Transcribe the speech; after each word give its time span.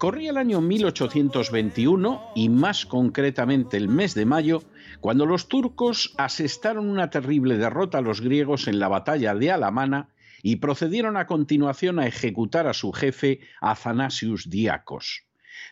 Corría 0.00 0.30
el 0.30 0.38
año 0.38 0.62
1821 0.62 2.32
y 2.34 2.48
más 2.48 2.86
concretamente 2.86 3.76
el 3.76 3.88
mes 3.88 4.14
de 4.14 4.24
mayo, 4.24 4.62
cuando 5.00 5.26
los 5.26 5.46
turcos 5.46 6.14
asestaron 6.16 6.88
una 6.88 7.10
terrible 7.10 7.58
derrota 7.58 7.98
a 7.98 8.00
los 8.00 8.22
griegos 8.22 8.66
en 8.66 8.78
la 8.78 8.88
batalla 8.88 9.34
de 9.34 9.50
Alamana 9.50 10.08
y 10.42 10.56
procedieron 10.56 11.18
a 11.18 11.26
continuación 11.26 11.98
a 11.98 12.06
ejecutar 12.06 12.66
a 12.66 12.72
su 12.72 12.92
jefe 12.92 13.40
Athanasius 13.60 14.48
Diacos. 14.48 15.26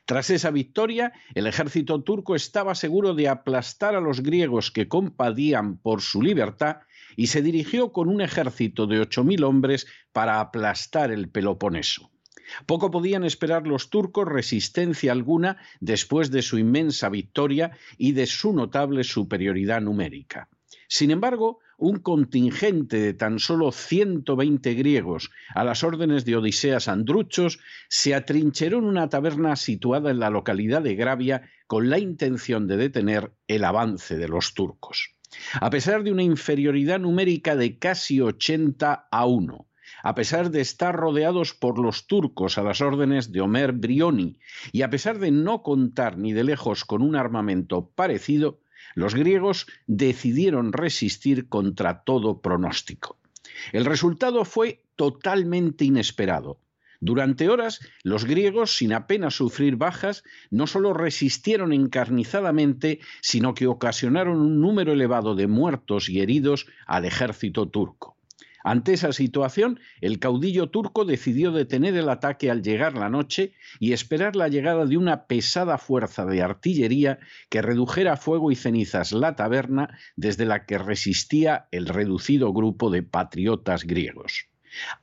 Tras 0.04 0.28
esa 0.28 0.50
victoria, 0.50 1.14
el 1.34 1.46
ejército 1.46 2.02
turco 2.02 2.34
estaba 2.34 2.74
seguro 2.74 3.14
de 3.14 3.30
aplastar 3.30 3.94
a 3.94 4.02
los 4.02 4.20
griegos 4.22 4.70
que 4.70 4.88
compadían 4.88 5.78
por 5.78 6.02
su 6.02 6.20
libertad 6.20 6.80
y 7.16 7.28
se 7.28 7.40
dirigió 7.40 7.92
con 7.92 8.10
un 8.10 8.20
ejército 8.20 8.86
de 8.86 9.00
8.000 9.00 9.42
hombres 9.42 9.86
para 10.12 10.40
aplastar 10.40 11.12
el 11.12 11.30
Peloponeso. 11.30 12.10
Poco 12.66 12.90
podían 12.90 13.24
esperar 13.24 13.66
los 13.66 13.90
turcos 13.90 14.26
resistencia 14.26 15.12
alguna 15.12 15.58
después 15.80 16.30
de 16.30 16.42
su 16.42 16.58
inmensa 16.58 17.08
victoria 17.08 17.72
y 17.96 18.12
de 18.12 18.26
su 18.26 18.52
notable 18.52 19.04
superioridad 19.04 19.80
numérica. 19.80 20.48
Sin 20.88 21.10
embargo, 21.10 21.60
un 21.76 22.00
contingente 22.00 22.98
de 22.98 23.14
tan 23.14 23.38
solo 23.38 23.70
120 23.70 24.74
griegos 24.74 25.30
a 25.54 25.62
las 25.62 25.84
órdenes 25.84 26.24
de 26.24 26.36
Odiseas 26.36 26.88
Andruchos 26.88 27.60
se 27.88 28.14
atrincheró 28.14 28.78
en 28.78 28.84
una 28.84 29.08
taberna 29.08 29.54
situada 29.54 30.10
en 30.10 30.18
la 30.18 30.30
localidad 30.30 30.82
de 30.82 30.96
Gravia 30.96 31.42
con 31.66 31.88
la 31.88 31.98
intención 31.98 32.66
de 32.66 32.78
detener 32.78 33.32
el 33.46 33.64
avance 33.64 34.16
de 34.16 34.28
los 34.28 34.54
turcos. 34.54 35.14
A 35.60 35.70
pesar 35.70 36.02
de 36.02 36.10
una 36.10 36.22
inferioridad 36.22 36.98
numérica 36.98 37.54
de 37.54 37.78
casi 37.78 38.20
80 38.20 39.08
a 39.10 39.26
1, 39.26 39.67
a 40.02 40.14
pesar 40.14 40.50
de 40.50 40.60
estar 40.60 40.94
rodeados 40.94 41.54
por 41.54 41.78
los 41.78 42.06
turcos 42.06 42.58
a 42.58 42.62
las 42.62 42.80
órdenes 42.80 43.32
de 43.32 43.40
Omer 43.40 43.72
Brioni, 43.72 44.38
y 44.72 44.82
a 44.82 44.90
pesar 44.90 45.18
de 45.18 45.30
no 45.30 45.62
contar 45.62 46.18
ni 46.18 46.32
de 46.32 46.44
lejos 46.44 46.84
con 46.84 47.02
un 47.02 47.16
armamento 47.16 47.90
parecido, 47.94 48.60
los 48.94 49.14
griegos 49.14 49.66
decidieron 49.86 50.72
resistir 50.72 51.48
contra 51.48 52.02
todo 52.02 52.40
pronóstico. 52.40 53.18
El 53.72 53.84
resultado 53.84 54.44
fue 54.44 54.84
totalmente 54.96 55.84
inesperado. 55.84 56.58
Durante 57.00 57.48
horas, 57.48 57.78
los 58.02 58.24
griegos, 58.24 58.76
sin 58.76 58.92
apenas 58.92 59.34
sufrir 59.34 59.76
bajas, 59.76 60.24
no 60.50 60.66
solo 60.66 60.94
resistieron 60.94 61.72
encarnizadamente, 61.72 62.98
sino 63.20 63.54
que 63.54 63.68
ocasionaron 63.68 64.40
un 64.40 64.60
número 64.60 64.92
elevado 64.92 65.36
de 65.36 65.46
muertos 65.46 66.08
y 66.08 66.20
heridos 66.20 66.66
al 66.86 67.04
ejército 67.04 67.68
turco. 67.68 68.17
Ante 68.68 68.92
esa 68.92 69.14
situación, 69.14 69.80
el 70.02 70.18
caudillo 70.18 70.68
turco 70.68 71.06
decidió 71.06 71.52
detener 71.52 71.96
el 71.96 72.10
ataque 72.10 72.50
al 72.50 72.62
llegar 72.62 72.98
la 72.98 73.08
noche 73.08 73.54
y 73.80 73.94
esperar 73.94 74.36
la 74.36 74.48
llegada 74.48 74.84
de 74.84 74.98
una 74.98 75.24
pesada 75.24 75.78
fuerza 75.78 76.26
de 76.26 76.42
artillería 76.42 77.18
que 77.48 77.62
redujera 77.62 78.18
fuego 78.18 78.52
y 78.52 78.56
cenizas 78.56 79.12
la 79.12 79.36
taberna 79.36 79.98
desde 80.16 80.44
la 80.44 80.66
que 80.66 80.76
resistía 80.76 81.68
el 81.70 81.86
reducido 81.86 82.52
grupo 82.52 82.90
de 82.90 83.02
patriotas 83.02 83.84
griegos. 83.84 84.48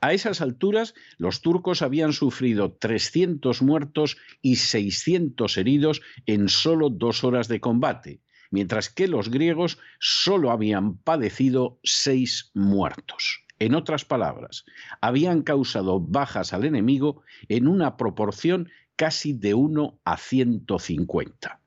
A 0.00 0.12
esas 0.12 0.40
alturas, 0.40 0.94
los 1.18 1.40
turcos 1.40 1.82
habían 1.82 2.12
sufrido 2.12 2.74
300 2.74 3.62
muertos 3.62 4.16
y 4.42 4.56
600 4.56 5.58
heridos 5.58 6.02
en 6.26 6.48
solo 6.48 6.88
dos 6.88 7.24
horas 7.24 7.48
de 7.48 7.58
combate, 7.58 8.20
mientras 8.52 8.90
que 8.90 9.08
los 9.08 9.28
griegos 9.28 9.80
solo 9.98 10.52
habían 10.52 10.98
padecido 10.98 11.80
seis 11.82 12.52
muertos. 12.54 13.42
En 13.58 13.74
otras 13.74 14.04
palabras, 14.04 14.64
habían 15.00 15.42
causado 15.42 16.00
bajas 16.00 16.52
al 16.52 16.64
enemigo 16.64 17.22
en 17.48 17.68
una 17.68 17.96
proporción 17.96 18.70
casi 18.96 19.32
de 19.32 19.54
1 19.54 19.98
a 20.04 20.16
150. 20.16 21.60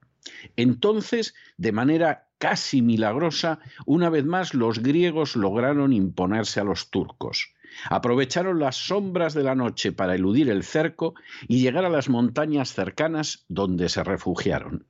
Entonces, 0.55 1.33
de 1.57 1.71
manera 1.71 2.27
casi 2.37 2.81
milagrosa, 2.81 3.59
una 3.85 4.09
vez 4.09 4.25
más 4.25 4.53
los 4.53 4.79
griegos 4.79 5.35
lograron 5.35 5.93
imponerse 5.93 6.59
a 6.59 6.63
los 6.63 6.89
turcos. 6.89 7.53
Aprovecharon 7.89 8.59
las 8.59 8.75
sombras 8.75 9.33
de 9.33 9.43
la 9.43 9.55
noche 9.55 9.91
para 9.91 10.15
eludir 10.15 10.49
el 10.49 10.63
cerco 10.63 11.13
y 11.47 11.61
llegar 11.61 11.85
a 11.85 11.89
las 11.89 12.09
montañas 12.09 12.73
cercanas 12.73 13.45
donde 13.47 13.89
se 13.89 14.03
refugiaron. 14.03 14.85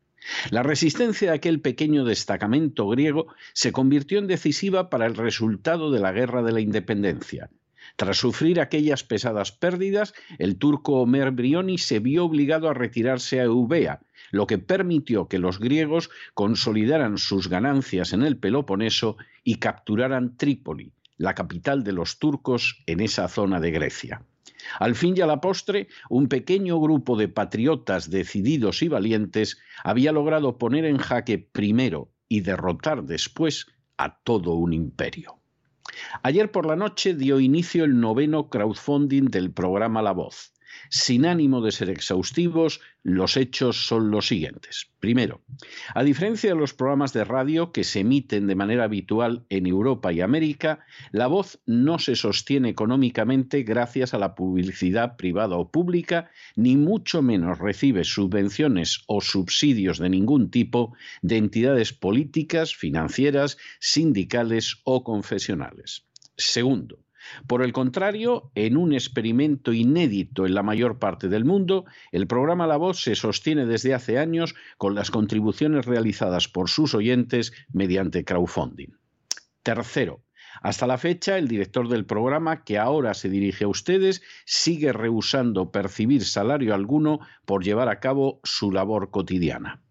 La 0.52 0.64
resistencia 0.64 1.30
de 1.30 1.36
aquel 1.36 1.62
pequeño 1.62 2.06
destacamento 2.06 2.88
griego 2.88 3.28
se 3.54 3.72
convirtió 3.72 4.20
en 4.20 4.28
decisiva 4.28 4.90
para 4.90 5.06
el 5.06 5.16
resultado 5.16 5.92
de 5.92 6.00
la 6.00 6.12
Guerra 6.12 6.44
de 6.44 6.52
la 6.52 6.62
Independencia. 6.62 7.50
Tras 7.96 8.18
sufrir 8.18 8.62
aquellas 8.62 9.04
pesadas 9.04 9.52
pérdidas, 9.52 10.14
el 10.38 10.58
turco 10.58 11.02
Omer 11.02 11.32
Brioni 11.32 11.78
se 11.78 12.00
vio 12.00 12.26
obligado 12.26 12.70
a 12.70 12.74
retirarse 12.74 13.40
a 13.40 13.44
Eubea, 13.44 14.02
lo 14.32 14.48
que 14.48 14.58
permitió 14.58 15.28
que 15.28 15.40
los 15.40 15.60
griegos 15.60 16.10
consolidaran 16.34 17.18
sus 17.18 17.50
ganancias 17.50 18.14
en 18.14 18.24
el 18.24 18.38
Peloponeso 18.38 19.18
y 19.44 19.56
capturaran 19.56 20.38
Trípoli, 20.38 20.94
la 21.18 21.36
capital 21.36 21.84
de 21.84 21.94
los 21.94 22.20
turcos 22.20 22.84
en 22.86 23.02
esa 23.02 23.28
zona 23.28 23.60
de 23.60 23.72
Grecia. 23.72 24.22
Al 24.80 24.96
fin 24.96 25.16
y 25.18 25.22
a 25.22 25.28
la 25.28 25.42
postre, 25.42 25.88
un 26.10 26.28
pequeño 26.28 26.80
grupo 26.80 27.18
de 27.18 27.28
patriotas 27.28 28.10
decididos 28.10 28.82
y 28.82 28.88
valientes 28.88 29.58
había 29.84 30.12
logrado 30.12 30.58
poner 30.58 30.86
en 30.86 30.98
jaque 30.98 31.38
primero 31.38 32.12
y 32.28 32.42
derrotar 32.42 33.04
después 33.04 33.68
a 33.98 34.20
todo 34.20 34.54
un 34.54 34.74
imperio. 34.74 35.40
Ayer 36.24 36.52
por 36.52 36.66
la 36.66 36.76
noche 36.76 37.14
dio 37.14 37.40
inicio 37.40 37.84
el 37.84 38.00
noveno 38.00 38.50
crowdfunding 38.50 39.26
del 39.26 39.52
programa 39.52 40.02
La 40.02 40.12
Voz. 40.12 40.54
Sin 40.90 41.26
ánimo 41.26 41.62
de 41.62 41.72
ser 41.72 41.90
exhaustivos, 41.90 42.82
los 43.04 43.38
hechos 43.38 43.88
son 43.88 44.12
los 44.12 44.28
siguientes. 44.28 44.92
Primero, 45.00 45.42
a 45.96 46.04
diferencia 46.04 46.50
de 46.50 46.60
los 46.60 46.74
programas 46.74 47.14
de 47.14 47.24
radio 47.24 47.72
que 47.72 47.84
se 47.84 48.02
emiten 48.02 48.48
de 48.48 48.56
manera 48.56 48.84
habitual 48.84 49.46
en 49.50 49.66
Europa 49.68 50.12
y 50.12 50.22
América, 50.22 50.86
la 51.12 51.28
voz 51.28 51.60
no 51.66 52.00
se 52.00 52.16
sostiene 52.16 52.70
económicamente 52.70 53.64
gracias 53.64 54.14
a 54.14 54.20
la 54.20 54.36
publicidad 54.36 55.16
privada 55.16 55.56
o 55.56 55.72
pública, 55.72 56.30
ni 56.56 56.76
mucho 56.76 57.22
menos 57.22 57.60
recibe 57.60 58.04
subvenciones 58.04 59.04
o 59.08 59.22
subsidios 59.22 60.00
de 60.00 60.10
ningún 60.10 60.52
tipo 60.52 60.94
de 61.22 61.38
entidades 61.38 61.94
políticas, 61.94 62.76
financieras, 62.76 63.58
sindicales 63.80 64.82
o 64.84 65.04
confesionales. 65.04 66.06
Segundo, 66.36 67.00
por 67.48 67.64
el 67.64 67.74
contrario, 67.74 68.52
en 68.56 68.78
un 68.78 68.94
experimento 68.94 69.74
inédito 69.74 70.46
en 70.46 70.54
la 70.54 70.64
mayor 70.64 71.00
parte 71.00 71.28
del 71.28 71.46
mundo, 71.46 71.86
el 72.12 72.28
programa 72.28 72.68
La 72.68 72.78
Voz 72.78 73.02
se 73.02 73.16
sostiene 73.16 73.66
desde 73.66 73.94
hace 73.94 74.18
años 74.18 74.56
con 74.78 74.96
las 74.96 75.12
contribuciones 75.12 75.86
realizadas 75.86 76.48
por 76.48 76.70
sus 76.70 76.94
oyentes 76.96 77.54
mediante 77.72 78.24
crowdfunding. 78.24 78.90
Tercero, 79.64 80.24
hasta 80.62 80.88
la 80.88 80.98
fecha, 80.98 81.38
el 81.38 81.48
director 81.48 81.88
del 81.88 82.06
programa, 82.06 82.64
que 82.64 82.78
ahora 82.78 83.14
se 83.14 83.30
dirige 83.30 83.66
a 83.66 83.70
ustedes, 83.70 84.22
sigue 84.46 84.92
rehusando 84.92 85.72
percibir 85.72 86.26
salario 86.26 86.74
alguno 86.74 87.20
por 87.46 87.64
llevar 87.64 87.90
a 87.90 88.00
cabo 88.00 88.40
su 88.44 88.72
labor 88.72 89.12
cotidiana. 89.12 89.82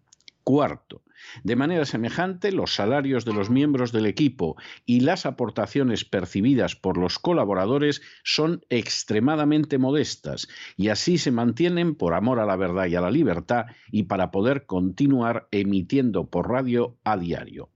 Cuarto, 0.43 1.03
de 1.43 1.55
manera 1.55 1.85
semejante, 1.85 2.51
los 2.51 2.75
salarios 2.75 3.25
de 3.25 3.33
los 3.33 3.49
miembros 3.49 3.91
del 3.91 4.05
equipo 4.05 4.55
y 4.85 5.01
las 5.01 5.25
aportaciones 5.25 6.05
percibidas 6.05 6.75
por 6.75 6.97
los 6.97 7.19
colaboradores 7.19 8.01
son 8.23 8.65
extremadamente 8.69 9.77
modestas 9.77 10.47
y 10.77 10.89
así 10.89 11.17
se 11.17 11.31
mantienen 11.31 11.95
por 11.95 12.13
amor 12.13 12.39
a 12.39 12.45
la 12.45 12.55
verdad 12.55 12.87
y 12.87 12.95
a 12.95 13.01
la 13.01 13.11
libertad 13.11 13.65
y 13.91 14.03
para 14.03 14.31
poder 14.31 14.65
continuar 14.65 15.47
emitiendo 15.51 16.29
por 16.29 16.49
radio 16.49 16.97
a 17.03 17.17
diario. 17.17 17.69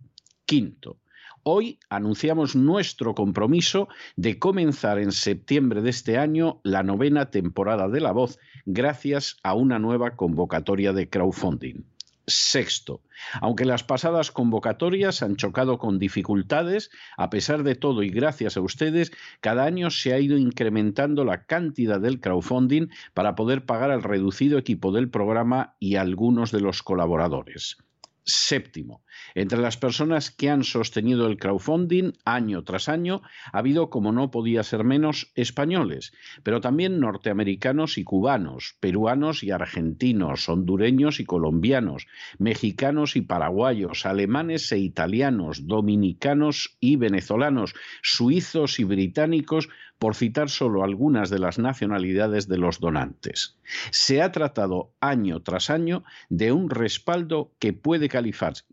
Quinto, 0.45 0.99
Hoy 1.45 1.77
anunciamos 1.89 2.55
nuestro 2.55 3.13
compromiso 3.15 3.89
de 4.15 4.39
comenzar 4.39 4.97
en 4.97 5.11
septiembre 5.11 5.81
de 5.81 5.89
este 5.89 6.17
año 6.17 6.61
la 6.63 6.83
novena 6.83 7.31
temporada 7.31 7.89
de 7.89 7.99
La 7.99 8.13
Voz 8.13 8.39
gracias 8.65 9.35
a 9.43 9.53
una 9.53 9.77
nueva 9.77 10.15
convocatoria 10.15 10.93
de 10.93 11.09
crowdfunding. 11.09 11.83
Sexto, 12.25 13.01
aunque 13.41 13.65
las 13.65 13.83
pasadas 13.83 14.31
convocatorias 14.31 15.21
han 15.21 15.35
chocado 15.35 15.77
con 15.77 15.99
dificultades, 15.99 16.89
a 17.17 17.29
pesar 17.29 17.63
de 17.63 17.75
todo 17.75 18.01
y 18.01 18.09
gracias 18.09 18.55
a 18.55 18.61
ustedes, 18.61 19.11
cada 19.41 19.65
año 19.65 19.89
se 19.91 20.13
ha 20.13 20.19
ido 20.19 20.37
incrementando 20.37 21.25
la 21.25 21.45
cantidad 21.45 21.99
del 21.99 22.21
crowdfunding 22.21 22.87
para 23.13 23.35
poder 23.35 23.65
pagar 23.65 23.91
al 23.91 24.03
reducido 24.03 24.57
equipo 24.57 24.91
del 24.93 25.09
programa 25.09 25.75
y 25.79 25.95
algunos 25.95 26.51
de 26.51 26.61
los 26.61 26.81
colaboradores. 26.81 27.77
Séptimo, 28.23 29.02
entre 29.35 29.59
las 29.59 29.77
personas 29.77 30.31
que 30.31 30.49
han 30.49 30.63
sostenido 30.63 31.27
el 31.27 31.37
crowdfunding 31.37 32.13
año 32.25 32.63
tras 32.63 32.89
año 32.89 33.21
ha 33.51 33.57
habido, 33.57 33.89
como 33.89 34.11
no 34.11 34.31
podía 34.31 34.63
ser 34.63 34.83
menos, 34.83 35.31
españoles, 35.35 36.13
pero 36.43 36.61
también 36.61 36.99
norteamericanos 36.99 37.97
y 37.97 38.03
cubanos, 38.03 38.75
peruanos 38.79 39.43
y 39.43 39.51
argentinos, 39.51 40.49
hondureños 40.49 41.19
y 41.19 41.25
colombianos, 41.25 42.07
mexicanos 42.37 43.15
y 43.15 43.21
paraguayos, 43.21 44.05
alemanes 44.05 44.71
e 44.71 44.79
italianos, 44.79 45.67
dominicanos 45.67 46.77
y 46.79 46.95
venezolanos, 46.95 47.73
suizos 48.01 48.79
y 48.79 48.83
británicos, 48.83 49.69
por 50.03 50.15
citar 50.15 50.49
solo 50.49 50.83
algunas 50.83 51.29
de 51.29 51.39
las 51.39 51.59
nacionalidades 51.59 52.49
de 52.49 52.57
los 52.57 52.81
donantes. 52.81 53.57
Se 53.89 54.21
ha 54.21 54.33
tratado 54.33 54.91
año 54.99 55.41
tras 55.43 55.69
año 55.69 56.03
de 56.29 56.51
un 56.51 56.69
respaldo 56.69 57.53
que 57.57 57.71
puede 57.71 58.09
calificarse 58.09 58.65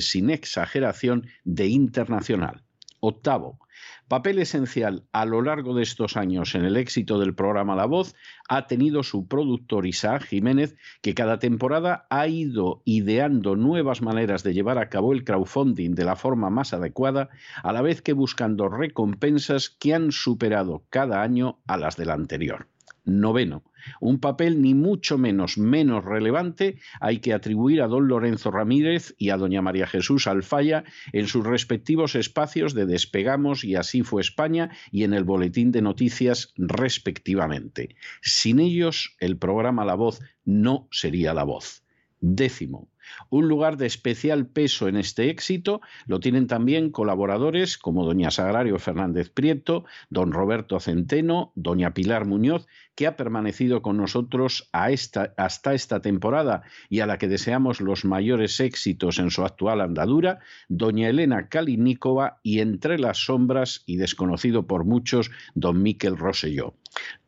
sin 0.00 0.30
exageración 0.30 1.26
de 1.44 1.66
internacional. 1.68 2.62
Octavo, 3.00 3.58
Papel 4.08 4.38
esencial 4.38 5.02
a 5.10 5.24
lo 5.24 5.42
largo 5.42 5.74
de 5.74 5.82
estos 5.82 6.16
años 6.16 6.54
en 6.54 6.64
el 6.64 6.76
éxito 6.76 7.18
del 7.18 7.34
programa 7.34 7.74
La 7.74 7.86
Voz 7.86 8.14
ha 8.48 8.68
tenido 8.68 9.02
su 9.02 9.26
productor 9.26 9.84
Isaac 9.84 10.22
Jiménez, 10.22 10.76
que 11.02 11.14
cada 11.14 11.40
temporada 11.40 12.06
ha 12.08 12.28
ido 12.28 12.82
ideando 12.84 13.56
nuevas 13.56 14.02
maneras 14.02 14.44
de 14.44 14.54
llevar 14.54 14.78
a 14.78 14.88
cabo 14.88 15.12
el 15.12 15.24
crowdfunding 15.24 15.96
de 15.96 16.04
la 16.04 16.14
forma 16.14 16.50
más 16.50 16.72
adecuada, 16.72 17.30
a 17.64 17.72
la 17.72 17.82
vez 17.82 18.00
que 18.00 18.12
buscando 18.12 18.68
recompensas 18.68 19.70
que 19.70 19.92
han 19.92 20.12
superado 20.12 20.84
cada 20.88 21.22
año 21.22 21.58
a 21.66 21.76
las 21.76 21.96
del 21.96 22.10
anterior. 22.10 22.68
Noveno, 23.06 23.62
un 24.00 24.18
papel 24.18 24.60
ni 24.60 24.74
mucho 24.74 25.16
menos 25.16 25.58
menos 25.58 26.04
relevante 26.04 26.78
hay 27.00 27.20
que 27.20 27.32
atribuir 27.32 27.80
a 27.80 27.86
don 27.86 28.08
Lorenzo 28.08 28.50
Ramírez 28.50 29.14
y 29.16 29.30
a 29.30 29.36
doña 29.36 29.62
María 29.62 29.86
Jesús 29.86 30.26
Alfaya 30.26 30.84
en 31.12 31.28
sus 31.28 31.46
respectivos 31.46 32.16
espacios 32.16 32.74
de 32.74 32.84
Despegamos 32.84 33.64
y 33.64 33.76
Así 33.76 34.02
fue 34.02 34.22
España 34.22 34.70
y 34.90 35.04
en 35.04 35.14
el 35.14 35.24
Boletín 35.24 35.70
de 35.70 35.82
Noticias 35.82 36.52
respectivamente. 36.56 37.94
Sin 38.22 38.58
ellos, 38.58 39.16
el 39.20 39.38
programa 39.38 39.84
La 39.84 39.94
Voz 39.94 40.20
no 40.44 40.88
sería 40.90 41.32
La 41.32 41.44
Voz. 41.44 41.84
Décimo, 42.20 42.88
Un 43.30 43.48
lugar 43.48 43.76
de 43.76 43.86
especial 43.86 44.46
peso 44.46 44.88
en 44.88 44.96
este 44.96 45.30
éxito 45.30 45.80
lo 46.06 46.20
tienen 46.20 46.46
también 46.46 46.90
colaboradores 46.90 47.78
como 47.78 48.04
doña 48.04 48.30
Sagrario 48.30 48.78
Fernández 48.78 49.30
Prieto, 49.30 49.84
don 50.10 50.32
Roberto 50.32 50.80
Centeno, 50.80 51.52
doña 51.54 51.94
Pilar 51.94 52.26
Muñoz, 52.26 52.66
que 52.94 53.06
ha 53.06 53.16
permanecido 53.16 53.82
con 53.82 53.98
nosotros 53.98 54.68
hasta 54.72 55.74
esta 55.74 56.00
temporada 56.00 56.62
y 56.88 57.00
a 57.00 57.06
la 57.06 57.18
que 57.18 57.28
deseamos 57.28 57.80
los 57.80 58.04
mayores 58.04 58.58
éxitos 58.60 59.18
en 59.18 59.30
su 59.30 59.44
actual 59.44 59.80
andadura, 59.80 60.40
doña 60.68 61.08
Elena 61.08 61.48
Kaliníkova 61.48 62.40
y 62.42 62.60
entre 62.60 62.98
las 62.98 63.18
sombras 63.18 63.82
y 63.86 63.96
desconocido 63.96 64.66
por 64.66 64.84
muchos, 64.84 65.30
don 65.54 65.82
Miquel 65.82 66.16
Rosselló. 66.16 66.74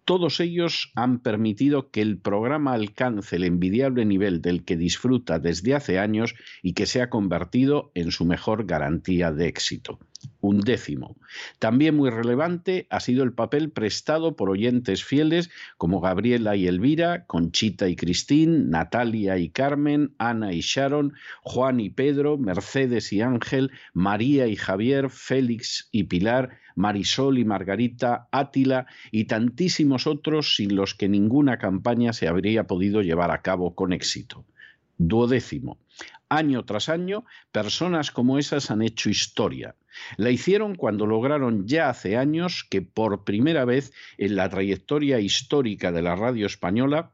Todos 0.08 0.40
ellos 0.40 0.90
han 0.94 1.18
permitido 1.18 1.90
que 1.90 2.00
el 2.00 2.16
programa 2.16 2.72
alcance 2.72 3.36
el 3.36 3.44
envidiable 3.44 4.06
nivel 4.06 4.40
del 4.40 4.64
que 4.64 4.78
disfruta 4.78 5.38
desde 5.38 5.74
hace 5.74 5.98
años 5.98 6.34
y 6.62 6.72
que 6.72 6.86
se 6.86 7.02
ha 7.02 7.10
convertido 7.10 7.92
en 7.94 8.10
su 8.10 8.24
mejor 8.24 8.64
garantía 8.64 9.32
de 9.32 9.48
éxito. 9.48 9.98
Un 10.40 10.60
décimo. 10.60 11.16
También 11.58 11.94
muy 11.94 12.10
relevante 12.10 12.86
ha 12.90 13.00
sido 13.00 13.22
el 13.22 13.32
papel 13.32 13.70
prestado 13.70 14.34
por 14.34 14.50
oyentes 14.50 15.04
fieles 15.04 15.50
como 15.76 16.00
Gabriela 16.00 16.56
y 16.56 16.66
Elvira, 16.66 17.24
Conchita 17.26 17.88
y 17.88 17.94
Cristín, 17.94 18.70
Natalia 18.70 19.38
y 19.38 19.50
Carmen, 19.50 20.14
Ana 20.18 20.52
y 20.52 20.60
Sharon, 20.60 21.14
Juan 21.42 21.78
y 21.80 21.90
Pedro, 21.90 22.36
Mercedes 22.36 23.12
y 23.12 23.20
Ángel, 23.20 23.70
María 23.92 24.48
y 24.48 24.56
Javier, 24.56 25.10
Félix 25.10 25.88
y 25.92 26.04
Pilar, 26.04 26.58
Marisol 26.74 27.38
y 27.38 27.44
Margarita, 27.44 28.28
Átila 28.32 28.86
y 29.10 29.24
tantísimos 29.24 30.06
otros 30.06 30.56
sin 30.56 30.74
los 30.74 30.94
que 30.94 31.08
ninguna 31.08 31.58
campaña 31.58 32.12
se 32.12 32.28
habría 32.28 32.64
podido 32.64 33.02
llevar 33.02 33.30
a 33.30 33.42
cabo 33.42 33.74
con 33.74 33.92
éxito. 33.92 34.44
Duodécimo. 34.98 35.78
Año 36.28 36.64
tras 36.64 36.88
año, 36.88 37.24
personas 37.52 38.10
como 38.10 38.38
esas 38.38 38.70
han 38.70 38.82
hecho 38.82 39.08
historia. 39.08 39.76
La 40.16 40.30
hicieron 40.30 40.74
cuando 40.74 41.06
lograron 41.06 41.66
ya 41.66 41.88
hace 41.88 42.16
años 42.16 42.66
que 42.68 42.82
por 42.82 43.24
primera 43.24 43.64
vez 43.64 43.92
en 44.18 44.36
la 44.36 44.48
trayectoria 44.48 45.20
histórica 45.20 45.90
de 45.90 46.02
la 46.02 46.16
radio 46.16 46.46
española 46.46 47.12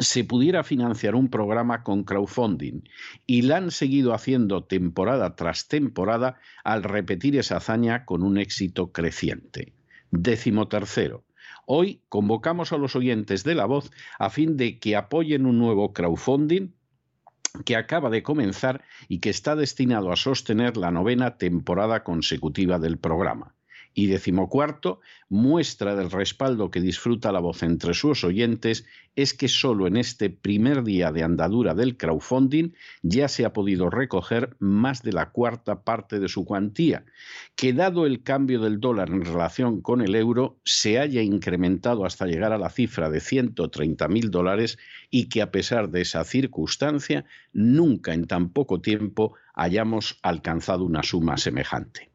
se 0.00 0.24
pudiera 0.24 0.64
financiar 0.64 1.14
un 1.14 1.28
programa 1.28 1.82
con 1.82 2.04
crowdfunding 2.04 2.82
y 3.26 3.42
la 3.42 3.58
han 3.58 3.70
seguido 3.70 4.14
haciendo 4.14 4.64
temporada 4.64 5.36
tras 5.36 5.68
temporada 5.68 6.38
al 6.64 6.82
repetir 6.82 7.36
esa 7.36 7.58
hazaña 7.58 8.04
con 8.04 8.22
un 8.22 8.38
éxito 8.38 8.90
creciente. 8.92 9.72
Décimo 10.10 10.68
tercero. 10.68 11.24
Hoy 11.66 12.02
convocamos 12.08 12.72
a 12.72 12.78
los 12.78 12.96
oyentes 12.96 13.44
de 13.44 13.54
La 13.54 13.66
Voz 13.66 13.90
a 14.18 14.30
fin 14.30 14.56
de 14.56 14.78
que 14.78 14.96
apoyen 14.96 15.46
un 15.46 15.58
nuevo 15.58 15.92
crowdfunding 15.92 16.72
que 17.64 17.76
acaba 17.76 18.10
de 18.10 18.22
comenzar 18.22 18.82
y 19.08 19.20
que 19.20 19.30
está 19.30 19.54
destinado 19.56 20.10
a 20.10 20.16
sostener 20.16 20.76
la 20.76 20.90
novena 20.90 21.38
temporada 21.38 22.02
consecutiva 22.02 22.78
del 22.78 22.98
programa. 22.98 23.53
Y 23.96 24.08
decimocuarto, 24.08 25.00
muestra 25.28 25.94
del 25.94 26.10
respaldo 26.10 26.70
que 26.70 26.80
disfruta 26.80 27.30
la 27.30 27.38
voz 27.38 27.62
entre 27.62 27.94
sus 27.94 28.24
oyentes 28.24 28.84
es 29.14 29.34
que 29.34 29.46
solo 29.46 29.86
en 29.86 29.96
este 29.96 30.30
primer 30.30 30.82
día 30.82 31.12
de 31.12 31.22
andadura 31.22 31.74
del 31.74 31.96
crowdfunding 31.96 32.72
ya 33.02 33.28
se 33.28 33.44
ha 33.44 33.52
podido 33.52 33.90
recoger 33.90 34.56
más 34.58 35.02
de 35.02 35.12
la 35.12 35.30
cuarta 35.30 35.82
parte 35.82 36.18
de 36.18 36.28
su 36.28 36.44
cuantía, 36.44 37.04
que 37.54 37.72
dado 37.72 38.06
el 38.06 38.24
cambio 38.24 38.60
del 38.60 38.80
dólar 38.80 39.10
en 39.10 39.24
relación 39.24 39.80
con 39.80 40.00
el 40.00 40.16
euro 40.16 40.58
se 40.64 40.98
haya 40.98 41.22
incrementado 41.22 42.04
hasta 42.04 42.26
llegar 42.26 42.52
a 42.52 42.58
la 42.58 42.70
cifra 42.70 43.10
de 43.10 43.20
130 43.20 44.08
mil 44.08 44.30
dólares 44.32 44.76
y 45.08 45.28
que 45.28 45.40
a 45.40 45.52
pesar 45.52 45.90
de 45.90 46.00
esa 46.00 46.24
circunstancia 46.24 47.24
nunca 47.52 48.12
en 48.12 48.26
tan 48.26 48.50
poco 48.50 48.80
tiempo 48.80 49.34
hayamos 49.54 50.18
alcanzado 50.22 50.84
una 50.84 51.04
suma 51.04 51.36
semejante. 51.36 52.13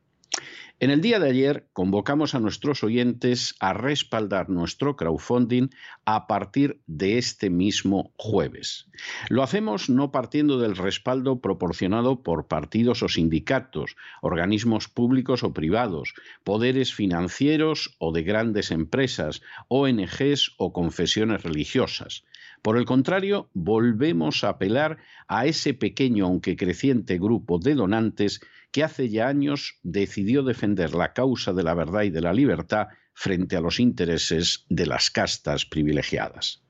En 0.81 0.91
el 0.91 1.01
día 1.01 1.19
de 1.19 1.29
ayer 1.29 1.67
convocamos 1.74 2.36
a 2.36 2.39
nuestros 2.39 2.86
oyentes 2.86 3.53
a 3.59 3.74
respaldar 3.74 4.48
nuestro 4.50 4.95
crowdfunding 4.95 5.67
a 6.05 6.25
partir 6.25 6.79
de 6.88 7.17
este 7.17 7.50
mismo 7.50 8.13
jueves. 8.15 8.89
Lo 9.27 9.43
hacemos 9.43 9.89
no 9.89 10.13
partiendo 10.13 10.57
del 10.57 10.77
respaldo 10.77 11.41
proporcionado 11.41 12.24
por 12.24 12.48
partidos 12.48 13.03
o 13.03 13.09
sindicatos, 13.09 13.98
organismos 14.21 14.88
públicos 14.88 15.43
o 15.43 15.53
privados, 15.53 16.13
poderes 16.45 16.93
financieros 16.93 17.98
o 18.00 18.13
de 18.13 18.24
grandes 18.24 18.71
empresas, 18.71 19.41
ONGs 19.67 20.55
o 20.57 20.71
confesiones 20.71 21.43
religiosas. 21.43 22.24
Por 22.62 22.77
el 22.77 22.86
contrario, 22.86 23.50
volvemos 23.53 24.45
a 24.45 24.50
apelar 24.50 24.98
a 25.27 25.45
ese 25.45 25.74
pequeño 25.74 26.25
aunque 26.25 26.55
creciente 26.55 27.17
grupo 27.17 27.59
de 27.59 27.75
donantes 27.75 28.39
que 28.71 28.83
hace 28.83 29.09
ya 29.09 29.27
años 29.27 29.79
decidió 29.83 30.43
defender 30.43 30.93
la 30.93 31.13
causa 31.13 31.53
de 31.53 31.63
la 31.63 31.73
verdad 31.73 32.03
y 32.03 32.09
de 32.09 32.21
la 32.21 32.33
libertad 32.33 32.88
frente 33.13 33.55
a 33.55 33.61
los 33.61 33.79
intereses 33.79 34.65
de 34.69 34.85
las 34.85 35.09
castas 35.09 35.65
privilegiadas. 35.65 36.63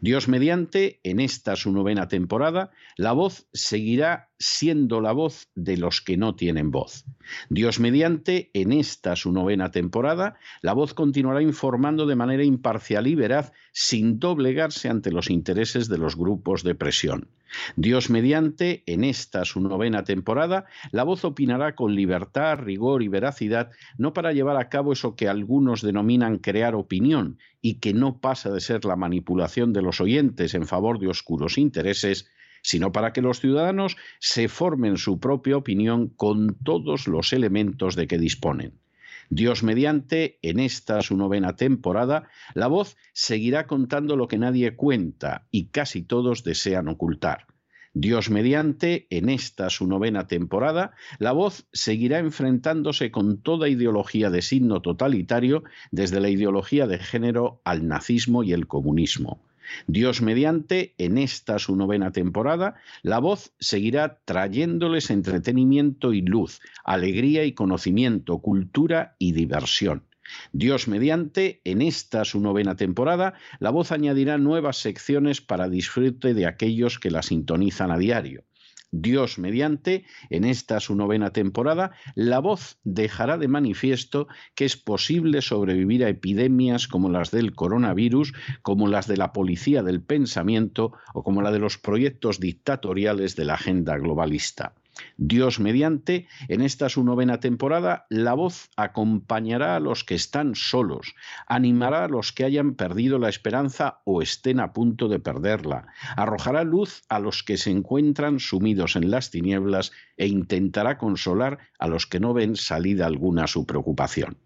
Dios 0.00 0.28
mediante, 0.28 1.00
en 1.02 1.20
esta 1.20 1.56
su 1.56 1.72
novena 1.72 2.08
temporada, 2.08 2.70
la 2.96 3.12
voz 3.12 3.46
seguirá 3.52 4.31
siendo 4.42 5.00
la 5.00 5.12
voz 5.12 5.48
de 5.54 5.76
los 5.76 6.00
que 6.00 6.16
no 6.16 6.34
tienen 6.34 6.70
voz. 6.72 7.04
Dios 7.48 7.78
mediante, 7.78 8.50
en 8.54 8.72
esta 8.72 9.14
su 9.14 9.30
novena 9.30 9.70
temporada, 9.70 10.36
la 10.62 10.72
voz 10.72 10.94
continuará 10.94 11.40
informando 11.42 12.06
de 12.06 12.16
manera 12.16 12.42
imparcial 12.42 13.06
y 13.06 13.14
veraz, 13.14 13.52
sin 13.72 14.18
doblegarse 14.18 14.88
ante 14.88 15.12
los 15.12 15.30
intereses 15.30 15.88
de 15.88 15.98
los 15.98 16.16
grupos 16.16 16.64
de 16.64 16.74
presión. 16.74 17.28
Dios 17.76 18.10
mediante, 18.10 18.82
en 18.86 19.04
esta 19.04 19.44
su 19.44 19.60
novena 19.60 20.04
temporada, 20.04 20.64
la 20.90 21.04
voz 21.04 21.24
opinará 21.24 21.74
con 21.74 21.94
libertad, 21.94 22.58
rigor 22.58 23.02
y 23.02 23.08
veracidad, 23.08 23.70
no 23.98 24.12
para 24.12 24.32
llevar 24.32 24.56
a 24.56 24.68
cabo 24.68 24.92
eso 24.92 25.14
que 25.14 25.28
algunos 25.28 25.82
denominan 25.82 26.38
crear 26.38 26.74
opinión 26.74 27.38
y 27.60 27.74
que 27.74 27.94
no 27.94 28.18
pasa 28.18 28.50
de 28.50 28.60
ser 28.60 28.84
la 28.84 28.96
manipulación 28.96 29.72
de 29.72 29.82
los 29.82 30.00
oyentes 30.00 30.54
en 30.54 30.66
favor 30.66 30.98
de 30.98 31.08
oscuros 31.08 31.58
intereses, 31.58 32.28
sino 32.62 32.92
para 32.92 33.12
que 33.12 33.22
los 33.22 33.40
ciudadanos 33.40 33.96
se 34.18 34.48
formen 34.48 34.96
su 34.96 35.20
propia 35.20 35.56
opinión 35.56 36.08
con 36.08 36.56
todos 36.64 37.06
los 37.06 37.32
elementos 37.32 37.96
de 37.96 38.06
que 38.06 38.18
disponen. 38.18 38.80
Dios 39.28 39.62
mediante, 39.62 40.38
en 40.42 40.60
esta 40.60 41.00
su 41.00 41.16
novena 41.16 41.56
temporada, 41.56 42.28
la 42.54 42.66
voz 42.66 42.96
seguirá 43.12 43.66
contando 43.66 44.16
lo 44.16 44.28
que 44.28 44.38
nadie 44.38 44.76
cuenta 44.76 45.46
y 45.50 45.66
casi 45.66 46.02
todos 46.02 46.44
desean 46.44 46.88
ocultar. 46.88 47.46
Dios 47.94 48.30
mediante, 48.30 49.06
en 49.10 49.28
esta 49.28 49.68
su 49.68 49.86
novena 49.86 50.26
temporada, 50.26 50.92
la 51.18 51.32
voz 51.32 51.66
seguirá 51.72 52.18
enfrentándose 52.18 53.10
con 53.10 53.42
toda 53.42 53.68
ideología 53.68 54.30
de 54.30 54.40
signo 54.40 54.80
totalitario, 54.80 55.62
desde 55.90 56.20
la 56.20 56.30
ideología 56.30 56.86
de 56.86 56.98
género 56.98 57.60
al 57.64 57.86
nazismo 57.88 58.44
y 58.44 58.52
el 58.52 58.66
comunismo. 58.66 59.42
Dios 59.86 60.22
mediante, 60.22 60.94
en 60.98 61.18
esta 61.18 61.58
su 61.58 61.76
novena 61.76 62.12
temporada, 62.12 62.74
la 63.02 63.18
voz 63.18 63.52
seguirá 63.58 64.20
trayéndoles 64.24 65.10
entretenimiento 65.10 66.12
y 66.12 66.22
luz, 66.22 66.60
alegría 66.84 67.44
y 67.44 67.52
conocimiento, 67.52 68.38
cultura 68.38 69.16
y 69.18 69.32
diversión. 69.32 70.04
Dios 70.52 70.88
mediante, 70.88 71.60
en 71.64 71.82
esta 71.82 72.24
su 72.24 72.40
novena 72.40 72.76
temporada, 72.76 73.34
la 73.58 73.70
voz 73.70 73.92
añadirá 73.92 74.38
nuevas 74.38 74.76
secciones 74.78 75.40
para 75.40 75.68
disfrute 75.68 76.34
de 76.34 76.46
aquellos 76.46 76.98
que 76.98 77.10
la 77.10 77.22
sintonizan 77.22 77.90
a 77.90 77.98
diario. 77.98 78.44
Dios 78.92 79.38
mediante, 79.38 80.04
en 80.28 80.44
esta 80.44 80.78
su 80.78 80.94
novena 80.94 81.30
temporada, 81.30 81.92
la 82.14 82.38
voz 82.38 82.78
dejará 82.84 83.38
de 83.38 83.48
manifiesto 83.48 84.28
que 84.54 84.66
es 84.66 84.76
posible 84.76 85.40
sobrevivir 85.40 86.04
a 86.04 86.10
epidemias 86.10 86.86
como 86.86 87.08
las 87.08 87.30
del 87.30 87.54
coronavirus, 87.54 88.34
como 88.60 88.86
las 88.88 89.06
de 89.08 89.16
la 89.16 89.32
policía 89.32 89.82
del 89.82 90.02
pensamiento 90.02 90.92
o 91.14 91.24
como 91.24 91.40
la 91.40 91.50
de 91.50 91.58
los 91.58 91.78
proyectos 91.78 92.38
dictatoriales 92.38 93.34
de 93.34 93.46
la 93.46 93.54
agenda 93.54 93.96
globalista. 93.96 94.74
Dios 95.16 95.60
mediante, 95.60 96.26
en 96.48 96.60
esta 96.60 96.88
su 96.88 97.04
novena 97.04 97.40
temporada, 97.40 98.06
la 98.10 98.34
voz 98.34 98.70
acompañará 98.76 99.76
a 99.76 99.80
los 99.80 100.04
que 100.04 100.14
están 100.14 100.54
solos, 100.54 101.14
animará 101.46 102.04
a 102.04 102.08
los 102.08 102.32
que 102.32 102.44
hayan 102.44 102.74
perdido 102.74 103.18
la 103.18 103.28
esperanza 103.28 104.00
o 104.04 104.22
estén 104.22 104.60
a 104.60 104.72
punto 104.72 105.08
de 105.08 105.18
perderla, 105.18 105.86
arrojará 106.16 106.64
luz 106.64 107.02
a 107.08 107.18
los 107.18 107.42
que 107.42 107.56
se 107.56 107.70
encuentran 107.70 108.40
sumidos 108.40 108.96
en 108.96 109.10
las 109.10 109.30
tinieblas 109.30 109.92
e 110.16 110.26
intentará 110.26 110.98
consolar 110.98 111.58
a 111.78 111.88
los 111.88 112.06
que 112.06 112.20
no 112.20 112.34
ven 112.34 112.56
salida 112.56 113.06
alguna 113.06 113.44
a 113.44 113.48
su 113.48 113.66
preocupación. 113.66 114.36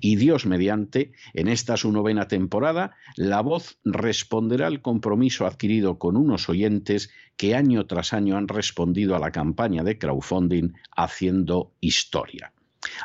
Y 0.00 0.16
Dios 0.16 0.46
mediante, 0.46 1.12
en 1.34 1.48
esta 1.48 1.76
su 1.76 1.92
novena 1.92 2.28
temporada, 2.28 2.96
la 3.16 3.40
voz 3.40 3.78
responderá 3.84 4.66
al 4.66 4.82
compromiso 4.82 5.46
adquirido 5.46 5.98
con 5.98 6.16
unos 6.16 6.48
oyentes 6.48 7.10
que 7.36 7.54
año 7.54 7.86
tras 7.86 8.12
año 8.12 8.36
han 8.36 8.48
respondido 8.48 9.14
a 9.14 9.18
la 9.18 9.32
campaña 9.32 9.82
de 9.82 9.98
crowdfunding 9.98 10.72
haciendo 10.96 11.72
historia. 11.80 12.52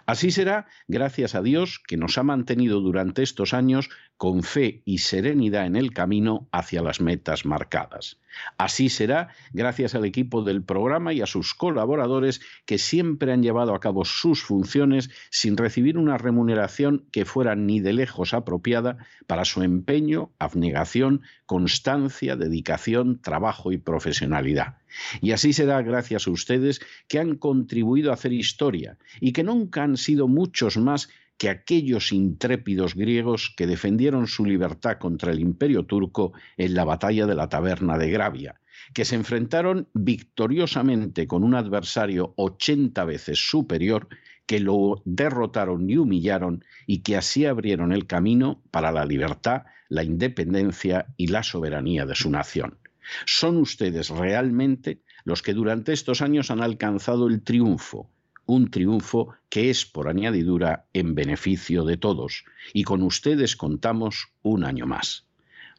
Así 0.05 0.31
será 0.31 0.67
gracias 0.87 1.35
a 1.35 1.41
Dios 1.41 1.81
que 1.87 1.97
nos 1.97 2.17
ha 2.17 2.23
mantenido 2.23 2.79
durante 2.79 3.23
estos 3.23 3.53
años 3.53 3.89
con 4.17 4.43
fe 4.43 4.81
y 4.85 4.99
serenidad 4.99 5.65
en 5.65 5.75
el 5.75 5.93
camino 5.93 6.47
hacia 6.51 6.81
las 6.81 7.01
metas 7.01 7.45
marcadas. 7.45 8.19
Así 8.57 8.89
será 8.89 9.29
gracias 9.51 9.95
al 9.95 10.05
equipo 10.05 10.43
del 10.43 10.63
programa 10.63 11.13
y 11.13 11.21
a 11.21 11.25
sus 11.25 11.53
colaboradores 11.53 12.41
que 12.65 12.77
siempre 12.77 13.31
han 13.31 13.43
llevado 13.43 13.75
a 13.75 13.79
cabo 13.79 14.05
sus 14.05 14.43
funciones 14.43 15.09
sin 15.29 15.57
recibir 15.57 15.97
una 15.97 16.17
remuneración 16.17 17.05
que 17.11 17.25
fuera 17.25 17.55
ni 17.55 17.79
de 17.79 17.93
lejos 17.93 18.33
apropiada 18.33 18.97
para 19.27 19.45
su 19.45 19.61
empeño, 19.61 20.31
abnegación, 20.39 21.21
constancia, 21.45 22.35
dedicación, 22.35 23.21
trabajo 23.21 23.71
y 23.71 23.77
profesionalidad. 23.77 24.77
Y 25.21 25.31
así 25.31 25.53
será 25.53 25.81
gracias 25.81 26.27
a 26.27 26.31
ustedes 26.31 26.81
que 27.07 27.19
han 27.19 27.35
contribuido 27.35 28.11
a 28.11 28.15
hacer 28.15 28.33
historia 28.33 28.97
y 29.19 29.33
que 29.33 29.43
nunca 29.43 29.83
han 29.83 29.97
sido 29.97 30.27
muchos 30.27 30.77
más 30.77 31.09
que 31.37 31.49
aquellos 31.49 32.11
intrépidos 32.11 32.95
griegos 32.95 33.53
que 33.57 33.67
defendieron 33.67 34.27
su 34.27 34.45
libertad 34.45 34.97
contra 34.97 35.31
el 35.31 35.39
imperio 35.39 35.85
turco 35.85 36.33
en 36.57 36.73
la 36.73 36.85
batalla 36.85 37.25
de 37.25 37.35
la 37.35 37.49
taberna 37.49 37.97
de 37.97 38.11
Gravia, 38.11 38.61
que 38.93 39.05
se 39.05 39.15
enfrentaron 39.15 39.87
victoriosamente 39.93 41.27
con 41.27 41.43
un 41.43 41.55
adversario 41.55 42.33
ochenta 42.37 43.03
veces 43.05 43.39
superior, 43.39 44.07
que 44.45 44.59
lo 44.59 45.01
derrotaron 45.05 45.89
y 45.89 45.97
humillaron 45.97 46.63
y 46.85 46.99
que 46.99 47.17
así 47.17 47.45
abrieron 47.45 47.93
el 47.93 48.07
camino 48.07 48.61
para 48.71 48.91
la 48.91 49.05
libertad, 49.05 49.63
la 49.89 50.03
independencia 50.03 51.07
y 51.17 51.27
la 51.27 51.43
soberanía 51.43 52.05
de 52.05 52.15
su 52.15 52.29
nación. 52.29 52.77
Son 53.25 53.57
ustedes 53.57 54.09
realmente 54.09 55.01
los 55.25 55.41
que 55.41 55.53
durante 55.53 55.93
estos 55.93 56.21
años 56.21 56.51
han 56.51 56.61
alcanzado 56.61 57.27
el 57.27 57.41
triunfo, 57.41 58.09
un 58.45 58.69
triunfo 58.69 59.33
que 59.49 59.69
es 59.69 59.85
por 59.85 60.07
añadidura 60.07 60.85
en 60.93 61.15
beneficio 61.15 61.85
de 61.85 61.97
todos, 61.97 62.45
y 62.73 62.83
con 62.83 63.03
ustedes 63.03 63.55
contamos 63.55 64.27
un 64.41 64.65
año 64.65 64.85
más. 64.85 65.25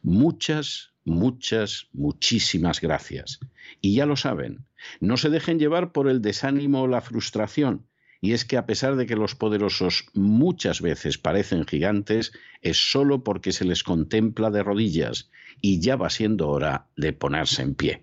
Muchas, 0.01 0.91
muchas, 1.03 1.87
muchísimas 1.93 2.81
gracias. 2.81 3.39
Y 3.81 3.95
ya 3.95 4.05
lo 4.05 4.15
saben, 4.15 4.65
no 4.99 5.17
se 5.17 5.29
dejen 5.29 5.59
llevar 5.59 5.91
por 5.91 6.09
el 6.09 6.21
desánimo 6.21 6.83
o 6.83 6.87
la 6.87 7.01
frustración, 7.01 7.85
y 8.25 8.33
es 8.33 8.43
que 8.43 8.57
a 8.57 8.65
pesar 8.65 8.95
de 8.95 9.05
que 9.05 9.15
los 9.15 9.35
poderosos 9.35 10.05
muchas 10.15 10.81
veces 10.81 11.19
parecen 11.19 11.67
gigantes, 11.67 12.31
es 12.63 12.91
solo 12.91 13.23
porque 13.23 13.51
se 13.51 13.65
les 13.65 13.83
contempla 13.83 14.49
de 14.49 14.63
rodillas, 14.63 15.29
y 15.61 15.79
ya 15.79 15.95
va 15.95 16.09
siendo 16.09 16.49
hora 16.49 16.87
de 16.97 17.13
ponerse 17.13 17.61
en 17.61 17.75
pie. 17.75 18.01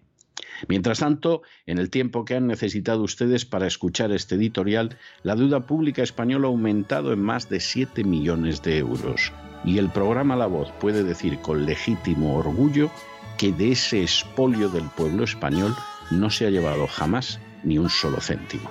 Mientras 0.69 1.01
tanto, 1.01 1.43
en 1.67 1.79
el 1.79 1.91
tiempo 1.91 2.25
que 2.25 2.37
han 2.37 2.47
necesitado 2.47 3.03
ustedes 3.03 3.45
para 3.45 3.67
escuchar 3.67 4.13
este 4.13 4.37
editorial, 4.37 4.97
la 5.25 5.35
deuda 5.35 5.67
pública 5.67 6.05
española 6.05 6.47
ha 6.47 6.51
aumentado 6.51 7.13
en 7.13 7.21
más 7.21 7.49
de 7.49 7.59
7 7.59 8.05
millones 8.05 8.63
de 8.63 8.79
euros. 8.79 9.33
Y 9.65 9.79
el 9.79 9.91
programa 9.91 10.37
La 10.37 10.47
Voz 10.47 10.71
puede 10.79 11.03
decir 11.03 11.39
con 11.39 11.67
legítimo 11.67 12.37
orgullo 12.37 12.93
que 13.39 13.51
de 13.51 13.73
ese 13.73 14.05
espolio 14.05 14.69
del 14.69 14.89
pueblo 14.97 15.25
español 15.25 15.75
no 16.13 16.31
se 16.31 16.47
ha 16.47 16.51
llevado 16.51 16.87
jamás 16.87 17.41
ni 17.65 17.77
un 17.77 17.91
solo 17.91 18.21
céntimo. 18.21 18.71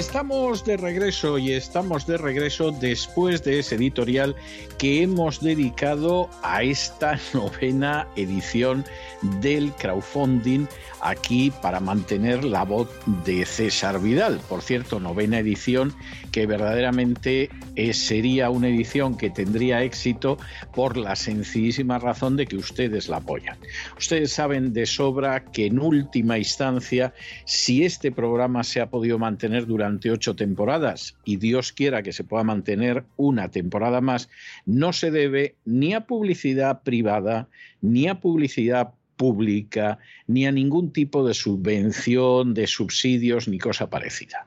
Estamos 0.00 0.64
de 0.64 0.78
regreso 0.78 1.36
y 1.36 1.52
estamos 1.52 2.06
de 2.06 2.16
regreso 2.16 2.70
después 2.72 3.44
de 3.44 3.58
ese 3.58 3.74
editorial 3.74 4.34
que 4.78 5.02
hemos 5.02 5.42
dedicado 5.42 6.30
a 6.42 6.62
esta 6.62 7.20
novena 7.34 8.08
edición 8.16 8.86
del 9.40 9.72
crowdfunding 9.72 10.66
aquí 11.02 11.52
para 11.62 11.80
mantener 11.80 12.44
la 12.44 12.64
voz 12.64 12.88
de 13.24 13.44
César 13.44 14.00
Vidal. 14.00 14.40
Por 14.48 14.62
cierto, 14.62 15.00
novena 15.00 15.40
edición 15.40 15.92
que 16.30 16.46
verdaderamente 16.46 17.50
eh, 17.74 17.92
sería 17.92 18.50
una 18.50 18.68
edición 18.68 19.16
que 19.16 19.30
tendría 19.30 19.82
éxito 19.82 20.38
por 20.72 20.96
la 20.96 21.16
sencillísima 21.16 21.98
razón 21.98 22.36
de 22.36 22.46
que 22.46 22.56
ustedes 22.56 23.08
la 23.08 23.16
apoyan. 23.16 23.58
Ustedes 23.98 24.32
saben 24.32 24.72
de 24.72 24.86
sobra 24.86 25.44
que 25.44 25.66
en 25.66 25.80
última 25.80 26.38
instancia, 26.38 27.12
si 27.44 27.84
este 27.84 28.12
programa 28.12 28.62
se 28.62 28.80
ha 28.80 28.88
podido 28.88 29.18
mantener 29.18 29.66
durante 29.66 29.80
durante 29.80 30.10
ocho 30.10 30.36
temporadas 30.36 31.16
y 31.24 31.38
Dios 31.38 31.72
quiera 31.72 32.02
que 32.02 32.12
se 32.12 32.22
pueda 32.22 32.44
mantener 32.44 33.04
una 33.16 33.50
temporada 33.50 34.02
más, 34.02 34.28
no 34.66 34.92
se 34.92 35.10
debe 35.10 35.54
ni 35.64 35.94
a 35.94 36.02
publicidad 36.02 36.82
privada, 36.82 37.48
ni 37.80 38.08
a 38.08 38.20
publicidad 38.20 38.94
pública, 39.16 39.98
ni 40.26 40.46
a 40.46 40.52
ningún 40.52 40.92
tipo 40.92 41.26
de 41.26 41.34
subvención, 41.34 42.54
de 42.54 42.66
subsidios, 42.66 43.48
ni 43.48 43.58
cosa 43.58 43.90
parecida. 43.90 44.46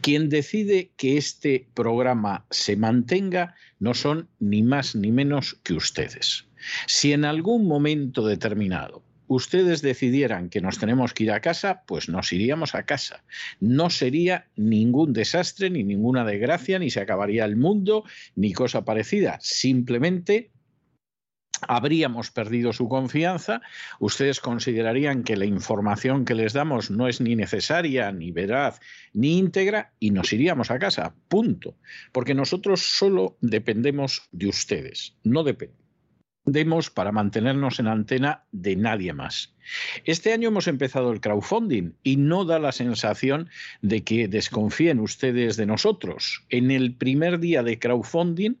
Quien 0.00 0.28
decide 0.28 0.90
que 0.96 1.16
este 1.16 1.68
programa 1.74 2.44
se 2.50 2.76
mantenga 2.76 3.54
no 3.78 3.94
son 3.94 4.28
ni 4.40 4.62
más 4.62 4.96
ni 4.96 5.12
menos 5.12 5.60
que 5.62 5.74
ustedes. 5.74 6.46
Si 6.86 7.12
en 7.12 7.24
algún 7.24 7.66
momento 7.66 8.26
determinado 8.26 9.02
ustedes 9.28 9.82
decidieran 9.82 10.48
que 10.48 10.60
nos 10.60 10.78
tenemos 10.78 11.12
que 11.12 11.24
ir 11.24 11.32
a 11.32 11.40
casa, 11.40 11.82
pues 11.86 12.08
nos 12.08 12.32
iríamos 12.32 12.74
a 12.74 12.84
casa. 12.84 13.22
No 13.60 13.90
sería 13.90 14.48
ningún 14.56 15.12
desastre, 15.12 15.70
ni 15.70 15.84
ninguna 15.84 16.24
desgracia, 16.24 16.78
ni 16.78 16.90
se 16.90 17.00
acabaría 17.00 17.44
el 17.44 17.56
mundo, 17.56 18.04
ni 18.34 18.52
cosa 18.52 18.84
parecida. 18.84 19.38
Simplemente 19.40 20.50
habríamos 21.66 22.30
perdido 22.30 22.72
su 22.72 22.88
confianza, 22.88 23.60
ustedes 23.98 24.40
considerarían 24.40 25.24
que 25.24 25.36
la 25.36 25.46
información 25.46 26.24
que 26.24 26.34
les 26.34 26.52
damos 26.52 26.90
no 26.90 27.08
es 27.08 27.20
ni 27.20 27.36
necesaria, 27.36 28.12
ni 28.12 28.30
veraz, 28.30 28.80
ni 29.12 29.38
íntegra, 29.38 29.92
y 29.98 30.10
nos 30.10 30.32
iríamos 30.32 30.70
a 30.70 30.78
casa, 30.78 31.14
punto. 31.28 31.76
Porque 32.12 32.34
nosotros 32.34 32.82
solo 32.82 33.36
dependemos 33.40 34.28
de 34.32 34.48
ustedes, 34.48 35.16
no 35.24 35.42
dependemos 35.42 35.87
demos 36.52 36.90
para 36.90 37.12
mantenernos 37.12 37.80
en 37.80 37.88
antena 37.88 38.44
de 38.52 38.76
nadie 38.76 39.12
más. 39.12 39.54
Este 40.04 40.32
año 40.32 40.48
hemos 40.48 40.66
empezado 40.66 41.12
el 41.12 41.20
crowdfunding 41.20 41.92
y 42.02 42.16
no 42.16 42.44
da 42.44 42.58
la 42.58 42.72
sensación 42.72 43.50
de 43.82 44.02
que 44.02 44.28
desconfíen 44.28 44.98
ustedes 45.00 45.56
de 45.56 45.66
nosotros. 45.66 46.44
En 46.48 46.70
el 46.70 46.94
primer 46.94 47.38
día 47.38 47.62
de 47.62 47.78
crowdfunding 47.78 48.54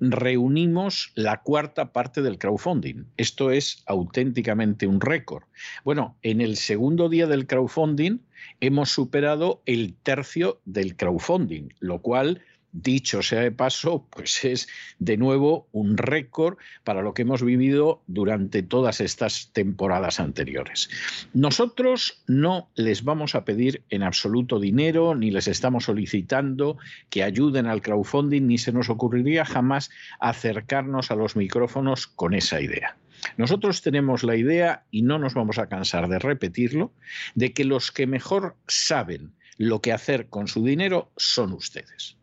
reunimos 0.00 1.12
la 1.14 1.42
cuarta 1.42 1.92
parte 1.92 2.22
del 2.22 2.38
crowdfunding. 2.38 3.04
Esto 3.16 3.50
es 3.50 3.82
auténticamente 3.86 4.86
un 4.86 5.00
récord. 5.00 5.44
Bueno, 5.84 6.16
en 6.22 6.40
el 6.40 6.56
segundo 6.56 7.08
día 7.08 7.26
del 7.26 7.46
crowdfunding 7.46 8.18
hemos 8.60 8.90
superado 8.90 9.62
el 9.66 9.94
tercio 10.02 10.60
del 10.64 10.96
crowdfunding, 10.96 11.68
lo 11.80 12.00
cual 12.00 12.42
dicho 12.72 13.22
sea 13.22 13.40
de 13.40 13.50
paso, 13.50 14.06
pues 14.10 14.44
es 14.44 14.68
de 14.98 15.16
nuevo 15.16 15.68
un 15.72 15.96
récord 15.96 16.58
para 16.84 17.02
lo 17.02 17.14
que 17.14 17.22
hemos 17.22 17.42
vivido 17.42 18.02
durante 18.06 18.62
todas 18.62 19.00
estas 19.00 19.50
temporadas 19.52 20.20
anteriores. 20.20 20.88
Nosotros 21.32 22.22
no 22.26 22.70
les 22.74 23.04
vamos 23.04 23.34
a 23.34 23.44
pedir 23.44 23.82
en 23.90 24.02
absoluto 24.02 24.60
dinero, 24.60 25.14
ni 25.14 25.30
les 25.30 25.48
estamos 25.48 25.84
solicitando 25.84 26.78
que 27.08 27.22
ayuden 27.22 27.66
al 27.66 27.82
crowdfunding, 27.82 28.46
ni 28.46 28.58
se 28.58 28.72
nos 28.72 28.88
ocurriría 28.88 29.44
jamás 29.44 29.90
acercarnos 30.20 31.10
a 31.10 31.16
los 31.16 31.36
micrófonos 31.36 32.06
con 32.06 32.34
esa 32.34 32.60
idea. 32.60 32.96
Nosotros 33.36 33.82
tenemos 33.82 34.22
la 34.22 34.36
idea, 34.36 34.84
y 34.90 35.02
no 35.02 35.18
nos 35.18 35.34
vamos 35.34 35.58
a 35.58 35.68
cansar 35.68 36.08
de 36.08 36.18
repetirlo, 36.18 36.92
de 37.34 37.52
que 37.52 37.64
los 37.64 37.92
que 37.92 38.06
mejor 38.06 38.56
saben 38.66 39.34
lo 39.58 39.82
que 39.82 39.92
hacer 39.92 40.28
con 40.28 40.48
su 40.48 40.64
dinero 40.64 41.12
son 41.18 41.52
ustedes 41.52 42.19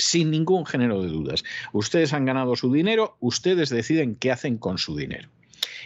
sin 0.00 0.30
ningún 0.30 0.66
género 0.66 1.02
de 1.02 1.08
dudas. 1.08 1.44
Ustedes 1.72 2.12
han 2.12 2.24
ganado 2.24 2.56
su 2.56 2.72
dinero, 2.72 3.16
ustedes 3.20 3.68
deciden 3.68 4.16
qué 4.16 4.32
hacen 4.32 4.58
con 4.58 4.78
su 4.78 4.96
dinero. 4.96 5.28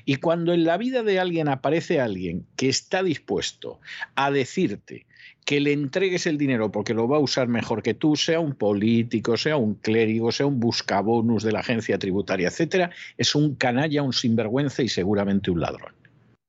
Y 0.04 0.16
cuando 0.16 0.52
en 0.52 0.64
la 0.64 0.76
vida 0.76 1.02
de 1.02 1.18
alguien 1.18 1.48
aparece 1.48 2.00
alguien 2.00 2.46
que 2.56 2.68
está 2.68 3.02
dispuesto 3.02 3.80
a 4.14 4.30
decirte 4.30 5.06
que 5.44 5.60
le 5.60 5.72
entregues 5.72 6.26
el 6.26 6.38
dinero 6.38 6.72
porque 6.72 6.94
lo 6.94 7.06
va 7.06 7.18
a 7.18 7.20
usar 7.20 7.48
mejor 7.48 7.82
que 7.82 7.94
tú, 7.94 8.16
sea 8.16 8.40
un 8.40 8.54
político, 8.54 9.36
sea 9.36 9.56
un 9.56 9.74
clérigo, 9.74 10.32
sea 10.32 10.46
un 10.46 10.58
buscabonus 10.58 11.42
de 11.42 11.52
la 11.52 11.60
agencia 11.60 11.98
tributaria, 11.98 12.48
etcétera, 12.48 12.90
es 13.18 13.34
un 13.34 13.54
canalla, 13.54 14.02
un 14.02 14.12
sinvergüenza 14.12 14.82
y 14.82 14.88
seguramente 14.88 15.50
un 15.50 15.60
ladrón. 15.60 15.92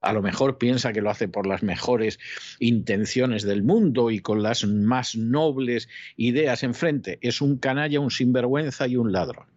A 0.06 0.14
lo 0.14 0.22
mejor 0.22 0.60
piensa 0.60 0.94
que 0.94 1.02
lo 1.02 1.10
hace 1.10 1.28
por 1.28 1.48
las 1.48 1.64
mejores 1.64 2.20
intenciones 2.60 3.42
del 3.44 3.64
mundo 3.64 4.12
y 4.12 4.20
con 4.20 4.44
las 4.44 4.64
más 4.66 5.16
nobles 5.16 5.90
ideas 6.16 6.62
enfrente. 6.62 7.18
Es 7.22 7.42
un 7.42 7.58
canalla, 7.58 8.00
un 8.00 8.12
sinvergüenza 8.12 8.88
y 8.88 8.98
un 8.98 9.12
ladrón. 9.12 9.48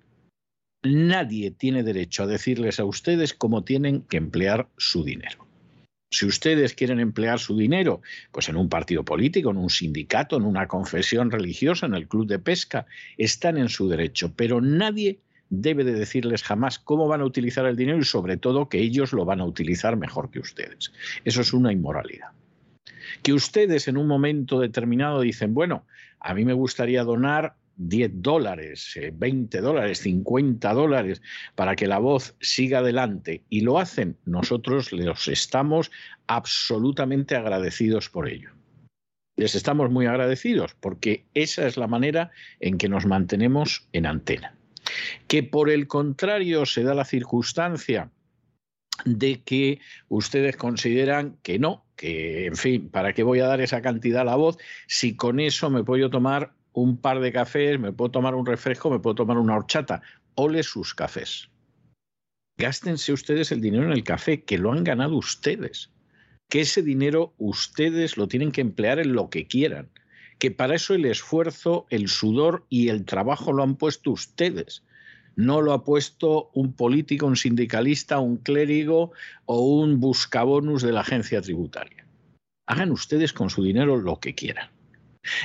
Nadie 0.82 1.50
tiene 1.50 1.82
derecho 1.82 2.22
a 2.22 2.26
decirles 2.26 2.80
a 2.80 2.86
ustedes 2.86 3.34
cómo 3.34 3.62
tienen 3.62 4.02
que 4.02 4.16
emplear 4.16 4.68
su 4.78 5.04
dinero. 5.04 5.46
Si 6.10 6.24
ustedes 6.24 6.72
quieren 6.72 7.00
emplear 7.00 7.38
su 7.38 7.54
dinero, 7.54 8.00
pues 8.32 8.48
en 8.48 8.56
un 8.56 8.70
partido 8.70 9.04
político, 9.04 9.50
en 9.50 9.58
un 9.58 9.68
sindicato, 9.68 10.38
en 10.38 10.44
una 10.44 10.66
confesión 10.66 11.30
religiosa, 11.30 11.84
en 11.84 11.94
el 11.94 12.08
club 12.08 12.26
de 12.26 12.38
pesca, 12.38 12.86
están 13.18 13.58
en 13.58 13.68
su 13.68 13.86
derecho, 13.86 14.32
pero 14.34 14.62
nadie 14.62 15.18
debe 15.50 15.84
de 15.84 15.92
decirles 15.92 16.42
jamás 16.42 16.78
cómo 16.78 17.08
van 17.08 17.20
a 17.20 17.24
utilizar 17.24 17.66
el 17.66 17.76
dinero 17.76 17.98
y 17.98 18.04
sobre 18.04 18.36
todo 18.36 18.68
que 18.68 18.80
ellos 18.80 19.12
lo 19.12 19.24
van 19.24 19.40
a 19.40 19.44
utilizar 19.44 19.96
mejor 19.96 20.30
que 20.30 20.40
ustedes. 20.40 20.92
Eso 21.24 21.40
es 21.40 21.52
una 21.52 21.72
inmoralidad. 21.72 22.28
Que 23.22 23.32
ustedes 23.32 23.88
en 23.88 23.96
un 23.96 24.06
momento 24.06 24.60
determinado 24.60 25.20
dicen, 25.20 25.54
bueno, 25.54 25.86
a 26.20 26.34
mí 26.34 26.44
me 26.44 26.52
gustaría 26.52 27.04
donar 27.04 27.56
10 27.78 28.10
dólares, 28.14 28.98
20 29.12 29.56
eh, 29.56 29.60
dólares, 29.60 29.98
50 30.00 30.74
dólares 30.74 31.22
para 31.54 31.76
que 31.76 31.86
la 31.86 31.98
voz 31.98 32.34
siga 32.40 32.80
adelante 32.80 33.42
y 33.48 33.60
lo 33.60 33.78
hacen, 33.78 34.16
nosotros 34.24 34.92
les 34.92 35.28
estamos 35.28 35.90
absolutamente 36.26 37.36
agradecidos 37.36 38.10
por 38.10 38.28
ello. 38.28 38.50
Les 39.36 39.54
estamos 39.54 39.90
muy 39.90 40.06
agradecidos 40.06 40.74
porque 40.74 41.24
esa 41.34 41.68
es 41.68 41.76
la 41.76 41.86
manera 41.86 42.32
en 42.58 42.76
que 42.76 42.88
nos 42.88 43.06
mantenemos 43.06 43.86
en 43.92 44.06
antena. 44.06 44.57
Que 45.26 45.42
por 45.42 45.70
el 45.70 45.86
contrario 45.86 46.66
se 46.66 46.82
da 46.82 46.94
la 46.94 47.04
circunstancia 47.04 48.10
de 49.04 49.42
que 49.42 49.80
ustedes 50.08 50.56
consideran 50.56 51.38
que 51.42 51.58
no, 51.58 51.84
que 51.96 52.46
en 52.46 52.56
fin, 52.56 52.88
¿para 52.88 53.12
qué 53.12 53.22
voy 53.22 53.40
a 53.40 53.46
dar 53.46 53.60
esa 53.60 53.82
cantidad 53.82 54.22
a 54.22 54.24
la 54.24 54.36
voz 54.36 54.58
si 54.86 55.14
con 55.16 55.40
eso 55.40 55.70
me 55.70 55.84
puedo 55.84 56.10
tomar 56.10 56.52
un 56.72 56.96
par 56.96 57.20
de 57.20 57.32
cafés, 57.32 57.78
me 57.78 57.92
puedo 57.92 58.10
tomar 58.10 58.34
un 58.34 58.46
refresco, 58.46 58.90
me 58.90 58.98
puedo 58.98 59.14
tomar 59.14 59.38
una 59.38 59.56
horchata? 59.56 60.02
Ole 60.34 60.62
sus 60.62 60.94
cafés. 60.94 61.48
Gástense 62.56 63.12
ustedes 63.12 63.52
el 63.52 63.60
dinero 63.60 63.84
en 63.84 63.92
el 63.92 64.02
café, 64.02 64.42
que 64.42 64.58
lo 64.58 64.72
han 64.72 64.82
ganado 64.82 65.16
ustedes. 65.16 65.90
Que 66.48 66.62
ese 66.62 66.82
dinero 66.82 67.34
ustedes 67.38 68.16
lo 68.16 68.26
tienen 68.26 68.50
que 68.50 68.60
emplear 68.60 68.98
en 68.98 69.12
lo 69.12 69.30
que 69.30 69.46
quieran 69.46 69.90
que 70.38 70.50
para 70.50 70.76
eso 70.76 70.94
el 70.94 71.04
esfuerzo, 71.04 71.86
el 71.90 72.08
sudor 72.08 72.64
y 72.68 72.88
el 72.88 73.04
trabajo 73.04 73.52
lo 73.52 73.62
han 73.62 73.76
puesto 73.76 74.12
ustedes. 74.12 74.84
No 75.38 75.62
lo 75.62 75.72
ha 75.72 75.84
puesto 75.84 76.50
un 76.52 76.72
político, 76.72 77.24
un 77.24 77.36
sindicalista, 77.36 78.18
un 78.18 78.38
clérigo 78.38 79.12
o 79.44 79.60
un 79.60 80.00
buscabonus 80.00 80.82
de 80.82 80.90
la 80.90 81.02
agencia 81.02 81.40
tributaria. 81.40 82.04
Hagan 82.66 82.90
ustedes 82.90 83.32
con 83.32 83.48
su 83.48 83.62
dinero 83.62 83.96
lo 83.96 84.18
que 84.18 84.34
quieran. 84.34 84.70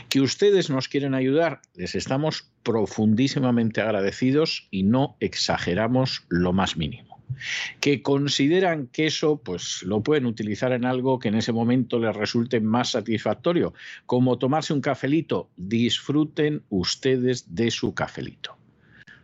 Que 0.09 0.21
ustedes 0.21 0.71
nos 0.71 0.87
quieren 0.87 1.13
ayudar, 1.13 1.61
les 1.75 1.93
estamos 1.93 2.49
profundísimamente 2.63 3.81
agradecidos 3.81 4.67
y 4.71 4.81
no 4.81 5.15
exageramos 5.19 6.25
lo 6.27 6.53
más 6.53 6.75
mínimo 6.75 7.21
que 7.79 8.01
consideran 8.01 8.87
que 8.87 9.07
eso 9.07 9.41
pues 9.43 9.81
lo 9.83 10.01
pueden 10.01 10.25
utilizar 10.27 10.71
en 10.71 10.85
algo 10.85 11.19
que 11.19 11.29
en 11.29 11.35
ese 11.35 11.51
momento 11.51 11.99
les 11.99 12.15
resulte 12.15 12.59
más 12.59 12.91
satisfactorio, 12.91 13.73
como 14.05 14.37
tomarse 14.37 14.73
un 14.73 14.81
cafelito, 14.81 15.49
disfruten 15.57 16.63
ustedes 16.69 17.55
de 17.55 17.71
su 17.71 17.95
cafelito. 17.95 18.57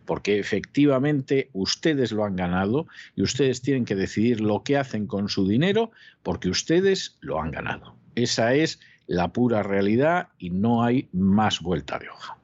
Porque 0.10 0.40
efectivamente 0.40 1.52
ustedes 1.54 2.12
lo 2.12 2.26
han 2.26 2.36
ganado 2.36 2.88
y 3.16 3.22
ustedes 3.22 3.62
tienen 3.62 3.86
que 3.86 3.94
decidir 3.94 4.42
lo 4.42 4.64
que 4.64 4.76
hacen 4.76 5.06
con 5.06 5.30
su 5.30 5.48
dinero 5.48 5.92
porque 6.24 6.50
ustedes 6.50 7.20
lo 7.20 7.40
han 7.40 7.52
ganado. 7.52 7.96
Esa 8.16 8.56
es 8.56 8.80
la 9.06 9.32
pura 9.32 9.62
realidad 9.62 10.30
y 10.40 10.50
no 10.50 10.84
hay 10.84 11.10
más 11.14 11.62
vuelta 11.62 12.00
de 12.00 12.10
hoja. 12.10 12.40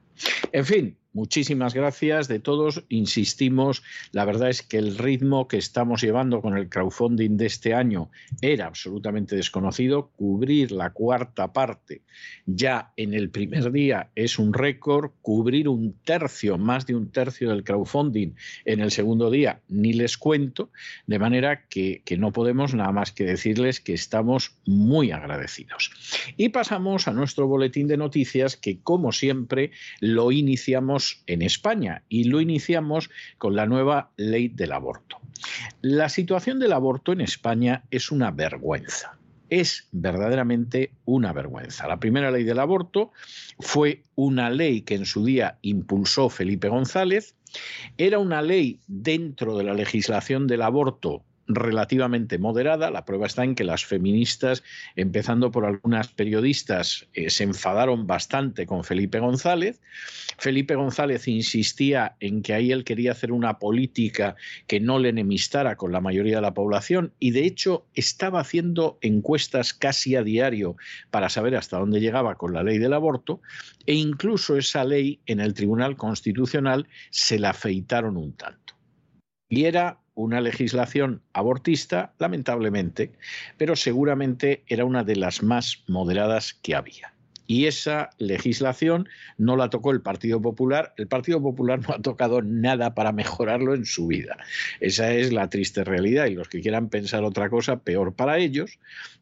En 0.52 0.64
fin, 0.64 0.96
Muchísimas 1.16 1.72
gracias 1.72 2.28
de 2.28 2.40
todos. 2.40 2.84
Insistimos, 2.90 3.82
la 4.12 4.26
verdad 4.26 4.50
es 4.50 4.60
que 4.60 4.76
el 4.76 4.98
ritmo 4.98 5.48
que 5.48 5.56
estamos 5.56 6.02
llevando 6.02 6.42
con 6.42 6.58
el 6.58 6.68
crowdfunding 6.68 7.38
de 7.38 7.46
este 7.46 7.72
año 7.72 8.10
era 8.42 8.66
absolutamente 8.66 9.34
desconocido. 9.34 10.10
Cubrir 10.14 10.72
la 10.72 10.90
cuarta 10.90 11.54
parte 11.54 12.02
ya 12.44 12.92
en 12.98 13.14
el 13.14 13.30
primer 13.30 13.72
día 13.72 14.10
es 14.14 14.38
un 14.38 14.52
récord. 14.52 15.12
Cubrir 15.22 15.70
un 15.70 15.94
tercio, 16.04 16.58
más 16.58 16.84
de 16.84 16.94
un 16.94 17.10
tercio 17.10 17.48
del 17.48 17.64
crowdfunding 17.64 18.34
en 18.66 18.80
el 18.80 18.90
segundo 18.90 19.30
día, 19.30 19.62
ni 19.68 19.94
les 19.94 20.18
cuento. 20.18 20.70
De 21.06 21.18
manera 21.18 21.66
que, 21.70 22.02
que 22.04 22.18
no 22.18 22.30
podemos 22.30 22.74
nada 22.74 22.92
más 22.92 23.12
que 23.12 23.24
decirles 23.24 23.80
que 23.80 23.94
estamos 23.94 24.58
muy 24.66 25.12
agradecidos. 25.12 25.92
Y 26.36 26.50
pasamos 26.50 27.08
a 27.08 27.14
nuestro 27.14 27.46
boletín 27.46 27.88
de 27.88 27.96
noticias 27.96 28.58
que, 28.58 28.80
como 28.82 29.12
siempre, 29.12 29.70
lo 30.00 30.30
iniciamos 30.30 31.05
en 31.26 31.42
España 31.42 32.02
y 32.08 32.24
lo 32.24 32.40
iniciamos 32.40 33.10
con 33.38 33.56
la 33.56 33.66
nueva 33.66 34.10
ley 34.16 34.48
del 34.48 34.72
aborto. 34.72 35.18
La 35.80 36.08
situación 36.08 36.58
del 36.58 36.72
aborto 36.72 37.12
en 37.12 37.20
España 37.20 37.84
es 37.90 38.10
una 38.10 38.30
vergüenza. 38.30 39.18
Es 39.48 39.88
verdaderamente 39.92 40.90
una 41.04 41.32
vergüenza. 41.32 41.86
La 41.86 42.00
primera 42.00 42.30
ley 42.30 42.42
del 42.42 42.58
aborto 42.58 43.12
fue 43.60 44.02
una 44.16 44.50
ley 44.50 44.82
que 44.82 44.96
en 44.96 45.06
su 45.06 45.24
día 45.24 45.58
impulsó 45.62 46.28
Felipe 46.30 46.68
González. 46.68 47.36
Era 47.96 48.18
una 48.18 48.42
ley 48.42 48.80
dentro 48.88 49.56
de 49.56 49.64
la 49.64 49.74
legislación 49.74 50.46
del 50.46 50.62
aborto 50.62 51.22
relativamente 51.48 52.38
moderada. 52.38 52.90
La 52.90 53.04
prueba 53.04 53.26
está 53.26 53.44
en 53.44 53.54
que 53.54 53.64
las 53.64 53.84
feministas, 53.84 54.62
empezando 54.96 55.50
por 55.50 55.64
algunas 55.64 56.08
periodistas, 56.08 57.08
eh, 57.14 57.30
se 57.30 57.44
enfadaron 57.44 58.06
bastante 58.06 58.66
con 58.66 58.84
Felipe 58.84 59.20
González. 59.20 59.80
Felipe 60.38 60.74
González 60.74 61.28
insistía 61.28 62.16
en 62.20 62.42
que 62.42 62.54
ahí 62.54 62.72
él 62.72 62.84
quería 62.84 63.12
hacer 63.12 63.32
una 63.32 63.58
política 63.58 64.36
que 64.66 64.80
no 64.80 64.98
le 64.98 65.10
enemistara 65.10 65.76
con 65.76 65.92
la 65.92 66.00
mayoría 66.00 66.36
de 66.36 66.42
la 66.42 66.54
población 66.54 67.12
y 67.18 67.30
de 67.30 67.44
hecho 67.44 67.86
estaba 67.94 68.40
haciendo 68.40 68.98
encuestas 69.00 69.72
casi 69.72 70.16
a 70.16 70.22
diario 70.22 70.76
para 71.10 71.28
saber 71.28 71.56
hasta 71.56 71.78
dónde 71.78 72.00
llegaba 72.00 72.36
con 72.36 72.52
la 72.52 72.62
ley 72.62 72.78
del 72.78 72.92
aborto 72.92 73.40
e 73.86 73.94
incluso 73.94 74.56
esa 74.56 74.84
ley 74.84 75.20
en 75.26 75.40
el 75.40 75.54
Tribunal 75.54 75.96
Constitucional 75.96 76.88
se 77.10 77.38
la 77.38 77.50
afeitaron 77.50 78.16
un 78.16 78.36
tanto. 78.36 78.74
Y 79.48 79.64
era 79.64 80.00
una 80.16 80.40
legislación 80.40 81.22
abortista, 81.32 82.12
lamentablemente, 82.18 83.12
pero 83.56 83.76
seguramente 83.76 84.64
era 84.66 84.84
una 84.84 85.04
de 85.04 85.14
las 85.14 85.44
más 85.44 85.84
moderadas 85.86 86.54
que 86.54 86.74
había. 86.74 87.15
Y 87.46 87.66
esa 87.66 88.10
legislación 88.18 89.08
no 89.38 89.56
la 89.56 89.70
tocó 89.70 89.92
el 89.92 90.00
Partido 90.00 90.40
Popular. 90.40 90.94
El 90.96 91.06
Partido 91.06 91.40
Popular 91.40 91.80
no 91.86 91.94
ha 91.94 92.00
tocado 92.00 92.42
nada 92.42 92.94
para 92.94 93.12
mejorarlo 93.12 93.74
en 93.74 93.84
su 93.84 94.08
vida. 94.08 94.36
Esa 94.80 95.12
es 95.12 95.32
la 95.32 95.48
triste 95.48 95.84
realidad 95.84 96.26
y 96.26 96.34
los 96.34 96.48
que 96.48 96.60
quieran 96.60 96.88
pensar 96.88 97.24
otra 97.24 97.48
cosa, 97.48 97.78
peor 97.78 98.14
para 98.14 98.38
ellos. 98.38 98.78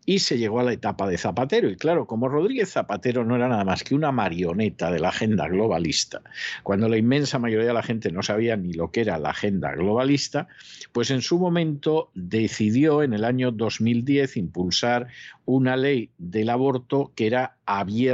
Y 0.06 0.18
se 0.18 0.36
llegó 0.36 0.60
a 0.60 0.64
la 0.64 0.72
etapa 0.72 1.08
de 1.08 1.16
Zapatero. 1.16 1.70
Y 1.70 1.76
claro, 1.76 2.06
como 2.06 2.28
Rodríguez 2.28 2.72
Zapatero 2.72 3.24
no 3.24 3.36
era 3.36 3.48
nada 3.48 3.64
más 3.64 3.82
que 3.84 3.94
una 3.94 4.12
marioneta 4.12 4.90
de 4.90 5.00
la 5.00 5.08
agenda 5.08 5.48
globalista, 5.48 6.22
cuando 6.62 6.88
la 6.88 6.98
inmensa 6.98 7.38
mayoría 7.38 7.66
de 7.66 7.72
la 7.72 7.82
gente 7.82 8.12
no 8.12 8.22
sabía 8.22 8.56
ni 8.56 8.72
lo 8.72 8.90
que 8.90 9.00
era 9.00 9.18
la 9.18 9.30
agenda 9.30 9.72
globalista, 9.72 10.48
pues 10.92 11.10
en 11.10 11.22
su 11.22 11.38
momento 11.38 12.10
decidió 12.14 13.02
en 13.02 13.14
el 13.14 13.24
año 13.24 13.50
2010 13.50 14.36
impulsar 14.36 15.08
una 15.46 15.76
ley 15.76 16.10
del 16.18 16.50
aborto 16.50 17.12
que 17.14 17.26
era 17.26 17.56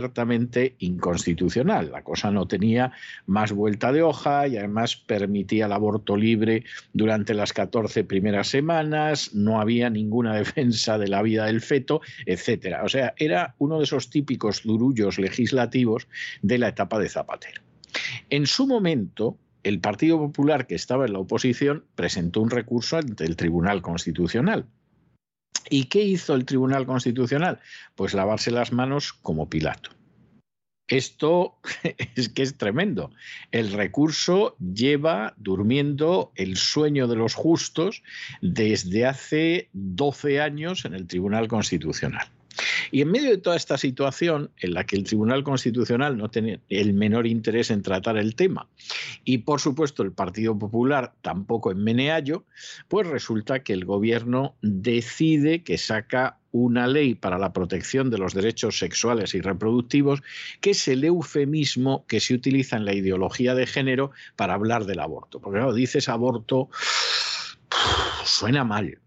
abiertamente 0.00 0.76
inconstitucional. 0.78 1.90
La 1.92 2.02
cosa 2.02 2.30
no 2.30 2.46
tenía 2.46 2.92
más 3.26 3.52
vuelta 3.52 3.92
de 3.92 4.02
hoja 4.02 4.48
y 4.48 4.56
además 4.56 4.96
permitía 4.96 5.66
el 5.66 5.72
aborto 5.72 6.16
libre 6.16 6.64
durante 6.92 7.34
las 7.34 7.52
14 7.52 8.04
primeras 8.04 8.48
semanas, 8.48 9.34
no 9.34 9.60
había 9.60 9.90
ninguna 9.90 10.34
defensa 10.42 10.98
de 10.98 11.08
la 11.08 11.22
vida 11.22 11.46
del 11.46 11.60
feto, 11.60 12.00
etcétera. 12.26 12.82
O 12.84 12.88
sea, 12.88 13.14
era 13.18 13.54
uno 13.58 13.78
de 13.78 13.84
esos 13.84 14.10
típicos 14.10 14.62
durullos 14.64 15.18
legislativos 15.18 16.08
de 16.42 16.58
la 16.58 16.68
etapa 16.68 16.98
de 16.98 17.08
Zapatero. 17.08 17.62
En 18.30 18.46
su 18.46 18.66
momento, 18.66 19.36
el 19.62 19.80
Partido 19.80 20.18
Popular, 20.18 20.66
que 20.66 20.74
estaba 20.74 21.04
en 21.04 21.12
la 21.12 21.18
oposición, 21.18 21.84
presentó 21.94 22.40
un 22.40 22.50
recurso 22.50 22.96
ante 22.96 23.24
el 23.24 23.36
Tribunal 23.36 23.82
Constitucional 23.82 24.66
¿Y 25.68 25.84
qué 25.84 26.02
hizo 26.02 26.34
el 26.34 26.44
Tribunal 26.44 26.86
Constitucional? 26.86 27.60
Pues 27.94 28.14
lavarse 28.14 28.50
las 28.50 28.72
manos 28.72 29.12
como 29.12 29.48
Pilato. 29.48 29.90
Esto 30.88 31.56
es 32.16 32.28
que 32.28 32.42
es 32.42 32.58
tremendo. 32.58 33.12
El 33.52 33.72
recurso 33.72 34.56
lleva 34.58 35.34
durmiendo 35.36 36.32
el 36.34 36.56
sueño 36.56 37.06
de 37.06 37.16
los 37.16 37.34
justos 37.34 38.02
desde 38.42 39.06
hace 39.06 39.68
12 39.72 40.40
años 40.40 40.84
en 40.84 40.94
el 40.94 41.06
Tribunal 41.06 41.46
Constitucional. 41.46 42.28
Y 42.90 43.02
en 43.02 43.10
medio 43.10 43.30
de 43.30 43.38
toda 43.38 43.56
esta 43.56 43.78
situación, 43.78 44.50
en 44.58 44.74
la 44.74 44.84
que 44.84 44.96
el 44.96 45.04
Tribunal 45.04 45.44
Constitucional 45.44 46.16
no 46.16 46.28
tiene 46.28 46.60
el 46.68 46.92
menor 46.94 47.26
interés 47.26 47.70
en 47.70 47.82
tratar 47.82 48.16
el 48.16 48.34
tema, 48.34 48.68
y 49.24 49.38
por 49.38 49.60
supuesto 49.60 50.02
el 50.02 50.12
Partido 50.12 50.58
Popular 50.58 51.12
tampoco 51.22 51.70
en 51.70 51.82
meneallo, 51.82 52.44
pues 52.88 53.06
resulta 53.06 53.62
que 53.62 53.72
el 53.72 53.84
gobierno 53.84 54.54
decide 54.62 55.62
que 55.62 55.78
saca 55.78 56.38
una 56.52 56.86
ley 56.86 57.14
para 57.14 57.38
la 57.38 57.52
protección 57.52 58.10
de 58.10 58.18
los 58.18 58.34
derechos 58.34 58.78
sexuales 58.78 59.34
y 59.34 59.40
reproductivos, 59.40 60.22
que 60.60 60.70
es 60.70 60.88
el 60.88 61.04
eufemismo 61.04 62.04
que 62.06 62.20
se 62.20 62.34
utiliza 62.34 62.76
en 62.76 62.84
la 62.84 62.94
ideología 62.94 63.54
de 63.54 63.66
género 63.66 64.10
para 64.36 64.54
hablar 64.54 64.84
del 64.84 65.00
aborto. 65.00 65.40
Porque 65.40 65.58
claro, 65.58 65.74
dices 65.74 66.08
aborto, 66.08 66.68
suena 68.24 68.64
mal, 68.64 68.98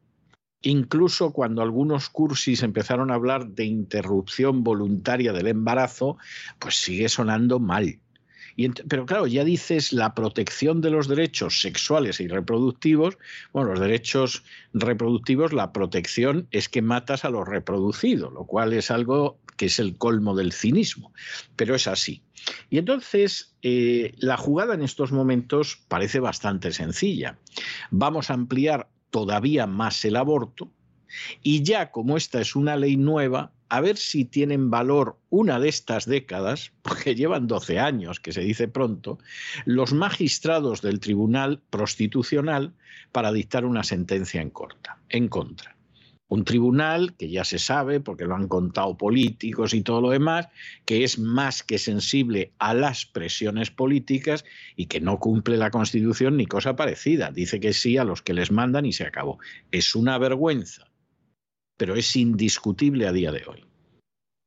Incluso 0.64 1.34
cuando 1.34 1.62
algunos 1.62 2.10
cursis 2.10 2.64
empezaron 2.64 3.12
a 3.12 3.16
hablar 3.16 3.48
de 3.48 3.66
interrupción 3.66 4.64
voluntaria 4.64 5.34
del 5.34 5.48
embarazo, 5.48 6.18
pues 6.58 6.76
sigue 6.76 7.10
sonando 7.10 7.60
mal. 7.60 8.00
pero 8.88 9.06
claro, 9.06 9.28
ya 9.28 9.44
dices 9.44 9.92
la 9.92 10.16
protección 10.16 10.80
de 10.80 10.90
los 10.90 11.10
derechos 11.10 11.60
sexuales 11.60 12.22
y 12.22 12.30
reproductivos. 12.30 13.18
Bueno, 13.52 13.72
los 13.72 13.82
derechos 13.82 14.44
reproductivos, 14.74 15.52
la 15.52 15.74
protección 15.74 16.48
es 16.52 16.70
que 16.70 16.82
matas 16.82 17.26
a 17.26 17.30
los 17.30 17.46
reproducidos, 17.46 18.32
lo 18.32 18.46
cual 18.46 18.72
es 18.72 18.90
algo 18.90 19.40
que 19.58 19.66
es 19.66 19.80
el 19.80 19.98
colmo 19.98 20.34
del 20.34 20.54
cinismo, 20.54 21.14
pero 21.58 21.76
es 21.76 21.88
así. 21.88 22.24
Y 22.70 22.78
entonces 22.78 23.56
eh, 23.62 24.14
la 24.18 24.38
jugada 24.38 24.76
en 24.76 24.82
estos 24.82 25.12
momentos 25.12 25.84
parece 25.90 26.20
bastante 26.20 26.72
sencilla. 26.72 27.38
Vamos 27.92 28.30
a 28.30 28.34
ampliar 28.34 28.88
todavía 29.14 29.68
más 29.68 30.04
el 30.06 30.16
aborto. 30.16 30.72
Y 31.44 31.62
ya 31.62 31.92
como 31.92 32.18
esta 32.18 32.42
es 32.42 32.56
una 32.56 32.76
ley 32.76 32.98
nueva, 32.98 33.52
a 33.70 33.80
ver 33.80 33.98
si 33.98 34.26
tienen 34.26 34.72
valor 34.72 35.20
una 35.30 35.60
de 35.60 35.70
estas 35.70 36.08
décadas, 36.08 36.72
porque 36.82 37.14
llevan 37.14 37.46
12 37.46 37.80
años, 37.80 38.20
que 38.20 38.34
se 38.34 38.42
dice 38.42 38.68
pronto, 38.68 39.20
los 39.66 39.94
magistrados 39.94 40.82
del 40.82 41.00
Tribunal 41.00 41.62
Prostitucional 41.70 42.74
para 43.12 43.32
dictar 43.32 43.66
una 43.66 43.84
sentencia 43.84 44.42
en, 44.42 44.50
corta, 44.50 44.98
en 45.10 45.28
contra. 45.28 45.76
Un 46.34 46.46
tribunal 46.46 47.16
que 47.16 47.30
ya 47.30 47.46
se 47.46 47.60
sabe, 47.60 48.00
porque 48.00 48.26
lo 48.26 48.34
han 48.34 48.48
contado 48.48 48.98
políticos 48.98 49.76
y 49.76 49.84
todo 49.84 50.02
lo 50.02 50.10
demás, 50.10 50.48
que 50.84 51.04
es 51.04 51.20
más 51.20 51.62
que 51.62 51.78
sensible 51.78 52.54
a 52.58 52.74
las 52.74 53.06
presiones 53.06 53.70
políticas 53.70 54.44
y 54.76 54.88
que 54.88 55.00
no 55.00 55.20
cumple 55.20 55.58
la 55.58 55.70
Constitución 55.70 56.38
ni 56.38 56.48
cosa 56.48 56.76
parecida. 56.76 57.30
Dice 57.30 57.60
que 57.60 57.72
sí 57.72 57.98
a 58.00 58.04
los 58.04 58.24
que 58.24 58.34
les 58.34 58.50
mandan 58.50 58.88
y 58.88 58.94
se 58.94 59.04
acabó. 59.04 59.38
Es 59.72 59.94
una 59.94 60.18
vergüenza, 60.18 60.90
pero 61.78 61.94
es 61.94 62.16
indiscutible 62.16 63.06
a 63.06 63.12
día 63.12 63.32
de 63.32 63.44
hoy. 63.46 63.66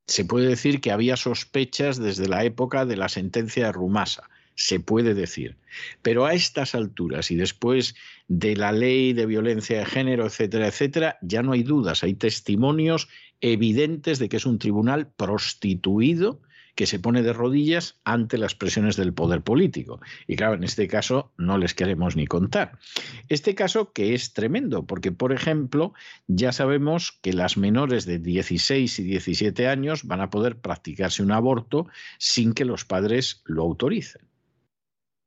Se 0.08 0.24
puede 0.24 0.48
decir 0.48 0.80
que 0.80 0.90
había 0.90 1.16
sospechas 1.16 1.98
desde 2.00 2.26
la 2.26 2.42
época 2.42 2.84
de 2.84 2.96
la 2.96 3.08
sentencia 3.08 3.66
de 3.66 3.72
Rumasa 3.72 4.28
se 4.56 4.80
puede 4.80 5.14
decir. 5.14 5.56
Pero 6.02 6.26
a 6.26 6.34
estas 6.34 6.74
alturas 6.74 7.30
y 7.30 7.36
después 7.36 7.94
de 8.26 8.56
la 8.56 8.72
ley 8.72 9.12
de 9.12 9.26
violencia 9.26 9.78
de 9.78 9.86
género, 9.86 10.26
etcétera, 10.26 10.66
etcétera, 10.66 11.18
ya 11.22 11.42
no 11.42 11.52
hay 11.52 11.62
dudas, 11.62 12.02
hay 12.02 12.14
testimonios 12.14 13.08
evidentes 13.40 14.18
de 14.18 14.28
que 14.28 14.38
es 14.38 14.46
un 14.46 14.58
tribunal 14.58 15.12
prostituido 15.14 16.40
que 16.76 16.86
se 16.86 17.00
pone 17.00 17.22
de 17.22 17.32
rodillas 17.32 17.98
ante 18.04 18.38
las 18.38 18.54
presiones 18.54 18.96
del 18.96 19.14
poder 19.14 19.40
político. 19.40 20.00
Y 20.26 20.36
claro, 20.36 20.54
en 20.54 20.62
este 20.62 20.86
caso 20.86 21.32
no 21.38 21.56
les 21.56 21.74
queremos 21.74 22.16
ni 22.16 22.26
contar. 22.26 22.78
Este 23.28 23.54
caso 23.54 23.92
que 23.92 24.14
es 24.14 24.34
tremendo, 24.34 24.86
porque 24.86 25.10
por 25.10 25.32
ejemplo, 25.32 25.94
ya 26.28 26.52
sabemos 26.52 27.18
que 27.22 27.32
las 27.32 27.56
menores 27.56 28.04
de 28.04 28.18
16 28.18 28.98
y 28.98 29.02
17 29.04 29.66
años 29.66 30.04
van 30.04 30.20
a 30.20 30.30
poder 30.30 30.60
practicarse 30.60 31.22
un 31.22 31.32
aborto 31.32 31.88
sin 32.18 32.52
que 32.52 32.66
los 32.66 32.84
padres 32.84 33.42
lo 33.46 33.62
autoricen. 33.62 34.22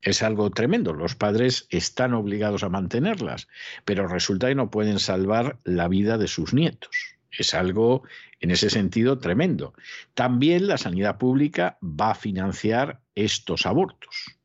Es 0.02 0.24
algo 0.24 0.50
tremendo. 0.50 0.94
Los 0.94 1.16
padres 1.16 1.68
están 1.70 2.14
obligados 2.14 2.64
a 2.64 2.70
mantenerlas, 2.70 3.48
pero 3.86 4.08
resulta 4.08 4.48
que 4.48 4.56
no 4.56 4.72
pueden 4.72 5.00
salvar 5.00 5.58
la 5.64 5.88
vida 5.88 6.18
de 6.18 6.28
sus 6.28 6.54
nietos. 6.54 7.16
Es 7.32 7.54
algo, 7.54 8.04
en 8.40 8.52
ese 8.52 8.70
sentido, 8.70 9.20
tremendo. 9.20 9.74
También 10.14 10.68
la 10.68 10.78
sanidad 10.78 11.18
pública 11.18 11.78
va 11.84 12.12
a 12.12 12.16
financiar 12.16 13.02
estos 13.16 13.66
abortos. 13.66 14.39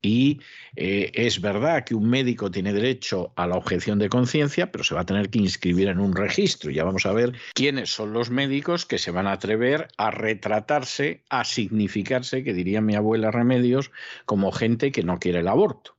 Y 0.00 0.40
eh, 0.76 1.10
es 1.14 1.40
verdad 1.40 1.84
que 1.84 1.94
un 1.94 2.08
médico 2.08 2.50
tiene 2.50 2.72
derecho 2.72 3.32
a 3.34 3.46
la 3.46 3.56
objeción 3.56 3.98
de 3.98 4.08
conciencia, 4.08 4.70
pero 4.70 4.84
se 4.84 4.94
va 4.94 5.00
a 5.00 5.06
tener 5.06 5.28
que 5.28 5.40
inscribir 5.40 5.88
en 5.88 5.98
un 5.98 6.14
registro. 6.14 6.70
Ya 6.70 6.84
vamos 6.84 7.04
a 7.06 7.12
ver 7.12 7.32
quiénes 7.54 7.90
son 7.90 8.12
los 8.12 8.30
médicos 8.30 8.86
que 8.86 8.98
se 8.98 9.10
van 9.10 9.26
a 9.26 9.32
atrever 9.32 9.88
a 9.96 10.10
retratarse, 10.10 11.24
a 11.30 11.44
significarse, 11.44 12.44
que 12.44 12.54
diría 12.54 12.80
mi 12.80 12.94
abuela 12.94 13.30
Remedios, 13.30 13.90
como 14.24 14.52
gente 14.52 14.92
que 14.92 15.02
no 15.02 15.18
quiere 15.18 15.40
el 15.40 15.48
aborto. 15.48 15.96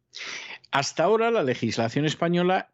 Hasta 0.72 1.04
ahora 1.04 1.32
la 1.32 1.44
legislación 1.44 2.06
española 2.06 2.70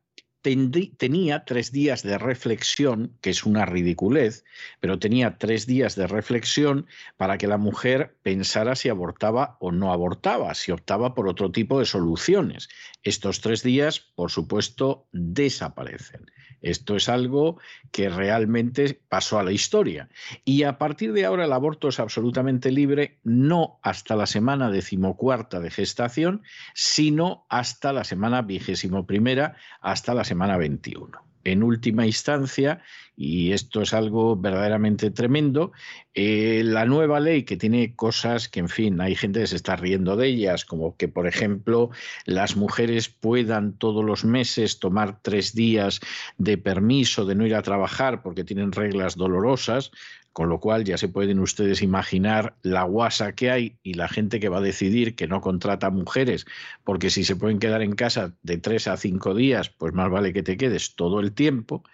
tenía 0.98 1.46
tres 1.46 1.72
días 1.72 2.04
de 2.04 2.18
reflexión, 2.18 3.18
que 3.22 3.32
es 3.32 3.46
una 3.46 3.66
ridiculez, 3.66 4.46
pero 4.80 5.00
tenía 5.00 5.38
tres 5.38 5.66
días 5.66 5.96
de 5.96 6.08
reflexión 6.08 6.88
para 7.18 7.38
que 7.38 7.48
la 7.48 7.58
mujer 7.58 8.16
pensara 8.22 8.76
si 8.76 8.90
abortaba 8.90 9.58
o 9.60 9.72
no 9.72 9.92
abortaba, 9.92 10.54
si 10.54 10.72
optaba 10.72 11.14
por 11.16 11.28
otro 11.28 11.52
tipo 11.52 11.80
de 11.80 11.86
soluciones. 11.86 12.70
Estos 13.04 13.42
tres 13.42 13.64
días, 13.64 14.00
por 14.00 14.32
supuesto, 14.32 15.08
desaparecen. 15.12 16.26
Esto 16.66 16.96
es 16.96 17.10
algo 17.10 17.60
que 17.92 18.10
realmente 18.10 19.00
pasó 19.08 19.38
a 19.38 19.44
la 19.44 19.52
historia. 19.52 20.10
Y 20.46 20.64
a 20.64 20.80
partir 20.80 21.14
de 21.14 21.24
ahora 21.24 21.46
el 21.46 21.54
aborto 21.54 21.90
es 21.90 22.00
absolutamente 22.00 22.72
libre, 22.72 23.20
no 23.24 23.80
hasta 23.84 24.16
la 24.16 24.26
semana 24.26 24.72
decimocuarta 24.72 25.60
de 25.60 25.70
gestación, 25.70 26.42
sino 26.74 27.46
hasta 27.50 27.94
la 27.94 28.04
semana 28.04 28.42
vigésimo 28.42 29.06
primera, 29.06 29.56
hasta 29.80 30.16
la 30.16 30.24
semana 30.24 30.58
21 30.58 31.35
en 31.46 31.64
última 31.64 32.06
instancia, 32.06 32.82
y 33.16 33.54
esto 33.54 33.82
es 33.82 33.94
algo 33.94 34.36
verdaderamente 34.36 35.10
tremendo, 35.12 35.72
eh, 36.14 36.64
la 36.66 36.86
nueva 36.86 37.20
ley 37.20 37.44
que 37.44 37.56
tiene 37.56 37.96
cosas 37.96 38.50
que, 38.50 38.60
en 38.60 38.68
fin, 38.68 39.00
hay 39.00 39.16
gente 39.16 39.40
que 39.40 39.48
se 39.48 39.56
está 39.56 39.78
riendo 39.78 40.18
de 40.18 40.28
ellas, 40.28 40.66
como 40.66 40.98
que, 40.98 41.08
por 41.08 41.28
ejemplo, 41.28 41.92
las 42.26 42.58
mujeres 42.58 43.08
puedan 43.08 43.78
todos 43.78 44.04
los 44.04 44.26
meses 44.26 44.80
tomar 44.80 45.22
tres 45.22 45.54
días 45.54 46.02
de 46.38 46.58
permiso 46.58 47.26
de 47.26 47.36
no 47.36 47.46
ir 47.46 47.56
a 47.56 47.62
trabajar 47.62 48.22
porque 48.22 48.44
tienen 48.44 48.74
reglas 48.74 49.16
dolorosas, 49.16 49.92
con 50.36 50.50
lo 50.50 50.60
cual 50.60 50.84
ya 50.84 50.98
se 50.98 51.08
pueden 51.08 51.40
ustedes 51.40 51.82
imaginar 51.82 52.58
la 52.62 52.84
guasa 52.84 53.36
que 53.36 53.52
hay 53.52 53.78
y 53.84 53.94
la 53.94 54.10
gente 54.10 54.42
que 54.42 54.50
va 54.50 54.58
a 54.58 54.62
decidir 54.62 55.16
que 55.16 55.28
no 55.28 55.40
contrata 55.40 55.90
mujeres, 55.92 56.46
porque 56.84 57.10
si 57.10 57.24
se 57.24 57.38
pueden 57.38 57.58
quedar 57.58 57.82
en 57.82 57.96
casa 57.96 58.34
de 58.44 58.58
tres 58.58 58.90
a 58.90 58.98
cinco 58.98 59.34
días, 59.34 59.70
pues 59.70 59.94
más 59.94 60.12
vale 60.12 60.34
que 60.34 60.44
te 60.44 60.58
quedes 60.58 60.96
todo 60.96 61.22
el 61.22 61.32
tiempo. 61.32 61.86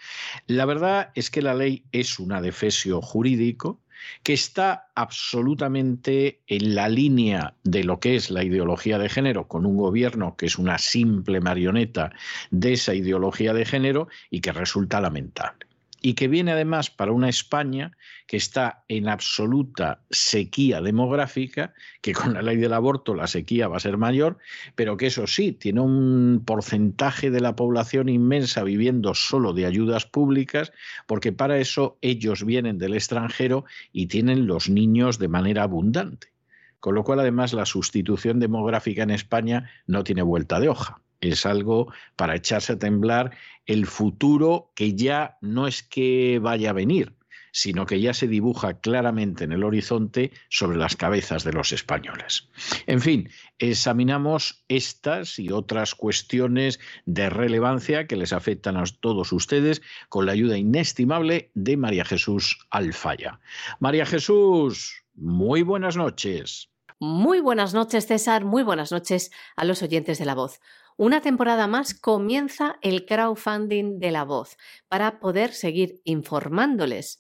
La 0.48 0.66
verdad 0.66 1.12
es 1.14 1.30
que 1.30 1.44
la 1.44 1.54
ley 1.54 1.84
es 1.92 2.18
un 2.18 2.32
adefesio 2.32 3.00
jurídico 3.00 3.80
que 4.24 4.34
está 4.34 4.90
absolutamente 4.96 6.42
en 6.48 6.74
la 6.74 6.90
línea 6.90 7.54
de 7.64 7.84
lo 7.84 8.00
que 8.00 8.16
es 8.16 8.32
la 8.32 8.44
ideología 8.44 8.98
de 8.98 9.10
género, 9.10 9.48
con 9.48 9.68
un 9.68 9.78
gobierno 9.78 10.36
que 10.36 10.48
es 10.48 10.58
una 10.58 10.80
simple 10.80 11.42
marioneta 11.42 12.12
de 12.50 12.74
esa 12.74 12.96
ideología 12.96 13.54
de 13.54 13.66
género 13.66 14.08
y 14.32 14.42
que 14.42 14.52
resulta 14.52 15.00
lamentable 15.00 15.71
y 16.02 16.16
que 16.16 16.28
viene 16.28 16.52
además 16.52 16.90
para 16.90 17.12
una 17.12 17.30
España 17.30 17.92
que 18.26 18.38
está 18.38 18.84
en 18.88 19.08
absoluta 19.08 20.02
sequía 20.10 20.82
demográfica, 20.82 21.74
que 22.02 22.14
con 22.14 22.34
la 22.34 22.42
ley 22.42 22.58
del 22.58 22.74
aborto 22.74 23.14
la 23.14 23.28
sequía 23.28 23.68
va 23.68 23.78
a 23.78 23.82
ser 23.82 23.98
mayor, 23.98 24.40
pero 24.76 24.98
que 24.98 25.08
eso 25.08 25.28
sí, 25.28 25.52
tiene 25.52 25.82
un 25.82 26.42
porcentaje 26.44 27.30
de 27.30 27.40
la 27.40 27.56
población 27.56 28.10
inmensa 28.10 28.64
viviendo 28.64 29.14
solo 29.14 29.54
de 29.54 29.68
ayudas 29.68 30.08
públicas, 30.08 30.72
porque 31.06 31.32
para 31.32 31.60
eso 31.60 32.00
ellos 32.02 32.44
vienen 32.44 32.80
del 32.80 32.96
extranjero 32.96 33.66
y 33.94 34.08
tienen 34.08 34.48
los 34.48 34.70
niños 34.70 35.20
de 35.20 35.28
manera 35.28 35.64
abundante. 35.64 36.32
Con 36.80 36.96
lo 36.96 37.04
cual, 37.04 37.20
además, 37.20 37.54
la 37.54 37.68
sustitución 37.68 38.40
demográfica 38.40 39.04
en 39.04 39.12
España 39.12 39.70
no 39.86 40.04
tiene 40.04 40.24
vuelta 40.24 40.60
de 40.60 40.70
hoja 40.70 41.00
es 41.22 41.46
algo 41.46 41.94
para 42.16 42.36
echarse 42.36 42.74
a 42.74 42.80
temblar 42.80 43.32
el 43.66 43.86
futuro 43.86 44.72
que 44.76 44.96
ya 44.96 45.38
no 45.42 45.68
es 45.68 45.84
que 45.84 46.40
vaya 46.42 46.72
a 46.72 46.74
venir, 46.74 47.14
sino 47.52 47.86
que 47.86 48.00
ya 48.00 48.14
se 48.14 48.28
dibuja 48.28 48.80
claramente 48.80 49.44
en 49.44 49.52
el 49.52 49.64
horizonte 49.64 50.32
sobre 50.50 50.78
las 50.78 50.96
cabezas 50.96 51.44
de 51.44 51.54
los 51.54 51.72
españoles. 51.72 52.50
En 52.88 53.02
fin, 53.02 53.30
examinamos 53.60 54.64
estas 54.68 55.38
y 55.38 55.52
otras 55.52 55.96
cuestiones 55.96 56.80
de 57.06 57.30
relevancia 57.30 58.08
que 58.08 58.16
les 58.16 58.34
afectan 58.34 58.78
a 58.78 58.84
todos 59.00 59.32
ustedes 59.32 59.82
con 60.10 60.26
la 60.26 60.32
ayuda 60.32 60.58
inestimable 60.58 61.52
de 61.54 61.78
María 61.78 62.06
Jesús 62.06 62.66
Alfaya. 62.70 63.40
María 63.80 64.06
Jesús, 64.06 65.04
muy 65.14 65.62
buenas 65.62 65.98
noches. 65.98 66.70
Muy 67.00 67.40
buenas 67.42 67.74
noches, 67.74 68.06
César. 68.06 68.46
Muy 68.46 68.62
buenas 68.62 68.92
noches 68.92 69.32
a 69.56 69.66
los 69.66 69.82
oyentes 69.82 70.20
de 70.20 70.26
la 70.26 70.36
voz. 70.36 70.60
Una 71.02 71.20
temporada 71.20 71.66
más 71.66 71.96
comienza 71.96 72.78
el 72.84 73.08
crowdfunding 73.08 73.98
de 73.98 74.12
la 74.12 74.24
voz 74.24 74.56
para 74.88 75.20
poder 75.20 75.52
seguir 75.52 76.00
informándoles. 76.04 77.20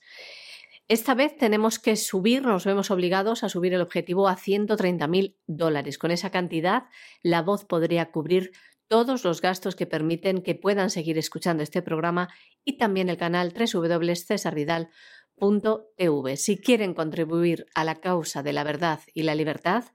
Esta 0.88 1.15
vez 1.15 1.36
tenemos 1.36 1.80
que 1.80 1.96
subir, 1.96 2.44
nos 2.44 2.63
vemos 2.63 2.91
obligados 2.91 3.44
a 3.44 3.50
subir 3.50 3.74
el 3.74 3.82
objetivo 3.82 4.28
a 4.28 4.38
130.000 4.38 5.36
dólares. 5.48 5.98
Con 5.98 6.12
esa 6.12 6.30
cantidad, 6.30 6.84
la 7.24 7.41
voz 7.41 7.65
podría 7.65 8.12
cubrir 8.12 8.52
todos 8.88 9.24
los 9.24 9.41
gastos 9.41 9.76
que 9.76 9.88
permiten 9.88 10.44
que 10.44 10.54
puedan 10.54 10.91
seguir 10.91 11.17
escuchando 11.17 11.63
este 11.63 11.82
programa 11.82 12.30
y 12.63 12.78
también 12.78 13.10
el 13.10 13.17
canal 13.17 13.52
www.cesarvidal.tv. 13.52 16.38
Si 16.38 16.62
quieren 16.62 16.94
contribuir 16.94 17.65
a 17.74 17.84
la 17.84 17.96
causa 17.96 18.44
de 18.44 18.54
la 18.54 18.63
verdad 18.63 19.00
y 19.15 19.24
la 19.24 19.34
libertad, 19.34 19.86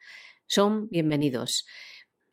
son 0.49 0.89
bienvenidos. 0.89 1.67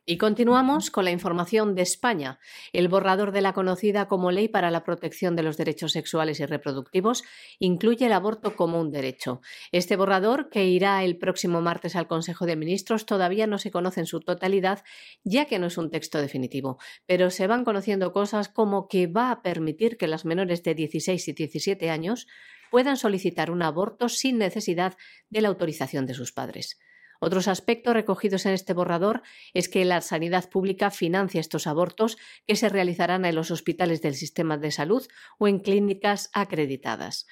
Y 0.06 0.18
continuamos 0.18 0.90
con 0.90 1.06
la 1.06 1.12
información 1.12 1.74
de 1.74 1.80
España. 1.80 2.38
El 2.74 2.88
borrador 2.88 3.32
de 3.32 3.40
la 3.40 3.54
conocida 3.54 4.06
como 4.06 4.30
Ley 4.30 4.48
para 4.48 4.70
la 4.70 4.84
Protección 4.84 5.34
de 5.34 5.42
los 5.42 5.56
Derechos 5.56 5.92
Sexuales 5.92 6.40
y 6.40 6.44
Reproductivos 6.44 7.24
incluye 7.58 8.04
el 8.04 8.12
aborto 8.12 8.54
como 8.54 8.78
un 8.78 8.90
derecho. 8.90 9.40
Este 9.72 9.96
borrador, 9.96 10.50
que 10.50 10.66
irá 10.66 11.02
el 11.04 11.16
próximo 11.16 11.62
martes 11.62 11.96
al 11.96 12.06
Consejo 12.06 12.44
de 12.44 12.54
Ministros, 12.54 13.06
todavía 13.06 13.46
no 13.46 13.56
se 13.56 13.70
conoce 13.70 14.00
en 14.00 14.06
su 14.06 14.20
totalidad, 14.20 14.84
ya 15.22 15.46
que 15.46 15.58
no 15.58 15.68
es 15.68 15.78
un 15.78 15.90
texto 15.90 16.20
definitivo, 16.20 16.78
pero 17.06 17.30
se 17.30 17.46
van 17.46 17.64
conociendo 17.64 18.12
cosas 18.12 18.50
como 18.50 18.88
que 18.88 19.06
va 19.06 19.30
a 19.30 19.40
permitir 19.40 19.96
que 19.96 20.06
las 20.06 20.26
menores 20.26 20.62
de 20.64 20.74
16 20.74 21.28
y 21.28 21.32
17 21.32 21.88
años 21.88 22.26
puedan 22.70 22.98
solicitar 22.98 23.50
un 23.50 23.62
aborto 23.62 24.10
sin 24.10 24.36
necesidad 24.36 24.98
de 25.30 25.40
la 25.40 25.48
autorización 25.48 26.04
de 26.04 26.12
sus 26.12 26.32
padres. 26.32 26.78
Otros 27.24 27.48
aspectos 27.48 27.94
recogidos 27.94 28.44
en 28.44 28.52
este 28.52 28.74
borrador 28.74 29.22
es 29.54 29.70
que 29.70 29.86
la 29.86 30.02
sanidad 30.02 30.50
pública 30.50 30.90
financia 30.90 31.40
estos 31.40 31.66
abortos 31.66 32.18
que 32.46 32.54
se 32.54 32.68
realizarán 32.68 33.24
en 33.24 33.34
los 33.34 33.50
hospitales 33.50 34.02
del 34.02 34.14
sistema 34.14 34.58
de 34.58 34.70
salud 34.70 35.06
o 35.38 35.48
en 35.48 35.60
clínicas 35.60 36.28
acreditadas. 36.34 37.26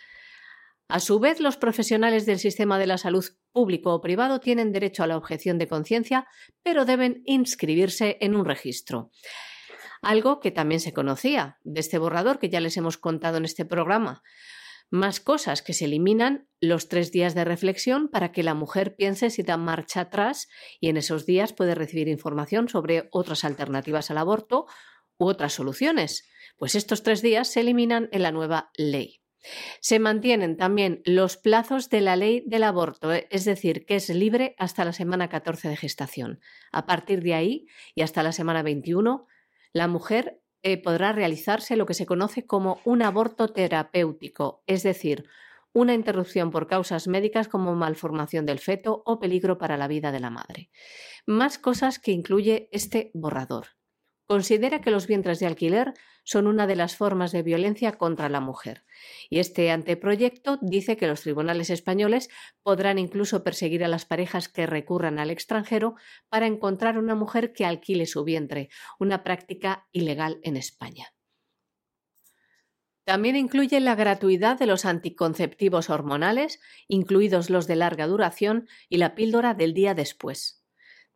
A 0.89 0.99
su 0.99 1.21
vez, 1.21 1.41
los 1.41 1.59
profesionales 1.59 2.25
del 2.25 2.39
sistema 2.39 2.79
de 2.79 2.87
la 2.87 2.97
salud 2.97 3.23
público 3.53 3.93
o 3.93 4.01
privado 4.01 4.41
tienen 4.41 4.73
derecho 4.73 5.03
a 5.03 5.07
la 5.07 5.19
objeción 5.19 5.59
de 5.59 5.69
conciencia, 5.69 6.27
pero 6.63 6.87
deben 6.87 7.23
inscribirse 7.27 8.17
en 8.23 8.35
un 8.35 8.47
registro. 8.47 9.11
Algo 10.01 10.41
que 10.41 10.53
también 10.53 10.81
se 10.81 10.95
conocía 10.95 11.59
de 11.65 11.81
este 11.81 11.99
borrador 11.99 12.39
que 12.39 12.49
ya 12.49 12.61
les 12.61 12.79
hemos 12.79 12.97
contado 12.97 13.37
en 13.37 13.45
este 13.45 13.67
programa. 13.67 14.23
Más 14.93 15.21
cosas 15.21 15.63
que 15.63 15.73
se 15.73 15.87
eliminan 15.87 16.51
los 16.61 16.91
tres 16.91 17.13
días 17.13 17.35
de 17.35 17.47
reflexión 17.47 18.09
para 18.09 18.31
que 18.31 18.43
la 18.43 18.53
mujer 18.53 18.95
piense 18.95 19.31
si 19.31 19.43
da 19.43 19.57
marcha 19.57 20.03
atrás 20.03 20.49
y 20.81 20.91
en 20.91 20.99
esos 20.99 21.25
días 21.25 21.55
puede 21.55 21.75
recibir 21.75 22.09
información 22.09 22.69
sobre 22.69 23.09
otras 23.11 23.45
alternativas 23.45 24.11
al 24.11 24.19
aborto 24.19 24.67
u 25.17 25.29
otras 25.29 25.55
soluciones. 25.55 26.29
Pues 26.59 26.75
estos 26.75 27.03
tres 27.03 27.23
días 27.23 27.49
se 27.49 27.61
eliminan 27.61 28.11
en 28.13 28.21
la 28.21 28.33
nueva 28.33 28.71
ley. 28.77 29.23
Se 29.81 29.99
mantienen 29.99 30.59
también 30.59 31.01
los 31.07 31.39
plazos 31.39 31.89
de 31.89 32.03
la 32.03 32.15
ley 32.17 32.45
del 32.47 32.63
aborto, 32.63 33.15
eh, 33.15 33.27
es 33.31 33.47
decir, 33.47 33.87
que 33.87 33.97
es 33.97 34.11
libre 34.11 34.55
hasta 34.59 34.85
la 34.85 34.93
semana 34.93 35.31
14 35.31 35.71
de 35.71 35.77
gestación. 35.79 36.41
A 36.71 36.85
partir 36.85 37.23
de 37.23 37.33
ahí 37.33 37.67
y 37.95 38.03
hasta 38.03 38.23
la 38.23 38.33
semana 38.33 38.63
21, 38.63 39.27
la 39.73 39.89
mujer 39.89 40.42
eh, 40.63 40.81
podrá 40.81 41.13
realizarse 41.13 41.77
lo 41.77 41.87
que 41.87 41.95
se 41.95 42.07
conoce 42.07 42.47
como 42.47 42.81
un 42.85 43.03
aborto 43.03 43.49
terapéutico, 43.49 44.63
es 44.67 44.83
decir, 44.83 45.27
una 45.73 45.95
interrupción 45.95 46.51
por 46.51 46.67
causas 46.67 47.09
médicas 47.09 47.49
como 47.49 47.75
malformación 47.75 48.47
del 48.47 48.59
feto 48.59 49.03
o 49.07 49.19
peligro 49.19 49.59
para 49.59 49.77
la 49.77 49.89
vida 49.89 50.13
de 50.13 50.21
la 50.21 50.31
madre. 50.31 50.71
Más 51.27 51.59
cosas 51.59 51.99
que 51.99 52.13
incluye 52.13 52.69
este 52.73 53.11
borrador. 53.15 53.69
Considera 54.27 54.81
que 54.81 54.91
los 54.91 55.07
vientres 55.07 55.41
de 55.41 55.47
alquiler 55.47 55.95
son 56.25 56.47
una 56.47 56.67
de 56.67 56.77
las 56.77 56.97
formas 56.97 57.33
de 57.33 57.43
violencia 57.43 57.93
contra 57.93 58.29
la 58.29 58.41
mujer. 58.41 58.85
Y 59.29 59.39
este 59.39 59.71
anteproyecto 59.71 60.59
dice 60.61 60.97
que 60.97 61.07
los 61.07 61.23
tribunales 61.23 61.71
españoles 61.71 62.29
podrán 62.63 62.99
incluso 62.99 63.43
perseguir 63.43 63.85
a 63.85 63.89
las 63.89 64.05
parejas 64.05 64.49
que 64.49 64.67
recurran 64.67 65.19
al 65.19 65.31
extranjero 65.31 65.97
para 66.29 66.47
encontrar 66.47 66.99
una 66.99 67.15
mujer 67.15 67.53
que 67.53 67.65
alquile 67.65 68.07
su 68.07 68.25
vientre, 68.25 68.69
una 68.99 69.23
práctica 69.23 69.89
ilegal 69.93 70.41
en 70.43 70.57
España. 70.57 71.13
También 73.05 73.35
incluye 73.35 73.81
la 73.81 73.97
gratuidad 73.97 74.59
de 74.59 74.67
los 74.67 74.85
anticonceptivos 74.85 75.91
hormonales, 75.91 76.61
incluidos 76.87 77.51
los 77.51 77.67
de 77.67 77.75
larga 77.77 78.07
duración, 78.07 78.69
y 78.89 78.99
la 78.99 79.17
píldora 79.17 79.55
del 79.55 79.75
día 79.75 79.95
después. 79.95 80.62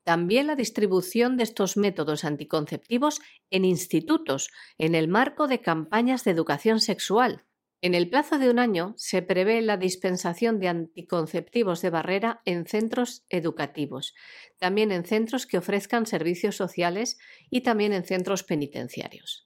También 0.06 0.46
la 0.46 0.54
distribución 0.54 1.36
de 1.36 1.42
estos 1.42 1.76
métodos 1.76 2.24
anticonceptivos 2.24 3.20
en 3.50 3.64
institutos, 3.64 4.50
en 4.78 4.94
el 4.94 5.08
marco 5.08 5.48
de 5.48 5.60
campañas 5.60 6.22
de 6.22 6.30
educación 6.30 6.78
sexual. 6.78 7.44
En 7.82 7.92
el 7.96 8.08
plazo 8.08 8.38
de 8.38 8.48
un 8.48 8.60
año 8.60 8.94
se 8.96 9.20
prevé 9.22 9.60
la 9.62 9.76
dispensación 9.76 10.60
de 10.60 10.68
anticonceptivos 10.68 11.82
de 11.82 11.90
barrera 11.90 12.40
en 12.44 12.66
centros 12.66 13.24
educativos, 13.30 14.14
también 14.60 14.92
en 14.92 15.04
centros 15.04 15.44
que 15.44 15.58
ofrezcan 15.58 16.06
servicios 16.06 16.54
sociales 16.54 17.18
y 17.50 17.62
también 17.62 17.92
en 17.92 18.04
centros 18.04 18.44
penitenciarios. 18.44 19.45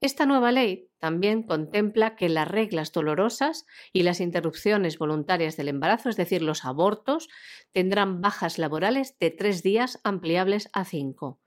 Esta 0.00 0.26
nueva 0.26 0.52
ley 0.52 0.88
también 1.00 1.42
contempla 1.42 2.14
que 2.14 2.28
las 2.28 2.46
reglas 2.46 2.92
dolorosas 2.92 3.66
y 3.92 4.04
las 4.04 4.20
interrupciones 4.20 4.96
voluntarias 4.96 5.56
del 5.56 5.68
embarazo, 5.68 6.08
es 6.08 6.16
decir, 6.16 6.40
los 6.40 6.64
abortos, 6.64 7.28
tendrán 7.72 8.20
bajas 8.20 8.58
laborales 8.58 9.18
de 9.18 9.30
tres 9.30 9.64
días 9.64 10.00
ampliables 10.04 10.70
a 10.72 10.84
cinco. 10.84 11.40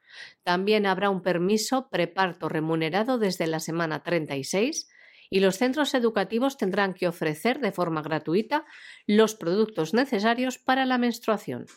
También 0.44 0.86
habrá 0.86 1.10
un 1.10 1.22
permiso 1.22 1.90
preparto 1.90 2.50
remunerado 2.50 3.18
desde 3.18 3.48
la 3.48 3.62
semana 3.62 4.04
36 4.04 4.90
y 5.30 5.40
los 5.40 5.58
centros 5.58 5.94
educativos 5.94 6.58
tendrán 6.58 6.94
que 6.94 7.08
ofrecer 7.08 7.62
de 7.62 7.72
forma 7.72 8.02
gratuita 8.02 8.66
los 9.08 9.34
productos 9.34 9.94
necesarios 9.94 10.58
para 10.58 10.86
la 10.86 10.98
menstruación. 10.98 11.68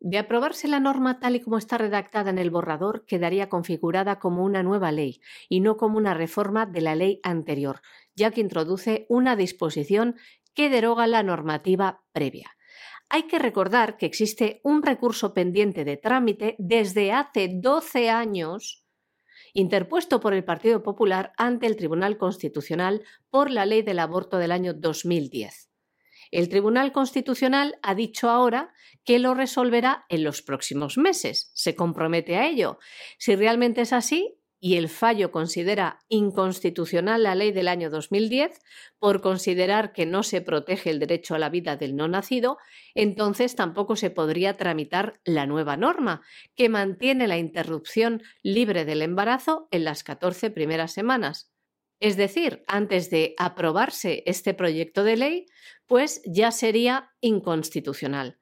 De 0.00 0.18
aprobarse 0.18 0.68
la 0.68 0.80
norma 0.80 1.18
tal 1.18 1.36
y 1.36 1.40
como 1.40 1.56
está 1.56 1.78
redactada 1.78 2.30
en 2.30 2.38
el 2.38 2.50
borrador, 2.50 3.04
quedaría 3.06 3.48
configurada 3.48 4.18
como 4.18 4.44
una 4.44 4.62
nueva 4.62 4.92
ley 4.92 5.20
y 5.48 5.60
no 5.60 5.76
como 5.76 5.96
una 5.96 6.14
reforma 6.14 6.66
de 6.66 6.80
la 6.80 6.94
ley 6.94 7.20
anterior, 7.22 7.80
ya 8.14 8.30
que 8.30 8.40
introduce 8.40 9.06
una 9.08 9.36
disposición 9.36 10.16
que 10.54 10.68
deroga 10.68 11.06
la 11.06 11.22
normativa 11.22 12.02
previa. 12.12 12.50
Hay 13.08 13.24
que 13.24 13.38
recordar 13.38 13.96
que 13.96 14.06
existe 14.06 14.60
un 14.64 14.82
recurso 14.82 15.34
pendiente 15.34 15.84
de 15.84 15.96
trámite 15.96 16.56
desde 16.58 17.12
hace 17.12 17.50
12 17.52 18.10
años 18.10 18.84
interpuesto 19.54 20.20
por 20.20 20.34
el 20.34 20.44
Partido 20.44 20.82
Popular 20.82 21.32
ante 21.36 21.66
el 21.66 21.76
Tribunal 21.76 22.18
Constitucional 22.18 23.02
por 23.30 23.50
la 23.50 23.66
ley 23.66 23.82
del 23.82 24.00
aborto 24.00 24.38
del 24.38 24.52
año 24.52 24.74
2010. 24.74 25.73
El 26.34 26.48
Tribunal 26.48 26.90
Constitucional 26.90 27.78
ha 27.80 27.94
dicho 27.94 28.28
ahora 28.28 28.74
que 29.04 29.20
lo 29.20 29.34
resolverá 29.34 30.04
en 30.08 30.24
los 30.24 30.42
próximos 30.42 30.98
meses. 30.98 31.52
Se 31.54 31.76
compromete 31.76 32.34
a 32.34 32.48
ello. 32.48 32.80
Si 33.18 33.36
realmente 33.36 33.82
es 33.82 33.92
así, 33.92 34.40
y 34.58 34.74
el 34.74 34.88
fallo 34.88 35.30
considera 35.30 36.00
inconstitucional 36.08 37.22
la 37.22 37.36
ley 37.36 37.52
del 37.52 37.68
año 37.68 37.88
2010 37.88 38.58
por 38.98 39.20
considerar 39.20 39.92
que 39.92 40.06
no 40.06 40.24
se 40.24 40.40
protege 40.40 40.90
el 40.90 40.98
derecho 40.98 41.36
a 41.36 41.38
la 41.38 41.50
vida 41.50 41.76
del 41.76 41.94
no 41.94 42.08
nacido, 42.08 42.58
entonces 42.96 43.54
tampoco 43.54 43.94
se 43.94 44.10
podría 44.10 44.56
tramitar 44.56 45.20
la 45.24 45.46
nueva 45.46 45.76
norma, 45.76 46.22
que 46.56 46.68
mantiene 46.68 47.28
la 47.28 47.38
interrupción 47.38 48.24
libre 48.42 48.84
del 48.84 49.02
embarazo 49.02 49.68
en 49.70 49.84
las 49.84 50.02
14 50.02 50.50
primeras 50.50 50.92
semanas. 50.92 51.53
Es 52.00 52.16
decir, 52.16 52.64
antes 52.66 53.10
de 53.10 53.34
aprobarse 53.38 54.22
este 54.26 54.54
proyecto 54.54 55.04
de 55.04 55.16
ley, 55.16 55.46
pues 55.86 56.22
ya 56.26 56.50
sería 56.50 57.12
inconstitucional. 57.20 58.38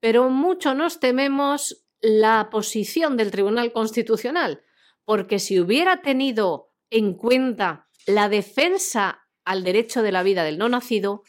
Pero 0.00 0.30
mucho 0.30 0.74
nos 0.74 1.00
tememos 1.00 1.86
la 2.00 2.48
posición 2.50 3.16
del 3.16 3.30
Tribunal 3.30 3.72
Constitucional, 3.72 4.62
porque 5.04 5.38
si 5.38 5.58
hubiera 5.58 6.02
tenido 6.02 6.72
en 6.90 7.14
cuenta 7.14 7.88
la 8.06 8.28
defensa 8.28 9.26
al 9.44 9.64
derecho 9.64 10.02
de 10.02 10.12
la 10.12 10.22
vida 10.22 10.44
del 10.44 10.58
no 10.58 10.68
nacido, 10.68 11.22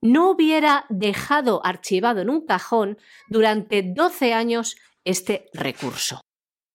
no 0.00 0.30
hubiera 0.30 0.84
dejado 0.88 1.64
archivado 1.64 2.20
en 2.20 2.30
un 2.30 2.44
cajón 2.44 2.98
durante 3.28 3.82
12 3.82 4.34
años 4.34 4.76
este 5.04 5.48
recurso. 5.52 6.20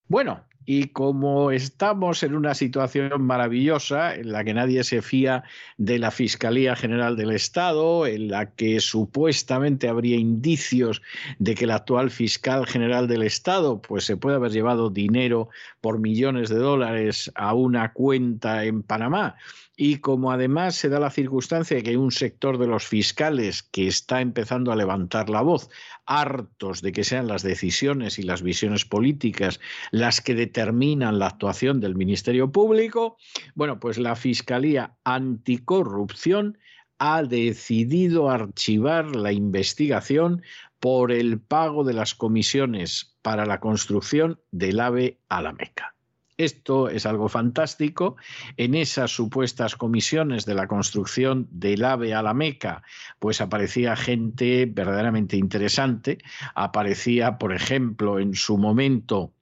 Bueno, 0.08 0.47
y 0.70 0.90
como 0.90 1.52
estamos 1.52 2.24
en 2.24 2.36
una 2.36 2.54
situación 2.54 3.22
maravillosa 3.22 4.14
en 4.14 4.34
la 4.34 4.44
que 4.44 4.54
nadie 4.54 4.84
se 4.84 5.02
fía 5.02 5.46
de 5.78 5.98
la 5.98 6.12
Fiscalía 6.12 6.76
General 6.76 7.16
del 7.16 7.32
Estado, 7.32 8.06
en 8.06 8.28
la 8.28 8.52
que 8.52 8.82
supuestamente 8.82 9.88
habría 9.88 10.18
indicios 10.18 11.02
de 11.40 11.56
que 11.56 11.64
el 11.64 11.72
actual 11.72 12.12
fiscal 12.12 12.68
general 12.68 13.08
del 13.08 13.24
Estado 13.24 13.82
pues 13.82 14.04
se 14.04 14.18
puede 14.18 14.36
haber 14.36 14.52
llevado 14.52 14.90
dinero 14.90 15.48
por 15.80 16.00
millones 16.00 16.50
de 16.50 16.58
dólares 16.58 17.32
a 17.36 17.54
una 17.54 17.94
cuenta 17.94 18.66
en 18.66 18.84
Panamá 18.84 19.38
y 19.80 19.98
como 19.98 20.32
además 20.32 20.76
se 20.76 20.90
da 20.90 21.00
la 21.00 21.12
circunstancia 21.12 21.78
de 21.78 21.84
que 21.84 21.92
hay 21.92 21.96
un 21.96 22.12
sector 22.12 22.58
de 22.58 22.66
los 22.66 22.86
fiscales 22.86 23.62
que 23.62 23.88
está 23.88 24.22
empezando 24.22 24.72
a 24.72 24.76
levantar 24.76 25.30
la 25.30 25.42
voz, 25.42 25.70
hartos 26.08 26.82
de 26.82 26.92
que 26.92 27.04
sean 27.04 27.28
las 27.28 27.44
decisiones 27.44 28.18
y 28.18 28.24
las 28.24 28.42
visiones 28.42 28.86
políticas 28.86 29.60
las 29.92 30.20
que 30.20 30.34
determinan 30.34 31.20
la 31.20 31.28
actuación 31.28 31.80
del 31.80 31.96
Ministerio 31.96 32.52
Público, 32.52 33.18
bueno, 33.54 33.80
pues 33.80 34.00
la 34.00 34.16
Fiscalía 34.16 34.98
Anticorrupción 35.04 36.58
ha 36.98 37.22
decidido 37.22 38.32
archivar 38.32 39.16
la 39.16 39.32
investigación 39.32 40.42
por 40.80 41.12
el 41.12 41.40
pago 41.40 41.84
de 41.84 41.94
las 41.94 42.16
comisiones 42.16 43.16
para 43.22 43.46
la 43.46 43.60
construcción 43.60 44.42
del 44.50 44.80
AVE 44.80 45.20
a 45.30 45.44
la 45.44 45.54
Meca. 45.54 45.97
Esto 46.38 46.90
es 46.90 47.08
algo 47.08 47.30
fantástico. 47.30 48.16
En 48.58 48.76
esas 48.76 49.12
supuestas 49.12 49.76
comisiones 49.76 50.46
de 50.46 50.54
la 50.54 50.68
construcción 50.68 51.48
del 51.50 51.84
AVE 51.84 52.14
a 52.14 52.22
la 52.22 52.36
Meca, 52.36 52.84
pues 53.20 53.42
aparecía 53.42 53.96
gente 53.96 54.68
verdaderamente 54.68 55.36
interesante. 55.36 56.20
Aparecía, 56.54 57.40
por 57.40 57.54
ejemplo, 57.54 58.20
en 58.20 58.36
su 58.36 58.58
momento 58.58 59.34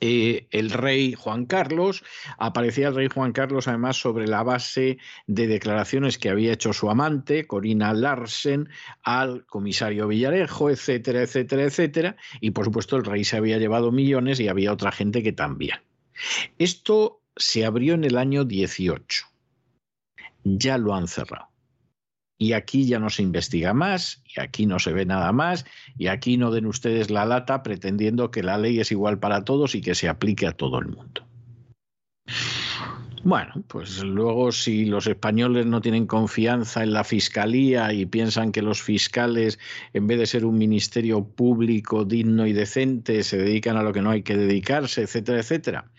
eh, 0.00 0.46
el 0.50 0.70
rey 0.70 1.14
Juan 1.14 1.46
Carlos. 1.46 2.04
Aparecía 2.38 2.88
el 2.88 2.94
rey 2.94 3.08
Juan 3.08 3.32
Carlos 3.32 3.68
además 3.68 3.96
sobre 3.96 4.26
la 4.26 4.42
base 4.42 4.98
de 5.26 5.46
declaraciones 5.46 6.18
que 6.18 6.30
había 6.30 6.52
hecho 6.52 6.72
su 6.72 6.90
amante, 6.90 7.46
Corina 7.46 7.92
Larsen, 7.92 8.68
al 9.02 9.46
comisario 9.46 10.08
Villarejo, 10.08 10.70
etcétera, 10.70 11.22
etcétera, 11.22 11.64
etcétera. 11.64 12.16
Y 12.40 12.50
por 12.50 12.66
supuesto 12.66 12.96
el 12.96 13.04
rey 13.04 13.24
se 13.24 13.36
había 13.36 13.58
llevado 13.58 13.92
millones 13.92 14.40
y 14.40 14.48
había 14.48 14.72
otra 14.72 14.92
gente 14.92 15.22
que 15.22 15.32
también. 15.32 15.80
Esto 16.58 17.20
se 17.36 17.64
abrió 17.64 17.94
en 17.94 18.04
el 18.04 18.16
año 18.16 18.44
18. 18.44 19.26
Ya 20.44 20.78
lo 20.78 20.94
han 20.94 21.08
cerrado 21.08 21.55
y 22.38 22.52
aquí 22.52 22.86
ya 22.86 22.98
no 22.98 23.10
se 23.10 23.22
investiga 23.22 23.72
más, 23.72 24.22
y 24.24 24.40
aquí 24.40 24.66
no 24.66 24.78
se 24.78 24.92
ve 24.92 25.06
nada 25.06 25.32
más, 25.32 25.64
y 25.96 26.08
aquí 26.08 26.36
no 26.36 26.50
den 26.50 26.66
ustedes 26.66 27.10
la 27.10 27.24
lata 27.24 27.62
pretendiendo 27.62 28.30
que 28.30 28.42
la 28.42 28.58
ley 28.58 28.80
es 28.80 28.92
igual 28.92 29.18
para 29.18 29.44
todos 29.44 29.74
y 29.74 29.80
que 29.80 29.94
se 29.94 30.08
aplique 30.08 30.46
a 30.46 30.52
todo 30.52 30.78
el 30.78 30.88
mundo. 30.88 31.26
Bueno, 33.26 33.64
pues 33.66 34.04
luego 34.04 34.52
si 34.52 34.84
los 34.84 35.08
españoles 35.08 35.66
no 35.66 35.80
tienen 35.80 36.06
confianza 36.06 36.84
en 36.84 36.92
la 36.92 37.02
fiscalía 37.02 37.92
y 37.92 38.06
piensan 38.06 38.52
que 38.52 38.62
los 38.62 38.80
fiscales, 38.80 39.58
en 39.94 40.06
vez 40.06 40.20
de 40.20 40.26
ser 40.26 40.44
un 40.44 40.56
ministerio 40.56 41.24
público 41.24 42.04
digno 42.04 42.46
y 42.46 42.52
decente, 42.52 43.24
se 43.24 43.38
dedican 43.38 43.76
a 43.76 43.82
lo 43.82 43.92
que 43.92 44.00
no 44.00 44.10
hay 44.10 44.22
que 44.22 44.36
dedicarse, 44.36 45.02
etcétera, 45.02 45.40
etcétera. 45.40 45.90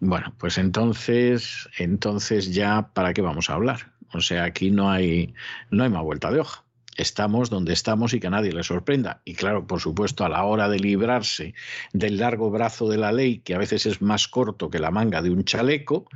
Bueno, 0.00 0.34
pues 0.38 0.56
entonces, 0.56 1.68
entonces 1.76 2.54
ya, 2.54 2.90
¿para 2.94 3.12
qué 3.12 3.20
vamos 3.20 3.50
a 3.50 3.54
hablar? 3.54 3.92
O 4.12 4.20
sea, 4.20 4.44
aquí 4.44 4.70
no 4.70 4.90
hay, 4.90 5.34
no 5.70 5.84
hay 5.84 5.90
más 5.90 6.02
vuelta 6.02 6.30
de 6.30 6.40
hoja. 6.40 6.64
Estamos 6.96 7.48
donde 7.48 7.72
estamos 7.72 8.12
y 8.12 8.20
que 8.20 8.26
a 8.26 8.30
nadie 8.30 8.52
le 8.52 8.62
sorprenda. 8.62 9.22
Y 9.24 9.34
claro, 9.34 9.66
por 9.66 9.80
supuesto, 9.80 10.24
a 10.24 10.28
la 10.28 10.44
hora 10.44 10.68
de 10.68 10.80
librarse 10.80 11.54
del 11.92 12.18
largo 12.18 12.50
brazo 12.50 12.88
de 12.88 12.98
la 12.98 13.12
ley, 13.12 13.38
que 13.38 13.54
a 13.54 13.58
veces 13.58 13.86
es 13.86 14.02
más 14.02 14.28
corto 14.28 14.68
que 14.68 14.80
la 14.80 14.90
manga 14.90 15.22
de 15.22 15.30
un 15.30 15.44
chaleco, 15.44 16.06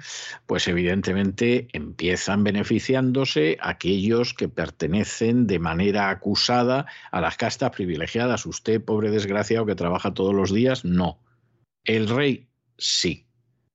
pues 0.46 0.68
evidentemente 0.68 1.68
empiezan 1.72 2.44
beneficiándose 2.44 3.56
aquellos 3.62 4.34
que 4.34 4.48
pertenecen 4.48 5.46
de 5.46 5.58
manera 5.58 6.10
acusada 6.10 6.86
a 7.10 7.20
las 7.20 7.36
castas 7.36 7.70
privilegiadas. 7.70 8.44
Usted, 8.44 8.84
pobre 8.84 9.10
desgraciado 9.10 9.64
que 9.64 9.76
trabaja 9.76 10.12
todos 10.12 10.34
los 10.34 10.52
días, 10.52 10.84
no. 10.84 11.18
El 11.84 12.08
rey, 12.08 12.48
sí. 12.76 13.26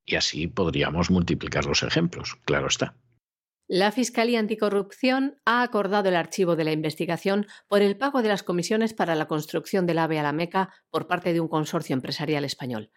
Y 0.06 0.16
así 0.16 0.48
podríamos 0.48 1.10
multiplicar 1.10 1.66
los 1.66 1.82
ejemplos, 1.82 2.38
claro 2.46 2.68
está. 2.68 2.94
La 3.72 3.92
Fiscalía 3.92 4.40
Anticorrupción 4.40 5.40
ha 5.46 5.62
acordado 5.62 6.10
el 6.10 6.16
archivo 6.16 6.56
de 6.56 6.64
la 6.64 6.72
investigación 6.72 7.46
por 7.68 7.84
el 7.84 7.98
pago 7.98 8.24
de 8.24 8.28
las 8.28 8.42
comisiones 8.42 8.96
para 8.96 9.14
la 9.14 9.28
construcción 9.28 9.86
del 9.86 10.00
AVE 10.00 10.18
a 10.18 10.24
la 10.24 10.32
Meca 10.32 10.74
por 10.90 11.06
parte 11.06 11.34
de 11.34 11.40
un 11.40 11.48
consorcio 11.48 11.94
empresarial 11.94 12.44
español. 12.46 12.90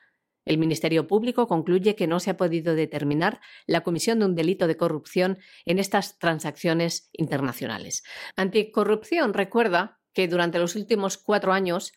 El 0.47 0.57
Ministerio 0.57 1.07
Público 1.07 1.47
concluye 1.47 1.95
que 1.95 2.07
no 2.07 2.21
se 2.21 2.31
ha 2.31 2.39
podido 2.39 2.75
determinar 2.75 3.43
la 3.67 3.83
comisión 3.83 4.19
de 4.19 4.25
un 4.25 4.35
delito 4.35 4.67
de 4.67 4.79
corrupción 4.79 5.37
en 5.67 5.79
estas 5.79 6.19
transacciones 6.19 7.11
internacionales. 7.13 8.03
Anticorrupción 8.37 9.35
recuerda 9.35 10.01
que 10.15 10.27
durante 10.27 10.59
los 10.59 10.75
últimos 10.75 11.19
cuatro 11.19 11.53
años 11.53 11.93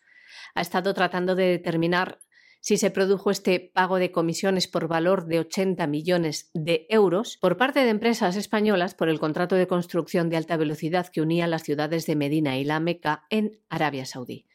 ha 0.53 0.59
estado 0.59 0.93
tratando 0.93 1.35
de 1.35 1.45
determinar 1.45 2.19
si 2.65 2.77
se 2.77 2.89
produjo 2.89 3.29
este 3.29 3.59
pago 3.59 3.99
de 3.99 4.11
comisiones 4.11 4.67
por 4.67 4.87
valor 4.87 5.27
de 5.27 5.37
80 5.37 5.85
millones 5.85 6.49
de 6.55 6.87
euros 6.89 7.37
por 7.39 7.57
parte 7.57 7.81
de 7.81 7.91
empresas 7.91 8.35
españolas 8.35 8.95
por 8.95 9.07
el 9.07 9.19
contrato 9.19 9.53
de 9.53 9.67
construcción 9.67 10.29
de 10.29 10.37
alta 10.37 10.57
velocidad 10.57 11.05
que 11.09 11.21
unía 11.21 11.45
las 11.45 11.61
ciudades 11.61 12.07
de 12.07 12.15
Medina 12.15 12.57
y 12.57 12.63
La 12.63 12.79
Meca 12.79 13.25
en 13.29 13.59
Arabia 13.69 14.07
Saudí. 14.07 14.47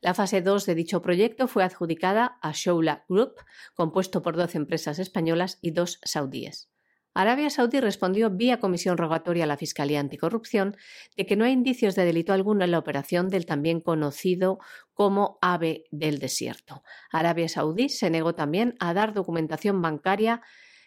La 0.00 0.14
fase 0.14 0.40
2 0.40 0.64
de 0.64 0.74
dicho 0.76 1.02
proyecto 1.02 1.46
fue 1.46 1.62
adjudicada 1.62 2.38
a 2.40 2.52
Shoula 2.52 3.04
Group, 3.06 3.34
compuesto 3.74 4.22
por 4.22 4.38
12 4.38 4.56
empresas 4.56 4.98
españolas 4.98 5.58
y 5.60 5.72
dos 5.72 6.00
saudíes. 6.04 6.70
Arabia 7.18 7.50
Saudí 7.50 7.80
respondió 7.80 8.30
vía 8.30 8.60
comisión 8.60 8.96
rogatoria 8.96 9.42
a 9.42 9.48
la 9.48 9.56
Fiscalía 9.56 9.98
Anticorrupción 9.98 10.76
de 11.16 11.26
que 11.26 11.34
no 11.34 11.44
hay 11.44 11.50
indicios 11.50 11.96
de 11.96 12.04
delito 12.04 12.32
alguno 12.32 12.62
en 12.62 12.70
la 12.70 12.78
operación 12.78 13.28
del 13.28 13.44
también 13.44 13.80
conocido 13.80 14.60
como 14.94 15.36
AVE 15.42 15.86
del 15.90 16.20
desierto. 16.20 16.84
Arabia 17.10 17.48
Saudí 17.48 17.88
se 17.88 18.08
negó 18.08 18.36
también 18.36 18.76
a 18.78 18.94
dar 18.94 19.14
documentación 19.14 19.82
bancaria 19.82 20.42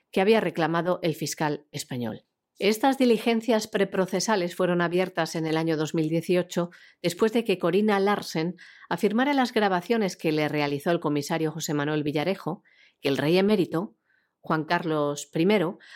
que 0.10 0.22
había 0.22 0.40
reclamado 0.40 1.00
el 1.04 1.16
fiscal 1.16 1.66
español. 1.74 2.24
Estas 2.60 2.98
diligencias 2.98 3.68
preprocesales 3.68 4.56
fueron 4.56 4.80
abiertas 4.80 5.36
en 5.36 5.46
el 5.46 5.58
año 5.58 5.76
2018 5.76 6.70
después 7.02 7.34
de 7.34 7.44
que 7.44 7.60
Corina 7.60 8.00
Larsen 8.00 8.56
afirmara 8.88 9.32
en 9.32 9.38
las 9.38 9.52
grabaciones 9.52 10.16
que 10.16 10.32
le 10.32 10.48
realizó 10.48 10.92
el 10.92 11.02
comisario 11.02 11.52
José 11.52 11.74
Manuel 11.74 12.04
Villarejo 12.04 12.64
que 13.02 13.10
el 13.10 13.18
rey 13.18 13.38
emérito 13.38 13.98
Juan 14.42 14.66
Carlos 14.66 15.30
I, 15.34 15.48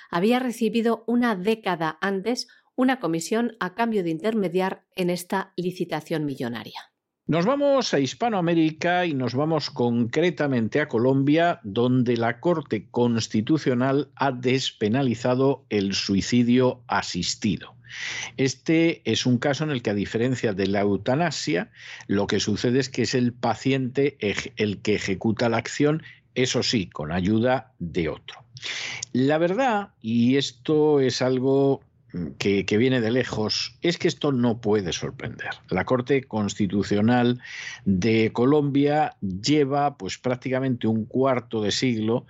había 0.09 0.39
recibido 0.39 1.03
una 1.07 1.35
década 1.35 1.97
antes 2.01 2.47
una 2.75 2.99
comisión 2.99 3.55
a 3.59 3.73
cambio 3.73 4.03
de 4.03 4.11
intermediar 4.11 4.85
en 4.95 5.09
esta 5.09 5.53
licitación 5.55 6.25
millonaria. 6.25 6.79
Nos 7.27 7.47
vamos 7.47 7.91
a 7.95 7.99
Hispanoamérica 7.99 9.07
y 9.07 9.15
nos 9.15 9.33
vamos 9.33 9.71
concretamente 9.71 10.79
a 10.79 10.87
Colombia, 10.87 11.59
donde 11.63 12.17
la 12.17 12.39
Corte 12.39 12.87
Constitucional 12.91 14.11
ha 14.15 14.31
despenalizado 14.31 15.65
el 15.69 15.95
suicidio 15.95 16.83
asistido. 16.87 17.73
Este 18.37 19.01
es 19.11 19.25
un 19.25 19.39
caso 19.39 19.63
en 19.63 19.71
el 19.71 19.81
que, 19.81 19.89
a 19.89 19.95
diferencia 19.95 20.53
de 20.53 20.67
la 20.67 20.81
eutanasia, 20.81 21.71
lo 22.05 22.27
que 22.27 22.39
sucede 22.39 22.77
es 22.77 22.89
que 22.89 23.03
es 23.03 23.15
el 23.15 23.33
paciente 23.33 24.17
el 24.19 24.81
que 24.83 24.93
ejecuta 24.93 25.49
la 25.49 25.57
acción 25.57 26.03
eso 26.36 26.61
sí, 26.63 26.88
con 26.88 27.11
ayuda 27.11 27.73
de 27.79 28.09
otro. 28.09 28.43
La 29.13 29.38
verdad, 29.38 29.89
y 30.01 30.38
esto 30.38 30.99
es 30.99 31.21
algo 31.21 31.81
que, 32.38 32.77
viene 32.77 33.01
de 33.01 33.11
lejos, 33.11 33.75
es 33.81 33.97
que 33.97 34.07
esto 34.07 34.31
no 34.31 34.59
puede 34.59 34.93
sorprender. 34.93 35.49
La 35.69 35.86
Corte 35.86 36.23
Constitucional 36.23 37.41
de 37.83 38.31
Colombia 38.31 39.15
lleva 39.21 39.97
pues 39.97 40.17
prácticamente 40.17 40.88
un 40.88 41.05
cuarto 41.05 41.61
de 41.61 41.71
siglo 41.71 42.25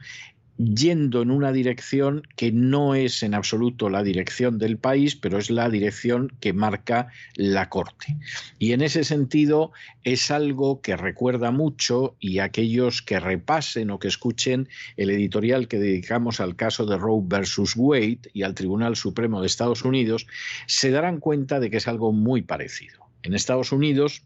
yendo 0.58 1.22
en 1.22 1.32
una 1.32 1.51
dirección 1.51 2.24
que 2.36 2.51
no 2.51 2.95
es 2.95 3.24
en 3.24 3.34
absoluto 3.34 3.89
la 3.89 4.03
dirección 4.03 4.58
del 4.58 4.78
país, 4.78 5.16
pero 5.16 5.38
es 5.38 5.49
la 5.49 5.70
dirección 5.70 6.32
que 6.39 6.53
marca 6.53 7.08
la 7.36 7.70
Corte. 7.70 8.16
Y 8.58 8.72
en 8.72 8.82
ese 8.82 9.03
sentido 9.03 9.72
es 10.03 10.32
algo 10.32 10.82
que 10.82 10.95
recuerda 10.95 11.51
mucho 11.51 12.16
y 12.20 12.39
aquellos 12.39 13.01
que 13.01 13.20
repasen 13.20 13.91
o 13.91 13.99
que 13.99 14.08
escuchen 14.08 14.70
el 14.97 15.10
editorial 15.10 15.68
que 15.68 15.80
dedicamos 15.80 16.39
al 16.39 16.56
caso 16.56 16.86
de 16.86 16.97
Roe 16.97 17.22
versus 17.26 17.74
Wade 17.76 18.20
y 18.34 18.43
al 18.43 18.56
Tribunal 18.56 18.95
Supremo 18.95 19.41
de 19.41 19.47
Estados 19.47 19.84
Unidos, 19.84 20.28
se 20.68 20.91
darán 20.91 21.20
cuenta 21.20 21.60
de 21.60 21.70
que 21.70 21.78
es 21.78 21.88
algo 21.88 22.14
muy 22.14 22.41
parecido. 22.41 23.06
En 23.24 23.34
Estados 23.34 23.72
Unidos, 23.72 24.24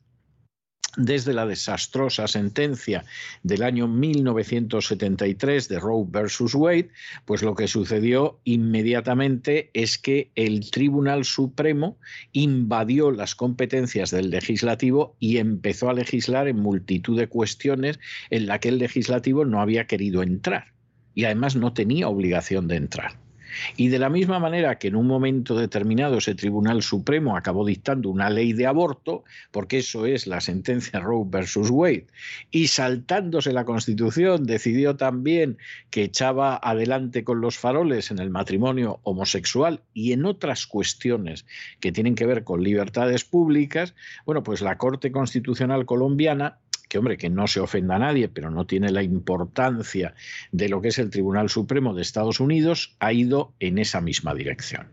desde 0.97 1.33
la 1.33 1.45
desastrosa 1.45 2.27
sentencia 2.27 3.05
del 3.43 3.63
año 3.63 3.87
1973 3.87 5.69
de 5.69 5.79
Roe 5.79 6.05
versus 6.07 6.55
Wade, 6.55 6.89
pues 7.25 7.43
lo 7.43 7.55
que 7.55 7.67
sucedió 7.67 8.39
inmediatamente 8.43 9.69
es 9.73 9.97
que 9.97 10.31
el 10.35 10.71
Tribunal 10.71 11.25
Supremo 11.25 11.97
invadió 12.31 13.11
las 13.11 13.35
competencias 13.35 14.11
del 14.11 14.29
legislativo 14.29 15.15
y 15.19 15.37
empezó 15.37 15.89
a 15.89 15.93
legislar 15.93 16.47
en 16.47 16.59
multitud 16.59 17.17
de 17.17 17.27
cuestiones 17.27 17.99
en 18.29 18.47
las 18.47 18.59
que 18.59 18.69
el 18.69 18.79
legislativo 18.79 19.45
no 19.45 19.61
había 19.61 19.87
querido 19.87 20.23
entrar 20.23 20.73
y 21.13 21.25
además 21.25 21.55
no 21.55 21.73
tenía 21.73 22.07
obligación 22.07 22.67
de 22.67 22.77
entrar. 22.77 23.28
Y 23.77 23.89
de 23.89 23.99
la 23.99 24.09
misma 24.09 24.39
manera 24.39 24.77
que 24.77 24.87
en 24.87 24.95
un 24.95 25.07
momento 25.07 25.57
determinado 25.57 26.17
ese 26.17 26.35
Tribunal 26.35 26.81
Supremo 26.81 27.35
acabó 27.35 27.65
dictando 27.65 28.09
una 28.09 28.29
ley 28.29 28.53
de 28.53 28.67
aborto, 28.67 29.23
porque 29.51 29.79
eso 29.79 30.05
es 30.05 30.27
la 30.27 30.41
sentencia 30.41 30.99
Roe 30.99 31.25
versus 31.27 31.69
Wade, 31.69 32.07
y 32.51 32.67
saltándose 32.67 33.53
la 33.53 33.65
Constitución 33.65 34.45
decidió 34.45 34.95
también 34.95 35.57
que 35.89 36.03
echaba 36.03 36.59
adelante 36.61 37.23
con 37.23 37.41
los 37.41 37.57
faroles 37.57 38.11
en 38.11 38.19
el 38.19 38.29
matrimonio 38.29 38.99
homosexual 39.03 39.81
y 39.93 40.13
en 40.13 40.25
otras 40.25 40.67
cuestiones 40.67 41.45
que 41.79 41.91
tienen 41.91 42.15
que 42.15 42.25
ver 42.25 42.43
con 42.43 42.63
libertades 42.63 43.25
públicas, 43.25 43.95
bueno, 44.25 44.43
pues 44.43 44.61
la 44.61 44.77
Corte 44.77 45.11
Constitucional 45.11 45.85
colombiana 45.85 46.57
que 46.89 46.97
hombre, 46.97 47.17
que 47.17 47.29
no 47.29 47.47
se 47.47 47.59
ofenda 47.59 47.95
a 47.95 47.99
nadie, 47.99 48.27
pero 48.27 48.49
no 48.49 48.65
tiene 48.65 48.91
la 48.91 49.03
importancia 49.03 50.15
de 50.51 50.67
lo 50.67 50.81
que 50.81 50.89
es 50.89 50.97
el 50.97 51.11
Tribunal 51.11 51.49
Supremo 51.49 51.93
de 51.93 52.01
Estados 52.01 52.39
Unidos, 52.39 52.95
ha 52.99 53.13
ido 53.13 53.53
en 53.59 53.77
esa 53.77 54.01
misma 54.01 54.33
dirección. 54.33 54.87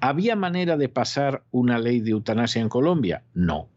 ¿Había 0.00 0.36
manera 0.36 0.76
de 0.76 0.88
pasar 0.88 1.44
una 1.50 1.78
ley 1.78 2.00
de 2.00 2.12
eutanasia 2.12 2.62
en 2.62 2.70
Colombia? 2.70 3.22
No, 3.34 3.68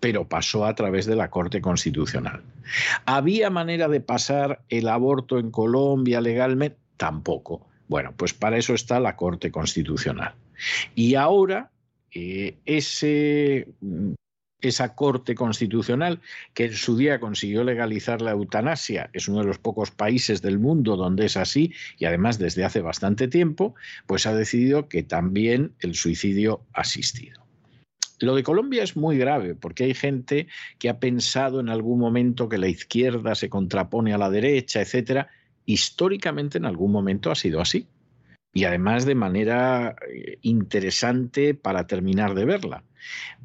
pero 0.00 0.28
pasó 0.28 0.66
a 0.66 0.74
través 0.74 1.06
de 1.06 1.14
la 1.14 1.30
Corte 1.30 1.60
Constitucional. 1.60 2.42
¿Había 3.06 3.50
manera 3.50 3.86
de 3.86 4.00
pasar 4.00 4.62
el 4.68 4.88
aborto 4.88 5.38
en 5.38 5.52
Colombia 5.52 6.20
legalmente? 6.20 6.76
Tampoco. 6.96 7.68
Bueno, 7.86 8.12
pues 8.16 8.34
para 8.34 8.58
eso 8.58 8.74
está 8.74 8.98
la 8.98 9.14
Corte 9.14 9.52
Constitucional. 9.52 10.34
Y 10.96 11.14
ahora 11.14 11.70
eh, 12.10 12.56
ese 12.64 13.68
esa 14.62 14.94
Corte 14.94 15.34
Constitucional, 15.34 16.20
que 16.54 16.66
en 16.66 16.74
su 16.74 16.96
día 16.96 17.20
consiguió 17.20 17.64
legalizar 17.64 18.22
la 18.22 18.30
eutanasia, 18.30 19.10
es 19.12 19.28
uno 19.28 19.40
de 19.40 19.46
los 19.46 19.58
pocos 19.58 19.90
países 19.90 20.40
del 20.40 20.58
mundo 20.58 20.96
donde 20.96 21.26
es 21.26 21.36
así, 21.36 21.72
y 21.98 22.06
además 22.06 22.38
desde 22.38 22.64
hace 22.64 22.80
bastante 22.80 23.28
tiempo, 23.28 23.74
pues 24.06 24.26
ha 24.26 24.34
decidido 24.34 24.88
que 24.88 25.02
también 25.02 25.72
el 25.80 25.94
suicidio 25.94 26.62
asistido. 26.72 27.42
Lo 28.20 28.36
de 28.36 28.44
Colombia 28.44 28.84
es 28.84 28.96
muy 28.96 29.18
grave 29.18 29.56
porque 29.56 29.84
hay 29.84 29.94
gente 29.94 30.46
que 30.78 30.88
ha 30.88 31.00
pensado 31.00 31.58
en 31.58 31.68
algún 31.68 31.98
momento 31.98 32.48
que 32.48 32.56
la 32.56 32.68
izquierda 32.68 33.34
se 33.34 33.48
contrapone 33.48 34.14
a 34.14 34.18
la 34.18 34.30
derecha, 34.30 34.80
etcétera. 34.80 35.28
Históricamente 35.66 36.58
en 36.58 36.64
algún 36.64 36.92
momento 36.92 37.32
ha 37.32 37.34
sido 37.34 37.60
así 37.60 37.88
y 38.52 38.64
además 38.64 39.06
de 39.06 39.14
manera 39.14 39.96
eh, 40.08 40.38
interesante 40.42 41.54
para 41.54 41.86
terminar 41.86 42.34
de 42.34 42.44
verla. 42.44 42.84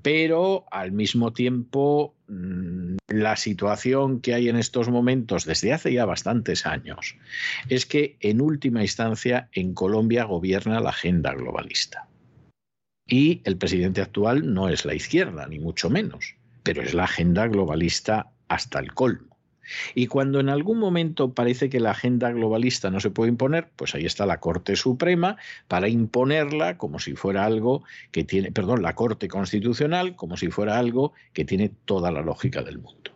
Pero 0.01 0.65
al 0.71 0.91
mismo 0.91 1.33
tiempo, 1.33 2.15
mm, 2.27 2.97
la 3.07 3.35
situación 3.35 4.21
que 4.21 4.33
hay 4.33 4.49
en 4.49 4.57
estos 4.57 4.89
momentos 4.89 5.45
desde 5.45 5.73
hace 5.73 5.93
ya 5.93 6.05
bastantes 6.05 6.65
años 6.65 7.15
es 7.69 7.85
que 7.85 8.17
en 8.19 8.41
última 8.41 8.81
instancia 8.81 9.49
en 9.53 9.73
Colombia 9.73 10.25
gobierna 10.25 10.79
la 10.79 10.89
agenda 10.89 11.33
globalista. 11.33 12.07
Y 13.07 13.41
el 13.45 13.57
presidente 13.57 14.01
actual 14.01 14.53
no 14.53 14.67
es 14.69 14.83
la 14.85 14.93
izquierda, 14.93 15.47
ni 15.47 15.59
mucho 15.59 15.89
menos, 15.89 16.35
pero 16.63 16.81
es 16.81 16.93
la 16.93 17.05
agenda 17.05 17.47
globalista 17.47 18.31
hasta 18.49 18.79
el 18.79 18.93
colmo. 18.93 19.26
Y 19.95 20.07
cuando 20.07 20.39
en 20.39 20.49
algún 20.49 20.79
momento 20.79 21.33
parece 21.33 21.69
que 21.69 21.79
la 21.79 21.91
agenda 21.91 22.31
globalista 22.31 22.89
no 22.89 22.99
se 22.99 23.09
puede 23.09 23.29
imponer, 23.29 23.69
pues 23.75 23.95
ahí 23.95 24.05
está 24.05 24.25
la 24.25 24.39
Corte 24.39 24.75
Suprema 24.75 25.37
para 25.67 25.89
imponerla 25.89 26.77
como 26.77 26.99
si 26.99 27.13
fuera 27.13 27.45
algo 27.45 27.83
que 28.11 28.23
tiene, 28.23 28.51
perdón, 28.51 28.81
la 28.81 28.95
Corte 28.95 29.27
Constitucional 29.27 30.15
como 30.15 30.37
si 30.37 30.49
fuera 30.49 30.77
algo 30.77 31.13
que 31.33 31.45
tiene 31.45 31.69
toda 31.85 32.11
la 32.11 32.21
lógica 32.21 32.63
del 32.63 32.79
mundo. 32.79 33.11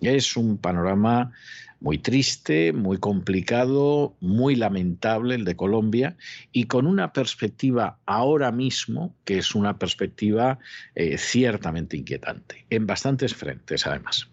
Es 0.00 0.36
un 0.36 0.58
panorama 0.58 1.32
muy 1.80 1.98
triste, 1.98 2.72
muy 2.72 2.98
complicado, 2.98 4.16
muy 4.20 4.56
lamentable 4.56 5.34
el 5.34 5.44
de 5.44 5.56
Colombia 5.56 6.16
y 6.52 6.64
con 6.64 6.86
una 6.86 7.12
perspectiva 7.12 7.98
ahora 8.06 8.52
mismo 8.52 9.14
que 9.24 9.38
es 9.38 9.54
una 9.54 9.78
perspectiva 9.78 10.58
eh, 10.94 11.18
ciertamente 11.18 11.96
inquietante, 11.96 12.64
en 12.70 12.86
bastantes 12.86 13.34
frentes 13.34 13.86
además. 13.86 14.28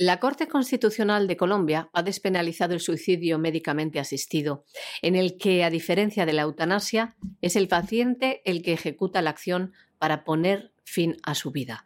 La 0.00 0.20
Corte 0.20 0.46
Constitucional 0.46 1.26
de 1.26 1.36
Colombia 1.36 1.90
ha 1.92 2.04
despenalizado 2.04 2.72
el 2.72 2.78
suicidio 2.78 3.36
médicamente 3.40 3.98
asistido, 3.98 4.64
en 5.02 5.16
el 5.16 5.36
que, 5.38 5.64
a 5.64 5.70
diferencia 5.70 6.24
de 6.24 6.32
la 6.32 6.42
eutanasia, 6.42 7.16
es 7.42 7.56
el 7.56 7.66
paciente 7.66 8.40
el 8.44 8.62
que 8.62 8.72
ejecuta 8.72 9.22
la 9.22 9.30
acción 9.30 9.72
para 9.98 10.22
poner 10.22 10.72
fin 10.84 11.16
a 11.24 11.34
su 11.34 11.50
vida. 11.50 11.84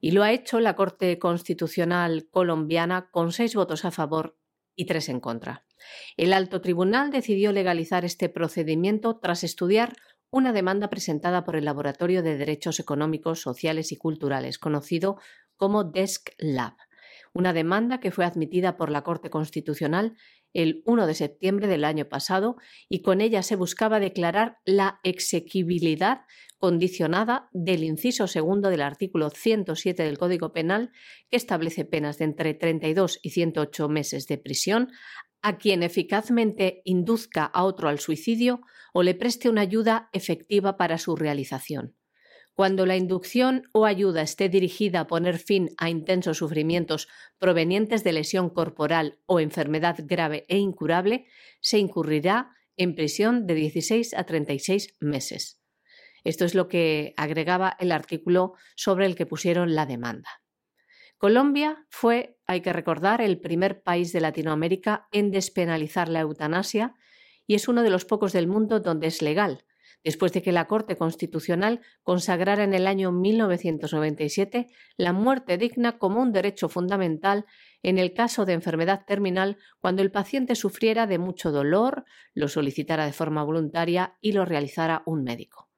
Y 0.00 0.10
lo 0.10 0.24
ha 0.24 0.32
hecho 0.32 0.58
la 0.58 0.74
Corte 0.74 1.20
Constitucional 1.20 2.26
colombiana 2.32 3.10
con 3.12 3.30
seis 3.30 3.54
votos 3.54 3.84
a 3.84 3.92
favor 3.92 4.36
y 4.74 4.86
tres 4.86 5.08
en 5.08 5.20
contra. 5.20 5.64
El 6.16 6.32
alto 6.32 6.60
tribunal 6.60 7.12
decidió 7.12 7.52
legalizar 7.52 8.04
este 8.04 8.28
procedimiento 8.28 9.20
tras 9.20 9.44
estudiar 9.44 9.94
una 10.30 10.52
demanda 10.52 10.90
presentada 10.90 11.44
por 11.44 11.54
el 11.54 11.64
Laboratorio 11.64 12.24
de 12.24 12.36
Derechos 12.36 12.80
Económicos, 12.80 13.40
Sociales 13.40 13.92
y 13.92 13.96
Culturales, 13.96 14.58
conocido 14.58 15.20
como 15.56 15.84
Desk 15.84 16.30
Lab 16.38 16.74
una 17.32 17.52
demanda 17.52 18.00
que 18.00 18.10
fue 18.10 18.24
admitida 18.24 18.76
por 18.76 18.90
la 18.90 19.02
Corte 19.02 19.30
Constitucional 19.30 20.16
el 20.52 20.82
1 20.84 21.06
de 21.06 21.14
septiembre 21.14 21.68
del 21.68 21.84
año 21.84 22.08
pasado 22.08 22.56
y 22.88 23.02
con 23.02 23.20
ella 23.20 23.42
se 23.42 23.56
buscaba 23.56 24.00
declarar 24.00 24.58
la 24.64 25.00
exequibilidad 25.04 26.22
condicionada 26.58 27.48
del 27.52 27.84
inciso 27.84 28.26
segundo 28.26 28.68
del 28.68 28.82
artículo 28.82 29.30
107 29.30 30.02
del 30.02 30.18
Código 30.18 30.52
Penal, 30.52 30.90
que 31.30 31.36
establece 31.36 31.84
penas 31.84 32.18
de 32.18 32.24
entre 32.24 32.54
32 32.54 33.20
y 33.22 33.30
108 33.30 33.88
meses 33.88 34.26
de 34.26 34.38
prisión 34.38 34.90
a 35.42 35.56
quien 35.56 35.82
eficazmente 35.82 36.82
induzca 36.84 37.44
a 37.44 37.64
otro 37.64 37.88
al 37.88 37.98
suicidio 37.98 38.60
o 38.92 39.02
le 39.02 39.14
preste 39.14 39.48
una 39.48 39.62
ayuda 39.62 40.10
efectiva 40.12 40.76
para 40.76 40.98
su 40.98 41.16
realización. 41.16 41.94
Cuando 42.60 42.84
la 42.84 42.98
inducción 42.98 43.70
o 43.72 43.86
ayuda 43.86 44.20
esté 44.20 44.50
dirigida 44.50 45.00
a 45.00 45.06
poner 45.06 45.38
fin 45.38 45.70
a 45.78 45.88
intensos 45.88 46.36
sufrimientos 46.36 47.08
provenientes 47.38 48.04
de 48.04 48.12
lesión 48.12 48.50
corporal 48.50 49.18
o 49.24 49.40
enfermedad 49.40 49.96
grave 50.00 50.44
e 50.46 50.58
incurable, 50.58 51.24
se 51.62 51.78
incurrirá 51.78 52.54
en 52.76 52.94
prisión 52.94 53.46
de 53.46 53.54
16 53.54 54.12
a 54.12 54.24
36 54.24 54.94
meses. 55.00 55.62
Esto 56.22 56.44
es 56.44 56.54
lo 56.54 56.68
que 56.68 57.14
agregaba 57.16 57.78
el 57.80 57.92
artículo 57.92 58.52
sobre 58.76 59.06
el 59.06 59.14
que 59.14 59.24
pusieron 59.24 59.74
la 59.74 59.86
demanda. 59.86 60.42
Colombia 61.16 61.86
fue, 61.88 62.36
hay 62.46 62.60
que 62.60 62.74
recordar, 62.74 63.22
el 63.22 63.40
primer 63.40 63.82
país 63.82 64.12
de 64.12 64.20
Latinoamérica 64.20 65.08
en 65.12 65.30
despenalizar 65.30 66.10
la 66.10 66.20
eutanasia 66.20 66.94
y 67.46 67.54
es 67.54 67.68
uno 67.68 67.82
de 67.82 67.88
los 67.88 68.04
pocos 68.04 68.34
del 68.34 68.48
mundo 68.48 68.80
donde 68.80 69.06
es 69.06 69.22
legal, 69.22 69.64
después 70.04 70.32
de 70.32 70.42
que 70.42 70.52
la 70.52 70.66
Corte 70.66 70.96
Constitucional 70.96 71.80
consagrara 72.02 72.64
en 72.64 72.74
el 72.74 72.86
año 72.86 73.12
1997 73.12 74.68
la 74.96 75.12
muerte 75.12 75.58
digna 75.58 75.98
como 75.98 76.20
un 76.20 76.32
derecho 76.32 76.68
fundamental 76.68 77.46
en 77.82 77.98
el 77.98 78.12
caso 78.12 78.44
de 78.44 78.54
enfermedad 78.54 79.04
terminal 79.06 79.58
cuando 79.78 80.02
el 80.02 80.10
paciente 80.10 80.54
sufriera 80.54 81.06
de 81.06 81.18
mucho 81.18 81.50
dolor, 81.50 82.04
lo 82.34 82.48
solicitara 82.48 83.06
de 83.06 83.12
forma 83.12 83.42
voluntaria 83.42 84.16
y 84.20 84.32
lo 84.32 84.44
realizara 84.44 85.02
un 85.06 85.22
médico. 85.22 85.70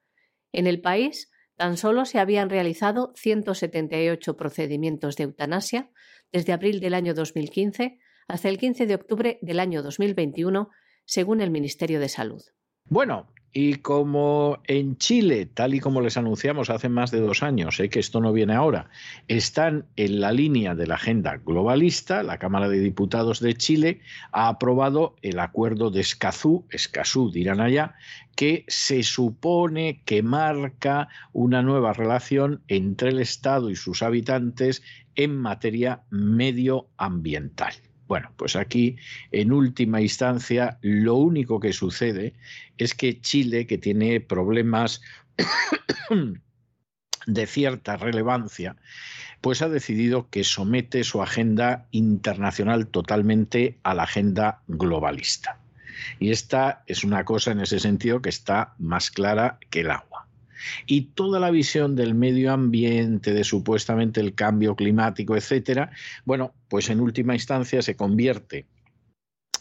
En 0.52 0.66
el 0.66 0.80
país 0.80 1.30
tan 1.56 1.76
solo 1.76 2.04
se 2.04 2.18
habían 2.18 2.50
realizado 2.50 3.12
178 3.16 4.36
procedimientos 4.36 5.16
de 5.16 5.24
eutanasia 5.24 5.90
desde 6.32 6.52
abril 6.52 6.80
del 6.80 6.94
año 6.94 7.14
2015 7.14 7.98
hasta 8.28 8.48
el 8.48 8.58
15 8.58 8.86
de 8.86 8.94
octubre 8.94 9.38
del 9.42 9.60
año 9.60 9.82
2021, 9.82 10.70
según 11.04 11.40
el 11.40 11.50
Ministerio 11.50 12.00
de 12.00 12.08
Salud. 12.08 12.42
Bueno, 12.86 13.32
y 13.52 13.76
como 13.76 14.60
en 14.66 14.96
Chile, 14.96 15.46
tal 15.46 15.74
y 15.74 15.80
como 15.80 16.00
les 16.00 16.16
anunciamos 16.16 16.70
hace 16.70 16.88
más 16.88 17.10
de 17.10 17.20
dos 17.20 17.42
años, 17.42 17.76
sé 17.76 17.90
que 17.90 18.00
esto 18.00 18.20
no 18.20 18.32
viene 18.32 18.54
ahora, 18.54 18.88
están 19.28 19.84
en 19.96 20.20
la 20.20 20.32
línea 20.32 20.74
de 20.74 20.86
la 20.86 20.94
agenda 20.94 21.36
globalista, 21.36 22.22
la 22.22 22.38
Cámara 22.38 22.68
de 22.70 22.80
Diputados 22.80 23.40
de 23.40 23.54
Chile 23.54 24.00
ha 24.32 24.48
aprobado 24.48 25.16
el 25.20 25.38
acuerdo 25.38 25.90
de 25.90 26.00
Escazú, 26.00 26.64
Escazú 26.70 27.30
dirán 27.30 27.60
allá, 27.60 27.94
que 28.36 28.64
se 28.68 29.02
supone 29.02 30.00
que 30.06 30.22
marca 30.22 31.08
una 31.32 31.62
nueva 31.62 31.92
relación 31.92 32.62
entre 32.68 33.10
el 33.10 33.20
Estado 33.20 33.68
y 33.68 33.76
sus 33.76 34.02
habitantes 34.02 34.82
en 35.14 35.36
materia 35.36 36.02
medioambiental. 36.08 37.74
Bueno, 38.12 38.30
pues 38.36 38.56
aquí, 38.56 38.96
en 39.30 39.52
última 39.52 40.02
instancia, 40.02 40.76
lo 40.82 41.14
único 41.14 41.60
que 41.60 41.72
sucede 41.72 42.34
es 42.76 42.94
que 42.94 43.22
Chile, 43.22 43.66
que 43.66 43.78
tiene 43.78 44.20
problemas 44.20 45.00
de 47.26 47.46
cierta 47.46 47.96
relevancia, 47.96 48.76
pues 49.40 49.62
ha 49.62 49.70
decidido 49.70 50.28
que 50.28 50.44
somete 50.44 51.04
su 51.04 51.22
agenda 51.22 51.86
internacional 51.90 52.88
totalmente 52.88 53.78
a 53.82 53.94
la 53.94 54.02
agenda 54.02 54.60
globalista. 54.68 55.58
Y 56.18 56.32
esta 56.32 56.84
es 56.86 57.04
una 57.04 57.24
cosa 57.24 57.52
en 57.52 57.60
ese 57.60 57.80
sentido 57.80 58.20
que 58.20 58.28
está 58.28 58.74
más 58.78 59.10
clara 59.10 59.58
que 59.70 59.80
el 59.80 59.90
agua. 59.90 60.28
Y 60.86 61.02
toda 61.14 61.40
la 61.40 61.50
visión 61.50 61.96
del 61.96 62.14
medio 62.14 62.52
ambiente, 62.52 63.32
de 63.32 63.44
supuestamente 63.44 64.20
el 64.20 64.34
cambio 64.34 64.76
climático, 64.76 65.36
etcétera, 65.36 65.90
bueno, 66.24 66.54
pues 66.68 66.90
en 66.90 67.00
última 67.00 67.34
instancia 67.34 67.82
se 67.82 67.96
convierte 67.96 68.66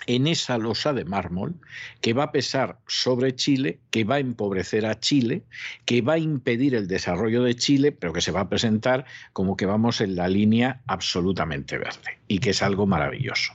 en 0.08 0.28
esa 0.28 0.58
losa 0.58 0.94
de 0.94 1.06
mármol 1.06 1.56
que 2.02 2.14
va 2.14 2.24
a 2.24 2.32
pesar 2.32 2.80
sobre 2.88 3.36
Chile, 3.36 3.80
que 3.92 4.04
va 4.04 4.16
a 4.16 4.20
empobrecer 4.20 4.86
a 4.86 5.00
Chile, 5.00 5.44
que 5.86 6.02
va 6.02 6.14
a 6.14 6.20
impedir 6.20 6.76
el 6.76 6.88
desarrollo 6.88 7.44
de 7.44 7.56
Chile, 7.56 7.92
pero 7.92 8.14
que 8.14 8.22
se 8.22 8.32
va 8.32 8.42
a 8.42 8.50
presentar 8.50 9.06
como 9.34 9.56
que 9.56 9.66
vamos 9.66 10.02
en 10.02 10.16
la 10.16 10.28
línea 10.28 10.82
absolutamente 10.88 11.78
verde 11.78 12.20
y 12.28 12.40
que 12.40 12.52
es 12.52 12.62
algo 12.62 12.88
maravilloso. 12.88 13.54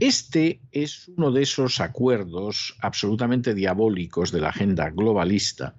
Este 0.00 0.60
es 0.72 1.08
uno 1.16 1.30
de 1.32 1.42
esos 1.42 1.80
acuerdos 1.80 2.76
absolutamente 2.80 3.54
diabólicos 3.54 4.32
de 4.32 4.40
la 4.40 4.48
agenda 4.48 4.90
globalista 4.90 5.74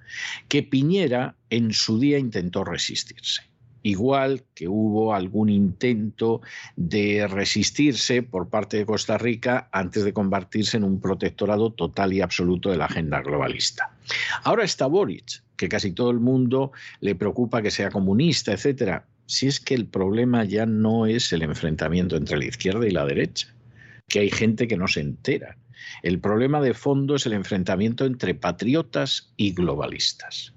que 0.47 0.63
Piñera 0.63 1.35
en 1.49 1.73
su 1.73 1.99
día 1.99 2.19
intentó 2.19 2.63
resistirse. 2.63 3.43
igual 3.83 4.43
que 4.55 4.67
hubo 4.67 5.13
algún 5.13 5.49
intento 5.49 6.41
de 6.75 7.27
resistirse 7.27 8.23
por 8.23 8.49
parte 8.49 8.77
de 8.77 8.85
Costa 8.85 9.17
Rica 9.17 9.67
antes 9.71 10.05
de 10.05 10.13
convertirse 10.13 10.77
en 10.77 10.85
un 10.85 10.99
protectorado 10.99 11.71
total 11.71 12.13
y 12.13 12.21
absoluto 12.21 12.71
de 12.71 12.77
la 12.77 12.85
agenda 12.85 13.21
globalista. 13.21 13.91
Ahora 14.43 14.63
está 14.63 14.87
Boric, 14.87 15.43
que 15.57 15.69
casi 15.69 15.91
todo 15.91 16.11
el 16.11 16.19
mundo 16.19 16.71
le 17.01 17.15
preocupa 17.15 17.61
que 17.61 17.71
sea 17.71 17.91
comunista, 17.91 18.53
etcétera. 18.53 19.05
Si 19.25 19.47
es 19.47 19.59
que 19.59 19.75
el 19.75 19.87
problema 19.87 20.43
ya 20.43 20.65
no 20.65 21.05
es 21.05 21.31
el 21.33 21.43
enfrentamiento 21.43 22.15
entre 22.15 22.37
la 22.37 22.45
izquierda 22.45 22.87
y 22.87 22.91
la 22.91 23.05
derecha, 23.05 23.53
que 24.07 24.19
hay 24.19 24.29
gente 24.29 24.67
que 24.67 24.77
no 24.77 24.87
se 24.87 25.01
entera. 25.01 25.57
El 26.01 26.19
problema 26.19 26.61
de 26.61 26.73
fondo 26.73 27.15
es 27.15 27.25
el 27.25 27.33
enfrentamiento 27.33 28.05
entre 28.05 28.35
patriotas 28.35 29.33
y 29.37 29.53
globalistas. 29.53 30.53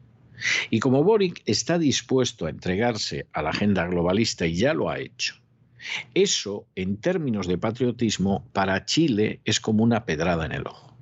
Y 0.70 0.80
como 0.80 1.02
Boric 1.02 1.42
está 1.46 1.78
dispuesto 1.78 2.46
a 2.46 2.50
entregarse 2.50 3.26
a 3.32 3.42
la 3.42 3.50
agenda 3.50 3.86
globalista 3.86 4.46
y 4.46 4.56
ya 4.56 4.74
lo 4.74 4.90
ha 4.90 4.98
hecho, 4.98 5.36
eso, 6.14 6.66
en 6.74 6.96
términos 6.98 7.46
de 7.46 7.58
patriotismo, 7.58 8.48
para 8.52 8.84
Chile 8.84 9.40
es 9.44 9.60
como 9.60 9.84
una 9.84 10.04
pedrada 10.04 10.46
en 10.46 10.52
el 10.52 10.66
ojo. 10.66 10.96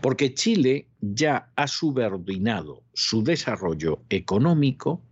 Porque 0.00 0.32
Chile 0.32 0.88
ya 1.00 1.50
ha 1.54 1.66
subordinado 1.66 2.82
su 2.94 3.22
desarrollo 3.22 4.02
económico 4.08 5.02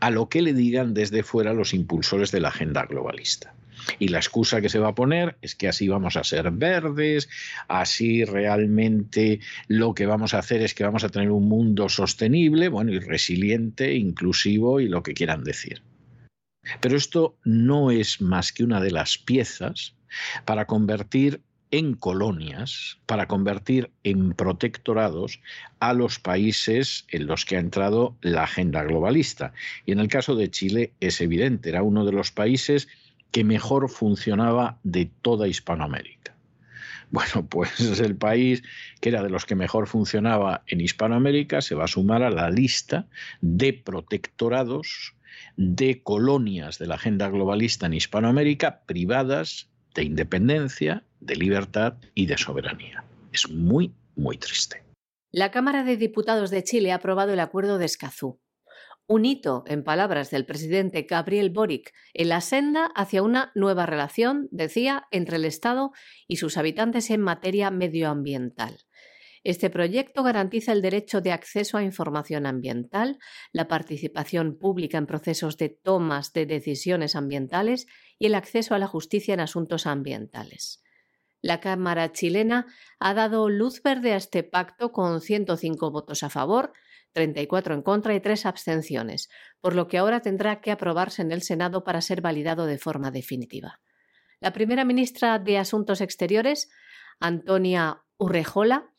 a 0.00 0.10
lo 0.10 0.28
que 0.28 0.42
le 0.42 0.54
digan 0.54 0.94
desde 0.94 1.22
fuera 1.22 1.52
los 1.52 1.74
impulsores 1.74 2.30
de 2.30 2.40
la 2.40 2.48
agenda 2.48 2.84
globalista. 2.86 3.54
Y 3.98 4.08
la 4.08 4.18
excusa 4.18 4.60
que 4.60 4.68
se 4.68 4.78
va 4.78 4.88
a 4.88 4.94
poner 4.94 5.36
es 5.42 5.54
que 5.54 5.68
así 5.68 5.88
vamos 5.88 6.16
a 6.16 6.24
ser 6.24 6.50
verdes, 6.52 7.28
así 7.68 8.24
realmente 8.24 9.40
lo 9.66 9.94
que 9.94 10.06
vamos 10.06 10.34
a 10.34 10.38
hacer 10.38 10.62
es 10.62 10.74
que 10.74 10.84
vamos 10.84 11.04
a 11.04 11.08
tener 11.08 11.30
un 11.30 11.48
mundo 11.48 11.88
sostenible, 11.88 12.68
bueno, 12.68 12.92
y 12.92 12.98
resiliente, 12.98 13.94
inclusivo 13.94 14.80
y 14.80 14.88
lo 14.88 15.02
que 15.02 15.14
quieran 15.14 15.44
decir. 15.44 15.82
Pero 16.80 16.96
esto 16.96 17.36
no 17.44 17.90
es 17.90 18.20
más 18.20 18.52
que 18.52 18.64
una 18.64 18.80
de 18.80 18.92
las 18.92 19.18
piezas 19.18 19.96
para 20.44 20.66
convertir 20.66 21.42
en 21.72 21.94
colonias, 21.94 22.98
para 23.06 23.26
convertir 23.26 23.90
en 24.04 24.34
protectorados 24.34 25.40
a 25.80 25.94
los 25.94 26.18
países 26.18 27.06
en 27.08 27.26
los 27.26 27.44
que 27.44 27.56
ha 27.56 27.60
entrado 27.60 28.14
la 28.20 28.44
agenda 28.44 28.84
globalista. 28.84 29.54
Y 29.86 29.92
en 29.92 29.98
el 29.98 30.08
caso 30.08 30.36
de 30.36 30.50
Chile 30.50 30.92
es 31.00 31.20
evidente, 31.20 31.70
era 31.70 31.82
uno 31.82 32.04
de 32.04 32.12
los 32.12 32.30
países 32.30 32.88
que 33.30 33.42
mejor 33.42 33.88
funcionaba 33.88 34.78
de 34.84 35.10
toda 35.22 35.48
Hispanoamérica. 35.48 36.36
Bueno, 37.10 37.46
pues 37.48 37.80
el 38.00 38.16
país 38.16 38.62
que 39.00 39.08
era 39.08 39.22
de 39.22 39.30
los 39.30 39.46
que 39.46 39.54
mejor 39.54 39.88
funcionaba 39.88 40.62
en 40.66 40.82
Hispanoamérica 40.82 41.62
se 41.62 41.74
va 41.74 41.84
a 41.84 41.88
sumar 41.88 42.22
a 42.22 42.30
la 42.30 42.50
lista 42.50 43.06
de 43.40 43.72
protectorados 43.72 45.14
de 45.56 46.02
colonias 46.02 46.78
de 46.78 46.86
la 46.86 46.96
agenda 46.96 47.28
globalista 47.30 47.86
en 47.86 47.94
Hispanoamérica 47.94 48.82
privadas 48.86 49.68
de 49.94 50.04
independencia, 50.04 51.04
de 51.22 51.36
libertad 51.36 51.94
y 52.14 52.26
de 52.26 52.36
soberanía. 52.36 53.04
Es 53.32 53.48
muy, 53.48 53.94
muy 54.16 54.36
triste. 54.36 54.82
La 55.30 55.50
Cámara 55.50 55.84
de 55.84 55.96
Diputados 55.96 56.50
de 56.50 56.62
Chile 56.62 56.92
ha 56.92 56.96
aprobado 56.96 57.32
el 57.32 57.40
Acuerdo 57.40 57.78
de 57.78 57.86
Escazú, 57.86 58.40
un 59.08 59.24
hito, 59.24 59.64
en 59.66 59.82
palabras 59.82 60.30
del 60.30 60.46
presidente 60.46 61.02
Gabriel 61.02 61.50
Boric, 61.50 61.92
en 62.14 62.28
la 62.28 62.40
senda 62.40 62.86
hacia 62.94 63.22
una 63.22 63.50
nueva 63.54 63.84
relación, 63.84 64.48
decía, 64.52 65.06
entre 65.10 65.36
el 65.36 65.44
Estado 65.44 65.90
y 66.28 66.36
sus 66.36 66.56
habitantes 66.56 67.10
en 67.10 67.20
materia 67.20 67.70
medioambiental. 67.70 68.78
Este 69.44 69.70
proyecto 69.70 70.22
garantiza 70.22 70.72
el 70.72 70.82
derecho 70.82 71.20
de 71.20 71.32
acceso 71.32 71.76
a 71.76 71.82
información 71.82 72.46
ambiental, 72.46 73.18
la 73.52 73.66
participación 73.66 74.56
pública 74.56 74.98
en 74.98 75.06
procesos 75.06 75.56
de 75.56 75.68
tomas 75.68 76.32
de 76.32 76.46
decisiones 76.46 77.16
ambientales 77.16 77.86
y 78.20 78.26
el 78.26 78.36
acceso 78.36 78.74
a 78.74 78.78
la 78.78 78.86
justicia 78.86 79.34
en 79.34 79.40
asuntos 79.40 79.86
ambientales. 79.86 80.82
La 81.42 81.60
Cámara 81.60 82.12
chilena 82.12 82.66
ha 83.00 83.14
dado 83.14 83.48
luz 83.48 83.82
verde 83.82 84.12
a 84.12 84.16
este 84.16 84.44
pacto 84.44 84.92
con 84.92 85.20
105 85.20 85.90
votos 85.90 86.22
a 86.22 86.30
favor, 86.30 86.72
34 87.12 87.74
en 87.74 87.82
contra 87.82 88.14
y 88.14 88.20
3 88.20 88.46
abstenciones, 88.46 89.28
por 89.60 89.74
lo 89.74 89.88
que 89.88 89.98
ahora 89.98 90.20
tendrá 90.20 90.60
que 90.60 90.70
aprobarse 90.70 91.20
en 91.20 91.32
el 91.32 91.42
Senado 91.42 91.82
para 91.82 92.00
ser 92.00 92.20
validado 92.20 92.64
de 92.66 92.78
forma 92.78 93.10
definitiva. 93.10 93.80
La 94.40 94.52
primera 94.52 94.84
ministra 94.84 95.38
de 95.38 95.58
Asuntos 95.58 96.00
Exteriores, 96.00 96.70
Antonia 97.20 98.02
Urrejola, 98.18 98.90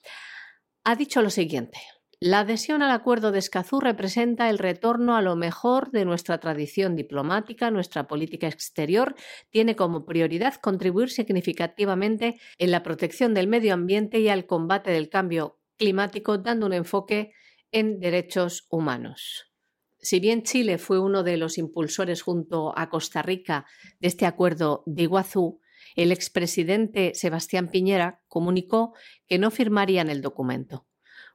ha 0.83 0.95
dicho 0.95 1.21
lo 1.21 1.29
siguiente. 1.29 1.79
La 2.25 2.39
adhesión 2.39 2.81
al 2.81 2.91
acuerdo 2.91 3.33
de 3.33 3.39
Escazú 3.39 3.81
representa 3.81 4.49
el 4.49 4.57
retorno 4.57 5.17
a 5.17 5.21
lo 5.21 5.35
mejor 5.35 5.91
de 5.91 6.05
nuestra 6.05 6.39
tradición 6.39 6.95
diplomática, 6.95 7.69
nuestra 7.69 8.07
política 8.07 8.47
exterior 8.47 9.15
tiene 9.49 9.75
como 9.75 10.05
prioridad 10.05 10.53
contribuir 10.55 11.09
significativamente 11.09 12.39
en 12.59 12.71
la 12.71 12.81
protección 12.81 13.33
del 13.33 13.49
medio 13.49 13.73
ambiente 13.73 14.21
y 14.21 14.29
al 14.29 14.45
combate 14.45 14.89
del 14.89 15.09
cambio 15.09 15.59
climático, 15.75 16.37
dando 16.37 16.65
un 16.65 16.71
enfoque 16.71 17.33
en 17.73 17.99
derechos 17.99 18.67
humanos. 18.69 19.51
Si 19.99 20.21
bien 20.21 20.43
Chile 20.43 20.77
fue 20.77 21.01
uno 21.01 21.23
de 21.23 21.35
los 21.35 21.57
impulsores 21.57 22.21
junto 22.21 22.71
a 22.79 22.89
Costa 22.89 23.21
Rica 23.21 23.65
de 23.99 24.07
este 24.07 24.25
acuerdo 24.25 24.83
de 24.85 25.03
Iguazú, 25.03 25.59
el 25.97 26.13
expresidente 26.13 27.15
Sebastián 27.15 27.67
Piñera 27.67 28.23
comunicó 28.29 28.93
que 29.27 29.39
no 29.39 29.51
firmarían 29.51 30.09
el 30.09 30.21
documento. 30.21 30.87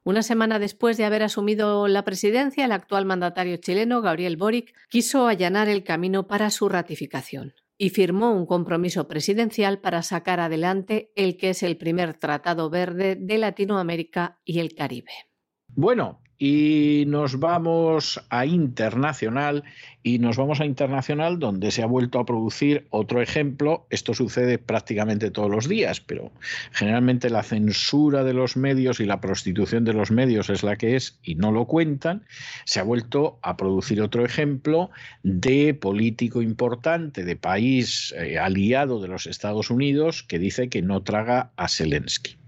Una 0.09 0.23
semana 0.23 0.57
después 0.57 0.97
de 0.97 1.05
haber 1.05 1.21
asumido 1.21 1.87
la 1.87 2.03
presidencia, 2.03 2.65
el 2.65 2.71
actual 2.71 3.05
mandatario 3.05 3.57
chileno, 3.57 4.01
Gabriel 4.01 4.37
Boric, 4.37 4.73
quiso 4.89 5.27
allanar 5.27 5.69
el 5.69 5.83
camino 5.83 6.25
para 6.25 6.49
su 6.49 6.67
ratificación 6.67 7.53
y 7.77 7.91
firmó 7.91 8.33
un 8.33 8.47
compromiso 8.47 9.07
presidencial 9.07 9.81
para 9.81 10.01
sacar 10.01 10.39
adelante 10.39 11.11
el 11.15 11.37
que 11.37 11.51
es 11.51 11.61
el 11.61 11.77
primer 11.77 12.15
tratado 12.15 12.71
verde 12.71 13.17
de 13.19 13.37
Latinoamérica 13.37 14.39
y 14.43 14.57
el 14.57 14.73
Caribe. 14.73 15.28
Bueno, 15.75 16.19
y 16.41 17.03
nos 17.07 17.37
vamos 17.37 18.21
a 18.29 18.45
internacional 18.45 19.65
y 20.01 20.19
nos 20.19 20.37
vamos 20.37 20.61
a 20.61 20.65
internacional 20.65 21.37
donde 21.37 21.69
se 21.71 21.83
ha 21.83 21.85
vuelto 21.85 22.17
a 22.17 22.25
producir 22.25 22.87
otro 22.91 23.21
ejemplo. 23.21 23.85
Esto 23.89 24.13
sucede 24.13 24.57
prácticamente 24.57 25.31
todos 25.31 25.51
los 25.51 25.67
días, 25.67 25.99
pero 25.99 26.31
generalmente 26.71 27.29
la 27.29 27.43
censura 27.43 28.23
de 28.23 28.33
los 28.33 28.55
medios 28.55 29.01
y 29.01 29.05
la 29.05 29.19
prostitución 29.19 29.83
de 29.83 29.91
los 29.91 30.11
medios 30.11 30.49
es 30.49 30.63
la 30.63 30.77
que 30.77 30.95
es 30.95 31.19
y 31.23 31.35
no 31.35 31.51
lo 31.51 31.65
cuentan. 31.65 32.23
Se 32.63 32.79
ha 32.79 32.83
vuelto 32.83 33.37
a 33.41 33.57
producir 33.57 34.01
otro 34.01 34.23
ejemplo 34.23 34.91
de 35.23 35.73
político 35.73 36.41
importante 36.41 37.25
de 37.25 37.35
país 37.35 38.15
eh, 38.17 38.39
aliado 38.39 39.01
de 39.01 39.09
los 39.09 39.27
Estados 39.27 39.69
Unidos 39.69 40.23
que 40.23 40.39
dice 40.39 40.69
que 40.69 40.81
no 40.81 41.03
traga 41.03 41.51
a 41.57 41.67
Zelensky. 41.67 42.38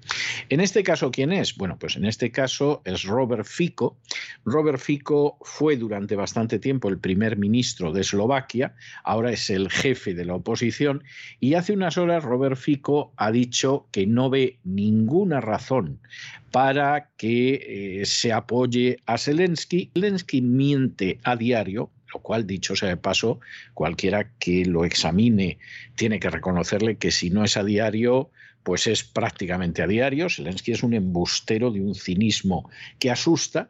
En 0.50 0.60
este 0.60 0.84
caso, 0.84 1.12
¿quién 1.12 1.32
es? 1.32 1.56
Bueno, 1.56 1.78
pues 1.80 1.96
en 1.96 2.06
este 2.06 2.32
caso 2.32 2.82
es 2.86 3.04
Robert 3.04 3.46
Fico. 3.46 3.98
Robert 4.46 4.80
Fico 4.80 5.38
fue 5.42 5.78
durante 5.78 6.16
bastante 6.16 6.60
tiempo 6.60 6.90
el 6.90 7.00
primer 7.00 7.38
ministro 7.38 7.92
de 7.92 8.02
Eslovaquia, 8.02 8.76
ahora 9.04 9.32
es 9.32 9.50
el 9.50 9.70
jefe 9.70 10.14
de 10.14 10.26
la 10.26 10.36
oposición 10.36 11.04
y 11.40 11.54
hace 11.54 11.74
unas 11.74 11.98
horas 11.98 12.24
Robert 12.24 12.58
Fico 12.58 13.14
ha 13.18 13.32
dicho 13.32 13.88
que 13.92 14.08
no 14.08 14.30
ve 14.30 14.60
ninguna 14.64 15.42
razón 15.42 16.00
para 16.52 17.10
que 17.18 18.02
eh, 18.02 18.06
se 18.06 18.34
apoye 18.34 18.98
a 19.06 19.18
Zelensky. 19.18 19.92
Zelensky 19.94 20.42
miente 20.42 21.20
a 21.24 21.36
diario, 21.36 21.92
lo 22.14 22.20
cual, 22.20 22.46
dicho 22.46 22.76
sea 22.76 22.90
de 22.90 22.98
paso, 22.98 23.40
cualquiera 23.74 24.32
que 24.38 24.66
lo 24.66 24.84
examine 24.84 25.60
tiene 25.96 26.20
que 26.20 26.30
reconocerle 26.30 26.98
que 26.98 27.12
si 27.12 27.30
no 27.30 27.44
es 27.44 27.56
a 27.56 27.64
diario, 27.64 28.32
pues 28.64 28.88
es 28.88 29.04
prácticamente 29.04 29.82
a 29.82 29.88
diario. 29.88 30.30
Zelensky 30.30 30.72
es 30.72 30.84
un 30.84 30.94
embustero 30.94 31.72
de 31.72 31.82
un 31.82 31.96
cinismo 31.96 32.70
que 33.00 33.12
asusta. 33.12 33.70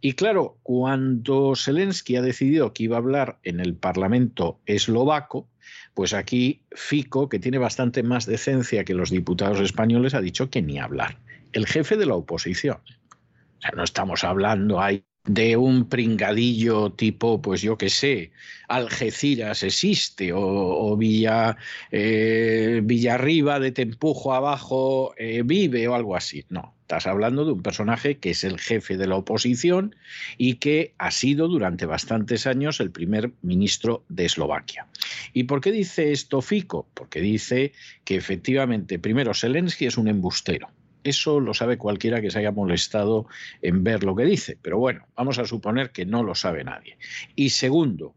Y 0.00 0.14
claro, 0.14 0.58
cuando 0.62 1.54
Zelensky 1.56 2.16
ha 2.16 2.22
decidido 2.22 2.72
que 2.72 2.84
iba 2.84 2.96
a 2.96 3.00
hablar 3.00 3.38
en 3.44 3.60
el 3.60 3.74
Parlamento 3.74 4.60
eslovaco, 4.66 5.48
pues 5.94 6.12
aquí 6.12 6.62
Fico, 6.72 7.28
que 7.28 7.38
tiene 7.38 7.58
bastante 7.58 8.02
más 8.02 8.26
decencia 8.26 8.84
que 8.84 8.94
los 8.94 9.10
diputados 9.10 9.60
españoles, 9.60 10.14
ha 10.14 10.20
dicho 10.20 10.50
que 10.50 10.62
ni 10.62 10.78
hablar. 10.78 11.18
El 11.52 11.66
jefe 11.66 11.96
de 11.96 12.06
la 12.06 12.14
oposición. 12.14 12.78
O 12.78 13.60
sea, 13.60 13.70
no 13.76 13.84
estamos 13.84 14.24
hablando 14.24 14.80
ahí 14.80 15.04
de 15.24 15.56
un 15.56 15.88
pringadillo 15.88 16.92
tipo, 16.92 17.40
pues 17.40 17.62
yo 17.62 17.78
qué 17.78 17.90
sé, 17.90 18.32
Algeciras 18.68 19.62
existe 19.62 20.32
o, 20.34 20.96
Villa, 20.96 21.56
eh, 21.90 22.80
Villarriba 22.82 23.60
de 23.60 23.70
Tempujo 23.70 24.34
abajo 24.34 25.14
eh, 25.16 25.42
vive 25.44 25.86
o 25.86 25.94
algo 25.94 26.16
así. 26.16 26.44
No, 26.48 26.74
estás 26.80 27.06
hablando 27.06 27.44
de 27.44 27.52
un 27.52 27.62
personaje 27.62 28.18
que 28.18 28.30
es 28.30 28.42
el 28.42 28.58
jefe 28.58 28.96
de 28.96 29.06
la 29.06 29.16
oposición 29.16 29.94
y 30.38 30.54
que 30.54 30.94
ha 30.98 31.10
sido 31.12 31.46
durante 31.46 31.86
bastantes 31.86 32.46
años 32.46 32.80
el 32.80 32.90
primer 32.90 33.32
ministro 33.42 34.04
de 34.08 34.24
Eslovaquia. 34.24 34.88
¿Y 35.32 35.44
por 35.44 35.60
qué 35.60 35.70
dice 35.70 36.10
esto 36.10 36.42
Fico? 36.42 36.88
Porque 36.94 37.20
dice 37.20 37.72
que 38.04 38.16
efectivamente, 38.16 38.98
primero, 38.98 39.34
Zelensky 39.34 39.86
es 39.86 39.96
un 39.96 40.08
embustero 40.08 40.68
eso 41.04 41.40
lo 41.40 41.54
sabe 41.54 41.78
cualquiera 41.78 42.20
que 42.20 42.30
se 42.30 42.38
haya 42.38 42.52
molestado 42.52 43.26
en 43.60 43.84
ver 43.84 44.04
lo 44.04 44.14
que 44.14 44.24
dice, 44.24 44.58
pero 44.60 44.78
bueno, 44.78 45.06
vamos 45.16 45.38
a 45.38 45.44
suponer 45.44 45.90
que 45.90 46.06
no 46.06 46.22
lo 46.22 46.34
sabe 46.34 46.64
nadie. 46.64 46.98
Y 47.34 47.50
segundo, 47.50 48.14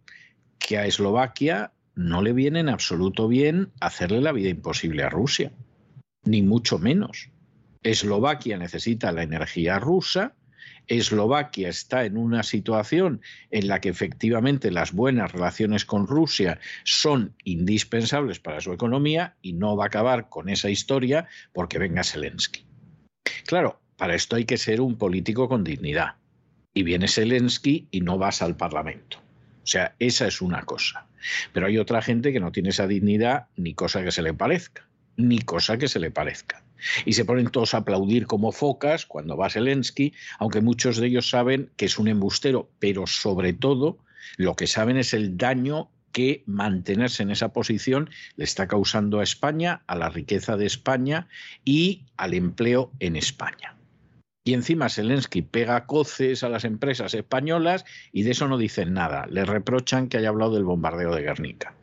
que 0.60 0.78
a 0.78 0.86
Eslovaquia 0.86 1.72
no 1.96 2.22
le 2.22 2.34
viene 2.34 2.60
en 2.60 2.70
absoluto 2.70 3.28
bien 3.28 3.72
hacerle 3.80 4.22
la 4.22 4.32
vida 4.32 4.50
imposible 4.50 5.04
a 5.04 5.10
Rusia, 5.10 5.52
ni 6.24 6.42
mucho 6.42 6.80
menos. 6.80 7.30
Eslovaquia 7.84 8.58
necesita 8.58 9.12
la 9.12 9.24
energía 9.24 9.80
rusa, 9.80 10.36
Eslovaquia 10.88 11.70
está 11.70 12.06
en 12.06 12.18
una 12.18 12.44
situación 12.44 13.22
en 13.52 13.68
la 13.68 13.82
que 13.82 13.90
efectivamente 13.90 14.72
las 14.72 14.92
buenas 14.92 15.32
relaciones 15.32 15.86
con 15.86 16.08
Rusia 16.08 16.60
son 16.84 17.36
indispensables 17.44 18.40
para 18.40 18.62
su 18.62 18.72
economía 18.72 19.36
y 19.42 19.54
no 19.54 19.76
va 19.76 19.86
a 19.86 19.88
acabar 19.88 20.30
con 20.30 20.50
esa 20.50 20.70
historia 20.70 21.28
porque 21.54 21.80
venga 21.80 22.04
Zelensky. 22.04 22.66
Claro, 23.46 23.80
para 23.98 24.16
esto 24.16 24.36
hay 24.36 24.46
que 24.46 24.58
ser 24.58 24.82
un 24.82 24.98
político 24.98 25.48
con 25.48 25.64
dignidad. 25.64 26.16
Y 26.74 26.84
viene 26.84 27.08
Zelensky 27.08 27.88
y 27.92 28.02
no 28.02 28.18
vas 28.18 28.42
al 28.42 28.58
Parlamento. 28.58 29.18
O 29.64 29.68
sea, 29.68 29.96
esa 30.00 30.28
es 30.28 30.42
una 30.42 30.64
cosa. 30.64 31.08
Pero 31.54 31.68
hay 31.68 31.78
otra 31.78 32.02
gente 32.02 32.34
que 32.34 32.40
no 32.40 32.52
tiene 32.52 32.70
esa 32.70 32.88
dignidad 32.88 33.48
ni 33.56 33.74
cosa 33.74 34.04
que 34.04 34.12
se 34.12 34.22
le 34.22 34.34
parezca. 34.34 34.88
Ni 35.18 35.40
cosa 35.40 35.78
que 35.78 35.88
se 35.88 36.00
le 36.00 36.12
parezca. 36.12 36.64
Y 37.06 37.14
se 37.14 37.26
ponen 37.26 37.50
todos 37.50 37.74
a 37.74 37.78
aplaudir 37.78 38.28
como 38.28 38.52
focas 38.52 39.06
cuando 39.06 39.38
va 39.38 39.50
Zelensky, 39.50 40.14
aunque 40.38 40.62
muchos 40.62 40.98
de 40.98 41.08
ellos 41.08 41.30
saben 41.30 41.72
que 41.78 41.86
es 41.86 41.98
un 41.98 42.08
embustero, 42.08 42.70
pero 42.80 43.08
sobre 43.08 43.54
todo 43.54 43.98
lo 44.38 44.56
que 44.56 44.68
saben 44.68 44.98
es 44.98 45.14
el 45.14 45.38
daño 45.38 45.90
que 46.16 46.44
mantenerse 46.46 47.24
en 47.24 47.30
esa 47.30 47.50
posición 47.50 48.10
le 48.38 48.46
está 48.46 48.70
causando 48.70 49.20
a 49.20 49.24
España, 49.24 49.82
a 49.86 49.98
la 49.98 50.08
riqueza 50.08 50.56
de 50.56 50.66
España 50.66 51.28
y 51.66 52.06
al 52.16 52.34
empleo 52.34 52.90
en 53.02 53.18
España. 53.18 53.76
Y 54.46 54.54
encima 54.54 54.88
Zelensky 54.88 55.42
pega 55.42 55.86
coces 55.86 56.44
a 56.44 56.48
las 56.48 56.64
empresas 56.64 57.14
españolas 57.14 57.84
y 58.14 58.24
de 58.24 58.32
eso 58.32 58.48
no 58.48 58.58
dicen 58.58 58.94
nada. 58.94 59.28
Le 59.30 59.44
reprochan 59.44 60.08
que 60.08 60.16
haya 60.16 60.30
hablado 60.30 60.54
del 60.54 60.64
bombardeo 60.64 61.14
de 61.14 61.24
Guernica. 61.24 61.76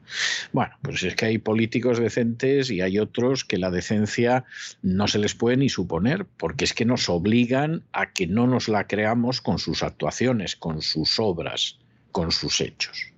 Bueno, 0.53 0.74
pues 0.80 1.03
es 1.03 1.14
que 1.14 1.26
hay 1.26 1.37
políticos 1.37 1.99
decentes 1.99 2.70
y 2.70 2.80
hay 2.80 2.99
otros 2.99 3.45
que 3.45 3.59
la 3.59 3.70
decencia 3.70 4.47
no 4.80 5.09
se 5.09 5.18
les 5.18 5.35
puede 5.35 5.59
ni 5.59 5.68
suponer, 5.68 6.24
porque 6.39 6.64
es 6.64 6.72
que 6.72 6.87
nos 6.87 7.11
obligan 7.11 7.85
a 7.93 8.14
que 8.14 8.26
no 8.26 8.47
nos 8.47 8.70
la 8.70 8.87
creamos 8.87 9.43
con 9.43 9.59
sus 9.59 9.83
actuaciones, 9.83 10.57
con 10.57 10.80
sus 10.80 11.20
obras, 11.20 11.78
con 12.12 12.33
sus 12.33 12.62
hechos. 12.62 13.11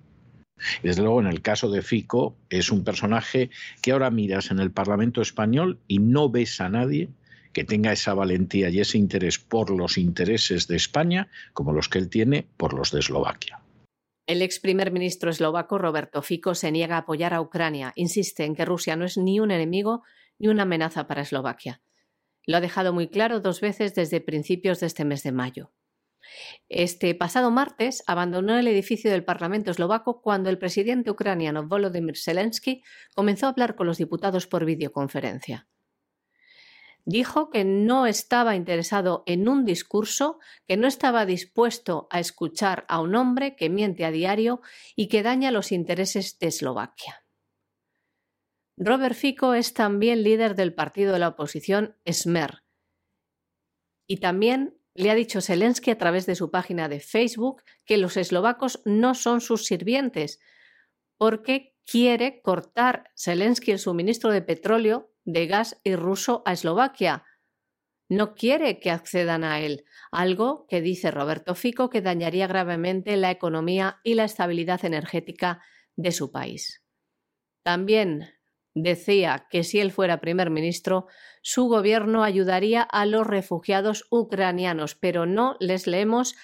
Desde 0.83 1.01
luego, 1.01 1.19
en 1.19 1.27
el 1.27 1.41
caso 1.41 1.69
de 1.69 1.81
Fico, 1.81 2.35
es 2.49 2.71
un 2.71 2.83
personaje 2.83 3.49
que 3.81 3.91
ahora 3.91 4.09
miras 4.09 4.51
en 4.51 4.59
el 4.59 4.71
Parlamento 4.71 5.21
español 5.21 5.79
y 5.87 5.99
no 5.99 6.29
ves 6.29 6.61
a 6.61 6.69
nadie 6.69 7.09
que 7.53 7.63
tenga 7.63 7.93
esa 7.93 8.13
valentía 8.13 8.69
y 8.69 8.81
ese 8.81 8.97
interés 8.97 9.39
por 9.39 9.69
los 9.69 9.97
intereses 9.97 10.67
de 10.67 10.75
España 10.75 11.29
como 11.53 11.71
los 11.71 11.87
que 11.87 11.99
él 11.99 12.09
tiene 12.09 12.47
por 12.57 12.73
los 12.73 12.91
de 12.91 12.99
Eslovaquia. 12.99 13.61
El 14.27 14.41
ex 14.41 14.59
primer 14.59 14.91
ministro 14.91 15.29
eslovaco 15.29 15.77
Roberto 15.77 16.21
Fico 16.21 16.55
se 16.55 16.71
niega 16.71 16.95
a 16.95 16.99
apoyar 16.99 17.33
a 17.33 17.41
Ucrania. 17.41 17.93
Insiste 17.95 18.43
en 18.43 18.55
que 18.55 18.65
Rusia 18.65 18.95
no 18.95 19.05
es 19.05 19.17
ni 19.17 19.39
un 19.39 19.51
enemigo 19.51 20.03
ni 20.39 20.47
una 20.47 20.63
amenaza 20.63 21.07
para 21.07 21.21
Eslovaquia. 21.21 21.81
Lo 22.45 22.57
ha 22.57 22.61
dejado 22.61 22.91
muy 22.91 23.07
claro 23.07 23.39
dos 23.39 23.61
veces 23.61 23.95
desde 23.95 24.21
principios 24.21 24.79
de 24.79 24.87
este 24.87 25.05
mes 25.05 25.23
de 25.23 25.31
mayo. 25.31 25.71
Este 26.69 27.13
pasado 27.15 27.51
martes 27.51 28.03
abandonó 28.07 28.57
el 28.57 28.67
edificio 28.67 29.11
del 29.11 29.23
Parlamento 29.23 29.71
eslovaco 29.71 30.21
cuando 30.21 30.49
el 30.49 30.57
presidente 30.57 31.11
ucraniano 31.11 31.67
Volodymyr 31.67 32.17
Zelensky 32.17 32.83
comenzó 33.15 33.45
a 33.45 33.49
hablar 33.49 33.75
con 33.75 33.87
los 33.87 33.97
diputados 33.97 34.47
por 34.47 34.65
videoconferencia 34.65 35.67
dijo 37.05 37.49
que 37.51 37.63
no 37.63 38.07
estaba 38.07 38.55
interesado 38.55 39.23
en 39.27 39.47
un 39.47 39.63
discurso, 39.63 40.39
que 40.67 40.75
no 40.75 40.87
estaba 40.87 41.25
dispuesto 41.25 42.07
a 42.09 42.19
escuchar 42.19 42.85
a 42.89 42.99
un 42.99 43.15
hombre 43.15 43.55
que 43.55 43.69
miente 43.69 44.05
a 44.05 44.11
diario 44.11 44.61
y 44.95 45.07
que 45.07 45.23
daña 45.23 45.51
los 45.51 45.71
intereses 45.71 46.37
de 46.39 46.47
Eslovaquia. 46.47 47.23
Robert 48.77 49.15
Fico 49.15 49.53
es 49.53 49.73
también 49.73 50.23
líder 50.23 50.55
del 50.55 50.73
partido 50.73 51.13
de 51.13 51.19
la 51.19 51.29
oposición 51.29 51.95
Smer 52.05 52.63
y 54.07 54.17
también 54.17 54.74
le 54.95 55.11
ha 55.11 55.15
dicho 55.15 55.41
Zelensky 55.41 55.91
a 55.91 55.97
través 55.97 56.25
de 56.25 56.35
su 56.35 56.49
página 56.49 56.87
de 56.87 56.99
Facebook 56.99 57.61
que 57.85 57.97
los 57.97 58.17
eslovacos 58.17 58.81
no 58.85 59.13
son 59.13 59.41
sus 59.41 59.65
sirvientes 59.65 60.39
porque 61.17 61.75
quiere 61.85 62.41
cortar 62.41 63.11
Zelensky 63.15 63.71
el 63.71 63.79
suministro 63.79 64.31
de 64.31 64.41
petróleo 64.41 65.11
de 65.25 65.47
gas 65.47 65.79
y 65.83 65.95
ruso 65.95 66.41
a 66.45 66.53
Eslovaquia. 66.53 67.25
No 68.09 68.35
quiere 68.35 68.79
que 68.79 68.91
accedan 68.91 69.43
a 69.43 69.59
él, 69.59 69.85
algo 70.11 70.65
que 70.67 70.81
dice 70.81 71.11
Roberto 71.11 71.55
Fico 71.55 71.89
que 71.89 72.01
dañaría 72.01 72.47
gravemente 72.47 73.17
la 73.17 73.31
economía 73.31 73.99
y 74.03 74.13
la 74.13 74.25
estabilidad 74.25 74.85
energética 74.85 75.61
de 75.95 76.11
su 76.11 76.31
país. 76.31 76.83
También 77.63 78.34
decía 78.75 79.47
que 79.49 79.63
si 79.63 79.79
él 79.79 79.91
fuera 79.91 80.21
primer 80.21 80.51
ministro, 80.51 81.07
su 81.41 81.67
gobierno 81.67 82.23
ayudaría 82.23 82.83
a 82.83 83.05
los 83.05 83.25
refugiados 83.25 84.05
ucranianos, 84.11 84.93
pero 84.95 85.25
no 85.25 85.55
les 85.59 85.87
leemos 85.87 86.35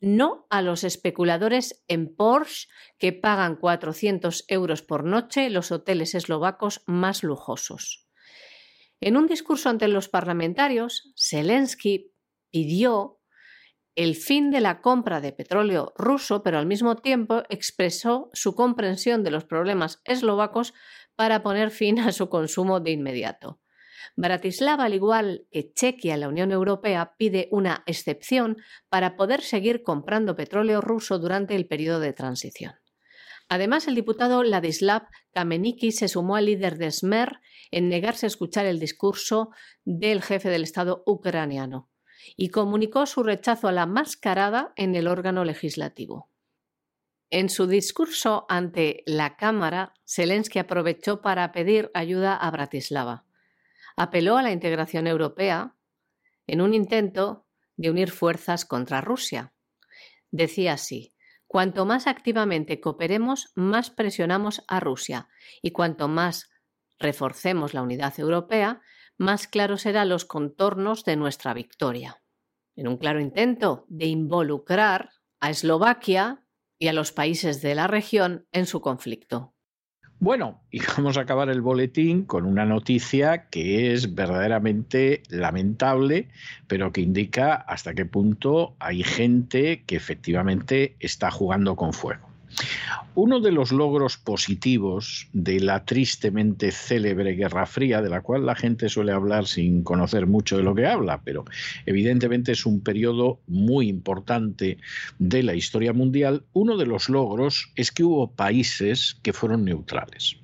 no 0.00 0.46
a 0.50 0.62
los 0.62 0.84
especuladores 0.84 1.84
en 1.88 2.14
Porsche 2.14 2.68
que 2.98 3.12
pagan 3.12 3.56
400 3.56 4.44
euros 4.48 4.82
por 4.82 5.04
noche 5.04 5.48
los 5.50 5.70
hoteles 5.70 6.14
eslovacos 6.14 6.82
más 6.86 7.22
lujosos. 7.22 8.08
En 9.00 9.16
un 9.16 9.26
discurso 9.26 9.68
ante 9.68 9.88
los 9.88 10.08
parlamentarios, 10.08 11.12
Zelensky 11.16 12.12
pidió 12.50 13.20
el 13.94 14.14
fin 14.14 14.50
de 14.50 14.60
la 14.60 14.82
compra 14.82 15.22
de 15.22 15.32
petróleo 15.32 15.94
ruso, 15.96 16.42
pero 16.42 16.58
al 16.58 16.66
mismo 16.66 16.96
tiempo 16.96 17.42
expresó 17.48 18.30
su 18.34 18.54
comprensión 18.54 19.24
de 19.24 19.30
los 19.30 19.44
problemas 19.44 20.02
eslovacos 20.04 20.74
para 21.16 21.42
poner 21.42 21.70
fin 21.70 21.98
a 21.98 22.12
su 22.12 22.28
consumo 22.28 22.80
de 22.80 22.92
inmediato. 22.92 23.60
Bratislava, 24.14 24.84
al 24.84 24.94
igual 24.94 25.46
que 25.50 25.72
Chequia, 25.72 26.16
la 26.16 26.28
Unión 26.28 26.52
Europea, 26.52 27.14
pide 27.18 27.48
una 27.50 27.82
excepción 27.86 28.56
para 28.88 29.16
poder 29.16 29.42
seguir 29.42 29.82
comprando 29.82 30.36
petróleo 30.36 30.80
ruso 30.80 31.18
durante 31.18 31.56
el 31.56 31.66
periodo 31.66 32.00
de 32.00 32.12
transición. 32.12 32.74
Además, 33.48 33.86
el 33.86 33.94
diputado 33.94 34.42
Ladislav 34.42 35.02
Kameniki 35.32 35.92
se 35.92 36.08
sumó 36.08 36.36
al 36.36 36.46
líder 36.46 36.78
de 36.78 36.90
Smer 36.90 37.40
en 37.70 37.88
negarse 37.88 38.26
a 38.26 38.28
escuchar 38.28 38.66
el 38.66 38.80
discurso 38.80 39.50
del 39.84 40.22
jefe 40.22 40.48
del 40.48 40.64
Estado 40.64 41.02
ucraniano 41.06 41.90
y 42.36 42.48
comunicó 42.48 43.06
su 43.06 43.22
rechazo 43.22 43.68
a 43.68 43.72
la 43.72 43.86
mascarada 43.86 44.72
en 44.76 44.96
el 44.96 45.06
órgano 45.06 45.44
legislativo. 45.44 46.28
En 47.30 47.48
su 47.48 47.66
discurso 47.66 48.46
ante 48.48 49.02
la 49.06 49.36
Cámara, 49.36 49.94
Zelensky 50.06 50.60
aprovechó 50.60 51.20
para 51.22 51.50
pedir 51.52 51.90
ayuda 51.92 52.36
a 52.36 52.50
Bratislava. 52.50 53.24
Apeló 53.96 54.36
a 54.36 54.42
la 54.42 54.52
integración 54.52 55.06
europea 55.06 55.74
en 56.46 56.60
un 56.60 56.74
intento 56.74 57.46
de 57.76 57.90
unir 57.90 58.10
fuerzas 58.10 58.64
contra 58.64 59.00
Rusia. 59.00 59.52
Decía 60.30 60.74
así, 60.74 61.14
Cuanto 61.46 61.86
más 61.86 62.06
activamente 62.06 62.80
cooperemos, 62.80 63.52
más 63.54 63.90
presionamos 63.90 64.64
a 64.66 64.80
Rusia 64.80 65.28
y 65.62 65.70
cuanto 65.70 66.08
más 66.08 66.50
reforcemos 66.98 67.72
la 67.72 67.82
unidad 67.82 68.18
europea, 68.18 68.82
más 69.16 69.46
claros 69.46 69.82
serán 69.82 70.08
los 70.08 70.24
contornos 70.24 71.04
de 71.04 71.16
nuestra 71.16 71.54
victoria. 71.54 72.20
En 72.74 72.88
un 72.88 72.98
claro 72.98 73.20
intento 73.20 73.86
de 73.88 74.06
involucrar 74.06 75.10
a 75.40 75.50
Eslovaquia 75.50 76.42
y 76.78 76.88
a 76.88 76.92
los 76.92 77.12
países 77.12 77.62
de 77.62 77.74
la 77.74 77.86
región 77.86 78.46
en 78.52 78.66
su 78.66 78.80
conflicto. 78.80 79.54
Bueno, 80.18 80.62
y 80.70 80.80
vamos 80.96 81.18
a 81.18 81.22
acabar 81.22 81.48
el 81.50 81.60
boletín 81.60 82.24
con 82.24 82.46
una 82.46 82.64
noticia 82.64 83.48
que 83.48 83.92
es 83.92 84.14
verdaderamente 84.14 85.22
lamentable, 85.28 86.28
pero 86.66 86.92
que 86.92 87.02
indica 87.02 87.54
hasta 87.54 87.94
qué 87.94 88.06
punto 88.06 88.76
hay 88.78 89.02
gente 89.02 89.84
que 89.84 89.96
efectivamente 89.96 90.96
está 91.00 91.30
jugando 91.30 91.76
con 91.76 91.92
fuego. 91.92 92.28
Uno 93.14 93.40
de 93.40 93.52
los 93.52 93.72
logros 93.72 94.18
positivos 94.18 95.28
de 95.32 95.60
la 95.60 95.84
tristemente 95.84 96.70
célebre 96.70 97.32
Guerra 97.32 97.66
Fría, 97.66 98.02
de 98.02 98.10
la 98.10 98.20
cual 98.20 98.44
la 98.44 98.54
gente 98.54 98.88
suele 98.88 99.12
hablar 99.12 99.46
sin 99.46 99.82
conocer 99.82 100.26
mucho 100.26 100.56
de 100.58 100.62
lo 100.62 100.74
que 100.74 100.86
habla, 100.86 101.22
pero 101.24 101.44
evidentemente 101.86 102.52
es 102.52 102.66
un 102.66 102.82
periodo 102.82 103.40
muy 103.46 103.88
importante 103.88 104.78
de 105.18 105.42
la 105.42 105.54
historia 105.54 105.92
mundial, 105.92 106.44
uno 106.52 106.76
de 106.76 106.86
los 106.86 107.08
logros 107.08 107.72
es 107.74 107.90
que 107.90 108.04
hubo 108.04 108.32
países 108.32 109.18
que 109.22 109.32
fueron 109.32 109.64
neutrales. 109.64 110.36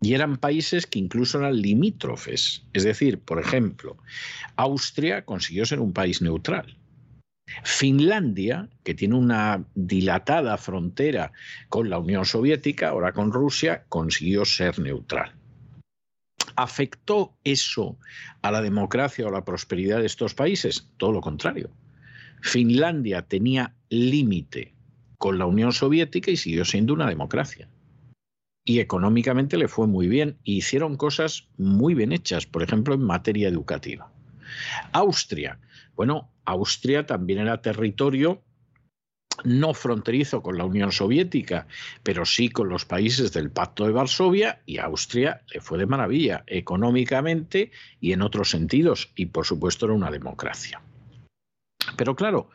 Y 0.00 0.14
eran 0.14 0.36
países 0.36 0.86
que 0.86 1.00
incluso 1.00 1.38
eran 1.38 1.60
limítrofes. 1.60 2.62
Es 2.72 2.84
decir, 2.84 3.18
por 3.18 3.40
ejemplo, 3.40 3.96
Austria 4.54 5.24
consiguió 5.24 5.66
ser 5.66 5.80
un 5.80 5.92
país 5.92 6.22
neutral. 6.22 6.76
Finlandia, 7.64 8.68
que 8.84 8.94
tiene 8.94 9.14
una 9.14 9.64
dilatada 9.74 10.56
frontera 10.56 11.32
con 11.68 11.90
la 11.90 11.98
Unión 11.98 12.24
Soviética, 12.24 12.90
ahora 12.90 13.12
con 13.12 13.32
Rusia, 13.32 13.84
consiguió 13.88 14.44
ser 14.44 14.78
neutral. 14.78 15.34
¿Afectó 16.56 17.36
eso 17.44 17.98
a 18.42 18.50
la 18.50 18.60
democracia 18.62 19.24
o 19.24 19.28
a 19.28 19.32
la 19.32 19.44
prosperidad 19.44 20.00
de 20.00 20.06
estos 20.06 20.34
países? 20.34 20.90
Todo 20.96 21.12
lo 21.12 21.20
contrario. 21.20 21.70
Finlandia 22.42 23.22
tenía 23.22 23.74
límite 23.88 24.74
con 25.18 25.38
la 25.38 25.46
Unión 25.46 25.72
Soviética 25.72 26.30
y 26.30 26.36
siguió 26.36 26.64
siendo 26.64 26.94
una 26.94 27.08
democracia. 27.08 27.68
Y 28.64 28.80
económicamente 28.80 29.56
le 29.56 29.68
fue 29.68 29.86
muy 29.86 30.08
bien. 30.08 30.36
Y 30.44 30.56
hicieron 30.58 30.96
cosas 30.96 31.48
muy 31.56 31.94
bien 31.94 32.12
hechas, 32.12 32.46
por 32.46 32.62
ejemplo, 32.62 32.94
en 32.94 33.02
materia 33.02 33.48
educativa. 33.48 34.12
Austria. 34.92 35.58
Bueno, 35.94 36.30
Austria 36.44 37.06
también 37.06 37.40
era 37.40 37.60
territorio 37.62 38.42
no 39.44 39.74
fronterizo 39.74 40.42
con 40.42 40.58
la 40.58 40.64
Unión 40.64 40.92
Soviética, 40.92 41.66
pero 42.02 42.24
sí 42.24 42.48
con 42.48 42.68
los 42.68 42.84
países 42.84 43.32
del 43.32 43.50
Pacto 43.50 43.86
de 43.86 43.92
Varsovia 43.92 44.62
y 44.66 44.78
Austria 44.78 45.42
le 45.52 45.60
fue 45.60 45.78
de 45.78 45.86
maravilla 45.86 46.44
económicamente 46.46 47.70
y 48.00 48.12
en 48.12 48.22
otros 48.22 48.50
sentidos, 48.50 49.10
y 49.14 49.26
por 49.26 49.46
supuesto 49.46 49.86
era 49.86 49.94
una 49.94 50.10
democracia. 50.10 50.82
Pero 51.96 52.16
claro, 52.16 52.50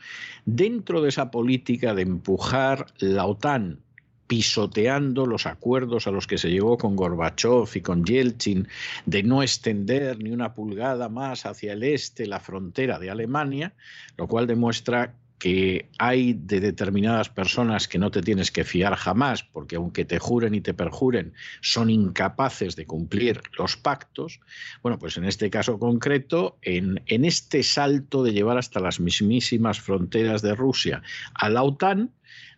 dentro 0.45 1.01
de 1.01 1.09
esa 1.09 1.31
política 1.31 1.93
de 1.93 2.03
empujar 2.03 2.87
la 2.99 3.25
OTAN 3.25 3.79
pisoteando 4.27 5.25
los 5.25 5.45
acuerdos 5.45 6.07
a 6.07 6.11
los 6.11 6.27
que 6.27 6.37
se 6.37 6.49
llegó 6.49 6.77
con 6.77 6.95
Gorbachev 6.95 7.69
y 7.75 7.81
con 7.81 8.05
Yeltsin 8.05 8.67
de 9.05 9.23
no 9.23 9.43
extender 9.43 10.17
ni 10.19 10.31
una 10.31 10.53
pulgada 10.53 11.09
más 11.09 11.45
hacia 11.45 11.73
el 11.73 11.83
este 11.83 12.25
la 12.25 12.39
frontera 12.39 12.99
de 12.99 13.09
Alemania, 13.09 13.73
lo 14.17 14.27
cual 14.27 14.47
demuestra 14.47 15.13
que 15.43 15.89
hay 15.99 16.31
de 16.31 16.61
determinadas 16.61 17.27
personas 17.27 17.89
que 17.89 17.99
no 17.99 18.11
te 18.11 18.21
tienes 18.21 18.49
que 18.49 18.63
fiar 18.63 18.95
jamás, 18.95 19.43
porque 19.43 19.75
aunque 19.75 20.05
te 20.05 20.17
juren 20.17 20.55
y 20.55 20.61
te 20.61 20.73
perjuren, 20.73 21.33
son 21.59 21.89
incapaces 21.89 22.77
de 22.77 22.85
cumplir 22.85 23.41
los 23.57 23.75
pactos, 23.75 24.39
bueno, 24.81 24.97
pues 24.97 25.17
en 25.17 25.25
este 25.25 25.49
caso 25.49 25.79
concreto, 25.79 26.57
en, 26.61 27.01
en 27.07 27.25
este 27.25 27.61
salto 27.63 28.23
de 28.23 28.31
llevar 28.31 28.57
hasta 28.57 28.79
las 28.79 29.01
mismísimas 29.01 29.81
fronteras 29.81 30.41
de 30.41 30.55
Rusia 30.55 31.01
a 31.33 31.49
la 31.49 31.63
OTAN, 31.63 32.11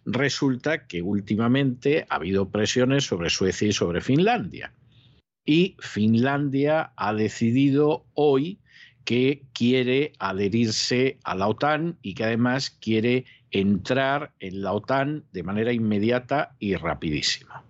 resulta 0.06 0.88
que 0.88 1.01
últimamente 1.01 2.06
ha 2.10 2.16
habido 2.16 2.49
presiones 2.49 3.06
sobre 3.06 3.30
Suecia 3.30 3.68
y 3.68 3.74
sobre 3.74 4.01
Finlandia. 4.01 4.74
Y 5.45 5.76
Finlandia 5.80 6.93
ha 6.95 7.14
decidido 7.14 8.06
hoy 8.14 8.60
que 9.03 9.43
quiere 9.53 10.14
adherirse 10.20 11.20
a 11.24 11.36
la 11.36 11.47
OTAN 11.47 11.97
y 12.01 12.16
que 12.16 12.24
además 12.24 12.72
quiere 12.72 13.26
entrar 13.51 14.34
en 14.39 14.62
la 14.62 14.74
OTAN 14.74 15.26
de 15.32 15.43
manera 15.43 15.72
inmediata 15.72 16.56
y 16.60 16.76
rapidísima. 16.76 17.64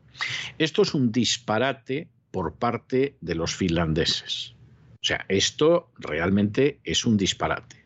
Esto 0.57 0.81
es 0.81 0.93
un 0.93 1.11
disparate 1.11 2.07
por 2.31 2.55
parte 2.55 3.15
de 3.19 3.35
los 3.35 3.53
finlandeses. 3.53 4.55
O 4.93 5.05
sea, 5.05 5.25
esto 5.27 5.91
realmente 5.97 6.79
es 6.83 7.05
un 7.05 7.17
disparate. 7.17 7.84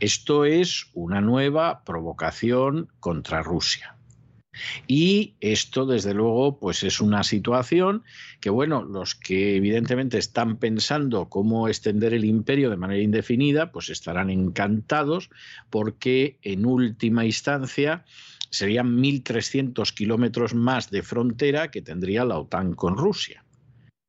Esto 0.00 0.44
es 0.44 0.86
una 0.94 1.20
nueva 1.20 1.84
provocación 1.84 2.88
contra 3.00 3.42
Rusia. 3.42 3.96
Y 4.86 5.34
esto, 5.40 5.86
desde 5.86 6.14
luego, 6.14 6.58
pues 6.58 6.82
es 6.82 7.00
una 7.00 7.24
situación 7.24 8.04
que, 8.40 8.50
bueno, 8.50 8.84
los 8.84 9.14
que 9.14 9.56
evidentemente 9.56 10.18
están 10.18 10.58
pensando 10.58 11.28
cómo 11.28 11.68
extender 11.68 12.14
el 12.14 12.24
imperio 12.24 12.70
de 12.70 12.76
manera 12.76 13.02
indefinida, 13.02 13.72
pues 13.72 13.90
estarán 13.90 14.30
encantados 14.30 15.30
porque 15.70 16.38
en 16.42 16.66
última 16.66 17.24
instancia 17.24 18.04
serían 18.50 18.96
1.300 18.98 19.92
kilómetros 19.92 20.54
más 20.54 20.90
de 20.90 21.02
frontera 21.02 21.70
que 21.70 21.82
tendría 21.82 22.24
la 22.24 22.38
OTAN 22.38 22.74
con 22.74 22.96
Rusia. 22.96 23.44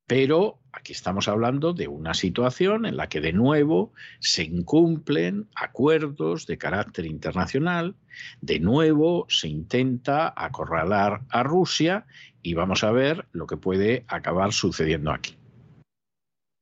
Pero 0.07 0.59
aquí 0.71 0.93
estamos 0.93 1.27
hablando 1.27 1.73
de 1.73 1.87
una 1.87 2.13
situación 2.13 2.85
en 2.85 2.95
la 2.95 3.09
que 3.09 3.21
de 3.21 3.33
nuevo 3.33 3.91
se 4.19 4.43
incumplen 4.43 5.47
acuerdos 5.55 6.45
de 6.45 6.59
carácter 6.59 7.07
internacional, 7.07 7.95
de 8.39 8.59
nuevo 8.59 9.25
se 9.29 9.47
intenta 9.47 10.31
acorralar 10.35 11.21
a 11.29 11.41
Rusia 11.41 12.05
y 12.43 12.53
vamos 12.53 12.83
a 12.83 12.91
ver 12.91 13.27
lo 13.31 13.47
que 13.47 13.57
puede 13.57 14.05
acabar 14.07 14.53
sucediendo 14.53 15.11
aquí. 15.11 15.37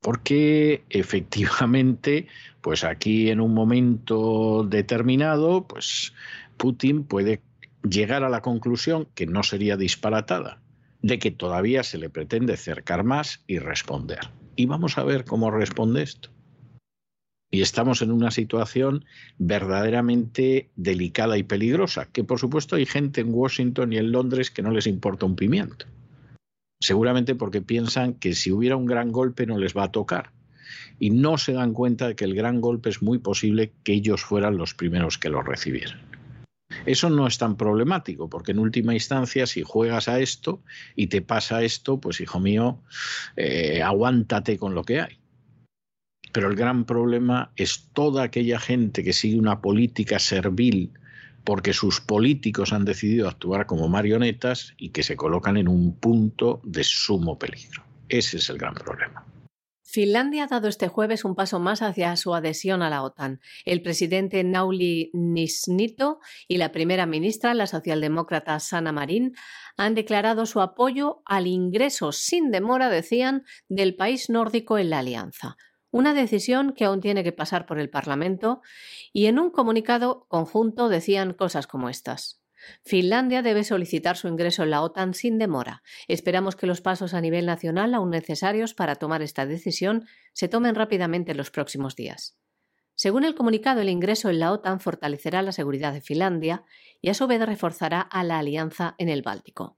Porque 0.01 0.85
efectivamente, 0.89 2.27
pues 2.61 2.85
aquí 2.85 3.29
en 3.29 3.41
un 3.41 3.53
momento 3.53 4.63
determinado, 4.63 5.67
pues 5.67 6.13
Putin 6.55 7.03
puede 7.03 7.41
llegar 7.83 8.23
a 8.23 8.29
la 8.29 8.41
conclusión 8.41 9.09
que 9.15 9.25
no 9.25 9.43
sería 9.43 9.75
disparatada 9.75 10.62
de 11.03 11.19
que 11.19 11.31
todavía 11.31 11.83
se 11.83 11.99
le 11.99 12.09
pretende 12.09 12.57
cercar 12.57 13.03
más 13.03 13.43
y 13.45 13.59
responder. 13.59 14.31
Y 14.55 14.65
vamos 14.65 14.97
a 14.97 15.03
ver 15.03 15.25
cómo 15.25 15.51
responde 15.51 16.01
esto. 16.01 16.29
Y 17.51 17.61
estamos 17.61 18.01
en 18.01 18.11
una 18.11 18.31
situación 18.31 19.05
verdaderamente 19.37 20.71
delicada 20.75 21.37
y 21.37 21.43
peligrosa, 21.43 22.07
que 22.11 22.23
por 22.23 22.39
supuesto 22.39 22.77
hay 22.77 22.87
gente 22.87 23.21
en 23.21 23.33
Washington 23.33 23.93
y 23.93 23.97
en 23.97 24.11
Londres 24.11 24.49
que 24.49 24.63
no 24.63 24.71
les 24.71 24.87
importa 24.87 25.27
un 25.27 25.35
pimiento. 25.35 25.85
Seguramente 26.81 27.35
porque 27.35 27.61
piensan 27.61 28.13
que 28.15 28.33
si 28.33 28.51
hubiera 28.51 28.75
un 28.75 28.85
gran 28.85 29.11
golpe 29.11 29.45
no 29.45 29.57
les 29.57 29.75
va 29.77 29.83
a 29.83 29.91
tocar. 29.91 30.31
Y 30.99 31.09
no 31.09 31.37
se 31.37 31.53
dan 31.53 31.73
cuenta 31.73 32.07
de 32.07 32.15
que 32.15 32.25
el 32.25 32.33
gran 32.33 32.61
golpe 32.61 32.89
es 32.89 33.01
muy 33.01 33.19
posible 33.19 33.73
que 33.83 33.93
ellos 33.93 34.23
fueran 34.23 34.57
los 34.57 34.73
primeros 34.73 35.17
que 35.17 35.29
lo 35.29 35.43
recibieran. 35.43 36.12
Eso 36.85 37.09
no 37.09 37.27
es 37.27 37.37
tan 37.37 37.55
problemático, 37.55 38.29
porque 38.29 38.51
en 38.51 38.59
última 38.59 38.93
instancia, 38.93 39.47
si 39.47 39.63
juegas 39.63 40.07
a 40.07 40.19
esto 40.19 40.61
y 40.95 41.07
te 41.07 41.21
pasa 41.21 41.63
esto, 41.63 41.99
pues 41.99 42.19
hijo 42.19 42.39
mío, 42.39 42.79
eh, 43.37 43.81
aguántate 43.81 44.57
con 44.57 44.75
lo 44.75 44.83
que 44.83 45.01
hay. 45.01 45.19
Pero 46.33 46.49
el 46.49 46.55
gran 46.55 46.85
problema 46.85 47.51
es 47.55 47.89
toda 47.93 48.23
aquella 48.23 48.59
gente 48.59 49.03
que 49.03 49.13
sigue 49.13 49.37
una 49.37 49.61
política 49.61 50.19
servil 50.19 50.91
porque 51.43 51.73
sus 51.73 51.99
políticos 52.01 52.73
han 52.73 52.85
decidido 52.85 53.27
actuar 53.27 53.65
como 53.65 53.87
marionetas 53.87 54.73
y 54.77 54.89
que 54.89 55.03
se 55.03 55.15
colocan 55.15 55.57
en 55.57 55.67
un 55.67 55.95
punto 55.95 56.61
de 56.63 56.83
sumo 56.83 57.37
peligro. 57.37 57.83
Ese 58.09 58.37
es 58.37 58.49
el 58.49 58.57
gran 58.57 58.73
problema. 58.73 59.25
Finlandia 59.85 60.45
ha 60.45 60.47
dado 60.47 60.69
este 60.69 60.87
jueves 60.87 61.25
un 61.25 61.35
paso 61.35 61.59
más 61.59 61.81
hacia 61.81 62.15
su 62.15 62.33
adhesión 62.33 62.81
a 62.81 62.89
la 62.89 63.03
OTAN. 63.03 63.41
El 63.65 63.81
presidente 63.81 64.43
Nauli 64.43 65.11
Nisnito 65.13 66.19
y 66.47 66.57
la 66.57 66.71
primera 66.71 67.05
ministra, 67.05 67.53
la 67.53 67.67
socialdemócrata 67.67 68.59
Sanna 68.59 68.91
Marin, 68.91 69.35
han 69.77 69.93
declarado 69.93 70.45
su 70.45 70.61
apoyo 70.61 71.21
al 71.25 71.47
ingreso 71.47 72.11
sin 72.11 72.49
demora, 72.49 72.89
decían, 72.89 73.43
del 73.67 73.95
país 73.95 74.29
nórdico 74.29 74.77
en 74.77 74.89
la 74.89 74.99
alianza. 74.99 75.57
Una 75.91 76.13
decisión 76.13 76.73
que 76.73 76.85
aún 76.85 77.01
tiene 77.01 77.23
que 77.23 77.33
pasar 77.33 77.65
por 77.65 77.77
el 77.77 77.89
Parlamento 77.89 78.61
y 79.11 79.27
en 79.27 79.37
un 79.37 79.51
comunicado 79.51 80.25
conjunto 80.27 80.89
decían 80.89 81.33
cosas 81.33 81.67
como 81.67 81.89
estas. 81.89 82.42
Finlandia 82.83 83.41
debe 83.41 83.63
solicitar 83.63 84.17
su 84.17 84.27
ingreso 84.27 84.63
en 84.63 84.71
la 84.71 84.81
OTAN 84.81 85.13
sin 85.13 85.37
demora. 85.37 85.83
Esperamos 86.07 86.55
que 86.55 86.67
los 86.67 86.81
pasos 86.81 87.13
a 87.13 87.21
nivel 87.21 87.45
nacional 87.45 87.93
aún 87.93 88.09
necesarios 88.09 88.73
para 88.73 88.95
tomar 88.95 89.21
esta 89.21 89.45
decisión 89.45 90.07
se 90.33 90.47
tomen 90.47 90.75
rápidamente 90.75 91.31
en 91.31 91.37
los 91.37 91.51
próximos 91.51 91.95
días. 91.95 92.37
Según 92.95 93.25
el 93.25 93.35
comunicado, 93.35 93.81
el 93.81 93.89
ingreso 93.89 94.29
en 94.29 94.39
la 94.39 94.51
OTAN 94.51 94.79
fortalecerá 94.79 95.41
la 95.41 95.51
seguridad 95.51 95.93
de 95.93 96.01
Finlandia 96.01 96.63
y 97.01 97.09
a 97.09 97.13
su 97.13 97.27
vez 97.27 97.43
reforzará 97.45 98.01
a 98.01 98.23
la 98.23 98.39
alianza 98.39 98.95
en 98.97 99.09
el 99.09 99.23
Báltico. 99.23 99.77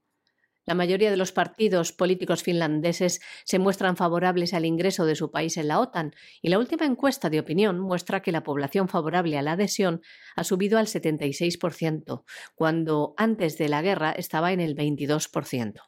La 0.66 0.74
mayoría 0.74 1.12
de 1.12 1.16
los 1.16 1.30
partidos 1.30 1.92
políticos 1.92 2.42
finlandeses 2.42 3.20
se 3.44 3.60
muestran 3.60 3.96
favorables 3.96 4.52
al 4.52 4.64
ingreso 4.64 5.06
de 5.06 5.14
su 5.14 5.30
país 5.30 5.56
en 5.56 5.68
la 5.68 5.78
OTAN 5.78 6.12
y 6.42 6.48
la 6.48 6.58
última 6.58 6.86
encuesta 6.86 7.30
de 7.30 7.38
opinión 7.38 7.78
muestra 7.78 8.20
que 8.20 8.32
la 8.32 8.42
población 8.42 8.88
favorable 8.88 9.38
a 9.38 9.42
la 9.42 9.52
adhesión 9.52 10.02
ha 10.34 10.42
subido 10.42 10.78
al 10.78 10.88
76%, 10.88 12.24
cuando 12.56 13.14
antes 13.16 13.58
de 13.58 13.68
la 13.68 13.80
guerra 13.80 14.10
estaba 14.10 14.52
en 14.52 14.58
el 14.60 14.74
22%. 14.74 15.82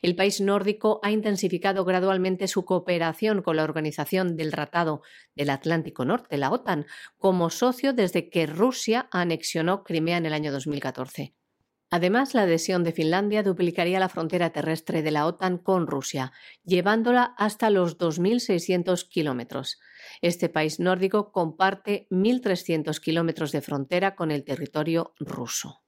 El 0.00 0.16
país 0.16 0.40
nórdico 0.40 1.00
ha 1.02 1.10
intensificado 1.10 1.84
gradualmente 1.84 2.48
su 2.48 2.64
cooperación 2.64 3.42
con 3.42 3.56
la 3.56 3.64
Organización 3.64 4.36
del 4.36 4.50
Tratado 4.50 5.02
del 5.34 5.50
Atlántico 5.50 6.04
Norte, 6.06 6.38
la 6.38 6.50
OTAN, 6.50 6.86
como 7.18 7.50
socio 7.50 7.92
desde 7.92 8.30
que 8.30 8.46
Rusia 8.46 9.08
anexionó 9.10 9.84
Crimea 9.84 10.16
en 10.16 10.26
el 10.26 10.32
año 10.32 10.50
2014. 10.50 11.34
Además, 11.94 12.34
la 12.34 12.42
adhesión 12.42 12.82
de 12.82 12.90
Finlandia 12.90 13.44
duplicaría 13.44 14.00
la 14.00 14.08
frontera 14.08 14.50
terrestre 14.50 15.04
de 15.04 15.12
la 15.12 15.26
OTAN 15.26 15.58
con 15.58 15.86
Rusia, 15.86 16.32
llevándola 16.64 17.36
hasta 17.38 17.70
los 17.70 17.98
2.600 17.98 19.08
kilómetros. 19.08 19.78
Este 20.20 20.48
país 20.48 20.80
nórdico 20.80 21.30
comparte 21.30 22.08
1.300 22.10 22.98
kilómetros 22.98 23.52
de 23.52 23.60
frontera 23.60 24.16
con 24.16 24.32
el 24.32 24.42
territorio 24.42 25.14
ruso. 25.20 25.84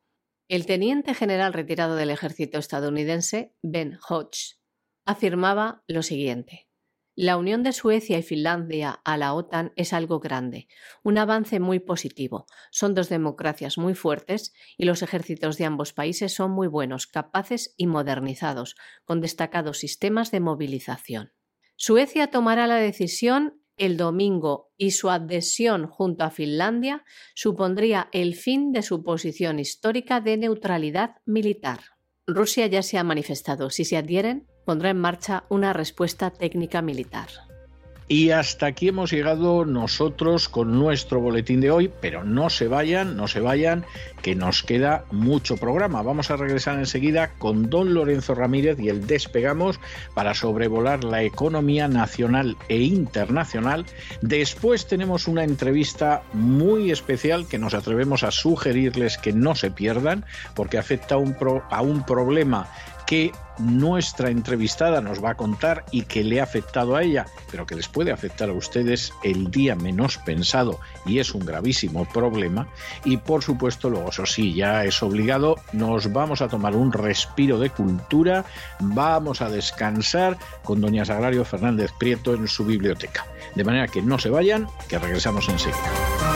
El 0.47 0.65
teniente 0.65 1.13
general 1.13 1.53
retirado 1.53 1.97
del 1.97 2.11
ejército 2.11 2.61
estadounidense, 2.61 3.57
Ben 3.63 3.99
Hodge, 4.09 4.61
afirmaba 5.07 5.83
lo 5.89 6.05
siguiente. 6.05 6.66
La 7.19 7.39
unión 7.39 7.63
de 7.63 7.73
Suecia 7.73 8.19
y 8.19 8.23
Finlandia 8.23 9.01
a 9.03 9.17
la 9.17 9.33
OTAN 9.33 9.73
es 9.75 9.95
algo 9.95 10.21
grande, 10.21 10.69
un 11.03 11.17
avance 11.17 11.61
muy 11.61 11.79
positivo. 11.81 12.45
Son 12.71 12.95
dos 12.95 13.09
democracias 13.09 13.79
muy 13.79 13.95
fuertes 13.95 14.53
y 14.77 14.85
los 14.85 15.01
ejércitos 15.01 15.57
de 15.57 15.65
ambos 15.65 15.95
países 15.95 16.35
son 16.35 16.51
muy 16.51 16.69
buenos, 16.69 17.07
capaces 17.07 17.73
y 17.79 17.87
modernizados, 17.87 18.77
con 19.07 19.23
destacados 19.23 19.79
sistemas 19.79 20.31
de 20.31 20.41
movilización. 20.41 21.33
Suecia 21.77 22.27
tomará 22.27 22.67
la 22.67 22.77
decisión 22.77 23.63
el 23.79 23.97
domingo 23.97 24.75
y 24.77 24.91
su 24.91 25.09
adhesión 25.09 25.87
junto 25.87 26.23
a 26.23 26.31
Finlandia 26.31 27.03
supondría 27.35 28.11
el 28.13 28.35
fin 28.35 28.73
de 28.73 28.83
su 28.83 29.03
posición 29.03 29.59
histórica 29.59 30.21
de 30.21 30.37
neutralidad 30.37 31.17
militar. 31.25 31.81
Rusia 32.27 32.67
ya 32.67 32.83
se 32.83 32.99
ha 32.99 33.05
manifestado. 33.05 33.71
Si 33.71 33.87
se 33.87 33.97
adhieren, 33.97 34.49
pondrá 34.67 34.91
en 34.91 35.01
marcha 35.01 35.45
una 35.49 35.73
respuesta 35.73 36.31
técnica 36.31 36.83
militar. 36.83 37.29
Y 38.09 38.31
hasta 38.31 38.67
aquí 38.67 38.87
hemos 38.87 39.11
llegado 39.11 39.65
nosotros 39.65 40.49
con 40.49 40.79
nuestro 40.79 41.21
boletín 41.21 41.61
de 41.61 41.73
hoy, 41.73 41.91
pero 42.01 42.23
no 42.23 42.51
se 42.51 42.69
vayan, 42.69 43.17
no 43.17 43.27
se 43.27 43.41
vayan, 43.41 43.85
que 44.23 44.37
nos 44.37 44.63
queda 44.63 45.05
mucho 45.11 45.57
programa. 45.57 46.03
Vamos 46.03 46.31
a 46.31 46.37
regresar 46.37 46.79
enseguida 46.79 47.33
con 47.39 47.69
don 47.69 47.95
Lorenzo 47.95 48.37
Ramírez 48.37 48.79
y 48.79 48.91
el 48.91 49.09
despegamos 49.09 49.81
para 50.15 50.35
sobrevolar 50.35 51.03
la 51.03 51.25
economía 51.25 51.89
nacional 51.89 52.57
e 52.69 52.79
internacional. 52.79 53.87
Después 54.23 54.87
tenemos 54.87 55.27
una 55.27 55.43
entrevista 55.43 56.23
muy 56.33 56.93
especial 56.93 57.49
que 57.49 57.59
nos 57.59 57.75
atrevemos 57.75 58.23
a 58.23 58.31
sugerirles 58.31 59.19
que 59.19 59.33
no 59.33 59.57
se 59.57 59.73
pierdan 59.73 60.25
porque 60.55 60.79
afecta 60.79 61.17
a 61.17 61.19
un, 61.19 61.37
a 61.71 61.83
un 61.83 62.07
problema 62.07 62.69
que 63.07 63.33
nuestra 63.59 64.31
entrevistada 64.31 65.01
nos 65.01 65.23
va 65.25 65.31
a 65.31 65.37
contar 65.37 65.85
y 65.91 66.03
que 66.03 66.25
le 66.25 66.41
ha 66.41 66.45
afectado 66.45 66.97
a 66.97 67.03
ella, 67.03 67.27
pero 67.51 67.67
que 67.67 67.75
les 67.75 67.89
puede 67.89 68.13
afectar 68.13 68.51
a 68.51 68.53
ustedes 68.53 69.13
el 69.23 69.51
día 69.51 69.75
menos 69.77 70.19
pensado 70.19 70.79
y 71.07 71.19
es 71.19 71.35
un 71.35 71.47
gravísimo 71.47 72.07
problema. 72.07 72.69
Y 73.05 73.17
por 73.17 73.43
supuesto, 73.43 73.89
luego, 73.89 74.11
eso 74.11 74.27
sí, 74.27 74.55
ya 74.55 74.85
es 74.85 75.03
obligado, 75.03 75.57
nos 75.73 76.13
vamos 76.13 76.43
a 76.43 76.49
tomar 76.49 76.77
un 76.77 76.93
respiro 76.93 77.59
de 77.59 77.71
cultura, 77.71 78.45
vamos 78.81 79.41
a 79.41 79.49
descansar 79.49 80.37
con 80.63 80.81
doña 80.81 81.05
Sagrario 81.05 81.45
Fernández 81.45 81.93
Prieto 81.99 82.35
en 82.35 82.49
su 82.49 82.65
biblioteca. 82.65 83.27
De 83.55 83.65
manera 83.65 83.89
que 83.89 84.03
no 84.03 84.19
se 84.19 84.29
vayan, 84.29 84.67
que 84.89 84.99
regresamos 84.99 85.49
enseguida. 85.49 86.36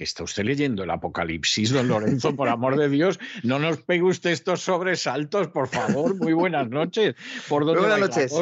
que 0.00 0.04
está 0.04 0.24
usted 0.24 0.44
leyendo 0.44 0.82
el 0.82 0.88
Apocalipsis, 0.88 1.74
don 1.74 1.86
Lorenzo, 1.86 2.34
por 2.34 2.48
amor 2.48 2.78
de 2.78 2.88
Dios, 2.88 3.20
no 3.42 3.58
nos 3.58 3.82
pegue 3.82 4.04
usted 4.04 4.30
estos 4.30 4.62
sobresaltos, 4.62 5.48
por 5.48 5.68
favor. 5.68 6.16
Muy 6.16 6.32
buenas 6.32 6.70
noches. 6.70 7.16
¿Por 7.50 7.66
Muy 7.66 7.76
buenas 7.76 8.00
noches. 8.00 8.32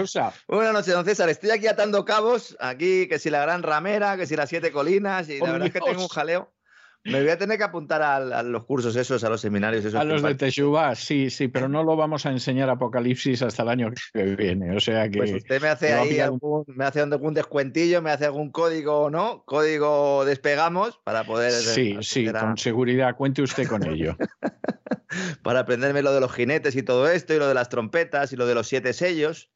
buenas 0.47 0.73
noches, 0.73 0.95
don 0.95 1.05
César. 1.05 1.29
Estoy 1.29 1.51
aquí 1.51 1.67
atando 1.67 2.05
cabos, 2.05 2.57
aquí 2.61 3.09
que 3.09 3.19
si 3.19 3.29
la 3.29 3.43
Gran 3.43 3.65
Ramera, 3.65 4.17
que 4.17 4.29
si 4.29 4.37
las 4.37 4.49
Siete 4.49 4.71
Colinas, 4.71 5.29
y 5.31 5.41
la 5.41 5.51
verdad 5.51 5.67
es 5.67 5.73
que 5.73 5.81
tengo 5.81 6.01
un 6.01 6.07
jaleo. 6.07 6.49
Me 7.11 7.21
voy 7.21 7.31
a 7.31 7.39
tener 7.39 7.59
que 7.59 7.65
apuntar 7.65 8.03
a, 8.03 8.43
los 8.43 8.65
cursos 8.65 8.95
esos, 8.97 9.25
a 9.25 9.29
los 9.29 9.41
seminarios 9.41 9.85
esos. 9.85 10.01
A 10.01 10.05
los 10.05 10.23
de 10.23 10.35
Teshuvah, 10.35 10.95
sí, 10.95 11.31
sí, 11.31 11.49
pero 11.49 11.69
no 11.69 11.83
lo 11.83 11.97
vamos 11.97 12.27
a 12.27 12.31
enseñar 12.31 12.69
Apocalipsis 12.71 13.43
hasta 13.43 13.63
el 13.63 13.69
año 13.69 13.93
que 14.13 14.23
viene. 14.23 14.77
O 14.77 14.81
sea 14.81 15.09
que. 15.09 15.19
Pues 15.19 15.33
usted 15.33 15.61
me 15.61 15.69
hace 15.69 15.95
ahí 15.95 16.21
algún, 16.21 16.65
me 16.69 16.85
hace 16.85 17.01
algún 17.01 17.35
descuentillo, 17.35 18.03
me 18.03 18.11
hace 18.11 18.27
algún 18.27 18.51
código, 18.51 19.11
¿no? 19.11 19.45
Código 19.45 20.25
despegamos 20.25 21.01
para 21.05 21.25
poder. 21.25 21.53
Sí, 21.53 21.97
sí, 22.03 22.27
con 22.31 22.57
seguridad. 22.57 23.17
Cuente 23.17 23.43
usted 23.43 23.67
con 23.67 23.87
ello. 23.87 24.17
para 25.43 25.61
aprenderme 25.61 26.03
lo 26.03 26.13
de 26.13 26.21
los 26.21 26.33
jinetes 26.33 26.77
y 26.77 26.83
todo 26.83 27.09
esto, 27.09 27.35
y 27.35 27.39
lo 27.39 27.49
de 27.49 27.55
las 27.55 27.69
trompetas, 27.69 28.33
y 28.33 28.37
lo 28.37 28.47
de 28.47 28.55
los 28.55 28.69
siete 28.69 28.93
sellos. 28.93 29.51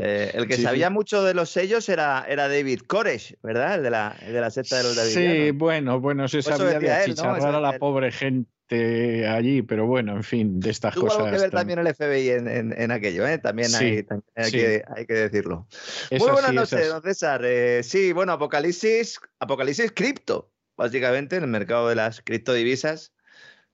Eh, 0.00 0.30
el 0.34 0.46
que 0.46 0.56
sabía 0.56 0.90
mucho 0.90 1.24
de 1.24 1.34
los 1.34 1.50
sellos 1.50 1.88
era, 1.88 2.24
era 2.28 2.48
David 2.48 2.82
Koresh, 2.86 3.34
¿verdad? 3.42 3.74
El 3.74 3.82
de 3.82 3.90
la, 3.90 4.16
de 4.24 4.40
la 4.40 4.50
secta 4.50 4.76
de 4.76 4.84
los 4.84 4.94
Davidianos. 4.94 5.46
Sí, 5.46 5.50
bueno, 5.50 6.00
bueno, 6.00 6.28
se 6.28 6.40
sabía 6.40 6.78
de 6.78 6.92
achicharrar 6.92 7.54
a 7.54 7.60
la 7.60 7.78
pobre 7.78 8.12
gente 8.12 9.26
allí, 9.26 9.62
pero 9.62 9.86
bueno, 9.86 10.14
en 10.14 10.22
fin, 10.22 10.60
de 10.60 10.70
estas 10.70 10.94
cosas. 10.94 11.18
Tuvo 11.18 11.30
que 11.30 11.38
ver 11.38 11.50
también 11.50 11.80
el 11.80 11.92
FBI 11.92 12.28
en, 12.28 12.90
aquello, 12.92 13.26
¿eh? 13.26 13.38
También, 13.38 13.74
hay, 13.74 14.04
que, 14.52 14.84
hay, 14.94 15.06
que, 15.06 15.14
decirlo. 15.14 15.66
Muy 16.12 16.30
buenas 16.30 16.52
noches, 16.52 16.88
don 16.88 17.02
César. 17.02 17.42
Eh, 17.44 17.82
sí, 17.82 18.12
bueno, 18.12 18.32
Apocalipsis, 18.32 19.18
Apocalipsis 19.40 19.90
cripto, 19.90 20.52
básicamente, 20.76 21.36
en 21.36 21.42
el 21.42 21.50
mercado 21.50 21.88
de 21.88 21.96
las 21.96 22.22
criptodivisas. 22.22 23.12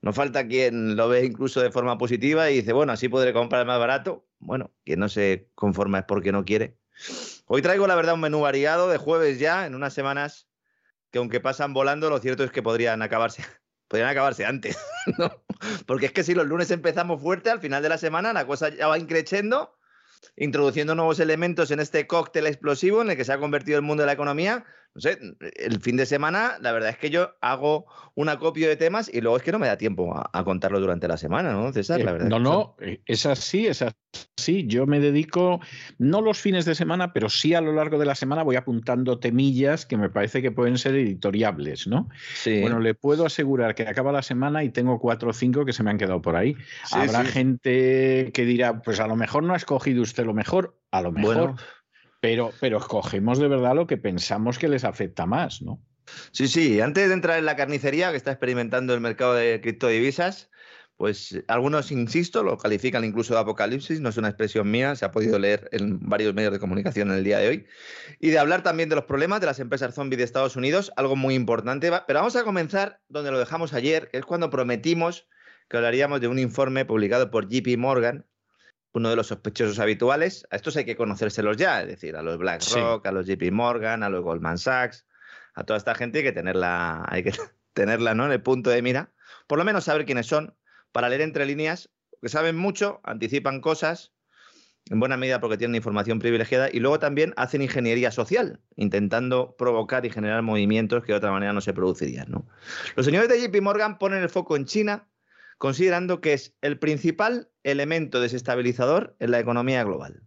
No 0.05 0.13
falta 0.13 0.47
quien 0.47 0.97
lo 0.97 1.09
ve 1.09 1.25
incluso 1.25 1.63
de 1.63 1.71
forma 1.71 1.97
positiva 1.97 2.51
y 2.51 2.57
dice, 2.57 2.75
bueno, 2.75 2.93
así 2.93 3.09
podré 3.09 3.33
comprar 3.33 3.65
más 3.65 3.79
barato. 3.79 4.27
Bueno, 4.39 4.71
quien 4.85 5.01
no 5.01 5.09
se 5.09 5.49
conforma 5.55 6.01
es 6.01 6.05
porque 6.05 6.31
no 6.31 6.45
quiere. 6.45 6.77
Hoy 7.47 7.63
traigo, 7.63 7.87
la 7.87 7.95
verdad, 7.95 8.13
un 8.13 8.21
menú 8.21 8.43
variado 8.43 8.91
de 8.91 8.99
jueves 8.99 9.39
ya, 9.39 9.65
en 9.65 9.75
unas 9.75 9.95
semanas 9.95 10.47
que 11.11 11.17
aunque 11.17 11.41
pasan 11.41 11.73
volando, 11.73 12.11
lo 12.11 12.19
cierto 12.19 12.45
es 12.45 12.51
que 12.51 12.63
podrían 12.63 13.01
acabarse, 13.01 13.47
podrían 13.89 14.11
acabarse 14.11 14.45
antes. 14.45 14.77
Porque 15.87 16.05
es 16.05 16.13
que 16.13 16.23
si 16.23 16.35
los 16.35 16.47
lunes 16.47 16.71
empezamos 16.71 17.23
fuerte, 17.23 17.49
al 17.49 17.61
final 17.61 17.83
de 17.83 17.89
la 17.89 17.97
semana 17.97 18.35
la 18.35 18.47
cosa 18.47 18.69
ya 18.69 18.89
va 18.89 18.99
increciendo, 18.99 19.79
introduciendo 20.37 20.95
nuevos 20.95 21.19
elementos 21.19 21.71
en 21.71 21.81
este 21.81 22.07
cóctel 22.07 22.47
explosivo 22.47 23.01
en 23.01 23.09
el 23.09 23.17
que 23.17 23.25
se 23.25 23.33
ha 23.33 23.39
convertido 23.39 23.79
el 23.79 23.85
mundo 23.85 24.03
de 24.03 24.09
la 24.09 24.13
economía, 24.13 24.67
no 24.95 25.01
sé, 25.01 25.19
el 25.57 25.81
fin 25.81 25.97
de 25.97 26.07
semana, 26.07 26.57
la 26.61 26.71
verdad 26.71 26.91
es 26.91 26.99
que 26.99 27.11
yo 27.11 27.33
hago 27.41 27.87
un 28.15 28.29
acopio 28.29 28.69
de 28.69 28.77
temas 28.77 29.11
y 29.13 29.21
luego 29.21 29.37
es 29.37 29.43
que 29.43 29.51
no 29.51 29.59
me 29.59 29.67
da 29.67 29.77
tiempo 29.77 30.15
a, 30.15 30.45
contarlo 30.45 30.79
durante 30.79 31.09
la 31.09 31.17
semana, 31.17 31.53
¿no, 31.53 31.73
César? 31.73 32.01
La 32.01 32.11
eh, 32.11 32.13
verdad 32.13 32.29
no, 32.29 32.39
no, 32.39 32.77
eh, 32.81 33.01
es 33.07 33.27
así, 33.27 33.67
es 33.67 33.83
así. 33.83 34.67
Yo 34.69 34.87
me 34.87 35.01
dedico, 35.01 35.61
no 35.99 36.21
los 36.21 36.39
fines 36.39 36.65
de 36.65 36.77
semana, 36.77 37.13
pero 37.13 37.29
sí 37.29 37.55
a 37.55 37.61
lo 37.61 37.73
largo 37.73 37.99
de 37.99 38.07
la 38.07 38.15
semana 38.15 38.45
voy 38.45 38.55
apuntando 38.55 39.19
temillas 39.19 39.85
que 39.85 39.97
me 39.97 40.11
parece 40.11 40.43
que 40.43 40.53
pueden 40.53 40.79
ser 40.79 40.95
editoriables, 40.95 41.89
¿no? 41.89 42.09
Sí. 42.35 42.61
Bueno, 42.61 42.79
le 42.79 42.95
puedo 42.95 43.27
asegurar 43.27 43.75
que 43.75 43.83
acaba 43.83 44.13
la 44.13 44.23
semana 44.23 44.63
y 44.63 44.71
tengo 44.71 45.01
cuatro 45.01 45.31
o 45.31 45.33
cinco 45.33 45.65
que 45.65 45.73
se 45.73 45.83
me 45.83 45.91
han 45.91 45.99
quedado 45.99 46.23
por 46.23 46.37
ahí. 46.37 46.55
Habrá 46.93 47.25
gente 47.25 48.31
que 48.33 48.45
dirá, 48.45 48.81
pues 48.81 49.01
a 49.01 49.09
lo 49.09 49.17
mejor 49.17 49.43
no 49.43 49.55
ha 49.55 49.57
escogido 49.57 50.03
usted 50.03 50.25
lo 50.25 50.35
mejor, 50.35 50.79
a 50.93 51.01
lo 51.01 51.11
mejor. 51.11 51.57
Pero, 52.25 52.55
pero 52.59 52.79
escogemos 52.79 53.39
de 53.39 53.49
verdad 53.49 53.75
lo 53.75 53.87
que 53.87 53.99
pensamos 53.99 54.59
que 54.59 54.67
les 54.67 54.85
afecta 54.85 55.27
más, 55.27 55.61
¿no? 55.61 55.83
Sí, 56.33 56.49
sí. 56.49 56.81
Antes 56.81 57.09
de 57.09 57.13
entrar 57.13 57.39
en 57.39 57.45
la 57.45 57.55
carnicería 57.55 58.13
que 58.13 58.17
está 58.17 58.31
experimentando 58.31 58.95
el 58.95 59.03
mercado 59.03 59.35
de 59.35 59.61
criptodivisas, 59.61 60.51
pues 60.97 61.39
algunos, 61.49 61.93
insisto, 61.93 62.43
lo 62.43 62.57
califican 62.57 63.05
incluso 63.05 63.35
de 63.35 63.41
apocalipsis, 63.41 64.01
no 64.01 64.09
es 64.09 64.17
una 64.17 64.29
expresión 64.29 64.71
mía, 64.71 64.97
se 64.97 65.05
ha 65.05 65.11
podido 65.11 65.39
leer 65.39 65.69
en 65.71 66.01
varios 66.01 66.33
medios 66.33 66.55
de 66.55 66.61
comunicación 66.61 67.11
en 67.11 67.19
el 67.19 67.25
día 67.25 67.41
de 67.41 67.49
hoy. 67.49 67.67
Y 68.19 68.31
de 68.31 68.39
hablar 68.39 68.63
también 68.63 68.89
de 68.89 68.97
los 68.97 69.05
problemas 69.05 69.43
de 69.43 69.47
las 69.47 69.61
empresas 69.61 69.95
zombies 69.95 70.17
de 70.17 70.25
Estados 70.25 70.57
Unidos, 70.57 70.93
algo 70.97 71.17
muy 71.17 71.35
importante. 71.35 71.93
Pero 72.07 72.21
vamos 72.21 72.37
a 72.37 72.45
comenzar 72.45 73.03
donde 73.11 73.33
lo 73.33 73.39
dejamos 73.39 73.75
ayer, 73.75 74.09
que 74.09 74.17
es 74.17 74.25
cuando 74.25 74.49
prometimos 74.49 75.29
que 75.69 75.77
hablaríamos 75.77 76.23
de 76.23 76.29
un 76.29 76.39
informe 76.39 76.87
publicado 76.87 77.31
por 77.31 77.51
JP 77.51 77.77
Morgan, 77.77 78.25
uno 78.95 79.11
de 79.11 79.17
los 79.17 79.27
sospechosos 79.27 79.79
habituales. 79.81 80.47
A 80.51 80.57
estos 80.57 80.77
hay 80.77 80.85
que 80.85 80.97
conocérselos 80.97 81.57
ya, 81.57 81.83
es 81.83 81.89
decir, 81.89 82.17
a 82.17 82.23
los 82.23 82.39
BlackRock, 82.39 83.05
a 83.05 83.13
los 83.13 83.27
JP 83.27 83.51
Morgan, 83.53 84.03
a 84.03 84.09
los 84.09 84.23
Goldman 84.23 84.57
Sachs, 84.57 85.05
a 85.55 85.65
toda 85.65 85.77
esta 85.77 85.95
gente 85.95 86.19
hay 86.19 86.25
que 86.25 86.33
tenerla, 86.33 87.05
hay 87.09 87.25
que 87.25 87.33
tenerla 87.75 88.15
¿no? 88.15 88.25
en 88.25 88.33
el 88.33 88.41
punto 88.41 88.71
de 88.71 88.81
mira. 88.83 89.13
Por 89.47 89.59
lo 89.59 89.65
menos 89.65 89.85
saber 89.85 90.07
quiénes 90.07 90.27
son, 90.27 90.57
para 90.93 91.09
leer 91.09 91.23
entre 91.23 91.45
líneas, 91.45 91.91
que 92.23 92.29
saben 92.29 92.57
mucho, 92.57 93.01
anticipan 93.03 93.61
cosas, 93.61 94.13
en 94.91 95.01
buena 95.01 95.17
medida 95.17 95.41
porque 95.41 95.57
tienen 95.59 95.75
información 95.75 96.21
privilegiada, 96.21 96.69
y 96.73 96.79
luego 96.79 97.01
también 97.01 97.35
hacen 97.37 97.63
ingeniería 97.63 98.13
social, 98.13 98.61
intentando 98.77 99.57
provocar 99.57 100.07
y 100.07 100.11
generar 100.11 100.43
movimientos 100.43 101.03
que 101.03 101.13
de 101.13 101.19
otra 101.19 101.33
manera 101.33 101.53
no 101.53 101.61
se 101.61 101.73
producirían. 101.73 102.31
¿no? 102.31 102.47
Los 102.95 103.07
señores 103.07 103.29
de 103.29 103.41
JP 103.41 103.61
Morgan 103.61 103.99
ponen 103.99 104.23
el 104.23 104.29
foco 104.29 104.57
en 104.57 104.67
China 104.67 105.09
considerando 105.59 106.21
que 106.21 106.33
es 106.33 106.55
el 106.61 106.79
principal 106.79 107.51
elemento 107.63 108.21
desestabilizador 108.21 109.17
en 109.19 109.31
la 109.31 109.41
economía 109.41 109.85
global. 109.85 110.23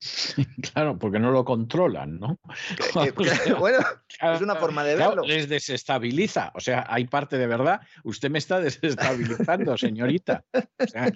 Claro, 0.72 0.98
porque 0.98 1.18
no 1.18 1.30
lo 1.30 1.44
controlan, 1.44 2.18
¿no? 2.18 2.38
bueno, 3.58 3.78
es 4.20 4.40
una 4.40 4.56
forma 4.56 4.84
de 4.84 4.96
verlo. 4.96 5.22
les 5.22 5.48
desestabiliza. 5.48 6.52
O 6.54 6.60
sea, 6.60 6.86
hay 6.88 7.06
parte 7.06 7.38
de 7.38 7.46
verdad. 7.46 7.80
Usted 8.04 8.30
me 8.30 8.38
está 8.38 8.60
desestabilizando, 8.60 9.76
señorita. 9.76 10.44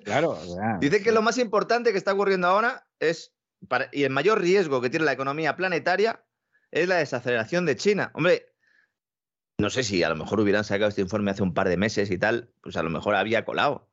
claro. 0.04 0.38
Dice 0.80 1.02
que 1.02 1.12
lo 1.12 1.22
más 1.22 1.38
importante 1.38 1.92
que 1.92 1.98
está 1.98 2.12
ocurriendo 2.12 2.48
ahora 2.48 2.86
es, 2.98 3.32
y 3.92 4.04
el 4.04 4.10
mayor 4.10 4.40
riesgo 4.40 4.80
que 4.80 4.90
tiene 4.90 5.06
la 5.06 5.12
economía 5.12 5.56
planetaria, 5.56 6.24
es 6.70 6.88
la 6.88 6.96
desaceleración 6.96 7.66
de 7.66 7.76
China. 7.76 8.10
Hombre, 8.14 8.53
no 9.58 9.70
sé 9.70 9.82
si 9.82 10.02
a 10.02 10.08
lo 10.08 10.16
mejor 10.16 10.40
hubieran 10.40 10.64
sacado 10.64 10.88
este 10.88 11.00
informe 11.00 11.30
hace 11.30 11.42
un 11.42 11.54
par 11.54 11.68
de 11.68 11.76
meses 11.76 12.10
y 12.10 12.18
tal, 12.18 12.50
pues 12.60 12.76
a 12.76 12.82
lo 12.82 12.90
mejor 12.90 13.14
había 13.14 13.44
colado. 13.44 13.88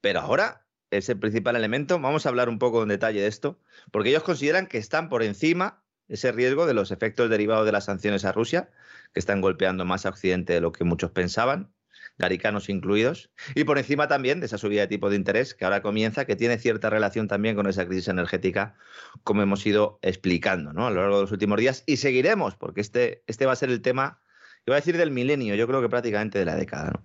Pero 0.00 0.20
ahora 0.20 0.66
es 0.90 1.08
el 1.08 1.18
principal 1.18 1.56
elemento. 1.56 1.98
Vamos 1.98 2.26
a 2.26 2.28
hablar 2.28 2.48
un 2.48 2.58
poco 2.58 2.82
en 2.82 2.88
detalle 2.88 3.20
de 3.20 3.26
esto, 3.26 3.58
porque 3.90 4.10
ellos 4.10 4.22
consideran 4.22 4.66
que 4.66 4.78
están 4.78 5.08
por 5.08 5.22
encima 5.22 5.82
ese 6.08 6.30
riesgo 6.32 6.66
de 6.66 6.74
los 6.74 6.90
efectos 6.90 7.30
derivados 7.30 7.64
de 7.66 7.72
las 7.72 7.86
sanciones 7.86 8.24
a 8.24 8.32
Rusia, 8.32 8.70
que 9.14 9.20
están 9.20 9.40
golpeando 9.40 9.84
más 9.84 10.04
a 10.06 10.10
Occidente 10.10 10.52
de 10.52 10.60
lo 10.60 10.72
que 10.72 10.84
muchos 10.84 11.10
pensaban, 11.10 11.72
garicanos 12.18 12.68
incluidos, 12.68 13.30
y 13.54 13.64
por 13.64 13.78
encima 13.78 14.08
también 14.08 14.40
de 14.40 14.46
esa 14.46 14.58
subida 14.58 14.82
de 14.82 14.88
tipo 14.88 15.08
de 15.08 15.16
interés 15.16 15.54
que 15.54 15.64
ahora 15.64 15.80
comienza, 15.80 16.26
que 16.26 16.36
tiene 16.36 16.58
cierta 16.58 16.90
relación 16.90 17.28
también 17.28 17.56
con 17.56 17.66
esa 17.66 17.86
crisis 17.86 18.08
energética, 18.08 18.76
como 19.24 19.42
hemos 19.42 19.64
ido 19.64 19.98
explicando 20.02 20.72
¿no? 20.72 20.86
a 20.86 20.90
lo 20.90 21.00
largo 21.00 21.16
de 21.16 21.22
los 21.22 21.32
últimos 21.32 21.58
días, 21.58 21.82
y 21.86 21.96
seguiremos, 21.96 22.56
porque 22.56 22.82
este, 22.82 23.22
este 23.26 23.46
va 23.46 23.52
a 23.52 23.56
ser 23.56 23.70
el 23.70 23.80
tema, 23.80 24.20
iba 24.66 24.76
a 24.76 24.80
decir 24.80 24.96
del 24.96 25.10
milenio, 25.10 25.54
yo 25.54 25.66
creo 25.66 25.80
que 25.80 25.88
prácticamente 25.88 26.38
de 26.38 26.44
la 26.44 26.56
década. 26.56 27.02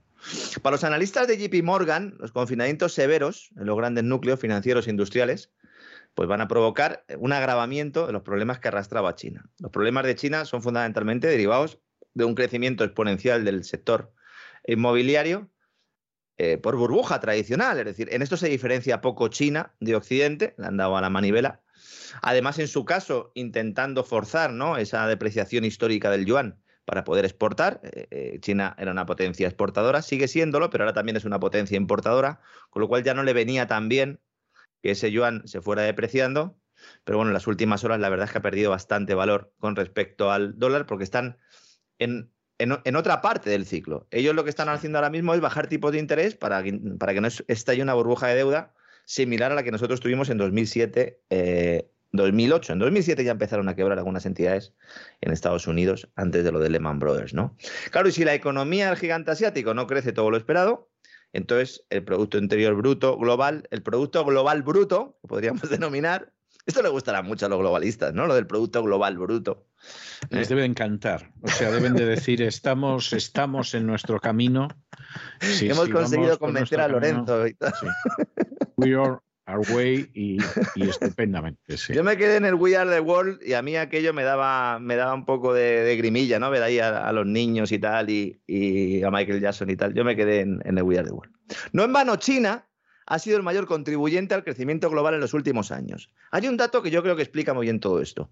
Para 0.62 0.76
los 0.76 0.84
analistas 0.84 1.28
de 1.28 1.38
JP 1.38 1.64
Morgan, 1.64 2.16
los 2.20 2.32
confinamientos 2.32 2.94
severos 2.94 3.50
en 3.58 3.66
los 3.66 3.78
grandes 3.78 4.04
núcleos 4.04 4.40
financieros 4.40 4.88
e 4.88 4.90
industriales 4.90 5.52
pues 6.16 6.28
van 6.28 6.42
a 6.42 6.48
provocar 6.48 7.06
un 7.20 7.32
agravamiento 7.32 8.08
de 8.08 8.14
los 8.14 8.24
problemas 8.24 8.60
que 8.60 8.70
arrastraba 8.70 9.14
China. 9.14 9.46
Los 9.60 9.72
problemas 9.72 10.04
de 10.04 10.16
China 10.16 10.46
son 10.46 10.64
fundamentalmente 10.64 11.28
derivados 11.28 11.80
de 12.16 12.26
un 12.26 12.34
crecimiento 12.34 12.84
exponencial 12.84 13.46
del 13.46 13.64
sector 13.64 14.12
inmobiliario 14.66 15.52
eh, 16.38 16.58
por 16.58 16.76
burbuja 16.76 17.20
tradicional. 17.20 17.78
Es 17.78 17.86
decir, 17.86 18.10
en 18.12 18.24
esto 18.24 18.36
se 18.36 18.50
diferencia 18.50 19.00
poco 19.00 19.28
China 19.28 19.76
de 19.80 19.96
Occidente, 19.96 20.56
le 20.58 20.66
han 20.66 20.78
dado 20.78 20.98
a 20.98 21.02
la 21.02 21.12
manivela. 21.12 21.62
Además, 22.24 22.58
en 22.58 22.68
su 22.68 22.84
caso, 22.84 23.32
intentando 23.36 24.04
forzar 24.04 24.52
¿no? 24.52 24.78
esa 24.78 25.08
depreciación 25.08 25.66
histórica 25.66 26.10
del 26.10 26.26
yuan 26.26 26.60
para 26.88 27.04
poder 27.04 27.26
exportar. 27.26 27.82
Eh, 27.84 28.08
eh, 28.12 28.40
China 28.40 28.74
era 28.80 28.92
una 28.92 29.06
potencia 29.06 29.46
exportadora, 29.46 30.02
sigue 30.02 30.30
siéndolo, 30.30 30.70
pero 30.70 30.86
ahora 30.86 30.94
también 30.94 31.18
es 31.18 31.26
una 31.26 31.38
potencia 31.38 31.76
importadora, 31.76 32.40
con 32.70 32.82
lo 32.82 32.88
cual 32.88 33.04
ya 33.04 33.14
no 33.14 33.24
le 33.24 33.34
venía 33.34 33.68
tan 33.68 33.90
bien 33.90 34.22
que 34.82 34.92
ese 34.92 35.12
yuan 35.12 35.46
se 35.46 35.60
fuera 35.60 35.82
depreciando. 35.82 36.58
Pero 37.04 37.18
bueno, 37.18 37.32
en 37.32 37.34
las 37.34 37.46
últimas 37.46 37.84
horas 37.84 38.00
la 38.00 38.08
verdad 38.08 38.28
es 38.28 38.32
que 38.32 38.38
ha 38.38 38.42
perdido 38.42 38.72
bastante 38.72 39.16
valor 39.16 39.54
con 39.60 39.76
respecto 39.76 40.32
al 40.32 40.58
dólar 40.58 40.86
porque 40.86 41.04
están 41.04 41.38
en, 42.00 42.32
en, 42.58 42.96
otra 42.96 43.22
parte 43.22 43.50
del 43.50 43.66
ciclo. 43.66 44.08
Ellos 44.10 44.34
lo 44.34 44.46
que 44.46 44.50
están 44.50 44.70
haciendo 44.70 44.98
ahora 44.98 45.10
mismo 45.10 45.34
es 45.34 45.42
bajar 45.42 45.68
tipos 45.68 45.92
de 45.92 46.00
interés 46.00 46.36
para, 46.36 46.64
para 47.00 47.14
que 47.14 47.20
no 47.20 47.28
estalle 47.50 47.82
una 47.82 47.96
burbuja 47.96 48.28
de 48.28 48.36
deuda 48.36 48.74
similar 49.04 49.52
a 49.52 49.56
la 49.56 49.64
que 49.64 49.72
nosotros 49.72 50.00
tuvimos 50.00 50.30
en 50.30 50.38
2007 50.38 51.22
2008. 52.12 52.74
En 52.74 52.80
2007 52.80 53.24
ya 53.24 53.32
empezaron 53.32 53.70
a 53.70 53.76
quebrar 53.76 53.98
algunas 53.98 54.26
entidades 54.26 54.74
en 55.22 55.32
Estados 55.32 55.68
Unidos 55.68 56.10
antes 56.16 56.44
de 56.44 56.52
lo 56.52 56.60
de 56.60 56.70
Lehman 56.70 57.00
Brothers, 57.00 57.34
¿no? 57.34 57.56
Claro, 57.92 58.10
y 58.10 58.12
si 58.12 58.24
la 58.24 58.34
economía 58.34 58.88
del 58.88 58.98
gigante 58.98 59.32
asiático 59.32 59.74
no 59.74 59.88
crece 59.88 60.14
todo 60.14 60.32
lo 60.32 60.38
esperado, 60.38 60.90
entonces 61.34 61.86
el 61.90 62.04
Producto 62.04 62.38
Interior 62.38 62.76
Bruto 62.76 63.18
global, 63.18 63.68
el 63.72 63.84
Producto 63.84 64.24
Global 64.26 64.64
Bruto, 64.64 65.18
que 65.22 65.28
podríamos 65.28 65.62
denominar, 65.70 66.34
esto 66.66 66.82
le 66.82 66.90
gustará 66.90 67.22
mucho 67.22 67.46
a 67.46 67.50
los 67.50 67.60
globalistas, 67.60 68.14
¿no? 68.14 68.28
Lo 68.28 68.36
del 68.36 68.46
Producto 68.46 68.84
Global 68.84 69.18
Bruto. 69.18 69.68
Les 70.30 70.50
debe 70.50 70.66
encantar. 70.66 71.32
O 71.42 71.48
sea, 71.48 71.72
deben 71.72 71.94
de 71.94 72.06
decir, 72.06 72.42
estamos, 72.42 73.14
estamos 73.14 73.74
en 73.74 73.88
nuestro 73.88 74.20
camino. 74.20 74.68
Hemos 75.62 75.88
conseguido 75.88 76.38
convencer 76.38 76.82
a 76.82 76.90
Lorenzo 76.90 77.48
y 77.48 77.54
todo. 77.54 77.72
We 78.76 78.96
are 78.96 79.20
Way 79.56 80.10
y, 80.14 80.38
estupendamente. 80.84 81.78
Yo 81.90 82.04
me 82.04 82.18
quedé 82.18 82.36
en 82.36 82.46
el 82.46 82.56
We 82.56 82.76
Are 82.76 82.90
the 82.90 83.00
World 83.00 83.40
y 83.42 83.54
a 83.54 83.62
mí 83.62 83.78
aquello 83.78 84.14
me 84.14 84.24
daba, 84.24 84.78
me 84.80 84.98
daba 84.98 85.14
un 85.14 85.26
poco 85.26 85.54
de, 85.54 85.96
grimilla, 85.98 86.38
¿no? 86.38 86.50
Ver 86.50 86.64
ahí 86.64 86.80
a, 86.80 87.12
los 87.14 87.26
niños 87.26 87.72
y 87.72 87.80
tal, 87.80 88.10
y, 88.10 89.02
a 89.04 89.10
Michael 89.10 89.40
Jackson 89.40 89.70
y 89.70 89.78
tal. 89.78 89.94
Yo 89.94 90.04
me 90.04 90.16
quedé 90.18 90.42
en, 90.42 90.62
el 90.66 90.84
We 90.84 90.98
Are 90.98 91.08
the 91.08 91.14
World. 91.14 91.34
No 91.72 91.84
en 91.84 91.94
vano, 91.94 92.18
China 92.18 92.68
ha 93.06 93.20
sido 93.20 93.38
el 93.38 93.44
mayor 93.44 93.68
contribuyente 93.68 94.36
al 94.36 94.44
crecimiento 94.44 94.90
global 94.90 95.14
en 95.14 95.22
los 95.22 95.34
últimos 95.34 95.72
años. 95.72 96.12
Hay 96.32 96.48
un 96.48 96.58
dato 96.58 96.84
que 96.84 96.92
yo 96.92 97.02
creo 97.02 97.16
que 97.16 97.24
explica 97.24 97.54
muy 97.54 97.68
bien 97.68 97.80
todo 97.80 98.02
esto. 98.02 98.30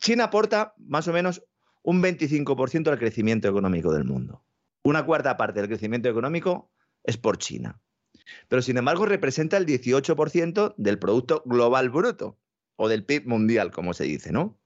China 0.00 0.24
aporta 0.24 0.74
más 0.78 1.06
o 1.06 1.12
menos 1.12 1.44
un 1.82 2.02
25% 2.02 2.88
al 2.88 2.98
crecimiento 2.98 3.48
económico 3.48 3.92
del 3.92 4.04
mundo. 4.04 4.42
Una 4.82 5.04
cuarta 5.04 5.36
parte 5.36 5.60
del 5.60 5.68
crecimiento 5.68 6.08
económico 6.08 6.72
es 7.04 7.16
por 7.16 7.38
China 7.38 7.80
pero 8.48 8.62
sin 8.62 8.76
embargo 8.76 9.06
representa 9.06 9.56
el 9.56 9.66
18% 9.66 10.74
del 10.76 10.98
Producto 10.98 11.42
Global 11.44 11.90
Bruto 11.90 12.38
o 12.76 12.88
del 12.88 13.04
PIB 13.04 13.26
mundial, 13.26 13.70
como 13.70 13.94
se 13.94 14.04
dice, 14.04 14.32
¿no? 14.32 14.58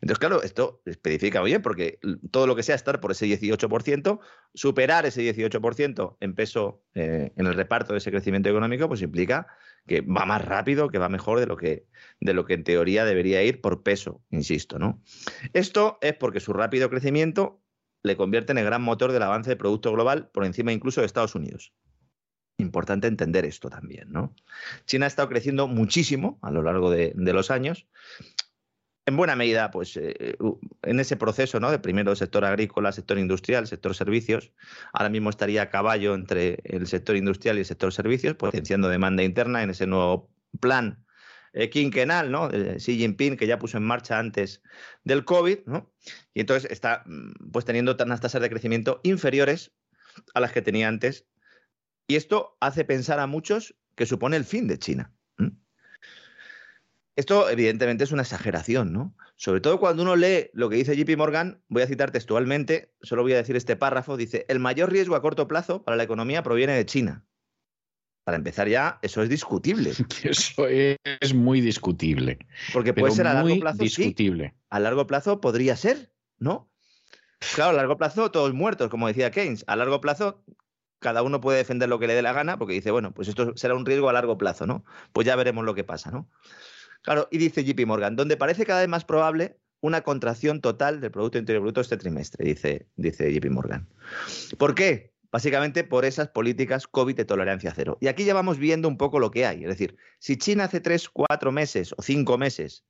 Entonces, 0.00 0.20
claro, 0.20 0.42
esto 0.42 0.80
especifica 0.84 1.42
bien, 1.42 1.60
porque 1.60 1.98
todo 2.30 2.46
lo 2.46 2.54
que 2.54 2.62
sea 2.62 2.76
estar 2.76 3.00
por 3.00 3.10
ese 3.10 3.26
18%, 3.26 4.20
superar 4.54 5.06
ese 5.06 5.22
18% 5.22 6.16
en 6.20 6.34
peso 6.34 6.84
eh, 6.94 7.32
en 7.34 7.46
el 7.46 7.54
reparto 7.54 7.92
de 7.92 7.98
ese 7.98 8.12
crecimiento 8.12 8.48
económico, 8.48 8.86
pues 8.86 9.02
implica 9.02 9.48
que 9.88 10.02
va 10.02 10.24
más 10.24 10.44
rápido, 10.44 10.88
que 10.88 10.98
va 10.98 11.08
mejor 11.08 11.40
de 11.40 11.46
lo 11.46 11.56
que, 11.56 11.86
de 12.20 12.32
lo 12.32 12.44
que 12.44 12.54
en 12.54 12.62
teoría 12.62 13.04
debería 13.04 13.42
ir 13.42 13.60
por 13.60 13.82
peso, 13.82 14.22
insisto, 14.30 14.78
¿no? 14.78 15.02
Esto 15.52 15.98
es 16.00 16.14
porque 16.14 16.38
su 16.38 16.52
rápido 16.52 16.88
crecimiento 16.90 17.60
le 18.04 18.16
convierte 18.16 18.52
en 18.52 18.58
el 18.58 18.64
gran 18.64 18.82
motor 18.82 19.10
del 19.10 19.22
avance 19.22 19.50
del 19.50 19.58
Producto 19.58 19.90
Global 19.92 20.30
por 20.32 20.44
encima 20.44 20.72
incluso 20.72 21.00
de 21.00 21.06
Estados 21.06 21.34
Unidos. 21.34 21.72
Importante 22.60 23.06
entender 23.06 23.44
esto 23.44 23.70
también, 23.70 24.10
¿no? 24.10 24.34
China 24.84 25.06
ha 25.06 25.08
estado 25.08 25.28
creciendo 25.28 25.68
muchísimo 25.68 26.40
a 26.42 26.50
lo 26.50 26.62
largo 26.62 26.90
de, 26.90 27.14
los 27.16 27.52
años. 27.52 27.86
En 29.06 29.16
buena 29.16 29.36
medida, 29.36 29.70
pues 29.70 29.96
eh, 29.96 30.36
en 30.82 31.00
ese 31.00 31.16
proceso, 31.16 31.60
¿no? 31.60 31.70
De 31.70 31.78
primero 31.78 32.16
sector 32.16 32.44
agrícola, 32.44 32.90
sector 32.90 33.16
industrial, 33.16 33.68
sector 33.68 33.94
servicios. 33.94 34.52
Ahora 34.92 35.08
mismo 35.08 35.30
estaría 35.30 35.62
a 35.62 35.70
caballo 35.70 36.14
entre 36.14 36.58
el 36.64 36.88
sector 36.88 37.16
industrial 37.16 37.56
y 37.56 37.60
el 37.60 37.64
sector 37.64 37.92
servicios, 37.92 38.34
potenciando 38.34 38.88
demanda 38.88 39.22
interna 39.22 39.62
en 39.62 39.70
ese 39.70 39.86
nuevo 39.86 40.28
plan 40.58 41.06
eh, 41.52 41.70
quinquenal, 41.70 42.32
¿no? 42.32 42.48
De 42.48 42.78
Xi 42.78 42.98
Jinping, 42.98 43.36
que 43.36 43.46
ya 43.46 43.60
puso 43.60 43.78
en 43.78 43.84
marcha 43.84 44.18
antes 44.18 44.62
del 45.04 45.24
COVID, 45.24 45.60
¿no? 45.66 45.92
Y 46.34 46.40
entonces 46.40 46.70
está 46.70 47.04
mm, 47.06 47.50
pues 47.52 47.64
teniendo 47.64 47.96
unas 48.04 48.20
tasas 48.20 48.42
de 48.42 48.50
crecimiento 48.50 49.00
inferiores 49.04 49.72
a 50.34 50.40
las 50.40 50.52
que 50.52 50.60
tenía 50.60 50.88
antes 50.88 51.24
y 52.08 52.16
esto 52.16 52.56
hace 52.60 52.84
pensar 52.84 53.20
a 53.20 53.26
muchos 53.26 53.76
que 53.94 54.06
supone 54.06 54.36
el 54.36 54.44
fin 54.44 54.66
de 54.66 54.78
China. 54.78 55.12
Esto, 57.14 57.50
evidentemente, 57.50 58.04
es 58.04 58.12
una 58.12 58.22
exageración, 58.22 58.92
¿no? 58.92 59.12
Sobre 59.34 59.60
todo 59.60 59.80
cuando 59.80 60.04
uno 60.04 60.14
lee 60.14 60.50
lo 60.52 60.70
que 60.70 60.76
dice 60.76 60.96
JP 60.96 61.16
Morgan, 61.18 61.60
voy 61.68 61.82
a 61.82 61.88
citar 61.88 62.12
textualmente, 62.12 62.92
solo 63.02 63.22
voy 63.22 63.32
a 63.32 63.38
decir 63.38 63.56
este 63.56 63.74
párrafo, 63.74 64.16
dice, 64.16 64.46
el 64.48 64.60
mayor 64.60 64.92
riesgo 64.92 65.16
a 65.16 65.20
corto 65.20 65.48
plazo 65.48 65.82
para 65.82 65.96
la 65.96 66.04
economía 66.04 66.44
proviene 66.44 66.74
de 66.74 66.86
China. 66.86 67.24
Para 68.22 68.36
empezar 68.36 68.68
ya, 68.68 69.00
eso 69.02 69.20
es 69.22 69.28
discutible. 69.28 69.90
Eso 70.22 70.68
es 70.68 71.34
muy 71.34 71.60
discutible. 71.60 72.38
Porque 72.72 72.94
puede 72.94 73.12
ser 73.12 73.26
a 73.26 73.34
largo 73.34 73.58
plazo. 73.58 73.82
Discutible. 73.82 74.54
A 74.68 74.78
largo 74.78 75.06
plazo 75.06 75.40
podría 75.40 75.76
ser, 75.76 76.12
¿no? 76.38 76.70
Claro, 77.54 77.70
a 77.70 77.72
largo 77.72 77.96
plazo 77.96 78.30
todos 78.30 78.52
muertos, 78.52 78.90
como 78.90 79.08
decía 79.08 79.30
Keynes. 79.30 79.64
A 79.66 79.76
largo 79.76 80.00
plazo 80.00 80.44
cada 80.98 81.22
uno 81.22 81.40
puede 81.40 81.58
defender 81.58 81.88
lo 81.88 81.98
que 81.98 82.06
le 82.06 82.14
dé 82.14 82.22
la 82.22 82.32
gana, 82.32 82.58
porque 82.58 82.74
dice, 82.74 82.90
bueno, 82.90 83.12
pues 83.12 83.28
esto 83.28 83.56
será 83.56 83.74
un 83.74 83.86
riesgo 83.86 84.08
a 84.08 84.12
largo 84.12 84.38
plazo, 84.38 84.66
¿no? 84.66 84.84
Pues 85.12 85.26
ya 85.26 85.36
veremos 85.36 85.64
lo 85.64 85.74
que 85.74 85.84
pasa, 85.84 86.10
¿no? 86.10 86.28
Claro, 87.02 87.28
y 87.30 87.38
dice 87.38 87.64
JP 87.64 87.86
Morgan, 87.86 88.16
donde 88.16 88.36
parece 88.36 88.66
cada 88.66 88.80
vez 88.80 88.88
más 88.88 89.04
probable 89.04 89.58
una 89.80 90.02
contracción 90.02 90.60
total 90.60 91.00
del 91.00 91.10
Producto 91.10 91.38
Interior 91.38 91.62
Bruto 91.62 91.80
este 91.80 91.96
trimestre, 91.96 92.44
dice, 92.44 92.88
dice 92.96 93.32
JP 93.32 93.50
Morgan. 93.50 93.88
¿Por 94.58 94.74
qué? 94.74 95.12
Básicamente 95.30 95.84
por 95.84 96.04
esas 96.04 96.28
políticas 96.28 96.86
COVID 96.86 97.14
de 97.14 97.24
tolerancia 97.24 97.72
cero. 97.74 97.98
Y 98.00 98.08
aquí 98.08 98.24
ya 98.24 98.34
vamos 98.34 98.58
viendo 98.58 98.88
un 98.88 98.96
poco 98.96 99.20
lo 99.20 99.30
que 99.30 99.46
hay. 99.46 99.62
Es 99.62 99.68
decir, 99.68 99.96
si 100.18 100.36
China 100.36 100.64
hace 100.64 100.80
tres, 100.80 101.08
cuatro 101.08 101.52
meses 101.52 101.94
o 101.96 102.02
cinco 102.02 102.38
meses 102.38 102.84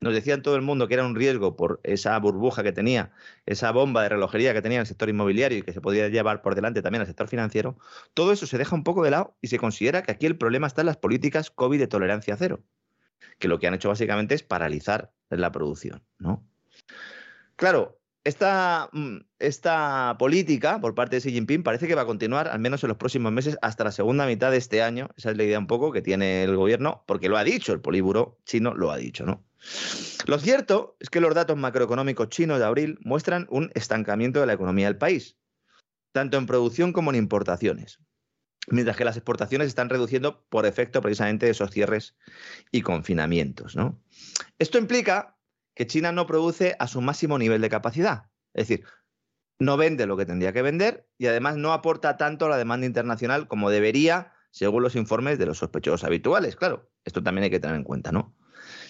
nos 0.00 0.14
decían 0.14 0.42
todo 0.42 0.56
el 0.56 0.62
mundo 0.62 0.88
que 0.88 0.94
era 0.94 1.06
un 1.06 1.14
riesgo 1.14 1.56
por 1.56 1.80
esa 1.82 2.18
burbuja 2.18 2.62
que 2.62 2.72
tenía, 2.72 3.12
esa 3.46 3.70
bomba 3.72 4.02
de 4.02 4.10
relojería 4.10 4.52
que 4.52 4.62
tenía 4.62 4.80
el 4.80 4.86
sector 4.86 5.08
inmobiliario 5.08 5.58
y 5.58 5.62
que 5.62 5.72
se 5.72 5.80
podía 5.80 6.08
llevar 6.08 6.42
por 6.42 6.54
delante 6.54 6.82
también 6.82 7.00
al 7.00 7.06
sector 7.06 7.28
financiero, 7.28 7.78
todo 8.14 8.32
eso 8.32 8.46
se 8.46 8.58
deja 8.58 8.74
un 8.74 8.84
poco 8.84 9.04
de 9.04 9.10
lado 9.10 9.36
y 9.40 9.48
se 9.48 9.58
considera 9.58 10.02
que 10.02 10.12
aquí 10.12 10.26
el 10.26 10.36
problema 10.36 10.66
está 10.66 10.82
en 10.82 10.86
las 10.86 10.96
políticas 10.96 11.50
COVID 11.50 11.78
de 11.78 11.86
tolerancia 11.86 12.36
cero, 12.36 12.62
que 13.38 13.48
lo 13.48 13.58
que 13.58 13.66
han 13.66 13.74
hecho 13.74 13.88
básicamente 13.88 14.34
es 14.34 14.42
paralizar 14.42 15.12
la 15.30 15.50
producción, 15.50 16.04
¿no? 16.18 16.46
Claro, 17.56 17.98
esta, 18.26 18.90
mm, 18.92 19.18
esta 19.38 20.16
política 20.18 20.80
por 20.80 20.94
parte 20.94 21.16
de 21.16 21.20
Xi 21.22 21.30
Jinping 21.30 21.62
parece 21.62 21.86
que 21.86 21.94
va 21.94 22.02
a 22.02 22.06
continuar 22.06 22.48
al 22.48 22.58
menos 22.58 22.82
en 22.82 22.88
los 22.88 22.98
próximos 22.98 23.30
meses 23.32 23.56
hasta 23.62 23.84
la 23.84 23.92
segunda 23.92 24.26
mitad 24.26 24.50
de 24.50 24.56
este 24.56 24.82
año. 24.82 25.08
Esa 25.16 25.30
es 25.30 25.36
la 25.36 25.44
idea 25.44 25.58
un 25.60 25.68
poco 25.68 25.92
que 25.92 26.02
tiene 26.02 26.42
el 26.42 26.56
gobierno, 26.56 27.04
porque 27.06 27.28
lo 27.28 27.36
ha 27.36 27.44
dicho, 27.44 27.72
el 27.72 27.80
políburo 27.80 28.38
chino 28.44 28.74
lo 28.74 28.90
ha 28.90 28.96
dicho, 28.96 29.24
¿no? 29.24 29.44
Lo 30.26 30.38
cierto 30.38 30.96
es 31.00 31.10
que 31.10 31.20
los 31.20 31.34
datos 31.34 31.56
macroeconómicos 31.56 32.28
chinos 32.28 32.58
de 32.58 32.64
abril 32.64 32.98
muestran 33.02 33.46
un 33.50 33.70
estancamiento 33.74 34.40
de 34.40 34.46
la 34.46 34.54
economía 34.54 34.86
del 34.86 34.98
país, 34.98 35.38
tanto 36.12 36.36
en 36.36 36.46
producción 36.46 36.92
como 36.92 37.10
en 37.10 37.16
importaciones, 37.16 38.00
mientras 38.68 38.96
que 38.96 39.04
las 39.04 39.16
exportaciones 39.16 39.68
están 39.68 39.88
reduciendo 39.88 40.44
por 40.48 40.66
efecto 40.66 41.00
precisamente 41.00 41.46
de 41.46 41.52
esos 41.52 41.70
cierres 41.70 42.16
y 42.72 42.82
confinamientos. 42.82 43.76
Esto 44.58 44.78
implica 44.78 45.36
que 45.74 45.86
China 45.86 46.10
no 46.10 46.26
produce 46.26 46.74
a 46.78 46.86
su 46.86 47.00
máximo 47.00 47.38
nivel 47.38 47.60
de 47.60 47.68
capacidad. 47.68 48.30
Es 48.54 48.66
decir, 48.66 48.86
no 49.58 49.76
vende 49.76 50.06
lo 50.06 50.16
que 50.16 50.26
tendría 50.26 50.52
que 50.52 50.62
vender 50.62 51.08
y 51.18 51.26
además 51.26 51.56
no 51.56 51.72
aporta 51.72 52.16
tanto 52.16 52.46
a 52.46 52.48
la 52.48 52.56
demanda 52.56 52.86
internacional 52.86 53.46
como 53.46 53.70
debería, 53.70 54.32
según 54.50 54.82
los 54.82 54.96
informes 54.96 55.38
de 55.38 55.46
los 55.46 55.58
sospechosos 55.58 56.04
habituales. 56.04 56.56
Claro, 56.56 56.90
esto 57.04 57.22
también 57.22 57.44
hay 57.44 57.50
que 57.50 57.60
tener 57.60 57.76
en 57.76 57.84
cuenta, 57.84 58.10
¿no? 58.10 58.34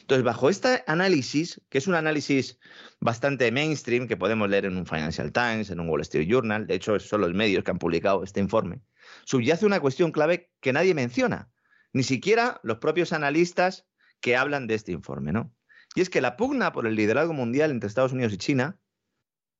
Entonces, 0.06 0.22
bajo 0.22 0.48
este 0.48 0.84
análisis, 0.86 1.60
que 1.68 1.78
es 1.78 1.88
un 1.88 1.96
análisis 1.96 2.60
bastante 3.00 3.50
mainstream 3.50 4.06
que 4.06 4.16
podemos 4.16 4.48
leer 4.48 4.66
en 4.66 4.76
un 4.76 4.86
Financial 4.86 5.32
Times, 5.32 5.68
en 5.70 5.80
un 5.80 5.88
Wall 5.88 6.02
Street 6.02 6.28
Journal, 6.28 6.68
de 6.68 6.76
hecho, 6.76 7.00
son 7.00 7.22
los 7.22 7.34
medios 7.34 7.64
que 7.64 7.72
han 7.72 7.80
publicado 7.80 8.22
este 8.22 8.38
informe, 8.38 8.82
subyace 9.24 9.66
una 9.66 9.80
cuestión 9.80 10.12
clave 10.12 10.52
que 10.60 10.72
nadie 10.72 10.94
menciona, 10.94 11.50
ni 11.92 12.04
siquiera 12.04 12.60
los 12.62 12.78
propios 12.78 13.12
analistas 13.12 13.88
que 14.20 14.36
hablan 14.36 14.68
de 14.68 14.76
este 14.76 14.92
informe, 14.92 15.32
¿no? 15.32 15.52
Y 15.96 16.02
es 16.02 16.08
que 16.08 16.20
la 16.20 16.36
pugna 16.36 16.70
por 16.70 16.86
el 16.86 16.94
liderazgo 16.94 17.32
mundial 17.32 17.72
entre 17.72 17.88
Estados 17.88 18.12
Unidos 18.12 18.32
y 18.32 18.38
China 18.38 18.78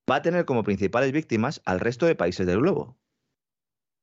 va 0.09 0.16
a 0.16 0.23
tener 0.23 0.44
como 0.44 0.62
principales 0.62 1.10
víctimas 1.10 1.60
al 1.64 1.81
resto 1.81 2.06
de 2.06 2.14
países 2.14 2.47
del 2.47 2.60
globo. 2.60 3.01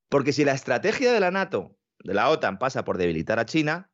Porque 0.10 0.34
si 0.34 0.44
la 0.44 0.52
estrategia 0.52 1.14
de 1.14 1.22
la 1.22 1.32
NATO, 1.32 1.78
de 2.04 2.14
la 2.14 2.30
OTAN, 2.30 2.60
pasa 2.60 2.84
por 2.84 2.98
debilitar 2.98 3.40
a 3.40 3.46
China, 3.46 3.93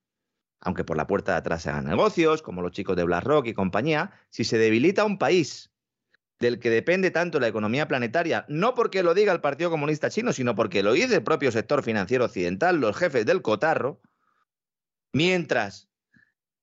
aunque 0.61 0.83
por 0.83 0.97
la 0.97 1.07
puerta 1.07 1.33
de 1.33 1.37
atrás 1.39 1.63
se 1.63 1.69
hagan 1.69 1.85
negocios, 1.85 2.41
como 2.41 2.61
los 2.61 2.71
chicos 2.71 2.95
de 2.95 3.03
BlackRock 3.03 3.47
y 3.47 3.53
compañía, 3.53 4.11
si 4.29 4.43
se 4.43 4.57
debilita 4.57 5.05
un 5.05 5.17
país 5.17 5.71
del 6.39 6.59
que 6.59 6.69
depende 6.69 7.11
tanto 7.11 7.39
la 7.39 7.47
economía 7.47 7.87
planetaria, 7.87 8.45
no 8.47 8.73
porque 8.73 9.03
lo 9.03 9.13
diga 9.13 9.33
el 9.33 9.41
Partido 9.41 9.69
Comunista 9.69 10.09
Chino, 10.09 10.31
sino 10.31 10.55
porque 10.55 10.83
lo 10.83 10.93
dice 10.93 11.15
el 11.15 11.23
propio 11.23 11.51
sector 11.51 11.83
financiero 11.83 12.25
occidental, 12.25 12.77
los 12.77 12.95
jefes 12.95 13.25
del 13.25 13.41
cotarro, 13.41 14.01
mientras 15.11 15.89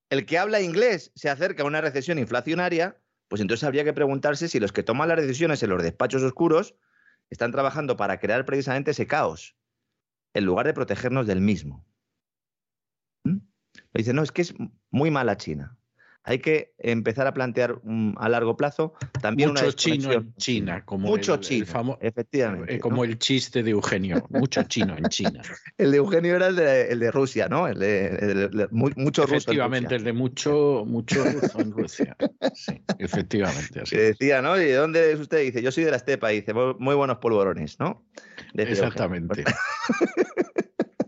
el 0.08 0.24
que 0.24 0.38
habla 0.38 0.60
inglés 0.60 1.12
se 1.14 1.28
acerca 1.28 1.62
a 1.62 1.66
una 1.66 1.80
recesión 1.80 2.18
inflacionaria, 2.18 2.98
pues 3.28 3.40
entonces 3.42 3.64
habría 3.64 3.84
que 3.84 3.92
preguntarse 3.92 4.48
si 4.48 4.60
los 4.60 4.72
que 4.72 4.82
toman 4.82 5.08
las 5.08 5.20
decisiones 5.20 5.62
en 5.62 5.70
los 5.70 5.82
despachos 5.82 6.22
oscuros 6.22 6.74
están 7.28 7.52
trabajando 7.52 7.96
para 7.96 8.18
crear 8.18 8.44
precisamente 8.44 8.92
ese 8.92 9.06
caos, 9.06 9.56
en 10.32 10.44
lugar 10.44 10.66
de 10.66 10.74
protegernos 10.74 11.26
del 11.26 11.40
mismo. 11.40 11.84
¿Mm? 13.96 13.98
Dice, 13.98 14.12
no, 14.12 14.22
es 14.22 14.32
que 14.32 14.42
es 14.42 14.54
muy 14.90 15.10
mala 15.10 15.36
China 15.36 15.76
hay 16.26 16.40
que 16.40 16.74
empezar 16.78 17.28
a 17.28 17.32
plantear 17.32 17.80
a 18.16 18.28
largo 18.28 18.56
plazo 18.56 18.94
también 19.22 19.50
mucho 19.50 19.70
chino 19.70 20.12
en 20.12 20.34
China, 20.34 20.84
como 20.84 21.06
mucho 21.06 21.34
el, 21.34 21.40
chino, 21.40 21.98
efectivamente, 22.00 22.74
eh, 22.74 22.80
como 22.80 23.04
el 23.04 23.16
chiste 23.16 23.62
de 23.62 23.70
Eugenio, 23.70 24.26
mucho 24.30 24.64
chino 24.64 24.96
en 24.96 25.04
China. 25.04 25.40
el 25.78 25.92
de 25.92 25.96
Eugenio 25.98 26.34
era 26.34 26.48
el 26.48 26.56
de, 26.56 26.88
el 26.88 26.98
de 26.98 27.12
Rusia, 27.12 27.48
¿no? 27.48 27.68
El 27.68 27.78
de, 27.78 28.68
mucho 28.72 29.22
ruso. 29.22 29.36
Efectivamente, 29.36 29.94
el 29.94 30.02
de 30.02 30.12
mucho, 30.12 30.82
mucho 30.84 31.22
ruso 31.22 31.60
en 31.60 31.70
Rusia. 31.70 32.16
Sí, 32.54 32.82
efectivamente. 32.98 33.82
Así. 33.82 33.96
decía, 33.96 34.42
¿no? 34.42 34.60
¿Y 34.60 34.64
de 34.64 34.74
dónde 34.74 35.12
es 35.12 35.20
usted? 35.20 35.42
Dice, 35.42 35.62
yo 35.62 35.70
soy 35.70 35.84
de 35.84 35.92
la 35.92 35.98
estepa, 35.98 36.32
y 36.32 36.40
dice, 36.40 36.52
muy 36.54 36.96
buenos 36.96 37.18
polvorones, 37.18 37.78
¿no? 37.78 38.04
Exactamente. 38.54 39.44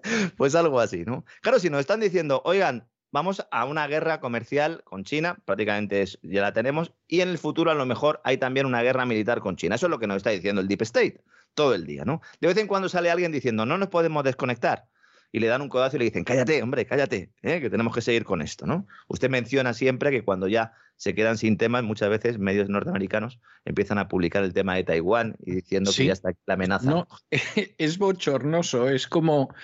pues 0.36 0.54
algo 0.54 0.80
así, 0.80 1.04
¿no? 1.04 1.24
Claro, 1.40 1.58
si 1.58 1.70
nos 1.70 1.80
están 1.80 2.00
diciendo, 2.00 2.42
oigan, 2.44 2.88
vamos 3.10 3.46
a 3.50 3.64
una 3.64 3.86
guerra 3.86 4.20
comercial 4.20 4.82
con 4.84 5.04
China, 5.04 5.38
prácticamente 5.44 6.04
ya 6.22 6.42
la 6.42 6.52
tenemos, 6.52 6.92
y 7.06 7.20
en 7.20 7.28
el 7.28 7.38
futuro 7.38 7.70
a 7.70 7.74
lo 7.74 7.86
mejor 7.86 8.20
hay 8.24 8.38
también 8.38 8.66
una 8.66 8.82
guerra 8.82 9.06
militar 9.06 9.40
con 9.40 9.56
China. 9.56 9.76
Eso 9.76 9.86
es 9.86 9.90
lo 9.90 9.98
que 9.98 10.06
nos 10.06 10.18
está 10.18 10.30
diciendo 10.30 10.60
el 10.60 10.68
Deep 10.68 10.82
State 10.82 11.22
todo 11.54 11.74
el 11.74 11.86
día, 11.86 12.04
¿no? 12.04 12.20
De 12.40 12.48
vez 12.48 12.56
en 12.58 12.66
cuando 12.66 12.88
sale 12.88 13.10
alguien 13.10 13.32
diciendo, 13.32 13.66
no 13.66 13.78
nos 13.78 13.88
podemos 13.88 14.22
desconectar 14.24 14.86
y 15.32 15.40
le 15.40 15.46
dan 15.46 15.62
un 15.62 15.68
codazo 15.68 15.96
y 15.96 15.98
le 16.00 16.04
dicen, 16.06 16.24
cállate, 16.24 16.62
hombre, 16.62 16.86
cállate, 16.86 17.30
¿eh? 17.42 17.60
que 17.60 17.70
tenemos 17.70 17.94
que 17.94 18.00
seguir 18.00 18.24
con 18.24 18.40
esto, 18.42 18.66
¿no? 18.66 18.86
Usted 19.08 19.28
menciona 19.28 19.74
siempre 19.74 20.10
que 20.10 20.22
cuando 20.22 20.48
ya 20.48 20.72
se 20.96 21.14
quedan 21.14 21.38
sin 21.38 21.56
temas, 21.56 21.84
muchas 21.84 22.08
veces 22.08 22.38
medios 22.38 22.68
norteamericanos 22.68 23.38
empiezan 23.64 23.98
a 23.98 24.08
publicar 24.08 24.42
el 24.42 24.52
tema 24.52 24.74
de 24.74 24.84
Taiwán 24.84 25.36
y 25.44 25.56
diciendo 25.56 25.92
que 25.96 26.06
ya 26.06 26.12
está 26.12 26.30
la 26.46 26.54
amenaza. 26.54 26.90
No, 26.90 27.08
es 27.78 27.98
bochornoso, 27.98 28.88
es 28.88 29.06
como, 29.06 29.54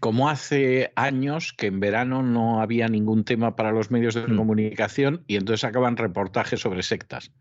como 0.00 0.30
hace 0.30 0.92
años 0.96 1.52
que 1.52 1.66
en 1.66 1.80
verano 1.80 2.22
no 2.22 2.62
había 2.62 2.88
ningún 2.88 3.24
tema 3.24 3.54
para 3.54 3.70
los 3.70 3.90
medios 3.90 4.14
de 4.14 4.26
mm. 4.26 4.36
comunicación 4.36 5.24
y 5.26 5.36
entonces 5.36 5.64
acaban 5.64 5.96
reportajes 5.96 6.60
sobre 6.60 6.82
sectas. 6.82 7.32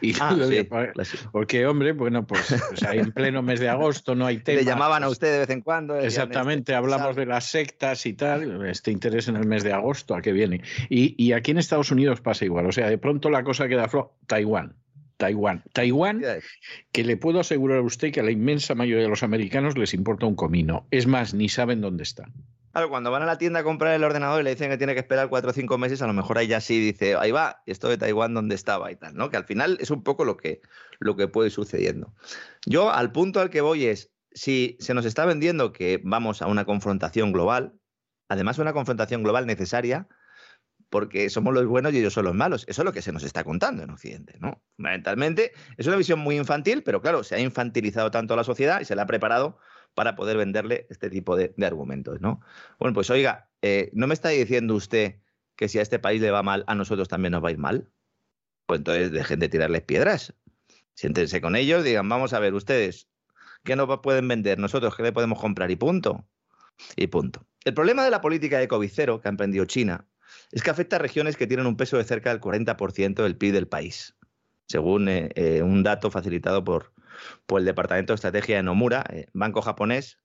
Y 0.02 0.14
ah, 0.18 0.34
Porque, 1.30 1.66
hombre, 1.66 1.92
bueno, 1.92 2.26
pues, 2.26 2.54
pues, 2.68 2.82
ahí 2.84 2.98
en 2.98 3.12
pleno 3.12 3.42
mes 3.42 3.60
de 3.60 3.68
agosto 3.68 4.14
no 4.14 4.26
hay 4.26 4.38
tema. 4.38 4.58
Le 4.58 4.64
llamaban 4.64 5.02
a 5.02 5.06
pues 5.06 5.16
usted 5.16 5.32
de 5.32 5.38
vez 5.40 5.50
en 5.50 5.60
cuando. 5.60 5.96
Exactamente, 5.96 6.74
hablamos 6.74 7.16
de 7.16 7.26
las 7.26 7.50
sectas 7.50 8.06
y 8.06 8.14
tal, 8.14 8.66
este 8.66 8.90
interés 8.90 9.28
en 9.28 9.36
el 9.36 9.46
mes 9.46 9.62
de 9.62 9.72
agosto, 9.72 10.14
¿a 10.14 10.22
qué 10.22 10.32
viene? 10.32 10.62
Y, 10.88 11.32
aquí 11.32 11.50
en 11.50 11.58
Estados 11.58 11.90
Unidos 11.90 12.20
pasa 12.20 12.44
igual, 12.44 12.66
o 12.66 12.72
sea, 12.72 12.88
de 12.88 12.98
pronto 12.98 13.30
la 13.30 13.44
cosa 13.44 13.68
queda 13.68 13.88
floja. 13.88 14.10
Taiwán. 14.26 14.74
Taiwán. 15.16 15.62
Taiwán, 15.72 16.22
que 16.92 17.04
le 17.04 17.16
puedo 17.16 17.40
asegurar 17.40 17.78
a 17.78 17.82
usted 17.82 18.10
que 18.10 18.20
a 18.20 18.22
la 18.22 18.30
inmensa 18.30 18.74
mayoría 18.74 19.02
de 19.02 19.10
los 19.10 19.22
americanos 19.22 19.76
les 19.76 19.92
importa 19.92 20.26
un 20.26 20.34
comino. 20.34 20.86
Es 20.90 21.06
más, 21.06 21.34
ni 21.34 21.48
saben 21.50 21.82
dónde 21.82 22.04
está. 22.04 22.26
Claro, 22.72 22.88
cuando 22.88 23.10
van 23.10 23.22
a 23.22 23.26
la 23.26 23.36
tienda 23.36 23.60
a 23.60 23.64
comprar 23.64 23.94
el 23.94 24.04
ordenador 24.04 24.40
y 24.40 24.44
le 24.44 24.50
dicen 24.50 24.70
que 24.70 24.78
tiene 24.78 24.94
que 24.94 25.00
esperar 25.00 25.28
cuatro 25.28 25.50
o 25.50 25.52
cinco 25.52 25.76
meses, 25.76 26.02
a 26.02 26.06
lo 26.06 26.12
mejor 26.12 26.38
ahí 26.38 26.46
ya 26.46 26.60
sí 26.60 26.78
dice, 26.78 27.16
ahí 27.16 27.32
va, 27.32 27.62
esto 27.66 27.88
de 27.88 27.98
Taiwán, 27.98 28.32
¿dónde 28.32 28.54
estaba? 28.54 28.92
y 28.92 28.96
tal, 28.96 29.14
¿no? 29.14 29.28
Que 29.28 29.36
al 29.36 29.44
final 29.44 29.76
es 29.80 29.90
un 29.90 30.04
poco 30.04 30.24
lo 30.24 30.36
que, 30.36 30.60
lo 31.00 31.16
que 31.16 31.26
puede 31.26 31.50
sucediendo. 31.50 32.14
Yo, 32.66 32.92
al 32.92 33.10
punto 33.10 33.40
al 33.40 33.50
que 33.50 33.60
voy 33.60 33.86
es, 33.86 34.12
si 34.32 34.76
se 34.78 34.94
nos 34.94 35.04
está 35.04 35.24
vendiendo 35.24 35.72
que 35.72 36.00
vamos 36.04 36.42
a 36.42 36.46
una 36.46 36.64
confrontación 36.64 37.32
global, 37.32 37.74
además 38.28 38.58
una 38.58 38.72
confrontación 38.72 39.24
global 39.24 39.46
necesaria, 39.46 40.06
porque 40.90 41.30
somos 41.30 41.54
los 41.54 41.66
buenos 41.66 41.92
y 41.92 41.98
ellos 41.98 42.12
son 42.12 42.24
los 42.24 42.34
malos. 42.34 42.64
Eso 42.68 42.82
es 42.82 42.84
lo 42.84 42.92
que 42.92 43.02
se 43.02 43.12
nos 43.12 43.22
está 43.22 43.42
contando 43.44 43.82
en 43.82 43.90
Occidente, 43.90 44.36
¿no? 44.40 44.62
Fundamentalmente, 44.76 45.52
es 45.76 45.86
una 45.86 45.96
visión 45.96 46.18
muy 46.18 46.36
infantil, 46.36 46.82
pero 46.82 47.00
claro, 47.00 47.24
se 47.24 47.36
ha 47.36 47.40
infantilizado 47.40 48.10
tanto 48.10 48.36
la 48.36 48.44
sociedad 48.44 48.80
y 48.80 48.84
se 48.84 48.94
le 48.94 49.02
ha 49.02 49.06
preparado 49.06 49.58
para 49.94 50.16
poder 50.16 50.36
venderle 50.36 50.86
este 50.90 51.10
tipo 51.10 51.36
de, 51.36 51.54
argumentos, 51.62 52.20
¿no? 52.20 52.40
Bueno, 52.78 52.94
pues 52.94 53.10
oiga, 53.10 53.50
eh, 53.62 53.90
¿no 53.92 54.06
me 54.06 54.14
está 54.14 54.30
diciendo 54.30 54.74
usted 54.74 55.16
que 55.56 55.68
si 55.68 55.78
a 55.78 55.82
este 55.82 55.98
país 55.98 56.20
le 56.20 56.30
va 56.30 56.42
mal, 56.42 56.64
a 56.66 56.74
nosotros 56.74 57.08
también 57.08 57.32
nos 57.32 57.44
va 57.44 57.48
a 57.48 57.52
ir 57.52 57.58
mal? 57.58 57.88
Pues 58.66 58.78
entonces 58.78 59.10
dejen 59.12 59.40
de 59.40 59.48
tirarles 59.48 59.82
piedras. 59.82 60.34
Siéntense 60.94 61.40
con 61.40 61.56
ellos, 61.56 61.84
digan, 61.84 62.08
vamos 62.08 62.32
a 62.32 62.40
ver, 62.40 62.54
ustedes, 62.54 63.08
¿qué 63.64 63.76
nos 63.76 64.00
pueden 64.00 64.28
vender? 64.28 64.58
Nosotros, 64.58 64.96
¿qué 64.96 65.02
le 65.02 65.12
podemos 65.12 65.40
comprar? 65.40 65.70
Y 65.70 65.76
punto. 65.76 66.26
Y 66.96 67.08
punto. 67.08 67.46
El 67.64 67.74
problema 67.74 68.04
de 68.04 68.10
la 68.10 68.20
política 68.20 68.58
de 68.58 68.68
COVID 68.68 68.90
que 68.90 69.20
ha 69.24 69.28
emprendido 69.28 69.64
China 69.66 70.06
es 70.52 70.62
que 70.62 70.70
afecta 70.70 70.96
a 70.96 70.98
regiones 70.98 71.36
que 71.36 71.46
tienen 71.46 71.66
un 71.66 71.76
peso 71.76 71.96
de 71.96 72.04
cerca 72.04 72.30
del 72.30 72.40
40% 72.40 73.22
del 73.22 73.36
PIB 73.36 73.52
del 73.52 73.68
país, 73.68 74.16
según 74.66 75.08
eh, 75.08 75.30
eh, 75.34 75.62
un 75.62 75.82
dato 75.82 76.10
facilitado 76.10 76.64
por, 76.64 76.92
por 77.46 77.60
el 77.60 77.66
Departamento 77.66 78.12
de 78.12 78.16
Estrategia 78.16 78.56
de 78.56 78.62
Nomura, 78.62 79.04
eh, 79.10 79.26
banco 79.32 79.62
japonés, 79.62 80.18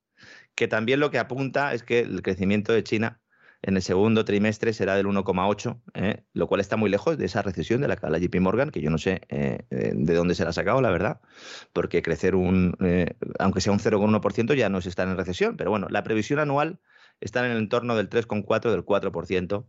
que 0.56 0.68
también 0.68 1.00
lo 1.00 1.12
que 1.12 1.20
apunta 1.20 1.74
es 1.74 1.84
que 1.84 2.00
el 2.00 2.22
crecimiento 2.22 2.74
de 2.74 2.84
China 2.84 3.22
en 3.62 3.76
el 3.76 3.82
segundo 3.82 4.26
trimestre 4.26 4.74
será 4.74 4.96
del 4.96 5.08
1,8, 5.08 5.82
eh, 5.96 6.24
lo 6.34 6.48
cual 6.48 6.62
está 6.62 6.78
muy 6.78 6.90
lejos 6.90 7.18
de 7.18 7.26
esa 7.26 7.42
recesión 7.42 7.82
de 7.82 7.88
la 7.88 7.96
JP 7.96 8.40
Morgan, 8.40 8.70
que 8.70 8.80
yo 8.80 8.92
no 8.92 9.00
sé 9.00 9.22
eh, 9.30 9.66
de 9.70 10.14
dónde 10.14 10.36
se 10.36 10.44
la 10.44 10.52
ha 10.52 10.54
sacado, 10.54 10.82
la 10.82 10.92
verdad, 10.92 11.20
porque 11.74 12.04
crecer 12.04 12.36
un, 12.36 12.78
aunque 13.40 13.62
sea 13.62 13.74
un 13.74 13.80
0,1%, 13.80 14.54
ya 14.54 14.70
no 14.70 14.82
se 14.82 14.90
está 14.90 15.04
en 15.04 15.18
recesión, 15.18 15.58
pero 15.58 15.72
bueno, 15.72 15.88
la 15.90 16.04
previsión 16.04 16.40
anual 16.40 16.80
está 17.22 17.44
en 17.44 17.54
el 17.54 17.58
entorno 17.58 17.96
del 17.96 18.10
3,4, 18.10 18.72
del 18.72 18.86
4%. 18.86 19.66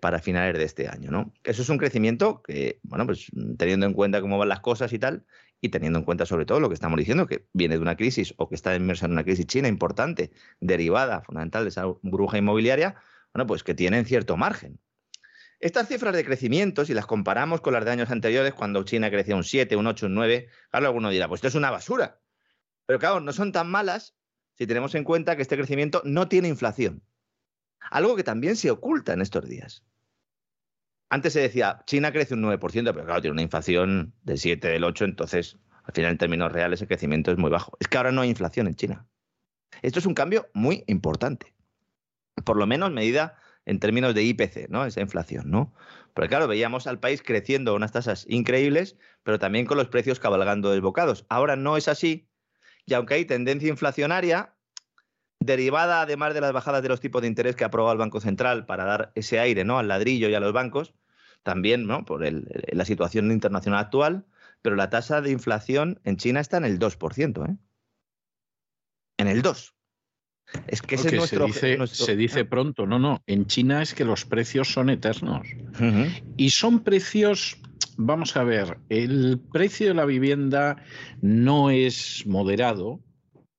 para 0.00 0.20
finales 0.20 0.56
de 0.56 0.64
este 0.64 0.88
año, 0.88 1.10
¿no? 1.10 1.32
Eso 1.42 1.62
es 1.62 1.68
un 1.68 1.78
crecimiento 1.78 2.42
que, 2.42 2.78
bueno, 2.84 3.06
pues 3.06 3.26
teniendo 3.58 3.86
en 3.86 3.94
cuenta 3.94 4.20
cómo 4.20 4.38
van 4.38 4.48
las 4.48 4.60
cosas 4.60 4.92
y 4.92 4.98
tal, 4.98 5.24
y 5.66 5.68
teniendo 5.68 5.98
en 5.98 6.04
cuenta 6.04 6.26
sobre 6.26 6.46
todo 6.46 6.60
lo 6.60 6.68
que 6.68 6.74
estamos 6.74 6.98
diciendo, 6.98 7.26
que 7.26 7.46
viene 7.52 7.76
de 7.76 7.82
una 7.82 7.96
crisis 7.96 8.34
o 8.38 8.48
que 8.48 8.54
está 8.54 8.74
inmersa 8.74 9.06
en 9.06 9.12
una 9.12 9.24
crisis 9.24 9.46
china 9.46 9.68
importante, 9.68 10.30
derivada 10.60 11.22
fundamental 11.22 11.64
de 11.64 11.68
esa 11.68 11.84
burbuja 12.02 12.38
inmobiliaria, 12.38 12.96
bueno, 13.34 13.46
pues 13.46 13.62
que 13.62 13.74
tienen 13.74 14.06
cierto 14.06 14.36
margen. 14.36 14.80
Estas 15.58 15.88
cifras 15.88 16.14
de 16.14 16.24
crecimiento, 16.24 16.84
si 16.84 16.94
las 16.94 17.06
comparamos 17.06 17.60
con 17.60 17.72
las 17.72 17.84
de 17.84 17.90
años 17.90 18.10
anteriores, 18.10 18.54
cuando 18.54 18.82
China 18.84 19.10
crecía 19.10 19.36
un 19.36 19.44
7, 19.44 19.74
un 19.76 19.86
8, 19.86 20.06
un 20.06 20.14
9, 20.14 20.48
claro, 20.70 20.86
alguno 20.86 21.10
dirá, 21.10 21.28
pues 21.28 21.38
esto 21.38 21.48
es 21.48 21.54
una 21.54 21.70
basura. 21.70 22.20
Pero 22.86 22.98
claro, 22.98 23.20
no 23.20 23.32
son 23.32 23.52
tan 23.52 23.68
malas 23.68 24.14
si 24.54 24.66
tenemos 24.66 24.94
en 24.94 25.04
cuenta 25.04 25.34
que 25.36 25.42
este 25.42 25.56
crecimiento 25.56 26.02
no 26.04 26.28
tiene 26.28 26.48
inflación. 26.48 27.02
Algo 27.90 28.16
que 28.16 28.24
también 28.24 28.56
se 28.56 28.70
oculta 28.70 29.12
en 29.12 29.22
estos 29.22 29.48
días. 29.48 29.84
Antes 31.08 31.32
se 31.32 31.40
decía, 31.40 31.82
China 31.86 32.12
crece 32.12 32.34
un 32.34 32.42
9%, 32.42 32.58
pero 32.60 33.04
claro, 33.04 33.20
tiene 33.20 33.32
una 33.32 33.42
inflación 33.42 34.14
del 34.22 34.38
7, 34.38 34.68
del 34.68 34.84
8, 34.84 35.04
entonces 35.04 35.58
al 35.84 35.94
final 35.94 36.12
en 36.12 36.18
términos 36.18 36.52
reales 36.52 36.80
el 36.82 36.88
crecimiento 36.88 37.30
es 37.30 37.38
muy 37.38 37.50
bajo. 37.50 37.76
Es 37.80 37.88
que 37.88 37.96
ahora 37.96 38.12
no 38.12 38.22
hay 38.22 38.30
inflación 38.30 38.66
en 38.66 38.74
China. 38.74 39.06
Esto 39.82 39.98
es 39.98 40.06
un 40.06 40.14
cambio 40.14 40.48
muy 40.52 40.84
importante. 40.86 41.54
Por 42.44 42.56
lo 42.56 42.66
menos 42.66 42.90
medida 42.90 43.36
en 43.66 43.78
términos 43.78 44.14
de 44.14 44.22
IPC, 44.22 44.68
¿no? 44.68 44.84
Esa 44.84 45.00
inflación, 45.00 45.50
¿no? 45.50 45.74
Porque 46.12 46.28
claro, 46.28 46.48
veíamos 46.48 46.86
al 46.86 46.98
país 46.98 47.22
creciendo 47.22 47.74
unas 47.74 47.92
tasas 47.92 48.26
increíbles, 48.28 48.96
pero 49.22 49.38
también 49.38 49.66
con 49.66 49.76
los 49.76 49.88
precios 49.88 50.18
cabalgando 50.18 50.70
desbocados. 50.70 51.26
Ahora 51.28 51.56
no 51.56 51.76
es 51.76 51.88
así. 51.88 52.28
Y 52.84 52.94
aunque 52.94 53.14
hay 53.14 53.24
tendencia 53.24 53.68
inflacionaria, 53.68 54.55
derivada 55.46 56.02
además 56.02 56.34
de 56.34 56.40
las 56.40 56.52
bajadas 56.52 56.82
de 56.82 56.88
los 56.88 57.00
tipos 57.00 57.22
de 57.22 57.28
interés 57.28 57.56
que 57.56 57.64
ha 57.64 57.68
aprobado 57.68 57.92
el 57.92 57.98
Banco 57.98 58.20
Central 58.20 58.66
para 58.66 58.84
dar 58.84 59.12
ese 59.14 59.38
aire 59.38 59.64
¿no? 59.64 59.78
al 59.78 59.88
ladrillo 59.88 60.28
y 60.28 60.34
a 60.34 60.40
los 60.40 60.52
bancos, 60.52 60.94
también 61.42 61.86
¿no? 61.86 62.04
por 62.04 62.22
la 62.22 62.84
situación 62.84 63.30
internacional 63.30 63.80
actual, 63.80 64.26
pero 64.62 64.76
la 64.76 64.90
tasa 64.90 65.20
de 65.20 65.30
inflación 65.30 66.00
en 66.04 66.16
China 66.16 66.40
está 66.40 66.56
en 66.56 66.64
el 66.64 66.78
2%. 66.78 67.48
¿eh? 67.48 67.56
En 69.18 69.28
el 69.28 69.42
2%. 69.42 69.72
Es 70.68 70.80
que 70.80 70.94
ese 70.94 71.16
nuestro, 71.16 71.48
se 71.52 71.76
dice, 71.76 71.86
se 71.88 72.16
dice 72.16 72.44
pronto, 72.44 72.86
no, 72.86 72.98
no, 72.98 73.22
en 73.26 73.46
China 73.46 73.82
es 73.82 73.94
que 73.94 74.04
los 74.04 74.24
precios 74.24 74.68
son 74.68 74.90
eternos. 74.90 75.48
Y 76.36 76.50
son 76.50 76.84
precios, 76.84 77.58
vamos 77.96 78.36
a 78.36 78.44
ver, 78.44 78.78
el 78.88 79.40
precio 79.52 79.88
de 79.88 79.94
la 79.94 80.04
vivienda 80.04 80.76
no 81.20 81.70
es 81.70 82.24
moderado, 82.26 83.00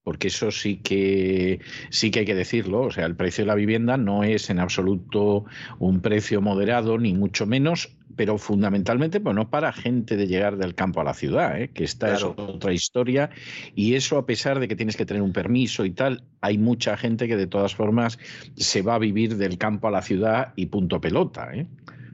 porque 0.08 0.30
eso 0.30 0.52
sí 0.52 0.78
que 0.78 1.60
sí 1.90 2.12
que 2.12 2.20
hay 2.20 2.26
que 2.26 2.34
decirlo, 2.34 2.84
o 2.84 2.92
sea, 2.92 3.06
el 3.06 3.18
precio 3.18 3.42
de 3.42 3.48
la 3.48 3.56
vivienda 3.56 3.98
no 3.98 4.24
es 4.24 4.50
en 4.50 4.58
absoluto 4.58 5.44
un 5.80 6.00
precio 6.00 6.42
moderado 6.42 6.98
ni 6.98 7.14
mucho 7.14 7.46
menos, 7.46 7.94
pero 8.16 8.38
fundamentalmente 8.38 9.20
pues 9.20 9.36
no 9.36 9.50
para 9.50 9.74
gente 9.74 10.16
de 10.16 10.26
llegar 10.28 10.56
del 10.56 10.76
campo 10.76 11.02
a 11.02 11.04
la 11.04 11.14
ciudad, 11.14 11.62
¿eh? 11.62 11.72
que 11.74 11.84
esta 11.84 12.14
es 12.14 12.24
otra 12.24 12.72
historia 12.72 13.32
y 13.76 13.96
eso 13.96 14.18
a 14.18 14.26
pesar 14.26 14.62
de 14.62 14.70
que 14.70 14.78
tienes 14.78 14.96
que 14.96 15.06
tener 15.06 15.22
un 15.22 15.34
permiso 15.34 15.84
y 15.84 15.92
tal, 15.92 16.24
hay 16.40 16.58
mucha 16.58 16.96
gente 16.96 17.28
que 17.28 17.36
de 17.36 17.48
todas 17.48 17.76
formas 17.76 18.18
se 18.56 18.82
va 18.84 18.96
a 18.96 19.00
vivir 19.00 19.36
del 19.36 19.58
campo 19.58 19.90
a 19.90 19.92
la 19.92 20.02
ciudad 20.02 20.54
y 20.56 20.68
punto 20.68 21.02
pelota, 21.02 21.50
¿eh? 21.54 21.68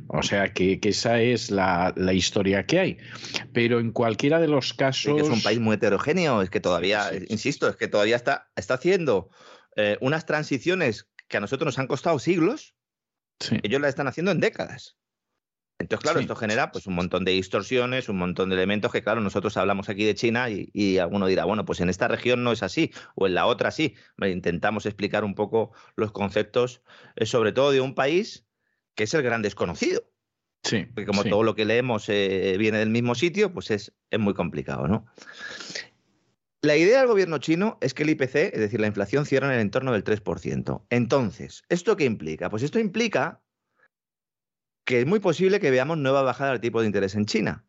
O 0.07 0.21
sea 0.21 0.53
que, 0.53 0.80
esa 0.84 1.21
es 1.21 1.51
la, 1.51 1.93
historia 2.13 2.65
que 2.65 2.80
hay. 2.80 2.97
Pero 3.53 3.80
en 3.80 3.91
cualquiera 3.91 4.39
de 4.39 4.47
los 4.47 4.73
casos. 4.73 5.21
es 5.21 5.30
un 5.30 5.41
país 5.41 5.59
muy 5.59 5.75
heterogéneo, 5.75 6.41
es 6.41 6.49
que 6.49 6.59
todavía, 6.59 7.09
insisto, 7.30 7.67
es 7.67 7.75
que 7.75 7.88
todavía 7.88 8.15
está, 8.15 8.51
está 8.55 8.75
haciendo 8.75 9.30
eh, 9.75 9.97
unas 10.01 10.25
transiciones 10.25 11.09
que 11.27 11.38
a 11.38 11.39
nosotros 11.39 11.65
nos 11.65 11.80
han 11.80 11.88
costado 11.88 12.19
siglos. 12.19 12.75
Ellos 13.63 13.81
las 13.81 13.89
están 13.89 14.07
haciendo 14.07 14.31
en 14.31 14.39
décadas. 14.39 14.97
Entonces, 15.80 16.03
claro, 16.03 16.19
esto 16.19 16.35
genera 16.35 16.71
pues 16.71 16.85
un 16.88 16.93
montón 16.93 17.25
de 17.25 17.31
distorsiones, 17.31 18.07
un 18.07 18.17
montón 18.17 18.49
de 18.49 18.55
elementos 18.55 18.91
que, 18.91 19.03
claro, 19.03 19.19
nosotros 19.19 19.57
hablamos 19.57 19.89
aquí 19.89 20.05
de 20.05 20.15
China 20.15 20.49
y, 20.49 20.69
y 20.71 20.99
alguno 20.99 21.25
dirá, 21.27 21.45
bueno, 21.45 21.65
pues 21.65 21.81
en 21.81 21.89
esta 21.89 22.07
región 22.07 22.43
no 22.43 22.51
es 22.51 22.63
así, 22.63 22.91
o 23.15 23.27
en 23.27 23.34
la 23.34 23.47
otra 23.47 23.71
sí. 23.71 23.95
Intentamos 24.21 24.85
explicar 24.85 25.23
un 25.23 25.35
poco 25.35 25.71
los 25.95 26.11
conceptos, 26.11 26.84
eh, 27.15 27.25
sobre 27.25 27.51
todo 27.51 27.71
de 27.71 27.81
un 27.81 27.95
país 27.95 28.45
que 28.95 29.03
es 29.06 29.14
el 29.14 29.24
gran 29.24 29.41
desconocido. 29.41 30.03
Sí. 30.64 30.86
Porque 30.86 31.06
como 31.06 31.24
todo 31.24 31.44
lo 31.44 31.56
que 31.56 31.65
leemos 31.65 32.07
eh, 32.07 32.56
viene 32.57 32.80
del 32.80 32.90
mismo 32.90 33.15
sitio, 33.15 33.53
pues 33.53 33.70
es, 33.72 33.94
es 34.10 34.20
muy 34.20 34.34
complicado, 34.34 34.88
¿no? 34.88 35.06
La 36.61 36.78
idea 36.78 36.99
del 36.99 37.10
gobierno 37.10 37.40
chino 37.40 37.78
es 37.82 37.94
que 37.94 38.03
el 38.03 38.11
IPC, 38.11 38.36
es 38.36 38.60
decir, 38.60 38.80
la 38.80 38.88
inflación, 38.88 39.26
cierra 39.26 39.48
en 39.48 39.56
el 39.56 39.60
entorno 39.60 39.91
del 39.91 40.06
3%. 40.06 40.86
Entonces, 40.90 41.64
¿esto 41.68 41.98
qué 41.98 42.06
implica? 42.06 42.49
Pues 42.49 42.64
esto 42.64 42.80
implica 42.80 43.41
que 44.86 45.02
es 45.02 45.06
muy 45.06 45.20
posible 45.20 45.60
que 45.60 45.72
veamos 45.72 45.98
nueva 45.98 46.22
bajada 46.22 46.52
del 46.52 46.61
tipo 46.61 46.80
de 46.80 46.88
interés 46.88 47.15
en 47.15 47.26
China. 47.26 47.65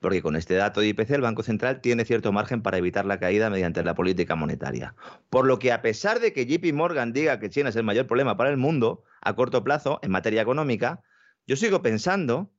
Porque 0.00 0.22
con 0.22 0.36
este 0.36 0.54
dato 0.54 0.80
de 0.80 0.86
IPC 0.86 1.10
el 1.10 1.22
Banco 1.22 1.42
Central 1.42 1.80
tiene 1.80 2.04
cierto 2.04 2.30
margen 2.30 2.62
para 2.62 2.78
evitar 2.78 3.04
la 3.04 3.18
caída 3.18 3.50
mediante 3.50 3.82
la 3.82 3.96
política 3.96 4.36
monetaria. 4.36 4.94
Por 5.28 5.44
lo 5.44 5.58
que 5.58 5.72
a 5.72 5.82
pesar 5.82 6.20
de 6.20 6.32
que 6.32 6.46
JP 6.46 6.72
Morgan 6.72 7.12
diga 7.12 7.40
que 7.40 7.50
China 7.50 7.70
es 7.70 7.76
el 7.76 7.82
mayor 7.82 8.06
problema 8.06 8.36
para 8.36 8.50
el 8.50 8.56
mundo 8.56 9.02
a 9.20 9.34
corto 9.34 9.64
plazo 9.64 9.98
en 10.02 10.10
materia 10.10 10.42
económica, 10.42 11.02
yo 11.46 11.56
sigo 11.56 11.82
pensando 11.82 12.52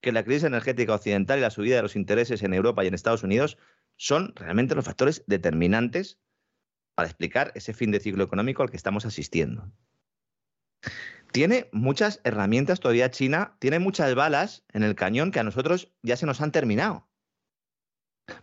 que 0.00 0.12
la 0.12 0.24
crisis 0.24 0.44
energética 0.44 0.94
occidental 0.94 1.38
y 1.38 1.42
la 1.42 1.50
subida 1.50 1.76
de 1.76 1.82
los 1.82 1.96
intereses 1.96 2.42
en 2.42 2.54
Europa 2.54 2.84
y 2.84 2.88
en 2.88 2.94
Estados 2.94 3.22
Unidos 3.22 3.58
son 3.96 4.34
realmente 4.36 4.74
los 4.74 4.84
factores 4.84 5.24
determinantes 5.26 6.18
para 6.94 7.08
explicar 7.08 7.52
ese 7.54 7.74
fin 7.74 7.90
de 7.90 8.00
ciclo 8.00 8.24
económico 8.24 8.62
al 8.62 8.70
que 8.70 8.76
estamos 8.76 9.04
asistiendo 9.04 9.72
tiene 11.36 11.68
muchas 11.70 12.20
herramientas 12.24 12.80
todavía 12.80 13.10
China, 13.10 13.56
tiene 13.58 13.78
muchas 13.78 14.14
balas 14.14 14.64
en 14.72 14.82
el 14.82 14.94
cañón 14.94 15.32
que 15.32 15.40
a 15.40 15.44
nosotros 15.44 15.92
ya 16.02 16.16
se 16.16 16.24
nos 16.24 16.40
han 16.40 16.50
terminado. 16.50 17.05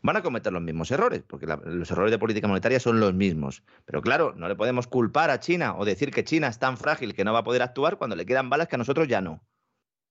Van 0.02 0.16
a 0.16 0.24
cometer 0.24 0.54
los 0.54 0.62
mismos 0.62 0.92
errores, 0.92 1.24
porque 1.28 1.46
los 1.46 1.92
errores 1.92 2.12
de 2.12 2.20
política 2.20 2.48
monetaria 2.48 2.80
son 2.80 3.00
los 3.00 3.14
mismos. 3.14 3.64
Pero 3.86 4.02
claro, 4.02 4.34
no 4.36 4.48
le 4.48 4.56
podemos 4.56 4.88
culpar 4.88 5.30
a 5.30 5.40
China 5.40 5.76
o 5.78 5.86
decir 5.86 6.12
que 6.12 6.24
China 6.24 6.48
es 6.48 6.60
tan 6.60 6.78
frágil 6.78 7.14
que 7.14 7.26
no 7.26 7.34
va 7.34 7.40
a 7.40 7.44
poder 7.44 7.62
actuar 7.62 7.98
cuando 7.98 8.16
le 8.16 8.26
quedan 8.26 8.50
balas 8.50 8.68
que 8.68 8.76
a 8.76 8.78
nosotros 8.78 9.08
ya 9.08 9.22
no. 9.22 9.46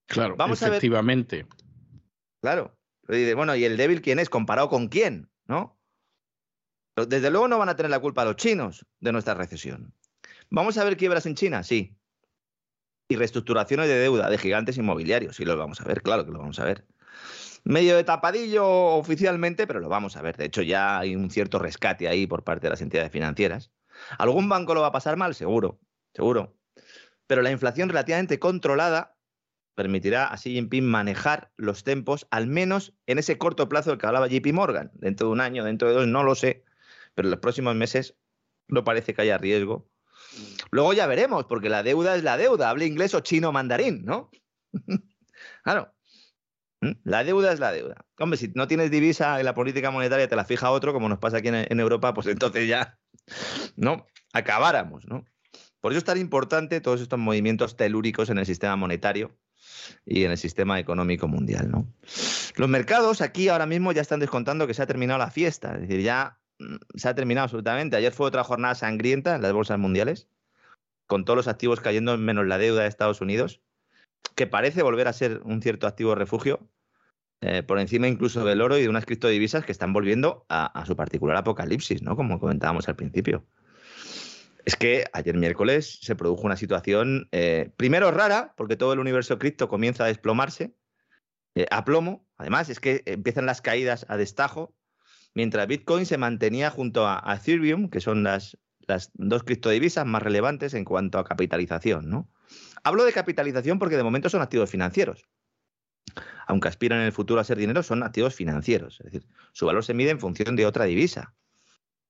Claro, 0.07 0.35
Vamos 0.35 0.61
efectivamente. 0.61 1.41
A 1.41 1.43
ver... 1.43 1.47
Claro. 2.41 2.77
Bueno, 3.35 3.55
¿y 3.55 3.65
el 3.65 3.77
débil 3.77 4.01
quién 4.01 4.19
es? 4.19 4.29
¿Comparado 4.29 4.69
con 4.69 4.87
quién? 4.87 5.29
¿No? 5.45 5.79
Desde 6.95 7.31
luego 7.31 7.47
no 7.47 7.57
van 7.57 7.69
a 7.69 7.75
tener 7.75 7.89
la 7.89 7.99
culpa 7.99 8.23
los 8.23 8.35
chinos 8.35 8.85
de 8.99 9.11
nuestra 9.11 9.33
recesión. 9.33 9.93
¿Vamos 10.49 10.77
a 10.77 10.83
ver 10.83 10.97
quiebras 10.97 11.25
en 11.25 11.35
China? 11.35 11.63
Sí 11.63 11.97
y 13.13 13.15
reestructuraciones 13.15 13.87
de 13.87 13.95
deuda 13.95 14.29
de 14.29 14.37
gigantes 14.37 14.77
inmobiliarios. 14.77 15.35
Sí, 15.35 15.45
lo 15.45 15.57
vamos 15.57 15.81
a 15.81 15.85
ver, 15.85 16.01
claro 16.01 16.25
que 16.25 16.31
lo 16.31 16.39
vamos 16.39 16.59
a 16.59 16.65
ver. 16.65 16.85
Medio 17.63 17.95
de 17.95 18.03
tapadillo 18.03 18.65
oficialmente, 18.67 19.67
pero 19.67 19.79
lo 19.79 19.89
vamos 19.89 20.17
a 20.17 20.21
ver. 20.21 20.37
De 20.37 20.45
hecho, 20.45 20.61
ya 20.61 20.99
hay 20.99 21.15
un 21.15 21.29
cierto 21.29 21.59
rescate 21.59 22.07
ahí 22.07 22.27
por 22.27 22.43
parte 22.43 22.67
de 22.67 22.71
las 22.71 22.81
entidades 22.81 23.11
financieras. 23.11 23.71
¿Algún 24.17 24.49
banco 24.49 24.73
lo 24.73 24.81
va 24.81 24.87
a 24.87 24.91
pasar 24.91 25.15
mal? 25.15 25.33
Seguro, 25.33 25.79
seguro. 26.13 26.57
Pero 27.27 27.41
la 27.41 27.51
inflación 27.51 27.89
relativamente 27.89 28.39
controlada 28.39 29.15
permitirá 29.75 30.27
a 30.27 30.37
Xi 30.37 30.51
Jinping 30.51 30.85
manejar 30.85 31.51
los 31.55 31.83
tempos, 31.83 32.27
al 32.31 32.47
menos 32.47 32.93
en 33.07 33.17
ese 33.17 33.37
corto 33.37 33.69
plazo 33.69 33.91
del 33.91 33.99
que 33.99 34.07
hablaba 34.07 34.27
JP 34.27 34.53
Morgan. 34.53 34.91
Dentro 34.95 35.27
de 35.27 35.33
un 35.33 35.41
año, 35.41 35.63
dentro 35.63 35.87
de 35.87 35.95
dos, 35.95 36.07
no 36.07 36.23
lo 36.23 36.35
sé. 36.35 36.65
Pero 37.15 37.27
en 37.27 37.31
los 37.31 37.39
próximos 37.39 37.75
meses 37.75 38.17
no 38.67 38.83
parece 38.83 39.13
que 39.13 39.21
haya 39.21 39.37
riesgo 39.37 39.87
Luego 40.71 40.93
ya 40.93 41.07
veremos, 41.07 41.45
porque 41.45 41.69
la 41.69 41.83
deuda 41.83 42.15
es 42.15 42.23
la 42.23 42.37
deuda, 42.37 42.69
hable 42.69 42.85
inglés 42.85 43.13
o 43.13 43.19
chino 43.21 43.51
mandarín, 43.51 44.03
¿no? 44.05 44.31
claro. 45.63 45.92
¿Mm? 46.83 46.91
La 47.03 47.23
deuda 47.23 47.51
es 47.51 47.59
la 47.59 47.71
deuda. 47.71 48.05
Hombre, 48.19 48.37
si 48.37 48.51
no 48.55 48.67
tienes 48.67 48.91
divisa 48.91 49.39
en 49.39 49.45
la 49.45 49.53
política 49.53 49.91
monetaria 49.91 50.27
te 50.27 50.35
la 50.35 50.45
fija 50.45 50.71
otro, 50.71 50.93
como 50.93 51.09
nos 51.09 51.19
pasa 51.19 51.37
aquí 51.37 51.49
en, 51.49 51.79
Europa, 51.79 52.13
pues 52.13 52.27
entonces 52.27 52.67
ya, 52.67 52.99
¿no? 53.75 54.07
Acabáramos, 54.33 55.07
¿no? 55.07 55.25
Por 55.79 55.91
eso 55.91 55.99
es 55.99 56.05
tan 56.05 56.17
importante 56.17 56.79
todos 56.81 57.01
estos 57.01 57.19
movimientos 57.19 57.75
telúricos 57.75 58.29
en 58.29 58.37
el 58.37 58.45
sistema 58.45 58.75
monetario 58.75 59.37
y 60.05 60.23
en 60.23 60.31
el 60.31 60.37
sistema 60.37 60.79
económico 60.79 61.27
mundial, 61.27 61.69
¿no? 61.69 61.87
Los 62.55 62.69
mercados 62.69 63.21
aquí 63.21 63.49
ahora 63.49 63.65
mismo 63.65 63.91
ya 63.91 64.01
están 64.01 64.19
descontando 64.19 64.65
que 64.65 64.73
se 64.73 64.81
ha 64.81 64.87
terminado 64.87 65.19
la 65.19 65.31
fiesta, 65.31 65.73
es 65.75 65.81
decir, 65.81 66.01
ya 66.01 66.39
Mm, 66.59 66.75
se 66.95 67.09
ha 67.09 67.15
terminado 67.15 67.45
absolutamente. 67.45 67.97
Ayer 67.97 68.11
fue 68.11 68.27
otra 68.27 68.43
jornada 68.43 68.75
sangrienta 68.75 69.35
en 69.35 69.41
las 69.41 69.53
bolsas 69.53 69.79
mundiales, 69.79 70.27
con 71.07 71.25
todos 71.25 71.37
los 71.37 71.47
activos 71.47 71.81
cayendo 71.81 72.17
menos 72.17 72.47
la 72.47 72.57
deuda 72.57 72.83
de 72.83 72.87
Estados 72.87 73.21
Unidos, 73.21 73.61
que 74.35 74.47
parece 74.47 74.83
volver 74.83 75.07
a 75.07 75.13
ser 75.13 75.41
un 75.43 75.61
cierto 75.61 75.87
activo 75.87 76.15
refugio, 76.15 76.67
eh, 77.41 77.61
por 77.61 77.79
encima 77.79 78.07
incluso 78.07 78.45
del 78.45 78.61
oro 78.61 78.77
y 78.77 78.83
de 78.83 78.89
unas 78.89 79.05
criptodivisas 79.05 79.65
que 79.65 79.73
están 79.73 79.91
volviendo 79.91 80.45
a, 80.47 80.85
su 80.85 80.95
particular 80.95 81.35
apocalipsis, 81.35 82.01
¿no? 82.01 82.15
Como 82.15 82.39
comentábamos 82.39 82.87
al 82.87 82.95
principio. 82.95 83.45
Es 84.63 84.77
que 84.77 85.05
ayer 85.11 85.35
miércoles 85.35 85.99
se 86.01 86.15
produjo 86.15 86.43
una 86.43 86.55
situación, 86.55 87.27
eh, 87.33 87.69
primero 87.75 88.11
rara, 88.11 88.53
porque 88.55 88.77
todo 88.77 88.93
el 88.93 88.99
universo 88.99 89.39
cripto 89.39 89.67
comienza 89.67 90.05
a 90.05 90.07
desplomarse, 90.07 90.73
eh, 91.55 91.65
a 91.69 91.83
plomo. 91.83 92.25
Además, 92.37 92.69
es 92.69 92.79
que 92.79 93.03
empiezan 93.05 93.45
las 93.45 93.61
caídas 93.61 94.05
a 94.07 94.15
destajo 94.15 94.73
mientras 95.33 95.67
Bitcoin 95.67 96.05
se 96.05 96.17
mantenía 96.17 96.69
junto 96.69 97.07
a, 97.07 97.21
Ethereum, 97.35 97.89
que 97.89 97.99
son 97.99 98.23
las, 98.23 98.57
las 98.87 99.11
dos 99.15 99.43
criptodivisas 99.43 100.05
más 100.05 100.23
relevantes 100.23 100.73
en 100.73 100.85
cuanto 100.85 101.19
a 101.19 101.25
capitalización. 101.25 102.09
¿no? 102.09 102.29
Hablo 102.83 103.05
de 103.05 103.13
capitalización 103.13 103.79
porque 103.79 103.97
de 103.97 104.03
momento 104.03 104.29
son 104.29 104.41
activos 104.41 104.69
financieros. 104.69 105.27
Aunque 106.47 106.67
aspiran 106.67 106.99
en 106.99 107.05
el 107.05 107.13
futuro 107.13 107.39
a 107.39 107.43
ser 107.43 107.57
dinero, 107.57 107.81
son 107.83 108.03
activos 108.03 108.35
financieros. 108.35 108.99
Es 108.99 109.05
decir, 109.05 109.25
su 109.53 109.65
valor 109.65 109.85
se 109.85 109.93
mide 109.93 110.09
en 110.09 110.19
función 110.19 110.55
de 110.55 110.65
otra 110.65 110.85
divisa. 110.85 111.33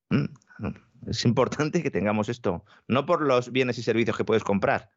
Mm, 0.09 0.25
es 1.07 1.25
importante 1.25 1.83
que 1.83 1.91
tengamos 1.91 2.29
esto, 2.29 2.65
no 2.87 3.05
por 3.05 3.21
los 3.21 3.51
bienes 3.51 3.77
y 3.77 3.83
servicios 3.83 4.17
que 4.17 4.25
puedes 4.25 4.43
comprar, 4.43 4.91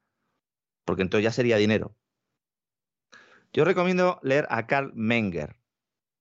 porque 0.85 1.03
entonces 1.03 1.25
ya 1.25 1.33
sería 1.33 1.57
dinero. 1.57 1.97
Yo 3.53 3.65
recomiendo 3.65 4.21
leer 4.23 4.47
a 4.51 4.67
Karl 4.67 4.93
Menger, 4.95 5.57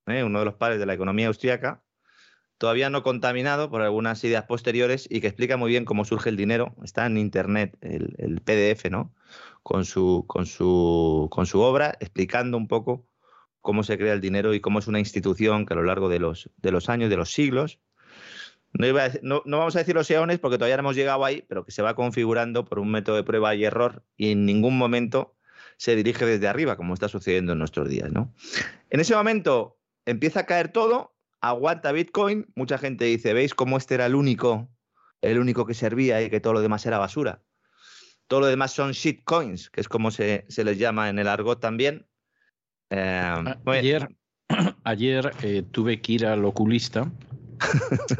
¿eh? 0.06 0.22
uno 0.22 0.38
de 0.38 0.44
los 0.44 0.54
padres 0.54 0.78
de 0.78 0.86
la 0.86 0.94
economía 0.94 1.28
austríaca, 1.28 1.84
todavía 2.58 2.90
no 2.90 3.02
contaminado 3.02 3.70
por 3.70 3.82
algunas 3.82 4.22
ideas 4.24 4.44
posteriores 4.44 5.06
y 5.10 5.20
que 5.20 5.26
explica 5.28 5.56
muy 5.56 5.70
bien 5.70 5.84
cómo 5.84 6.04
surge 6.04 6.30
el 6.30 6.36
dinero. 6.36 6.74
Está 6.82 7.06
en 7.06 7.18
internet 7.18 7.76
el, 7.80 8.40
PDF, 8.40 8.90
¿no? 8.90 9.14
Con 9.62 9.84
su, 9.84 10.24
con, 10.26 10.46
su, 10.46 11.28
con 11.30 11.46
su 11.46 11.60
obra, 11.60 11.96
explicando 12.00 12.56
un 12.56 12.68
poco 12.68 13.06
cómo 13.60 13.82
se 13.82 13.98
crea 13.98 14.12
el 14.12 14.20
dinero 14.20 14.54
y 14.54 14.60
cómo 14.60 14.78
es 14.78 14.86
una 14.86 15.00
institución 15.00 15.66
que 15.66 15.74
a 15.74 15.76
lo 15.76 15.82
largo 15.82 16.08
de 16.08 16.20
los, 16.20 16.48
años, 16.88 17.10
de 17.10 17.16
los 17.16 17.32
siglos, 17.32 17.80
no, 18.72 19.42
no, 19.44 19.58
vamos 19.58 19.74
a 19.74 19.80
decir 19.80 19.94
los 19.94 20.10
eones 20.10 20.38
porque 20.38 20.58
todavía 20.58 20.76
no 20.76 20.82
hemos 20.82 20.96
llegado 20.96 21.24
ahí, 21.24 21.44
pero 21.48 21.64
que 21.64 21.72
se 21.72 21.82
va 21.82 21.96
configurando 21.96 22.64
por 22.64 22.78
un 22.78 22.90
método 22.90 23.16
de 23.16 23.24
prueba 23.24 23.54
y 23.54 23.64
error 23.64 24.04
y 24.16 24.32
en 24.32 24.44
ningún 24.44 24.78
momento 24.78 25.34
se 25.78 25.96
dirige 25.96 26.24
desde 26.26 26.46
arriba, 26.48 26.76
como 26.76 26.94
está 26.94 27.08
sucediendo 27.08 27.52
en 27.52 27.58
nuestros 27.58 27.88
días. 27.88 28.12
¿no? 28.12 28.32
En 28.90 29.00
ese 29.00 29.14
momento 29.14 29.78
empieza 30.04 30.40
a 30.40 30.46
caer 30.46 30.68
todo, 30.68 31.15
aguanta 31.48 31.92
Bitcoin, 31.92 32.46
mucha 32.54 32.78
gente 32.78 33.04
dice, 33.04 33.32
¿veis 33.32 33.54
cómo 33.54 33.76
este 33.76 33.94
era 33.94 34.06
el 34.06 34.14
único, 34.14 34.68
el 35.20 35.38
único 35.38 35.66
que 35.66 35.74
servía 35.74 36.22
y 36.22 36.30
que 36.30 36.40
todo 36.40 36.54
lo 36.54 36.60
demás 36.60 36.86
era 36.86 36.98
basura? 36.98 37.42
Todo 38.26 38.40
lo 38.40 38.46
demás 38.46 38.72
son 38.72 38.92
shitcoins, 38.92 39.70
que 39.70 39.80
es 39.80 39.88
como 39.88 40.10
se, 40.10 40.46
les 40.48 40.78
llama 40.78 41.08
en 41.08 41.18
el 41.18 41.28
argot 41.28 41.60
también. 41.60 42.06
Eh, 42.90 43.54
ayer, 43.66 44.08
ayer 44.84 45.32
eh, 45.42 45.62
tuve 45.70 46.00
que 46.00 46.12
ir 46.12 46.26
al 46.26 46.44
oculista 46.44 47.10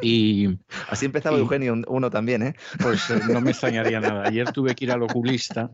y 0.00 0.58
así 0.88 1.06
empezaba 1.06 1.38
Eugenio 1.38 1.74
uno 1.88 2.10
también, 2.10 2.42
¿eh? 2.42 2.54
Pues 2.80 3.10
eh, 3.10 3.20
no 3.30 3.40
me 3.40 3.50
extrañaría 3.50 4.00
nada. 4.00 4.24
Ayer 4.26 4.50
tuve 4.52 4.74
que 4.74 4.86
ir 4.86 4.92
al 4.92 5.02
oculista 5.02 5.70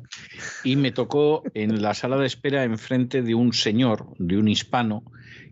y 0.65 0.77
me 0.77 0.93
tocó 0.93 1.43
en 1.55 1.83
la 1.83 1.95
sala 1.95 2.17
de 2.17 2.27
espera 2.27 2.65
enfrente 2.65 3.23
de 3.23 3.35
un 3.35 3.53
señor, 3.53 4.07
de 4.19 4.39
un 4.39 4.49
hispano, 4.49 5.05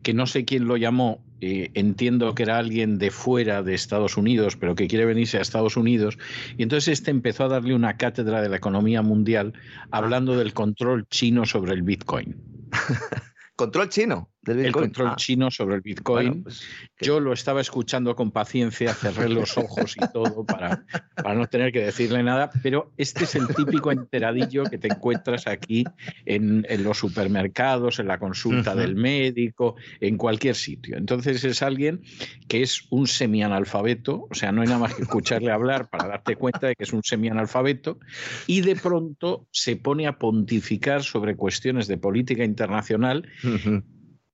que 0.02 0.14
no 0.14 0.27
sé 0.27 0.44
quién 0.44 0.66
lo 0.66 0.77
llamó, 0.77 1.24
eh, 1.41 1.71
entiendo 1.75 2.35
que 2.35 2.43
era 2.43 2.59
alguien 2.59 2.99
de 2.99 3.11
fuera 3.11 3.62
de 3.62 3.75
Estados 3.75 4.17
Unidos, 4.17 4.57
pero 4.57 4.75
que 4.75 4.89
quiere 4.89 5.07
venirse 5.07 5.39
a 5.39 5.41
Estados 5.41 5.77
Unidos. 5.77 6.19
Y 6.57 6.62
entonces 6.62 6.89
este 7.01 7.11
empezó 7.11 7.45
a 7.45 7.49
darle 7.49 7.75
una 7.75 7.97
cátedra 7.97 8.43
de 8.43 8.49
la 8.49 8.57
economía 8.57 9.03
mundial 9.03 9.55
hablando 9.91 10.37
del 10.37 10.53
control 10.53 11.07
chino 11.09 11.47
sobre 11.47 11.73
el 11.73 11.83
Bitcoin. 11.83 12.37
Control 13.61 13.89
chino 13.91 14.31
del 14.43 14.57
Bitcoin. 14.57 14.66
El 14.66 14.73
control 14.73 15.09
ah. 15.09 15.16
chino 15.16 15.51
sobre 15.51 15.74
el 15.77 15.81
Bitcoin. 15.82 16.43
Pues, 16.45 16.62
Yo 17.01 17.20
lo 17.20 17.32
estaba 17.32 17.61
escuchando 17.61 18.16
con 18.16 18.31
paciencia, 18.31 18.95
cerré 18.95 19.28
los 19.28 19.59
ojos 19.59 19.97
y 19.97 20.12
todo 20.12 20.45
para, 20.45 20.85
para 21.15 21.35
no 21.35 21.47
tener 21.47 21.73
que 21.73 21.81
decirle 21.85 22.23
nada, 22.23 22.51
pero 22.62 22.93
este 22.97 23.24
es 23.24 23.35
el 23.35 23.49
típico 23.49 23.93
enteradillo 23.93 24.65
que 24.65 24.78
te 24.78 24.89
encuentras 24.89 25.47
aquí 25.47 25.85
en, 26.24 26.65
en 26.69 26.85
los 26.85 26.99
supermercados, 26.99 27.99
en 27.99 28.09
la 28.09 28.19
consulta 28.19 28.74
del 28.74 28.97
médico, 28.97 29.77
en 30.01 30.16
cualquier 30.16 30.55
sitio. 30.55 30.97
Entonces 30.97 31.45
es 31.45 31.62
alguien 31.62 32.01
que 32.49 32.62
es 32.62 32.87
un 32.91 33.07
semianalfabeto, 33.07 34.27
o 34.31 34.35
sea, 34.35 34.53
no 34.53 34.62
hay 34.62 34.69
nada 34.69 34.81
más 34.81 34.95
que 34.95 35.03
escucharle 35.03 35.53
hablar 35.53 35.91
para 35.91 36.09
darte 36.09 36.37
cuenta 36.37 36.69
de 36.69 36.77
que 36.77 36.85
es 36.85 36.93
un 36.93 37.03
semianalfabeto, 37.03 37.99
y 38.47 38.62
de 38.62 38.77
pronto 38.77 39.47
se 39.51 39.77
pone 39.77 40.07
a 40.07 40.19
pontificar 40.19 41.03
sobre 41.03 41.37
cuestiones 41.37 41.87
de 41.89 41.99
política 41.99 42.45
internacional. 42.45 43.28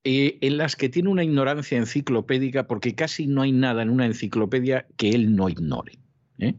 Eh, 0.09 0.39
en 0.41 0.57
las 0.57 0.77
que 0.77 0.89
tiene 0.89 1.09
una 1.09 1.25
ignorancia 1.25 1.77
enciclopédica, 1.77 2.69
porque 2.69 2.95
casi 2.95 3.27
no 3.27 3.43
hay 3.43 3.51
nada 3.51 3.83
en 3.83 3.91
una 3.91 4.07
enciclopedia 4.07 4.87
que 4.97 5.11
él 5.11 5.35
no 5.35 5.49
ignore. 5.49 5.99
¿eh? 6.39 6.55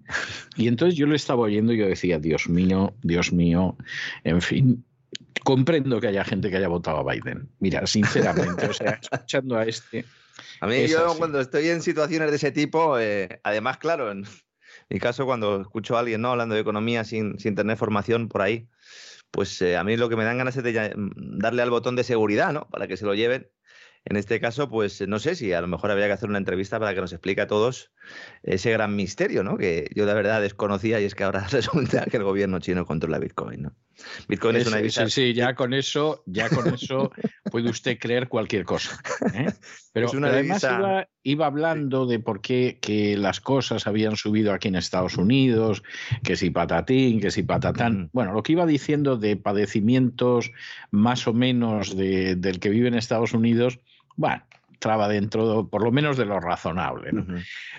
Y 0.58 0.68
entonces 0.68 0.98
yo 0.98 1.06
lo 1.08 1.16
estaba 1.16 1.44
oyendo 1.44 1.72
y 1.72 1.78
yo 1.78 1.88
decía, 1.88 2.20
Dios 2.20 2.50
mío, 2.50 2.94
Dios 3.04 3.32
mío, 3.32 3.78
en 4.26 4.42
fin, 4.42 4.86
comprendo 5.46 6.02
que 6.02 6.08
haya 6.08 6.26
gente 6.26 6.50
que 6.50 6.58
haya 6.58 6.68
votado 6.68 6.98
a 6.98 7.14
Biden. 7.14 7.50
Mira, 7.60 7.88
sinceramente, 7.88 8.68
o 8.68 8.74
sea, 8.74 9.00
escuchando 9.12 9.56
a 9.56 9.64
este. 9.64 10.04
A 10.60 10.68
mí, 10.68 10.86
yo 10.88 11.16
cuando 11.18 11.40
estoy 11.40 11.70
en 11.70 11.82
situaciones 11.82 12.30
de 12.30 12.36
ese 12.36 12.52
tipo, 12.52 13.00
eh, 13.00 13.40
además, 13.44 13.78
claro, 13.78 14.12
en 14.12 14.26
mi 14.90 15.00
caso, 15.00 15.26
cuando 15.26 15.62
escucho 15.62 15.96
a 15.96 16.02
alguien 16.02 16.20
¿no? 16.20 16.32
hablando 16.32 16.56
de 16.56 16.62
economía 16.62 17.06
sin, 17.06 17.40
sin 17.40 17.56
tener 17.56 17.78
formación 17.78 18.28
por 18.28 18.42
ahí, 18.42 18.68
pues 19.32 19.62
eh, 19.62 19.78
a 19.78 19.84
mí 19.84 19.98
lo 19.98 20.10
que 20.10 20.16
me 20.16 20.24
dan 20.24 20.38
ganas 20.38 20.58
es 20.58 20.64
de 20.64 20.94
mm, 20.96 21.40
darle 21.40 21.62
al 21.62 21.70
botón 21.70 21.96
de 21.96 22.04
seguridad, 22.04 22.54
¿no? 22.54 22.68
Para 22.70 22.88
que 22.88 22.98
se 22.98 23.06
lo 23.06 23.14
lleven. 23.14 23.52
En 24.06 24.16
este 24.18 24.40
caso, 24.40 24.70
pues 24.70 25.06
no 25.08 25.20
sé 25.20 25.36
si 25.36 25.54
a 25.54 25.62
lo 25.62 25.68
mejor 25.68 25.92
habría 25.92 26.08
que 26.08 26.14
hacer 26.14 26.30
una 26.30 26.38
entrevista 26.38 26.80
para 26.80 26.94
que 26.94 27.02
nos 27.02 27.14
explique 27.14 27.42
a 27.42 27.48
todos 27.48 27.92
ese 28.44 28.72
gran 28.72 28.96
misterio, 28.96 29.44
¿no? 29.44 29.58
Que 29.58 29.90
yo 29.96 30.06
de 30.06 30.14
verdad 30.14 30.42
desconocía 30.42 31.00
y 31.02 31.06
es 31.06 31.16
que 31.16 31.24
ahora 31.24 31.48
resulta 31.52 32.06
que 32.06 32.18
el 32.18 32.24
gobierno 32.24 32.60
chino 32.60 32.86
controla 32.86 33.20
Bitcoin, 33.20 33.64
¿no? 33.64 33.74
Bitcoin 34.28 34.56
es, 34.58 34.68
una 34.68 34.78
divisa. 34.78 35.06
Sí, 35.06 35.12
sí, 35.12 35.34
ya 35.34 35.56
con 35.56 35.74
eso, 35.74 36.24
ya 36.26 36.50
con 36.50 36.68
eso 36.74 37.12
puede 37.52 37.70
usted 37.70 37.98
creer 38.00 38.28
cualquier 38.28 38.64
cosa. 38.64 39.00
¿eh? 39.34 39.52
Pero, 39.94 40.10
además 40.24 40.66
iba, 41.24 41.46
hablando 41.46 42.06
de 42.06 42.20
por 42.20 42.42
qué 42.42 42.78
que 42.80 43.18
las 43.18 43.42
cosas 43.42 43.88
habían 43.88 44.16
subido 44.16 44.54
aquí 44.54 44.68
en 44.68 44.76
Estados 44.76 45.18
Unidos, 45.18 45.84
que 46.24 46.36
si 46.36 46.52
patatín, 46.52 47.20
que 47.20 47.32
si 47.32 47.44
patatán. 47.44 48.10
Bueno, 48.14 48.34
lo 48.34 48.44
que 48.44 48.52
iba 48.52 48.66
diciendo 48.66 49.18
de 49.18 49.36
padecimientos 49.36 50.52
más 50.92 51.28
o 51.28 51.34
menos 51.34 51.98
del 51.98 52.60
que 52.60 52.70
vive 52.70 52.88
en 52.88 52.94
Estados 52.94 53.34
Unidos, 53.34 53.80
bueno, 54.16 54.44
traba 54.80 55.08
dentro, 55.08 55.68
por 55.68 55.84
lo 55.84 55.92
menos, 55.92 56.18
de 56.18 56.26
lo 56.26 56.40
razonable. 56.40 57.12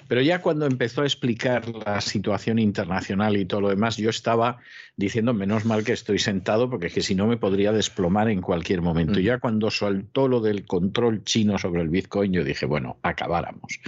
Pero 0.08 0.20
ya 0.22 0.40
cuando 0.40 0.66
empezó 0.66 1.02
a 1.02 1.04
explicar 1.04 1.68
la 1.68 2.00
situación 2.00 2.58
internacional 2.58 3.36
y 3.36 3.44
todo 3.44 3.62
lo 3.62 3.68
demás, 3.68 3.96
yo 3.96 4.10
estaba 4.10 4.58
diciendo, 4.96 5.34
menos 5.34 5.64
mal 5.64 5.84
que 5.84 5.92
estoy 5.92 6.18
sentado, 6.18 6.68
porque 6.70 6.86
es 6.86 6.94
que 6.94 7.02
si 7.02 7.14
no 7.14 7.26
me 7.26 7.36
podría 7.36 7.72
desplomar 7.72 8.28
en 8.28 8.40
cualquier 8.40 8.82
momento. 8.82 9.20
Ya 9.20 9.38
cuando 9.38 9.70
soltó 9.70 10.28
lo 10.28 10.40
del 10.40 10.66
control 10.66 11.24
chino 11.24 11.58
sobre 11.58 11.82
el 11.82 11.88
Bitcoin, 11.88 12.32
yo 12.32 12.44
dije, 12.44 12.66
bueno, 12.66 12.98
acabáramos. 13.02 13.80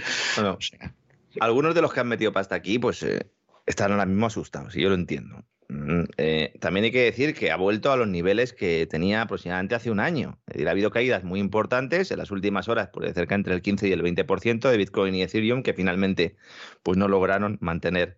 algunos 1.39 1.75
de 1.75 1.81
los 1.81 1.93
que 1.93 1.99
han 1.99 2.07
metido 2.07 2.33
pasta 2.33 2.55
aquí, 2.55 2.79
pues 2.79 3.03
eh, 3.03 3.31
están 3.65 3.91
ahora 3.91 4.05
mismo 4.05 4.25
asustados, 4.25 4.75
y 4.75 4.81
yo 4.81 4.89
lo 4.89 4.95
entiendo. 4.95 5.43
Mm, 5.73 6.03
eh, 6.17 6.53
también 6.59 6.83
hay 6.83 6.91
que 6.91 7.03
decir 7.03 7.33
que 7.33 7.49
ha 7.49 7.55
vuelto 7.55 7.93
a 7.93 7.95
los 7.95 8.05
niveles 8.05 8.51
que 8.51 8.85
tenía 8.87 9.21
aproximadamente 9.21 9.73
hace 9.73 9.89
un 9.89 10.01
año. 10.01 10.37
Es 10.47 10.55
decir, 10.55 10.67
ha 10.67 10.71
habido 10.71 10.91
caídas 10.91 11.23
muy 11.23 11.39
importantes 11.39 12.11
en 12.11 12.17
las 12.17 12.29
últimas 12.29 12.67
horas, 12.67 12.89
por 12.89 13.09
cerca 13.13 13.35
entre 13.35 13.53
el 13.53 13.61
15 13.61 13.87
y 13.87 13.93
el 13.93 14.03
20% 14.03 14.69
de 14.69 14.75
Bitcoin 14.75 15.15
y 15.15 15.21
Ethereum, 15.21 15.63
que 15.63 15.73
finalmente 15.73 16.35
pues, 16.83 16.97
no 16.97 17.07
lograron 17.07 17.57
mantener 17.61 18.17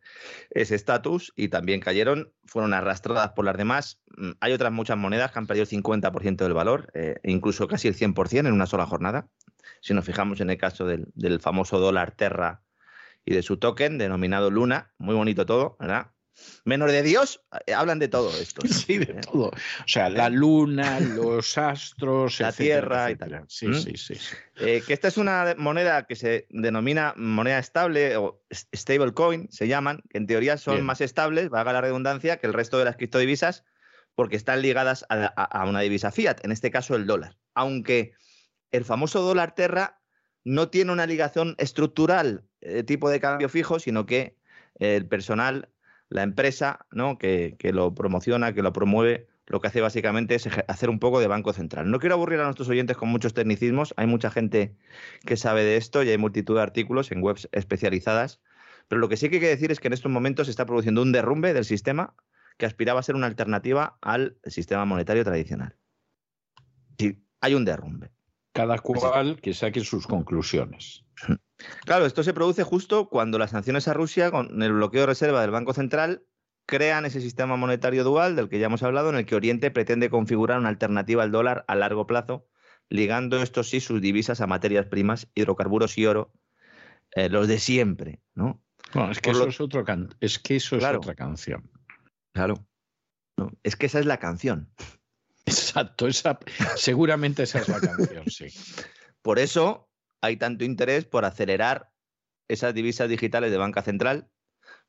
ese 0.49 0.73
estatus 0.73 1.31
y 1.35 1.49
también 1.49 1.79
cayeron, 1.79 2.33
fueron 2.43 2.73
arrastradas 2.73 3.33
por 3.33 3.45
las 3.45 3.55
demás. 3.55 4.01
Mm, 4.17 4.31
hay 4.39 4.53
otras 4.53 4.71
muchas 4.71 4.97
monedas 4.97 5.31
que 5.31 5.37
han 5.37 5.45
perdido 5.45 5.67
el 5.69 5.69
50% 5.69 6.37
del 6.45 6.53
valor, 6.55 6.89
eh, 6.95 7.17
incluso 7.23 7.67
casi 7.67 7.87
el 7.87 7.93
100% 7.93 8.47
en 8.47 8.53
una 8.53 8.65
sola 8.65 8.87
jornada. 8.87 9.29
Si 9.79 9.93
nos 9.93 10.05
fijamos 10.05 10.41
en 10.41 10.49
el 10.49 10.57
caso 10.57 10.87
del 10.87 11.39
famoso 11.39 11.77
dólar 11.77 12.15
Terra 12.15 12.63
y 13.25 13.35
de 13.35 13.43
su 13.43 13.57
token 13.57 13.99
denominado 13.99 14.49
Luna, 14.49 14.91
muy 14.97 15.13
bonito 15.13 15.45
todo, 15.45 15.77
¿verdad? 15.79 16.12
Menos 16.65 16.91
de 16.91 17.03
Dios, 17.03 17.41
eh, 17.65 17.73
hablan 17.73 17.99
de 17.99 18.07
todo 18.07 18.29
esto. 18.29 18.61
Sí, 18.67 18.97
de 18.97 19.13
todo. 19.15 19.47
O 19.47 19.87
sea, 19.87 20.09
la 20.09 20.29
luna, 20.29 20.99
los 20.99 21.57
astros, 21.57 22.39
la 22.39 22.51
tierra 22.51 23.11
y 23.11 23.15
tal. 23.15 23.45
Sí, 23.47 23.67
¿Mm? 23.67 23.75
sí, 23.75 23.97
sí. 23.97 24.15
Eh, 24.57 24.81
que 24.85 24.93
esta 24.93 25.07
es 25.07 25.17
una 25.17 25.55
moneda 25.57 26.05
que 26.05 26.15
se 26.15 26.47
denomina 26.49 27.13
moneda 27.17 27.59
estable 27.59 28.17
o 28.17 28.43
stable 28.73 29.13
coin, 29.13 29.47
se 29.51 29.67
llaman, 29.67 30.01
que 30.09 30.17
en 30.17 30.27
teoría 30.27 30.57
son 30.57 30.83
más 30.83 31.01
estables, 31.01 31.49
valga 31.49 31.73
la 31.73 31.81
redundancia, 31.81 32.37
que 32.37 32.47
el 32.47 32.53
resto 32.53 32.77
de 32.77 32.85
las 32.85 32.97
criptodivisas, 32.97 33.63
porque 34.15 34.35
están 34.35 34.61
ligadas 34.61 35.05
a, 35.09 35.65
una 35.65 35.81
divisa 35.81 36.11
fiat, 36.11 36.43
en 36.43 36.51
este 36.51 36.71
caso 36.71 36.95
el 36.95 37.07
dólar. 37.07 37.37
Aunque 37.55 38.13
el 38.71 38.85
famoso 38.85 39.21
dólar 39.21 39.55
Terra 39.55 40.01
no 40.43 40.69
tiene 40.69 40.91
una 40.91 41.05
ligación 41.05 41.55
estructural 41.57 42.45
de 42.61 42.79
eh, 42.79 42.83
tipo 42.83 43.09
de 43.09 43.19
cambio 43.19 43.49
fijo, 43.49 43.79
sino 43.79 44.05
que 44.05 44.37
el 44.75 45.07
personal 45.07 45.69
la 46.13 46.21
empresa 46.21 46.85
¿no? 46.91 47.17
que, 47.17 47.57
lo 47.73 47.95
promociona, 47.95 48.53
que 48.53 48.61
lo 48.61 48.71
promueve, 48.71 49.27
lo 49.47 49.59
que 49.59 49.67
hace 49.67 49.81
básicamente 49.81 50.35
es 50.35 50.47
hacer 50.67 50.89
un 50.91 50.99
poco 50.99 51.19
de 51.19 51.27
banco 51.27 51.53
central. 51.53 51.89
No 51.89 51.99
quiero 51.99 52.15
aburrir 52.15 52.39
a 52.39 52.43
nuestros 52.43 52.69
oyentes 52.69 52.97
con 52.97 53.09
muchos 53.09 53.33
tecnicismos, 53.33 53.95
hay 53.97 54.05
mucha 54.05 54.29
gente 54.29 54.75
que 55.25 55.37
sabe 55.37 55.63
de 55.63 55.75
esto 55.75 56.03
y 56.03 56.09
hay 56.09 56.17
multitud 56.19 56.55
de 56.55 56.61
artículos 56.61 57.11
en 57.11 57.23
webs 57.23 57.49
especializadas, 57.51 58.41
pero 58.87 59.01
lo 59.01 59.09
que 59.09 59.17
sí 59.17 59.29
que 59.29 59.37
hay 59.37 59.41
que 59.41 59.47
decir 59.47 59.71
es 59.71 59.79
que 59.79 59.87
en 59.87 59.93
estos 59.93 60.11
momentos 60.11 60.47
se 60.47 60.51
está 60.51 60.67
produciendo 60.67 61.01
un 61.01 61.11
derrumbe 61.11 61.51
del 61.51 61.65
sistema 61.65 62.13
que 62.57 62.67
aspiraba 62.67 62.99
a 62.99 63.03
ser 63.03 63.15
una 63.15 63.25
alternativa 63.25 63.97
al 64.01 64.37
sistema 64.45 64.85
monetario 64.85 65.23
tradicional. 65.23 65.75
Sí, 66.99 67.25
hay 67.41 67.55
un 67.55 67.65
derrumbe. 67.65 68.11
Cada 68.53 68.77
cual 68.77 69.41
que 69.41 69.53
saque 69.53 69.81
sus 69.81 70.05
conclusiones. 70.05 71.03
Claro, 71.85 72.05
esto 72.05 72.23
se 72.23 72.33
produce 72.33 72.63
justo 72.63 73.09
cuando 73.09 73.39
las 73.39 73.51
sanciones 73.51 73.87
a 73.87 73.93
Rusia, 73.93 74.31
con 74.31 74.61
el 74.61 74.73
bloqueo 74.73 75.01
de 75.01 75.07
reserva 75.07 75.41
del 75.41 75.51
Banco 75.51 75.73
Central, 75.73 76.23
crean 76.65 77.05
ese 77.05 77.19
sistema 77.19 77.55
monetario 77.55 78.03
dual 78.03 78.35
del 78.35 78.49
que 78.49 78.59
ya 78.59 78.67
hemos 78.67 78.83
hablado, 78.83 79.09
en 79.09 79.15
el 79.15 79.25
que 79.25 79.35
Oriente 79.35 79.71
pretende 79.71 80.09
configurar 80.09 80.59
una 80.59 80.69
alternativa 80.69 81.23
al 81.23 81.31
dólar 81.31 81.65
a 81.67 81.75
largo 81.75 82.07
plazo, 82.07 82.47
ligando 82.89 83.41
estos 83.41 83.69
sí 83.69 83.79
sus 83.79 84.01
divisas 84.01 84.39
a 84.41 84.47
materias 84.47 84.85
primas, 84.85 85.27
hidrocarburos 85.35 85.97
y 85.97 86.05
oro, 86.05 86.31
eh, 87.15 87.29
los 87.29 87.47
de 87.47 87.59
siempre, 87.59 88.21
¿no? 88.35 88.61
Bueno, 88.93 89.11
es 89.11 89.19
que 89.19 89.31
eso, 89.31 89.47
es, 89.47 89.59
otro 89.59 89.83
es, 90.19 90.39
que 90.39 90.57
eso 90.57 90.77
es 90.77 90.83
otra 90.83 91.15
canción. 91.15 91.69
Claro. 92.33 92.55
es 93.63 93.75
que 93.75 93.87
esa 93.87 93.99
es 93.99 94.05
la 94.05 94.17
canción. 94.17 94.69
Exacto, 95.45 96.07
esa, 96.07 96.39
seguramente 96.75 97.43
esa 97.43 97.59
es 97.59 97.67
la 97.67 97.79
canción, 97.79 98.29
sí. 98.29 98.47
Por 99.21 99.39
eso 99.39 99.89
hay 100.21 100.37
tanto 100.37 100.63
interés 100.63 101.05
por 101.05 101.25
acelerar 101.25 101.91
esas 102.47 102.73
divisas 102.73 103.09
digitales 103.09 103.51
de 103.51 103.57
banca 103.57 103.81
central 103.81 104.29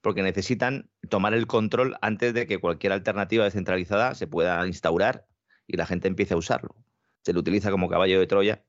porque 0.01 0.23
necesitan 0.23 0.91
tomar 1.09 1.35
el 1.35 1.47
control 1.47 1.97
antes 2.03 2.35
de 2.35 2.47
que 2.47 2.59
cualquier 2.59 2.93
alternativa 2.93 3.45
descentralizada 3.45 4.15
se 4.15 4.27
pueda 4.27 4.65
instaurar 4.67 5.27
y 5.67 5.77
la 5.77 5.87
gente 5.87 6.09
empiece 6.09 6.35
a 6.35 6.37
usarlo. 6.37 6.77
Se 7.23 7.33
lo 7.33 7.41
utiliza 7.41 7.71
como 7.71 7.89
caballo 7.89 8.21
de 8.21 8.27
Troya. 8.27 8.65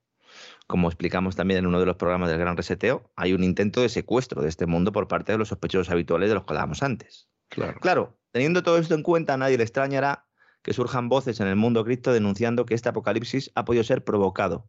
Como 0.66 0.88
explicamos 0.88 1.36
también 1.36 1.60
en 1.60 1.68
uno 1.68 1.80
de 1.80 1.86
los 1.86 1.98
programas 1.98 2.30
del 2.30 2.40
Gran 2.40 2.56
Reseteo, 2.56 3.12
hay 3.16 3.34
un 3.34 3.44
intento 3.44 3.82
de 3.82 3.90
secuestro 3.90 4.42
de 4.42 4.50
este 4.50 4.66
mundo 4.66 4.92
por 4.92 5.08
parte 5.08 5.34
de 5.34 5.38
los 5.38 5.50
sospechosos 5.50 5.92
habituales 5.92 6.30
de 6.30 6.36
los 6.36 6.46
que 6.46 6.54
hablábamos 6.54 6.82
antes. 6.82 7.30
Claro. 7.50 7.80
Claro, 7.82 8.20
teniendo 8.32 8.64
todo 8.64 8.78
esto 8.78 8.96
en 8.96 9.04
cuenta, 9.04 9.38
nadie 9.38 9.58
le 9.58 9.64
extrañará 9.64 10.28
que 10.66 10.74
surjan 10.74 11.10
voces 11.10 11.40
en 11.42 11.48
el 11.48 11.56
mundo 11.56 11.86
cripto 11.86 12.12
denunciando 12.12 12.66
que 12.66 12.74
este 12.74 12.90
apocalipsis 12.90 13.52
ha 13.54 13.66
podido 13.66 13.84
ser 13.84 14.04
provocado 14.04 14.68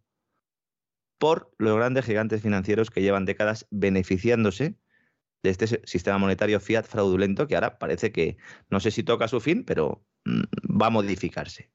por 1.16 1.54
los 1.56 1.74
grandes 1.74 2.04
gigantes 2.04 2.42
financieros 2.42 2.90
que 2.90 3.00
llevan 3.00 3.24
décadas 3.24 3.66
beneficiándose 3.70 4.76
de 5.42 5.50
este 5.50 5.80
sistema 5.86 6.18
monetario 6.18 6.60
fiat 6.60 6.84
fraudulento 6.84 7.46
que 7.46 7.54
ahora 7.54 7.78
parece 7.78 8.12
que 8.12 8.36
no 8.68 8.78
sé 8.78 8.90
si 8.90 9.04
toca 9.04 9.26
su 9.26 9.40
fin, 9.40 9.64
pero 9.64 10.04
mm, 10.26 10.78
va 10.78 10.88
a 10.88 10.90
modificarse. 10.90 11.70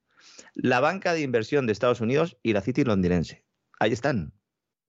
La 0.54 0.78
banca 0.78 1.14
de 1.14 1.22
inversión 1.22 1.66
de 1.66 1.72
Estados 1.72 2.00
Unidos 2.00 2.38
y 2.44 2.52
la 2.52 2.60
City 2.60 2.84
londinense. 2.84 3.44
Ahí 3.80 3.92
están. 3.92 4.32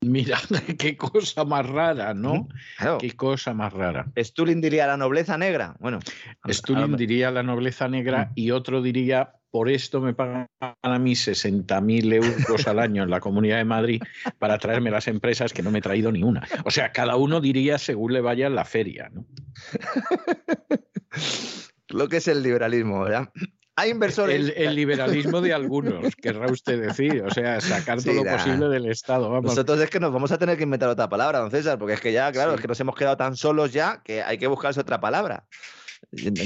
Mira, 0.06 0.40
qué 0.78 0.98
cosa 0.98 1.46
más 1.46 1.68
rara, 1.68 2.14
¿no? 2.14 2.48
Claro. 2.78 2.98
Qué 2.98 3.12
cosa 3.12 3.54
más 3.54 3.74
rara. 3.74 4.08
Stulin 4.18 4.62
diría 4.62 4.88
la 4.88 4.98
nobleza 4.98 5.38
negra. 5.38 5.76
Bueno, 5.80 6.00
Stulin 6.48 6.96
diría 6.96 7.32
la 7.32 7.44
nobleza 7.44 7.88
negra 7.88 8.32
y 8.36 8.52
otro 8.52 8.82
diría, 8.82 9.34
por 9.52 9.70
esto 9.70 10.02
me 10.02 10.14
pagan 10.14 10.48
a 10.60 11.00
mí 11.00 11.14
60.000 11.14 12.14
euros 12.14 12.68
al 12.68 12.80
año 12.80 13.04
en 13.04 13.10
la 13.10 13.20
Comunidad 13.20 13.58
de 13.58 13.66
Madrid 13.66 14.02
para 14.40 14.58
traerme 14.58 14.92
las 14.92 15.08
empresas 15.08 15.54
que 15.54 15.62
no 15.62 15.72
me 15.72 15.80
he 15.80 15.82
traído 15.82 16.12
ni 16.12 16.24
una. 16.24 16.48
O 16.66 16.72
sea, 16.72 16.92
cada 16.92 17.16
uno 17.16 17.40
diría 17.40 17.78
según 17.78 18.14
le 18.14 18.22
vaya 18.22 18.48
en 18.48 18.56
la 18.56 18.66
feria, 18.66 19.10
¿no? 19.14 19.26
lo 21.90 22.10
que 22.10 22.18
es 22.18 22.28
el 22.28 22.42
liberalismo, 22.42 23.04
¿verdad? 23.04 23.30
Hay 23.76 23.90
inversores. 23.90 24.36
El, 24.36 24.54
el 24.56 24.76
liberalismo 24.76 25.42
de 25.42 25.52
algunos, 25.54 26.16
querrá 26.16 26.52
usted 26.52 26.80
decir. 26.80 27.24
O 27.24 27.32
sea, 27.32 27.60
sacar 27.60 28.00
Sí, 28.02 28.10
todo 28.12 28.24
lo 28.24 28.32
posible 28.32 28.68
del 28.70 28.86
Estado. 28.86 29.30
Vamos. 29.30 29.46
Nosotros 29.52 29.80
es 29.82 29.90
que 29.90 30.00
nos 30.00 30.14
vamos 30.14 30.32
a 30.32 30.38
tener 30.38 30.58
que 30.58 30.64
inventar 30.64 30.90
otra 30.90 31.10
palabra, 31.10 31.40
don 31.40 31.50
César, 31.52 31.80
porque 31.80 31.94
es 31.96 32.00
que 32.02 32.12
ya, 32.14 32.32
claro, 32.32 32.52
Sí. 32.52 32.56
es 32.58 32.62
que 32.62 32.68
nos 32.68 32.80
hemos 32.80 32.96
quedado 32.96 33.18
tan 33.18 33.36
solos 33.36 33.74
ya 33.74 34.02
que 34.04 34.22
hay 34.22 34.38
que 34.38 34.48
buscarse 34.48 34.80
otra 34.80 35.00
palabra. 35.00 35.46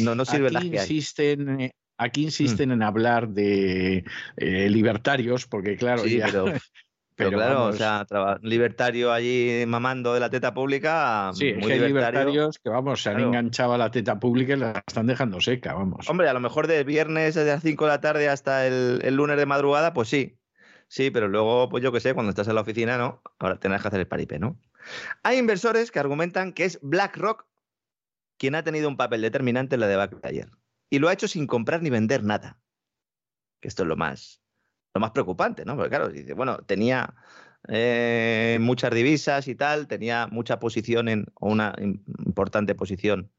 No, 0.02 0.16
no 0.16 0.24
sirven 0.24 0.54
las 0.54 0.62
aquí 0.62 0.72
que 0.72 0.78
insisten, 0.78 1.72
aquí 1.98 2.24
insisten 2.24 2.72
en 2.72 2.82
hablar 2.84 3.28
de 3.30 4.06
eh, 4.38 4.70
libertarios, 4.70 5.48
porque 5.48 5.76
claro, 5.76 6.04
Sí, 6.04 6.18
ya- 6.18 6.28
pero, 6.28 6.46
pero 7.18 7.32
pero 7.32 7.40
claro, 7.40 7.60
vamos, 7.62 7.76
o 7.76 7.78
sea, 7.78 8.06
traba- 8.06 8.40
libertario 8.44 9.12
allí 9.12 9.66
mamando 9.68 10.14
de 10.14 10.20
la 10.20 10.30
teta 10.30 10.54
pública, 10.54 11.32
sí, 11.34 11.50
es 11.50 11.58
muy 11.58 11.72
hay 11.72 11.80
libertarios 11.80 12.60
que 12.60 12.70
vamos, 12.70 13.02
se 13.02 13.10
han 13.10 13.16
Claro. 13.16 13.28
enganchado 13.30 13.74
a 13.74 13.78
la 13.80 13.90
teta 13.92 14.20
pública 14.20 14.54
y 14.54 14.58
la 14.58 14.84
están 14.86 15.08
dejando 15.08 15.42
seca, 15.42 15.74
vamos. 15.74 16.10
Hombre, 16.10 16.30
a 16.30 16.34
lo 16.34 16.40
mejor 16.40 16.68
de 16.68 16.84
viernes 16.84 17.34
desde 17.36 17.50
las 17.50 17.64
5 17.64 17.86
de 17.86 17.90
la 17.92 18.02
tarde 18.02 18.30
hasta 18.30 18.68
el, 18.68 19.02
el 19.04 19.16
lunes 19.16 19.36
de 19.38 19.46
madrugada, 19.48 19.94
pues 19.94 20.08
sí. 20.10 20.38
Sí, 20.90 21.10
pero 21.12 21.28
luego, 21.28 21.68
pues 21.68 21.84
yo 21.84 21.92
qué 21.92 22.00
sé, 22.00 22.14
cuando 22.14 22.30
estás 22.30 22.48
en 22.48 22.56
la 22.56 22.62
oficina, 22.62 22.98
¿no? 22.98 23.22
Ahora 23.40 23.60
tendrás 23.60 23.82
que 23.82 23.88
hacer 23.90 24.00
el 24.00 24.08
paripé, 24.08 24.40
¿no? 24.40 24.58
Hay 25.24 25.38
inversores 25.38 25.92
que 25.92 26.00
argumentan 26.00 26.54
que 26.54 26.64
es 26.64 26.80
BlackRock 26.82 27.46
quien 28.38 28.56
ha 28.56 28.64
tenido 28.64 28.88
un 28.88 28.96
papel 28.96 29.22
determinante 29.22 29.76
en 29.76 29.82
la 29.82 29.88
debacle 29.88 30.20
de 30.22 30.30
ayer. 30.30 30.50
Y 30.90 31.00
lo 31.00 31.10
ha 31.10 31.14
hecho 31.14 31.28
sin 31.28 31.48
comprar 31.48 31.82
ni 31.82 31.90
vender 31.90 32.24
nada. 32.24 32.60
Que 33.60 33.68
esto 33.68 33.82
es 33.84 33.90
lo 33.90 33.98
más, 33.98 34.42
lo 34.98 35.02
más 35.02 35.12
preocupante, 35.12 35.64
¿no? 35.64 35.76
Porque 35.76 35.90
claro, 35.90 36.10
dice, 36.10 36.34
bueno, 36.34 36.58
tenía 36.58 37.14
eh, 37.68 38.58
muchas 38.60 38.92
divisas 38.92 39.48
y 39.48 39.56
tal, 39.56 39.88
tenía 39.88 40.28
mucha 40.28 40.60
posición 40.60 41.08
en, 41.08 41.26
o 41.36 41.50
una 41.52 41.74
im- 41.74 42.02
importante 42.26 42.74
posición 42.76 43.32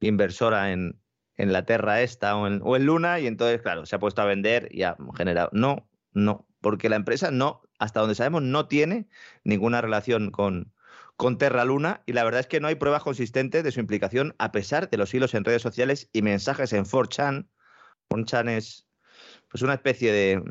inversora 0.00 0.72
en, 0.72 1.00
en 1.36 1.52
la 1.52 1.64
Terra 1.64 2.02
esta 2.02 2.36
o 2.36 2.46
en, 2.46 2.60
o 2.64 2.76
en 2.76 2.84
Luna, 2.86 3.20
y 3.20 3.26
entonces, 3.26 3.62
claro, 3.62 3.86
se 3.86 3.94
ha 3.96 4.00
puesto 4.00 4.22
a 4.22 4.26
vender 4.26 4.68
y 4.72 4.82
ha 4.82 4.96
generado. 5.16 5.50
No, 5.52 5.88
no, 6.12 6.46
porque 6.60 6.88
la 6.88 6.96
empresa 6.96 7.30
no, 7.30 7.62
hasta 7.78 8.00
donde 8.00 8.14
sabemos, 8.16 8.42
no 8.42 8.66
tiene 8.66 9.08
ninguna 9.44 9.80
relación 9.80 10.30
con, 10.32 10.72
con 11.16 11.38
Terra 11.38 11.64
Luna, 11.64 12.02
y 12.06 12.12
la 12.12 12.24
verdad 12.24 12.40
es 12.40 12.46
que 12.48 12.60
no 12.60 12.66
hay 12.68 12.74
pruebas 12.74 13.04
consistentes 13.04 13.62
de 13.62 13.70
su 13.70 13.80
implicación, 13.80 14.34
a 14.38 14.50
pesar 14.50 14.90
de 14.90 14.96
los 14.96 15.14
hilos 15.14 15.34
en 15.34 15.44
redes 15.44 15.62
sociales 15.62 16.08
y 16.12 16.22
mensajes 16.22 16.72
en 16.72 16.84
4chan. 16.84 17.48
4chan 18.10 18.48
es 18.48 18.87
pues 19.50 19.62
una 19.62 19.74
especie 19.74 20.12
de, 20.12 20.42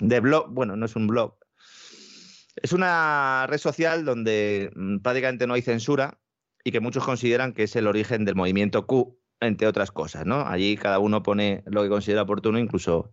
de, 0.00 0.20
blog, 0.20 0.50
bueno, 0.50 0.76
no 0.76 0.86
es 0.86 0.96
un 0.96 1.06
blog, 1.06 1.36
es 2.56 2.72
una 2.72 3.46
red 3.48 3.58
social 3.58 4.04
donde 4.04 4.70
mm, 4.74 4.98
prácticamente 4.98 5.46
no 5.46 5.54
hay 5.54 5.62
censura 5.62 6.18
y 6.64 6.72
que 6.72 6.80
muchos 6.80 7.04
consideran 7.04 7.52
que 7.52 7.64
es 7.64 7.76
el 7.76 7.86
origen 7.86 8.24
del 8.24 8.34
movimiento 8.34 8.86
Q, 8.86 9.18
entre 9.40 9.66
otras 9.66 9.90
cosas, 9.92 10.24
¿no? 10.24 10.46
Allí 10.46 10.76
cada 10.76 10.98
uno 10.98 11.22
pone 11.22 11.62
lo 11.66 11.82
que 11.82 11.88
considera 11.88 12.22
oportuno, 12.22 12.58
incluso 12.58 13.12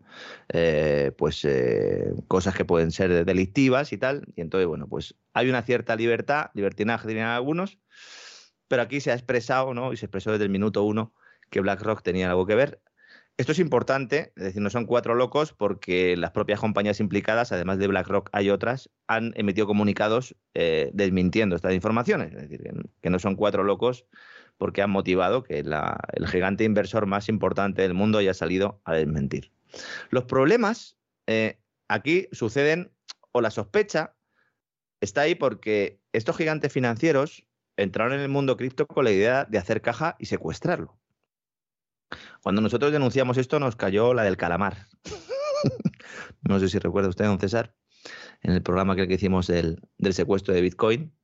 eh, 0.49 1.11
pues 1.17 1.43
eh, 1.43 2.13
cosas 2.27 2.55
que 2.55 2.65
pueden 2.65 2.91
ser 2.91 3.25
delictivas 3.25 3.91
y 3.91 3.97
tal. 3.97 4.23
Y 4.35 4.41
entonces, 4.41 4.67
bueno, 4.67 4.87
pues 4.87 5.15
hay 5.33 5.49
una 5.49 5.61
cierta 5.63 5.95
libertad, 5.95 6.49
libertinaje 6.53 7.07
dirían 7.07 7.27
algunos, 7.27 7.77
pero 8.67 8.81
aquí 8.81 9.01
se 9.01 9.11
ha 9.11 9.15
expresado, 9.15 9.73
¿no? 9.73 9.91
Y 9.91 9.97
se 9.97 10.05
expresó 10.05 10.31
desde 10.31 10.45
el 10.45 10.49
minuto 10.49 10.83
uno 10.83 11.13
que 11.49 11.59
BlackRock 11.61 12.01
tenía 12.01 12.29
algo 12.29 12.45
que 12.45 12.55
ver. 12.55 12.81
Esto 13.35 13.51
es 13.51 13.59
importante, 13.59 14.31
es 14.35 14.43
decir, 14.43 14.61
no 14.61 14.69
son 14.69 14.85
cuatro 14.85 15.15
locos 15.15 15.53
porque 15.53 16.15
las 16.15 16.31
propias 16.31 16.59
compañías 16.59 16.99
implicadas, 16.99 17.51
además 17.51 17.79
de 17.79 17.87
BlackRock, 17.87 18.29
hay 18.31 18.51
otras, 18.51 18.91
han 19.07 19.33
emitido 19.35 19.65
comunicados 19.65 20.35
eh, 20.53 20.91
desmintiendo 20.93 21.55
estas 21.55 21.73
informaciones. 21.73 22.31
Es 22.33 22.41
decir, 22.43 22.61
que, 23.01 23.09
no 23.09 23.17
son 23.17 23.35
cuatro 23.35 23.63
locos 23.63 24.05
porque 24.57 24.83
han 24.83 24.91
motivado 24.91 25.43
que 25.43 25.59
el 25.59 26.27
gigante 26.27 26.63
inversor 26.63 27.07
más 27.07 27.27
importante 27.27 27.81
del 27.81 27.95
mundo 27.95 28.19
haya 28.19 28.35
salido 28.35 28.81
a 28.85 28.93
desmentir. 28.93 29.51
Los 30.11 30.25
problemas 30.25 30.95
eh, 31.25 31.57
aquí 31.87 32.27
suceden, 32.31 32.91
o 33.31 33.41
la 33.41 33.49
sospecha 33.49 34.15
está 35.01 35.21
ahí 35.21 35.33
porque 35.33 35.99
estos 36.11 36.37
gigantes 36.37 36.71
financieros 36.71 37.47
entraron 37.77 38.13
en 38.13 38.19
el 38.19 38.29
mundo 38.29 38.57
cripto 38.57 38.85
con 38.85 39.05
la 39.05 39.11
idea 39.11 39.45
de 39.45 39.57
hacer 39.57 39.81
caja 39.81 40.15
y 40.19 40.27
secuestrarlo. 40.27 40.99
Cuando 42.43 42.61
nosotros 42.61 42.91
denunciamos 42.91 43.37
esto 43.37 43.57
nos 43.57 43.77
cayó 43.77 44.13
la 44.13 44.23
del 44.23 44.35
calamar. 44.35 44.89
no 46.41 46.59
sé 46.59 46.67
si 46.67 46.77
recuerda 46.77 47.07
usted, 47.07 47.23
don 47.23 47.39
César, 47.39 47.73
en 48.41 48.51
el 48.51 48.61
programa 48.61 48.97
que 48.97 49.05
hicimos 49.11 49.47
del, 49.47 49.81
del 49.97 50.13
secuestro 50.13 50.53
de 50.53 50.59
Bitcoin. 50.59 51.15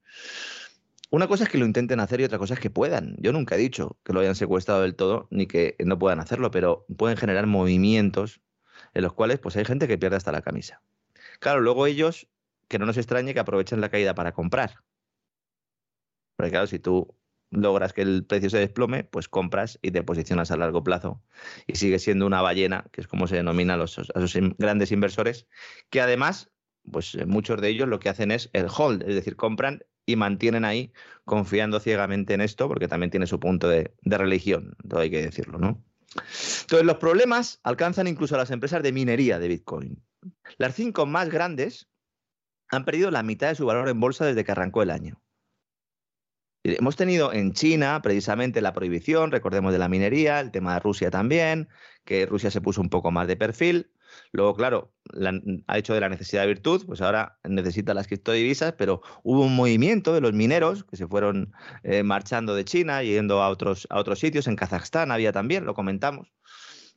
Una 1.10 1.28
cosa 1.28 1.44
es 1.44 1.50
que 1.50 1.58
lo 1.58 1.66
intenten 1.66 2.00
hacer 2.00 2.22
y 2.22 2.24
otra 2.24 2.38
cosa 2.38 2.54
es 2.54 2.62
que 2.62 2.70
puedan. 2.70 3.18
Yo 3.20 3.34
nunca 3.34 3.56
he 3.56 3.58
dicho 3.58 4.00
que 4.06 4.14
lo 4.14 4.22
hayan 4.22 4.36
secuestrado 4.36 4.84
del 4.84 4.96
todo 4.96 5.28
ni 5.30 5.46
que 5.46 5.76
no 5.84 6.00
puedan 6.00 6.22
hacerlo, 6.22 6.52
pero 6.52 6.86
pueden 6.98 7.18
generar 7.18 7.48
movimientos 7.48 8.40
en 8.94 9.02
los 9.02 9.12
cuales 9.12 9.40
pues 9.40 9.58
hay 9.58 9.66
gente 9.66 9.90
que 9.90 9.98
pierde 9.98 10.16
hasta 10.16 10.32
la 10.32 10.42
camisa. 10.42 10.82
Claro, 11.42 11.60
luego 11.60 11.86
ellos, 11.86 12.30
que 12.70 12.80
no 12.80 12.86
nos 12.86 12.96
extrañe 12.96 13.34
que 13.34 13.42
aprovechen 13.42 13.82
la 13.82 13.90
caída 13.90 14.16
para 14.16 14.32
comprar. 14.32 14.76
Porque 16.38 16.52
claro, 16.52 16.68
si 16.68 16.80
tú 16.80 17.19
logras 17.52 17.94
que 17.94 18.02
el 18.02 18.26
precio 18.26 18.50
se 18.50 18.60
desplome, 18.60 19.04
pues 19.04 19.28
compras 19.28 19.80
y 19.82 19.92
te 19.92 20.04
posicionas 20.04 20.52
a 20.52 20.58
largo 20.58 20.84
plazo 20.84 21.22
y 21.68 21.76
sigues 21.76 22.04
siendo 22.04 22.26
una 22.26 22.42
ballena, 22.42 22.86
que 22.92 23.02
es 23.02 23.08
como 23.08 23.28
se 23.28 23.38
denomina 23.38 23.74
a, 23.74 23.78
los, 23.78 23.98
esos 23.98 24.34
grandes 24.58 24.92
inversores, 24.92 25.48
que 25.90 26.02
además, 26.02 26.52
pues 26.92 27.16
eh, 27.16 27.26
muchos 27.26 27.60
de 27.62 27.70
ellos 27.70 27.88
lo 27.88 28.00
que 28.00 28.10
hacen 28.10 28.32
es 28.32 28.50
el 28.54 28.68
hold, 28.76 29.02
es 29.04 29.16
decir, 29.16 29.36
compran 29.36 29.84
y 30.06 30.16
mantienen 30.16 30.66
ahí 30.66 30.92
confiando 31.26 31.80
ciegamente 31.80 32.34
en 32.34 32.42
esto, 32.42 32.68
porque 32.68 32.88
también 32.88 33.12
tiene 33.12 33.28
su 33.28 33.40
punto 33.40 33.68
de, 33.68 33.94
de 34.02 34.18
religión, 34.18 34.76
todo 34.88 35.02
hay 35.02 35.12
que 35.12 35.22
decirlo, 35.22 35.60
¿no? 35.60 35.84
Entonces, 36.16 36.86
los 36.86 36.98
problemas 36.98 37.60
alcanzan 37.64 38.08
incluso 38.08 38.36
a 38.36 38.40
las 38.40 38.52
empresas 38.52 38.82
de 38.82 38.92
minería 38.92 39.38
de 39.38 39.48
Bitcoin. 39.48 40.04
Las 40.58 40.76
cinco 40.76 41.06
más 41.06 41.30
grandes 41.30 41.88
han 42.70 42.86
perdido 42.86 43.12
la 43.12 43.24
mitad 43.24 43.50
de 43.50 43.56
su 43.56 43.66
valor 43.66 43.90
en 43.90 44.00
bolsa 44.00 44.26
desde 44.26 44.44
que 44.44 44.52
arrancó 44.52 44.82
el 44.82 44.90
año. 44.90 45.22
Y 46.72 46.76
Hemos 46.76 46.96
tenido 46.96 47.34
en 47.34 47.54
China 47.54 48.02
precisamente 48.02 48.62
la 48.62 48.74
prohibición, 48.74 49.32
recordemos, 49.32 49.72
de 49.74 49.80
la 49.80 49.90
minería, 49.90 50.40
el 50.40 50.52
tema 50.52 50.74
de 50.76 50.80
Rusia 50.80 51.10
también, 51.12 51.70
que 52.06 52.26
Rusia 52.26 52.52
se 52.52 52.62
puso 52.62 52.82
un 52.82 52.90
poco 52.90 53.12
más 53.12 53.28
de 53.28 53.36
perfil. 53.38 53.92
Luego, 54.32 54.56
claro, 54.56 54.94
la- 55.14 55.40
ha 55.68 55.78
hecho 55.78 55.94
de 55.94 56.00
la 56.02 56.10
necesidad 56.10 56.42
de 56.42 56.48
virtud, 56.48 56.84
pues 56.86 57.02
ahora 57.02 57.40
necesita 57.44 57.94
las 57.94 58.08
criptodivisas, 58.08 58.74
pero 58.74 59.02
hubo 59.24 59.44
un 59.46 59.56
movimiento 59.56 60.14
de 60.14 60.22
los 60.22 60.34
mineros 60.34 60.84
que 60.84 60.98
se 60.98 61.08
fueron 61.08 61.54
eh, 61.84 62.04
marchando 62.04 62.56
de 62.56 62.66
China, 62.66 63.04
yendo 63.04 63.42
a 63.42 63.50
otros, 63.50 63.88
a 63.90 64.00
otros 64.00 64.20
sitios. 64.20 64.48
En 64.48 64.56
Kazajstán 64.56 65.12
había 65.12 65.32
también, 65.32 65.66
lo 65.66 65.74
comentamos, 65.76 66.28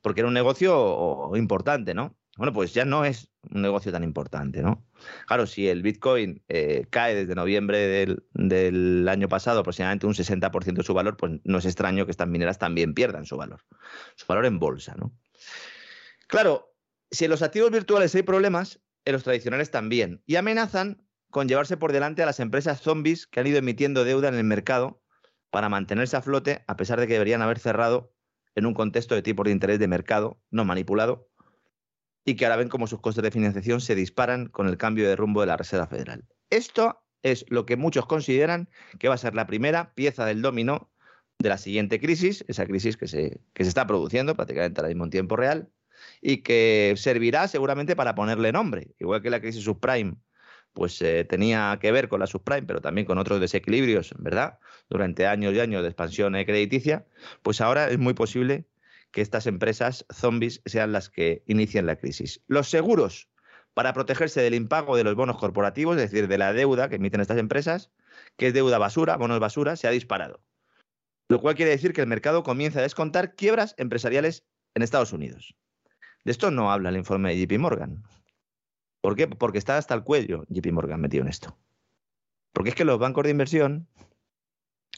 porque 0.03 0.21
era 0.21 0.29
un 0.29 0.35
negocio 0.35 1.31
importante, 1.35 1.95
¿no? 1.95 2.17
Bueno, 2.37 2.53
pues 2.53 2.73
ya 2.73 2.85
no 2.85 3.05
es 3.05 3.31
un 3.51 3.61
negocio 3.63 3.93
tan 3.93 4.05
importante, 4.05 4.63
¿no? 4.63 4.87
Claro, 5.27 5.47
si 5.47 5.69
el 5.69 5.83
Bitcoin 5.83 6.43
eh, 6.49 6.87
cae 6.89 7.15
desde 7.15 7.35
noviembre 7.35 7.79
del, 7.79 8.25
del 8.33 9.07
año 9.09 9.29
pasado 9.29 9.61
aproximadamente 9.61 10.07
un 10.07 10.15
60% 10.15 10.75
de 10.75 10.83
su 10.83 10.95
valor, 10.95 11.17
pues 11.17 11.33
no 11.45 11.59
es 11.59 11.67
extraño 11.67 12.07
que 12.07 12.11
estas 12.11 12.29
mineras 12.29 12.59
también 12.59 12.95
pierdan 12.95 13.27
su 13.27 13.37
valor, 13.37 13.65
su 14.17 14.27
valor 14.27 14.47
en 14.47 14.59
bolsa, 14.59 14.95
¿no? 14.97 15.13
Claro, 16.27 16.75
si 17.11 17.27
en 17.27 17.31
los 17.31 17.43
activos 17.43 17.71
virtuales 17.71 18.15
hay 18.15 18.23
problemas, 18.23 18.81
en 19.05 19.13
los 19.13 19.25
tradicionales 19.25 19.71
también, 19.71 20.23
y 20.27 20.37
amenazan 20.37 21.07
con 21.31 21.49
llevarse 21.49 21.77
por 21.77 21.93
delante 21.93 22.23
a 22.23 22.27
las 22.27 22.41
empresas 22.41 22.81
zombies 22.81 23.27
que 23.27 23.41
han 23.41 23.47
ido 23.47 23.59
emitiendo 23.59 24.05
deuda 24.05 24.29
en 24.29 24.35
el 24.35 24.45
mercado 24.45 25.03
para 25.51 25.69
mantenerse 25.69 26.17
a 26.17 26.23
flote, 26.23 26.65
a 26.67 26.77
pesar 26.77 26.99
de 26.99 27.07
que 27.07 27.13
deberían 27.15 27.43
haber 27.43 27.59
cerrado 27.59 28.15
en 28.55 28.67
un 28.67 28.75
contexto 28.75 29.15
de 29.15 29.23
tipos 29.23 29.45
de 29.45 29.53
interés 29.53 29.79
de 29.79 29.89
mercado 29.89 30.41
no 30.51 30.65
manipulado 30.65 31.29
y 32.25 32.37
que 32.37 32.45
ahora 32.45 32.57
ven 32.57 32.69
como 32.69 32.87
sus 32.87 33.01
costes 33.01 33.23
de 33.23 33.31
financiación 33.31 33.81
se 33.81 33.95
disparan 33.95 34.47
con 34.47 34.69
el 34.69 34.77
cambio 34.77 35.09
de 35.09 35.17
rumbo 35.17 35.41
de 35.41 35.49
la 35.49 35.57
Reserva 35.57 35.87
Federal. 35.87 36.25
Esto 36.51 37.03
es 37.23 37.45
lo 37.49 37.67
que 37.67 37.77
muchos 37.77 38.07
consideran 38.07 38.69
que 38.99 39.09
va 39.09 39.15
a 39.15 39.19
ser 39.19 39.35
la 39.35 39.47
primera 39.47 39.95
pieza 39.95 40.25
del 40.25 40.43
dominó 40.43 40.91
de 41.39 41.49
la 41.49 41.59
siguiente 41.59 42.01
crisis, 42.01 42.45
esa 42.49 42.67
crisis 42.67 42.97
que 42.97 43.09
se, 43.09 43.41
que 43.53 43.65
se 43.65 43.69
está 43.69 43.87
produciendo 43.87 44.37
prácticamente 44.37 44.81
al 44.81 44.89
mismo 44.89 45.09
tiempo 45.11 45.37
real 45.37 45.71
y 46.21 46.39
que 46.39 46.95
servirá 46.97 47.49
seguramente 47.49 47.97
para 47.97 48.15
ponerle 48.15 48.53
nombre, 48.53 48.95
igual 48.99 49.23
que 49.23 49.31
la 49.31 49.41
crisis 49.41 49.65
subprime 49.65 50.17
pues 50.73 51.01
eh, 51.03 51.25
tenía 51.25 51.79
que 51.81 51.93
ver 51.93 52.09
con 52.09 52.21
la 52.21 52.27
subprime, 52.27 52.63
pero 52.63 52.81
también 52.81 53.07
con 53.07 53.19
otros 53.19 53.41
desequilibrios, 53.41 54.15
¿verdad? 54.19 54.59
Durante 54.89 55.27
años 55.27 55.55
y 55.55 55.61
años 55.61 55.83
de 55.83 55.89
expansión 55.89 56.33
crediticia, 56.33 57.07
pues 57.43 57.61
ahora 57.61 57.89
es 57.89 57.99
muy 57.99 58.15
posible 58.15 58.67
que 59.11 59.21
estas 59.21 59.47
empresas 59.47 60.07
zombies 60.13 60.63
sean 60.65 60.93
las 60.93 61.11
que 61.11 61.43
inicien 61.47 61.87
la 61.87 61.97
crisis. 61.97 62.43
Los 62.47 62.69
seguros 62.69 63.29
para 63.75 63.93
protegerse 63.93 64.41
del 64.41 64.55
impago 64.55 64.97
de 64.97 65.05
los 65.05 65.15
bonos 65.15 65.39
corporativos, 65.39 65.97
es 65.97 66.11
decir, 66.11 66.29
de 66.29 66.39
la 66.39 66.53
deuda 66.53 66.89
que 66.89 66.97
emiten 66.97 67.21
estas 67.21 67.39
empresas, 67.39 67.91
que 68.37 68.49
es 68.49 68.55
deuda 68.55 68.79
basura, 68.79 69.17
bonos 69.17 69.41
basura, 69.41 69.77
se 69.77 69.87
ha 69.87 69.91
disparado. 69.91 70.43
Lo 71.29 71.41
cual 71.41 71.55
quiere 71.55 71.71
decir 71.71 71.93
que 71.93 72.03
el 72.03 72.07
mercado 72.07 72.43
comienza 72.43 72.81
a 72.81 72.83
descontar 72.83 73.35
quiebras 73.35 73.75
empresariales 73.79 74.45
en 74.75 74.83
Estados 74.83 75.13
Unidos. 75.13 75.55
De 76.25 76.33
esto 76.33 76.51
no 76.51 76.71
habla 76.71 76.91
el 76.91 76.97
informe 76.97 77.35
de 77.35 77.47
JP 77.47 77.59
Morgan. 77.59 78.03
¿Por 79.03 79.17
qué? 79.17 79.27
Porque 79.27 79.59
está 79.59 79.77
hasta 79.77 79.95
el 79.95 80.05
cuello 80.05 80.45
JP 80.49 80.73
Morgan 80.73 81.01
metido 81.01 81.23
en 81.23 81.29
esto. 81.29 81.59
Porque 82.53 82.71
es 82.71 82.77
que 82.77 82.85
los 82.85 82.99
bancos 82.99 83.25
de 83.25 83.31
inversión 83.31 83.89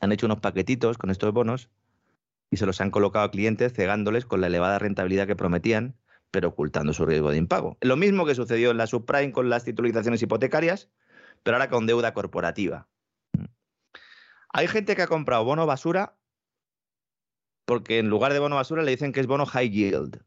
han 0.01 0.13
hecho 0.13 0.27
unos 0.27 0.41
paquetitos 0.41 0.99
con 0.99 1.11
estos 1.11 1.33
bonos 1.33 1.71
y 2.51 2.59
se 2.59 2.67
los 2.67 2.81
han 2.83 2.91
colocado 2.91 3.25
a 3.25 3.31
clientes 3.31 3.73
cegándoles 3.73 4.27
con 4.27 4.43
la 4.43 4.49
elevada 4.49 4.79
rentabilidad 4.79 5.27
que 5.27 5.37
prometían, 5.37 5.97
pero 6.31 6.49
ocultando 6.49 6.93
su 6.93 7.07
riesgo 7.07 7.31
de 7.31 7.39
impago. 7.39 7.79
Lo 7.81 7.97
mismo 7.97 8.27
que 8.27 8.35
sucedió 8.35 8.73
en 8.73 8.77
la 8.77 8.87
subprime 8.87 9.33
con 9.33 9.49
las 9.49 9.65
titulizaciones 9.65 10.21
hipotecarias, 10.21 10.91
pero 11.43 11.57
ahora 11.57 11.71
con 11.71 11.87
deuda 11.87 12.13
corporativa. 12.13 12.89
Hay 14.53 14.69
gente 14.69 14.95
que 14.95 15.03
ha 15.03 15.07
comprado 15.07 15.45
bono 15.45 15.65
basura 15.65 16.19
porque 17.65 17.99
en 17.99 18.11
lugar 18.11 18.35
de 18.35 18.39
bono 18.39 18.57
basura 18.57 18.83
le 18.83 18.91
dicen 18.91 19.13
que 19.13 19.21
es 19.21 19.27
bono 19.27 19.47
high 19.47 19.71
yield 19.71 20.23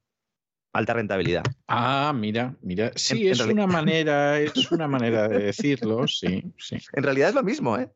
alta 0.78 0.94
rentabilidad. 0.94 1.44
Ah, 1.68 2.14
mira, 2.16 2.56
mira. 2.62 2.92
Sí, 2.96 3.28
es 3.28 3.40
una 3.40 3.68
manera, 3.68 4.40
es 4.40 4.72
una 4.72 4.88
manera 4.88 5.28
de 5.28 5.40
decirlo, 5.40 6.08
sí, 6.08 6.44
sí. 6.58 6.78
En 6.94 7.04
realidad 7.04 7.30
es 7.30 7.36
lo 7.36 7.44
mismo, 7.44 7.78
¿eh? 7.78 7.92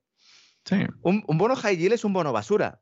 Sí. 0.65 0.77
Un, 1.01 1.23
bono 1.37 1.55
high 1.55 1.77
yield 1.77 1.93
es 1.93 2.03
un 2.03 2.13
bono 2.13 2.33
basura. 2.33 2.81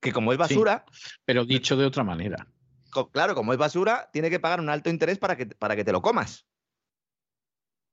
Que 0.00 0.12
como 0.12 0.32
es 0.32 0.38
basura. 0.38 0.84
pero 1.24 1.44
dicho 1.44 1.76
de 1.76 1.86
otra 1.86 2.04
manera. 2.04 2.48
claro, 3.12 3.34
como 3.34 3.52
es 3.52 3.58
basura, 3.58 4.10
tiene 4.12 4.30
que 4.30 4.40
pagar 4.40 4.60
un 4.60 4.68
alto 4.68 4.90
interés 4.90 5.18
para 5.18 5.36
que, 5.36 5.46
para 5.46 5.74
que 5.74 5.84
te 5.84 5.92
lo 5.92 6.02
comas. 6.02 6.46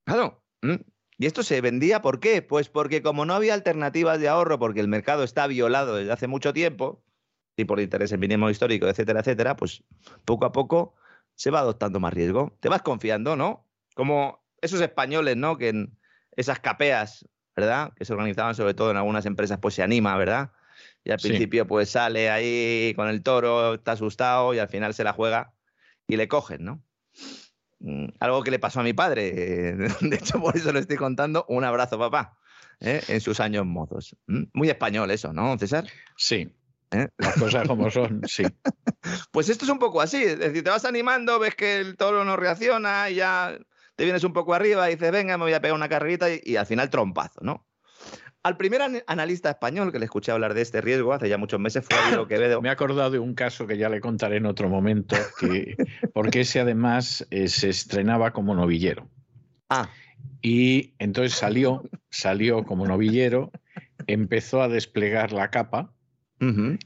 Claro. 0.04 0.44
Y 1.18 1.26
esto 1.26 1.42
se 1.42 1.60
vendía, 1.60 2.02
¿por 2.02 2.20
qué? 2.20 2.42
Pues 2.42 2.68
porque 2.68 3.02
como 3.02 3.24
no 3.24 3.34
había 3.34 3.54
alternativas 3.54 4.20
de 4.20 4.28
ahorro, 4.28 4.58
porque 4.58 4.80
el 4.80 4.88
mercado 4.88 5.24
está 5.24 5.46
violado 5.46 5.96
desde 5.96 6.12
hace 6.12 6.26
mucho 6.26 6.52
tiempo, 6.52 7.04
y 7.56 7.64
por 7.64 7.80
interés 7.80 8.12
en 8.12 8.20
mínimo 8.20 8.50
histórico, 8.50 8.88
etcétera, 8.88 9.20
etcétera, 9.20 9.56
pues 9.56 9.84
poco 10.24 10.44
a 10.44 10.52
poco 10.52 10.94
se 11.34 11.50
va 11.50 11.60
adoptando 11.60 12.00
más 12.00 12.12
riesgo. 12.12 12.56
Te 12.60 12.68
vas 12.68 12.82
confiando, 12.82 13.36
¿no? 13.36 13.66
Como 13.94 14.44
esos 14.60 14.80
españoles, 14.80 15.36
¿no? 15.36 15.56
Que 15.58 15.68
en 15.68 15.98
esas 16.36 16.60
capeas, 16.60 17.28
¿verdad? 17.56 17.92
Que 17.94 18.04
se 18.04 18.12
organizaban 18.12 18.54
sobre 18.54 18.74
todo 18.74 18.90
en 18.90 18.96
algunas 18.96 19.26
empresas, 19.26 19.58
pues 19.60 19.74
se 19.74 19.82
anima, 19.82 20.16
¿verdad? 20.16 20.52
Y 21.04 21.10
al 21.10 21.18
principio, 21.18 21.66
pues 21.66 21.90
sale 21.90 22.30
ahí 22.30 22.94
con 22.96 23.08
el 23.08 23.22
toro, 23.22 23.74
está 23.74 23.92
asustado 23.92 24.54
y 24.54 24.58
al 24.58 24.68
final 24.68 24.94
se 24.94 25.04
la 25.04 25.12
juega 25.12 25.52
y 26.08 26.16
le 26.16 26.28
cogen, 26.28 26.64
¿no? 26.64 26.82
Mm, 27.80 28.06
algo 28.20 28.42
que 28.42 28.50
le 28.50 28.58
pasó 28.58 28.80
a 28.80 28.82
mi 28.82 28.94
padre. 28.94 29.74
De 30.00 30.16
hecho, 30.16 30.40
por 30.40 30.56
eso 30.56 30.72
lo 30.72 30.78
estoy 30.78 30.96
contando. 30.96 31.44
Un 31.48 31.64
abrazo, 31.64 31.98
papá, 31.98 32.38
¿eh? 32.80 33.02
en 33.08 33.20
sus 33.20 33.40
años 33.40 33.66
mozos. 33.66 34.16
¿Mm? 34.26 34.44
Muy 34.54 34.70
español 34.70 35.10
eso, 35.10 35.32
¿no, 35.32 35.58
César? 35.58 35.84
Sí, 36.16 36.50
¿Eh? 36.90 37.08
Las 37.18 37.34
cosas 37.34 37.66
como 37.66 37.90
son, 37.90 38.22
sí. 38.26 38.44
Pues 39.32 39.48
esto 39.48 39.64
es 39.64 39.70
un 39.70 39.78
poco 39.78 40.00
así, 40.00 40.22
es 40.22 40.38
decir, 40.38 40.64
te 40.64 40.70
vas 40.70 40.84
animando, 40.84 41.38
ves 41.38 41.54
que 41.54 41.78
el 41.78 41.96
toro 41.96 42.24
no 42.24 42.36
reacciona 42.36 43.10
y 43.10 43.16
ya 43.16 43.58
te 43.96 44.04
vienes 44.04 44.24
un 44.24 44.32
poco 44.32 44.54
arriba 44.54 44.88
y 44.88 44.94
dices, 44.94 45.12
venga, 45.12 45.36
me 45.36 45.44
voy 45.44 45.52
a 45.52 45.60
pegar 45.60 45.76
una 45.76 45.88
carrerita 45.88 46.26
y, 46.30 46.56
al 46.56 46.66
final 46.66 46.90
trompazo, 46.90 47.40
¿no? 47.42 47.66
Al 48.42 48.56
primer 48.56 48.82
analista 49.06 49.50
español 49.50 49.90
que 49.90 49.98
le 49.98 50.04
escuché 50.04 50.30
hablar 50.30 50.52
de 50.52 50.60
este 50.60 50.82
riesgo 50.82 51.14
hace 51.14 51.28
ya 51.28 51.38
muchos 51.38 51.60
meses 51.60 51.84
fue 51.88 51.96
Diego 52.08 52.26
Quevedo. 52.28 52.60
Me 52.60 52.68
he 52.68 52.72
acordado 52.72 53.10
de 53.10 53.18
un 53.18 53.34
caso 53.34 53.66
que 53.66 53.78
ya 53.78 53.88
le 53.88 54.00
contaré 54.00 54.36
en 54.36 54.46
otro 54.46 54.68
momento, 54.68 55.16
que, 55.38 55.76
porque 56.12 56.42
ese 56.42 56.60
además 56.60 57.26
eh, 57.30 57.48
se 57.48 57.70
estrenaba 57.70 58.32
como 58.32 58.54
novillero. 58.54 59.08
Ah. 59.70 59.88
Y 60.42 60.94
entonces 60.98 61.38
salió, 61.38 61.88
salió 62.10 62.64
como 62.64 62.86
novillero, 62.86 63.50
empezó 64.06 64.60
a 64.60 64.68
desplegar 64.68 65.32
la 65.32 65.50
capa 65.50 65.93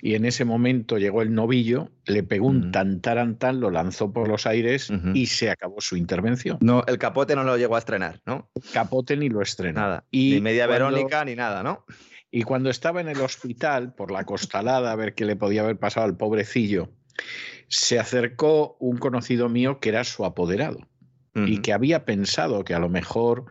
y 0.02 0.14
en 0.14 0.24
ese 0.24 0.44
momento 0.44 0.98
llegó 0.98 1.22
el 1.22 1.34
novillo, 1.34 1.90
le 2.06 2.22
pegó 2.22 2.46
un 2.46 2.72
tantarantán, 2.72 3.60
lo 3.60 3.70
lanzó 3.70 4.12
por 4.12 4.28
los 4.28 4.46
aires 4.46 4.90
y 5.14 5.26
se 5.26 5.50
acabó 5.50 5.80
su 5.80 5.96
intervención. 5.96 6.58
No, 6.60 6.84
el 6.86 6.98
capote 6.98 7.34
no 7.34 7.44
lo 7.44 7.56
llegó 7.56 7.76
a 7.76 7.78
estrenar, 7.78 8.20
¿no? 8.26 8.50
Capote 8.72 9.16
ni 9.16 9.28
lo 9.28 9.42
estrenó. 9.42 9.80
Nada. 9.80 10.04
ni 10.12 10.40
media 10.40 10.66
Verónica 10.66 11.24
ni 11.24 11.34
nada, 11.34 11.62
¿no? 11.62 11.84
Y 12.30 12.42
cuando 12.42 12.68
estaba 12.68 13.00
en 13.00 13.08
el 13.08 13.20
hospital, 13.20 13.94
por 13.94 14.10
la 14.10 14.24
costalada, 14.24 14.92
a 14.92 14.96
ver 14.96 15.14
qué 15.14 15.24
le 15.24 15.36
podía 15.36 15.62
haber 15.62 15.78
pasado 15.78 16.06
al 16.06 16.16
pobrecillo, 16.16 16.90
se 17.68 17.98
acercó 17.98 18.76
un 18.80 18.98
conocido 18.98 19.48
mío 19.48 19.80
que 19.80 19.88
era 19.90 20.04
su 20.04 20.24
apoderado 20.24 20.86
y 21.34 21.58
que 21.58 21.72
había 21.72 22.04
pensado 22.04 22.64
que 22.64 22.74
a 22.74 22.80
lo 22.80 22.88
mejor 22.88 23.46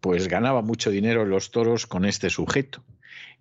pues 0.00 0.26
ganaba 0.28 0.62
mucho 0.62 0.90
dinero 0.90 1.22
en 1.22 1.28
los 1.28 1.50
toros 1.50 1.86
con 1.86 2.06
este 2.06 2.30
sujeto. 2.30 2.82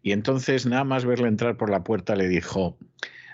Y 0.05 0.11
entonces, 0.11 0.67
nada 0.67 0.83
más 0.83 1.03
verle 1.03 1.27
entrar 1.27 1.57
por 1.57 1.71
la 1.71 1.83
puerta, 1.83 2.15
le 2.15 2.27
dijo, 2.27 2.77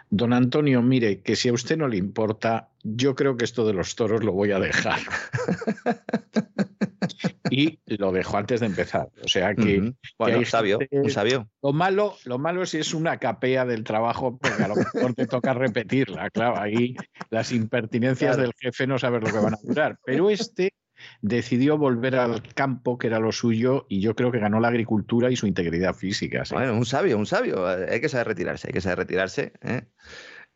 Don 0.10 0.31
Antonio, 0.31 0.81
mire, 0.81 1.19
que 1.19 1.35
si 1.35 1.49
a 1.49 1.53
usted 1.53 1.77
no 1.77 1.89
le 1.89 1.98
importa, 1.98 2.69
yo 2.81 3.14
creo 3.14 3.35
que 3.35 3.43
esto 3.43 3.68
de 3.68 3.73
los 3.73 3.95
toros 3.95 4.23
lo 4.23 4.31
voy 4.31 4.53
a 4.53 4.60
dejar. 4.60 4.99
y 7.49 7.77
lo 7.88 8.14
dejó 8.14 8.38
antes 8.38 8.61
de 8.61 8.68
empezar. 8.68 9.10
O 9.22 9.27
sea 9.27 9.53
que. 9.53 9.91
Bueno, 10.18 10.45
sabio, 10.45 10.80
sabio. 11.10 11.49
Lo 11.61 11.73
malo, 11.73 12.15
lo 12.23 12.39
malo 12.39 12.65
si 12.65 12.77
es 12.77 12.93
una 12.93 13.18
capea 13.18 13.65
del 13.65 13.84
trabajo, 13.84 14.38
porque 14.38 14.64
a 14.64 14.69
lo 14.69 14.76
mejor 14.76 15.14
te 15.14 15.27
toca 15.27 15.53
repetirla. 15.53 16.30
Claro, 16.30 16.57
ahí 16.57 16.95
las 17.30 17.52
impertinencias 17.52 18.38
del 18.38 18.53
jefe 18.57 18.88
no 18.88 18.98
saber 18.98 19.23
lo 19.23 19.30
que 19.30 19.39
van 19.39 19.56
a 19.56 19.60
durar. 19.61 19.99
Pero 20.06 20.30
este 20.30 20.72
decidió 21.21 21.77
volver 21.77 22.15
al 22.15 22.41
campo, 22.53 22.97
que 22.97 23.07
era 23.07 23.19
lo 23.19 23.31
suyo, 23.31 23.85
y 23.89 24.01
yo 24.01 24.15
creo 24.15 24.31
que 24.31 24.39
ganó 24.39 24.59
la 24.59 24.69
agricultura 24.69 25.29
y 25.29 25.35
su 25.35 25.47
integridad 25.47 25.93
física. 25.93 26.43
Un 26.51 26.85
sabio, 26.85 27.17
un 27.17 27.25
sabio. 27.25 27.65
Hay 27.67 28.01
que 28.01 28.09
saber 28.09 28.27
retirarse, 28.27 28.67
hay 28.67 28.73
que 28.73 28.81
saber 28.81 28.99
retirarse. 28.99 29.53
¿eh? 29.61 29.83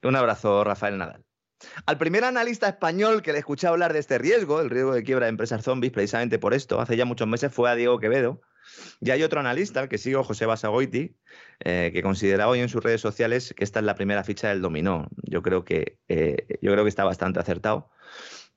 Un 0.03 0.15
abrazo, 0.15 0.63
Rafael 0.63 0.97
Nadal. 0.97 1.23
Al 1.85 1.97
primer 1.97 2.23
analista 2.23 2.67
español 2.67 3.21
que 3.21 3.31
le 3.31 3.39
escuché 3.39 3.67
hablar 3.67 3.93
de 3.93 3.99
este 3.99 4.17
riesgo, 4.17 4.61
el 4.61 4.69
riesgo 4.69 4.93
de 4.93 5.03
quiebra 5.03 5.25
de 5.25 5.31
empresas 5.31 5.63
zombies, 5.63 5.93
precisamente 5.93 6.37
por 6.37 6.53
esto, 6.53 6.81
hace 6.81 6.97
ya 6.97 7.05
muchos 7.05 7.27
meses 7.27 7.53
fue 7.53 7.69
a 7.69 7.75
Diego 7.75 7.99
Quevedo. 7.99 8.41
Y 8.99 9.11
hay 9.11 9.23
otro 9.23 9.39
analista, 9.39 9.87
que 9.87 9.97
sigo, 9.97 10.23
José 10.23 10.45
Basagoiti, 10.45 11.15
eh, 11.59 11.91
que 11.93 12.01
considera 12.01 12.49
hoy 12.49 12.59
en 12.59 12.69
sus 12.69 12.83
redes 12.83 13.01
sociales 13.01 13.53
que 13.55 13.63
esta 13.63 13.79
es 13.79 13.85
la 13.85 13.95
primera 13.95 14.23
ficha 14.23 14.49
del 14.49 14.61
dominó. 14.61 15.07
Yo 15.23 15.41
creo 15.41 15.63
que, 15.63 15.99
eh, 16.07 16.59
yo 16.61 16.71
creo 16.71 16.83
que 16.83 16.89
está 16.89 17.03
bastante 17.03 17.39
acertado 17.39 17.89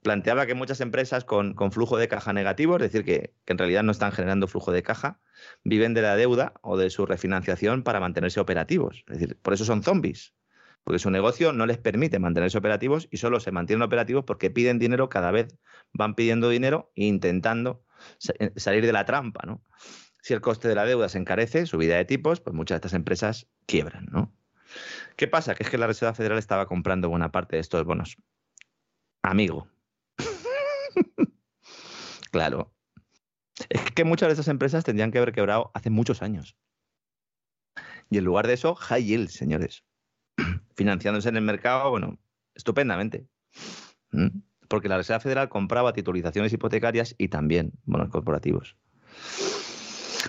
planteaba 0.03 0.47
que 0.47 0.55
muchas 0.55 0.81
empresas 0.81 1.25
con, 1.25 1.55
flujo 1.73 1.97
de 1.97 2.09
caja 2.09 2.33
negativo, 2.33 2.77
es 2.77 2.83
decir, 2.83 3.05
que, 3.05 3.35
en 3.47 3.59
realidad 3.59 3.83
no 3.83 3.93
están 3.93 4.13
generando 4.13 4.47
flujo 4.47 4.73
de 4.73 4.83
caja, 4.83 5.21
viven 5.65 5.95
de 5.95 6.03
la 6.03 6.17
deuda 6.17 6.55
o 6.63 6.77
de 6.77 6.91
su 6.91 7.07
refinanciación 7.07 7.83
para 7.83 8.01
mantenerse 8.01 8.41
operativos. 8.41 9.05
Es 9.09 9.19
decir, 9.19 9.39
por 9.41 9.55
eso 9.55 9.65
son 9.65 9.83
zombies, 9.83 10.35
porque 10.85 10.99
su 10.99 11.11
negocio 11.11 11.53
no 11.53 11.67
les 11.67 11.79
permite 11.79 12.19
mantenerse 12.19 12.59
operativos 12.59 13.09
y 13.11 13.19
solo 13.19 13.41
se 13.41 13.51
mantienen 13.51 13.83
operativos 13.83 14.25
porque 14.25 14.51
piden 14.51 14.79
dinero, 14.79 15.09
cada 15.09 15.31
vez 15.31 15.57
van 15.93 16.15
pidiendo 16.15 16.49
dinero 16.49 16.93
e 16.95 17.05
intentando 17.05 17.85
eh, 18.39 18.53
salir 18.57 18.87
de 18.87 18.93
la 18.93 19.05
trampa. 19.05 19.45
¿no? 19.47 19.63
Si 20.23 20.33
el 20.33 20.41
coste 20.41 20.69
de 20.69 20.75
la 20.75 20.85
deuda 20.85 21.09
se 21.09 21.19
encarece, 21.19 21.67
subida 21.67 21.97
de 21.97 22.05
tipos, 22.05 22.41
pues 22.41 22.55
muchas 22.55 22.77
de 22.77 22.87
estas 22.87 22.95
empresas 22.95 23.49
quiebran. 23.67 24.07
¿no? 24.11 24.33
¿Qué 25.17 25.27
pasa? 25.27 25.55
Que 25.55 25.65
es 25.65 25.71
que 25.71 25.79
la 25.79 25.87
Reserva 25.87 26.15
Federal 26.15 26.39
estaba 26.39 26.67
comprando 26.67 27.09
buena 27.09 27.33
parte 27.33 27.57
de 27.57 27.61
estos 27.61 27.85
bonos. 27.85 28.17
Amigo, 29.23 29.69
claro. 32.31 32.73
Es 33.69 33.91
que 33.91 34.05
muchas 34.05 34.29
de 34.29 34.35
esas 34.35 34.49
empresas 34.49 34.85
tendrían 34.85 35.11
que 35.11 35.19
haber 35.19 35.33
quebrado 35.33 35.71
hace 35.75 35.91
muchos 35.91 36.23
años. 36.23 36.57
Y 38.11 38.19
en 38.19 38.25
lugar 38.25 38.47
de 38.47 38.55
eso, 38.55 38.75
high 38.75 39.05
yield, 39.05 39.29
señores. 39.29 39.85
Financiándose 40.77 41.29
en 41.29 41.37
el 41.37 41.43
mercado, 41.43 41.91
bueno, 41.91 42.19
estupendamente. 42.55 43.27
¿Mm? 44.13 44.41
Porque 44.69 44.89
la 44.89 44.99
Reserva 44.99 45.21
Federal 45.21 45.49
compraba 45.49 45.93
titulizaciones 45.93 46.53
hipotecarias 46.53 47.15
y 47.19 47.29
también 47.29 47.73
bonos 47.85 48.11
corporativos. 48.11 48.77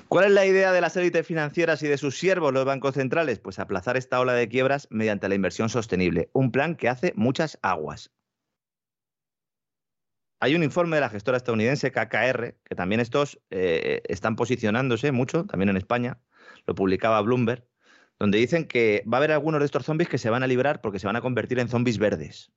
¿Cuál 0.08 0.26
es 0.26 0.32
la 0.32 0.46
idea 0.46 0.72
de 0.72 0.82
las 0.82 0.96
élites 0.98 1.26
financieras 1.26 1.84
y 1.84 1.88
de 1.88 1.98
sus 1.98 2.18
siervos, 2.18 2.54
los 2.54 2.66
bancos 2.66 2.96
centrales? 2.96 3.40
Pues 3.40 3.60
aplazar 3.60 3.98
esta 3.98 4.20
ola 4.20 4.34
de 4.34 4.48
quiebras 4.48 4.88
mediante 4.90 5.30
la 5.30 5.36
inversión 5.36 5.70
sostenible, 5.70 6.30
un 6.34 6.52
plan 6.52 6.76
que 6.76 6.90
hace 6.90 7.14
muchas 7.16 7.60
aguas. 7.62 8.12
Hay 10.40 10.56
un 10.56 10.64
informe 10.64 10.98
de 10.98 11.02
la 11.02 11.10
gestora 11.10 11.38
estadounidense 11.38 11.92
KKR, 11.92 12.56
que 12.64 12.76
también 12.76 13.02
estos 13.02 13.40
eh, 13.50 14.02
están 14.06 14.36
posicionándose 14.36 15.12
mucho, 15.12 15.46
también 15.46 15.70
en 15.70 15.78
España, 15.78 16.20
lo 16.66 16.76
publicaba 16.76 17.22
Bloomberg, 17.22 17.66
donde 18.20 18.38
dicen 18.38 18.66
que 18.66 19.04
va 19.12 19.18
a 19.18 19.20
haber 19.20 19.32
algunos 19.32 19.60
de 19.60 19.66
estos 19.66 19.86
zombies 19.86 20.10
que 20.10 20.18
se 20.18 20.30
van 20.30 20.44
a 20.44 20.48
librar 20.48 20.82
porque 20.82 21.00
se 21.00 21.08
van 21.08 21.16
a 21.16 21.22
convertir 21.22 21.60
en 21.60 21.68
zombies 21.68 21.98
verdes. 21.98 22.52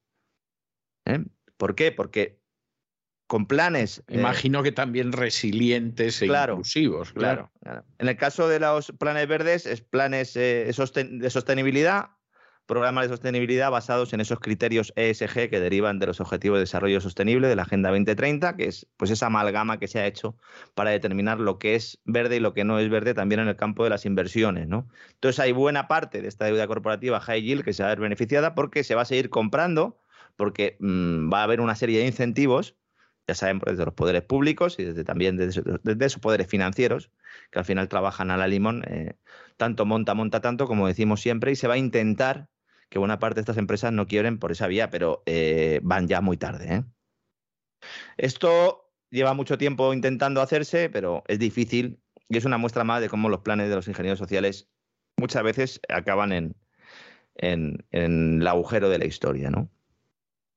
¿Eh? 1.06 1.24
¿Por 1.56 1.74
qué? 1.74 1.90
Porque 1.90 2.40
con 3.26 3.46
planes. 3.46 4.04
Eh, 4.09 4.18
Imagino 4.18 4.62
que 4.62 4.72
también 4.72 5.12
resilientes 5.12 6.22
e 6.22 6.26
inclusivos. 6.26 7.12
Claro. 7.12 7.50
En 7.98 8.09
el 8.09 8.16
caso 8.16 8.48
de 8.48 8.60
los 8.60 8.92
planes 8.98 9.26
verdes, 9.26 9.66
es 9.66 9.80
planes 9.80 10.34
de 10.34 10.72
sostenibilidad, 10.72 12.10
programas 12.66 13.05
de 13.05 13.09
sostenibilidad 13.10 13.70
basados 13.70 14.12
en 14.12 14.20
esos 14.20 14.39
criterios 14.40 14.93
ESG 14.97 15.51
que 15.51 15.60
derivan 15.60 15.98
de 15.98 16.06
los 16.06 16.20
Objetivos 16.20 16.56
de 16.56 16.60
Desarrollo 16.60 17.01
Sostenible 17.01 17.48
de 17.48 17.56
la 17.56 17.62
Agenda 17.62 17.90
2030, 17.90 18.56
que 18.56 18.66
es 18.66 18.86
pues 18.97 19.10
esa 19.10 19.26
amalgama 19.26 19.78
que 19.78 19.89
se 19.89 20.01
ha 20.01 20.06
hecho 20.06 20.36
para 20.74 20.90
determinar 20.90 21.40
lo 21.40 21.59
que 21.59 21.74
es 21.74 22.01
verde 22.05 22.36
y 22.36 22.40
lo 22.40 22.55
que 22.55 22.64
no 22.64 22.78
es 22.78 22.89
verde 22.89 23.14
también 23.14 23.40
en 23.40 23.48
el 23.48 23.56
campo 23.56 23.84
de 23.84 23.90
las 23.90 24.06
inversiones. 24.06 24.68
¿no? 24.68 24.89
Entonces 25.12 25.40
hay 25.40 25.52
buena 25.52 25.89
parte 25.89 26.22
de 26.22 26.28
esta 26.28 26.47
deuda 26.47 26.66
corporativa 26.66 27.20
high 27.20 27.43
yield 27.43 27.64
que 27.64 27.72
se 27.72 27.82
va 27.82 27.89
a 27.89 27.93
ver 27.93 28.01
beneficiada 28.01 28.55
porque 28.55 28.84
se 28.84 28.94
va 28.94 29.02
a 29.02 29.06
seguir 29.06 29.28
comprando, 29.30 29.98
porque 30.36 30.76
mm, 30.80 31.32
va 31.32 31.40
a 31.40 31.44
haber 31.44 31.60
una 31.60 31.74
serie 31.74 31.98
de 31.98 32.06
incentivos 32.06 32.76
ya 33.28 33.34
saben, 33.34 33.60
pues, 33.60 33.74
desde 33.74 33.84
los 33.84 33.94
poderes 33.94 34.22
públicos 34.22 34.78
y 34.78 34.84
desde 34.84 35.05
también 35.05 35.36
desde, 35.36 35.62
esos 36.05 36.20
poderes 36.20 36.48
financieros, 36.48 37.10
que 37.51 37.59
al 37.59 37.64
final 37.64 37.89
trabajan 37.89 38.30
a 38.30 38.36
la 38.36 38.47
limón, 38.47 38.84
eh, 38.86 39.14
tanto 39.56 39.86
monta, 39.86 40.14
monta 40.14 40.40
tanto, 40.40 40.66
como 40.66 40.89
decimos 40.89 41.20
siempre, 41.20 41.52
y 41.52 41.56
se 41.56 41.68
va 41.68 41.74
a 41.74 41.78
intentar 41.78 42.48
que 42.93 42.98
buena 42.98 43.19
parte 43.19 43.36
de 43.36 43.40
estas 43.40 43.56
empresas 43.56 43.90
no 43.90 44.06
quieren 44.06 44.39
por 44.39 44.52
esa 44.52 44.66
vía, 44.66 44.90
pero 44.90 45.23
eh, 45.24 45.81
van 45.82 46.09
ya 46.09 46.20
muy 46.20 46.36
tarde. 46.36 46.74
¿eh? 46.74 46.85
Esto 48.19 48.93
lleva 49.10 49.32
mucho 49.32 49.56
tiempo 49.56 49.94
intentando 49.94 50.43
hacerse, 50.43 50.90
pero 50.90 51.24
es 51.27 51.39
difícil 51.39 52.02
y 52.28 52.36
es 52.36 52.44
una 52.44 52.59
muestra 52.59 52.85
más 52.85 53.01
de 53.01 53.09
cómo 53.09 53.31
los 53.31 53.40
planes 53.40 53.70
de 53.70 53.77
los 53.77 53.89
ingenieros 53.89 54.19
sociales 54.19 54.69
muchas 55.16 55.43
veces 55.43 55.81
acaban 55.89 56.32
en, 56.32 56.55
en, 57.36 57.82
el 57.93 58.47
agujero 58.47 58.90
de 58.90 58.98
la 58.98 59.06
historia, 59.06 59.51
¿no? 59.51 59.70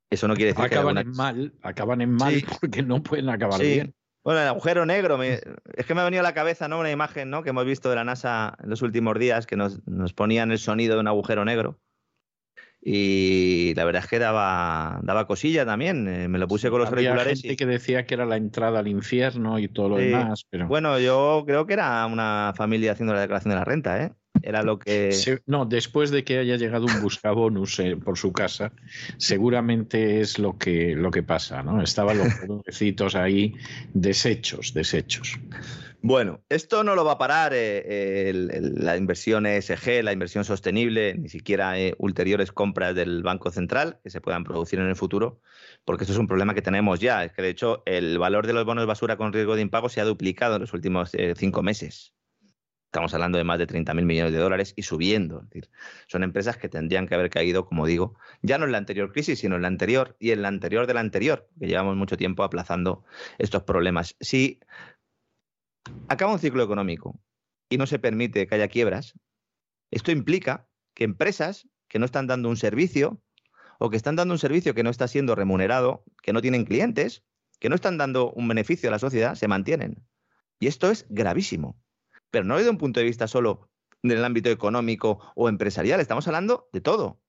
Eso 0.10 0.28
no 0.28 0.36
quiere 0.36 0.52
decir 0.52 0.66
acaban 0.66 0.96
que 0.96 1.02
en 1.02 1.12
mal, 1.12 1.54
acaban 1.62 2.02
en 2.02 2.12
mal 2.12 2.44
porque 2.60 2.84
no 2.84 3.02
pueden 3.02 3.30
acabar 3.30 3.62
bien. 3.62 3.96
Bueno, 4.26 4.42
el 4.42 4.48
agujero 4.50 4.86
negro, 4.86 5.24
es 5.24 5.86
que 5.88 5.96
me 5.96 6.02
ha 6.02 6.04
venido 6.04 6.20
a 6.20 6.24
la 6.24 6.34
cabeza 6.34 6.68
¿no? 6.68 6.80
una 6.80 6.92
imagen 6.92 7.30
¿no? 7.30 7.44
que 7.44 7.52
hemos 7.52 7.66
visto 7.66 7.90
de 7.90 7.96
la 7.96 8.04
NASA 8.04 8.58
en 8.62 8.72
los 8.72 8.82
últimos 8.82 9.18
días 9.20 9.48
que 9.48 9.56
nos, 9.56 9.88
nos 9.88 10.14
ponían 10.14 10.52
el 10.52 10.60
sonido 10.60 10.96
de 10.96 11.02
un 11.02 11.08
agujero 11.08 11.46
negro. 11.46 11.80
Y 12.88 13.74
la 13.74 13.84
verdad 13.84 14.04
es 14.04 14.10
que 14.10 14.20
daba, 14.20 15.00
daba 15.02 15.26
cosilla 15.26 15.66
también. 15.66 16.08
Eh, 16.08 16.28
me 16.28 16.38
lo 16.38 16.48
puse 16.48 16.70
con 16.70 16.80
los 16.80 16.92
Había 16.92 17.10
auriculares. 17.10 17.42
gente 17.42 17.58
que 17.58 17.66
decía 17.66 18.06
que 18.06 18.14
era 18.14 18.28
la 18.28 18.38
entrada 18.38 18.78
al 18.78 18.88
infierno 18.88 19.58
y 19.58 19.68
todo 19.68 19.90
lo 19.90 19.98
demás. 19.98 20.46
Pero... 20.52 20.68
Bueno, 20.68 21.00
yo 21.00 21.44
creo 21.48 21.66
que 21.66 21.74
era 21.74 22.06
una 22.06 22.54
familia 22.56 22.92
haciendo 22.92 23.16
la 23.16 23.22
declaración 23.22 23.50
de 23.50 23.56
la 23.56 23.66
renta, 23.66 24.04
¿eh? 24.04 24.12
Era 24.44 24.62
lo 24.62 24.78
que. 24.78 25.10
no, 25.48 25.66
después 25.66 26.12
de 26.12 26.24
que 26.24 26.38
haya 26.38 26.58
llegado 26.58 26.86
un 26.86 27.02
buscabonus 27.02 27.80
eh, 27.80 27.98
por 27.98 28.20
su 28.20 28.32
casa, 28.32 28.72
seguramente 29.18 30.20
es 30.20 30.38
lo 30.38 30.58
que, 30.60 30.94
lo 30.96 31.10
que 31.10 31.24
pasa, 31.24 31.64
¿no? 31.64 31.82
Estaban 31.82 32.20
los 32.20 32.28
pobrecito 32.46 33.08
ahí 33.16 33.56
desechos, 33.96 34.76
desechos. 34.76 35.40
Bueno, 36.08 36.44
esto 36.50 36.84
no 36.84 36.94
lo 36.94 37.04
va 37.04 37.14
a 37.14 37.18
parar 37.18 37.54
eh, 37.56 38.32
la 38.32 38.96
inversión 38.96 39.48
ESG, 39.48 40.04
la 40.04 40.14
inversión 40.14 40.46
sostenible, 40.46 41.16
ni 41.16 41.30
siquiera 41.30 41.80
eh, 41.80 41.96
ulteriores 41.98 42.52
compras 42.52 42.94
del 42.94 43.24
Banco 43.24 43.50
Central 43.50 43.98
que 44.04 44.12
se 44.12 44.22
puedan 44.22 44.44
producir 44.44 44.78
en 44.78 44.86
el 44.86 44.96
futuro, 44.96 45.42
porque 45.84 46.04
esto 46.04 46.14
es 46.14 46.20
un 46.20 46.28
problema 46.28 46.54
que 46.54 46.62
tenemos 46.62 47.00
ya. 47.00 47.24
Es 47.24 47.34
que, 47.34 47.42
de 47.42 47.50
hecho, 47.50 47.82
el 47.88 48.20
valor 48.20 48.46
de 48.46 48.54
los 48.54 48.66
bonos 48.66 48.86
basura 48.86 49.18
con 49.18 49.34
riesgo 49.34 49.56
de 49.56 49.64
impago 49.64 49.90
se 49.90 50.00
ha 50.00 50.06
duplicado 50.06 50.58
en 50.58 50.62
los 50.62 50.74
últimos 50.74 51.10
eh, 51.16 51.34
cinco 51.36 51.64
meses. 51.64 52.14
Estamos 52.86 53.14
hablando 53.16 53.40
de 53.40 53.44
más 53.44 53.58
de 53.58 53.68
30.000 53.68 54.06
millones 54.06 54.32
de 54.32 54.38
dólares 54.38 54.74
y 54.78 54.84
subiendo. 54.84 55.40
Es 55.40 55.50
decir, 55.50 55.70
son 56.08 56.24
empresas 56.24 56.56
que 56.56 56.70
tendrían 56.70 57.08
que 57.08 57.16
haber 57.16 57.32
caído, 57.32 57.66
como 57.66 57.88
digo, 57.88 58.16
ya 58.44 58.60
no 58.60 58.66
en 58.66 58.72
la 58.72 58.78
anterior 58.78 59.12
crisis, 59.12 59.40
sino 59.40 59.56
en 59.56 59.64
la 59.64 59.68
anterior 59.70 60.16
y 60.20 60.32
en 60.32 60.44
la 60.44 60.50
anterior 60.50 60.86
de 60.86 60.94
la 60.94 61.02
anterior, 61.02 61.50
que 61.60 61.66
llevamos 61.66 61.98
mucho 61.98 62.16
tiempo 62.16 62.44
aplazando 62.44 63.04
estos 63.38 63.64
problemas. 63.64 64.16
Si 64.22 64.62
acaba 66.08 66.34
un 66.34 66.40
ciclo 66.40 66.64
económico 66.64 67.20
y 67.70 67.78
no 67.78 67.88
se 67.88 68.00
permite 68.00 68.48
que 68.48 68.56
haya 68.56 68.68
quiebras, 68.68 69.14
esto 69.92 70.12
implica 70.12 70.68
que 70.94 71.04
empresas 71.04 71.68
que 71.88 72.00
no 72.00 72.06
están 72.06 72.28
dando 72.28 72.50
un 72.50 72.58
servicio 72.58 73.22
o 73.80 73.90
que 73.90 73.98
están 73.98 74.16
dando 74.16 74.34
un 74.34 74.40
servicio 74.40 74.74
que 74.74 74.84
no 74.84 74.90
está 74.90 75.08
siendo 75.08 75.36
remunerado, 75.36 76.04
que 76.22 76.34
no 76.34 76.42
tienen 76.42 76.66
clientes, 76.66 77.24
que 77.60 77.70
no 77.70 77.76
están 77.76 77.98
dando 77.98 78.32
un 78.32 78.48
beneficio 78.48 78.90
a 78.90 78.92
la 78.92 79.00
sociedad, 79.00 79.36
se 79.36 79.48
mantienen. 79.48 80.06
Y 80.60 80.68
esto 80.68 80.90
es 80.90 81.06
gravísimo. 81.10 81.78
Pero 82.32 82.46
no 82.46 82.58
desde 82.58 82.70
un 82.70 82.78
punto 82.78 83.00
de 83.00 83.06
vista 83.06 83.28
solo 83.28 83.70
del 84.02 84.24
ámbito 84.24 84.50
económico 84.50 85.20
o 85.36 85.50
empresarial, 85.50 86.00
estamos 86.00 86.28
hablando 86.28 86.70
de 86.72 86.82
todo. 86.82 87.22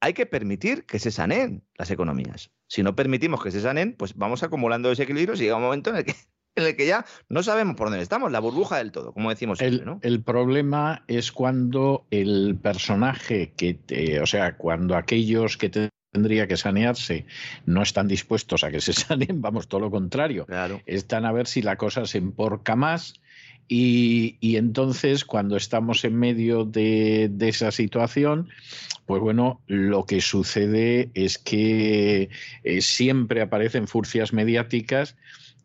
Hay 0.00 0.12
que 0.12 0.26
permitir 0.26 0.84
que 0.84 0.98
se 0.98 1.10
saneen 1.10 1.66
las 1.74 1.90
economías. 1.90 2.52
Si 2.68 2.82
no 2.82 2.94
permitimos 2.94 3.42
que 3.42 3.50
se 3.50 3.60
saneen, 3.60 3.96
pues 3.96 4.14
vamos 4.14 4.42
acumulando 4.42 4.90
desequilibrios 4.90 5.40
y 5.40 5.44
llega 5.44 5.56
un 5.56 5.62
momento 5.62 5.90
en 5.90 5.96
el 5.96 6.04
que 6.04 6.14
en 6.56 6.64
el 6.64 6.76
que 6.76 6.86
ya 6.86 7.04
no 7.28 7.42
sabemos 7.42 7.76
por 7.76 7.88
dónde 7.88 8.02
estamos, 8.02 8.32
la 8.32 8.40
burbuja 8.40 8.78
del 8.78 8.90
todo, 8.90 9.12
como 9.12 9.30
decimos 9.30 9.58
siempre, 9.58 9.84
¿no? 9.84 10.00
El 10.02 10.22
problema 10.22 11.04
es 11.06 11.30
cuando 11.30 12.06
el 12.10 12.56
personaje 12.60 13.52
que, 13.56 14.20
o 14.20 14.26
sea, 14.26 14.56
cuando 14.56 14.96
aquellos 14.96 15.56
que 15.56 15.90
tendría 16.12 16.48
que 16.48 16.56
sanearse 16.56 17.26
no 17.66 17.82
están 17.82 18.08
dispuestos 18.08 18.64
a 18.64 18.70
que 18.70 18.80
se 18.80 18.92
saneen, 18.94 19.42
vamos, 19.42 19.68
todo 19.68 19.82
lo 19.82 19.90
contrario. 19.90 20.46
Están 20.86 21.26
a 21.26 21.32
ver 21.32 21.46
si 21.46 21.62
la 21.62 21.76
cosa 21.76 22.06
se 22.06 22.18
emporca 22.18 22.74
más. 22.74 23.20
Y, 23.68 24.38
entonces, 24.56 25.24
cuando 25.24 25.56
estamos 25.56 26.04
en 26.04 26.16
medio 26.16 26.64
de, 26.64 27.28
de, 27.32 27.48
esa 27.48 27.72
situación, 27.72 28.48
pues 29.06 29.20
bueno, 29.20 29.60
lo 29.66 30.06
que 30.06 30.20
sucede 30.20 31.10
es 31.14 31.36
que 31.36 32.30
eh, 32.62 32.80
siempre 32.80 33.42
aparecen 33.42 33.88
furcias 33.88 34.32
mediáticas 34.32 35.16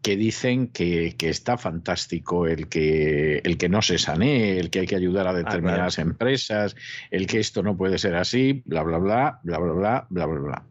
que 0.01 0.15
dicen 0.15 0.67
que, 0.67 1.15
está 1.19 1.57
fantástico 1.57 2.47
el 2.47 2.67
que, 2.67 3.37
el 3.43 3.57
que 3.57 3.69
no 3.69 3.81
se 3.81 3.97
sanee, 3.99 4.59
el 4.59 4.69
que 4.69 4.79
hay 4.79 4.87
que 4.87 4.95
ayudar 4.95 5.27
a 5.27 5.31
ah, 5.31 5.33
determinadas 5.33 5.99
empresas, 5.99 6.75
el 7.11 7.27
que 7.27 7.39
esto 7.39 7.61
no 7.61 7.77
puede 7.77 7.97
ser 7.99 8.15
así, 8.15 8.63
bla, 8.65 8.83
bla, 8.83 8.97
bla, 8.97 9.39
bla, 9.43 9.59
bla, 9.59 9.73
bla, 9.73 10.07
bla, 10.09 10.25
bla, 10.25 10.39
bla. 10.39 10.65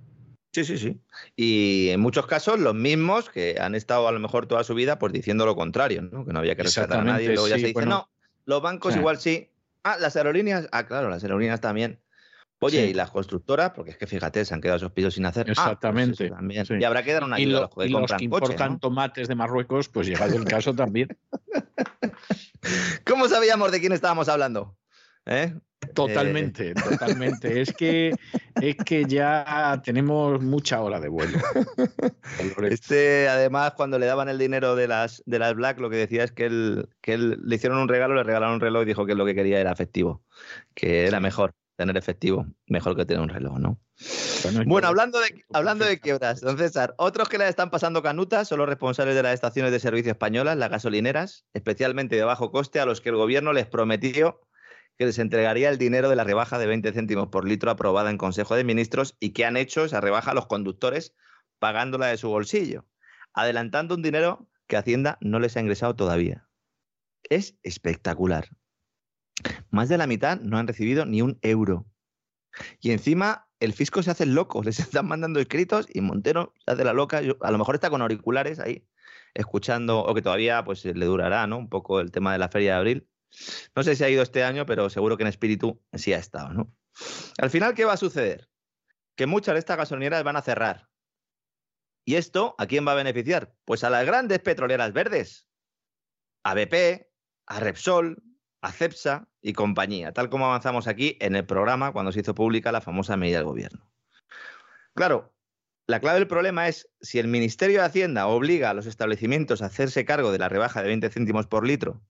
Sí, 0.52 0.65
sí, 0.65 0.78
sí. 0.78 1.01
Y 1.36 1.90
en 1.90 2.01
muchos 2.01 2.27
casos 2.27 2.59
los 2.59 2.74
mismos 2.74 3.31
que 3.31 3.57
han 3.61 3.77
estado 3.77 4.09
a 4.09 4.12
lo 4.12 4.19
mejor 4.19 4.47
toda 4.47 4.65
su 4.65 4.74
vida 4.74 4.98
pues 4.98 5.12
diciendo 5.12 5.47
lo 5.47 5.55
contrario, 5.55 6.02
¿no? 6.02 6.24
que 6.24 6.32
no 6.32 6.40
había 6.40 6.57
que 6.57 6.65
rescatar 6.65 7.01
a 7.01 7.05
nadie. 7.05 7.28
Luego 7.28 7.47
ya 7.47 7.59
se 7.59 7.69
dice, 7.69 7.86
no, 7.86 8.11
los 8.47 8.61
bancos 8.61 8.97
igual 8.97 9.19
sí. 9.19 9.48
Ah, 9.85 9.97
las 9.98 10.16
aerolíneas, 10.16 10.69
ah, 10.73 10.86
claro, 10.86 11.09
las 11.09 11.23
aerolíneas 11.23 11.61
también. 11.61 12.01
Oye, 12.62 12.89
y 12.89 12.95
las 12.95 13.11
constructoras, 13.11 13.70
porque 13.70 13.93
es 13.93 13.97
que 13.97 14.07
fíjate, 14.07 14.45
se 14.45 14.53
han 14.53 14.61
quedado 14.61 14.77
esos 14.77 14.93
pisos 14.93 15.15
sin 15.15 15.24
hacer. 15.24 15.43
Ah, 15.43 15.45
pues 15.47 15.59
Exactamente. 15.59 16.31
Y 16.78 16.85
habrá 16.85 17.03
que 17.03 17.15
dar 17.15 17.24
una 17.24 17.37
ayuda 17.37 17.70
y, 17.78 17.95
a 17.95 18.01
los 18.01 18.12
que, 18.12 18.24
importan 18.24 18.78
tomates 18.78 19.28
de 19.28 19.35
Marruecos, 19.35 19.89
pues 19.89 20.07
llegado 20.07 20.37
el 20.37 20.45
caso 20.45 20.74
también. 20.74 21.09
¿Cómo 23.07 23.28
sabíamos 23.28 23.73
de 23.73 23.81
quién 23.81 23.93
estábamos 23.93 24.28
hablando? 24.28 24.77
¿Eh? 25.24 25.55
Totalmente, 25.95 26.70
eh. 26.70 26.74
totalmente. 26.74 27.62
Es 27.62 27.73
que, 27.73 28.15
es 28.61 28.77
que 28.77 29.07
ya 29.07 29.81
tenemos 29.82 30.43
mucha 30.43 30.81
hora 30.82 31.01
de 31.01 31.09
vuelo. 31.09 31.39
Este, 32.62 33.28
además, 33.28 33.73
cuando 33.73 33.99
le 33.99 34.07
daban 34.07 34.28
el 34.28 34.39
dinero 34.39 34.77
de 34.77 34.87
las, 34.87 35.23
de 35.27 35.39
las 35.39 35.55
Black, 35.55 35.81
lo 35.81 35.91
que 35.91 35.97
decía 35.97 36.24
es 36.24 36.32
que 36.32 36.47
él, 36.47 36.89
que 37.01 37.15
él 37.15 37.39
le 37.43 37.57
hicieron 37.57 37.78
un 37.78 37.89
regalo, 37.89 38.15
le 38.15 38.23
regalaron 38.23 38.55
un 38.55 38.61
reloj 38.61 38.82
y 38.82 38.87
dijo 38.87 39.05
que 39.05 39.15
lo 39.15 39.27
que 39.27 39.35
quería 39.35 39.61
era 39.61 39.73
efectivo, 39.73 40.23
que 40.74 41.07
era 41.07 41.19
mejor 41.20 41.55
tener 41.81 41.97
efectivo, 41.97 42.44
mejor 42.66 42.94
que 42.94 43.07
tener 43.07 43.23
un 43.23 43.31
reloj, 43.31 43.59
¿no? 43.59 43.81
Bueno, 44.66 44.89
hablando 44.89 45.19
de, 45.19 45.47
hablando 45.51 45.86
de 45.86 45.98
quiebras, 45.98 46.43
don 46.43 46.59
César, 46.59 46.94
otros 46.98 47.31
que 47.31 47.39
le 47.39 47.48
están 47.48 47.70
pasando 47.70 48.02
canutas 48.02 48.48
son 48.48 48.59
los 48.59 48.69
responsables 48.69 49.15
de 49.15 49.23
las 49.23 49.32
estaciones 49.32 49.73
de 49.73 49.81
servicio 49.81 50.12
españolas, 50.12 50.59
las 50.59 50.69
gasolineras, 50.69 51.47
especialmente 51.55 52.16
de 52.16 52.24
bajo 52.24 52.51
coste, 52.51 52.81
a 52.81 52.85
los 52.85 53.01
que 53.01 53.09
el 53.09 53.16
gobierno 53.16 53.55
les 53.55 53.66
prometió 53.66 54.43
que 54.98 55.07
les 55.07 55.19
entregaría 55.19 55.70
el 55.70 55.78
dinero 55.78 56.11
de 56.11 56.16
la 56.16 56.24
rebaja 56.24 56.59
de 56.59 56.66
20 56.66 56.93
céntimos 56.93 57.28
por 57.28 57.48
litro 57.48 57.70
aprobada 57.70 58.11
en 58.11 58.19
Consejo 58.19 58.57
de 58.57 58.65
Ministros 58.65 59.16
y 59.19 59.31
que 59.31 59.47
han 59.47 59.57
hecho 59.57 59.86
esa 59.86 60.02
rebaja 60.02 60.32
a 60.32 60.35
los 60.35 60.48
conductores 60.48 61.15
pagándola 61.59 62.09
de 62.09 62.19
su 62.19 62.28
bolsillo, 62.28 62.85
adelantando 63.32 63.94
un 63.94 64.02
dinero 64.02 64.51
que 64.66 64.77
Hacienda 64.77 65.16
no 65.23 65.39
les 65.39 65.57
ha 65.57 65.61
ingresado 65.61 65.97
todavía. 65.97 66.47
Es 67.23 67.57
espectacular. 67.62 68.51
Más 69.70 69.88
de 69.88 69.98
la 69.98 70.06
mitad 70.06 70.40
no 70.40 70.58
han 70.58 70.66
recibido 70.66 71.06
ni 71.06 71.22
un 71.22 71.38
euro. 71.42 71.86
Y 72.80 72.90
encima 72.90 73.48
el 73.60 73.72
fisco 73.72 74.02
se 74.02 74.10
hace 74.10 74.26
loco, 74.26 74.62
les 74.64 74.80
están 74.80 75.06
mandando 75.06 75.40
escritos 75.40 75.86
y 75.92 76.00
Montero 76.00 76.54
se 76.64 76.72
hace 76.72 76.84
la 76.84 76.92
loca. 76.92 77.18
a 77.18 77.50
lo 77.50 77.58
mejor 77.58 77.74
está 77.74 77.90
con 77.90 78.02
auriculares 78.02 78.58
ahí, 78.58 78.86
escuchando, 79.34 80.00
o 80.00 80.14
que 80.14 80.22
todavía 80.22 80.64
pues 80.64 80.84
le 80.84 81.06
durará, 81.06 81.46
¿no? 81.46 81.58
Un 81.58 81.68
poco 81.68 82.00
el 82.00 82.10
tema 82.10 82.32
de 82.32 82.38
la 82.38 82.48
feria 82.48 82.72
de 82.72 82.78
abril. 82.78 83.08
No 83.76 83.82
sé 83.82 83.94
si 83.94 84.02
ha 84.02 84.08
ido 84.08 84.22
este 84.22 84.42
año, 84.42 84.66
pero 84.66 84.90
seguro 84.90 85.16
que 85.16 85.22
en 85.22 85.28
espíritu 85.28 85.80
sí 85.92 86.12
ha 86.12 86.18
estado, 86.18 86.52
¿no? 86.52 86.74
Al 87.38 87.50
final, 87.50 87.74
¿qué 87.74 87.84
va 87.84 87.92
a 87.92 87.96
suceder? 87.96 88.48
Que 89.14 89.26
muchas 89.26 89.54
de 89.54 89.60
estas 89.60 89.76
gasolineras 89.76 90.24
van 90.24 90.36
a 90.36 90.42
cerrar. 90.42 90.88
¿Y 92.04 92.16
esto 92.16 92.56
a 92.58 92.66
quién 92.66 92.86
va 92.86 92.92
a 92.92 92.96
beneficiar? 92.96 93.54
Pues 93.64 93.84
a 93.84 93.90
las 93.90 94.04
grandes 94.04 94.40
petroleras 94.40 94.92
verdes. 94.92 95.46
A 96.42 96.54
BP, 96.54 97.06
a 97.46 97.60
Repsol, 97.60 98.22
a 98.62 98.72
Cepsa 98.72 99.30
y 99.42 99.52
compañía, 99.52 100.12
tal 100.12 100.28
como 100.28 100.46
avanzamos 100.46 100.86
aquí 100.86 101.16
en 101.20 101.34
el 101.34 101.46
programa 101.46 101.92
cuando 101.92 102.12
se 102.12 102.20
hizo 102.20 102.34
pública 102.34 102.72
la 102.72 102.80
famosa 102.80 103.16
medida 103.16 103.38
del 103.38 103.46
gobierno. 103.46 103.90
Claro, 104.94 105.34
la 105.86 106.00
clave 106.00 106.18
del 106.18 106.28
problema 106.28 106.68
es 106.68 106.88
si 107.00 107.18
el 107.18 107.28
Ministerio 107.28 107.80
de 107.80 107.86
Hacienda 107.86 108.26
obliga 108.26 108.70
a 108.70 108.74
los 108.74 108.86
establecimientos 108.86 109.62
a 109.62 109.66
hacerse 109.66 110.04
cargo 110.04 110.30
de 110.30 110.38
la 110.38 110.48
rebaja 110.48 110.82
de 110.82 110.88
20 110.88 111.10
céntimos 111.10 111.46
por 111.46 111.66
litro, 111.66 112.02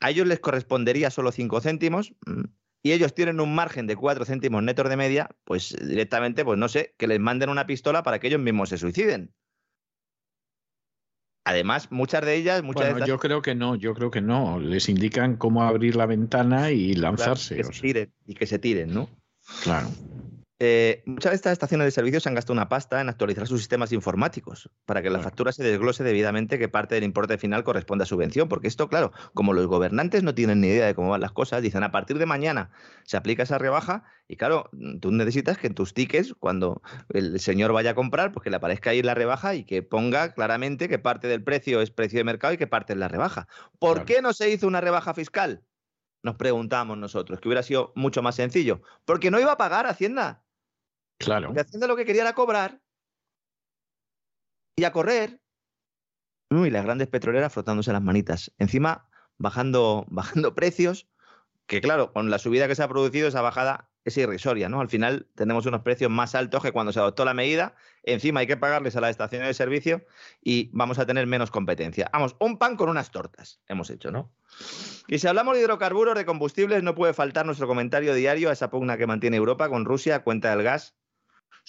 a 0.00 0.10
ellos 0.10 0.26
les 0.26 0.40
correspondería 0.40 1.10
solo 1.10 1.32
5 1.32 1.60
céntimos 1.60 2.14
mm, 2.26 2.44
y 2.82 2.92
ellos 2.92 3.14
tienen 3.14 3.40
un 3.40 3.54
margen 3.54 3.86
de 3.86 3.96
4 3.96 4.24
céntimos 4.24 4.62
netos 4.62 4.88
de 4.88 4.96
media, 4.96 5.28
pues 5.44 5.76
directamente, 5.86 6.44
pues 6.44 6.58
no 6.58 6.68
sé, 6.68 6.94
que 6.96 7.06
les 7.06 7.20
manden 7.20 7.50
una 7.50 7.66
pistola 7.66 8.02
para 8.02 8.18
que 8.18 8.28
ellos 8.28 8.40
mismos 8.40 8.70
se 8.70 8.78
suiciden. 8.78 9.34
Además, 11.44 11.90
muchas 11.90 12.24
de 12.24 12.34
ellas, 12.36 12.62
muchas 12.62 12.90
bueno, 12.90 13.06
yo 13.06 13.18
creo 13.18 13.40
que 13.40 13.54
no, 13.54 13.74
yo 13.74 13.94
creo 13.94 14.10
que 14.10 14.20
no. 14.20 14.60
Les 14.60 14.88
indican 14.88 15.36
cómo 15.36 15.62
abrir 15.62 15.96
la 15.96 16.06
ventana 16.06 16.70
y 16.70 16.94
lanzarse. 16.94 17.56
que 17.56 17.64
se 17.64 17.80
tiren, 17.80 18.12
y 18.26 18.34
que 18.34 18.46
se 18.46 18.58
tiren, 18.58 18.92
¿no? 18.92 19.08
Claro. 19.62 19.88
Eh, 20.62 21.02
muchas 21.06 21.32
de 21.32 21.36
estas 21.36 21.52
estaciones 21.52 21.86
de 21.86 21.90
servicio 21.90 22.20
se 22.20 22.28
han 22.28 22.34
gastado 22.34 22.52
una 22.52 22.68
pasta 22.68 23.00
en 23.00 23.08
actualizar 23.08 23.46
sus 23.46 23.60
sistemas 23.60 23.92
informáticos 23.92 24.68
para 24.84 25.00
que 25.00 25.08
la 25.08 25.18
factura 25.20 25.52
se 25.52 25.62
desglose 25.62 26.04
debidamente 26.04 26.58
que 26.58 26.68
parte 26.68 26.94
del 26.94 27.04
importe 27.04 27.38
final 27.38 27.64
corresponde 27.64 28.02
a 28.02 28.06
subvención. 28.06 28.46
Porque 28.46 28.68
esto, 28.68 28.90
claro, 28.90 29.10
como 29.32 29.54
los 29.54 29.66
gobernantes 29.66 30.22
no 30.22 30.34
tienen 30.34 30.60
ni 30.60 30.66
idea 30.66 30.84
de 30.84 30.94
cómo 30.94 31.08
van 31.08 31.22
las 31.22 31.32
cosas, 31.32 31.62
dicen 31.62 31.82
a 31.82 31.90
partir 31.92 32.18
de 32.18 32.26
mañana 32.26 32.70
se 33.04 33.16
aplica 33.16 33.44
esa 33.44 33.56
rebaja 33.56 34.04
y 34.28 34.36
claro, 34.36 34.68
tú 35.00 35.10
necesitas 35.12 35.56
que 35.56 35.66
en 35.66 35.74
tus 35.74 35.94
tickets, 35.94 36.34
cuando 36.38 36.82
el 37.08 37.40
señor 37.40 37.72
vaya 37.72 37.92
a 37.92 37.94
comprar, 37.94 38.30
pues 38.30 38.44
que 38.44 38.50
le 38.50 38.56
aparezca 38.56 38.90
ahí 38.90 39.02
la 39.02 39.14
rebaja 39.14 39.54
y 39.54 39.64
que 39.64 39.82
ponga 39.82 40.34
claramente 40.34 40.90
que 40.90 40.98
parte 40.98 41.26
del 41.26 41.42
precio 41.42 41.80
es 41.80 41.90
precio 41.90 42.18
de 42.18 42.24
mercado 42.24 42.52
y 42.52 42.58
que 42.58 42.66
parte 42.66 42.92
es 42.92 42.98
la 42.98 43.08
rebaja. 43.08 43.48
¿Por 43.78 44.04
qué 44.04 44.20
no 44.20 44.34
se 44.34 44.50
hizo 44.50 44.66
una 44.66 44.82
rebaja 44.82 45.14
fiscal? 45.14 45.64
Nos 46.22 46.36
preguntamos 46.36 46.98
nosotros, 46.98 47.40
que 47.40 47.48
hubiera 47.48 47.62
sido 47.62 47.92
mucho 47.96 48.20
más 48.20 48.34
sencillo. 48.34 48.82
Porque 49.06 49.30
no 49.30 49.40
iba 49.40 49.52
a 49.52 49.56
pagar 49.56 49.86
Hacienda. 49.86 50.44
Claro. 51.20 51.48
Porque 51.48 51.60
Hacienda 51.60 51.86
lo 51.86 51.96
que 51.96 52.06
quería 52.06 52.22
era 52.22 52.34
cobrar 52.34 52.80
y 54.76 54.84
a 54.84 54.92
correr. 54.92 55.40
Y 56.50 56.70
las 56.70 56.84
grandes 56.84 57.08
petroleras 57.08 57.52
frotándose 57.52 57.92
las 57.92 58.02
manitas. 58.02 58.52
Encima, 58.58 59.08
bajando, 59.36 60.06
bajando 60.10 60.54
precios, 60.54 61.08
que 61.66 61.80
claro, 61.80 62.12
con 62.12 62.30
la 62.30 62.38
subida 62.38 62.66
que 62.66 62.74
se 62.74 62.82
ha 62.82 62.88
producido, 62.88 63.28
esa 63.28 63.42
bajada 63.42 63.90
es 64.04 64.16
irrisoria, 64.16 64.70
¿no? 64.70 64.80
Al 64.80 64.88
final 64.88 65.28
tenemos 65.34 65.66
unos 65.66 65.82
precios 65.82 66.10
más 66.10 66.34
altos 66.34 66.62
que 66.62 66.72
cuando 66.72 66.90
se 66.90 66.98
adoptó 66.98 67.26
la 67.26 67.34
medida. 67.34 67.74
Encima 68.02 68.40
hay 68.40 68.46
que 68.46 68.56
pagarles 68.56 68.96
a 68.96 69.02
las 69.02 69.10
estaciones 69.10 69.46
de 69.46 69.54
servicio 69.54 70.06
y 70.42 70.70
vamos 70.72 70.98
a 70.98 71.04
tener 71.04 71.26
menos 71.26 71.50
competencia. 71.50 72.08
Vamos, 72.12 72.34
un 72.40 72.56
pan 72.56 72.76
con 72.76 72.88
unas 72.88 73.10
tortas 73.10 73.60
hemos 73.68 73.90
hecho, 73.90 74.10
¿no? 74.10 74.32
Y 75.06 75.18
si 75.18 75.28
hablamos 75.28 75.54
de 75.54 75.60
hidrocarburos, 75.60 76.14
de 76.14 76.24
combustibles, 76.24 76.82
no 76.82 76.94
puede 76.94 77.12
faltar 77.12 77.44
nuestro 77.44 77.68
comentario 77.68 78.14
diario 78.14 78.48
a 78.48 78.54
esa 78.54 78.70
pugna 78.70 78.96
que 78.96 79.06
mantiene 79.06 79.36
Europa 79.36 79.68
con 79.68 79.84
Rusia 79.84 80.16
a 80.16 80.24
cuenta 80.24 80.50
del 80.50 80.62
gas 80.62 80.94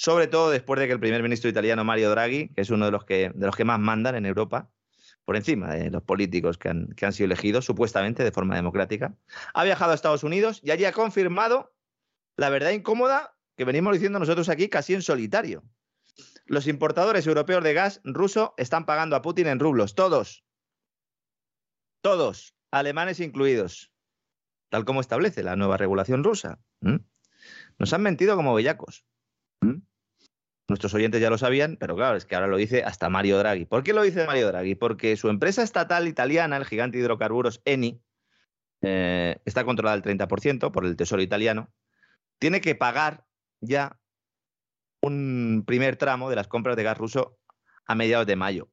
sobre 0.01 0.25
todo 0.25 0.49
después 0.49 0.79
de 0.79 0.87
que 0.87 0.93
el 0.93 0.99
primer 0.99 1.21
ministro 1.21 1.47
italiano 1.47 1.83
Mario 1.83 2.09
Draghi, 2.09 2.49
que 2.55 2.61
es 2.61 2.71
uno 2.71 2.85
de 2.85 2.91
los 2.91 3.05
que, 3.05 3.31
de 3.35 3.45
los 3.45 3.55
que 3.55 3.65
más 3.65 3.79
mandan 3.79 4.15
en 4.15 4.25
Europa, 4.25 4.71
por 5.25 5.35
encima 5.35 5.75
de 5.75 5.91
los 5.91 6.01
políticos 6.01 6.57
que 6.57 6.69
han, 6.69 6.87
que 6.95 7.05
han 7.05 7.13
sido 7.13 7.25
elegidos 7.25 7.65
supuestamente 7.65 8.23
de 8.23 8.31
forma 8.31 8.55
democrática, 8.55 9.15
ha 9.53 9.63
viajado 9.63 9.91
a 9.91 9.93
Estados 9.93 10.23
Unidos 10.23 10.59
y 10.63 10.71
allí 10.71 10.85
ha 10.85 10.91
confirmado 10.91 11.75
la 12.35 12.49
verdad 12.49 12.71
incómoda 12.71 13.37
que 13.55 13.63
venimos 13.63 13.93
diciendo 13.93 14.17
nosotros 14.17 14.49
aquí 14.49 14.69
casi 14.69 14.95
en 14.95 15.03
solitario. 15.03 15.63
Los 16.47 16.65
importadores 16.65 17.27
europeos 17.27 17.63
de 17.63 17.75
gas 17.75 18.01
ruso 18.03 18.55
están 18.57 18.87
pagando 18.87 19.15
a 19.15 19.21
Putin 19.21 19.45
en 19.45 19.59
rublos, 19.59 19.93
todos. 19.93 20.43
Todos, 22.01 22.55
alemanes 22.71 23.19
incluidos, 23.19 23.93
tal 24.69 24.83
como 24.83 24.99
establece 24.99 25.43
la 25.43 25.55
nueva 25.55 25.77
regulación 25.77 26.23
rusa. 26.23 26.57
Nos 27.77 27.93
han 27.93 28.01
mentido 28.01 28.35
como 28.35 28.55
bellacos. 28.55 29.05
Nuestros 30.71 30.93
oyentes 30.93 31.19
ya 31.19 31.29
lo 31.29 31.37
sabían, 31.37 31.75
pero 31.75 31.97
claro, 31.97 32.15
es 32.15 32.23
que 32.23 32.33
ahora 32.33 32.47
lo 32.47 32.55
dice 32.55 32.85
hasta 32.85 33.09
Mario 33.09 33.37
Draghi. 33.37 33.65
¿Por 33.65 33.83
qué 33.83 33.91
lo 33.91 34.03
dice 34.03 34.25
Mario 34.25 34.47
Draghi? 34.47 34.75
Porque 34.75 35.17
su 35.17 35.27
empresa 35.27 35.63
estatal 35.63 36.07
italiana, 36.07 36.55
el 36.55 36.63
gigante 36.63 36.97
de 36.97 37.03
hidrocarburos 37.03 37.61
Eni, 37.65 38.01
eh, 38.81 39.35
está 39.43 39.65
controlada 39.65 39.95
al 39.95 40.01
30% 40.01 40.71
por 40.71 40.85
el 40.85 40.95
Tesoro 40.95 41.21
italiano, 41.21 41.73
tiene 42.39 42.61
que 42.61 42.73
pagar 42.73 43.25
ya 43.59 43.99
un 45.01 45.65
primer 45.67 45.97
tramo 45.97 46.29
de 46.29 46.37
las 46.37 46.47
compras 46.47 46.77
de 46.77 46.83
gas 46.83 46.97
ruso 46.97 47.37
a 47.85 47.93
mediados 47.93 48.25
de 48.25 48.37
mayo. 48.37 48.69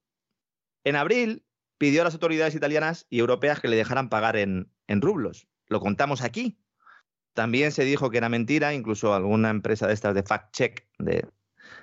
En 0.85 0.95
abril 0.95 1.45
pidió 1.79 2.03
a 2.03 2.05
las 2.05 2.15
autoridades 2.15 2.55
italianas 2.55 3.09
y 3.11 3.19
europeas 3.19 3.59
que 3.59 3.67
le 3.67 3.77
dejaran 3.77 4.09
pagar 4.09 4.37
en, 4.37 4.71
en 4.87 5.01
rublos. 5.01 5.49
Lo 5.67 5.81
contamos 5.81 6.23
aquí. 6.23 6.61
También 7.33 7.73
se 7.73 7.83
dijo 7.83 8.09
que 8.09 8.19
era 8.19 8.29
mentira, 8.29 8.73
incluso 8.73 9.15
alguna 9.15 9.51
empresa 9.51 9.89
de 9.89 9.95
estas 9.95 10.15
de 10.15 10.23
fact-check 10.23 10.87
de 11.01 11.27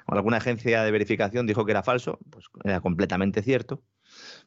alguna 0.08 0.38
agencia 0.38 0.84
de 0.84 0.92
verificación 0.92 1.48
dijo 1.48 1.66
que 1.66 1.72
era 1.72 1.84
falso, 1.84 2.20
pues 2.30 2.46
era 2.64 2.82
completamente 2.82 3.42
cierto, 3.42 3.84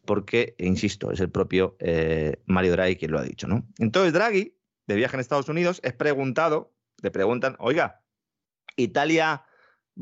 porque, 0.05 0.55
insisto, 0.59 1.11
es 1.11 1.21
el 1.21 1.31
propio 1.31 1.77
eh, 1.81 2.43
Mario 2.47 2.73
Draghi 2.73 2.97
quien 2.97 3.11
lo 3.11 3.19
ha 3.19 3.23
dicho, 3.23 3.47
¿no? 3.47 3.67
Entonces 3.79 4.13
Draghi, 4.13 4.57
de 4.87 4.95
viaje 4.95 5.17
en 5.17 5.21
Estados 5.21 5.49
Unidos, 5.49 5.81
es 5.83 5.93
preguntado, 5.93 6.73
le 7.03 7.11
preguntan, 7.11 7.57
oiga, 7.59 8.03
Italia 8.77 9.45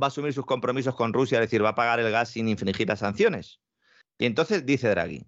va 0.01 0.07
a 0.07 0.09
asumir 0.09 0.33
sus 0.33 0.47
compromisos 0.47 0.95
con 0.95 1.13
Rusia, 1.13 1.39
es 1.39 1.47
decir, 1.47 1.65
va 1.65 1.71
a 1.71 1.75
pagar 1.75 2.01
el 2.01 2.11
gas 2.11 2.31
sin 2.31 2.49
infringir 2.49 2.89
las 2.89 3.01
sanciones. 3.01 3.61
Y 4.19 4.27
entonces 4.27 4.65
dice 4.65 4.89
Draghi, 4.89 5.27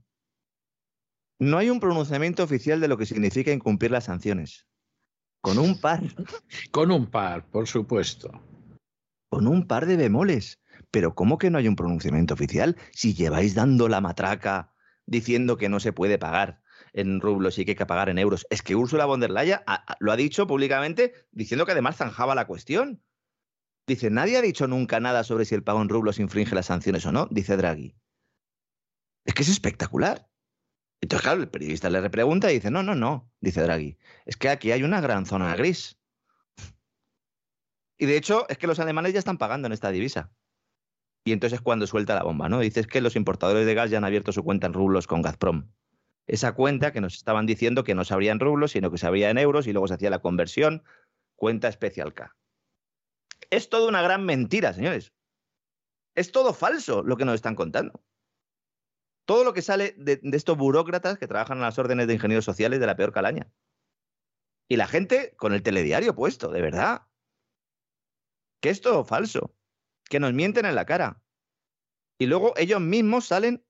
no 1.40 1.58
hay 1.58 1.70
un 1.70 1.80
pronunciamiento 1.80 2.42
oficial 2.42 2.80
de 2.80 2.88
lo 2.88 2.98
que 2.98 3.06
significa 3.06 3.52
incumplir 3.52 3.90
las 3.90 4.04
sanciones. 4.04 4.66
Con 5.40 5.58
un 5.58 5.80
par. 5.80 6.02
Con 6.72 6.90
un 6.90 7.06
par, 7.06 7.46
por 7.48 7.68
supuesto 7.68 8.47
con 9.28 9.46
un 9.46 9.66
par 9.66 9.86
de 9.86 9.96
bemoles. 9.96 10.60
Pero 10.90 11.14
¿cómo 11.14 11.38
que 11.38 11.50
no 11.50 11.58
hay 11.58 11.68
un 11.68 11.76
pronunciamiento 11.76 12.34
oficial 12.34 12.76
si 12.92 13.14
lleváis 13.14 13.54
dando 13.54 13.88
la 13.88 14.00
matraca 14.00 14.72
diciendo 15.06 15.56
que 15.56 15.68
no 15.68 15.80
se 15.80 15.92
puede 15.92 16.18
pagar 16.18 16.62
en 16.92 17.20
rublos 17.20 17.58
y 17.58 17.64
que 17.64 17.72
hay 17.72 17.76
que 17.76 17.86
pagar 17.86 18.08
en 18.08 18.18
euros? 18.18 18.46
Es 18.50 18.62
que 18.62 18.76
Ursula 18.76 19.06
von 19.06 19.20
der 19.20 19.30
Leyen 19.30 19.60
lo 20.00 20.12
ha 20.12 20.16
dicho 20.16 20.46
públicamente 20.46 21.12
diciendo 21.32 21.66
que 21.66 21.72
además 21.72 21.96
zanjaba 21.96 22.34
la 22.34 22.46
cuestión. 22.46 23.02
Dice, 23.86 24.10
nadie 24.10 24.36
ha 24.36 24.42
dicho 24.42 24.66
nunca 24.66 25.00
nada 25.00 25.24
sobre 25.24 25.46
si 25.46 25.54
el 25.54 25.64
pago 25.64 25.80
en 25.80 25.88
rublos 25.88 26.18
infringe 26.18 26.54
las 26.54 26.66
sanciones 26.66 27.06
o 27.06 27.12
no, 27.12 27.26
dice 27.30 27.56
Draghi. 27.56 27.96
Es 29.24 29.34
que 29.34 29.42
es 29.42 29.48
espectacular. 29.48 30.28
Entonces, 31.00 31.22
claro, 31.22 31.40
el 31.40 31.48
periodista 31.48 31.88
le 31.90 32.00
repregunta 32.00 32.50
y 32.50 32.56
dice, 32.56 32.70
no, 32.70 32.82
no, 32.82 32.94
no, 32.94 33.30
dice 33.40 33.62
Draghi. 33.62 33.98
Es 34.26 34.36
que 34.36 34.48
aquí 34.48 34.72
hay 34.72 34.82
una 34.82 35.00
gran 35.00 35.26
zona 35.26 35.54
gris. 35.56 35.97
Y 37.98 38.06
de 38.06 38.16
hecho, 38.16 38.46
es 38.48 38.58
que 38.58 38.68
los 38.68 38.78
alemanes 38.78 39.12
ya 39.12 39.18
están 39.18 39.38
pagando 39.38 39.66
en 39.66 39.72
esta 39.72 39.90
divisa. 39.90 40.30
Y 41.24 41.32
entonces 41.32 41.58
es 41.58 41.62
cuando 41.62 41.86
suelta 41.86 42.14
la 42.14 42.22
bomba, 42.22 42.48
¿no? 42.48 42.60
Dices 42.60 42.86
que 42.86 43.00
los 43.00 43.16
importadores 43.16 43.66
de 43.66 43.74
gas 43.74 43.90
ya 43.90 43.98
han 43.98 44.04
abierto 44.04 44.32
su 44.32 44.44
cuenta 44.44 44.68
en 44.68 44.72
rublos 44.72 45.06
con 45.06 45.20
Gazprom. 45.20 45.70
Esa 46.26 46.52
cuenta 46.52 46.92
que 46.92 47.00
nos 47.00 47.14
estaban 47.14 47.44
diciendo 47.44 47.84
que 47.84 47.94
no 47.94 48.04
se 48.04 48.14
abría 48.14 48.32
en 48.32 48.40
rublos, 48.40 48.72
sino 48.72 48.90
que 48.90 48.98
se 48.98 49.06
abría 49.06 49.30
en 49.30 49.38
euros 49.38 49.66
y 49.66 49.72
luego 49.72 49.88
se 49.88 49.94
hacía 49.94 50.10
la 50.10 50.20
conversión, 50.20 50.84
cuenta 51.34 51.68
especial 51.68 52.14
K. 52.14 52.36
Es 53.50 53.68
toda 53.68 53.88
una 53.88 54.02
gran 54.02 54.24
mentira, 54.24 54.72
señores. 54.72 55.12
Es 56.14 56.30
todo 56.32 56.54
falso 56.54 57.02
lo 57.02 57.16
que 57.16 57.24
nos 57.24 57.34
están 57.34 57.56
contando. 57.56 58.02
Todo 59.24 59.44
lo 59.44 59.52
que 59.52 59.62
sale 59.62 59.94
de, 59.98 60.20
de 60.22 60.36
estos 60.36 60.56
burócratas 60.56 61.18
que 61.18 61.26
trabajan 61.26 61.58
en 61.58 61.62
las 61.62 61.78
órdenes 61.78 62.06
de 62.06 62.14
ingenieros 62.14 62.44
sociales 62.44 62.80
de 62.80 62.86
la 62.86 62.96
peor 62.96 63.12
calaña. 63.12 63.50
Y 64.68 64.76
la 64.76 64.86
gente 64.86 65.34
con 65.36 65.52
el 65.52 65.62
telediario 65.62 66.14
puesto, 66.14 66.50
de 66.50 66.60
verdad 66.60 67.07
que 68.60 68.70
es 68.70 68.80
todo 68.80 69.04
falso, 69.04 69.54
que 70.08 70.20
nos 70.20 70.32
mienten 70.32 70.66
en 70.66 70.74
la 70.74 70.86
cara. 70.86 71.22
Y 72.18 72.26
luego 72.26 72.54
ellos 72.56 72.80
mismos 72.80 73.26
salen 73.26 73.64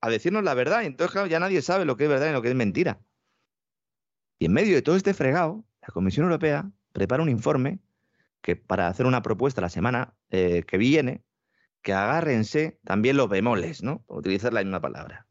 a 0.00 0.10
decirnos 0.10 0.44
la 0.44 0.54
verdad. 0.54 0.84
Entonces, 0.84 1.28
ya 1.28 1.40
nadie 1.40 1.62
sabe 1.62 1.84
lo 1.84 1.96
que 1.96 2.04
es 2.04 2.10
verdad 2.10 2.28
y 2.28 2.32
lo 2.32 2.42
que 2.42 2.50
es 2.50 2.54
mentira. 2.54 3.00
Y 4.38 4.46
en 4.46 4.52
medio 4.52 4.74
de 4.74 4.82
todo 4.82 4.96
este 4.96 5.14
fregado, 5.14 5.64
la 5.80 5.88
Comisión 5.88 6.24
Europea 6.24 6.70
prepara 6.92 7.22
un 7.22 7.30
informe 7.30 7.78
que 8.42 8.56
para 8.56 8.88
hacer 8.88 9.06
una 9.06 9.22
propuesta 9.22 9.60
la 9.60 9.70
semana 9.70 10.14
eh, 10.30 10.62
que 10.66 10.76
viene, 10.76 11.24
que 11.82 11.94
agárrense 11.94 12.78
también 12.84 13.16
los 13.16 13.28
bemoles, 13.28 13.82
¿no? 13.82 14.02
Por 14.04 14.18
utilizar 14.18 14.52
la 14.52 14.62
misma 14.62 14.80
palabra. 14.80 15.26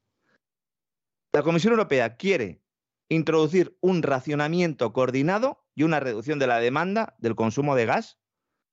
La 1.32 1.44
Comisión 1.44 1.74
Europea 1.74 2.16
quiere 2.16 2.62
introducir 3.10 3.78
un 3.82 4.02
racionamiento 4.02 4.92
coordinado 4.94 5.66
y 5.76 5.84
una 5.84 6.00
reducción 6.00 6.40
de 6.40 6.48
la 6.48 6.60
demanda 6.60 7.16
del 7.20 7.36
consumo 7.36 7.76
de 7.76 7.86
gas 7.86 8.18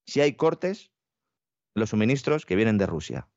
si 0.06 0.20
hay 0.20 0.34
cortes 0.34 0.92
los 1.74 1.90
suministros 1.90 2.46
que 2.46 2.56
vienen 2.56 2.78
de 2.78 2.86
Rusia. 2.86 3.28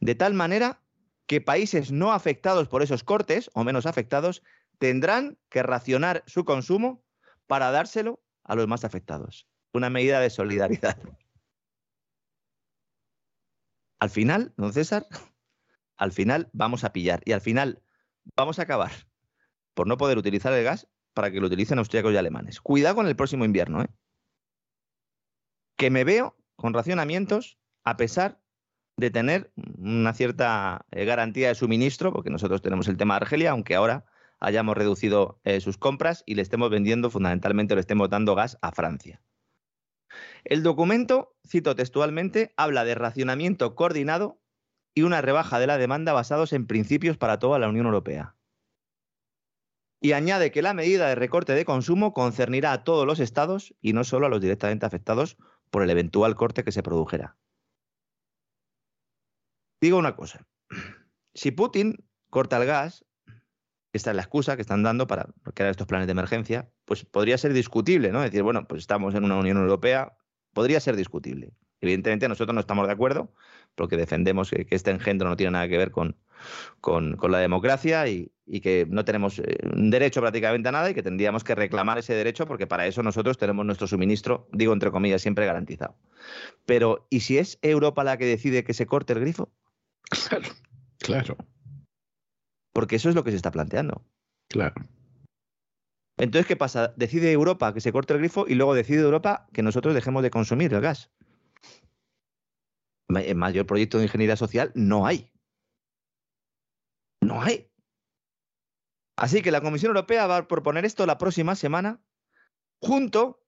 De 0.00 0.14
tal 0.14 0.34
manera 0.34 0.82
que 1.26 1.40
países 1.40 1.90
no 1.90 2.12
afectados 2.12 2.68
por 2.68 2.82
esos 2.82 3.02
cortes 3.02 3.50
o 3.54 3.64
menos 3.64 3.86
afectados 3.86 4.42
tendrán 4.78 5.38
que 5.48 5.62
racionar 5.62 6.22
su 6.26 6.44
consumo 6.44 7.02
para 7.46 7.70
dárselo 7.70 8.22
a 8.44 8.54
los 8.54 8.68
más 8.68 8.84
afectados. 8.84 9.48
Una 9.72 9.90
medida 9.90 10.20
de 10.20 10.30
solidaridad. 10.30 10.98
Al 13.98 14.10
final, 14.10 14.52
don 14.56 14.72
César, 14.72 15.06
al 15.96 16.12
final 16.12 16.50
vamos 16.52 16.84
a 16.84 16.92
pillar 16.92 17.22
y 17.24 17.32
al 17.32 17.40
final 17.40 17.82
vamos 18.36 18.58
a 18.58 18.62
acabar 18.62 18.92
por 19.74 19.86
no 19.86 19.96
poder 19.96 20.18
utilizar 20.18 20.52
el 20.52 20.64
gas 20.64 20.88
para 21.14 21.30
que 21.30 21.40
lo 21.40 21.46
utilicen 21.46 21.78
austríacos 21.78 22.12
y 22.12 22.16
alemanes. 22.16 22.60
Cuidado 22.60 22.96
con 22.96 23.06
el 23.06 23.16
próximo 23.16 23.44
invierno, 23.44 23.82
¿eh? 23.82 23.88
Que 25.76 25.90
me 25.90 26.04
veo 26.04 26.36
con 26.56 26.74
racionamientos 26.74 27.58
a 27.84 27.96
pesar 27.96 28.40
de 28.96 29.10
tener 29.10 29.52
una 29.78 30.14
cierta 30.14 30.86
eh, 30.90 31.04
garantía 31.04 31.48
de 31.48 31.54
suministro, 31.54 32.12
porque 32.12 32.30
nosotros 32.30 32.62
tenemos 32.62 32.88
el 32.88 32.96
tema 32.96 33.14
de 33.14 33.24
Argelia, 33.24 33.50
aunque 33.50 33.74
ahora 33.74 34.06
hayamos 34.40 34.76
reducido 34.76 35.40
eh, 35.44 35.60
sus 35.60 35.76
compras 35.76 36.22
y 36.26 36.34
le 36.34 36.42
estemos 36.42 36.70
vendiendo, 36.70 37.10
fundamentalmente 37.10 37.74
le 37.74 37.80
estemos 37.80 38.08
dando 38.08 38.34
gas 38.34 38.58
a 38.62 38.72
Francia. 38.72 39.20
El 40.44 40.62
documento, 40.62 41.36
cito 41.46 41.74
textualmente, 41.74 42.54
habla 42.56 42.84
de 42.84 42.94
racionamiento 42.94 43.74
coordinado 43.74 44.40
y 44.94 45.02
una 45.02 45.20
rebaja 45.20 45.58
de 45.58 45.66
la 45.66 45.78
demanda 45.78 46.12
basados 46.12 46.52
en 46.52 46.66
principios 46.66 47.18
para 47.18 47.38
toda 47.38 47.58
la 47.58 47.68
Unión 47.68 47.86
Europea. 47.86 48.34
Y 50.00 50.12
añade 50.12 50.50
que 50.50 50.62
la 50.62 50.74
medida 50.74 51.08
de 51.08 51.14
recorte 51.14 51.52
de 51.54 51.64
consumo 51.64 52.14
concernirá 52.14 52.72
a 52.72 52.84
todos 52.84 53.06
los 53.06 53.18
estados 53.18 53.74
y 53.80 53.92
no 53.92 54.04
solo 54.04 54.26
a 54.26 54.28
los 54.28 54.40
directamente 54.40 54.86
afectados 54.86 55.36
por 55.76 55.82
el 55.82 55.90
eventual 55.90 56.36
corte 56.36 56.64
que 56.64 56.72
se 56.72 56.82
produjera. 56.82 57.36
Digo 59.78 59.98
una 59.98 60.16
cosa, 60.16 60.48
si 61.34 61.50
Putin 61.50 62.02
corta 62.30 62.56
el 62.56 62.64
gas, 62.64 63.04
esta 63.92 64.08
es 64.08 64.16
la 64.16 64.22
excusa 64.22 64.56
que 64.56 64.62
están 64.62 64.82
dando 64.82 65.06
para 65.06 65.28
crear 65.52 65.70
estos 65.70 65.86
planes 65.86 66.06
de 66.06 66.12
emergencia, 66.12 66.72
pues 66.86 67.04
podría 67.04 67.36
ser 67.36 67.52
discutible, 67.52 68.10
¿no? 68.10 68.22
Decir, 68.22 68.42
bueno, 68.42 68.66
pues 68.66 68.80
estamos 68.80 69.14
en 69.14 69.24
una 69.24 69.36
Unión 69.36 69.58
Europea, 69.58 70.16
podría 70.54 70.80
ser 70.80 70.96
discutible. 70.96 71.52
Evidentemente 71.82 72.26
nosotros 72.26 72.54
no 72.54 72.60
estamos 72.62 72.86
de 72.86 72.94
acuerdo 72.94 73.34
porque 73.76 73.96
defendemos 73.96 74.50
que, 74.50 74.66
este 74.70 74.90
engendro 74.90 75.28
no 75.28 75.36
tiene 75.36 75.52
nada 75.52 75.68
que 75.68 75.78
ver 75.78 75.92
con, 75.92 76.16
con, 76.80 77.16
la 77.30 77.38
democracia 77.38 78.08
y, 78.08 78.32
que 78.60 78.86
no 78.88 79.04
tenemos 79.04 79.38
eh, 79.38 79.58
derecho 79.74 80.20
prácticamente 80.20 80.68
a 80.68 80.72
nada 80.72 80.90
y 80.90 80.94
que 80.94 81.02
tendríamos 81.02 81.44
que 81.44 81.54
reclamar 81.54 81.98
ese 81.98 82.14
derecho 82.14 82.46
porque 82.46 82.66
para 82.66 82.86
eso 82.86 83.02
nosotros 83.02 83.38
tenemos 83.38 83.64
nuestro 83.64 83.86
suministro, 83.86 84.48
digo 84.52 84.72
entre 84.72 84.90
comillas, 84.90 85.22
siempre 85.22 85.46
garantizado. 85.46 85.96
Pero, 86.64 87.06
¿y 87.10 87.20
si 87.20 87.38
es 87.38 87.58
Europa 87.62 88.02
la 88.02 88.16
que 88.16 88.24
decide 88.24 88.64
que 88.64 88.74
se 88.74 88.86
corte 88.86 89.12
el 89.12 89.20
grifo? 89.20 89.52
Claro, 90.10 90.48
claro. 90.98 91.36
Porque 92.72 92.96
eso 92.96 93.08
es 93.08 93.14
lo 93.14 93.24
que 93.24 93.30
se 93.30 93.36
está 93.36 93.50
planteando. 93.50 94.04
Claro. 94.48 94.74
Entonces, 96.18 96.46
¿qué 96.46 96.56
pasa? 96.56 96.94
Decide 96.96 97.32
Europa 97.32 97.74
que 97.74 97.80
se 97.80 97.92
corte 97.92 98.14
el 98.14 98.20
grifo 98.20 98.46
y 98.48 98.54
luego 98.54 98.74
decide 98.74 99.02
Europa 99.02 99.48
que 99.52 99.62
nosotros 99.62 99.94
dejemos 99.94 100.22
de 100.22 100.30
consumir 100.30 100.72
el 100.72 100.80
gas. 100.80 101.10
El 103.08 103.36
mayor 103.36 103.66
proyecto 103.66 103.98
de 103.98 104.04
ingeniería 104.04 104.36
social 104.36 104.72
no 104.74 105.06
hay. 105.06 105.32
No 107.20 107.42
hay. 107.42 107.70
Así 109.16 109.42
que 109.42 109.50
la 109.50 109.60
Comisión 109.60 109.90
Europea 109.90 110.26
va 110.26 110.36
a 110.36 110.48
proponer 110.48 110.84
esto 110.84 111.06
la 111.06 111.18
próxima 111.18 111.54
semana. 111.54 112.00
Junto, 112.80 113.42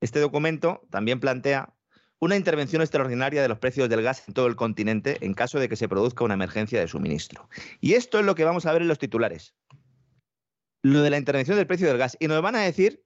este 0.00 0.20
documento 0.20 0.86
también 0.90 1.18
plantea 1.18 1.74
una 2.20 2.36
intervención 2.36 2.82
extraordinaria 2.82 3.42
de 3.42 3.48
los 3.48 3.58
precios 3.58 3.88
del 3.88 4.02
gas 4.02 4.28
en 4.28 4.34
todo 4.34 4.46
el 4.46 4.54
continente 4.54 5.18
en 5.22 5.34
caso 5.34 5.58
de 5.58 5.68
que 5.68 5.76
se 5.76 5.88
produzca 5.88 6.24
una 6.24 6.34
emergencia 6.34 6.78
de 6.78 6.86
suministro. 6.86 7.48
Y 7.80 7.94
esto 7.94 8.18
es 8.18 8.26
lo 8.26 8.34
que 8.34 8.44
vamos 8.44 8.66
a 8.66 8.72
ver 8.72 8.82
en 8.82 8.88
los 8.88 8.98
titulares. 8.98 9.54
Lo 10.82 11.02
de 11.02 11.10
la 11.10 11.18
intervención 11.18 11.56
del 11.56 11.66
precio 11.66 11.88
del 11.88 11.98
gas. 11.98 12.16
Y 12.20 12.28
nos 12.28 12.40
van 12.42 12.56
a 12.56 12.60
decir 12.60 13.02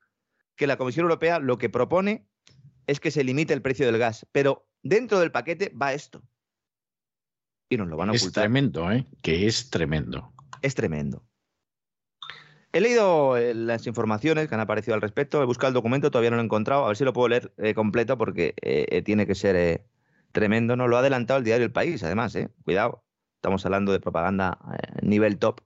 que 0.56 0.66
la 0.66 0.76
Comisión 0.76 1.04
Europea 1.04 1.38
lo 1.38 1.58
que 1.58 1.70
propone 1.70 2.28
es 2.86 3.00
que 3.00 3.10
se 3.10 3.24
limite 3.24 3.54
el 3.54 3.62
precio 3.62 3.86
del 3.86 3.98
gas. 3.98 4.26
Pero 4.32 4.68
dentro 4.84 5.18
del 5.18 5.32
paquete 5.32 5.70
va 5.70 5.92
esto. 5.92 6.22
Y 7.68 7.76
nos 7.76 7.88
lo 7.88 7.96
van 7.96 8.10
a 8.10 8.12
ocultar. 8.12 8.28
Es 8.28 8.32
tremendo, 8.32 8.92
¿eh? 8.92 9.06
Que 9.22 9.46
es 9.46 9.70
tremendo. 9.70 10.32
Es 10.62 10.74
tremendo. 10.76 11.26
He 12.72 12.80
leído 12.80 13.36
eh, 13.36 13.54
las 13.54 13.86
informaciones 13.86 14.48
que 14.48 14.54
han 14.54 14.60
aparecido 14.60 14.94
al 14.94 15.00
respecto, 15.00 15.42
he 15.42 15.46
buscado 15.46 15.68
el 15.68 15.74
documento, 15.74 16.10
todavía 16.10 16.30
no 16.30 16.36
lo 16.36 16.42
he 16.42 16.44
encontrado, 16.44 16.84
a 16.84 16.88
ver 16.88 16.96
si 16.96 17.04
lo 17.04 17.12
puedo 17.12 17.28
leer 17.28 17.52
eh, 17.56 17.72
completo 17.72 18.18
porque 18.18 18.54
eh, 18.60 19.00
tiene 19.02 19.26
que 19.26 19.34
ser 19.34 19.86
tremendo. 20.32 20.76
No 20.76 20.88
lo 20.88 20.96
ha 20.96 21.00
adelantado 21.00 21.38
el 21.38 21.44
diario 21.44 21.64
El 21.64 21.72
País, 21.72 22.02
además, 22.02 22.36
cuidado, 22.64 23.04
estamos 23.36 23.64
hablando 23.64 23.92
de 23.92 24.00
propaganda 24.00 24.58
nivel 25.02 25.38
top. 25.38 25.60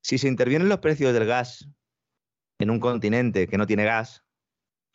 Si 0.00 0.18
se 0.18 0.28
intervienen 0.28 0.68
los 0.68 0.78
precios 0.78 1.12
del 1.12 1.26
gas 1.26 1.68
en 2.58 2.70
un 2.70 2.78
continente 2.78 3.48
que 3.48 3.58
no 3.58 3.66
tiene 3.66 3.84
gas 3.84 4.24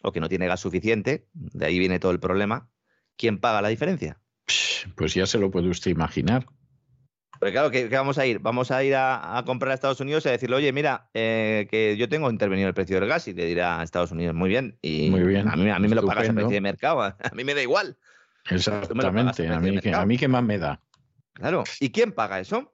o 0.01 0.13
que 0.13 0.21
no 0.21 0.29
tiene 0.29 0.47
gas 0.47 0.61
suficiente, 0.61 1.27
de 1.33 1.65
ahí 1.65 1.77
viene 1.77 1.99
todo 1.99 2.13
el 2.13 2.21
problema, 2.21 2.69
¿quién 3.19 3.37
paga 3.37 3.61
la 3.61 3.67
diferencia? 3.67 4.17
Pues 4.95 5.13
ya 5.13 5.27
se 5.27 5.37
lo 5.37 5.51
puede 5.51 5.69
usted 5.69 5.91
imaginar. 5.91 6.47
Porque 7.39 7.51
claro, 7.53 7.69
¿qué, 7.69 7.87
vamos 7.87 8.17
a 8.17 8.25
ir? 8.25 8.39
Vamos 8.39 8.71
a 8.71 8.83
ir 8.83 8.95
a, 8.95 9.41
comprar 9.45 9.71
a 9.71 9.75
Estados 9.75 9.99
Unidos 9.99 10.25
y 10.25 10.29
a 10.29 10.31
decirle, 10.31 10.55
oye, 10.55 10.73
mira, 10.73 11.09
eh, 11.13 11.67
que 11.69 11.95
yo 11.95 12.09
tengo 12.09 12.29
intervenido 12.29 12.67
el 12.67 12.73
precio 12.73 12.99
del 12.99 13.07
gas 13.07 13.27
y 13.27 13.33
le 13.33 13.45
dirá 13.45 13.79
a 13.79 13.83
Estados 13.83 14.11
Unidos, 14.11 14.35
muy 14.35 14.49
bien. 14.49 14.77
Y 14.81 15.09
muy 15.09 15.23
bien. 15.23 15.47
A 15.47 15.55
mí, 15.55 15.69
a 15.69 15.79
mí 15.79 15.87
me 15.87 15.95
lo 15.95 16.05
pagas 16.05 16.29
a 16.29 16.33
precio 16.33 16.49
de 16.49 16.61
mercado, 16.61 17.01
a 17.03 17.15
mí 17.33 17.43
me 17.43 17.53
da 17.53 17.61
igual. 17.61 17.97
Exactamente, 18.49 19.47
a, 19.47 19.59
mí, 19.59 19.79
a 19.93 20.05
mí 20.05 20.17
qué 20.17 20.27
más 20.27 20.43
me 20.43 20.57
da. 20.57 20.81
Claro, 21.33 21.63
¿y 21.79 21.91
quién 21.91 22.11
paga 22.11 22.39
eso? 22.39 22.73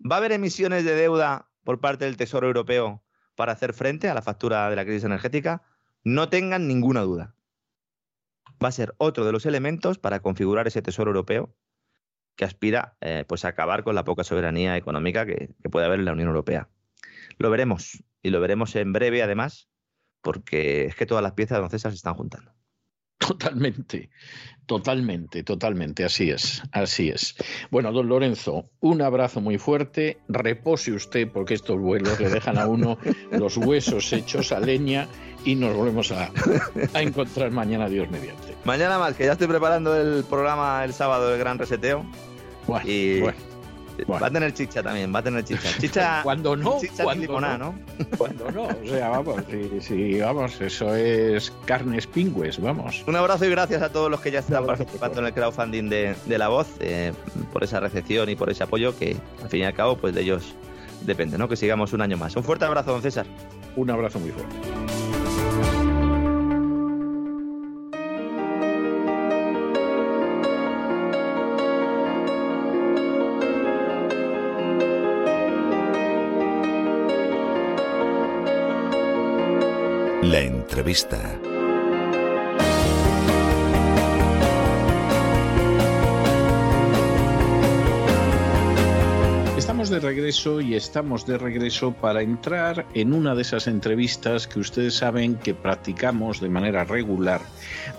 ¿Va 0.00 0.16
a 0.16 0.18
haber 0.18 0.32
emisiones 0.32 0.84
de 0.84 0.94
deuda 0.94 1.48
por 1.64 1.80
parte 1.80 2.06
del 2.06 2.16
Tesoro 2.16 2.46
Europeo 2.46 3.02
para 3.34 3.52
hacer 3.52 3.72
frente 3.72 4.08
a 4.08 4.14
la 4.14 4.22
factura 4.22 4.68
de 4.68 4.76
la 4.76 4.84
crisis 4.84 5.04
energética? 5.04 5.62
No 6.02 6.28
tengan 6.28 6.66
ninguna 6.66 7.00
duda. 7.02 7.34
Va 8.62 8.68
a 8.68 8.72
ser 8.72 8.94
otro 8.98 9.24
de 9.24 9.32
los 9.32 9.46
elementos 9.46 9.98
para 9.98 10.20
configurar 10.20 10.66
ese 10.66 10.82
Tesoro 10.82 11.10
Europeo 11.10 11.54
que 12.36 12.44
aspira 12.44 12.96
eh, 13.00 13.24
pues 13.28 13.44
a 13.44 13.48
acabar 13.48 13.84
con 13.84 13.94
la 13.94 14.04
poca 14.04 14.24
soberanía 14.24 14.76
económica 14.76 15.26
que, 15.26 15.50
puede 15.70 15.86
haber 15.86 16.00
en 16.00 16.06
la 16.06 16.12
Unión 16.12 16.28
Europea. 16.28 16.70
Lo 17.38 17.50
veremos, 17.50 18.02
y 18.22 18.30
lo 18.30 18.40
veremos 18.40 18.76
en 18.76 18.92
breve 18.92 19.22
además, 19.22 19.68
porque 20.22 20.86
es 20.86 20.94
que 20.94 21.06
todas 21.06 21.22
las 21.22 21.32
piezas 21.32 21.58
Don 21.58 21.70
se 21.70 21.88
están 21.88 22.14
juntando. 22.14 22.54
Totalmente, 23.30 24.10
totalmente, 24.66 25.44
totalmente, 25.44 26.04
así 26.04 26.30
es, 26.30 26.64
así 26.72 27.10
es. 27.10 27.36
Bueno, 27.70 27.92
don 27.92 28.08
Lorenzo, 28.08 28.68
un 28.80 29.02
abrazo 29.02 29.40
muy 29.40 29.56
fuerte, 29.56 30.18
repose 30.28 30.90
usted 30.90 31.28
porque 31.28 31.54
estos 31.54 31.78
vuelos 31.78 32.18
le 32.18 32.28
dejan 32.28 32.58
a 32.58 32.66
uno 32.66 32.98
los 33.30 33.56
huesos 33.56 34.12
hechos 34.12 34.50
a 34.50 34.58
leña 34.58 35.06
y 35.44 35.54
nos 35.54 35.76
volvemos 35.76 36.10
a, 36.10 36.32
a 36.92 37.02
encontrar 37.02 37.52
mañana, 37.52 37.88
Dios 37.88 38.10
mediante. 38.10 38.56
Mañana 38.64 38.98
más, 38.98 39.14
que 39.14 39.26
ya 39.26 39.32
estoy 39.32 39.46
preparando 39.46 39.94
el 39.94 40.24
programa 40.24 40.84
el 40.84 40.92
sábado, 40.92 41.32
el 41.32 41.38
gran 41.38 41.56
reseteo 41.56 42.04
y 42.84 43.20
Va 44.08 44.26
a 44.26 44.30
tener 44.30 44.52
chicha 44.54 44.82
también, 44.82 45.14
va 45.14 45.18
a 45.20 45.22
tener 45.22 45.44
chicha. 45.44 45.68
Chicha. 45.80 46.20
cuando 46.22 46.56
no, 46.56 46.78
chicha 46.80 47.04
cuando 47.04 47.40
no, 47.40 47.58
¿no? 47.58 47.74
Cuando 48.16 48.50
no, 48.50 48.64
o 48.64 48.86
sea, 48.86 49.08
vamos, 49.08 49.42
sí, 49.80 50.20
vamos, 50.20 50.60
eso 50.60 50.94
es 50.94 51.52
carnes 51.64 52.06
pingües, 52.06 52.60
vamos. 52.60 53.02
Un 53.06 53.16
abrazo 53.16 53.44
y 53.46 53.50
gracias 53.50 53.82
a 53.82 53.90
todos 53.90 54.10
los 54.10 54.20
que 54.20 54.30
ya 54.30 54.40
están 54.40 54.66
participando 54.66 55.20
en 55.20 55.26
el 55.26 55.32
crowdfunding 55.32 55.88
de, 55.88 56.38
La 56.38 56.48
Voz, 56.48 56.68
eh, 56.80 57.12
por 57.52 57.64
esa 57.64 57.80
recepción 57.80 58.28
y 58.28 58.36
por 58.36 58.50
ese 58.50 58.62
apoyo 58.62 58.96
que, 58.98 59.16
al 59.42 59.48
fin 59.48 59.60
y 59.60 59.64
al 59.64 59.74
cabo, 59.74 59.96
pues 59.96 60.14
de 60.14 60.22
ellos 60.22 60.54
depende, 61.02 61.38
¿no? 61.38 61.48
Que 61.48 61.56
sigamos 61.56 61.92
un 61.92 62.02
año 62.02 62.16
más. 62.16 62.36
Un 62.36 62.44
fuerte 62.44 62.64
abrazo, 62.64 62.92
don 62.92 63.02
César. 63.02 63.26
Un 63.76 63.90
abrazo 63.90 64.18
muy 64.18 64.30
fuerte. 64.30 65.09
La 80.90 81.49
De 89.90 89.98
regreso 89.98 90.60
y 90.60 90.76
estamos 90.76 91.26
de 91.26 91.36
regreso 91.36 91.92
para 91.92 92.22
entrar 92.22 92.86
en 92.94 93.12
una 93.12 93.34
de 93.34 93.42
esas 93.42 93.66
entrevistas 93.66 94.46
que 94.46 94.60
ustedes 94.60 94.94
saben 94.94 95.34
que 95.34 95.52
practicamos 95.52 96.40
de 96.40 96.48
manera 96.48 96.84
regular 96.84 97.40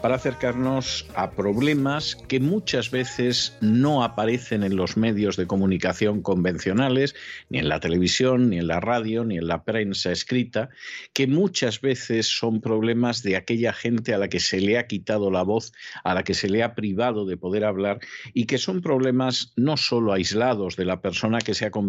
para 0.02 0.16
acercarnos 0.16 1.06
a 1.16 1.32
problemas 1.32 2.16
que 2.16 2.40
muchas 2.40 2.92
veces 2.92 3.58
no 3.60 4.06
aparecen 4.06 4.64
en 4.64 4.78
los 4.78 4.96
medios 4.96 5.36
de 5.36 5.48
comunicación 5.48 6.22
convencionales, 6.22 7.14
ni 7.50 7.60
en 7.60 7.68
la 7.68 7.82
televisión, 7.82 8.50
ni 8.50 8.60
en 8.60 8.68
la 8.68 8.80
radio, 8.80 9.26
ni 9.26 9.38
en 9.38 9.50
la 9.50 9.66
prensa 9.66 10.14
escrita, 10.14 10.70
que 11.12 11.28
muchas 11.28 11.82
veces 11.82 12.26
son 12.26 12.62
problemas 12.62 13.22
de 13.22 13.36
aquella 13.36 13.74
gente 13.74 14.14
a 14.14 14.18
la 14.18 14.30
que 14.30 14.40
se 14.40 14.62
le 14.62 14.78
ha 14.78 14.88
quitado 14.88 15.30
la 15.30 15.44
voz, 15.44 15.74
a 16.06 16.14
la 16.14 16.24
que 16.24 16.36
se 16.36 16.48
le 16.48 16.64
ha 16.64 16.74
privado 16.74 17.26
de 17.26 17.36
poder 17.36 17.66
hablar 17.66 18.00
y 18.34 18.46
que 18.46 18.58
son 18.58 18.82
problemas 18.82 19.52
no 19.58 19.76
solo 19.76 20.14
aislados 20.14 20.78
de 20.78 20.86
la 20.86 21.02
persona 21.02 21.40
que 21.40 21.54
se 21.54 21.66
ha 21.66 21.72
convertido 21.72 21.82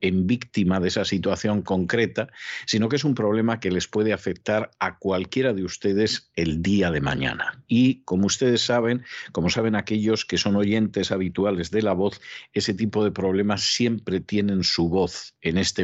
en 0.00 0.26
víctima 0.26 0.80
de 0.80 0.88
esa 0.88 1.04
situación 1.04 1.62
concreta, 1.62 2.28
sino 2.66 2.88
que 2.88 2.96
es 2.96 3.04
un 3.04 3.14
problema 3.14 3.58
que 3.58 3.70
les 3.70 3.88
puede 3.88 4.12
afectar 4.12 4.70
a 4.78 4.98
cualquiera 4.98 5.52
de 5.52 5.64
ustedes 5.64 6.30
el 6.36 6.62
día 6.62 6.90
de 6.90 7.00
mañana. 7.00 7.62
Y 7.66 8.02
como 8.04 8.26
ustedes 8.26 8.62
saben, 8.62 9.02
como 9.32 9.50
saben 9.50 9.74
aquellos 9.74 10.24
que 10.24 10.38
son 10.38 10.56
oyentes 10.56 11.10
habituales 11.10 11.70
de 11.70 11.82
la 11.82 11.94
voz, 11.94 12.20
ese 12.52 12.74
tipo 12.74 13.02
de 13.02 13.10
problemas 13.10 13.62
siempre 13.62 14.20
tienen 14.20 14.62
su 14.62 14.88
voz 14.88 15.34
en 15.40 15.58
este 15.58 15.80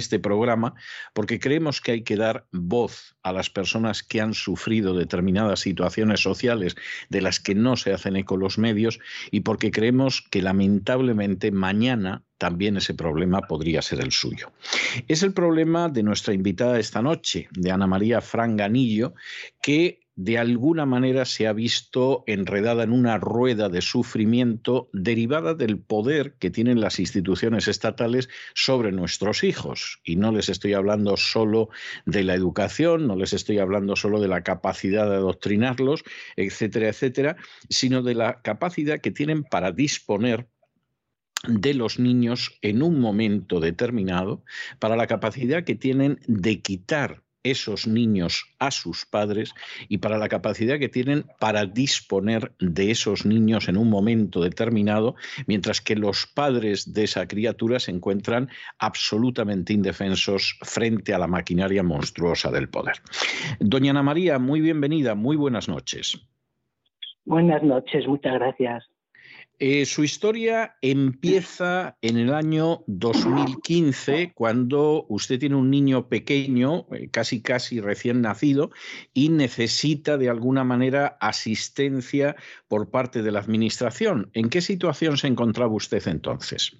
este 0.00 0.18
programa 0.18 0.74
porque 1.14 1.38
creemos 1.38 1.80
que 1.80 1.92
hay 1.92 2.02
que 2.02 2.16
dar 2.16 2.46
voz 2.52 3.14
a 3.22 3.32
las 3.32 3.50
personas 3.50 4.02
que 4.02 4.20
han 4.20 4.34
sufrido 4.34 4.94
determinadas 4.94 5.60
situaciones 5.60 6.20
sociales 6.20 6.74
de 7.10 7.20
las 7.20 7.38
que 7.38 7.54
no 7.54 7.76
se 7.76 7.92
hacen 7.92 8.16
eco 8.16 8.36
los 8.36 8.58
medios 8.58 8.98
y 9.30 9.40
porque 9.40 9.70
creemos 9.70 10.22
que 10.22 10.42
lamentablemente 10.42 11.52
mañana 11.52 12.24
también 12.40 12.78
ese 12.78 12.94
problema 12.94 13.42
podría 13.42 13.82
ser 13.82 14.00
el 14.00 14.12
suyo. 14.12 14.50
Es 15.08 15.22
el 15.22 15.34
problema 15.34 15.90
de 15.90 16.02
nuestra 16.02 16.32
invitada 16.32 16.78
esta 16.78 17.02
noche, 17.02 17.48
de 17.52 17.70
Ana 17.70 17.86
María 17.86 18.22
Franganillo, 18.22 19.12
que 19.60 20.00
de 20.16 20.38
alguna 20.38 20.86
manera 20.86 21.26
se 21.26 21.46
ha 21.46 21.52
visto 21.52 22.24
enredada 22.26 22.82
en 22.82 22.92
una 22.92 23.18
rueda 23.18 23.68
de 23.68 23.82
sufrimiento 23.82 24.88
derivada 24.94 25.52
del 25.52 25.78
poder 25.78 26.34
que 26.38 26.50
tienen 26.50 26.80
las 26.80 26.98
instituciones 26.98 27.68
estatales 27.68 28.30
sobre 28.54 28.90
nuestros 28.90 29.44
hijos. 29.44 30.00
Y 30.02 30.16
no 30.16 30.32
les 30.32 30.48
estoy 30.48 30.72
hablando 30.72 31.18
solo 31.18 31.68
de 32.06 32.24
la 32.24 32.34
educación, 32.34 33.06
no 33.06 33.16
les 33.16 33.34
estoy 33.34 33.58
hablando 33.58 33.96
solo 33.96 34.18
de 34.18 34.28
la 34.28 34.42
capacidad 34.42 35.08
de 35.10 35.16
adoctrinarlos, 35.16 36.04
etcétera, 36.36 36.88
etcétera, 36.88 37.36
sino 37.68 38.02
de 38.02 38.14
la 38.14 38.40
capacidad 38.40 38.98
que 38.98 39.10
tienen 39.10 39.44
para 39.44 39.72
disponer 39.72 40.48
de 41.46 41.74
los 41.74 41.98
niños 41.98 42.58
en 42.62 42.82
un 42.82 43.00
momento 43.00 43.60
determinado, 43.60 44.44
para 44.78 44.96
la 44.96 45.06
capacidad 45.06 45.64
que 45.64 45.74
tienen 45.74 46.20
de 46.26 46.60
quitar 46.60 47.22
esos 47.42 47.86
niños 47.86 48.54
a 48.58 48.70
sus 48.70 49.06
padres 49.06 49.54
y 49.88 49.98
para 49.98 50.18
la 50.18 50.28
capacidad 50.28 50.78
que 50.78 50.88
tienen 50.88 51.24
para 51.38 51.66
disponer 51.66 52.52
de 52.58 52.90
esos 52.90 53.24
niños 53.24 53.68
en 53.68 53.76
un 53.76 53.88
momento 53.88 54.42
determinado, 54.42 55.14
mientras 55.46 55.80
que 55.80 55.96
los 55.96 56.26
padres 56.26 56.92
de 56.92 57.04
esa 57.04 57.26
criatura 57.26 57.80
se 57.80 57.92
encuentran 57.92 58.50
absolutamente 58.78 59.72
indefensos 59.72 60.58
frente 60.62 61.14
a 61.14 61.18
la 61.18 61.26
maquinaria 61.26 61.82
monstruosa 61.82 62.50
del 62.50 62.68
poder. 62.68 62.96
Doña 63.58 63.90
Ana 63.90 64.02
María, 64.02 64.38
muy 64.38 64.60
bienvenida, 64.60 65.14
muy 65.14 65.36
buenas 65.36 65.68
noches. 65.68 66.20
Buenas 67.24 67.62
noches, 67.62 68.06
muchas 68.06 68.34
gracias. 68.34 68.84
Eh, 69.62 69.84
su 69.84 70.02
historia 70.02 70.76
empieza 70.80 71.98
en 72.00 72.16
el 72.16 72.32
año 72.32 72.82
2015, 72.86 74.32
cuando 74.34 75.04
usted 75.10 75.38
tiene 75.38 75.56
un 75.56 75.68
niño 75.68 76.08
pequeño, 76.08 76.86
eh, 76.92 77.10
casi 77.10 77.42
casi 77.42 77.78
recién 77.78 78.22
nacido, 78.22 78.70
y 79.12 79.28
necesita 79.28 80.16
de 80.16 80.30
alguna 80.30 80.64
manera 80.64 81.18
asistencia 81.20 82.36
por 82.68 82.90
parte 82.90 83.22
de 83.22 83.32
la 83.32 83.40
Administración. 83.40 84.30
¿En 84.32 84.48
qué 84.48 84.62
situación 84.62 85.18
se 85.18 85.26
encontraba 85.26 85.74
usted 85.74 86.08
entonces? 86.08 86.74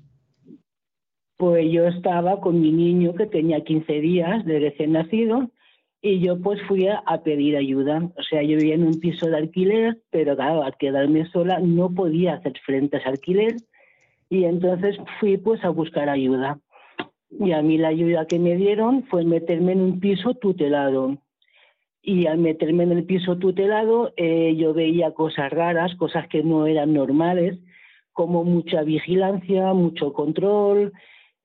Pues 1.36 1.70
yo 1.70 1.86
estaba 1.86 2.40
con 2.40 2.62
mi 2.62 2.72
niño 2.72 3.14
que 3.14 3.26
tenía 3.26 3.62
15 3.62 3.92
días 4.00 4.42
de 4.46 4.58
recién 4.58 4.92
nacido 4.92 5.50
y 6.02 6.20
yo 6.20 6.40
pues 6.40 6.60
fui 6.62 6.88
a, 6.88 7.02
pedir 7.22 7.56
ayuda. 7.56 8.10
O 8.16 8.22
sea, 8.22 8.42
yo 8.42 8.56
vivía 8.56 8.74
en 8.74 8.84
un 8.84 9.00
piso 9.00 9.26
de 9.26 9.36
alquiler, 9.36 9.98
pero 10.10 10.34
claro, 10.36 10.62
al 10.62 10.76
quedarme 10.76 11.26
sola 11.26 11.58
no 11.60 11.90
podía 11.94 12.34
hacer 12.34 12.58
frente 12.64 12.96
a 12.96 13.00
ese 13.00 13.08
alquiler 13.08 13.56
y 14.28 14.44
entonces 14.44 14.96
fui 15.18 15.36
pues 15.36 15.62
a 15.64 15.68
buscar 15.68 16.08
ayuda. 16.08 16.58
Y 17.30 17.52
a 17.52 17.62
mí 17.62 17.78
la 17.78 17.88
ayuda 17.88 18.26
que 18.26 18.38
me 18.38 18.56
dieron 18.56 19.04
fue 19.04 19.24
meterme 19.24 19.72
en 19.72 19.82
un 19.82 20.00
piso 20.00 20.34
tutelado. 20.34 21.18
Y 22.02 22.26
al 22.26 22.38
meterme 22.38 22.84
en 22.84 22.92
el 22.92 23.04
piso 23.04 23.36
tutelado 23.36 24.12
eh, 24.16 24.54
yo 24.56 24.72
veía 24.72 25.12
cosas 25.12 25.50
raras, 25.50 25.94
cosas 25.96 26.26
que 26.28 26.42
no 26.42 26.66
eran 26.66 26.94
normales, 26.94 27.58
como 28.12 28.42
mucha 28.42 28.82
vigilancia, 28.82 29.74
mucho 29.74 30.12
control, 30.12 30.92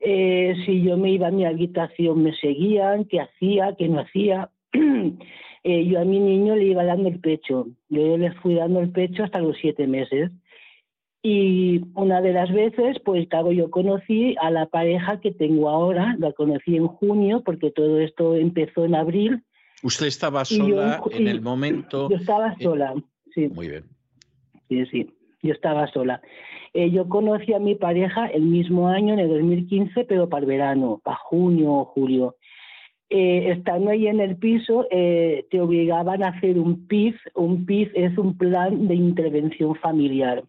eh, 0.08 0.56
si 0.66 0.84
yo 0.84 0.98
me 0.98 1.10
iba 1.10 1.28
a 1.28 1.32
mi 1.32 1.46
habitación 1.46 2.22
me 2.22 2.36
seguían, 2.36 3.06
qué 3.06 3.22
hacía, 3.22 3.76
qué 3.76 3.90
no 3.90 4.02
hacía. 4.02 4.50
Eh, 5.68 5.84
yo 5.88 6.00
a 6.00 6.06
mi 6.06 6.20
niño 6.20 6.56
le 6.56 6.66
iba 6.66 6.84
dando 6.84 7.10
el 7.10 7.20
pecho, 7.20 7.66
yo 7.90 8.18
le 8.20 8.32
fui 8.34 8.54
dando 8.54 8.82
el 8.82 8.92
pecho 8.92 9.24
hasta 9.24 9.40
los 9.40 9.58
siete 9.58 9.88
meses. 9.88 10.30
Y 11.24 11.82
una 11.96 12.22
de 12.22 12.34
las 12.34 12.54
veces, 12.54 13.00
pues 13.04 13.28
claro, 13.28 13.52
yo 13.52 13.72
conocí 13.72 14.36
a 14.40 14.52
la 14.52 14.68
pareja 14.68 15.20
que 15.22 15.32
tengo 15.32 15.70
ahora, 15.70 16.16
la 16.20 16.34
conocí 16.34 16.76
en 16.76 16.86
junio, 16.86 17.42
porque 17.44 17.72
todo 17.72 18.00
esto 18.00 18.36
empezó 18.36 18.86
en 18.86 18.94
abril. 18.94 19.44
¿Usted 19.82 20.06
estaba 20.06 20.46
sola 20.46 21.02
en 21.10 21.28
el 21.28 21.42
momento? 21.42 22.12
Yo 22.12 22.18
estaba 22.18 22.56
sola, 22.60 22.94
sí. 23.34 23.48
Muy 23.48 23.70
bien. 23.70 23.86
Sí, 24.70 24.86
sí, 24.86 25.10
yo 25.42 25.52
estaba 25.52 25.88
sola. 25.92 26.22
Eh, 26.76 26.92
yo 26.92 27.08
conocí 27.08 27.54
a 27.54 27.60
mi 27.60 27.76
pareja 27.76 28.28
el 28.28 28.42
mismo 28.42 28.90
año, 28.90 29.14
en 29.14 29.20
el 29.20 29.30
2015, 29.30 30.04
pero 30.04 30.28
para 30.28 30.42
el 30.42 30.48
verano, 30.48 31.00
para 31.06 31.16
junio 31.16 31.72
o 31.72 31.86
julio. 31.86 32.36
Eh, 33.10 33.52
estando 33.52 33.92
ahí 33.92 34.08
en 34.08 34.20
el 34.20 34.36
piso, 34.36 34.86
eh, 34.92 35.46
te 35.50 35.62
obligaban 35.62 36.22
a 36.22 36.30
hacer 36.30 36.60
un 36.60 36.86
PIF. 36.86 37.16
Un 37.34 37.66
PIF 37.66 37.92
es 37.96 38.18
un 38.18 38.38
plan 38.38 38.90
de 38.90 38.96
intervención 38.96 39.76
familiar. 39.76 40.44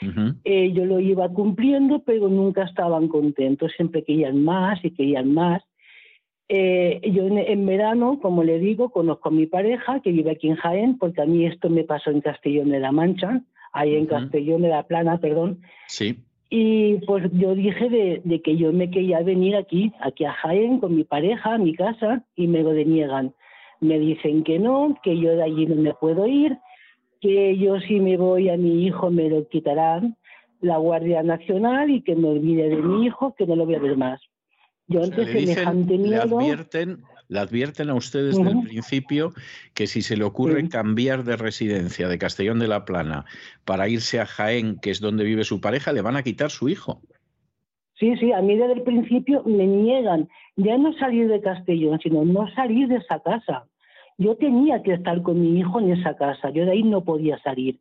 yo 0.00 0.84
lo 0.84 1.00
iba 1.00 1.28
cumpliendo, 1.30 2.04
pero 2.04 2.28
nunca 2.28 2.62
estaban 2.62 3.08
contentos, 3.08 3.72
siempre 3.76 4.04
querían 4.04 4.42
más 4.44 4.84
y 4.84 4.92
querían 4.92 5.34
más. 5.34 5.62
yo 6.48 7.26
en, 7.26 7.66
verano, 7.66 8.20
como 8.20 8.44
le 8.44 8.60
digo, 8.60 8.90
conozco 8.90 9.30
a 9.30 9.32
mi 9.32 9.46
pareja 9.46 10.00
que 10.00 10.12
vive 10.12 10.30
aquí 10.30 10.48
en 10.48 10.56
Jaén, 10.56 10.98
porque 10.98 11.22
a 11.22 11.26
mí 11.26 11.44
esto 11.44 11.68
me 11.70 11.82
pasó 11.82 12.10
en 12.10 12.20
Castellón 12.20 12.70
de 12.70 12.78
la 12.78 12.92
Mancha 12.92 13.42
ahí 13.72 13.96
en 13.96 14.06
Castellón 14.06 14.62
de 14.62 14.68
la 14.68 14.84
Plana, 14.84 15.18
perdón. 15.18 15.60
Sí. 15.88 16.18
Y 16.50 16.98
pues 17.06 17.24
yo 17.32 17.54
dije 17.54 17.88
de, 17.88 18.42
que 18.42 18.56
yo 18.56 18.72
me 18.72 18.90
quería 18.90 19.20
venir 19.22 19.56
aquí, 19.56 19.92
aquí 20.00 20.24
a 20.24 20.32
Jaén 20.32 20.80
con 20.80 20.94
mi 20.94 21.04
pareja, 21.04 21.54
a 21.54 21.58
mi 21.58 21.74
casa, 21.74 22.24
y 22.36 22.46
me 22.46 22.62
lo 22.62 22.72
deniegan. 22.72 23.34
Me 23.80 23.98
dicen 23.98 24.44
que 24.44 24.58
no, 24.58 24.98
que 25.02 25.18
yo 25.18 25.34
de 25.34 25.42
allí 25.42 25.66
no 25.66 25.76
me 25.76 25.94
puedo 25.94 26.26
ir, 26.26 26.58
que 27.20 27.56
yo 27.56 27.80
si 27.80 28.00
me 28.00 28.16
voy 28.16 28.50
a 28.50 28.56
mi 28.56 28.84
hijo 28.84 29.10
me 29.10 29.28
lo 29.28 29.48
quitarán 29.48 30.16
la 30.60 30.76
Guardia 30.76 31.22
Nacional 31.22 31.90
y 31.90 32.02
que 32.02 32.14
me 32.14 32.28
olvide 32.28 32.68
de 32.68 32.76
mi 32.76 33.06
hijo, 33.06 33.34
que 33.34 33.46
no 33.46 33.56
lo 33.56 33.64
voy 33.64 33.76
a 33.76 33.80
ver 33.80 33.96
más. 33.96 34.20
Yo 34.86 35.02
antes 35.02 35.26
semejante 35.28 35.96
miedo... 35.96 36.38
Le 36.38 36.46
advierten, 36.46 37.02
le 37.32 37.38
advierten 37.38 37.88
a 37.88 37.94
ustedes 37.94 38.36
desde 38.36 38.50
el 38.50 38.62
principio 38.62 39.32
que 39.72 39.86
si 39.86 40.02
se 40.02 40.18
le 40.18 40.24
ocurre 40.24 40.68
cambiar 40.68 41.24
de 41.24 41.36
residencia 41.36 42.06
de 42.06 42.18
Castellón 42.18 42.58
de 42.58 42.68
la 42.68 42.84
Plana 42.84 43.24
para 43.64 43.88
irse 43.88 44.20
a 44.20 44.26
Jaén, 44.26 44.78
que 44.80 44.90
es 44.90 45.00
donde 45.00 45.24
vive 45.24 45.44
su 45.44 45.58
pareja, 45.58 45.94
le 45.94 46.02
van 46.02 46.16
a 46.16 46.22
quitar 46.22 46.50
su 46.50 46.68
hijo. 46.68 47.00
Sí, 47.98 48.14
sí, 48.18 48.32
a 48.32 48.42
mí 48.42 48.56
desde 48.56 48.74
el 48.74 48.82
principio 48.82 49.42
me 49.44 49.66
niegan 49.66 50.28
ya 50.56 50.76
no 50.76 50.92
salir 50.98 51.28
de 51.28 51.40
Castellón, 51.40 51.98
sino 52.02 52.22
no 52.24 52.52
salir 52.54 52.88
de 52.88 52.96
esa 52.96 53.20
casa. 53.20 53.64
Yo 54.18 54.36
tenía 54.36 54.82
que 54.82 54.92
estar 54.92 55.22
con 55.22 55.40
mi 55.40 55.58
hijo 55.58 55.80
en 55.80 55.92
esa 55.92 56.14
casa, 56.16 56.50
yo 56.50 56.66
de 56.66 56.72
ahí 56.72 56.82
no 56.82 57.02
podía 57.02 57.38
salir. 57.42 57.80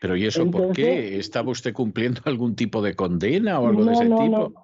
Pero 0.00 0.16
¿y 0.16 0.26
eso 0.26 0.48
por 0.48 0.72
qué? 0.72 1.18
¿Estaba 1.18 1.50
usted 1.50 1.72
cumpliendo 1.72 2.20
algún 2.26 2.54
tipo 2.54 2.80
de 2.80 2.94
condena 2.94 3.58
o 3.58 3.66
algo 3.66 3.84
de 3.86 3.92
ese 3.94 4.04
tipo? 4.04 4.28
No, 4.28 4.63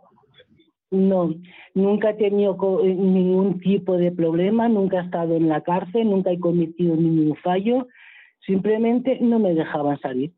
nunca 0.90 2.10
he 2.10 2.14
tenido 2.14 2.56
eh, 2.84 2.94
ningún 2.94 3.60
tipo 3.60 3.96
de 3.96 4.10
problema, 4.12 4.68
nunca 4.68 5.00
he 5.00 5.04
estado 5.04 5.36
en 5.36 5.48
la 5.48 5.62
cárcel, 5.62 6.10
nunca 6.10 6.30
he 6.30 6.40
cometido 6.40 6.96
ningún 6.96 7.36
fallo, 7.36 7.88
simplemente 8.44 9.18
no 9.20 9.38
me 9.38 9.54
dejaban 9.54 9.98
salir. 10.00 10.32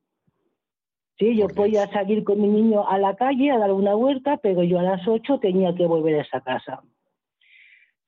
Sí, 1.18 1.36
yo 1.36 1.46
podía 1.48 1.86
salir 1.88 2.24
con 2.24 2.40
mi 2.40 2.48
niño 2.48 2.88
a 2.88 2.98
la 2.98 3.14
calle 3.16 3.50
a 3.50 3.58
dar 3.58 3.72
una 3.72 3.94
vuelta, 3.94 4.38
pero 4.38 4.62
yo 4.64 4.78
a 4.78 4.82
las 4.82 5.06
8 5.06 5.38
tenía 5.38 5.74
que 5.74 5.86
volver 5.86 6.16
a 6.16 6.22
esa 6.22 6.40
casa. 6.40 6.82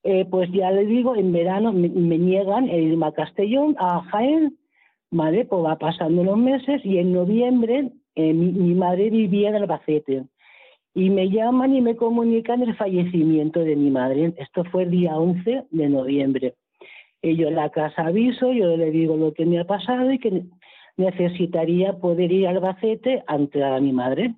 Eh, 0.02 0.26
pues 0.26 0.50
ya 0.52 0.70
le 0.70 0.84
digo, 0.84 1.16
en 1.16 1.32
verano 1.32 1.72
me, 1.72 1.88
niegan 1.88 2.68
el 2.68 2.92
irme 2.92 3.06
a 3.06 3.12
Castellón, 3.12 3.74
a 3.78 4.02
Jaén, 4.10 4.58
¿vale? 5.10 5.44
Pues 5.46 5.64
va 5.64 5.78
pasando 5.78 6.24
los 6.24 6.36
meses 6.36 6.84
y 6.84 6.98
en 6.98 7.12
noviembre 7.12 7.92
eh, 8.14 8.34
mi, 8.34 8.52
mi, 8.52 8.74
madre 8.74 9.08
vivía 9.10 9.48
en 9.48 9.56
Albacete 9.56 10.24
y 10.94 11.10
me 11.10 11.28
llaman 11.28 11.74
y 11.74 11.80
me 11.80 11.96
comunican 11.96 12.62
el 12.62 12.76
fallecimiento 12.76 13.60
de 13.60 13.74
mi 13.74 13.90
madre. 13.90 14.32
Esto 14.38 14.64
fue 14.64 14.84
el 14.84 14.92
día 14.92 15.16
11 15.16 15.64
de 15.70 15.88
noviembre. 15.88 16.54
Y 17.20 17.36
yo 17.36 17.48
en 17.48 17.56
la 17.56 17.70
casa 17.70 18.06
aviso, 18.06 18.52
yo 18.52 18.76
le 18.76 18.90
digo 18.90 19.16
lo 19.16 19.34
que 19.34 19.44
me 19.44 19.58
ha 19.58 19.64
pasado 19.64 20.12
y 20.12 20.18
que 20.18 20.44
necesitaría 20.96 21.94
poder 21.94 22.30
ir 22.30 22.46
al 22.46 22.56
Albacete 22.56 23.24
ante 23.26 23.64
a 23.64 23.80
mi 23.80 23.92
madre. 23.92 24.34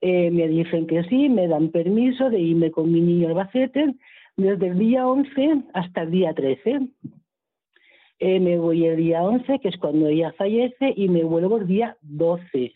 Eh, 0.00 0.30
me 0.30 0.46
dicen 0.46 0.86
que 0.86 1.04
sí, 1.04 1.28
me 1.28 1.48
dan 1.48 1.70
permiso 1.70 2.28
de 2.28 2.38
irme 2.38 2.70
con 2.70 2.92
mi 2.92 3.00
niño 3.00 3.28
al 3.28 3.38
Albacete 3.38 3.94
desde 4.36 4.68
el 4.68 4.78
día 4.78 5.08
11 5.08 5.62
hasta 5.72 6.02
el 6.02 6.10
día 6.10 6.34
13. 6.34 6.80
Eh, 8.20 8.40
me 8.40 8.58
voy 8.58 8.84
el 8.84 8.96
día 8.96 9.22
11, 9.22 9.60
que 9.60 9.68
es 9.68 9.76
cuando 9.78 10.08
ella 10.08 10.32
fallece, 10.32 10.92
y 10.96 11.08
me 11.08 11.22
vuelvo 11.24 11.58
el 11.58 11.66
día 11.66 11.96
12. 12.02 12.72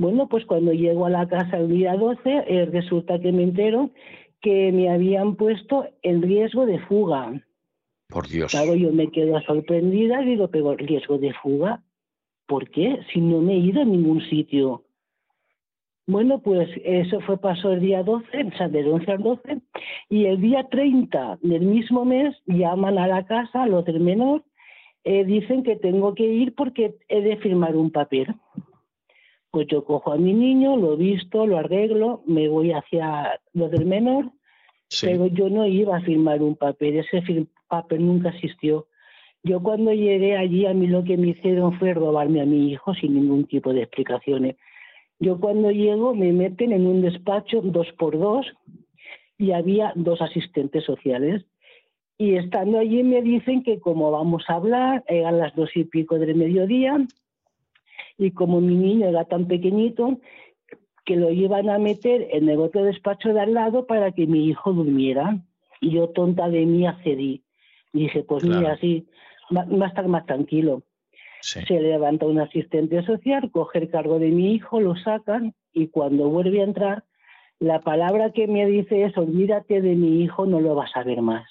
Bueno, 0.00 0.28
pues 0.28 0.46
cuando 0.46 0.72
llego 0.72 1.04
a 1.04 1.10
la 1.10 1.28
casa 1.28 1.58
el 1.58 1.68
día 1.68 1.94
12, 1.94 2.20
eh, 2.24 2.64
resulta 2.72 3.18
que 3.18 3.32
me 3.32 3.42
entero 3.42 3.90
que 4.40 4.72
me 4.72 4.88
habían 4.88 5.36
puesto 5.36 5.88
en 6.00 6.22
riesgo 6.22 6.64
de 6.64 6.78
fuga. 6.78 7.44
Por 8.08 8.26
Dios. 8.26 8.50
Claro, 8.50 8.74
yo 8.74 8.94
me 8.94 9.10
quedo 9.10 9.38
sorprendida 9.42 10.22
y 10.22 10.24
digo, 10.24 10.48
pero 10.48 10.74
riesgo 10.74 11.18
de 11.18 11.34
fuga, 11.34 11.82
¿por 12.46 12.70
qué? 12.70 13.00
Si 13.12 13.20
no 13.20 13.42
me 13.42 13.52
he 13.52 13.58
ido 13.58 13.82
a 13.82 13.84
ningún 13.84 14.22
sitio. 14.30 14.84
Bueno, 16.06 16.40
pues 16.40 16.70
eso 16.82 17.20
fue 17.20 17.36
pasó 17.36 17.70
el 17.70 17.80
día 17.80 18.02
12, 18.02 18.44
o 18.54 18.56
sea, 18.56 18.68
del 18.70 18.88
11 18.88 19.12
al 19.12 19.22
12, 19.22 19.60
y 20.08 20.24
el 20.24 20.40
día 20.40 20.66
30 20.70 21.40
del 21.42 21.66
mismo 21.66 22.06
mes 22.06 22.34
llaman 22.46 22.96
a 22.96 23.06
la 23.06 23.26
casa, 23.26 23.66
los 23.66 23.84
del 23.84 24.00
menor, 24.00 24.44
eh, 25.04 25.26
dicen 25.26 25.62
que 25.62 25.76
tengo 25.76 26.14
que 26.14 26.24
ir 26.24 26.54
porque 26.54 26.96
he 27.08 27.20
de 27.20 27.36
firmar 27.36 27.76
un 27.76 27.90
papel. 27.90 28.34
Pues 29.50 29.66
yo 29.66 29.84
cojo 29.84 30.12
a 30.12 30.16
mi 30.16 30.32
niño, 30.32 30.76
lo 30.76 30.96
visto, 30.96 31.46
lo 31.46 31.58
arreglo, 31.58 32.22
me 32.26 32.48
voy 32.48 32.72
hacia 32.72 33.40
lo 33.52 33.68
del 33.68 33.84
menor, 33.84 34.30
pero 35.00 35.26
yo 35.26 35.48
no 35.48 35.66
iba 35.66 35.96
a 35.96 36.02
firmar 36.02 36.42
un 36.42 36.56
papel, 36.56 36.98
ese 36.98 37.46
papel 37.68 38.06
nunca 38.06 38.30
existió. 38.30 38.86
Yo 39.42 39.62
cuando 39.62 39.92
llegué 39.92 40.36
allí, 40.36 40.66
a 40.66 40.74
mí 40.74 40.86
lo 40.86 41.02
que 41.02 41.16
me 41.16 41.28
hicieron 41.28 41.78
fue 41.78 41.94
robarme 41.94 42.42
a 42.42 42.46
mi 42.46 42.70
hijo 42.70 42.94
sin 42.94 43.14
ningún 43.14 43.46
tipo 43.46 43.72
de 43.72 43.82
explicaciones. 43.82 44.56
Yo 45.18 45.38
cuando 45.40 45.70
llego 45.70 46.14
me 46.14 46.32
meten 46.32 46.72
en 46.72 46.86
un 46.86 47.02
despacho 47.02 47.60
dos 47.62 47.86
por 47.98 48.18
dos 48.18 48.46
y 49.38 49.52
había 49.52 49.92
dos 49.96 50.20
asistentes 50.20 50.84
sociales. 50.84 51.44
Y 52.18 52.36
estando 52.36 52.78
allí 52.78 53.02
me 53.02 53.22
dicen 53.22 53.62
que 53.62 53.80
como 53.80 54.10
vamos 54.10 54.44
a 54.48 54.54
hablar, 54.54 55.04
eran 55.08 55.38
las 55.38 55.54
dos 55.56 55.70
y 55.74 55.84
pico 55.84 56.18
del 56.18 56.34
mediodía, 56.34 56.98
y 58.20 58.32
como 58.32 58.60
mi 58.60 58.74
niño 58.74 59.08
era 59.08 59.24
tan 59.24 59.46
pequeñito, 59.46 60.20
que 61.06 61.16
lo 61.16 61.30
iban 61.30 61.70
a 61.70 61.78
meter 61.78 62.28
en 62.32 62.50
el 62.50 62.60
otro 62.60 62.84
despacho 62.84 63.32
de 63.32 63.40
al 63.40 63.54
lado 63.54 63.86
para 63.86 64.12
que 64.12 64.26
mi 64.26 64.46
hijo 64.46 64.74
durmiera. 64.74 65.38
Y 65.80 65.92
yo, 65.92 66.10
tonta 66.10 66.50
de 66.50 66.66
mí, 66.66 66.86
accedí. 66.86 67.42
Y 67.94 68.00
dije, 68.00 68.22
pues 68.22 68.44
mira, 68.44 68.76
sí, 68.76 69.06
va, 69.56 69.62
a 69.62 69.88
estar 69.88 70.06
más 70.06 70.26
tranquilo. 70.26 70.82
Se 71.40 71.80
levanta 71.80 72.26
un 72.26 72.38
asistente 72.38 73.02
social, 73.06 73.50
coge 73.50 73.78
el 73.78 73.90
cargo 73.90 74.18
de 74.18 74.28
mi 74.28 74.52
hijo, 74.52 74.78
lo 74.82 74.94
sacan 74.96 75.54
y 75.72 75.88
cuando 75.88 76.28
vuelve 76.28 76.60
a 76.60 76.64
entrar, 76.64 77.04
la 77.58 77.80
palabra 77.80 78.32
que 78.32 78.46
me 78.46 78.66
dice 78.66 79.04
es, 79.04 79.16
olvídate 79.16 79.80
de 79.80 79.94
mi 79.94 80.22
hijo, 80.22 80.44
no 80.44 80.60
lo 80.60 80.74
vas 80.74 80.90
a 80.94 81.02
ver 81.04 81.22
más. 81.22 81.48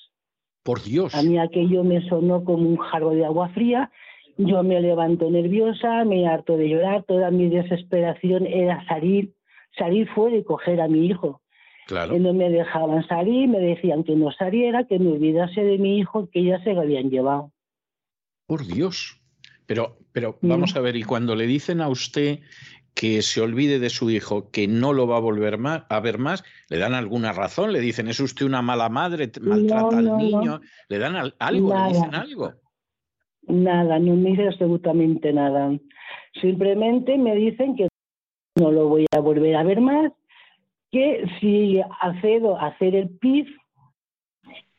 Por 0.61 0.83
Dios. 0.83 1.15
A 1.15 1.23
mí 1.23 1.39
aquello 1.39 1.83
me 1.83 2.07
sonó 2.07 2.43
como 2.43 2.69
un 2.69 2.77
jarro 2.77 3.09
de 3.09 3.25
agua 3.25 3.49
fría 3.49 3.91
yo 4.39 4.63
me 4.63 4.79
levanto 4.79 5.29
nerviosa, 5.29 6.05
me 6.05 6.25
harto 6.25 6.55
de 6.55 6.69
llorar, 6.69 7.03
toda 7.03 7.29
mi 7.29 7.49
desesperación 7.49 8.47
era 8.47 8.85
salir, 8.87 9.33
salir 9.77 10.07
fuera 10.09 10.37
y 10.37 10.43
coger 10.43 10.79
a 10.79 10.87
mi 10.87 11.05
hijo. 11.07 11.41
Claro. 11.87 12.19
no 12.19 12.33
me 12.33 12.51
dejaban 12.51 13.05
salir, 13.07 13.49
me 13.49 13.57
decían 13.57 14.03
que 14.03 14.15
no 14.15 14.31
saliera, 14.31 14.85
que 14.85 14.99
me 14.99 15.11
olvidase 15.11 15.63
de 15.63 15.79
mi 15.79 15.97
hijo, 15.97 16.29
que 16.31 16.43
ya 16.43 16.63
se 16.63 16.73
lo 16.73 16.81
habían 16.81 17.09
llevado. 17.09 17.51
Por 18.45 18.65
Dios. 18.67 19.19
Pero, 19.65 19.97
pero 20.11 20.37
mm. 20.39 20.47
vamos 20.47 20.75
a 20.75 20.81
ver, 20.81 20.95
y 20.95 21.03
cuando 21.03 21.35
le 21.35 21.47
dicen 21.47 21.81
a 21.81 21.89
usted 21.89 22.41
que 22.93 23.23
se 23.23 23.41
olvide 23.41 23.79
de 23.79 23.89
su 23.89 24.11
hijo, 24.11 24.51
que 24.51 24.67
no 24.67 24.93
lo 24.93 25.07
va 25.07 25.17
a 25.17 25.21
volver 25.21 25.57
a 25.89 25.99
ver 25.99 26.17
más, 26.19 26.43
¿le 26.69 26.77
dan 26.77 26.93
alguna 26.93 27.33
razón? 27.33 27.73
¿Le 27.73 27.79
dicen, 27.79 28.07
es 28.07 28.19
usted 28.19 28.45
una 28.45 28.61
mala 28.61 28.89
madre, 28.89 29.31
maltrata 29.41 29.97
al 29.97 30.17
niño? 30.17 30.61
¿Le 30.89 30.99
dan 30.99 31.33
algo? 31.39 31.73
¿Le 31.73 31.93
dicen 31.93 32.13
algo? 32.13 32.53
Nada, 33.49 33.97
no 33.97 34.15
me 34.15 34.29
dice 34.29 34.47
absolutamente 34.47 35.33
nada. 35.33 35.75
Simplemente 36.39 37.17
me 37.17 37.35
dicen 37.35 37.75
que 37.75 37.87
no 38.55 38.71
lo 38.71 38.87
voy 38.87 39.05
a 39.11 39.19
volver 39.19 39.55
a 39.55 39.63
ver 39.63 39.81
más, 39.81 40.11
que 40.91 41.25
si 41.39 41.81
accedo 42.01 42.57
a 42.57 42.67
hacer 42.67 42.95
el 42.95 43.09
PIF, 43.09 43.47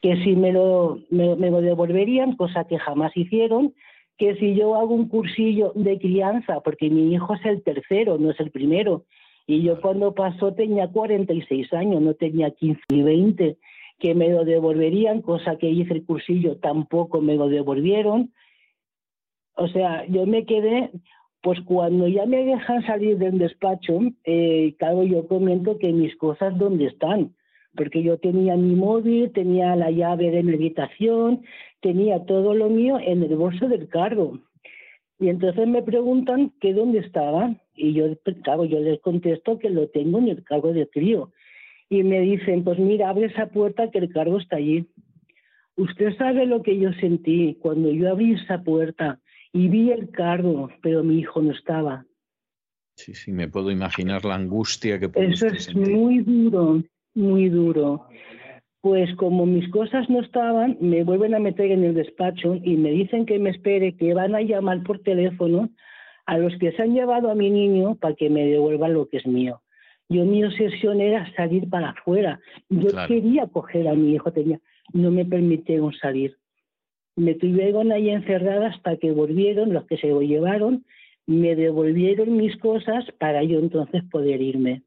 que 0.01 0.23
si 0.23 0.37
me 0.37 0.53
lo, 0.53 1.01
me, 1.11 1.51
lo 1.51 1.61
devolverían, 1.61 2.37
cosa 2.37 2.65
que 2.65 2.79
jamás 2.79 3.17
hicieron, 3.17 3.75
que 4.17 4.37
si 4.37 4.55
yo 4.55 4.77
hago 4.77 4.95
un 4.95 5.09
cursillo 5.09 5.73
de 5.75 5.99
crianza, 5.99 6.61
porque 6.61 6.91
mi 6.91 7.13
hijo 7.13 7.35
es 7.35 7.45
el 7.45 7.63
tercero, 7.65 8.19
no 8.19 8.31
es 8.31 8.39
el 8.39 8.53
primero, 8.53 9.05
y 9.47 9.63
yo 9.63 9.81
cuando 9.81 10.15
pasó 10.15 10.55
tenía 10.55 10.89
46 10.89 11.73
años, 11.73 12.01
no 12.01 12.15
tenía 12.15 12.53
15 12.53 12.81
ni 12.91 13.03
20, 13.03 13.59
que 13.99 14.15
me 14.15 14.29
lo 14.29 14.45
devolverían, 14.45 15.23
cosa 15.23 15.57
que 15.57 15.69
hice 15.69 15.93
el 15.93 16.07
cursillo, 16.07 16.57
tampoco 16.59 17.21
me 17.21 17.35
lo 17.35 17.49
devolvieron, 17.49 18.33
o 19.61 19.69
sea, 19.69 20.07
yo 20.07 20.25
me 20.25 20.47
quedé, 20.47 20.91
pues 21.43 21.61
cuando 21.67 22.09
ya 22.09 22.25
me 22.25 22.47
dejan 22.47 22.83
salir 22.87 23.19
del 23.19 23.39
despacho, 23.39 24.01
eh, 24.25 24.75
claro, 24.79 25.03
yo 25.05 25.29
comento 25.29 25.77
que 25.79 25.93
mis 25.93 26.17
cosas 26.17 26.57
dónde 26.57 26.87
están, 26.87 27.35
porque 27.77 28.03
yo 28.03 28.17
tenía 28.17 28.57
mi 28.57 28.75
móvil, 28.75 29.31
tenía 29.33 29.77
la 29.77 29.91
llave 29.91 30.31
de 30.31 30.43
mi 30.43 30.55
habitación, 30.55 31.43
tenía 31.83 32.25
todo 32.25 32.55
lo 32.55 32.71
mío 32.71 32.99
en 32.99 33.23
el 33.23 33.37
bolso 33.37 33.69
del 33.69 33.87
carro. 33.89 34.41
Y 35.19 35.29
entonces 35.29 35.69
me 35.69 35.83
preguntan 35.83 36.53
que 36.59 36.73
dónde 36.73 37.01
estaba, 37.01 37.55
y 37.77 37.93
yo, 37.93 38.07
claro, 38.43 38.65
yo 38.65 38.81
les 38.81 38.99
contesto 39.03 39.59
que 39.59 39.69
lo 39.69 39.89
tengo 39.89 40.21
en 40.21 40.29
el 40.29 40.43
cargo 40.43 40.73
de 40.73 40.87
trío. 40.87 41.33
Y 41.91 42.03
me 42.03 42.21
dicen, 42.21 42.65
pues 42.65 42.79
mira, 42.79 43.11
abre 43.11 43.27
esa 43.27 43.49
puerta 43.51 43.91
que 43.91 43.99
el 43.99 44.11
cargo 44.11 44.39
está 44.39 44.57
allí. 44.57 44.87
Usted 45.77 46.17
sabe 46.17 46.47
lo 46.47 46.63
que 46.63 46.79
yo 46.79 46.95
sentí 46.95 47.59
cuando 47.61 47.91
yo 47.91 48.09
abrí 48.09 48.33
esa 48.33 48.63
puerta 48.63 49.21
y 49.53 49.69
vi 49.69 49.91
el 49.91 50.11
cargo, 50.11 50.71
pero 50.83 51.03
mi 51.03 51.19
hijo 51.19 51.43
no 51.43 51.53
estaba. 51.53 52.05
Sí, 52.97 53.15
sí, 53.15 53.33
me 53.33 53.49
puedo 53.49 53.71
imaginar 53.71 54.25
la 54.25 54.35
angustia 54.35 54.99
que 54.99 55.11
Eso 55.15 55.47
es 55.47 55.75
muy 55.75 56.21
duro, 56.21 56.83
muy 57.15 57.49
duro. 57.49 58.07
Pues 58.83 59.15
como 59.17 59.47
mis 59.47 59.69
cosas 59.71 60.09
no 60.09 60.21
estaban, 60.21 60.77
me 60.81 61.05
vuelven 61.05 61.35
a 61.35 61.39
meter 61.39 61.71
en 61.71 61.85
el 61.85 61.95
despacho 61.95 62.57
y 62.63 62.77
me 62.77 62.91
dicen 62.91 63.27
que 63.27 63.39
me 63.39 63.51
espere, 63.51 63.97
que 63.97 64.15
van 64.15 64.35
a 64.35 64.41
llamar 64.41 64.83
por 64.83 65.01
teléfono 65.01 65.71
a 66.27 66.39
los 66.39 66.57
que 66.59 66.73
se 66.73 66.83
han 66.83 66.95
llevado 66.95 67.31
a 67.31 67.35
mi 67.35 67.51
niño 67.51 67.97
para 67.97 68.15
que 68.15 68.31
me 68.31 68.47
devuelvan 68.47 68.95
lo 68.95 69.09
que 69.09 69.19
es 69.19 69.27
mío. 69.27 69.63
Yo 70.09 70.25
mi 70.25 70.45
obsesión 70.45 71.01
era 71.01 71.33
salir 71.35 71.69
para 71.69 71.91
afuera. 71.91 72.41
Yo 72.69 72.91
quería 73.07 73.47
coger 73.47 73.89
a 73.89 73.95
mi 73.95 74.15
hijo, 74.15 74.33
tenía, 74.33 74.61
no 74.93 75.11
me 75.11 75.25
permitieron 75.25 75.93
salir. 75.93 76.37
Me 77.17 77.35
tuvieron 77.35 77.93
ahí 77.93 78.11
encerrada 78.11 78.69
hasta 78.69 78.97
que 78.97 79.11
volvieron, 79.13 79.73
los 79.73 79.87
que 79.87 79.97
se 79.99 80.09
lo 80.09 80.23
llevaron, 80.23 80.85
me 81.27 81.55
devolvieron 81.55 82.37
mis 82.37 82.57
cosas 82.57 83.05
para 83.19 83.43
yo 83.45 83.59
entonces 83.59 84.03
poder 84.11 84.41
irme. 84.41 84.83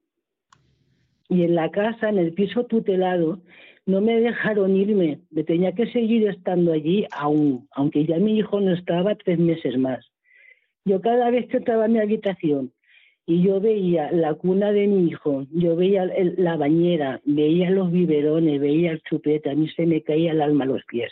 Y 1.30 1.44
en 1.44 1.56
la 1.56 1.72
casa, 1.72 2.10
en 2.10 2.18
el 2.18 2.34
piso 2.34 2.66
tutelado, 2.66 3.42
no 3.86 4.02
me 4.02 4.20
dejaron 4.20 4.76
irme, 4.76 5.20
me 5.32 5.44
tenía 5.44 5.74
que 5.74 5.92
seguir 5.92 6.28
estando 6.28 6.72
allí 6.72 7.06
aún, 7.12 7.68
aunque 7.72 8.06
ya 8.06 8.18
mi 8.18 8.38
hijo 8.38 8.60
no 8.62 8.74
estaba 8.74 9.16
tres 9.16 9.40
meses 9.40 9.78
más. 9.78 10.06
Yo 10.86 11.02
cada 11.02 11.30
vez 11.32 11.48
que 11.48 11.58
estaba 11.58 11.86
en 11.86 11.94
mi 11.94 12.00
habitación 12.00 12.74
y 13.26 13.42
yo 13.42 13.62
veía 13.62 14.12
la 14.12 14.34
cuna 14.34 14.72
de 14.72 14.88
mi 14.88 15.10
hijo, 15.10 15.46
yo 15.52 15.76
veía 15.76 16.10
la 16.38 16.58
bañera, 16.58 17.22
veía 17.26 17.70
los 17.70 17.92
biberones, 17.92 18.60
veía 18.60 18.92
el 18.92 19.02
chupete, 19.04 19.50
a 19.50 19.56
mí 19.56 19.70
se 19.70 19.86
me 19.86 20.02
caía 20.02 20.32
el 20.32 20.42
alma 20.42 20.66
a 20.66 20.68
los 20.68 20.84
pies. 20.86 21.12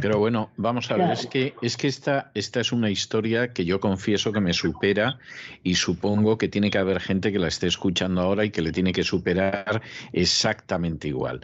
Pero 0.00 0.18
bueno, 0.18 0.50
vamos 0.56 0.90
a 0.90 0.96
ver, 0.96 1.10
es 1.10 1.26
que, 1.26 1.54
es 1.62 1.76
que 1.76 1.88
esta, 1.88 2.30
esta 2.34 2.60
es 2.60 2.72
una 2.72 2.90
historia 2.90 3.52
que 3.52 3.64
yo 3.64 3.80
confieso 3.80 4.32
que 4.32 4.40
me 4.40 4.52
supera 4.52 5.18
y 5.62 5.74
supongo 5.74 6.38
que 6.38 6.48
tiene 6.48 6.70
que 6.70 6.78
haber 6.78 7.00
gente 7.00 7.32
que 7.32 7.38
la 7.38 7.48
esté 7.48 7.66
escuchando 7.66 8.20
ahora 8.20 8.44
y 8.44 8.50
que 8.50 8.62
le 8.62 8.72
tiene 8.72 8.92
que 8.92 9.04
superar 9.04 9.82
exactamente 10.12 11.08
igual. 11.08 11.40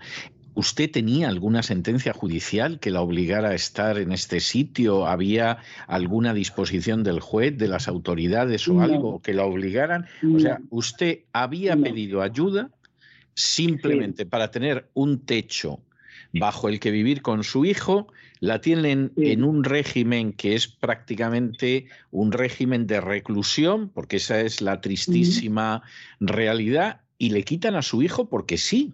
¿Usted 0.56 0.88
tenía 0.88 1.28
alguna 1.28 1.64
sentencia 1.64 2.12
judicial 2.12 2.78
que 2.78 2.92
la 2.92 3.00
obligara 3.00 3.48
a 3.48 3.54
estar 3.54 3.98
en 3.98 4.12
este 4.12 4.38
sitio? 4.38 5.06
¿Había 5.08 5.58
alguna 5.88 6.32
disposición 6.32 7.02
del 7.02 7.18
juez, 7.18 7.58
de 7.58 7.66
las 7.66 7.88
autoridades 7.88 8.68
o 8.68 8.80
algo 8.80 9.20
que 9.20 9.34
la 9.34 9.44
obligaran? 9.46 10.06
O 10.32 10.38
sea, 10.38 10.60
¿usted 10.70 11.20
había 11.32 11.76
pedido 11.76 12.22
ayuda 12.22 12.70
simplemente 13.34 14.26
para 14.26 14.52
tener 14.52 14.88
un 14.94 15.26
techo 15.26 15.80
bajo 16.32 16.68
el 16.68 16.80
que 16.80 16.90
vivir 16.90 17.22
con 17.22 17.44
su 17.44 17.64
hijo, 17.64 18.08
la 18.44 18.60
tienen 18.60 19.12
en 19.16 19.42
un 19.42 19.64
régimen 19.64 20.34
que 20.34 20.54
es 20.54 20.68
prácticamente 20.68 21.86
un 22.10 22.30
régimen 22.30 22.86
de 22.86 23.00
reclusión, 23.00 23.88
porque 23.88 24.16
esa 24.16 24.42
es 24.42 24.60
la 24.60 24.82
tristísima 24.82 25.82
realidad, 26.20 27.00
y 27.16 27.30
le 27.30 27.42
quitan 27.42 27.74
a 27.74 27.80
su 27.80 28.02
hijo 28.02 28.28
porque 28.28 28.58
sí. 28.58 28.92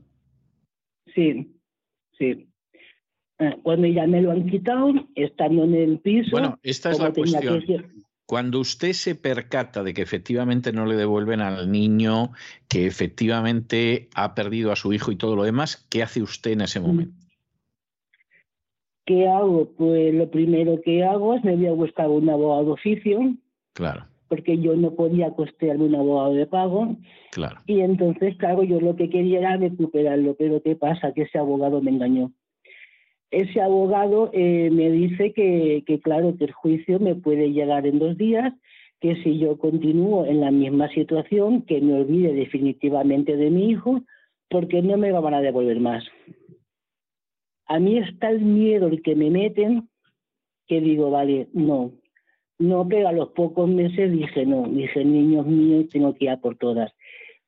Sí, 1.15 1.53
sí. 2.17 2.47
Eh, 3.41 3.57
cuando 3.63 3.89
ya 3.89 4.07
me 4.07 4.23
lo 4.23 4.31
han 4.31 4.49
quitado, 4.49 4.93
estando 5.17 5.65
en 5.65 5.75
el 5.75 5.99
piso. 5.99 6.31
Bueno, 6.31 6.57
esta 6.63 6.93
es 6.93 7.01
la 7.01 7.13
cuestión. 7.13 7.65
Cuando 8.27 8.61
usted 8.61 8.93
se 8.93 9.17
percata 9.17 9.83
de 9.83 9.93
que 9.93 10.03
efectivamente 10.03 10.73
no 10.73 10.87
le 10.87 10.95
devuelven 10.95 11.41
al 11.41 11.73
niño, 11.73 12.31
que 12.69 12.87
efectivamente 12.87 14.09
ha 14.15 14.37
perdido 14.37 14.71
a 14.71 14.77
su 14.77 14.93
hijo 14.93 15.11
y 15.11 15.17
todo 15.17 15.35
lo 15.35 15.43
demás, 15.43 15.85
¿qué 15.91 16.05
hace 16.05 16.23
usted 16.23 16.53
en 16.53 16.61
ese 16.61 16.79
momento? 16.79 17.20
¿Qué 19.11 19.27
hago? 19.27 19.69
Pues 19.77 20.15
lo 20.15 20.31
primero 20.31 20.81
que 20.83 21.03
hago 21.03 21.35
es 21.35 21.43
me 21.43 21.57
voy 21.57 21.67
a 21.67 21.73
buscar 21.73 22.09
un 22.09 22.31
abogado 22.31 22.67
de 22.67 22.71
oficio. 22.71 23.19
Claro. 23.73 24.05
Porque 24.29 24.57
yo 24.59 24.77
no 24.77 24.95
podía 24.95 25.33
costearme 25.33 25.87
un 25.87 25.97
abogado 25.97 26.35
de 26.35 26.47
pago. 26.47 26.95
Claro. 27.33 27.59
Y 27.67 27.81
entonces, 27.81 28.37
claro, 28.37 28.63
yo 28.63 28.81
lo 28.81 28.95
que 28.95 29.11
quería 29.11 29.41
era 29.41 29.57
recuperarlo. 29.57 30.37
Pero 30.39 30.63
¿qué 30.63 30.77
pasa? 30.77 31.13
Que 31.13 31.23
ese 31.23 31.39
abogado 31.39 31.83
me 31.83 31.91
engañó 31.91 32.31
ese 33.33 33.61
abogado 33.61 34.31
eh, 34.33 34.71
me 34.73 34.91
dice 34.91 35.33
que, 35.33 35.83
que, 35.87 35.99
claro, 36.01 36.37
que 36.37 36.45
el 36.45 36.53
juicio 36.53 36.99
me 37.01 37.15
puede 37.15 37.53
llegar 37.53 37.87
en 37.87 37.99
dos 37.99 38.17
días, 38.17 38.53
que 39.01 39.23
si 39.23 39.39
yo 39.39 39.57
continúo 39.57 40.25
en 40.27 40.41
la 40.41 40.51
misma 40.53 40.89
situación, 40.91 41.63
que 41.63 41.81
me 41.81 41.95
olvide 41.95 42.33
definitivamente 42.33 43.37
de 43.37 43.51
mi 43.51 43.71
hijo, 43.71 44.03
porque 44.49 44.83
no 44.83 44.97
me 44.97 45.13
van 45.13 45.35
a 45.35 45.41
devolver 45.41 45.79
más. 45.81 46.05
A 47.71 47.79
mí 47.79 47.99
está 47.99 48.31
el 48.31 48.41
miedo 48.41 48.89
el 48.89 49.01
que 49.01 49.15
me 49.15 49.31
meten, 49.31 49.89
que 50.67 50.81
digo, 50.81 51.09
vale, 51.13 51.47
no, 51.53 51.93
no, 52.59 52.89
pero 52.89 53.07
a 53.07 53.13
los 53.13 53.29
pocos 53.29 53.71
meses 53.71 54.11
dije, 54.11 54.45
no, 54.45 54.67
dije, 54.67 55.05
niños 55.05 55.47
míos, 55.47 55.87
tengo 55.89 56.13
que 56.17 56.25
ir 56.25 56.31
a 56.31 56.41
por 56.41 56.57
todas. 56.57 56.91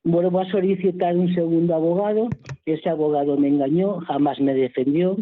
Vuelvo 0.05 0.39
a 0.39 0.49
solicitar 0.49 1.17
un 1.17 1.35
segundo 1.35 1.75
abogado, 1.75 2.29
ese 2.67 2.89
abogado 2.89 3.37
me 3.37 3.49
engañó, 3.49 3.99
jamás 4.03 4.39
me 4.39 4.55
defendió, 4.55 5.17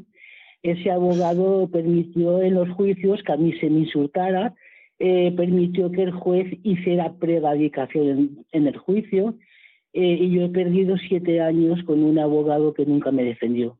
ese 0.62 0.90
abogado 0.90 1.66
permitió 1.70 2.42
en 2.42 2.56
los 2.56 2.68
juicios 2.68 3.22
que 3.22 3.32
a 3.32 3.38
mí 3.38 3.54
se 3.54 3.70
me 3.70 3.80
insultara, 3.80 4.54
eh, 4.98 5.32
permitió 5.34 5.90
que 5.90 6.02
el 6.02 6.12
juez 6.12 6.46
hiciera 6.62 7.14
prevaricación 7.14 8.44
en, 8.52 8.66
el 8.66 8.76
juicio 8.76 9.34
eh, 9.94 10.18
y 10.20 10.30
yo 10.30 10.42
he 10.42 10.50
perdido 10.50 10.98
siete 10.98 11.40
años 11.40 11.82
con 11.84 12.02
un 12.02 12.18
abogado 12.18 12.74
que 12.74 12.84
nunca 12.84 13.10
me 13.10 13.24
defendió. 13.24 13.79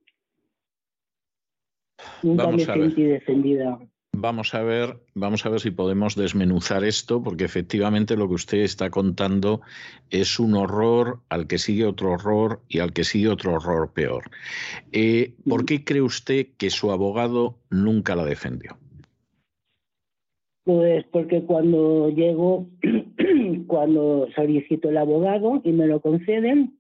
Nunca 2.23 2.49
me 2.51 2.65
sentí 2.65 3.05
defendida. 3.05 3.79
Vamos 4.13 4.55
a 4.55 4.63
ver, 4.63 4.99
vamos 5.15 5.47
a 5.47 5.51
ver 5.51 5.61
si 5.61 5.71
podemos 5.71 6.17
desmenuzar 6.17 6.85
esto, 6.85 7.23
porque 7.23 7.45
efectivamente 7.45 8.17
lo 8.17 8.29
que 8.29 8.35
usted 8.35 8.59
está 8.59 8.91
contando 8.91 9.61
es 10.11 10.41
un 10.41 10.55
horror 10.55 11.21
al 11.29 11.47
que 11.47 11.59
sigue 11.59 11.87
otro 11.87 12.13
horror 12.13 12.61
y 12.69 12.81
al 12.81 12.93
que 12.93 13.05
sigue 13.05 13.29
otro 13.29 13.55
horror 13.55 13.93
peor. 13.93 14.25
Eh, 14.93 15.35
¿Por 15.49 15.65
qué 15.65 15.85
cree 15.85 16.03
usted 16.03 16.49
que 16.59 16.71
su 16.71 16.91
abogado 16.91 17.59
nunca 17.71 18.17
la 18.17 18.25
defendió? 18.25 18.77
Pues 20.65 21.05
porque 21.11 21.43
cuando 21.45 22.11
llego, 22.11 22.67
cuando 23.67 24.29
solicito 24.35 24.91
el 24.91 24.99
abogado 24.99 25.63
y 25.65 25.73
me 25.73 25.87
lo 25.87 26.01
conceden, 26.01 26.80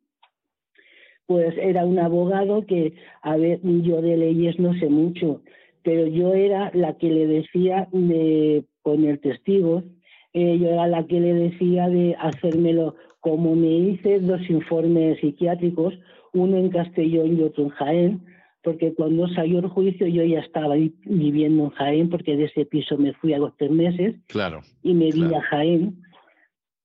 pues 1.30 1.54
era 1.58 1.84
un 1.84 1.96
abogado 2.00 2.66
que, 2.66 2.94
a 3.22 3.36
ver, 3.36 3.60
yo 3.62 4.02
de 4.02 4.16
leyes 4.16 4.58
no 4.58 4.74
sé 4.74 4.88
mucho, 4.88 5.42
pero 5.84 6.08
yo 6.08 6.34
era 6.34 6.72
la 6.74 6.98
que 6.98 7.08
le 7.08 7.28
decía 7.28 7.86
de 7.92 8.64
poner 8.82 9.18
testigos, 9.18 9.84
eh, 10.32 10.58
yo 10.58 10.70
era 10.70 10.88
la 10.88 11.06
que 11.06 11.20
le 11.20 11.32
decía 11.34 11.88
de 11.88 12.16
hacérmelo, 12.18 12.96
como 13.20 13.54
me 13.54 13.72
hice 13.72 14.18
dos 14.18 14.40
informes 14.50 15.20
psiquiátricos, 15.20 15.94
uno 16.32 16.56
en 16.56 16.70
Castellón 16.70 17.38
y 17.38 17.42
otro 17.42 17.62
en 17.62 17.70
Jaén, 17.70 18.20
porque 18.64 18.92
cuando 18.92 19.28
salió 19.28 19.60
el 19.60 19.68
juicio 19.68 20.08
yo 20.08 20.24
ya 20.24 20.40
estaba 20.40 20.74
viviendo 21.04 21.62
en 21.62 21.70
Jaén, 21.70 22.10
porque 22.10 22.36
de 22.36 22.46
ese 22.46 22.64
piso 22.64 22.98
me 22.98 23.12
fui 23.12 23.34
a 23.34 23.38
los 23.38 23.56
tres 23.56 23.70
meses 23.70 24.16
claro, 24.26 24.62
y 24.82 24.94
me 24.94 25.12
vi 25.12 25.32
a 25.32 25.42
Jaén. 25.42 26.02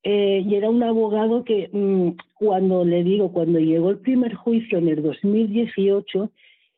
Eh, 0.08 0.44
y 0.46 0.54
era 0.54 0.70
un 0.70 0.84
abogado 0.84 1.44
que 1.44 1.68
mm, 1.74 2.10
cuando 2.36 2.86
le 2.86 3.04
digo, 3.04 3.34
cuando 3.34 3.58
llegó 3.58 3.90
el 3.90 3.98
primer 3.98 4.36
juicio 4.36 4.78
en 4.78 4.88
el 4.88 5.02
2018, 5.02 6.30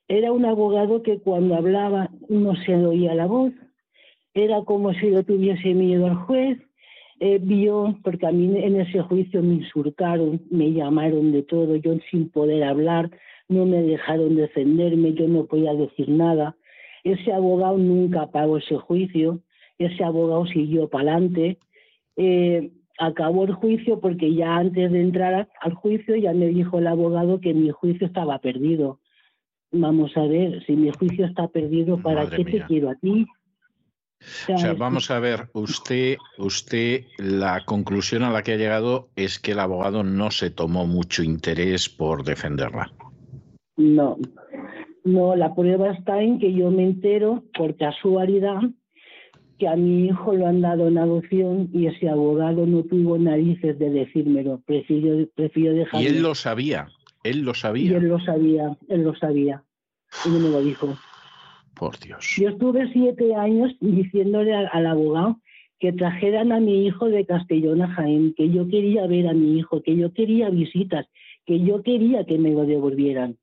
era 0.07 0.31
un 0.31 0.45
abogado 0.45 1.03
que 1.03 1.19
cuando 1.19 1.55
hablaba 1.55 2.09
no 2.29 2.55
se 2.55 2.77
le 2.77 2.85
oía 2.85 3.13
la 3.15 3.25
voz, 3.25 3.51
era 4.33 4.63
como 4.63 4.93
si 4.93 5.11
yo 5.11 5.23
tuviese 5.23 5.73
miedo 5.73 6.05
al 6.05 6.15
juez, 6.15 6.57
eh, 7.19 7.37
vio, 7.41 7.99
porque 8.01 8.27
a 8.27 8.31
mí 8.31 8.45
en 8.63 8.79
ese 8.79 9.01
juicio 9.01 9.43
me 9.43 9.55
insultaron, 9.55 10.41
me 10.49 10.71
llamaron 10.71 11.33
de 11.33 11.43
todo, 11.43 11.75
yo 11.75 11.97
sin 12.09 12.29
poder 12.29 12.63
hablar, 12.63 13.11
no 13.49 13.65
me 13.65 13.81
dejaron 13.81 14.37
defenderme, 14.37 15.13
yo 15.15 15.27
no 15.27 15.47
podía 15.47 15.73
decir 15.73 16.07
nada. 16.07 16.55
Ese 17.03 17.33
abogado 17.33 17.77
nunca 17.77 18.27
pagó 18.27 18.57
ese 18.57 18.77
juicio, 18.77 19.41
ese 19.79 20.01
abogado 20.01 20.45
siguió 20.45 20.87
para 20.87 21.11
adelante. 21.11 21.57
Eh, 22.15 22.71
acabó 22.99 23.45
el 23.45 23.53
juicio 23.53 23.99
porque 23.99 24.33
ya 24.33 24.57
antes 24.57 24.91
de 24.91 25.01
entrar 25.01 25.47
al 25.61 25.73
juicio 25.73 26.15
ya 26.15 26.33
me 26.33 26.47
dijo 26.47 26.79
el 26.79 26.87
abogado 26.87 27.39
que 27.39 27.53
mi 27.53 27.71
juicio 27.71 28.07
estaba 28.07 28.39
perdido 28.39 28.99
vamos 29.71 30.15
a 30.15 30.21
ver, 30.21 30.63
si 30.65 30.73
mi 30.73 30.91
juicio 30.91 31.25
está 31.25 31.47
perdido, 31.47 31.97
¿para 32.01 32.29
qué 32.29 32.43
te 32.43 32.63
quiero 32.65 32.89
a 32.89 32.95
ti? 32.95 33.25
O 34.53 34.57
sea, 34.57 34.73
vamos 34.73 35.11
a 35.11 35.19
ver, 35.19 35.49
usted, 35.53 36.17
usted, 36.39 37.05
la 37.19 37.63
conclusión 37.65 38.23
a 38.23 38.31
la 38.31 38.41
que 38.41 38.53
ha 38.53 38.57
llegado 38.57 39.09
es 39.15 39.39
que 39.39 39.51
el 39.51 39.59
abogado 39.59 40.03
no 40.03 40.31
se 40.31 40.49
tomó 40.49 40.87
mucho 40.87 41.21
interés 41.21 41.87
por 41.87 42.23
defenderla. 42.23 42.91
No, 43.75 44.17
no, 45.03 45.35
la 45.35 45.53
prueba 45.53 45.91
está 45.91 46.19
en 46.21 46.39
que 46.39 46.51
yo 46.51 46.71
me 46.71 46.83
entero 46.83 47.43
por 47.55 47.77
casualidad 47.77 48.61
que 49.57 49.67
a 49.67 49.75
mi 49.75 50.05
hijo 50.05 50.33
lo 50.33 50.47
han 50.47 50.61
dado 50.61 50.87
en 50.87 50.97
adopción 50.97 51.69
y 51.73 51.87
ese 51.87 52.09
abogado 52.09 52.65
no 52.65 52.83
tuvo 52.83 53.17
narices 53.17 53.77
de 53.79 53.89
decírmelo, 53.89 54.61
prefiero, 54.65 55.27
prefiero 55.35 55.73
dejarlo. 55.73 56.01
Y 56.01 56.07
él 56.07 56.21
lo 56.21 56.35
sabía. 56.35 56.89
Él 57.23 57.41
lo 57.41 57.53
sabía. 57.53 57.91
Y 57.91 57.95
él 57.95 58.07
lo 58.07 58.19
sabía, 58.19 58.77
él 58.87 59.03
lo 59.03 59.15
sabía. 59.15 59.63
Y 60.25 60.29
no 60.29 60.39
me 60.39 60.49
lo 60.49 60.61
dijo. 60.61 60.97
Por 61.75 61.99
Dios. 61.99 62.35
Yo 62.39 62.49
estuve 62.49 62.91
siete 62.91 63.35
años 63.35 63.75
diciéndole 63.79 64.55
al, 64.55 64.85
abogado 64.85 65.39
que 65.79 65.93
trajeran 65.93 66.51
a 66.51 66.59
mi 66.59 66.87
hijo 66.87 67.07
de 67.07 67.25
Castellón 67.25 67.81
a 67.83 67.87
Jaén, 67.89 68.33
que 68.35 68.49
yo 68.49 68.67
quería 68.67 69.05
ver 69.05 69.27
a 69.27 69.33
mi 69.33 69.59
hijo, 69.59 69.83
que 69.83 69.95
yo 69.95 70.11
quería 70.11 70.49
visitas, 70.49 71.05
que 71.45 71.59
yo 71.59 71.83
quería 71.83 72.25
que 72.25 72.39
me 72.39 72.51
lo 72.51 72.65
devolvieran. 72.65 73.37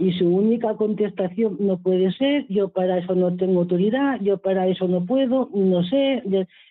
Y 0.00 0.12
su 0.14 0.26
única 0.26 0.76
contestación, 0.76 1.58
no 1.60 1.78
puede 1.78 2.10
ser, 2.12 2.46
yo 2.48 2.70
para 2.70 2.96
eso 2.98 3.14
no 3.14 3.36
tengo 3.36 3.60
autoridad, 3.60 4.18
yo 4.22 4.38
para 4.38 4.66
eso 4.66 4.88
no 4.88 5.04
puedo, 5.04 5.50
no 5.54 5.84
sé, 5.84 6.22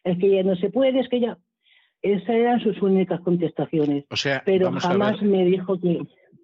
es 0.04 0.18
que 0.18 0.36
ya 0.36 0.42
no 0.42 0.56
se 0.56 0.72
puede, 0.72 1.00
es 1.00 1.10
que 1.10 1.20
ya... 1.20 1.38
Esas 2.02 2.30
eran 2.30 2.60
sus 2.62 2.82
únicas 2.82 3.20
contestaciones. 3.22 4.06
O 4.10 4.16
sea, 4.16 4.42
pero 4.44 4.72
jamás 4.72 5.22
me 5.22 5.46
dijo 5.46 5.80
que... 5.80 6.00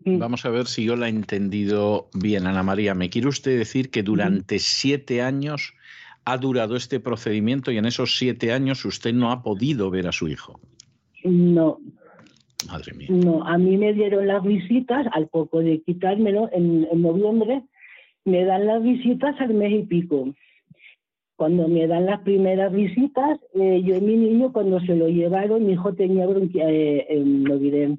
Vamos 0.06 0.46
a 0.46 0.50
ver 0.50 0.68
si 0.68 0.86
yo 0.86 0.96
la 0.96 1.08
he 1.08 1.10
entendido 1.10 2.10
bien, 2.14 2.46
Ana 2.46 2.62
María. 2.62 2.94
¿Me 2.94 3.10
quiere 3.10 3.30
usted 3.30 3.58
decir 3.58 3.90
que 3.90 4.04
durante 4.04 4.60
siete 4.60 5.24
años 5.24 5.74
ha 6.24 6.38
durado 6.38 6.76
este 6.76 7.00
procedimiento 7.00 7.72
y 7.72 7.78
en 7.78 7.86
esos 7.86 8.18
siete 8.18 8.52
años 8.52 8.86
usted 8.86 9.14
no 9.14 9.32
ha 9.32 9.42
podido 9.42 9.90
ver 9.90 10.08
a 10.08 10.12
su 10.12 10.28
hijo? 10.28 10.60
No. 11.24 11.80
Madre 12.68 12.94
mía. 12.94 13.08
No, 13.10 13.44
a 13.44 13.58
mí 13.58 13.78
me 13.78 13.94
dieron 13.94 14.28
las 14.28 14.44
visitas 14.44 15.06
al 15.12 15.28
poco 15.28 15.60
de 15.60 15.82
quitármelo 15.82 16.50
en, 16.52 16.88
noviembre. 17.02 17.64
Me 18.24 18.44
dan 18.44 18.66
las 18.66 18.82
visitas 18.82 19.40
al 19.40 19.54
mes 19.54 19.72
y 19.72 19.84
pico. 19.84 20.34
Cuando 21.36 21.68
me 21.68 21.86
dan 21.86 22.06
las 22.06 22.22
primeras 22.22 22.72
visitas, 22.72 23.40
eh, 23.54 23.82
yo 23.84 23.96
y 23.98 24.02
mi 24.02 24.16
niño, 24.16 24.54
cuando 24.54 24.80
se 24.80 24.96
lo 24.96 25.10
llevaron, 25.10 25.66
mi 25.66 25.74
hijo 25.74 25.94
tenía 25.94 26.26
bronquitis, 26.26 26.62
eh, 26.66 27.24
lo 27.26 27.60
diré, 27.60 27.98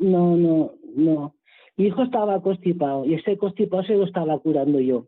no, 0.00 0.36
no, 0.36 0.72
no. 0.96 1.34
Mi 1.76 1.86
hijo 1.86 2.02
estaba 2.02 2.42
constipado 2.42 3.04
y 3.04 3.14
ese 3.14 3.36
constipado 3.36 3.82
se 3.84 3.94
lo 3.94 4.04
estaba 4.04 4.38
curando 4.38 4.80
yo. 4.80 5.06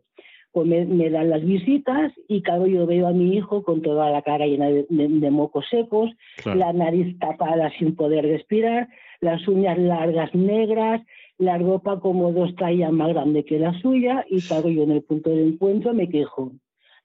Pues 0.53 0.67
me, 0.67 1.09
dan 1.09 1.31
las 1.31 1.43
visitas 1.43 2.13
y 2.27 2.41
claro, 2.43 2.67
yo 2.67 2.85
veo 2.85 3.07
a 3.07 3.11
mi 3.11 3.35
hijo 3.35 3.63
con 3.63 3.81
toda 3.81 4.11
la 4.11 4.21
cara 4.21 4.45
llena 4.45 4.67
de, 4.67 5.31
mocos 5.31 5.65
secos, 5.69 6.11
la 6.45 6.71
nariz 6.71 7.17
tapada 7.19 7.71
sin 7.79 7.95
poder 7.95 8.23
respirar, 8.23 8.87
las 9.19 9.47
uñas 9.47 9.79
largas 9.79 10.33
negras, 10.35 11.01
la 11.39 11.57
ropa 11.57 11.99
como 11.99 12.31
dos 12.31 12.55
tallas 12.55 12.91
más 12.91 13.09
grande 13.09 13.43
que 13.43 13.57
la 13.57 13.73
suya 13.81 14.25
y 14.29 14.41
claro, 14.41 14.69
yo 14.69 14.83
en 14.83 14.91
el 14.91 15.01
punto 15.01 15.31
de 15.31 15.43
encuentro 15.43 15.93
me 15.93 16.07
quejo. 16.07 16.51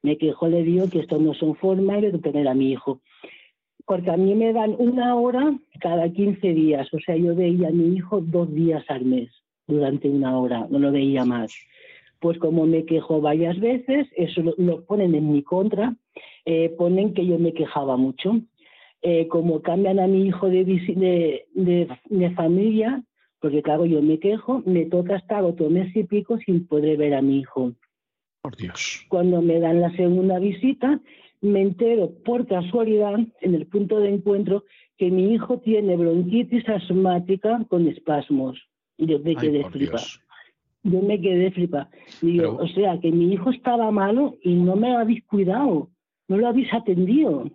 Me 0.03 0.17
quejo, 0.19 0.47
le 0.47 0.63
digo 0.63 0.89
que 0.91 1.01
esto 1.01 1.19
no 1.19 1.35
son 1.35 1.57
formas 1.57 2.03
de 2.03 2.13
tener 2.19 2.47
a 2.47 2.55
mi 2.55 2.71
hijo 2.71 3.01
porque 3.89 4.11
a 4.11 4.19
mí 4.19 4.35
me 4.35 4.53
dan 4.53 4.77
una 4.79 5.17
hora 5.17 5.59
cada 5.81 6.13
15 6.13 6.47
días, 6.53 6.93
o 6.93 6.99
sea, 7.01 7.17
yo 7.17 7.35
veía 7.35 7.69
a 7.69 7.73
mi 7.73 7.97
hijo 7.97 8.21
dos 8.21 8.55
días 8.55 8.85
al 8.89 9.07
mes 9.07 9.31
durante 9.67 10.11
una 10.11 10.39
hora, 10.39 10.67
no 10.69 10.79
lo 10.79 10.93
veía 10.93 11.25
más. 11.25 11.55
Pues 12.21 12.39
como 12.39 12.67
me 12.67 12.85
quejo 12.85 13.21
varias 13.21 13.59
veces, 13.61 14.09
eso 14.17 14.43
lo, 14.57 14.85
ponen 14.85 15.15
en 15.15 15.33
mi 15.33 15.43
contra, 15.43 15.97
eh, 16.45 16.75
ponen 16.77 17.15
que 17.15 17.27
yo 17.27 17.39
me 17.39 17.53
quejaba 17.53 17.97
mucho. 17.97 18.41
Eh, 19.01 19.29
como 19.29 19.63
cambian 19.63 20.01
a 20.01 20.09
mi 20.09 20.27
hijo 20.27 20.49
de, 20.49 20.65
de, 20.65 21.89
de, 22.07 22.31
familia, 22.33 23.05
porque 23.39 23.63
claro, 23.63 23.87
yo 23.87 24.03
me 24.03 24.19
quejo, 24.19 24.61
me 24.67 24.87
toca 24.87 25.15
estar 25.15 25.45
otro 25.45 25.71
mes 25.71 25.95
y 25.95 26.03
pico 26.03 26.37
sin 26.39 26.67
poder 26.67 26.97
ver 26.97 27.15
a 27.15 27.23
mi 27.23 27.39
hijo. 27.39 27.75
Por 28.43 28.57
Dios. 28.57 29.07
Cuando 29.09 29.41
me 29.41 29.61
dan 29.61 29.81
la 29.81 29.93
segunda 29.93 30.41
visita, 30.41 31.01
me 31.41 31.63
entero 31.63 32.11
por 32.25 32.49
casualidad 32.49 33.21
en 33.41 33.55
el 33.55 33.67
punto 33.67 34.01
de 34.01 34.15
encuentro 34.15 34.65
que 34.97 35.11
mi 35.11 35.33
hijo 35.33 35.59
tiene 35.61 35.97
bronquitis 35.97 36.69
asmática 36.69 37.65
con 37.69 37.87
espasmos. 37.87 38.59
Yo 38.97 39.21
me 39.21 39.37
quedé 39.37 39.65
flipa. 39.71 39.99
Yo 40.91 41.03
me 41.03 41.21
quedé 41.21 41.51
flipa. 41.51 41.89
Digo, 42.23 42.57
o 42.57 42.69
sea, 42.69 42.99
que 43.01 43.11
mi 43.11 43.33
hijo 43.33 43.51
estaba 43.51 43.91
malo 43.91 44.37
y 44.43 44.55
no 44.55 44.77
me 44.77 44.95
habéis 44.97 45.25
cuidado, 45.25 45.91
no 46.29 46.37
lo 46.39 46.49
habéis 46.49 46.73
atendido. 46.73 47.51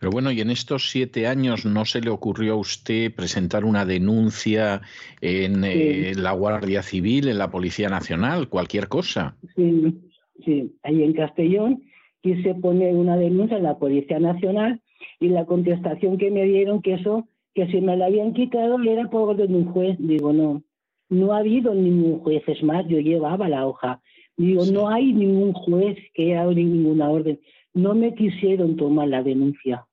Pero 0.00 0.10
bueno, 0.12 0.30
y 0.30 0.40
en 0.40 0.50
estos 0.50 0.90
siete 0.90 1.26
años 1.26 1.66
no 1.66 1.84
se 1.84 2.00
le 2.00 2.10
ocurrió 2.10 2.54
a 2.54 2.56
usted 2.56 3.12
presentar 3.14 3.64
una 3.64 3.84
denuncia 3.84 4.80
en 5.20 5.64
eh, 5.64 6.12
la 6.16 6.32
Guardia 6.32 6.82
Civil, 6.82 7.28
en 7.28 7.38
la 7.38 7.50
Policía 7.50 7.88
Nacional, 7.88 8.48
cualquier 8.48 8.88
cosa. 8.88 9.36
Sí, 9.56 9.98
sí, 10.44 10.72
ahí 10.82 11.02
en 11.02 11.12
Castellón 11.14 11.82
quise 12.22 12.54
poner 12.54 12.94
una 12.94 13.16
denuncia 13.16 13.56
en 13.56 13.64
la 13.64 13.78
Policía 13.78 14.18
Nacional 14.18 14.80
y 15.20 15.28
la 15.28 15.44
contestación 15.46 16.18
que 16.18 16.30
me 16.30 16.44
dieron 16.44 16.82
que 16.82 16.94
eso, 16.94 17.28
que 17.54 17.66
si 17.68 17.80
me 17.80 17.96
la 17.96 18.06
habían 18.06 18.34
quitado 18.34 18.80
era 18.82 19.08
por 19.10 19.30
orden 19.30 19.48
de 19.48 19.58
un 19.58 19.72
juez. 19.72 19.96
Digo, 19.98 20.32
no, 20.32 20.62
no 21.08 21.32
ha 21.32 21.38
habido 21.38 21.74
ningún 21.74 22.20
juez, 22.20 22.42
es 22.46 22.62
más, 22.62 22.86
yo 22.88 22.98
llevaba 22.98 23.48
la 23.48 23.66
hoja. 23.66 24.00
Digo, 24.36 24.64
no 24.66 24.88
hay 24.88 25.12
ningún 25.12 25.52
juez 25.52 25.96
que 26.14 26.36
haya 26.36 26.44
ninguna 26.52 27.08
orden 27.08 27.40
no 27.76 27.94
me 27.94 28.14
quisieron 28.14 28.76
tomar 28.76 29.08
la 29.08 29.22
denuncia, 29.22 29.86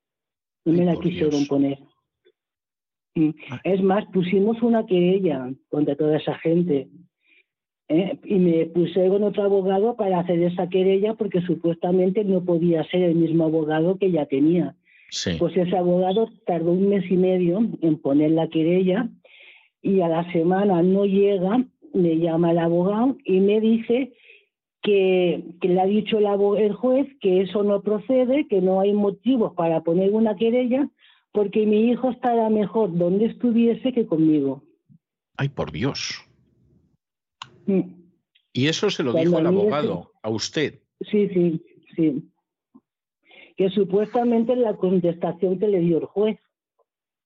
no 0.65 0.73
me 0.73 0.85
la 0.85 0.95
quisieron 0.95 1.45
poner. 1.47 1.77
Ah. 3.49 3.59
Es 3.63 3.83
más, 3.83 4.05
pusimos 4.05 4.61
una 4.63 4.85
querella 4.85 5.53
contra 5.69 5.95
toda 5.95 6.17
esa 6.17 6.33
gente. 6.35 6.87
¿eh? 7.89 8.17
Y 8.23 8.35
me 8.35 8.65
puse 8.67 9.07
con 9.09 9.23
otro 9.23 9.43
abogado 9.43 9.97
para 9.97 10.19
hacer 10.19 10.41
esa 10.41 10.69
querella 10.69 11.13
porque 11.15 11.41
supuestamente 11.41 12.23
no 12.23 12.45
podía 12.45 12.85
ser 12.85 13.03
el 13.03 13.15
mismo 13.15 13.43
abogado 13.43 13.97
que 13.97 14.11
ya 14.11 14.25
tenía. 14.25 14.75
Pues 15.37 15.55
ese 15.55 15.77
abogado 15.77 16.29
tardó 16.45 16.71
un 16.71 16.87
mes 16.87 17.03
y 17.11 17.17
medio 17.17 17.59
en 17.81 17.97
poner 17.97 18.31
la 18.31 18.47
querella 18.47 19.09
y 19.83 19.99
a 20.01 20.07
la 20.07 20.31
semana 20.31 20.81
no 20.81 21.05
llega, 21.05 21.63
me 21.93 22.17
llama 22.17 22.51
el 22.51 22.57
abogado 22.57 23.17
y 23.25 23.41
me 23.41 23.59
dice 23.59 24.13
que, 24.81 25.43
le 25.61 25.81
ha 25.81 25.85
dicho 25.85 26.17
el, 26.17 26.73
juez 26.73 27.07
que 27.21 27.41
eso 27.41 27.63
no 27.63 27.81
procede, 27.81 28.47
que 28.47 28.61
no 28.61 28.79
hay 28.79 28.93
motivos 28.93 29.53
para 29.53 29.81
poner 29.81 30.11
una 30.11 30.35
querella, 30.35 30.89
porque 31.33 31.65
mi 31.65 31.91
hijo 31.91 32.09
estará 32.09 32.49
mejor 32.49 32.97
donde 32.97 33.25
estuviese 33.25 33.91
que 33.91 34.07
conmigo. 34.07 34.63
Ay, 35.37 35.49
por 35.49 35.71
Dios. 35.71 36.21
Mm. 37.65 37.81
Y 38.53 38.67
eso 38.67 38.89
se 38.89 39.03
lo 39.03 39.13
dijo 39.13 39.37
el 39.37 39.47
abogado, 39.47 40.11
a 40.21 40.29
usted. 40.29 40.79
Sí, 41.11 41.27
sí, 41.29 41.61
sí. 41.95 42.29
Que 43.57 43.69
supuestamente 43.69 44.53
es 44.53 44.59
la 44.59 44.75
contestación 44.75 45.59
que 45.59 45.67
le 45.67 45.79
dio 45.79 45.97
el 45.97 46.05
juez. 46.05 46.39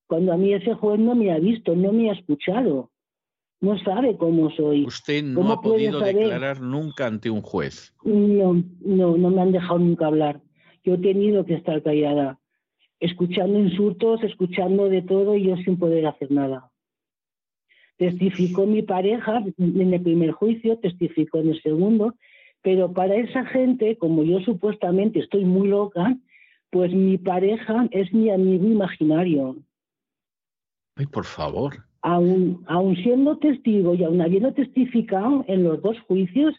Cuando 0.07 0.33
a 0.33 0.37
mí 0.37 0.53
ese 0.53 0.73
juez 0.73 0.99
no 0.99 1.15
me 1.15 1.31
ha 1.31 1.39
visto, 1.39 1.75
no 1.75 1.91
me 1.91 2.09
ha 2.09 2.13
escuchado 2.13 2.91
no 3.59 3.77
sabe 3.79 4.17
cómo 4.17 4.51
soy. 4.51 4.85
¿Usted 4.85 5.23
no 5.23 5.51
ha 5.51 5.61
podido 5.61 5.99
declarar 5.99 6.61
nunca 6.61 7.07
ante 7.07 7.29
un 7.29 7.41
juez? 7.41 7.93
No, 8.03 8.63
no, 8.81 9.17
no 9.17 9.29
me 9.29 9.41
han 9.41 9.51
dejado 9.51 9.79
nunca 9.79 10.07
hablar. 10.07 10.41
Yo 10.83 10.93
he 10.93 10.97
tenido 10.99 11.45
que 11.45 11.55
estar 11.55 11.81
callada, 11.81 12.39
escuchando 12.99 13.59
insultos, 13.59 14.23
escuchando 14.23 14.89
de 14.89 15.01
todo 15.01 15.35
y 15.35 15.45
yo 15.45 15.57
sin 15.57 15.77
poder 15.77 16.05
hacer 16.05 16.31
nada. 16.31 16.71
Testificó 17.97 18.67
mi 18.67 18.83
pareja 18.83 19.43
en 19.57 19.93
el 19.93 20.01
primer 20.01 20.31
juicio, 20.31 20.77
testificó 20.77 21.39
en 21.39 21.49
el 21.49 21.61
segundo, 21.63 22.13
pero 22.61 22.93
para 22.93 23.15
esa 23.15 23.43
gente, 23.45 23.97
como 23.97 24.23
yo 24.23 24.39
supuestamente 24.41 25.19
estoy 25.19 25.45
muy 25.45 25.67
loca, 25.67 26.15
pues 26.69 26.93
mi 26.93 27.17
pareja 27.17 27.87
es 27.89 28.13
mi 28.13 28.29
amigo 28.29 28.67
imaginario. 28.67 29.55
Ay, 30.97 31.05
por 31.05 31.25
favor 31.25 31.87
aún, 32.07 32.95
siendo 33.03 33.37
testigo 33.37 33.95
y 33.95 34.03
aún 34.03 34.21
habiendo 34.21 34.53
testificado 34.53 35.43
en 35.47 35.63
los 35.63 35.81
dos 35.81 35.97
juicios, 36.07 36.55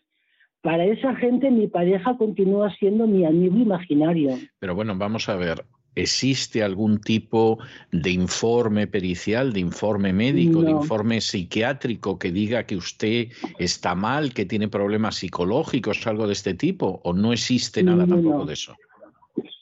para 0.60 0.84
esa 0.84 1.14
gente 1.14 1.50
mi 1.50 1.68
pareja 1.68 2.16
continúa 2.16 2.70
siendo 2.74 3.06
mi 3.06 3.24
amigo 3.24 3.56
imaginario. 3.56 4.36
Pero 4.58 4.74
bueno, 4.74 4.96
vamos 4.96 5.28
a 5.28 5.36
ver, 5.36 5.64
¿existe 5.94 6.62
algún 6.62 7.00
tipo 7.00 7.58
de 7.92 8.10
informe 8.10 8.86
pericial, 8.86 9.52
de 9.52 9.60
informe 9.60 10.12
médico, 10.12 10.62
de 10.62 10.72
informe 10.72 11.20
psiquiátrico 11.20 12.18
que 12.18 12.32
diga 12.32 12.64
que 12.64 12.76
usted 12.76 13.28
está 13.58 13.94
mal, 13.94 14.34
que 14.34 14.44
tiene 14.44 14.68
problemas 14.68 15.16
psicológicos, 15.16 16.06
algo 16.06 16.26
de 16.26 16.32
este 16.32 16.54
tipo? 16.54 17.00
¿O 17.04 17.12
no 17.12 17.32
existe 17.32 17.82
nada 17.82 18.06
tampoco 18.06 18.44
de 18.44 18.54
eso? 18.54 18.74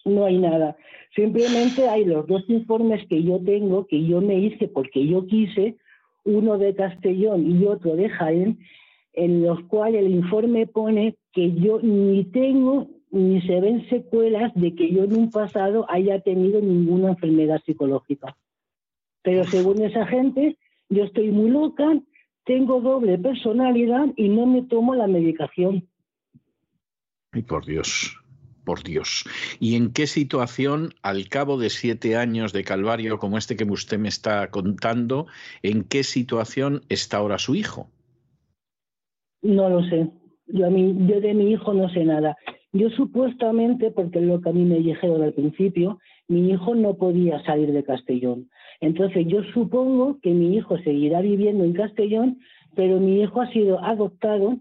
No 0.05 0.25
hay 0.25 0.39
nada. 0.39 0.77
Simplemente 1.17 1.89
hay 1.89 2.05
los 2.05 2.27
dos 2.27 2.45
informes 2.49 3.07
que 3.09 3.23
yo 3.23 3.41
tengo, 3.43 3.87
que 3.87 4.05
yo 4.05 4.21
me 4.21 4.39
hice 4.39 4.69
porque 4.69 5.07
yo 5.07 5.27
quise, 5.27 5.77
uno 6.25 6.59
de 6.59 6.75
Castellón 6.75 7.51
y 7.51 7.65
otro 7.65 7.97
de 7.97 8.11
Jaén, 8.11 8.59
en 9.15 9.43
los 9.43 9.63
cuales 9.63 10.05
el 10.05 10.13
informe 10.13 10.67
pone 10.67 11.17
que 11.33 11.55
yo 11.55 11.81
ni 11.81 12.25
tengo 12.25 12.89
ni 13.11 13.41
se 13.43 13.61
ven 13.61 13.89
secuelas 13.89 14.53
de 14.55 14.75
que 14.75 14.93
yo 14.93 15.05
en 15.05 15.17
un 15.17 15.31
pasado 15.31 15.87
haya 15.89 16.21
tenido 16.21 16.61
ninguna 16.61 17.11
enfermedad 17.11 17.63
psicológica. 17.65 18.37
Pero 19.23 19.45
según 19.45 19.81
esa 19.81 20.07
gente, 20.07 20.59
yo 20.91 21.05
estoy 21.05 21.31
muy 21.31 21.51
loca, 21.51 21.99
tengo 22.45 22.83
doble 22.83 23.17
personalidad 23.17 24.09
y 24.17 24.29
no 24.29 24.47
me 24.47 24.63
tomo 24.63 24.95
la 24.95 25.07
medicación. 25.07 25.89
Y 27.33 27.41
por 27.41 27.65
Dios 27.65 28.15
por 28.67 28.83
Dios. 28.83 29.25
¿Y 29.59 29.77
en 29.77 29.95
qué 29.95 30.07
situación, 30.07 30.91
al 31.03 31.29
cabo 31.31 31.57
de 31.57 31.71
siete 31.71 32.17
años 32.17 32.53
de 32.53 32.65
calvario 32.65 33.19
como 33.19 33.39
este 33.39 33.57
que 33.57 33.65
usted 33.65 33.99
me 33.99 34.09
está 34.09 34.51
contando, 34.51 35.27
en 35.63 35.85
qué 35.85 36.03
situación 36.03 36.83
está 36.91 37.17
ahora 37.17 37.39
su 37.39 37.55
hijo? 37.55 37.89
No 39.41 39.71
lo 39.71 39.83
sé. 39.89 40.11
Yo, 40.49 40.67
a 40.67 40.71
mí, 40.71 40.95
yo 41.09 41.21
de 41.21 41.33
mi 41.33 41.53
hijo 41.53 41.73
no 41.73 41.89
sé 41.89 42.05
nada. 42.05 42.37
Yo 42.73 42.91
supuestamente, 42.91 43.91
porque 43.91 44.19
es 44.19 44.27
lo 44.27 44.41
que 44.43 44.51
a 44.51 44.53
mí 44.53 44.65
me 44.65 44.81
dijeron 44.81 45.23
al 45.23 45.33
principio, 45.33 45.99
mi 46.29 46.51
hijo 46.51 46.75
no 46.75 46.95
podía 46.95 47.43
salir 47.45 47.73
de 47.73 47.85
Castellón. 47.85 48.51
Entonces 48.81 49.27
yo 49.27 49.43
supongo 49.55 50.19
que 50.21 50.31
mi 50.31 50.57
hijo 50.57 50.77
seguirá 50.79 51.21
viviendo 51.21 51.65
en 51.65 51.73
Castellón, 51.73 52.39
pero 52.75 53.01
mi 53.01 53.23
hijo 53.23 53.41
ha 53.41 53.51
sido 53.53 53.83
adoptado 53.83 54.59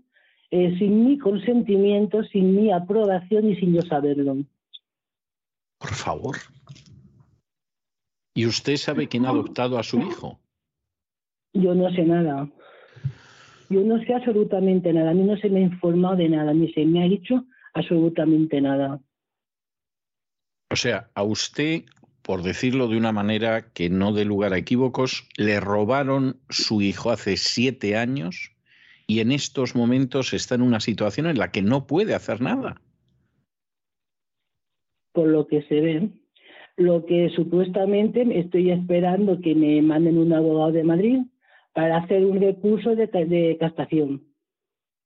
eh, 0.58 0.74
sin 0.80 1.04
mi 1.06 1.18
consentimiento, 1.18 2.24
sin 2.24 2.56
mi 2.56 2.72
aprobación 2.72 3.50
y 3.50 3.58
sin 3.58 3.74
yo 3.74 3.82
saberlo. 3.82 4.38
Por 5.78 5.92
favor. 5.92 6.38
¿Y 8.34 8.46
usted 8.46 8.78
sabe 8.78 9.10
quién 9.10 9.26
ha 9.26 9.32
adoptado 9.32 9.78
a 9.78 9.84
su 9.84 10.00
hijo? 10.00 10.40
Yo 11.52 11.76
no 11.76 11.92
sé 11.92 12.04
nada. 12.04 12.50
Yo 13.70 13.82
no 13.82 14.02
sé 14.06 14.14
absolutamente 14.14 14.94
nada. 14.94 15.12
A 15.12 15.14
mí 15.14 15.24
no 15.24 15.36
se 15.36 15.50
me 15.50 15.60
ha 15.60 15.64
informado 15.64 16.16
de 16.16 16.30
nada, 16.30 16.54
ni 16.54 16.72
se 16.72 16.86
me 16.86 17.04
ha 17.04 17.10
dicho 17.10 17.44
absolutamente 17.74 18.62
nada. 18.62 19.02
O 20.72 20.78
sea, 20.78 21.12
a 21.16 21.24
usted, 21.24 21.84
por 22.22 22.44
decirlo 22.44 22.88
de 22.88 22.96
una 22.96 23.12
manera 23.12 23.74
que 23.74 23.90
no 23.90 24.14
dé 24.14 24.24
lugar 24.24 24.54
a 24.54 24.58
equívocos, 24.58 25.28
le 25.36 25.60
robaron 25.60 26.40
su 26.48 26.82
hijo 26.82 27.12
hace 27.12 27.36
siete 27.36 27.98
años 27.98 28.55
y 29.08 29.20
en 29.20 29.32
estos 29.32 29.76
momentos 29.76 30.34
está 30.34 30.56
en 30.56 30.62
una 30.62 30.80
situación 30.80 31.28
en 31.28 31.38
la 31.38 31.52
que 31.52 31.62
no 31.62 31.88
puede 31.88 32.16
hacer 32.16 32.42
nada. 32.42 32.82
Por 35.14 35.28
lo 35.28 35.48
que 35.48 35.62
se 35.64 35.82
ve, 35.82 36.10
lo 36.78 37.06
que 37.06 37.30
supuestamente 37.30 38.26
estoy 38.40 38.72
esperando 38.72 39.40
que 39.40 39.56
me 39.56 39.82
manden 39.82 40.18
un 40.18 40.34
abogado 40.34 40.72
de 40.72 40.84
Madrid 40.84 41.20
para 41.74 41.98
hacer 41.98 42.26
un 42.26 42.40
recurso 42.40 42.96
de, 42.96 43.08
de 43.08 43.58
castación. 43.60 44.24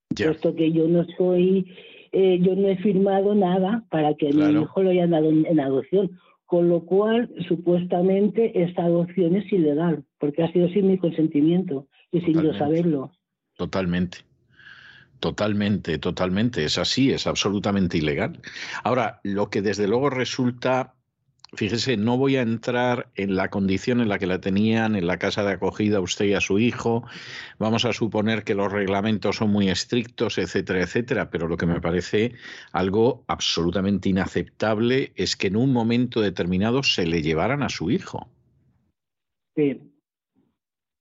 Puesto 0.09 0.55
que 0.55 0.71
yo 0.71 0.87
no 0.87 1.05
soy, 1.17 1.71
eh, 2.11 2.39
yo 2.41 2.55
no 2.55 2.67
he 2.67 2.77
firmado 2.77 3.35
nada 3.35 3.85
para 3.89 4.15
que 4.15 4.33
mi 4.33 4.61
hijo 4.61 4.81
lo 4.81 4.89
hayan 4.89 5.11
dado 5.11 5.29
en, 5.29 5.59
adopción. 5.59 6.11
Con 6.45 6.67
lo 6.67 6.85
cual, 6.85 7.29
supuestamente, 7.47 8.63
esta 8.63 8.83
adopción 8.83 9.35
es 9.35 9.51
ilegal, 9.53 10.03
porque 10.17 10.41
ha 10.41 10.51
sido 10.51 10.67
sin 10.69 10.87
mi 10.87 10.97
consentimiento 10.97 11.87
y 12.11 12.21
sin 12.21 12.41
yo 12.41 12.53
saberlo. 12.55 13.11
Totalmente. 13.59 14.19
Totalmente, 15.19 15.97
totalmente. 15.97 16.63
Es 16.63 16.77
así, 16.77 17.11
es 17.11 17.27
absolutamente 17.27 17.97
ilegal. 17.97 18.39
Ahora, 18.85 19.19
lo 19.23 19.49
que 19.49 19.61
desde 19.61 19.85
luego 19.85 20.09
resulta 20.09 20.95
Fíjese, 21.53 21.97
no 21.97 22.15
voy 22.15 22.35
a 22.35 22.43
entrar 22.43 23.09
en 23.15 23.35
la 23.35 23.49
condición 23.49 24.01
en 24.01 24.07
la 24.07 24.19
que 24.19 24.27
la 24.27 24.39
tenían 24.39 24.95
en 24.95 25.07
la 25.07 25.17
casa 25.17 25.43
de 25.43 25.53
acogida 25.53 25.99
usted 25.99 26.25
y 26.25 26.35
a 26.35 26.41
su 26.41 26.59
hijo. 26.59 27.03
Vamos 27.57 27.85
a 27.85 27.93
suponer 27.93 28.43
que 28.43 28.53
los 28.53 28.71
reglamentos 28.71 29.37
son 29.37 29.49
muy 29.49 29.67
estrictos, 29.67 30.37
etcétera, 30.37 30.83
etcétera. 30.83 31.31
Pero 31.31 31.47
lo 31.47 31.57
que 31.57 31.65
me 31.65 31.81
parece 31.81 32.33
algo 32.71 33.23
absolutamente 33.25 34.09
inaceptable 34.09 35.11
es 35.15 35.35
que 35.35 35.47
en 35.47 35.55
un 35.55 35.73
momento 35.73 36.21
determinado 36.21 36.83
se 36.83 37.07
le 37.07 37.23
llevaran 37.23 37.63
a 37.63 37.69
su 37.69 37.89
hijo. 37.89 38.29
Sí. 39.55 39.81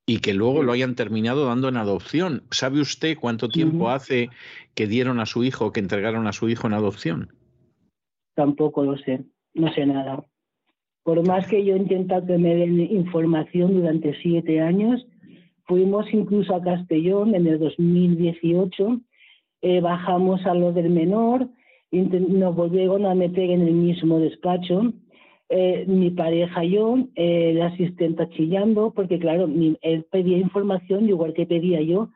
Y 0.08 0.20
que 0.20 0.32
luego 0.32 0.62
lo 0.62 0.72
hayan 0.72 0.94
terminado 0.94 1.44
dando 1.44 1.68
en 1.68 1.76
adopción. 1.76 2.42
¿Sabe 2.50 2.80
usted 2.80 3.18
cuánto 3.20 3.50
tiempo 3.50 3.90
hace 3.90 4.30
que 4.74 4.86
dieron 4.86 5.20
a 5.20 5.26
su 5.26 5.44
hijo, 5.44 5.70
que 5.70 5.80
entregaron 5.80 6.26
a 6.26 6.32
su 6.32 6.48
hijo 6.48 6.66
en 6.66 6.72
adopción? 6.72 7.28
Tampoco 8.34 8.84
lo 8.84 8.96
sé, 8.96 9.24
no 9.52 9.70
sé 9.74 9.84
nada. 9.84 10.24
Por 11.02 11.26
más 11.26 11.46
que 11.46 11.62
yo 11.62 11.74
he 11.74 11.78
intentado 11.78 12.26
que 12.26 12.38
me 12.38 12.54
den 12.54 12.80
información 12.80 13.74
durante 13.74 14.18
siete 14.22 14.62
años, 14.62 15.06
fuimos 15.64 16.06
incluso 16.10 16.54
a 16.54 16.62
Castellón 16.62 17.34
en 17.34 17.46
el 17.46 17.58
2018, 17.58 19.00
eh, 19.60 19.80
bajamos 19.82 20.46
a 20.46 20.54
lo 20.54 20.72
del 20.72 20.88
menor, 20.88 21.50
nos 21.90 22.56
volvieron 22.56 23.04
a 23.04 23.14
meter 23.14 23.50
en 23.50 23.60
el 23.60 23.74
mismo 23.74 24.20
despacho, 24.20 24.94
eh, 25.48 25.84
mi 25.86 26.10
pareja 26.10 26.64
y 26.64 26.70
yo, 26.72 26.98
eh, 27.14 27.50
el 27.50 27.62
asistente 27.62 28.28
chillando, 28.30 28.92
porque 28.94 29.18
claro, 29.18 29.48
él 29.82 30.06
pedía 30.10 30.38
información 30.38 31.08
igual 31.08 31.34
que 31.34 31.46
pedía 31.46 31.80
yo. 31.80 32.10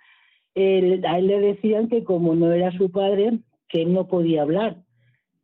a 0.54 1.18
él 1.18 1.26
le 1.26 1.40
decían 1.40 1.88
que 1.88 2.04
como 2.04 2.34
no 2.34 2.52
era 2.52 2.76
su 2.76 2.90
padre, 2.90 3.38
que 3.68 3.82
él 3.82 3.92
no 3.92 4.06
podía 4.06 4.42
hablar. 4.42 4.76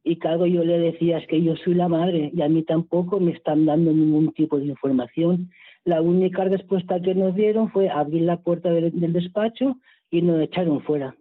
Y 0.05 0.17
claro, 0.17 0.47
yo 0.47 0.65
le 0.65 0.79
decía, 0.79 1.19
es 1.19 1.27
que 1.27 1.43
yo 1.43 1.57
soy 1.57 1.75
la 1.75 1.89
madre 1.89 2.31
y 2.35 2.41
a 2.41 2.49
mí 2.49 2.63
tampoco 2.63 3.21
me 3.21 3.33
están 3.33 3.67
dando 3.67 3.93
ningún 3.93 4.33
tipo 4.33 4.59
de 4.59 4.67
información. 4.67 5.51
La 5.85 6.01
única 6.01 6.45
respuesta 6.45 7.01
que 7.01 7.15
nos 7.15 7.35
dieron 7.35 7.71
fue 7.71 7.91
abrir 7.91 8.23
la 8.23 8.39
puerta 8.41 8.71
del, 8.71 8.93
despacho 9.13 9.77
y 10.11 10.23
nos 10.23 10.41
echaron 10.43 10.83
fuera. 10.83 11.15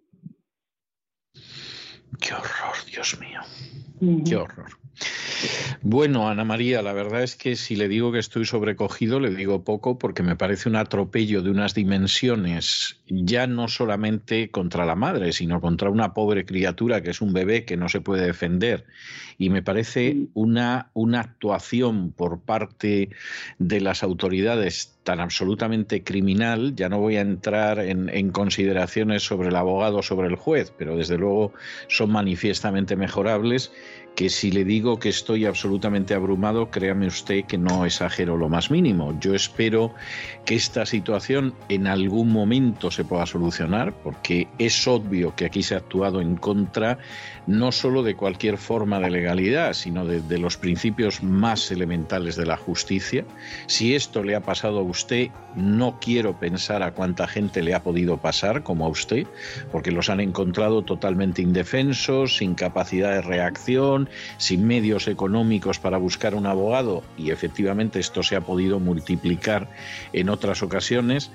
Qué 2.21 2.33
horror, 2.33 2.75
Dios 2.91 3.19
mío. 3.19 3.41
Qué 4.25 4.35
horror. 4.35 4.69
Bueno, 5.81 6.27
Ana 6.27 6.43
María, 6.43 6.81
la 6.81 6.93
verdad 6.93 7.23
es 7.23 7.35
que 7.35 7.55
si 7.55 7.75
le 7.75 7.87
digo 7.87 8.11
que 8.11 8.19
estoy 8.19 8.45
sobrecogido, 8.45 9.19
le 9.19 9.29
digo 9.29 9.63
poco 9.63 9.99
porque 9.99 10.23
me 10.23 10.35
parece 10.35 10.69
un 10.69 10.75
atropello 10.75 11.41
de 11.41 11.51
unas 11.51 11.75
dimensiones 11.75 12.99
ya 13.07 13.47
no 13.47 13.67
solamente 13.67 14.49
contra 14.49 14.85
la 14.85 14.95
madre, 14.95 15.31
sino 15.31 15.61
contra 15.61 15.89
una 15.89 16.13
pobre 16.13 16.45
criatura 16.45 17.01
que 17.01 17.11
es 17.11 17.21
un 17.21 17.33
bebé 17.33 17.65
que 17.65 17.77
no 17.77 17.89
se 17.89 18.01
puede 18.01 18.25
defender. 18.25 18.85
Y 19.37 19.49
me 19.49 19.61
parece 19.61 20.27
una, 20.33 20.89
una 20.93 21.21
actuación 21.21 22.11
por 22.11 22.41
parte 22.41 23.09
de 23.59 23.81
las 23.81 24.01
autoridades 24.03 24.97
tan 25.03 25.19
absolutamente 25.19 26.03
criminal, 26.03 26.75
ya 26.75 26.89
no 26.89 26.99
voy 26.99 27.15
a 27.15 27.21
entrar 27.21 27.79
en, 27.79 28.09
en, 28.09 28.31
consideraciones 28.31 29.23
sobre 29.23 29.49
el 29.49 29.55
abogado, 29.55 30.01
sobre 30.01 30.27
el 30.27 30.35
juez, 30.35 30.73
pero 30.77 30.97
desde 30.97 31.17
luego 31.17 31.53
son 31.87 32.11
manifiestamente 32.11 32.97
mejorables, 32.97 33.71
que 34.17 34.31
si 34.31 34.49
le 34.49 34.65
digo 34.65 34.97
que 34.97 35.09
estoy 35.09 35.45
absolutamente 35.45 36.15
abrumado, 36.15 36.71
créame 36.71 37.05
usted 37.05 37.45
que 37.45 37.59
no 37.59 37.85
exagero 37.85 38.35
lo 38.35 38.49
más 38.49 38.71
mínimo. 38.71 39.15
Yo 39.19 39.35
espero 39.35 39.93
que 40.43 40.55
esta 40.55 40.87
situación 40.87 41.53
en 41.69 41.85
algún 41.85 42.31
momento 42.31 42.89
se 42.89 43.05
pueda 43.05 43.27
solucionar, 43.27 43.93
porque 44.01 44.47
es 44.57 44.87
obvio 44.87 45.35
que 45.35 45.45
aquí 45.45 45.61
se 45.61 45.75
ha 45.75 45.77
actuado 45.77 46.19
en 46.19 46.35
contra 46.35 46.97
no 47.45 47.71
solo 47.71 48.01
de 48.01 48.15
cualquier 48.15 48.57
forma 48.57 48.99
de 48.99 49.11
legalidad, 49.11 49.73
sino 49.73 50.03
de, 50.03 50.19
de 50.19 50.39
los 50.39 50.57
principios 50.57 51.21
más 51.21 51.69
elementales 51.69 52.35
de 52.35 52.47
la 52.47 52.57
justicia. 52.57 53.23
Si 53.67 53.93
esto 53.93 54.23
le 54.23 54.35
ha 54.35 54.41
pasado 54.41 54.79
a 54.79 54.83
usted, 54.83 55.29
no 55.55 55.99
quiero 56.01 56.39
pensar 56.39 56.81
a 56.81 56.91
cuánta 56.91 57.27
gente 57.27 57.61
le 57.61 57.75
ha 57.75 57.83
podido 57.83 58.17
pasar, 58.17 58.63
como 58.63 58.85
a 58.85 58.89
usted, 58.89 59.27
porque 59.71 59.91
los 59.91 60.09
han 60.09 60.21
encontrado 60.21 60.81
totalmente 60.81 61.43
indefensos, 61.43 62.37
sin 62.37 62.55
capacidad 62.55 63.11
de 63.11 63.21
reacción, 63.21 64.06
sin 64.37 64.65
medios 64.65 65.07
económicos 65.07 65.79
para 65.79 65.97
buscar 65.97 66.35
un 66.35 66.45
abogado, 66.45 67.03
y 67.17 67.31
efectivamente 67.31 67.99
esto 67.99 68.23
se 68.23 68.35
ha 68.35 68.41
podido 68.41 68.79
multiplicar 68.79 69.69
en 70.13 70.29
otras 70.29 70.63
ocasiones, 70.63 71.31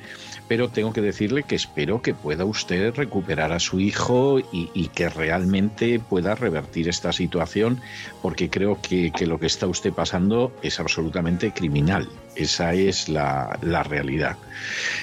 pero 0.49 0.69
tengo 0.69 0.93
que 0.93 1.01
decirle 1.01 1.45
que 1.45 1.55
espero 1.55 2.03
que 2.03 2.15
pueda 2.15 2.45
usted 2.45 2.95
recuperar 2.95 3.53
a 3.53 3.61
su 3.61 3.81
hijo 3.81 4.41
y, 4.53 4.89
que 4.89 5.09
realmente 5.09 5.99
pueda 5.99 6.35
revertir 6.35 6.89
esta 6.89 7.13
situación, 7.13 7.81
porque 8.21 8.51
creo 8.51 8.79
que, 8.81 9.13
lo 9.27 9.39
que 9.39 9.47
está 9.47 9.67
usted 9.67 9.93
pasando 9.93 10.53
es 10.63 10.81
absolutamente 10.81 11.53
criminal. 11.53 12.09
Esa 12.35 12.75
es 12.75 13.09
la, 13.09 13.59
realidad. 13.89 14.37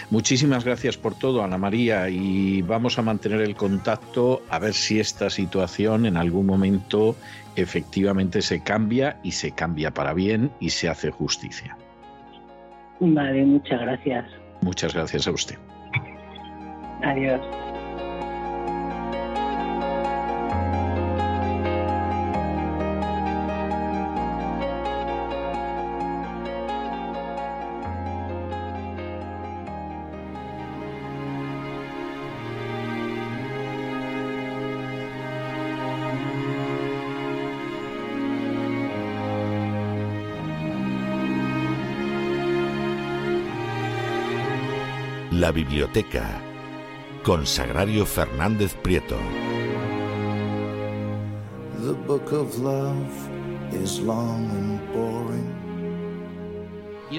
Muchísimas 0.10 0.66
gracias 0.66 0.98
por 0.98 1.16
todo, 1.16 1.44
Ana 1.44 1.58
María, 1.58 2.10
y 2.10 2.62
vamos 2.62 2.98
a 3.00 3.02
mantener 3.02 3.42
el 3.42 3.56
contacto 3.56 4.42
a 4.50 4.60
ver 4.60 4.74
si 4.74 5.00
esta 5.00 5.30
situación 5.30 6.06
en 6.06 6.18
algún 6.18 6.46
momento 6.46 7.16
efectivamente 7.56 8.42
se 8.42 8.62
cambia 8.62 9.18
y 9.24 9.32
se 9.32 9.52
cambia 9.52 9.92
para 9.92 10.14
bien 10.14 10.52
y 10.60 10.70
se 10.70 10.90
hace 10.90 11.12
justicia. 11.12 11.78
Vale, 13.00 13.46
muchas 13.46 13.82
gracias. 13.82 14.26
Muchas 14.62 14.94
gracias 14.94 15.28
a 15.28 15.32
usted. 15.32 15.58
Adiós. 17.04 17.42
Biblioteca 45.52 46.42
con 47.24 47.46
Sagrario 47.46 48.06
Fernández 48.06 48.74
Prieto. 48.76 49.18
The 51.82 51.94
book 52.08 52.32
of 52.32 52.58
love 52.60 53.30
is 53.72 54.00
long 54.00 54.59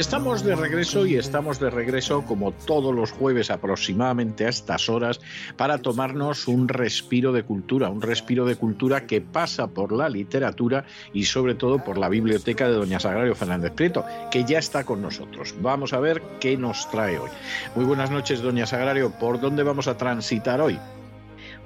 estamos 0.00 0.42
de 0.42 0.56
regreso 0.56 1.04
y 1.04 1.16
estamos 1.16 1.60
de 1.60 1.68
regreso 1.68 2.24
como 2.24 2.52
todos 2.52 2.94
los 2.94 3.12
jueves 3.12 3.50
aproximadamente 3.50 4.46
a 4.46 4.48
estas 4.48 4.88
horas 4.88 5.20
para 5.58 5.76
tomarnos 5.76 6.48
un 6.48 6.68
respiro 6.68 7.32
de 7.32 7.42
cultura, 7.42 7.90
un 7.90 8.00
respiro 8.00 8.46
de 8.46 8.56
cultura 8.56 9.06
que 9.06 9.20
pasa 9.20 9.66
por 9.66 9.92
la 9.92 10.08
literatura 10.08 10.86
y 11.12 11.24
sobre 11.24 11.54
todo 11.54 11.84
por 11.84 11.98
la 11.98 12.08
biblioteca 12.08 12.66
de 12.66 12.76
Doña 12.76 12.98
Sagrario 12.98 13.34
Fernández 13.34 13.72
Prieto, 13.72 14.06
que 14.30 14.44
ya 14.44 14.58
está 14.58 14.84
con 14.84 15.02
nosotros. 15.02 15.54
Vamos 15.60 15.92
a 15.92 16.00
ver 16.00 16.22
qué 16.40 16.56
nos 16.56 16.90
trae 16.90 17.18
hoy. 17.18 17.30
Muy 17.76 17.84
buenas 17.84 18.10
noches, 18.10 18.40
Doña 18.40 18.66
Sagrario. 18.66 19.10
¿Por 19.10 19.38
dónde 19.38 19.64
vamos 19.64 19.86
a 19.86 19.98
transitar 19.98 20.62
hoy? 20.62 20.78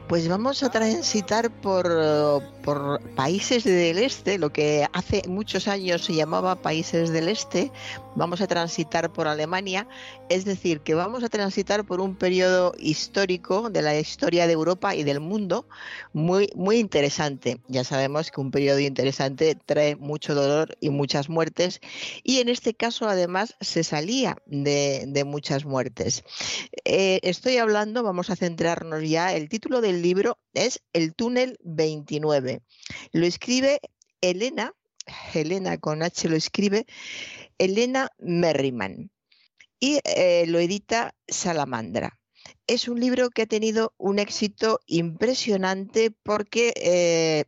Pues 0.09 0.28
vamos 0.28 0.62
a 0.62 0.70
transitar 0.70 1.51
por, 1.51 3.01
países 3.16 3.64
del 3.64 3.98
este, 3.98 4.39
lo 4.39 4.52
que 4.52 4.86
hace 4.93 5.22
muchos 5.26 5.66
años 5.66 6.05
se 6.05 6.14
llamaba 6.14 6.56
países 6.56 7.10
del 7.10 7.28
este, 7.28 7.72
vamos 8.14 8.43
a 8.43 8.47
transitar 8.47 9.12
por 9.12 9.28
Alemania, 9.28 9.89
es 10.28 10.44
decir, 10.44 10.81
que 10.81 10.94
vamos 10.94 11.24
a 11.24 11.28
transitar 11.28 11.85
por 11.85 12.01
un 12.01 12.16
periodo 12.16 12.74
histórico 12.78 13.70
de 13.70 13.81
la 13.81 13.98
historia 13.98 14.47
de 14.47 14.52
Europa 14.52 14.94
y 14.94 15.05
del 15.05 15.20
mundo 15.20 15.66
muy, 16.12 16.51
muy 16.55 16.76
interesante. 16.76 17.60
Ya 17.68 17.82
sabemos 17.82 18.31
que 18.31 18.40
un 18.40 18.51
periodo 18.51 18.81
interesante 18.81 19.55
trae 19.55 19.97
mucho 19.97 20.35
dolor 20.35 20.76
y 20.81 20.90
muchas 20.90 21.31
muertes, 21.31 21.81
y 22.22 22.40
en 22.40 22.51
este 22.51 22.74
caso 22.74 23.09
además 23.09 23.56
se 23.60 23.85
salía 23.85 24.36
de, 24.47 25.24
muchas 25.26 25.64
muertes. 25.64 26.24
Eh, 26.85 27.20
estoy 27.22 27.56
hablando, 27.56 28.02
vamos 28.02 28.28
a 28.28 28.36
centrarnos 28.36 29.09
ya, 29.09 29.32
el 29.32 29.48
título 29.48 29.81
del 29.81 29.93
libro 30.02 30.38
es 30.52 30.80
El 30.92 31.14
túnel 31.14 31.58
29. 31.62 32.62
Lo 33.12 33.26
escribe 33.26 33.80
Elena, 34.20 34.74
Elena 35.34 35.78
con 35.78 36.02
H 36.02 36.28
lo 36.28 36.36
escribe, 36.36 36.86
Elena 37.58 38.10
Merriman. 38.18 39.10
Y 39.80 40.00
eh, 40.04 40.46
lo 40.46 40.58
edita 40.58 41.14
Salamandra. 41.28 42.18
Es 42.66 42.88
un 42.88 43.00
libro 43.00 43.30
que 43.30 43.42
ha 43.42 43.46
tenido 43.46 43.94
un 43.98 44.18
éxito 44.18 44.80
impresionante 44.86 46.10
porque 46.10 46.72
eh, 46.76 47.44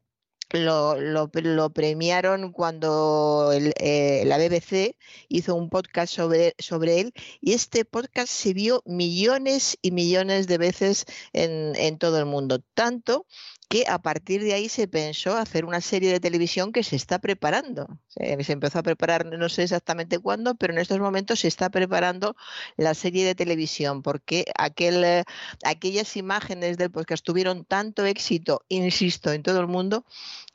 lo, 0.51 0.97
lo, 0.97 1.71
premiaron 1.71 2.53
cuando 2.53 3.51
eh, 3.53 4.23
la 4.27 4.39
BBC 4.39 4.97
hizo 5.29 5.55
un 5.55 5.69
podcast 5.69 6.15
sobre, 6.15 6.55
sobre 6.59 7.01
él 7.01 7.13
y 7.41 7.53
este 7.53 7.85
podcast 7.85 8.29
se 8.29 8.55
vio 8.55 8.83
millones 8.87 9.77
y 9.83 9.91
millones 9.91 10.47
de 10.47 10.59
veces 10.59 11.05
en, 11.33 11.75
en 11.77 11.99
todo 11.99 12.19
el 12.19 12.27
mundo. 12.27 12.61
Tanto 12.75 13.27
que 13.69 13.85
a 13.89 13.99
partir 13.99 14.43
de 14.43 14.55
ahí 14.55 14.69
se 14.69 14.87
pensó 14.87 15.37
hacer 15.37 15.65
una 15.65 15.81
serie 15.81 16.13
de 16.13 16.21
televisión 16.21 16.73
que 16.73 16.85
se 16.85 16.97
está 16.97 17.19
preparando. 17.19 17.99
Se, 18.07 18.53
empezó 18.53 18.79
a 18.79 18.83
preparar, 18.83 19.27
no 19.27 19.49
sé 19.49 19.65
exactamente 19.65 20.19
cuándo, 20.19 20.55
pero 20.55 20.73
en 20.73 20.79
estos 20.79 20.99
momentos 21.01 21.41
se 21.41 21.49
está 21.49 21.69
preparando 21.71 22.37
la 22.77 22.95
serie 22.95 23.25
de 23.27 23.35
televisión, 23.35 24.03
porque 24.03 24.45
aquel, 24.57 25.03
eh, 25.05 25.25
aquellas 25.65 26.17
imágenes 26.17 26.79
del 26.79 26.91
podcast 26.91 27.25
tuvieron 27.25 27.65
tanto 27.65 28.05
éxito, 28.07 28.63
insisto, 28.69 29.33
en 29.33 29.43
todo 29.43 29.61
el 29.61 29.67
mundo, 29.67 30.05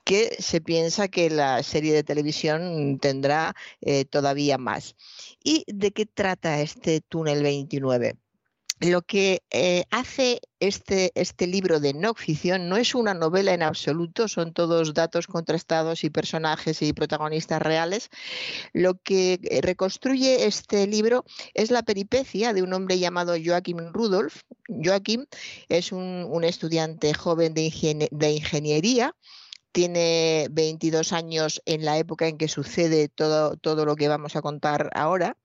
que 0.05 0.37
se 0.39 0.61
piensa 0.61 1.07
que 1.09 1.29
la 1.29 1.63
serie 1.63 1.93
de 1.93 2.03
televisión 2.03 2.99
tendrá 2.99 3.55
eh, 3.81 4.05
todavía 4.05 4.57
más. 4.57 4.95
¿Y 5.43 5.65
de 5.67 5.91
qué 5.91 6.05
trata 6.05 6.61
este 6.61 7.01
túnel 7.01 7.43
29? 7.43 8.20
Lo 8.81 9.03
que 9.03 9.43
eh, 9.51 9.85
hace 9.91 10.41
este, 10.59 11.11
este 11.13 11.45
libro 11.45 11.79
de 11.79 11.93
no 11.93 12.15
ficción 12.15 12.67
no 12.67 12.77
es 12.77 12.95
una 12.95 13.13
novela 13.13 13.53
en 13.53 13.61
absoluto, 13.61 14.27
son 14.27 14.53
todos 14.53 14.95
datos 14.95 15.27
contrastados 15.27 16.03
y 16.03 16.09
personajes 16.09 16.81
y 16.81 16.91
protagonistas 16.91 17.61
reales. 17.61 18.09
Lo 18.73 18.95
que 18.95 19.39
eh, 19.43 19.61
reconstruye 19.61 20.45
este 20.47 20.87
libro 20.87 21.25
es 21.53 21.69
la 21.69 21.83
peripecia 21.83 22.53
de 22.53 22.63
un 22.63 22.73
hombre 22.73 22.97
llamado 22.97 23.35
Joachim 23.43 23.77
Rudolf. 23.93 24.41
Joachim 24.67 25.25
es 25.69 25.91
un, 25.91 26.25
un 26.27 26.43
estudiante 26.43 27.13
joven 27.13 27.53
de, 27.53 28.09
de 28.11 28.31
ingeniería 28.31 29.15
tiene 29.71 30.47
22 30.51 31.13
años 31.13 31.61
en 31.65 31.85
la 31.85 31.97
época 31.97 32.27
en 32.27 32.37
que 32.37 32.47
sucede 32.47 33.09
todo, 33.09 33.57
todo 33.57 33.85
lo 33.85 33.95
que 33.95 34.07
vamos 34.07 34.35
a 34.35 34.41
contar 34.41 34.89
ahora, 34.93 35.37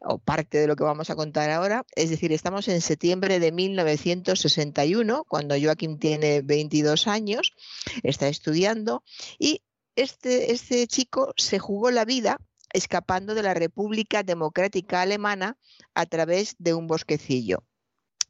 o 0.00 0.18
parte 0.18 0.58
de 0.58 0.66
lo 0.66 0.76
que 0.76 0.84
vamos 0.84 1.10
a 1.10 1.16
contar 1.16 1.50
ahora. 1.50 1.84
Es 1.94 2.10
decir, 2.10 2.32
estamos 2.32 2.68
en 2.68 2.80
septiembre 2.80 3.38
de 3.38 3.52
1961, 3.52 5.24
cuando 5.28 5.54
Joaquín 5.60 5.98
tiene 5.98 6.42
22 6.42 7.06
años, 7.06 7.54
está 8.02 8.28
estudiando, 8.28 9.04
y 9.38 9.62
este, 9.96 10.52
este 10.52 10.86
chico 10.86 11.32
se 11.36 11.58
jugó 11.58 11.90
la 11.90 12.04
vida 12.04 12.38
escapando 12.72 13.34
de 13.34 13.42
la 13.42 13.54
República 13.54 14.22
Democrática 14.22 15.02
Alemana 15.02 15.58
a 15.94 16.06
través 16.06 16.56
de 16.58 16.74
un 16.74 16.86
bosquecillo 16.86 17.64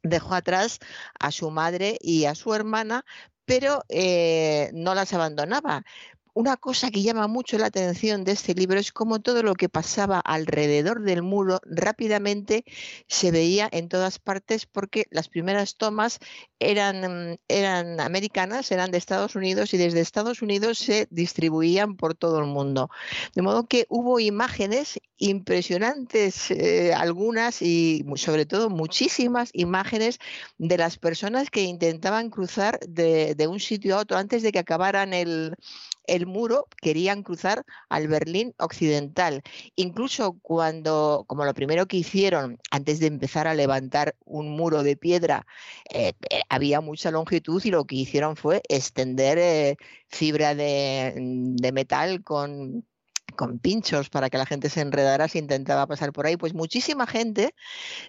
dejó 0.03 0.33
atrás 0.33 0.79
a 1.19 1.31
su 1.31 1.51
madre 1.51 1.97
y 2.01 2.25
a 2.25 2.35
su 2.35 2.53
hermana 2.53 3.05
pero 3.45 3.83
eh, 3.89 4.69
no 4.73 4.95
las 4.95 5.13
abandonaba. 5.13 5.83
Una 6.33 6.55
cosa 6.55 6.91
que 6.91 7.01
llama 7.01 7.27
mucho 7.27 7.57
la 7.57 7.65
atención 7.65 8.23
de 8.23 8.31
este 8.31 8.55
libro 8.55 8.79
es 8.79 8.93
cómo 8.93 9.19
todo 9.19 9.43
lo 9.43 9.53
que 9.53 9.67
pasaba 9.67 10.17
alrededor 10.21 11.01
del 11.01 11.23
muro 11.23 11.59
rápidamente 11.65 12.63
se 13.09 13.31
veía 13.31 13.67
en 13.69 13.89
todas 13.89 14.17
partes 14.17 14.65
porque 14.65 15.07
las 15.11 15.27
primeras 15.27 15.75
tomas 15.75 16.19
eran, 16.59 17.37
eran 17.49 17.99
americanas, 17.99 18.71
eran 18.71 18.91
de 18.91 18.97
Estados 18.97 19.35
Unidos 19.35 19.73
y 19.73 19.77
desde 19.77 19.99
Estados 19.99 20.41
Unidos 20.41 20.77
se 20.77 21.05
distribuían 21.09 21.97
por 21.97 22.15
todo 22.15 22.39
el 22.39 22.45
mundo. 22.45 22.89
De 23.35 23.41
modo 23.41 23.67
que 23.67 23.85
hubo 23.89 24.21
imágenes 24.21 25.01
impresionantes, 25.17 26.49
eh, 26.51 26.93
algunas 26.93 27.61
y 27.61 28.05
sobre 28.15 28.45
todo 28.45 28.69
muchísimas 28.69 29.49
imágenes 29.51 30.17
de 30.57 30.77
las 30.77 30.97
personas 30.97 31.49
que 31.49 31.63
intentaban 31.63 32.29
cruzar 32.29 32.79
de, 32.87 33.35
de 33.35 33.47
un 33.47 33.59
sitio 33.59 33.97
a 33.97 33.99
otro 33.99 34.17
antes 34.17 34.43
de 34.43 34.53
que 34.53 34.59
acabaran 34.59 35.13
el 35.13 35.57
el 36.11 36.27
muro 36.27 36.67
querían 36.81 37.23
cruzar 37.23 37.63
al 37.89 38.07
Berlín 38.09 38.53
occidental. 38.59 39.43
Incluso 39.75 40.37
cuando, 40.41 41.23
como 41.27 41.45
lo 41.45 41.53
primero 41.53 41.87
que 41.87 41.97
hicieron 41.97 42.59
antes 42.69 42.99
de 42.99 43.07
empezar 43.07 43.47
a 43.47 43.53
levantar 43.53 44.15
un 44.25 44.49
muro 44.49 44.83
de 44.83 44.97
piedra, 44.97 45.47
eh, 45.93 46.13
eh, 46.29 46.41
había 46.49 46.81
mucha 46.81 47.11
longitud 47.11 47.61
y 47.63 47.71
lo 47.71 47.85
que 47.85 47.95
hicieron 47.95 48.35
fue 48.35 48.61
extender 48.67 49.37
eh, 49.37 49.77
fibra 50.09 50.53
de, 50.53 51.13
de 51.15 51.71
metal 51.71 52.23
con 52.23 52.85
con 53.31 53.59
pinchos 53.59 54.09
para 54.09 54.29
que 54.29 54.37
la 54.37 54.45
gente 54.45 54.69
se 54.69 54.81
enredara 54.81 55.27
si 55.27 55.39
intentaba 55.39 55.87
pasar 55.87 56.13
por 56.13 56.25
ahí, 56.25 56.37
pues 56.37 56.53
muchísima 56.53 57.07
gente 57.07 57.55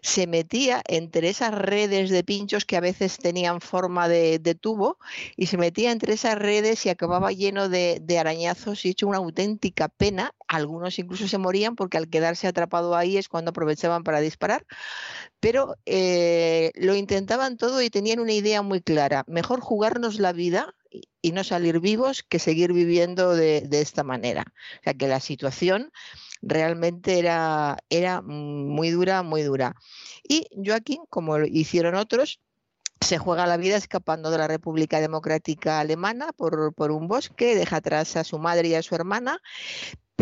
se 0.03 0.27
metía 0.27 0.83
entre 0.87 1.29
esas 1.29 1.55
redes 1.55 2.11
de 2.11 2.25
pinchos 2.25 2.65
que 2.65 2.77
a 2.77 2.81
veces 2.81 3.19
tenían 3.19 3.61
forma 3.61 4.09
de, 4.09 4.39
tubo 4.61 4.99
y 5.37 5.47
se 5.47 5.57
metía 5.57 5.91
entre 5.93 6.15
esas 6.15 6.39
redes 6.39 6.85
y 6.87 6.91
acababa 6.91 7.33
lleno 7.33 7.69
de, 7.69 8.03
arañazos 8.19 8.85
y 8.85 8.91
hecho 8.91 9.09
una 9.09 9.19
auténtica 9.19 9.89
pena. 9.89 10.35
Algunos 10.47 10.99
incluso 10.99 11.27
se 11.27 11.39
morían 11.39 11.77
porque 11.77 11.97
al 11.97 12.09
quedarse 12.09 12.47
atrapado 12.47 12.95
ahí 12.95 13.17
es 13.17 13.29
cuando 13.29 13.51
aprovechaban 13.51 14.05
para 14.05 14.21
disparar, 14.21 14.67
pero 15.41 15.77
eh, 15.87 16.71
lo 16.75 16.95
intentaban 16.95 17.57
todo 17.57 17.81
y 17.83 17.91
tenían 17.91 18.21
una 18.21 18.33
idea 18.33 18.63
muy 18.63 18.81
clara, 18.81 19.25
mejor 19.27 19.61
jugarnos 19.61 20.19
la 20.21 20.33
vida 20.33 20.75
y 21.21 21.33
no 21.33 21.45
salir 21.45 21.81
vivos 21.81 22.23
que 22.23 22.39
seguir 22.39 22.73
viviendo 22.73 23.35
de, 23.35 23.69
esta 23.71 24.05
manera. 24.05 24.45
O 24.81 24.83
sea 24.85 24.95
que 24.95 25.09
la 25.09 25.21
situación 25.21 25.93
realmente 26.41 27.19
era, 27.19 27.79
era 27.91 28.23
muy 28.23 28.91
dura, 28.91 29.23
muy 29.23 29.43
dura. 29.43 29.77
Y 30.23 30.47
Joaquín, 30.65 31.03
como 31.09 31.39
hicieron 31.39 31.95
otros, 31.95 32.41
se 33.01 33.19
juega 33.19 33.47
la 33.47 33.57
vida 33.57 33.77
escapando 33.77 34.31
de 34.31 34.39
la 34.39 34.49
República 34.49 35.01
Democrática 35.01 35.81
Alemana 35.81 36.33
por, 36.33 36.75
por, 36.75 36.93
un 36.93 37.09
bosque, 37.09 37.57
deja 37.57 37.77
atrás 37.77 38.17
a 38.17 38.25
su 38.25 38.39
madre 38.39 38.69
y 38.69 38.75
a 38.75 38.83
su 38.83 38.95
hermana, 38.95 39.41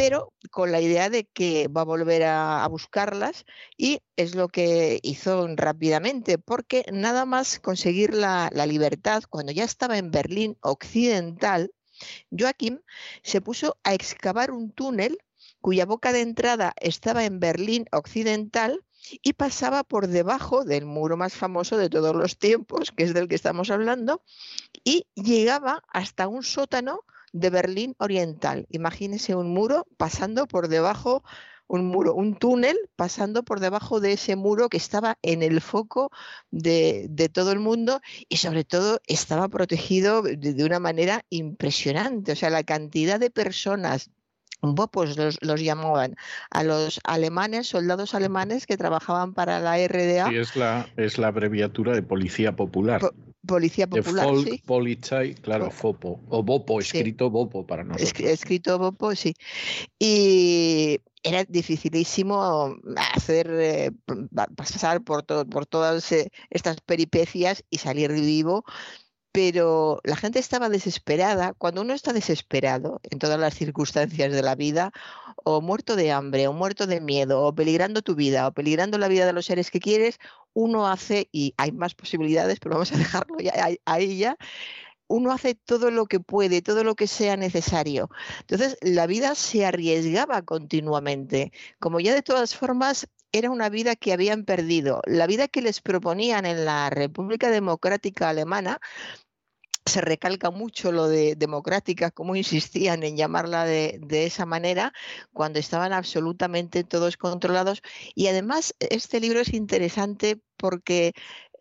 pero 0.01 0.33
con 0.51 0.73
la 0.73 0.81
idea 0.81 1.11
de 1.11 1.27
que 1.27 1.69
va 1.69 1.83
a 1.83 1.85
volver 1.85 2.23
a, 2.23 2.67
buscarlas 2.69 3.45
y 3.77 4.01
es 4.17 4.35
lo 4.35 4.49
que 4.49 4.99
hizo 5.03 5.47
rápidamente, 5.57 6.39
porque 6.39 6.87
nada 6.91 7.27
más 7.27 7.61
conseguir 7.61 8.15
la, 8.15 8.49
libertad, 8.67 9.25
cuando 9.29 9.53
ya 9.53 9.65
estaba 9.65 9.99
en 9.99 10.11
Berlín 10.11 10.57
Occidental, 10.63 11.75
Joaquín 12.31 12.83
se 13.23 13.43
puso 13.43 13.77
a 13.85 13.93
excavar 13.93 14.53
un 14.53 14.73
túnel 14.73 15.19
cuya 15.61 15.85
boca 15.85 16.15
de 16.15 16.23
entrada 16.23 16.73
estaba 16.81 17.27
en 17.27 17.39
Berlín 17.39 17.85
Occidental 17.93 18.83
y 19.23 19.35
pasaba 19.35 19.85
por 19.85 20.07
debajo 20.07 20.65
del 20.65 20.87
muro 20.87 21.19
más 21.19 21.35
famoso 21.35 21.77
de 21.77 21.91
todos 21.91 22.17
los 22.17 22.39
tiempos, 22.39 22.91
que 22.91 23.03
es 23.05 23.13
del 23.13 23.29
que 23.29 23.35
estamos 23.35 23.71
hablando, 23.71 24.23
y 24.83 25.05
llegaba 25.15 25.83
hasta 25.89 26.27
un 26.27 26.43
sótano 26.43 27.05
de 27.33 27.51
Berlín 27.51 27.95
Oriental. 27.99 28.67
Imagínese 28.71 29.35
un 29.35 29.53
muro 29.53 29.87
pasando 29.97 30.47
por 30.47 30.69
debajo, 30.69 31.23
un 31.67 31.87
muro, 31.87 32.15
un 32.15 32.35
túnel 32.35 32.77
pasando 32.97 33.45
por 33.45 33.61
debajo 33.61 34.01
de 34.01 34.13
ese 34.13 34.37
muro 34.37 34.69
que 34.69 34.77
estaba 34.77 35.19
en 35.23 35.43
el 35.43 35.61
foco 35.61 36.11
de, 36.51 37.31
todo 37.33 37.53
el 37.53 37.61
mundo 37.61 38.01
y 38.29 38.39
sobre 38.39 38.65
todo 38.65 39.01
estaba 39.07 39.49
protegido 39.49 40.23
de, 40.23 40.65
una 40.65 40.81
manera 40.81 41.25
impresionante. 41.31 42.33
O 42.33 42.37
sea, 42.37 42.51
la 42.51 42.65
cantidad 42.65 43.21
de 43.21 43.31
personas 43.31 44.11
Bopos 44.63 45.17
los, 45.17 45.39
los, 45.41 45.61
llamaban 45.61 46.17
a 46.51 46.65
los 46.65 47.01
alemanes, 47.05 47.69
soldados 47.69 48.15
alemanes 48.15 48.67
que 48.67 48.77
trabajaban 48.77 49.35
para 49.35 49.61
la 49.61 49.77
RDA. 49.87 50.29
Sí, 50.29 50.37
es 50.37 50.57
la, 50.57 50.89
es 50.97 51.19
la 51.19 51.29
abreviatura 51.29 51.95
de 51.95 52.03
Policía 52.03 52.55
Popular. 52.55 53.01
Policía 53.47 53.87
Popular. 53.89 54.27
Folk 54.27 54.49
sí. 54.49 54.63
Polizei, 54.67 55.35
claro, 55.35 55.71
FOPO. 55.71 56.21
O 56.29 56.43
BOPO, 56.43 56.81
escrito 56.81 57.31
BOPO 57.31 57.67
para 57.67 57.85
nosotros. 57.85 58.21
escrito 58.21 58.79
BOPO, 58.79 59.15
sí. 59.17 59.35
Y 59.99 61.01
era 61.23 61.45
dificilísimo 61.45 62.77
hacer 63.15 63.51
eh, 63.51 63.91
pasar 64.57 65.03
por, 65.03 65.25
por 65.25 65.67
todas 65.67 66.13
eh, 66.13 66.31
estas 66.51 66.81
peripecias 66.81 67.65
y 67.71 67.79
salir 67.79 68.13
vivo 68.13 68.65
pero 69.33 70.01
la 70.05 70.17
gente 70.17 70.39
estaba 70.39 70.69
desesperada. 70.69 71.55
Cuando 71.55 71.83
uno 71.83 71.95
está 71.95 72.13
desesperado 72.13 73.01
en 73.11 73.19
todas 73.19 73.39
las 73.39 73.55
circunstancias 73.55 74.33
de 74.33 74.43
la 74.43 74.55
vida, 74.55 74.93
o 75.45 75.61
muerto 75.61 75.97
de 75.97 76.13
hambre, 76.13 76.49
o 76.49 76.53
muerto 76.53 76.87
de 76.87 77.01
miedo, 77.01 77.43
o 77.43 77.55
peligrando 77.55 78.03
tu 78.03 78.15
vida, 78.15 78.47
o 78.49 78.53
peligrando 78.53 78.99
la 78.99 79.09
vida 79.09 79.27
de 79.27 79.33
los 79.33 79.47
seres 79.47 79.71
que 79.71 79.81
quieres, 79.81 80.19
uno 80.53 80.89
hace, 80.89 81.29
y 81.33 81.55
hay 81.57 81.73
más 81.73 81.95
posibilidades, 81.95 82.59
pero 82.61 82.75
vamos 82.75 82.93
a 82.93 82.97
dejarlo 82.99 83.39
ya, 83.39 83.53
ahí 83.85 84.19
ya, 84.19 84.37
uno 85.09 85.33
hace 85.33 85.55
todo 85.57 85.91
lo 85.91 86.07
que 86.07 86.21
puede, 86.21 86.63
todo 86.63 86.85
lo 86.85 86.95
que 86.95 87.09
sea 87.09 87.37
necesario. 87.37 88.11
Entonces, 88.41 88.79
la 88.81 89.07
vida 89.09 89.35
se 89.35 89.67
arriesgaba 89.67 90.43
continuamente. 90.43 91.53
Como 91.81 91.99
ya 91.99 92.15
de 92.15 92.23
todas 92.23 92.55
formas 92.55 93.09
era 93.33 93.51
una 93.51 93.69
vida 93.69 93.97
que 93.97 94.13
habían 94.13 94.45
perdido. 94.45 95.03
La 95.07 95.27
vida 95.27 95.49
que 95.49 95.63
les 95.63 95.81
proponían 95.81 96.47
en 96.47 96.65
la 96.65 96.91
República 96.91 97.51
Democrática 97.51 98.29
Alemana 98.29 98.81
se 99.87 100.01
recalca 100.01 100.51
mucho 100.51 100.93
lo 100.93 101.09
de 101.09 101.35
democrática, 101.37 102.11
como 102.11 102.37
insistían 102.37 103.03
en 103.03 103.17
llamarla 103.17 103.65
de, 103.65 104.01
esa 104.27 104.47
manera, 104.47 104.93
cuando 105.33 105.59
estaban 105.59 105.93
absolutamente 105.93 106.85
todos 106.85 107.17
controlados. 107.17 107.83
Y 108.15 108.29
además, 108.29 108.75
este 108.79 109.21
libro 109.21 109.41
es 109.41 109.53
interesante 109.53 110.41
porque 110.61 111.13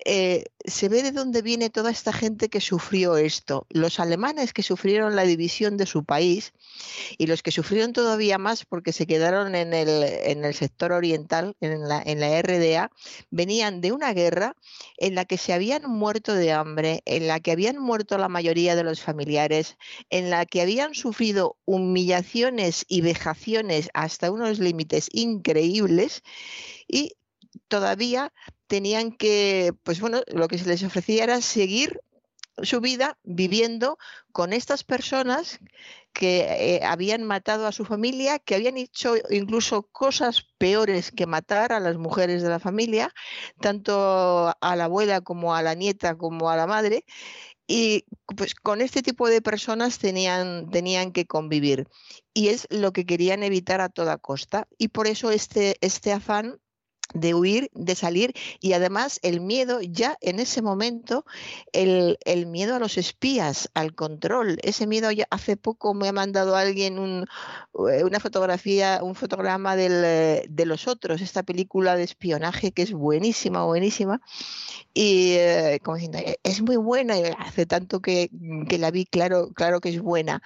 eh, 0.05 0.45
se 0.63 0.87
ve 0.87 1.03
de 1.03 1.11
dónde 1.11 1.41
viene 1.41 1.69
toda 1.69 1.91
esta 1.91 2.13
gente 2.13 2.47
que 2.47 2.61
sufrió 2.61 3.17
esto. 3.17 3.65
Los 3.69 3.99
alemanes 3.99 4.53
que 4.53 4.63
sufrieron 4.63 5.15
la 5.15 5.23
división 5.23 5.75
de 5.75 5.85
su 5.85 6.05
país 6.05 6.53
y 7.17 7.27
los 7.27 7.43
que 7.43 7.51
sufrieron 7.51 7.91
todavía 7.91 8.37
más 8.37 8.65
porque 8.65 8.93
se 8.93 9.05
quedaron 9.07 9.55
en 9.55 9.73
el, 9.73 10.03
en 10.03 10.45
el 10.45 10.53
sector 10.53 10.93
oriental, 10.93 11.55
en 11.59 11.87
la, 11.87 12.01
en 12.05 12.21
la 12.21 12.41
RDA, 12.41 12.91
venían 13.29 13.81
de 13.81 13.91
una 13.91 14.13
guerra 14.13 14.55
en 14.97 15.15
la 15.15 15.25
que 15.25 15.37
se 15.37 15.51
habían 15.51 15.83
muerto 15.89 16.33
de 16.33 16.53
hambre, 16.53 17.01
en 17.05 17.27
la 17.27 17.41
que 17.41 17.51
habían 17.51 17.77
muerto 17.77 18.17
la 18.17 18.29
mayoría 18.29 18.77
de 18.77 18.83
los 18.83 19.01
familiares, 19.01 19.77
en 20.09 20.29
la 20.29 20.45
que 20.45 20.61
habían 20.61 20.95
sufrido 20.95 21.57
humillaciones 21.65 22.85
y 22.87 23.01
vejaciones 23.01 23.89
hasta 23.93 24.31
unos 24.31 24.59
límites 24.59 25.09
increíbles 25.11 26.23
y 26.87 27.13
todavía 27.67 28.33
tenían 28.67 29.11
que, 29.11 29.73
pues 29.83 29.99
bueno, 29.99 30.21
lo 30.27 30.47
que 30.47 30.57
se 30.57 30.67
les 30.67 30.83
ofrecía 30.83 31.23
era 31.23 31.41
seguir 31.41 32.01
su 32.63 32.81
vida 32.81 33.17
viviendo 33.23 33.97
con 34.31 34.53
estas 34.53 34.83
personas 34.83 35.59
que 36.13 36.41
eh, 36.41 36.81
habían 36.83 37.23
matado 37.23 37.67
a 37.67 37.71
su 37.71 37.85
familia, 37.85 38.39
que 38.39 38.55
habían 38.55 38.77
hecho 38.77 39.13
incluso 39.29 39.83
cosas 39.91 40.47
peores 40.57 41.11
que 41.11 41.27
matar 41.27 41.71
a 41.71 41.79
las 41.79 41.97
mujeres 41.97 42.41
de 42.41 42.49
la 42.49 42.59
familia, 42.59 43.13
tanto 43.61 44.53
a 44.59 44.75
la 44.75 44.85
abuela 44.85 45.21
como 45.21 45.55
a 45.55 45.61
la 45.61 45.75
nieta 45.75 46.17
como 46.17 46.49
a 46.49 46.57
la 46.57 46.67
madre. 46.67 47.05
Y 47.67 48.05
pues 48.35 48.55
con 48.55 48.81
este 48.81 49.03
tipo 49.03 49.29
de 49.29 49.41
personas 49.41 49.99
tenían, 49.99 50.71
tenían 50.71 51.11
que 51.11 51.27
convivir. 51.27 51.87
Y 52.33 52.47
es 52.47 52.65
lo 52.71 52.93
que 52.93 53.05
querían 53.05 53.43
evitar 53.43 53.79
a 53.79 53.89
toda 53.89 54.17
costa. 54.17 54.67
Y 54.79 54.87
por 54.87 55.05
eso 55.05 55.29
este, 55.29 55.77
este 55.81 56.11
afán 56.11 56.59
de 57.13 57.33
huir, 57.33 57.71
de 57.73 57.95
salir 57.95 58.33
y 58.59 58.73
además 58.73 59.19
el 59.23 59.41
miedo, 59.41 59.81
ya 59.81 60.17
en 60.21 60.39
ese 60.39 60.61
momento, 60.61 61.25
el, 61.71 62.17
miedo 62.47 62.75
a 62.75 62.79
los 62.79 62.97
espías, 62.97 63.69
al 63.73 63.95
control, 63.95 64.59
ese 64.63 64.87
miedo 64.87 65.11
ya 65.11 65.27
hace 65.31 65.57
poco 65.57 65.93
me 65.93 66.07
ha 66.07 66.13
mandado 66.13 66.55
alguien 66.55 66.99
un, 66.99 67.25
eh, 67.91 68.03
una 68.03 68.19
fotografía, 68.19 68.99
un 69.01 69.15
fotograma 69.15 69.75
del, 69.75 70.45
de 70.49 70.65
los 70.65 70.87
otros, 70.87 71.21
esta 71.21 71.43
película 71.43 71.95
de 71.95 72.03
espionaje 72.03 72.71
que 72.71 72.83
es 72.83 72.93
buenísima, 72.93 73.65
buenísima 73.65 74.21
y 74.93 75.33
eh, 75.33 75.79
como 75.83 75.95
diciendo, 75.95 76.19
e, 76.19 76.39
es 76.43 76.61
muy 76.61 76.77
buena 76.77 77.17
y 77.17 77.23
hace 77.37 77.65
tanto 77.65 78.01
que, 78.01 78.29
que 78.67 78.77
la 78.77 78.91
vi, 78.91 79.05
claro, 79.05 79.49
claro 79.53 79.79
que 79.81 79.89
es 79.89 80.01
buena 80.01 80.41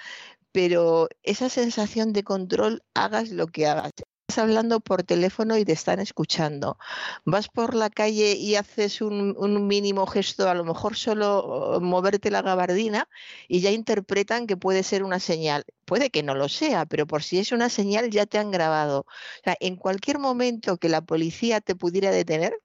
pero 0.53 1.09
esa 1.23 1.49
sensación 1.49 2.13
de 2.13 2.23
control, 2.23 2.83
hagas 2.93 3.31
lo 3.31 3.47
que 3.47 3.65
hagas 3.65 3.91
hablando 4.37 4.79
por 4.79 5.03
teléfono 5.03 5.57
y 5.57 5.65
te 5.65 5.73
están 5.73 5.99
escuchando. 5.99 6.77
Vas 7.25 7.47
por 7.49 7.75
la 7.75 7.89
calle 7.89 8.33
y 8.33 8.55
haces 8.55 9.01
un, 9.01 9.67
mínimo 9.67 10.05
gesto, 10.07 10.49
a 10.49 10.53
lo 10.53 10.63
mejor 10.63 10.95
solo 10.95 11.79
moverte 11.81 12.31
la 12.31 12.41
gabardina 12.41 13.07
y 13.47 13.61
ya 13.61 13.71
interpretan 13.71 14.47
que 14.47 14.57
puede 14.57 14.83
ser 14.83 15.03
una 15.03 15.19
señal. 15.19 15.65
Puede 15.85 16.09
que 16.09 16.23
no 16.23 16.35
lo 16.35 16.49
sea, 16.49 16.85
pero 16.85 17.07
por 17.07 17.23
si 17.23 17.39
es 17.39 17.51
una 17.51 17.69
señal 17.69 18.09
ya 18.09 18.25
te 18.25 18.37
han 18.37 18.51
grabado. 18.51 19.05
en 19.59 19.75
cualquier 19.75 20.19
momento 20.19 20.77
que 20.77 20.89
la 20.89 21.01
policía 21.01 21.61
te 21.61 21.75
pudiera 21.75 22.11
detener, 22.11 22.59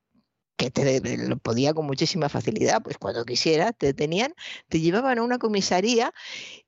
que 0.59 0.73
te 0.73 1.01
lo 1.17 1.39
podía 1.39 1.73
con 1.73 1.87
muchísima 1.87 2.29
facilidad, 2.29 2.83
pues 2.83 2.99
cuando 2.99 3.25
quisiera 3.25 3.73
te 3.73 3.87
detenían, 3.87 4.35
te 4.69 4.81
llevaban 4.81 5.19
a 5.19 5.23
una 5.23 5.39
comisaría 5.39 6.13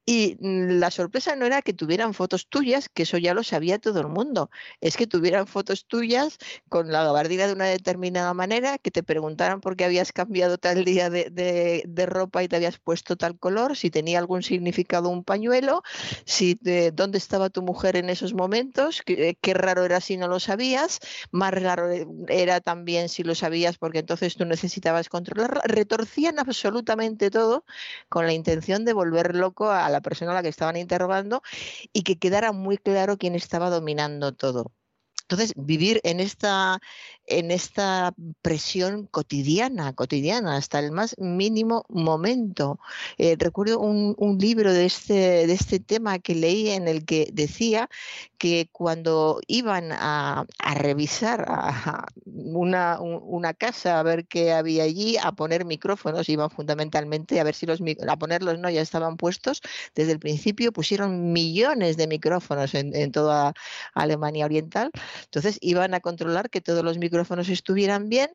y 0.07 0.36
mm, 0.41 0.78
la 0.78 0.91
sorpresa 0.91 1.36
no 1.36 1.44
era 1.44 1.60
que 1.62 1.73
tuvieran 1.73 2.15
fotos 2.15 2.49
tuyas, 2.49 2.89
que 2.89 3.02
eso 3.02 3.19
ya 3.19 3.35
lo 3.35 3.43
sabía 3.43 3.78
todo 3.78 4.01
el 4.01 4.07
mundo, 4.07 4.51
es 4.81 4.97
que 4.97 5.07
tuvieran 5.07 5.47
fotos 5.47 5.86
tuyas 5.86 6.39
con 6.69 6.91
la 6.93 7.05
gabardina 7.05 7.47
de 7.49 7.52
una 7.52 7.67
determinada 7.67 8.33
manera, 8.33 8.78
que 8.78 8.91
te 8.91 9.02
preguntaran 9.02 9.60
por 9.60 9.77
qué 9.77 9.85
habías 9.85 10.12
cambiado 10.12 10.57
tal 10.59 10.85
día 10.85 11.10
de, 11.10 12.07
ropa 12.07 12.43
y 12.43 12.49
te 12.49 12.57
habías 12.57 12.78
puesto 12.78 13.17
tal 13.17 13.39
color, 13.39 13.77
si 13.77 13.91
tenía 13.91 14.19
algún 14.19 14.43
significado 14.43 15.09
un 15.09 15.25
pañuelo, 15.25 15.83
si 16.25 16.59
dónde 16.93 17.19
estaba 17.19 17.51
tu 17.51 17.62
mujer 17.62 17.97
en 17.97 18.09
esos 18.09 18.35
momentos, 18.35 19.02
qué, 19.05 19.36
qué 19.41 19.55
raro 19.55 19.85
era 19.85 20.01
si 20.01 20.17
no 20.17 20.28
lo 20.28 20.41
sabías, 20.41 21.01
más 21.31 21.52
raro 21.55 21.89
era 22.28 22.60
también 22.60 23.09
si 23.09 23.23
lo 23.23 23.35
sabías 23.35 23.80
porque 23.81 24.00
entonces 24.00 24.36
tú 24.36 24.44
necesitabas 24.44 25.09
controlar, 25.09 25.60
retorcían 25.65 26.39
absolutamente 26.39 27.31
todo 27.31 27.65
con 28.09 28.26
la 28.26 28.33
intención 28.34 28.84
de 28.84 28.92
volver 28.92 29.34
loco 29.36 29.70
a 29.70 29.89
la 29.91 30.00
persona 30.02 30.33
a 30.33 30.34
la 30.36 30.42
que 30.42 30.50
estaban 30.50 30.76
interrogando 30.76 31.42
y 31.92 32.02
que 32.05 32.18
quedara 32.18 32.52
muy 32.52 32.78
claro 32.78 33.18
quién 33.18 33.34
estaba 33.34 33.70
dominando 33.70 34.33
todo. 34.34 34.73
Entonces, 35.31 35.52
vivir 35.57 36.00
en 36.02 36.18
esta, 36.18 36.81
en 37.26 37.52
esta 37.52 38.12
presión 38.42 39.07
cotidiana, 39.07 39.92
cotidiana, 39.92 40.57
hasta 40.57 40.81
el 40.81 40.91
más 40.91 41.15
mínimo 41.18 41.84
momento. 41.89 42.81
Eh, 43.17 43.36
recuerdo 43.39 43.78
un, 43.78 44.17
libro 44.41 44.73
de 44.73 44.86
este, 44.86 45.47
de 45.47 45.52
este 45.52 45.78
tema 45.78 46.18
que 46.18 46.34
leí 46.34 46.70
en 46.70 46.89
el 46.89 47.05
que 47.05 47.28
decía 47.33 47.89
que 48.39 48.68
cuando 48.73 49.41
iban 49.47 49.92
a, 49.92 50.47
revisar 50.75 51.44
a 51.49 52.07
una, 52.25 53.00
una, 53.00 53.55
casa 53.55 54.00
a 54.00 54.02
ver 54.02 54.26
qué 54.26 54.52
había 54.52 54.83
allí, 54.83 55.17
a 55.17 55.31
poner 55.31 55.65
micrófonos, 55.65 56.28
iban 56.28 56.50
fundamentalmente 56.50 57.39
a 57.39 57.44
ver 57.44 57.55
si 57.55 57.67
los 57.67 57.81
a 58.09 58.17
ponerlos 58.17 58.59
no 58.59 58.68
ya 58.68 58.81
estaban 58.81 59.17
puestos, 59.17 59.60
desde 59.94 60.10
el 60.12 60.18
principio 60.18 60.73
pusieron 60.73 61.33
millones 61.33 61.97
de 61.97 62.09
micrófonos 62.09 62.75
en 62.75 63.12
toda 63.12 63.52
Alemania 63.94 64.47
Oriental 64.47 64.91
entonces 65.24 65.58
iban 65.60 65.94
a 65.94 66.00
controlar 66.00 66.50
que 66.50 66.60
todos 66.60 66.84
los 66.84 66.99
micrófonos 66.99 67.49
estuvieran 67.49 68.08
bien 68.08 68.31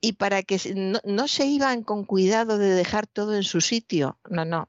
y 0.00 0.14
para 0.14 0.42
que 0.42 0.58
no, 1.04 1.28
se 1.28 1.46
iban 1.46 1.82
con 1.82 2.04
cuidado 2.04 2.58
de 2.58 2.70
dejar 2.70 3.06
todo 3.06 3.36
en 3.36 3.42
su 3.42 3.60
sitio, 3.60 4.18
no, 4.28 4.44
no. 4.44 4.68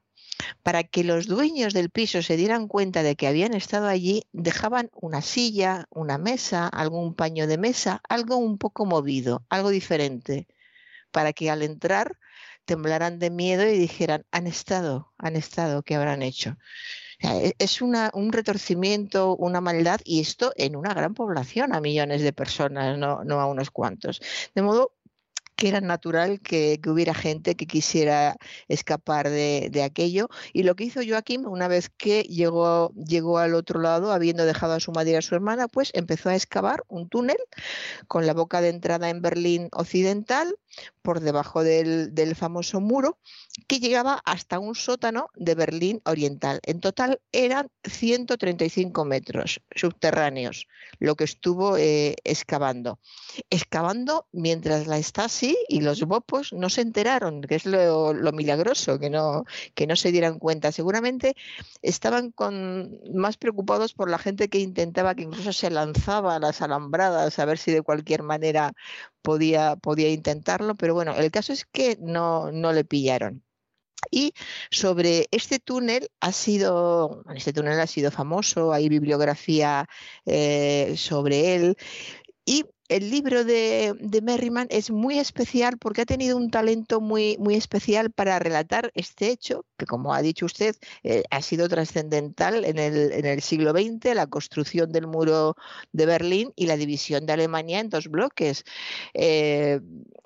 Para 0.62 0.82
que 0.82 1.04
los 1.04 1.26
dueños 1.26 1.72
del 1.72 1.90
piso 1.90 2.20
se 2.22 2.36
dieran 2.36 2.66
cuenta 2.66 3.02
de 3.02 3.14
que 3.14 3.28
habían 3.28 3.54
estado 3.54 3.86
allí, 3.86 4.24
dejaban 4.32 4.90
una 4.92 5.22
silla, 5.22 5.86
una 5.90 6.18
mesa, 6.18 6.66
algún 6.66 7.14
paño 7.14 7.46
de 7.46 7.58
mesa, 7.58 8.00
algo 8.08 8.36
un 8.36 8.58
poco 8.58 8.84
movido, 8.84 9.44
algo 9.50 9.70
diferente, 9.70 10.48
para 11.12 11.32
que 11.32 11.50
al 11.50 11.62
entrar 11.62 12.18
temblaran 12.64 13.18
de 13.18 13.30
miedo 13.30 13.64
y 13.68 13.78
dijeran, 13.78 14.24
han 14.30 14.46
estado, 14.46 15.12
han 15.18 15.36
estado, 15.36 15.82
¿qué 15.82 15.94
habrán 15.94 16.22
hecho? 16.22 16.56
E, 17.22 17.54
es 17.58 17.82
una, 17.82 18.10
un 18.14 18.32
retorcimiento, 18.32 19.36
una 19.36 19.60
maldad, 19.60 20.00
y 20.04 20.20
esto 20.20 20.52
en 20.56 20.76
una 20.76 20.94
gran 20.94 21.14
población, 21.14 21.74
a 21.74 21.80
millones 21.80 22.22
de 22.22 22.32
personas, 22.32 22.98
no, 22.98 23.40
a 23.40 23.46
unos 23.46 23.70
cuantos. 23.70 24.20
De 24.54 24.62
modo 24.62 24.92
que 25.56 25.68
era 25.68 25.80
natural 25.80 26.40
que, 26.40 26.80
hubiera 26.88 27.14
gente 27.14 27.54
que 27.54 27.66
quisiera 27.66 28.36
escapar 28.68 29.30
de, 29.30 29.82
aquello. 29.84 30.28
Y 30.52 30.64
lo 30.64 30.74
que 30.74 30.84
hizo 30.84 31.00
Joaquín, 31.06 31.46
una 31.46 31.68
vez 31.68 31.88
que 31.88 32.22
llegó, 32.22 32.92
llegó 32.94 33.38
al 33.38 33.54
otro 33.54 33.80
lado, 33.80 34.12
habiendo 34.12 34.44
dejado 34.44 34.72
a 34.74 34.80
su 34.80 34.90
madre 34.90 35.12
y 35.12 35.14
a 35.16 35.22
su 35.22 35.34
hermana, 35.36 35.68
pues 35.68 35.90
empezó 35.94 36.30
a 36.30 36.34
excavar 36.34 36.82
un 36.88 37.08
túnel 37.08 37.36
con 38.08 38.26
la 38.26 38.34
boca 38.34 38.60
de 38.60 38.70
entrada 38.70 39.08
en 39.10 39.22
Berlín 39.22 39.68
Occidental, 39.72 40.56
por 41.02 41.20
debajo 41.20 41.64
del, 41.64 42.14
del 42.14 42.36
famoso 42.36 42.80
muro, 42.80 43.18
que 43.66 43.80
llegaba 43.80 44.22
hasta 44.24 44.58
un 44.58 44.74
sótano 44.74 45.28
de 45.34 45.54
Berlín 45.54 46.00
Oriental. 46.04 46.60
En 46.64 46.80
total 46.80 47.20
eran 47.32 47.68
135 47.84 49.04
metros 49.04 49.60
subterráneos, 49.74 50.68
lo 50.98 51.16
que 51.16 51.24
estuvo 51.24 51.76
eh, 51.76 52.16
excavando. 52.24 52.98
Excavando 53.50 54.26
mientras 54.32 54.86
la 54.86 55.02
Stasi 55.02 55.56
y 55.68 55.80
los 55.80 56.02
bopos 56.04 56.52
no 56.52 56.68
se 56.68 56.80
enteraron, 56.80 57.42
que 57.42 57.56
es 57.56 57.66
lo, 57.66 58.14
milagroso, 58.32 58.98
que 58.98 59.10
no, 59.10 59.44
que 59.74 59.86
no 59.86 59.96
se 59.96 60.12
dieran 60.12 60.38
cuenta. 60.38 60.72
Seguramente 60.72 61.34
estaban 61.82 62.30
con, 62.30 63.00
más 63.12 63.36
preocupados 63.36 63.92
por 63.94 64.10
la 64.10 64.18
gente 64.18 64.48
que 64.48 64.58
intentaba, 64.58 65.14
que 65.14 65.22
incluso 65.22 65.52
se 65.52 65.70
lanzaba 65.70 66.36
a 66.36 66.38
las 66.38 66.62
alambradas 66.62 67.38
a 67.38 67.44
ver 67.44 67.58
si 67.58 67.72
de 67.72 67.82
cualquier 67.82 68.22
manera 68.22 68.72
podía, 69.22 69.76
podía 69.76 70.10
intentarlo, 70.10 70.74
pero 70.74 70.94
bueno, 70.94 71.14
el 71.16 71.30
caso 71.30 71.52
es 71.52 71.64
que 71.66 71.96
no, 72.00 72.52
no 72.52 72.72
le 72.72 72.84
pillaron. 72.84 73.42
Y 74.10 74.34
sobre 74.70 75.28
este 75.30 75.58
túnel 75.58 76.10
ha 76.20 76.32
sido, 76.32 77.22
este 77.34 77.52
túnel 77.52 77.80
ha 77.80 77.86
sido 77.86 78.10
famoso, 78.10 78.72
hay 78.72 78.88
bibliografía 78.88 79.88
eh, 80.26 80.94
sobre 80.96 81.54
él. 81.54 81.76
Y 82.44 82.64
el 82.88 83.10
libro 83.10 83.44
de, 83.44 83.94
Merriman 84.22 84.66
es 84.70 84.90
muy 84.90 85.18
especial 85.18 85.78
porque 85.78 86.02
ha 86.02 86.06
tenido 86.06 86.36
un 86.36 86.50
talento 86.50 87.00
muy, 87.00 87.36
muy 87.38 87.54
especial 87.54 88.10
para 88.10 88.38
relatar 88.38 88.90
este 88.94 89.30
hecho, 89.30 89.64
que 89.78 89.86
como 89.86 90.14
ha 90.14 90.22
dicho 90.22 90.46
usted, 90.46 90.76
eh, 91.02 91.22
ha 91.30 91.42
sido 91.42 91.68
trascendental 91.68 92.64
en 92.64 92.78
el, 92.78 93.12
en 93.12 93.24
el, 93.26 93.40
siglo 93.42 93.72
XX, 93.72 94.14
la 94.14 94.26
construcción 94.26 94.92
del 94.92 95.06
muro 95.06 95.56
de 95.92 96.06
Berlín 96.06 96.52
y 96.56 96.66
la 96.66 96.76
división 96.76 97.26
de 97.26 97.32
Alemania 97.32 97.80
en 97.80 97.88
dos 97.88 98.08
bloques. 98.08 98.64
Eh, 99.14 99.80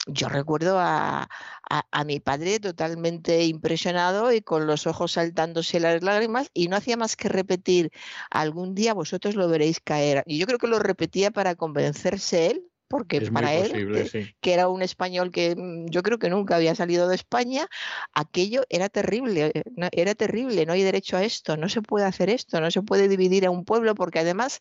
yo 0.09 0.29
recuerdo 0.29 0.79
a, 0.79 1.29
a, 1.69 2.05
mi 2.05 2.21
padre 2.21 2.61
totalmente 2.61 3.45
impresionado 3.45 4.33
y 4.33 4.41
con 4.41 4.67
los 4.67 4.87
ojos 4.87 5.13
saltándose 5.13 5.81
las 5.81 6.03
lágrimas 6.03 6.51
y 6.55 6.69
no 6.69 6.77
hacía 6.77 6.97
más 6.97 7.17
que 7.17 7.29
repetir, 7.29 7.91
algún 8.31 8.75
día 8.75 8.95
vosotros 8.95 9.35
lo 9.35 9.49
veréis 9.49 9.81
caer. 9.81 10.23
Y 10.27 10.39
yo 10.39 10.47
creo 10.47 10.59
que 10.59 10.69
lo 10.69 10.79
repetía 10.79 11.31
para 11.31 11.57
convencerse 11.57 12.56
porque 12.89 13.19
Es 13.19 13.31
para 13.31 13.55
él, 13.55 13.71
posible, 13.71 14.03
que, 14.03 14.09
sí. 14.09 14.35
que 14.41 14.53
era 14.55 14.69
un 14.69 14.83
español 14.83 15.31
que 15.31 15.55
mm, 15.57 15.87
yo 15.91 16.03
creo 16.03 16.19
que 16.19 16.31
nunca 16.31 16.57
había 16.57 16.75
salido 16.75 17.09
de 17.09 17.17
España, 17.17 17.67
aquello 18.13 18.63
era 18.69 18.89
terrible, 18.89 19.53
eh, 19.55 19.63
era 19.93 20.15
terrible, 20.15 20.67
no 20.67 20.73
hay 20.73 20.83
derecho 20.83 21.17
a 21.17 21.25
esto, 21.25 21.57
no 21.57 21.69
se 21.69 21.83
puede 21.83 22.07
hacer 22.07 22.31
esto, 22.31 22.61
no 22.61 22.71
se 22.71 22.83
puede 22.83 23.09
dividir 23.09 23.47
a 23.47 23.51
un 23.51 23.65
pueblo, 23.65 23.95
porque 23.95 24.21
además 24.21 24.61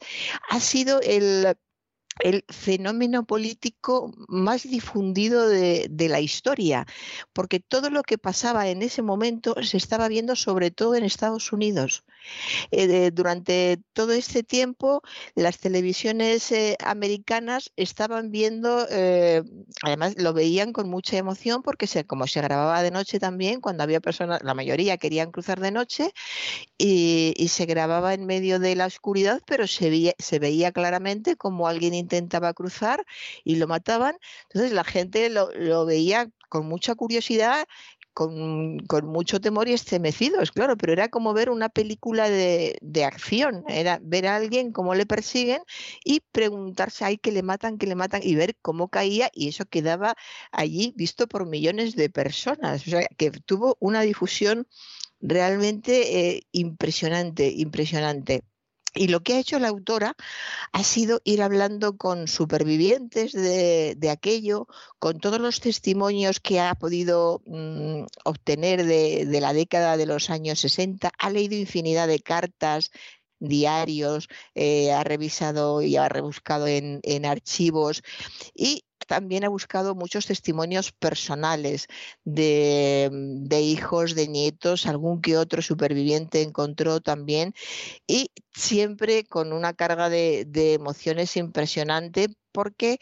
ha 0.50 0.60
sido 0.60 1.02
el, 1.02 1.56
el 2.20 2.46
fenómeno 2.50 3.26
político 3.26 4.14
más 4.28 4.64
difundido 4.64 5.48
de, 5.48 5.90
la 6.06 6.20
historia, 6.20 6.86
porque 7.34 7.60
todo 7.60 7.90
lo 7.90 8.04
que 8.04 8.20
pasaba 8.20 8.68
en 8.70 8.84
ese 8.84 9.02
momento 9.02 9.56
se 9.64 9.78
estaba 9.78 10.08
viendo 10.08 10.36
sobre 10.36 10.70
todo 10.70 10.96
en 10.96 11.04
Estados 11.04 11.52
Unidos. 11.52 12.04
Eh, 12.72 13.12
durante 13.12 13.80
todo 13.94 14.14
este 14.14 14.44
tiempo, 14.44 15.02
las 15.34 15.58
televisiones 15.58 16.52
eh, 16.52 16.78
americanas 16.84 17.72
estaban 17.76 18.30
viendo, 18.32 18.88
eh, 18.92 19.42
además 19.84 20.16
lo 20.18 20.34
veían 20.34 20.74
con 20.74 20.90
mucha 20.90 21.18
emoción 21.18 21.64
porque 21.64 21.88
como 22.06 22.28
se 22.28 22.42
grababa 22.42 22.84
de 22.84 22.92
noche 22.92 23.20
también, 23.20 23.62
cuando 23.62 23.84
había 23.84 24.00
personas, 24.00 24.42
la 24.44 24.54
mayoría 24.54 24.98
querían 24.98 25.32
cruzar 25.32 25.60
de 25.60 25.72
noche, 25.72 26.14
y, 26.78 27.34
y 27.38 27.48
se 27.48 27.66
grababa 27.66 28.14
en 28.14 28.26
medio 28.26 28.60
de 28.60 28.76
la 28.76 28.86
oscuridad, 28.86 29.42
pero 29.46 29.68
se 29.68 29.90
veía, 29.90 30.14
se 30.20 30.40
veía 30.40 30.72
claramente 30.72 31.36
como 31.36 31.68
alguien 31.68 31.94
intentaba 32.06 32.54
cruzar 32.54 33.06
y 33.44 33.56
lo 33.58 33.68
mataban. 33.68 34.16
Entonces 34.44 34.72
la 34.72 34.84
gente 34.84 35.30
lo, 35.30 35.52
lo 35.52 35.86
veía 35.86 36.30
con 36.50 36.68
mucha 36.68 36.96
curiosidad. 36.96 37.68
Con, 38.14 38.78
mucho 39.04 39.42
temor 39.42 39.68
y 39.68 39.74
estremecidos, 39.74 40.54
claro, 40.54 40.78
pero 40.78 40.94
era 40.94 41.10
como 41.10 41.34
ver 41.34 41.50
una 41.50 41.68
película 41.68 42.30
de, 42.30 42.78
de 42.82 43.04
acción, 43.04 43.66
era 43.68 44.00
ver 44.02 44.28
a 44.28 44.38
alguien 44.38 44.72
cómo 44.72 44.96
le 44.96 45.06
persiguen 45.06 45.62
y 46.06 46.22
preguntarse, 46.32 47.04
ay, 47.04 47.18
que 47.18 47.34
le 47.34 47.44
matan, 47.44 47.78
que 47.78 47.88
le 47.88 47.96
matan, 47.96 48.22
y 48.24 48.36
ver 48.36 48.56
cómo 48.62 48.88
caía, 48.88 49.30
y 49.34 49.50
eso 49.50 49.66
quedaba 49.66 50.16
allí 50.54 50.94
visto 50.96 51.28
por 51.28 51.46
millones 51.46 51.98
de 51.98 52.10
personas, 52.10 52.88
o 52.88 52.90
sea, 52.90 53.06
que 53.18 53.32
tuvo 53.32 53.76
una 53.82 54.00
difusión 54.00 54.66
realmente 55.20 56.38
eh, 56.38 56.48
impresionante, 56.54 57.50
impresionante. 57.50 58.44
Y 58.96 59.10
lo 59.10 59.22
que 59.22 59.34
ha 59.34 59.40
hecho 59.40 59.60
la 59.60 59.68
autora 59.68 60.16
ha 60.72 60.84
sido 60.84 61.22
ir 61.26 61.42
hablando 61.42 61.98
con 61.98 62.28
supervivientes 62.30 63.34
de, 63.34 63.96
de 63.98 64.10
aquello, 64.10 64.68
con 65.00 65.20
todos 65.20 65.40
los 65.40 65.60
testimonios 65.60 66.40
que 66.40 66.62
ha 66.62 66.74
podido 66.76 67.42
mm, 67.46 68.06
obtener 68.24 68.86
de, 68.86 69.26
de 69.26 69.42
la 69.42 69.52
década 69.54 69.98
de 69.98 70.06
los 70.06 70.30
años 70.30 70.60
60. 70.60 71.12
Ha 71.18 71.30
leído 71.30 71.56
infinidad 71.56 72.08
de 72.08 72.20
cartas, 72.20 72.92
diarios, 73.40 74.30
eh, 74.56 74.92
ha 74.92 75.04
revisado 75.04 75.82
y 75.82 75.98
ha 75.98 76.08
rebuscado 76.10 76.68
en, 76.68 77.00
en 77.04 77.26
archivos 77.26 78.02
y 78.54 78.86
también 79.06 79.44
ha 79.46 79.50
buscado 79.50 79.96
muchos 79.96 80.26
testimonios 80.26 80.92
personales 80.92 81.88
de, 82.24 83.10
de 83.12 83.62
hijos, 83.62 84.16
de 84.16 84.28
nietos, 84.28 84.86
algún 84.88 85.22
que 85.22 85.38
otro 85.38 85.62
superviviente 85.62 86.42
encontró 86.42 87.02
también 87.02 87.54
y 88.08 88.32
siempre 88.54 89.26
con 89.26 89.54
una 89.54 89.74
carga 89.74 90.10
de, 90.10 90.46
de 90.48 90.74
emociones 90.74 91.38
impresionante 91.38 92.30
porque 92.52 93.00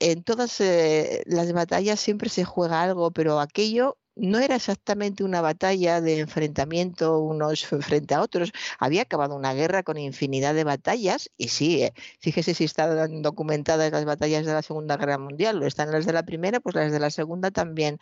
en 0.00 0.22
todas 0.22 0.60
eh, 0.60 1.24
las 1.26 1.52
batallas 1.52 2.00
siempre 2.00 2.28
se 2.30 2.44
juega 2.44 2.82
algo, 2.82 3.10
pero 3.10 3.40
aquello 3.40 3.98
no 4.16 4.38
era 4.38 4.56
exactamente 4.56 5.24
una 5.24 5.40
batalla 5.40 6.00
de 6.00 6.20
enfrentamiento 6.20 7.18
unos 7.18 7.66
frente 7.66 8.14
a 8.14 8.22
otros. 8.22 8.52
Había 8.78 9.02
acabado 9.02 9.34
una 9.36 9.54
guerra 9.54 9.82
con 9.82 9.98
infinidad 9.98 10.54
de 10.54 10.64
batallas 10.64 11.30
y 11.36 11.48
sí, 11.48 11.82
eh, 11.82 11.94
fíjese 12.20 12.54
si 12.54 12.64
están 12.64 13.22
documentadas 13.22 13.90
las 13.92 14.04
batallas 14.04 14.46
de 14.46 14.52
la 14.52 14.62
Segunda 14.62 14.96
Guerra 14.96 15.18
Mundial, 15.18 15.62
o 15.62 15.66
están 15.66 15.90
las 15.90 16.06
de 16.06 16.12
la 16.12 16.24
Primera, 16.24 16.60
pues 16.60 16.74
las 16.74 16.92
de 16.92 17.00
la 17.00 17.10
Segunda 17.10 17.50
también. 17.50 17.98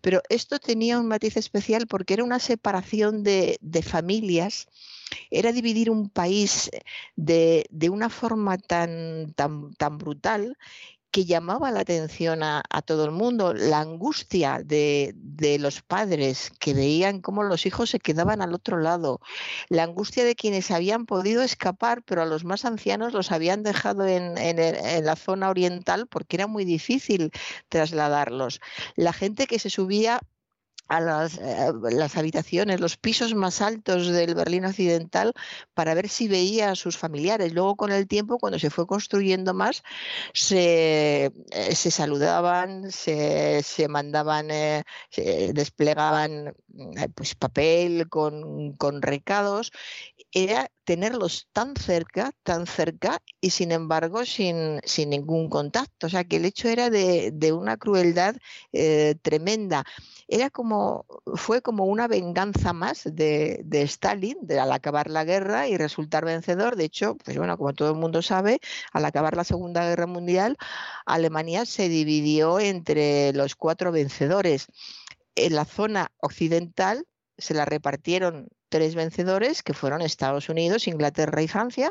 Pero 0.00 0.22
esto 0.28 0.58
tenía 0.58 0.98
un 0.98 1.08
matiz 1.08 1.36
especial 1.36 1.86
porque 1.86 2.14
era 2.14 2.24
una 2.24 2.38
separación 2.38 3.22
de, 3.22 3.58
de 3.60 3.82
familias 3.82 4.68
era 5.30 5.52
dividir 5.52 5.90
un 5.90 6.08
país 6.10 6.70
de, 7.14 7.66
de 7.70 7.90
una 7.90 8.08
forma 8.10 8.58
tan, 8.58 9.32
tan, 9.34 9.72
tan 9.74 9.98
brutal 9.98 10.56
que 11.16 11.24
llamaba 11.24 11.70
la 11.70 11.80
atención 11.80 12.42
a, 12.42 12.62
todo 12.84 13.06
el 13.06 13.10
mundo, 13.10 13.54
la 13.54 13.80
angustia 13.80 14.60
de, 14.62 15.14
los 15.58 15.80
padres 15.80 16.52
que 16.60 16.74
veían 16.74 17.22
cómo 17.22 17.42
los 17.42 17.64
hijos 17.64 17.88
se 17.88 18.00
quedaban 18.00 18.42
al 18.42 18.52
otro 18.52 18.78
lado, 18.78 19.22
la 19.70 19.84
angustia 19.84 20.26
de 20.26 20.34
quienes 20.34 20.70
habían 20.70 21.06
podido 21.06 21.42
escapar, 21.42 22.02
pero 22.02 22.20
a 22.20 22.26
los 22.26 22.44
más 22.44 22.66
ancianos 22.66 23.14
los 23.14 23.32
habían 23.32 23.62
dejado 23.62 24.06
en 24.06 25.06
la 25.06 25.16
zona 25.16 25.48
oriental 25.48 26.06
porque 26.06 26.36
era 26.36 26.48
muy 26.48 26.66
difícil 26.66 27.30
trasladarlos, 27.70 28.60
la 28.94 29.14
gente 29.14 29.46
que 29.46 29.58
se 29.58 29.70
subía 29.70 30.20
a 30.88 31.00
las, 31.00 31.38
eh, 31.38 31.72
las, 31.90 32.16
habitaciones, 32.16 32.80
los 32.80 32.96
pisos 32.96 33.34
más 33.34 33.60
altos 33.60 34.08
del 34.08 34.34
Berlín 34.34 34.64
Occidental 34.64 35.32
para 35.74 35.94
ver 35.94 36.08
si 36.08 36.28
veía 36.28 36.70
a 36.70 36.76
sus 36.76 36.96
familiares. 36.96 37.52
Luego, 37.52 37.76
con 37.76 37.92
el 37.92 38.06
tiempo, 38.06 38.38
cuando 38.38 38.58
se 38.58 38.70
fue 38.70 38.86
construyendo 38.86 39.54
más, 39.54 39.82
se, 40.32 41.26
eh, 41.50 41.74
se 41.74 41.90
saludaban, 41.90 42.90
se, 42.92 43.62
se 43.62 43.88
mandaban, 43.88 44.50
eh, 44.50 44.84
se 45.10 45.52
desplegaban 45.52 46.54
pues, 47.14 47.34
papel 47.34 48.08
con, 48.08 48.74
con 48.76 49.02
recados. 49.02 49.72
Era 50.32 50.70
tenerlos 50.86 51.48
tan 51.52 51.74
cerca, 51.76 52.30
tan 52.44 52.66
cerca 52.66 53.20
y 53.40 53.50
sin 53.50 53.72
embargo 53.72 54.24
sin, 54.24 54.80
sin 54.84 55.10
ningún 55.10 55.50
contacto. 55.50 56.06
O 56.06 56.10
sea 56.10 56.24
que 56.24 56.36
el 56.36 56.44
hecho 56.44 56.68
era 56.68 56.90
de, 56.90 57.32
de 57.34 57.52
una 57.52 57.76
crueldad 57.76 58.36
eh, 58.72 59.16
tremenda. 59.20 59.84
Era 60.28 60.48
como, 60.48 61.04
fue 61.34 61.60
como 61.60 61.86
una 61.86 62.06
venganza 62.06 62.72
más 62.72 63.02
de, 63.04 63.62
de, 63.64 63.82
Stalin 63.82 64.38
de, 64.42 64.60
al 64.60 64.70
acabar 64.70 65.10
la 65.10 65.24
guerra 65.24 65.66
y 65.68 65.76
resultar 65.76 66.24
vencedor. 66.24 66.76
De 66.76 66.84
hecho, 66.84 67.16
pues 67.16 67.36
bueno, 67.36 67.58
como 67.58 67.74
todo 67.74 67.90
el 67.90 67.96
mundo 67.96 68.22
sabe, 68.22 68.60
al 68.92 69.04
acabar 69.04 69.36
la 69.36 69.44
Segunda 69.44 69.84
Guerra 69.88 70.06
Mundial, 70.06 70.56
Alemania 71.04 71.66
se 71.66 71.88
dividió 71.88 72.60
entre 72.60 73.32
los 73.32 73.56
cuatro 73.56 73.90
vencedores. 73.90 74.68
En 75.34 75.56
la 75.56 75.64
zona 75.64 76.12
occidental 76.20 77.06
se 77.38 77.54
la 77.54 77.64
repartieron 77.64 78.48
tres 78.68 78.94
vencedores, 78.94 79.62
que 79.62 79.74
fueron 79.74 80.02
Estados 80.02 80.48
Unidos, 80.48 80.86
Inglaterra 80.86 81.42
y 81.42 81.48
Francia. 81.48 81.90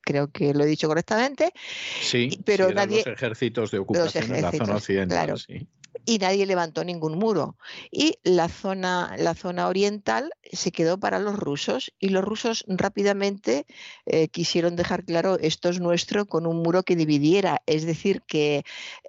Creo 0.00 0.30
que 0.30 0.52
lo 0.52 0.64
he 0.64 0.66
dicho 0.66 0.88
correctamente. 0.88 1.52
Sí, 2.00 2.40
pero 2.44 2.68
sí, 2.68 2.74
nadie. 2.74 3.02
Los 3.04 3.14
ejércitos 3.14 3.70
de 3.70 3.78
ocupación 3.78 4.24
ejércitos, 4.24 4.52
en 4.52 4.58
la 4.58 4.64
zona 4.64 4.76
occidental. 4.76 5.24
Claro. 5.24 5.36
Sí. 5.36 5.68
Y 6.04 6.18
nadie 6.18 6.46
levantó 6.46 6.82
ningún 6.84 7.16
muro. 7.16 7.56
Y 7.92 8.18
la 8.24 8.48
zona, 8.48 9.14
la 9.18 9.34
zona 9.34 9.68
oriental 9.68 10.32
se 10.50 10.72
quedó 10.72 10.98
para 10.98 11.20
los 11.20 11.36
rusos. 11.36 11.92
Y 12.00 12.08
los 12.08 12.24
rusos 12.24 12.64
rápidamente 12.66 13.66
eh, 14.06 14.26
quisieron 14.28 14.74
dejar 14.74 15.04
claro 15.04 15.38
esto 15.38 15.68
es 15.68 15.78
nuestro 15.78 16.26
con 16.26 16.46
un 16.46 16.62
muro 16.62 16.82
que 16.82 16.96
dividiera. 16.96 17.62
Es 17.66 17.86
decir, 17.86 18.22
que 18.22 18.64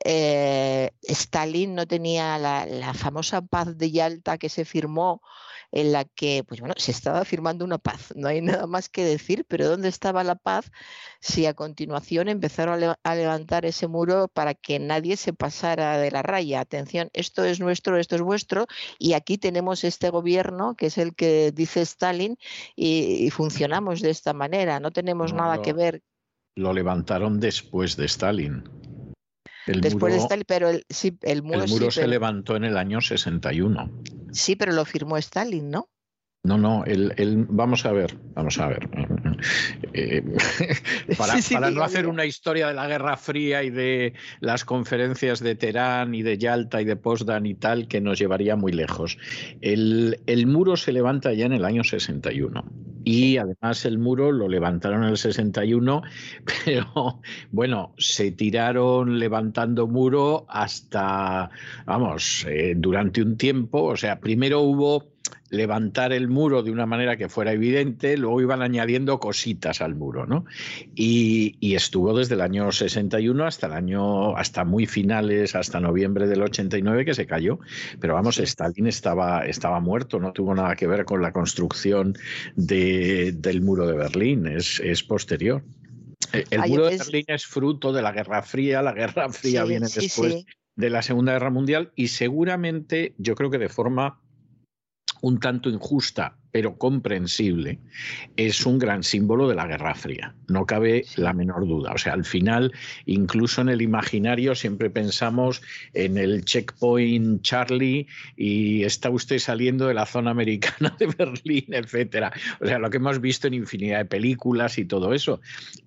eh, 0.05 0.91
Stalin 1.01 1.73
no 1.73 1.87
tenía 1.87 2.37
la, 2.37 2.67
la 2.67 2.93
famosa 2.93 3.41
paz 3.41 3.75
de 3.77 3.89
Yalta 3.89 4.37
que 4.37 4.49
se 4.49 4.65
firmó 4.65 5.21
en 5.73 5.91
la 5.91 6.05
que, 6.05 6.43
pues 6.47 6.59
bueno, 6.59 6.75
se 6.77 6.91
estaba 6.91 7.25
firmando 7.25 7.65
una 7.65 7.79
paz, 7.79 8.13
no 8.15 8.27
hay 8.27 8.41
nada 8.41 8.67
más 8.67 8.89
que 8.89 9.03
decir, 9.03 9.43
pero 9.47 9.67
¿dónde 9.67 9.89
estaba 9.89 10.23
la 10.23 10.35
paz 10.35 10.71
si 11.19 11.47
a 11.47 11.55
continuación 11.55 12.29
empezaron 12.29 12.75
a, 12.75 12.77
le 12.77 12.93
a, 13.03 13.15
levantar 13.15 13.65
ese 13.65 13.87
muro 13.87 14.27
para 14.27 14.53
que 14.53 14.77
nadie 14.77 15.17
se 15.17 15.33
pasara 15.33 15.97
de 15.97 16.11
la 16.11 16.21
raya? 16.21 16.59
Atención, 16.59 17.09
esto 17.13 17.43
es 17.43 17.59
nuestro, 17.59 17.97
esto 17.97 18.15
es 18.15 18.21
vuestro, 18.21 18.67
y 18.99 19.13
aquí 19.13 19.39
tenemos 19.39 19.83
este 19.83 20.11
gobierno, 20.11 20.75
que 20.75 20.85
es 20.85 20.99
el 20.99 21.15
que 21.15 21.51
dice 21.51 21.81
Stalin, 21.81 22.37
y, 22.75 23.25
y 23.25 23.29
funcionamos 23.31 24.01
de 24.01 24.11
esta 24.11 24.33
manera, 24.33 24.79
no 24.79 24.91
tenemos 24.91 25.33
no, 25.33 25.39
nada 25.39 25.63
que 25.63 25.73
ver. 25.73 26.03
Lo 26.55 26.71
levantaron 26.71 27.39
después 27.39 27.97
de 27.97 28.05
Stalin. 28.05 28.63
El 29.67 29.81
Después 29.81 30.13
muro, 30.13 30.13
de 30.13 30.19
Stalin, 30.19 30.45
pero 30.47 30.69
el, 30.69 30.85
sí, 30.89 31.17
el 31.21 31.43
muro, 31.43 31.63
el 31.63 31.69
muro 31.69 31.85
sí, 31.85 31.91
se 31.91 32.01
pero, 32.01 32.11
levantó 32.11 32.55
en 32.55 32.65
el 32.65 32.77
año 32.77 33.01
61. 33.01 33.91
Sí, 34.31 34.55
pero 34.55 34.73
lo 34.73 34.85
firmó 34.85 35.17
Stalin, 35.17 35.69
¿no? 35.69 35.89
No, 36.45 36.57
no, 36.57 36.83
el, 36.83 37.13
el, 37.15 37.45
vamos 37.47 37.85
a 37.85 37.93
ver, 37.93 38.17
vamos 38.33 38.59
a 38.59 38.67
ver. 38.67 38.89
Eh, 39.95 40.23
para, 41.17 41.33
Sí, 41.33 41.41
sí, 41.41 41.53
para 41.53 41.69
no 41.69 41.83
hacer 41.83 42.07
una 42.07 42.25
historia 42.25 42.67
de 42.67 42.73
la 42.73 42.87
Guerra 42.87 43.17
Fría 43.17 43.61
y 43.61 43.69
de 43.69 44.13
las 44.39 44.63
conferencias 44.63 45.41
de 45.41 45.55
Teherán 45.55 46.15
y 46.15 46.23
de 46.23 46.37
Yalta 46.37 46.81
y 46.81 46.85
de 46.85 46.95
Potsdam 46.95 47.45
y 47.45 47.53
tal, 47.53 47.87
que 47.87 47.99
nos 47.99 48.17
llevaría 48.17 48.55
muy 48.55 48.71
lejos. 48.71 49.17
El, 49.61 50.21
el 50.25 50.47
muro 50.47 50.77
se 50.77 50.93
levanta 50.93 51.33
ya 51.33 51.45
en 51.45 51.53
el 51.53 51.65
año 51.65 51.83
61. 51.83 52.63
Y 53.03 53.37
además 53.37 53.85
el 53.85 53.97
muro 53.97 54.31
lo 54.31 54.47
levantaron 54.47 55.03
en 55.03 55.09
el 55.09 55.17
61, 55.17 56.01
pero 56.65 57.21
bueno, 57.51 57.93
se 57.97 58.31
tiraron 58.31 59.19
levantando 59.19 59.87
muro 59.87 60.45
hasta, 60.49 61.49
vamos, 61.85 62.45
eh, 62.49 62.73
durante 62.77 63.21
un 63.21 63.37
tiempo. 63.37 63.83
O 63.83 63.97
sea, 63.97 64.19
primero 64.19 64.61
hubo 64.61 65.12
levantar 65.53 66.13
el 66.13 66.27
muro 66.27 66.63
de 66.63 66.71
una 66.71 66.87
manera 66.87 67.15
que 67.15 67.29
fuera 67.29 67.53
evidente, 67.53 68.17
luego 68.17 68.41
iban 68.41 68.63
añadiendo 68.63 69.19
cositas 69.19 69.81
al 69.81 69.93
muro, 69.93 70.25
¿no? 70.25 70.45
Y, 70.95 71.57
y, 71.59 71.75
estuvo 71.75 72.17
desde 72.17 72.33
el 72.33 72.41
año 72.41 72.71
61 72.71 73.45
hasta 73.45 73.67
el 73.67 73.73
año, 73.73 74.35
hasta 74.35 74.65
muy 74.65 74.87
finales, 74.87 75.55
hasta 75.55 75.79
noviembre 75.79 76.27
del 76.27 76.41
89 76.41 77.05
que 77.05 77.13
se 77.13 77.27
cayó. 77.27 77.59
Pero 77.99 78.15
vamos, 78.15 78.39
Stalin 78.39 78.87
estaba, 78.87 79.45
estaba 79.45 79.79
muerto, 79.79 80.19
no 80.19 80.33
tuvo 80.33 80.55
nada 80.55 80.75
que 80.75 80.87
ver 80.87 81.05
con 81.05 81.21
la 81.21 81.31
construcción 81.31 82.17
de, 82.55 83.31
del 83.33 83.61
muro 83.61 83.85
de 83.85 83.93
Berlín, 83.93 84.47
es, 84.47 84.79
es 84.79 85.03
posterior. 85.03 85.63
El 86.49 86.61
muro 86.67 86.87
de 86.87 86.97
Berlín 86.97 87.25
es 87.27 87.45
fruto 87.45 87.93
de 87.93 88.01
la 88.01 88.11
Guerra 88.11 88.41
Fría, 88.41 88.81
la 88.81 88.93
Guerra 88.93 89.29
Fría 89.29 89.63
Sí, 89.63 89.69
viene 89.69 89.87
sí, 89.87 89.99
después 90.01 90.33
sí. 90.33 90.45
de 90.75 90.89
la 90.89 91.03
Segunda 91.03 91.33
Guerra 91.33 91.51
Mundial 91.51 91.91
y 91.95 92.07
seguramente, 92.07 93.13
yo 93.19 93.35
creo 93.35 93.51
que 93.51 93.59
de 93.59 93.69
forma 93.69 94.22
un 95.23 95.39
tanto 95.39 95.69
injusta, 95.69 96.35
pero 96.53 96.77
comprensible, 96.77 97.79
es 98.37 98.65
un 98.67 98.77
gran 98.77 99.01
símbolo 99.01 99.49
de 99.49 99.55
la 99.55 99.65
Guerra 99.65 99.95
Fría. 99.95 100.35
No 100.47 100.67
cabe 100.67 101.03
la 101.15 101.33
menor 101.33 101.67
duda. 101.67 101.91
O 101.93 101.97
sea, 101.97 102.13
al 102.13 102.25
final, 102.25 102.71
incluso 103.07 103.61
en 103.61 103.69
el 103.69 103.81
imaginario, 103.81 104.53
siempre 104.53 104.91
pensamos 104.91 105.63
en 105.95 106.19
el 106.19 106.45
checkpoint 106.45 107.41
Charlie 107.41 108.05
y 108.37 108.83
está 108.83 109.09
usted 109.09 109.39
saliendo 109.39 109.87
de 109.87 109.95
la 109.95 110.05
zona 110.05 110.29
americana 110.29 110.95
de 110.99 111.07
Berlín, 111.07 111.65
etcétera. 111.69 112.31
O 112.61 112.67
sea, 112.67 112.77
lo 112.77 112.91
que 112.91 112.97
hemos 112.97 113.19
visto 113.19 113.47
en 113.47 113.55
infinidad 113.55 113.97
de 113.97 114.05
películas 114.05 114.77
y 114.77 114.85
todo 114.85 115.11
eso. 115.15 115.41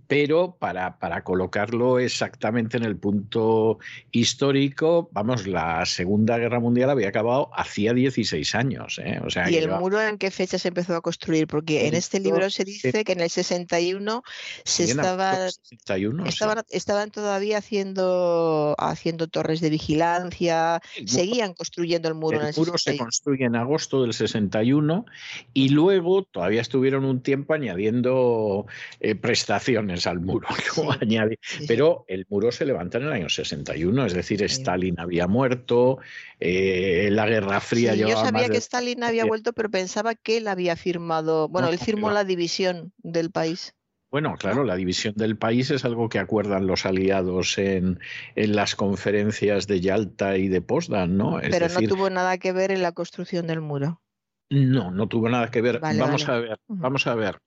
Pero 0.08 0.56
para, 0.58 0.98
para 0.98 1.22
colocarlo 1.24 1.98
exactamente 2.00 2.76
en 2.76 2.84
el 2.84 2.96
punto 2.96 3.78
histórico, 4.12 5.08
vamos, 5.12 5.46
la 5.46 5.84
Segunda 5.86 6.38
Guerra 6.38 6.60
Mundial 6.60 6.90
había 6.90 7.08
acabado 7.08 7.50
hacía 7.54 7.92
16 7.94 8.54
años. 8.54 9.00
¿eh? 9.04 9.20
O 9.24 9.30
sea, 9.30 9.50
¿Y 9.50 9.56
el 9.56 9.64
lleva- 9.64 9.80
muro 9.80 10.00
en 10.00 10.18
qué 10.18 10.30
fecha 10.30 10.55
se 10.58 10.68
empezó 10.68 10.94
a 10.96 11.00
construir? 11.00 11.46
Porque 11.46 11.86
en 11.86 11.94
este 11.94 12.20
libro 12.20 12.48
se 12.50 12.64
dice 12.64 13.04
que 13.04 13.12
en 13.12 13.20
el 13.20 13.30
61 13.30 14.22
se 14.64 14.84
estaba, 14.84 15.50
61, 15.50 16.24
sí. 16.24 16.28
estaban, 16.28 16.64
estaban 16.70 17.10
todavía 17.10 17.58
haciendo, 17.58 18.74
haciendo 18.78 19.28
torres 19.28 19.60
de 19.60 19.70
vigilancia, 19.70 20.80
seguían 21.06 21.54
construyendo 21.54 22.08
el 22.08 22.14
muro 22.14 22.40
en 22.40 22.46
El 22.48 22.54
muro 22.56 22.72
se 22.72 22.90
61. 22.90 23.04
construye 23.04 23.44
en 23.44 23.56
agosto 23.56 24.02
del 24.02 24.12
61 24.12 25.06
y 25.54 25.68
luego 25.70 26.24
todavía 26.24 26.60
estuvieron 26.60 27.04
un 27.04 27.22
tiempo 27.22 27.54
añadiendo 27.54 28.66
eh, 29.00 29.14
prestaciones 29.14 30.06
al 30.06 30.20
muro. 30.20 30.48
¿no? 30.76 30.92
Sí, 30.92 30.98
Añade- 31.00 31.38
Sí, 31.42 31.58
sí. 31.60 31.64
Pero 31.66 32.04
el 32.08 32.26
muro 32.28 32.50
se 32.52 32.64
levanta 32.64 32.98
en 32.98 33.04
el 33.04 33.12
año 33.12 33.28
61, 33.28 34.06
es 34.06 34.14
decir, 34.14 34.42
Stalin 34.42 34.98
había 34.98 35.26
muerto, 35.26 35.98
eh, 36.40 37.08
la 37.12 37.26
Guerra 37.26 37.60
Fría 37.60 37.92
Sí, 37.92 38.00
yo 38.00 38.06
llevaba 38.08 38.26
sabía 38.26 38.40
más 38.42 38.48
que 38.48 38.52
de... 38.54 38.58
Stalin 38.58 39.02
había 39.04 39.24
vuelto, 39.24 39.52
pero 39.52 39.70
pensaba 39.70 40.14
que 40.14 40.40
él 40.46 40.50
había 40.52 40.76
firmado, 40.76 41.48
bueno, 41.48 41.66
No, 41.66 41.72
él 41.72 41.78
firmó 41.78 42.10
la 42.10 42.24
división 42.24 42.92
del 42.98 43.30
país. 43.30 43.74
Bueno, 44.10 44.36
claro, 44.38 44.62
la 44.62 44.76
división 44.76 45.14
del 45.16 45.36
país 45.36 45.70
es 45.72 45.84
algo 45.84 46.08
que 46.08 46.20
acuerdan 46.20 46.66
los 46.68 46.86
aliados 46.86 47.58
en, 47.58 47.98
en 48.36 48.54
las 48.54 48.76
conferencias 48.76 49.66
de 49.66 49.80
Yalta 49.80 50.38
y 50.38 50.46
de 50.48 50.62
Potsdam, 50.62 51.16
¿no? 51.16 51.40
Es 51.40 51.50
Pero 51.50 51.66
decir, 51.68 51.88
no 51.88 51.96
tuvo 51.96 52.10
nada 52.10 52.38
que 52.38 52.52
ver 52.52 52.70
en 52.70 52.82
la 52.82 52.92
construcción 52.92 53.48
del 53.48 53.60
muro. 53.60 54.00
No, 54.48 54.92
no 54.92 55.08
tuvo 55.08 55.28
nada 55.28 55.50
que 55.50 55.60
ver. 55.60 55.80
Vale, 55.80 55.98
vamos 55.98 56.24
vale. 56.24 56.38
a 56.38 56.40
ver, 56.40 56.58
vamos 56.68 57.06
a 57.08 57.14
ver. 57.16 57.40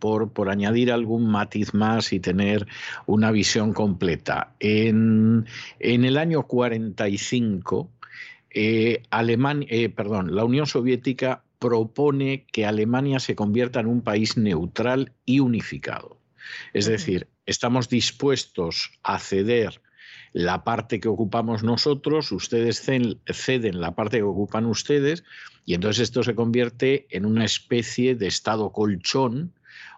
por, 0.00 0.32
por 0.32 0.50
añadir 0.50 0.90
algún 0.90 1.30
matiz 1.30 1.72
más 1.72 2.12
y 2.12 2.18
tener 2.18 2.66
una 3.06 3.30
visión 3.30 3.72
completa. 3.72 4.54
En, 4.58 5.46
en 5.78 6.04
el 6.04 6.18
año 6.18 6.42
45, 6.42 7.90
eh, 8.50 9.02
Alemania, 9.10 9.68
eh, 9.70 9.88
perdón, 9.88 10.34
la 10.34 10.44
Unión 10.44 10.66
Soviética 10.66 11.44
propone 11.62 12.44
que 12.50 12.66
Alemania 12.66 13.20
se 13.20 13.36
convierta 13.36 13.78
en 13.78 13.86
un 13.86 14.02
país 14.02 14.36
neutral 14.36 15.12
y 15.24 15.38
unificado. 15.38 16.18
Es 16.72 16.86
decir, 16.86 17.28
estamos 17.46 17.88
dispuestos 17.88 18.90
a 19.04 19.20
ceder 19.20 19.80
la 20.32 20.64
parte 20.64 20.98
que 20.98 21.06
ocupamos 21.06 21.62
nosotros, 21.62 22.32
ustedes 22.32 22.80
ceden 22.80 23.80
la 23.80 23.94
parte 23.94 24.16
que 24.16 24.24
ocupan 24.24 24.66
ustedes, 24.66 25.22
y 25.64 25.74
entonces 25.74 26.02
esto 26.02 26.24
se 26.24 26.34
convierte 26.34 27.06
en 27.10 27.24
una 27.24 27.44
especie 27.44 28.16
de 28.16 28.26
estado 28.26 28.72
colchón 28.72 29.52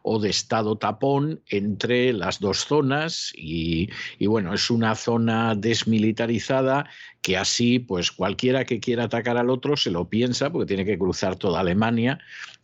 o 0.06 0.18
de 0.18 0.28
estado 0.28 0.76
tapón 0.76 1.40
entre 1.48 2.12
las 2.12 2.38
dos 2.38 2.66
zonas 2.66 3.32
y, 3.34 3.88
bueno, 4.26 4.52
es 4.52 4.70
una 4.70 4.96
zona 4.96 5.54
desmilitarizada 5.54 6.84
que 7.22 7.38
así 7.38 7.78
pues 7.78 8.12
cualquiera 8.12 8.66
que 8.66 8.80
quiera 8.80 9.04
atacar 9.04 9.38
al 9.38 9.48
otro 9.48 9.78
se 9.78 9.90
lo 9.90 10.10
piensa 10.10 10.50
porque 10.50 10.66
tiene 10.66 10.84
que 10.84 10.98
cruzar 10.98 11.36
toda 11.36 11.60
Alemania 11.60 12.18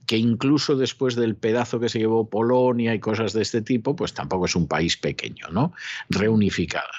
que 0.05 0.19
incluso 0.19 0.77
después 0.77 1.15
del 1.15 1.35
pedazo 1.35 1.81
que 1.81 1.89
se 1.89 2.01
llevó 2.01 2.29
Polonia 2.29 2.95
y 2.95 3.01
cosas 3.01 3.33
de 3.33 3.41
este 3.41 3.63
tipo, 3.63 3.97
pues 3.97 4.13
tampoco 4.13 4.45
es 4.45 4.57
un 4.57 4.67
país 4.67 4.97
pequeño, 4.97 5.47
¿no? 5.53 5.73
Reunificada. 6.09 6.91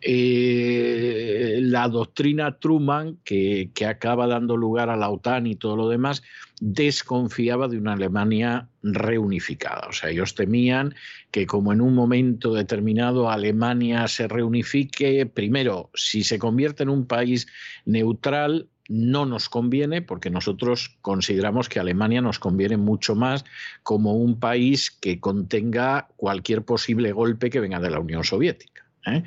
Eh, 0.00 1.58
la 1.60 1.86
doctrina 1.88 2.58
Truman, 2.58 3.18
que, 3.24 3.70
que 3.74 3.84
acaba 3.84 4.26
dando 4.26 4.56
lugar 4.56 4.88
a 4.88 4.96
la 4.96 5.10
OTAN 5.10 5.46
y 5.46 5.56
todo 5.56 5.76
lo 5.76 5.88
demás, 5.88 6.22
desconfiaba 6.60 7.68
de 7.68 7.78
una 7.78 7.92
Alemania 7.92 8.68
reunificada. 8.82 9.86
O 9.88 9.92
sea, 9.92 10.10
ellos 10.10 10.34
temían 10.34 10.94
que 11.30 11.46
como 11.46 11.72
en 11.72 11.80
un 11.80 11.94
momento 11.94 12.54
determinado 12.54 13.30
Alemania 13.30 14.08
se 14.08 14.26
reunifique, 14.26 15.26
primero, 15.26 15.90
si 15.94 16.24
se 16.24 16.38
convierte 16.38 16.82
en 16.82 16.88
un 16.88 17.06
país 17.06 17.46
neutral, 17.84 18.68
no 18.88 19.26
nos 19.26 19.48
conviene 19.48 20.00
porque 20.00 20.30
nosotros 20.30 20.96
consideramos 21.02 21.68
que 21.68 21.80
Alemania 21.80 22.20
nos 22.20 22.38
conviene 22.38 22.76
mucho 22.76 23.14
más 23.14 23.44
como 23.82 24.14
un 24.14 24.38
país 24.38 24.90
que 24.90 25.20
contenga 25.20 26.08
cualquier 26.16 26.64
posible 26.64 27.12
golpe 27.12 27.50
que 27.50 27.60
venga 27.60 27.80
de 27.80 27.90
la 27.90 28.00
Unión 28.00 28.24
Soviética. 28.24 28.86
¿eh? 29.06 29.24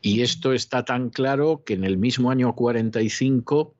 Y 0.00 0.22
esto 0.22 0.52
está 0.52 0.84
tan 0.84 1.10
claro 1.10 1.62
que 1.64 1.74
en 1.74 1.84
el 1.84 1.98
mismo 1.98 2.30
año 2.30 2.54
45 2.54 3.74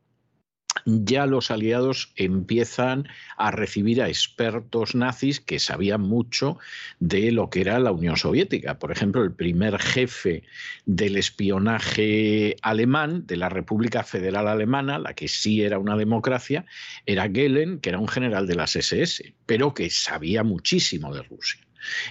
ya 0.84 1.26
los 1.26 1.50
aliados 1.50 2.12
empiezan 2.16 3.08
a 3.36 3.50
recibir 3.50 4.02
a 4.02 4.08
expertos 4.08 4.94
nazis 4.94 5.40
que 5.40 5.58
sabían 5.58 6.00
mucho 6.00 6.58
de 6.99 7.32
lo 7.32 7.50
que 7.50 7.62
era 7.62 7.78
la 7.78 7.92
Unión 7.92 8.16
Soviética. 8.16 8.78
Por 8.78 8.92
ejemplo, 8.92 9.23
el 9.23 9.32
primer 9.32 9.78
jefe 9.78 10.42
del 10.86 11.16
espionaje 11.16 12.57
alemán 12.62 13.26
de 13.26 13.36
la 13.36 13.49
República 13.49 14.02
Federal 14.02 14.49
Alemana, 14.49 14.99
la 14.99 15.15
que 15.15 15.28
sí 15.28 15.62
era 15.62 15.78
una 15.78 15.97
democracia, 15.97 16.66
era 17.07 17.28
Gehlen, 17.28 17.81
que 17.81 17.90
era 17.90 17.99
un 17.99 18.08
general 18.08 18.47
de 18.47 18.55
las 18.55 18.76
SS, 18.76 19.34
pero 19.47 19.74
que 19.74 19.90
sabía 19.90 20.44
muchísimo 20.44 21.15
de 21.15 21.23
Rusia. 21.23 21.60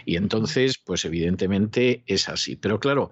Y 0.06 0.16
entonces, 0.16 0.78
pues 0.78 1.06
evidentemente 1.06 2.04
es 2.08 2.30
así. 2.30 2.56
Pero 2.56 2.80
claro, 2.80 3.12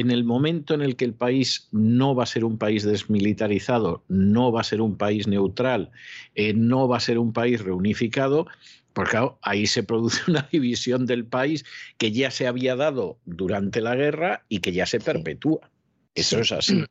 en 0.00 0.10
el 0.10 0.24
momento 0.24 0.74
en 0.74 0.82
el 0.82 0.96
que 0.96 1.04
el 1.04 1.14
país 1.14 1.68
no 1.72 2.14
va 2.14 2.24
a 2.24 2.26
ser 2.26 2.44
un 2.44 2.58
país 2.58 2.84
desmilitarizado, 2.84 4.04
no 4.08 4.52
va 4.52 4.60
a 4.60 4.64
ser 4.64 4.80
un 4.80 4.96
país 4.96 5.26
neutral, 5.26 5.90
eh, 6.34 6.52
no 6.54 6.86
va 6.86 6.98
a 6.98 7.00
ser 7.00 7.18
un 7.18 7.32
país 7.32 7.62
reunificado, 7.62 8.46
claro, 8.92 9.38
ahí 9.42 9.66
se 9.66 9.82
produce 9.82 10.20
una 10.30 10.48
división 10.50 11.06
del 11.06 11.24
país 11.24 11.64
que 11.98 12.12
ya 12.12 12.30
se 12.30 12.46
había 12.46 12.76
dado 12.76 13.18
durante 13.24 13.80
la 13.80 13.94
guerra 13.94 14.44
y 14.48 14.60
que 14.60 14.72
ya 14.72 14.86
se 14.86 15.00
perpetúa. 15.00 15.70
Eso 16.14 16.40
es 16.40 16.52
así. 16.52 16.84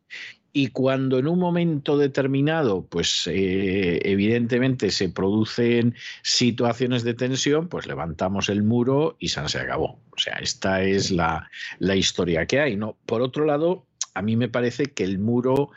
Y 0.57 0.67
cuando 0.67 1.19
en 1.19 1.27
un 1.27 1.37
momento 1.37 1.97
determinado, 1.97 2.85
pues 2.85 3.27
eh, 3.27 3.99
evidentemente 4.05 4.89
se 4.89 5.09
producen 5.09 5.95
situaciones 6.21 7.03
de 7.03 7.13
tensión, 7.13 7.67
pues 7.67 7.87
levantamos 7.87 8.47
el 8.47 8.63
muro 8.63 9.17
y 9.19 9.27
San 9.27 9.49
se 9.49 9.59
acabó. 9.59 9.99
O 10.11 10.17
sea, 10.17 10.35
esta 10.35 10.81
es 10.81 11.11
la, 11.11 11.51
la 11.79 11.97
historia 11.97 12.45
que 12.45 12.61
hay. 12.61 12.77
¿no? 12.77 12.95
Por 13.05 13.21
otro 13.21 13.43
lado, 13.43 13.85
a 14.13 14.21
mí 14.21 14.37
me 14.37 14.47
parece 14.47 14.85
que 14.85 15.03
el 15.03 15.19
muro 15.19 15.71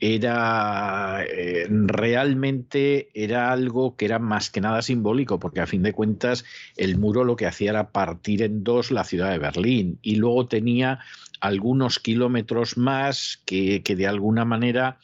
era 0.00 1.24
eh, 1.24 1.68
realmente 1.70 3.10
era 3.14 3.52
algo 3.52 3.94
que 3.94 4.04
era 4.04 4.18
más 4.18 4.50
que 4.50 4.60
nada 4.60 4.82
simbólico, 4.82 5.38
porque 5.38 5.60
a 5.60 5.68
fin 5.68 5.84
de 5.84 5.92
cuentas 5.92 6.44
el 6.76 6.98
muro 6.98 7.22
lo 7.22 7.36
que 7.36 7.46
hacía 7.46 7.70
era 7.70 7.92
partir 7.92 8.42
en 8.42 8.64
dos 8.64 8.90
la 8.90 9.04
ciudad 9.04 9.30
de 9.30 9.38
Berlín 9.38 10.00
y 10.02 10.16
luego 10.16 10.48
tenía 10.48 10.98
algunos 11.44 11.98
kilómetros 11.98 12.78
más 12.78 13.42
que, 13.44 13.82
que 13.82 13.96
de 13.96 14.06
alguna 14.06 14.46
manera 14.46 14.98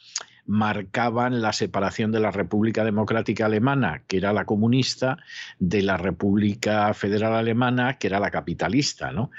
marcaban 0.47 1.39
la 1.39 1.53
separación 1.53 2.11
de 2.11 2.19
la 2.19 2.31
República 2.31 2.83
Democrática 2.83 3.45
Alemana, 3.45 4.01
que 4.07 4.17
era 4.17 4.33
la 4.33 4.45
comunista, 4.45 5.19
de 5.59 5.83
la 5.83 5.97
República 5.97 6.91
Federal 6.95 7.35
Alemana, 7.35 7.99
que 7.99 8.07
era 8.07 8.19
la 8.19 8.31
capitalista, 8.31 9.11
¿no? 9.11 9.29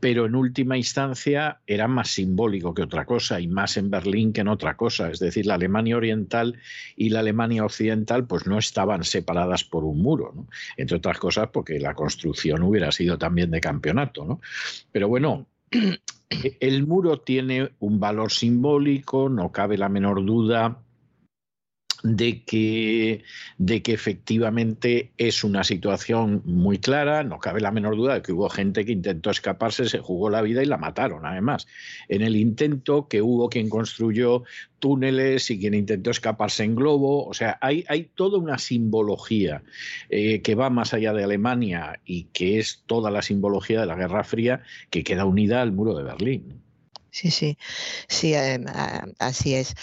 Pero 0.00 0.24
en 0.24 0.34
última 0.34 0.78
instancia 0.78 1.60
era 1.66 1.88
más 1.88 2.08
simbólico 2.08 2.72
que 2.72 2.82
otra 2.82 3.04
cosa 3.04 3.38
y 3.38 3.48
más 3.48 3.76
en 3.76 3.90
Berlín 3.90 4.32
que 4.32 4.40
en 4.40 4.48
otra 4.48 4.78
cosa. 4.78 5.10
Es 5.10 5.18
decir, 5.18 5.44
la 5.44 5.54
Alemania 5.54 5.98
Oriental 5.98 6.58
y 6.96 7.10
la 7.10 7.20
Alemania 7.20 7.66
Occidental 7.66 8.26
pues 8.26 8.46
no 8.46 8.58
estaban 8.58 9.04
separadas 9.04 9.62
por 9.62 9.84
un 9.84 10.00
muro. 10.00 10.46
Entre 10.78 10.96
otras 10.96 11.18
cosas 11.18 11.50
porque 11.52 11.78
la 11.78 11.94
construcción 11.94 12.62
hubiera 12.62 12.90
sido 12.92 13.18
también 13.18 13.50
de 13.50 13.60
campeonato, 13.60 14.24
¿no? 14.24 14.40
Pero 14.90 15.06
bueno, 15.06 15.46
el 16.60 16.86
muro 16.86 17.20
tiene 17.20 17.70
un 17.80 18.00
valor 18.00 18.30
simbólico, 18.30 19.28
no 19.28 19.52
cabe 19.52 19.78
la 19.78 19.88
menor 19.88 20.24
duda 20.24 20.82
de 22.14 22.44
que, 22.44 23.24
de 23.58 23.82
que 23.82 23.92
efectivamente 23.92 25.10
es 25.18 25.42
una 25.42 25.64
situación 25.64 26.42
muy 26.44 26.78
clara, 26.78 27.24
no 27.24 27.38
cabe 27.38 27.60
la 27.60 27.72
menor 27.72 27.96
duda 27.96 28.14
de 28.14 28.22
que 28.22 28.32
hubo 28.32 28.48
gente 28.48 28.84
que 28.84 28.92
intentó 28.92 29.30
escaparse, 29.30 29.88
se 29.88 29.98
jugó 29.98 30.30
la 30.30 30.42
vida 30.42 30.62
y 30.62 30.66
la 30.66 30.76
mataron, 30.76 31.26
además. 31.26 31.66
En 32.08 32.22
el 32.22 32.36
intento 32.36 33.08
que 33.08 33.22
hubo 33.22 33.48
quien 33.48 33.68
construyó 33.68 34.44
túneles 34.78 35.50
y 35.50 35.58
quien 35.58 35.74
intentó 35.74 36.10
escaparse 36.10 36.62
en 36.62 36.76
globo, 36.76 37.26
o 37.26 37.34
sea, 37.34 37.58
hay, 37.60 37.84
hay 37.88 38.04
toda 38.14 38.38
una 38.38 38.58
simbología 38.58 39.62
eh, 40.08 40.42
que 40.42 40.54
va 40.54 40.70
más 40.70 40.94
allá 40.94 41.12
de 41.12 41.24
Alemania 41.24 42.00
y 42.04 42.24
que 42.24 42.58
es 42.58 42.84
toda 42.86 43.10
la 43.10 43.22
simbología 43.22 43.80
de 43.80 43.86
la 43.86 43.96
Guerra 43.96 44.22
Fría 44.22 44.62
que 44.90 45.02
queda 45.02 45.24
unida 45.24 45.62
al 45.62 45.72
muro 45.72 45.94
de 45.94 46.04
Berlín. 46.04 46.62
Sí, 47.10 47.30
sí, 47.30 47.56
sí, 48.08 48.34
así 49.18 49.54
es. 49.54 49.74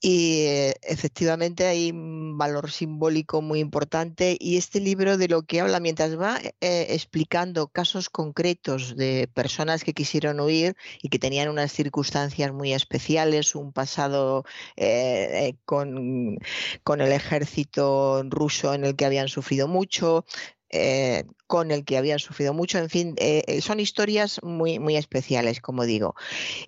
Y 0.00 0.42
eh, 0.46 0.74
efectivamente 0.82 1.66
hay 1.66 1.90
un 1.90 2.38
valor 2.38 2.70
simbólico 2.70 3.42
muy 3.42 3.58
importante 3.58 4.36
y 4.38 4.56
este 4.56 4.78
libro 4.78 5.16
de 5.16 5.26
lo 5.26 5.42
que 5.42 5.60
habla 5.60 5.80
mientras 5.80 6.18
va 6.18 6.38
eh, 6.60 6.86
explicando 6.90 7.66
casos 7.66 8.08
concretos 8.08 8.94
de 8.96 9.28
personas 9.34 9.82
que 9.82 9.94
quisieron 9.94 10.38
huir 10.38 10.76
y 11.02 11.08
que 11.08 11.18
tenían 11.18 11.48
unas 11.48 11.72
circunstancias 11.72 12.52
muy 12.52 12.72
especiales, 12.74 13.56
un 13.56 13.72
pasado 13.72 14.44
eh, 14.76 15.56
con, 15.64 16.38
con 16.84 17.00
el 17.00 17.10
ejército 17.10 18.22
ruso 18.28 18.74
en 18.74 18.84
el 18.84 18.94
que 18.94 19.04
habían 19.04 19.28
sufrido 19.28 19.66
mucho, 19.66 20.24
eh, 20.70 21.24
con 21.46 21.70
el 21.70 21.84
que 21.84 21.96
habían 21.96 22.18
sufrido 22.18 22.52
mucho. 22.52 22.78
En 22.78 22.90
fin, 22.90 23.14
eh, 23.18 23.42
eh, 23.46 23.60
son 23.60 23.80
historias 23.80 24.40
muy, 24.42 24.78
muy 24.78 24.96
especiales, 24.96 25.60
como 25.60 25.84
digo. 25.84 26.14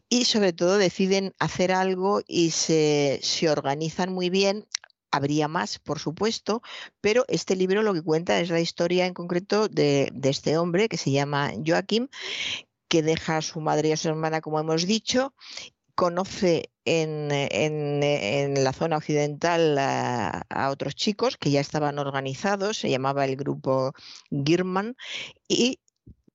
Y 0.08 0.24
sobre 0.24 0.52
todo 0.52 0.78
deciden 0.78 1.34
hacer 1.38 1.72
algo 1.72 2.22
y 2.26 2.50
se, 2.50 3.20
se 3.22 3.50
organizan 3.50 4.12
muy 4.12 4.30
bien. 4.30 4.66
Habría 5.12 5.48
más, 5.48 5.78
por 5.80 5.98
supuesto, 5.98 6.62
pero 7.00 7.24
este 7.28 7.56
libro 7.56 7.82
lo 7.82 7.92
que 7.92 8.02
cuenta 8.02 8.38
es 8.40 8.48
la 8.48 8.60
historia 8.60 9.06
en 9.06 9.14
concreto 9.14 9.68
de, 9.68 10.10
de 10.14 10.28
este 10.28 10.56
hombre 10.56 10.88
que 10.88 10.96
se 10.96 11.10
llama 11.10 11.52
Joaquim, 11.66 12.08
que 12.88 13.02
deja 13.02 13.38
a 13.38 13.42
su 13.42 13.60
madre 13.60 13.88
y 13.88 13.92
a 13.92 13.96
su 13.96 14.08
hermana, 14.08 14.40
como 14.40 14.60
hemos 14.60 14.86
dicho, 14.86 15.34
conoce 16.00 16.72
en, 16.86 17.28
en, 17.30 18.64
la 18.64 18.72
zona 18.72 18.96
occidental 18.96 19.76
a, 19.78 20.70
otros 20.70 20.94
chicos 20.94 21.36
que 21.36 21.50
ya 21.50 21.60
estaban 21.60 21.98
organizados, 21.98 22.78
se 22.78 22.88
llamaba 22.88 23.26
el 23.26 23.36
grupo 23.36 23.92
Girman, 24.30 24.96
y 25.46 25.78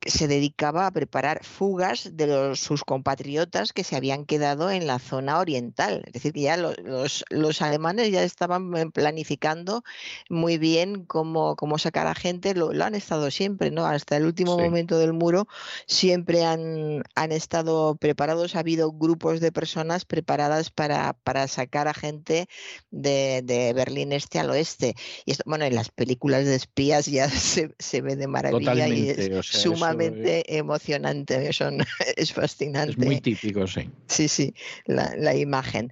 se 0.06 0.28
dedicaba 0.28 0.86
a 0.86 0.92
preparar 0.92 1.44
fugas 1.44 2.16
de 2.16 2.28
los, 2.28 2.60
sus 2.60 2.84
compatriotas 2.84 3.74
que 3.74 3.84
se 3.84 3.96
habían 3.96 4.26
quedado 4.26 4.70
en 4.70 4.86
la 4.86 5.00
zona 5.00 5.40
oriental. 5.40 6.04
Es 6.06 6.14
decir, 6.14 6.32
que 6.32 6.42
ya 6.42 6.58
los, 6.58 7.26
los, 7.30 7.62
alemanes 7.62 8.12
ya 8.12 8.24
estaban 8.24 8.76
eh, 8.78 8.86
planificando 8.92 9.84
muy 10.30 10.58
bien 10.58 11.06
cómo, 11.06 11.56
cómo 11.56 11.80
sacar 11.80 12.06
a 12.06 12.14
gente, 12.14 12.54
lo, 12.54 12.72
lo, 12.72 12.86
han 12.86 12.94
estado 12.94 13.32
siempre, 13.32 13.72
¿no? 13.72 13.86
Hasta 13.86 14.18
el 14.18 14.26
último 14.26 14.56
sí. 14.58 14.64
momento 14.64 15.00
del 15.00 15.14
muro 15.14 15.48
siempre 15.88 16.46
han, 16.46 17.04
han 17.16 17.32
estado 17.32 17.96
preparados, 17.96 18.56
ha 18.56 18.60
habido 18.60 18.92
grupos 18.92 19.40
de 19.40 19.52
personas 19.52 20.06
preparadas 20.06 20.70
para, 20.70 21.14
para 21.24 21.48
sacar 21.48 21.88
a 21.88 21.94
gente 21.94 22.48
de, 22.92 23.42
de, 23.44 23.74
Berlín 23.74 24.12
este 24.12 24.40
al 24.40 24.52
oeste. 24.52 24.96
Y 25.26 25.32
esto, 25.32 25.44
bueno, 25.48 25.66
en 25.66 25.74
las 25.74 25.90
películas 25.90 26.46
de 26.46 26.56
espías 26.56 27.08
ya 27.08 27.28
se, 27.30 27.74
se 27.80 28.02
ve 28.02 28.16
de 28.16 28.28
maravilla 28.28 28.74
Totalmente, 28.74 29.24
y 29.24 29.32
es 29.32 29.40
o 29.40 29.44
sea, 29.44 29.62
sumamente 29.62 29.95
emocionante, 30.02 31.52
son, 31.54 31.80
es 32.18 32.34
fascinante. 32.34 32.92
Es 32.92 32.98
muy 32.98 33.22
típico, 33.22 33.68
sí. 33.68 33.90
Sí, 34.08 34.28
sí, 34.28 34.54
la, 34.86 35.14
la, 35.18 35.36
imagen. 35.36 35.92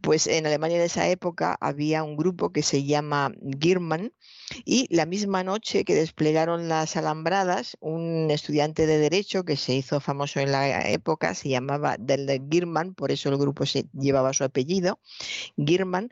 Pues 0.00 0.26
en 0.26 0.46
Alemania 0.46 0.78
de 0.78 0.86
esa 0.86 1.08
época 1.08 1.56
había 1.60 2.02
un 2.02 2.16
grupo 2.16 2.50
que 2.50 2.62
se 2.62 2.84
llama 2.84 3.32
Girman 3.60 4.12
y 4.64 4.86
la 4.94 5.06
misma 5.06 5.42
noche 5.42 5.84
que 5.84 5.94
desplegaron 5.94 6.68
las 6.68 6.96
alambradas, 6.96 7.76
un 7.80 8.30
estudiante 8.30 8.86
de 8.86 8.98
Derecho 8.98 9.44
que 9.44 9.56
se 9.56 9.74
hizo 9.74 10.00
famoso 10.00 10.40
en 10.40 10.52
la 10.52 10.88
época 10.88 11.34
se 11.34 11.48
llamaba 11.48 11.96
Del 11.98 12.42
Girman, 12.50 12.94
por 12.94 13.10
eso 13.10 13.28
el 13.28 13.36
grupo 13.36 13.66
se 13.66 13.86
llevaba 13.92 14.32
su 14.32 14.44
apellido. 14.44 15.00
Girman 15.56 16.10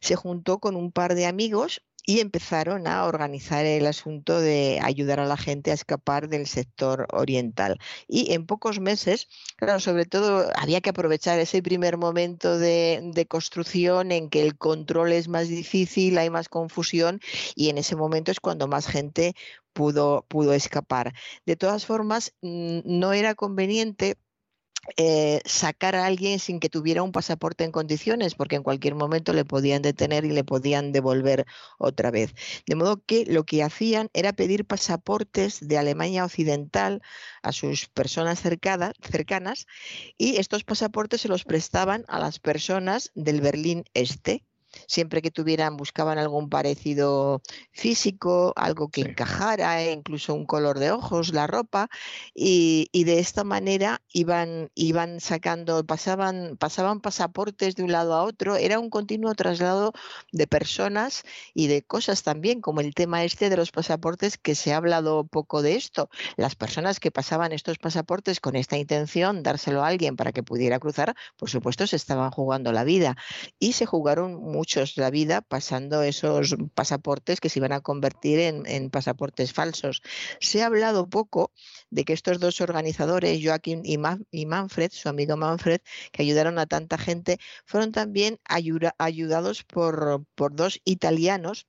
se 0.00 0.16
juntó 0.16 0.58
con 0.58 0.76
un 0.76 0.92
par 0.92 1.14
de 1.14 1.26
amigos 1.26 1.82
y 2.06 2.20
empezaron 2.20 2.86
a 2.86 3.04
organizar 3.04 3.64
el 3.64 3.86
asunto 3.86 4.40
de 4.40 4.80
ayudar 4.82 5.20
a 5.20 5.26
la 5.26 5.36
gente 5.36 5.70
a 5.70 5.74
escapar 5.74 6.28
del 6.28 6.46
sector 6.46 7.06
oriental. 7.12 7.78
Y 8.08 8.32
en 8.34 8.46
pocos 8.46 8.80
meses, 8.80 9.28
claro, 9.56 9.80
sobre 9.80 10.04
todo 10.04 10.50
había 10.56 10.80
que 10.80 10.90
aprovechar 10.90 11.38
ese 11.38 11.62
primer 11.62 11.96
momento 11.96 12.58
de, 12.58 13.00
de, 13.14 13.26
construcción 13.26 14.12
en 14.12 14.28
que 14.28 14.42
el 14.42 14.56
control 14.56 15.12
es 15.12 15.28
más 15.28 15.48
difícil, 15.48 16.18
hay 16.18 16.30
más 16.30 16.48
confusión 16.48 17.20
y 17.54 17.70
en 17.70 17.78
ese 17.78 17.96
momento 17.96 18.30
es 18.30 18.40
cuando 18.40 18.68
más 18.68 18.86
gente 18.86 19.34
pudo, 19.74 20.24
pudo 20.28 20.54
escapar. 20.54 21.12
De 21.44 21.56
todas 21.56 21.84
formas, 21.84 22.32
no 22.40 23.12
era 23.12 23.34
conveniente 23.34 24.16
eh, 24.96 25.40
sacar 25.44 25.96
a 25.96 26.06
alguien 26.06 26.38
sin 26.38 26.60
que 26.60 26.68
tuviera 26.68 27.02
un 27.02 27.12
pasaporte 27.12 27.64
en 27.64 27.72
condiciones, 27.72 28.34
porque 28.34 28.56
en 28.56 28.62
cualquier 28.62 28.94
momento 28.94 29.32
le 29.32 29.44
podían 29.44 29.82
detener 29.82 30.24
y 30.24 30.32
le 30.32 30.44
podían 30.44 30.92
devolver 30.92 31.46
otra 31.78 32.10
vez. 32.10 32.34
De 32.66 32.74
modo 32.74 33.02
que 33.04 33.24
lo 33.26 33.44
que 33.44 33.62
hacían 33.62 34.10
era 34.12 34.32
pedir 34.32 34.64
pasaportes 34.64 35.66
de 35.66 35.78
Alemania 35.78 36.24
Occidental 36.24 37.02
a 37.42 37.52
sus 37.52 37.88
personas 37.88 38.40
cercanas 38.40 39.66
y 40.18 40.36
estos 40.36 40.64
pasaportes 40.64 41.22
se 41.22 41.28
los 41.28 41.44
prestaban 41.44 42.04
a 42.08 42.18
las 42.18 42.38
personas 42.38 43.10
del 43.14 43.40
Berlín 43.40 43.84
Este, 43.94 44.44
siempre 44.86 45.22
que 45.22 45.30
tuvieran, 45.30 45.76
buscaban 45.76 46.18
algún 46.18 46.48
parecido 46.48 47.42
físico, 47.72 48.52
algo 48.56 48.88
que 48.88 49.02
sí. 49.02 49.08
encajara, 49.08 49.90
incluso 49.90 50.34
un 50.34 50.46
color 50.46 50.78
de 50.78 50.90
ojos, 50.90 51.32
la 51.32 51.46
ropa, 51.46 51.88
y, 52.34 52.88
y, 52.92 53.04
de 53.04 53.18
esta 53.18 53.44
manera 53.44 54.00
iban, 54.12 54.70
iban 54.74 55.20
sacando, 55.20 55.84
pasaban, 55.84 56.56
pasaban 56.58 57.00
pasaportes 57.00 57.76
de 57.76 57.84
un 57.84 57.92
lado 57.92 58.14
a 58.14 58.22
otro, 58.22 58.56
era 58.56 58.78
un 58.78 58.90
continuo 58.90 59.34
traslado 59.34 59.92
de 60.32 60.46
personas 60.46 61.24
y 61.54 61.66
de 61.66 61.82
cosas 61.82 62.22
también, 62.22 62.60
como 62.60 62.80
el 62.80 62.94
tema 62.94 63.24
este 63.24 63.50
de 63.50 63.56
los 63.56 63.70
pasaportes, 63.70 64.38
que 64.38 64.54
se 64.54 64.72
ha 64.72 64.78
hablado 64.78 65.24
poco 65.24 65.62
de 65.62 65.76
esto. 65.76 66.10
Las 66.36 66.54
personas 66.54 67.00
que 67.00 67.10
pasaban 67.10 67.52
estos 67.52 67.78
pasaportes 67.78 68.40
con 68.40 68.56
esta 68.56 68.76
intención, 68.76 69.42
dárselo 69.42 69.82
a 69.82 69.88
alguien 69.88 70.16
para 70.16 70.32
que 70.32 70.42
pudiera 70.42 70.78
cruzar, 70.78 71.14
por 71.36 71.50
supuesto 71.50 71.86
se 71.86 71.96
estaban 71.96 72.30
jugando 72.30 72.72
la 72.72 72.84
vida 72.84 73.16
y 73.58 73.72
se 73.72 73.86
jugaron 73.86 74.34
muchos 74.34 74.63
la 74.96 75.10
vida 75.10 75.40
pasando 75.42 76.02
esos 76.02 76.56
pasaportes 76.74 77.40
que 77.40 77.48
se 77.48 77.58
iban 77.58 77.72
a 77.72 77.80
convertir 77.80 78.38
en, 78.38 78.90
pasaportes 78.90 79.52
falsos. 79.52 80.02
Se 80.40 80.62
ha 80.62 80.66
hablado 80.66 81.08
poco 81.08 81.52
de 81.90 82.04
que 82.04 82.12
estos 82.12 82.40
dos 82.40 82.60
organizadores, 82.60 83.40
Joaquín 83.42 83.82
y, 83.84 83.98
Ma 83.98 84.18
y 84.30 84.46
Manfred, 84.46 84.90
su 84.92 85.08
amigo 85.08 85.36
Manfred, 85.36 85.80
que 86.12 86.22
ayudaron 86.22 86.58
a 86.58 86.66
tanta 86.66 86.98
gente, 86.98 87.38
fueron 87.66 87.92
también 87.92 88.40
ayuda 88.44 88.94
ayudados 88.98 89.64
por, 89.64 90.24
por 90.34 90.54
dos 90.54 90.80
italianos 90.84 91.66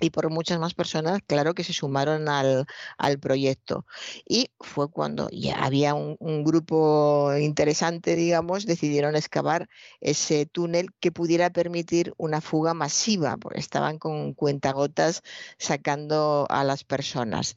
y 0.00 0.10
por 0.10 0.30
muchas 0.30 0.58
más 0.58 0.74
personas, 0.74 1.20
claro, 1.26 1.54
que 1.54 1.64
se 1.64 1.72
sumaron 1.72 2.28
al, 2.28 2.66
al 2.98 3.18
proyecto. 3.18 3.86
Y 4.28 4.50
fue 4.58 4.90
cuando 4.90 5.28
ya 5.30 5.62
había 5.64 5.94
un, 5.94 6.16
grupo 6.44 7.32
interesante, 7.38 8.16
digamos, 8.16 8.66
decidieron 8.66 9.14
excavar 9.14 9.68
ese 10.00 10.46
túnel 10.46 10.88
que 11.00 11.12
pudiera 11.12 11.50
permitir 11.50 12.14
una 12.16 12.40
fuga 12.40 12.74
masiva, 12.74 13.36
porque 13.36 13.60
estaban 13.60 13.98
con 13.98 14.32
cuentagotas 14.34 15.22
sacando 15.58 16.46
a 16.48 16.64
las 16.64 16.84
personas. 16.84 17.56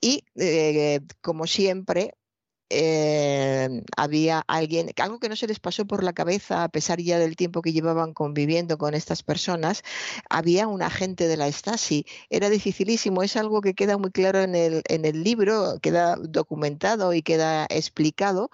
Y 0.00 0.24
eh, 0.36 1.00
como 1.22 1.46
siempre, 1.46 2.14
eh, 2.74 3.82
había 3.96 4.42
alguien, 4.46 4.90
algo 4.96 5.20
que 5.20 5.28
no 5.28 5.36
se 5.36 5.46
les 5.46 5.60
pasó 5.60 5.84
por 5.84 6.02
la 6.02 6.14
cabeza 6.14 6.64
a 6.64 6.68
pesar 6.70 7.00
ya 7.00 7.18
del 7.18 7.36
tiempo 7.36 7.60
que 7.60 7.72
llevaban 7.72 8.14
conviviendo 8.14 8.78
con 8.78 8.94
estas 8.94 9.22
personas, 9.22 9.82
había 10.30 10.66
un 10.66 10.80
agente 10.82 11.28
de 11.28 11.36
la 11.36 11.52
Stasi. 11.52 12.06
Era 12.30 12.48
dificilísimo, 12.48 13.22
es 13.22 13.36
algo 13.36 13.60
que 13.60 13.74
queda 13.74 13.98
muy 13.98 14.10
claro 14.10 14.40
en 14.40 14.54
el, 14.54 14.82
en 14.88 15.04
el 15.04 15.22
libro, 15.22 15.78
queda 15.82 16.16
documentado 16.16 17.12
y 17.12 17.20
queda 17.20 17.66
explicado. 17.68 18.50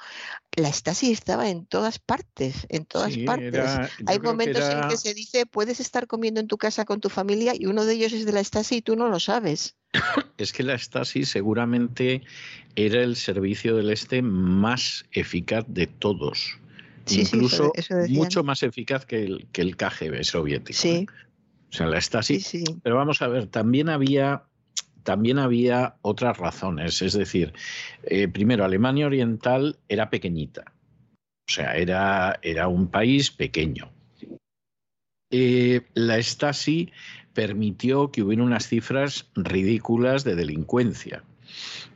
La 0.56 0.72
Stasi 0.72 1.12
estaba 1.12 1.48
en 1.48 1.64
todas 1.64 2.00
partes, 2.00 2.66
en 2.68 2.84
todas 2.84 3.12
sí, 3.12 3.24
partes. 3.24 3.54
Era, 3.54 3.88
Hay 4.06 4.18
momentos 4.18 4.64
que 4.64 4.72
era... 4.72 4.82
en 4.82 4.88
que 4.88 4.96
se 4.96 5.14
dice, 5.14 5.46
puedes 5.46 5.78
estar 5.78 6.08
comiendo 6.08 6.40
en 6.40 6.48
tu 6.48 6.58
casa 6.58 6.84
con 6.84 7.00
tu 7.00 7.08
familia 7.08 7.52
y 7.54 7.66
uno 7.66 7.84
de 7.84 7.94
ellos 7.94 8.12
es 8.12 8.26
de 8.26 8.32
la 8.32 8.42
Stasi 8.42 8.76
y 8.78 8.82
tú 8.82 8.96
no 8.96 9.08
lo 9.08 9.20
sabes. 9.20 9.77
Es 10.38 10.52
que 10.52 10.62
la 10.62 10.78
Stasi 10.78 11.24
seguramente 11.24 12.22
era 12.76 13.02
el 13.02 13.16
servicio 13.16 13.74
del 13.76 13.90
Este 13.90 14.22
más 14.22 15.06
eficaz 15.12 15.64
de 15.68 15.86
todos. 15.86 16.58
Sí, 17.06 17.22
Incluso 17.22 17.72
sí, 17.74 17.80
eso, 17.80 17.98
eso 17.98 18.12
mucho 18.12 18.44
más 18.44 18.62
eficaz 18.62 19.04
que 19.06 19.24
el, 19.24 19.46
que 19.50 19.62
el 19.62 19.76
KGB 19.76 20.22
soviético. 20.22 20.78
Sí. 20.78 21.06
O 21.70 21.72
sea, 21.72 21.86
la 21.86 22.00
Stasi. 22.00 22.40
Pero 22.82 22.96
vamos 22.96 23.20
a 23.22 23.28
ver, 23.28 23.46
también 23.46 23.88
había 23.88 24.44
también 25.02 25.38
había 25.38 25.96
otras 26.02 26.36
razones. 26.36 27.00
Es 27.00 27.14
decir, 27.14 27.54
eh, 28.04 28.28
primero, 28.28 28.64
Alemania 28.64 29.06
Oriental 29.06 29.78
era 29.88 30.10
pequeñita. 30.10 30.74
O 31.48 31.50
sea, 31.50 31.76
era, 31.76 32.38
era 32.42 32.68
un 32.68 32.88
país 32.88 33.30
pequeño. 33.30 33.90
eh, 35.30 35.80
la 35.94 36.22
Stasi 36.22 36.90
permitió 37.38 38.10
que 38.10 38.24
hubiera 38.24 38.42
unas 38.42 38.66
cifras 38.66 39.28
ridículas 39.36 40.24
de 40.24 40.34
delincuencia. 40.34 41.22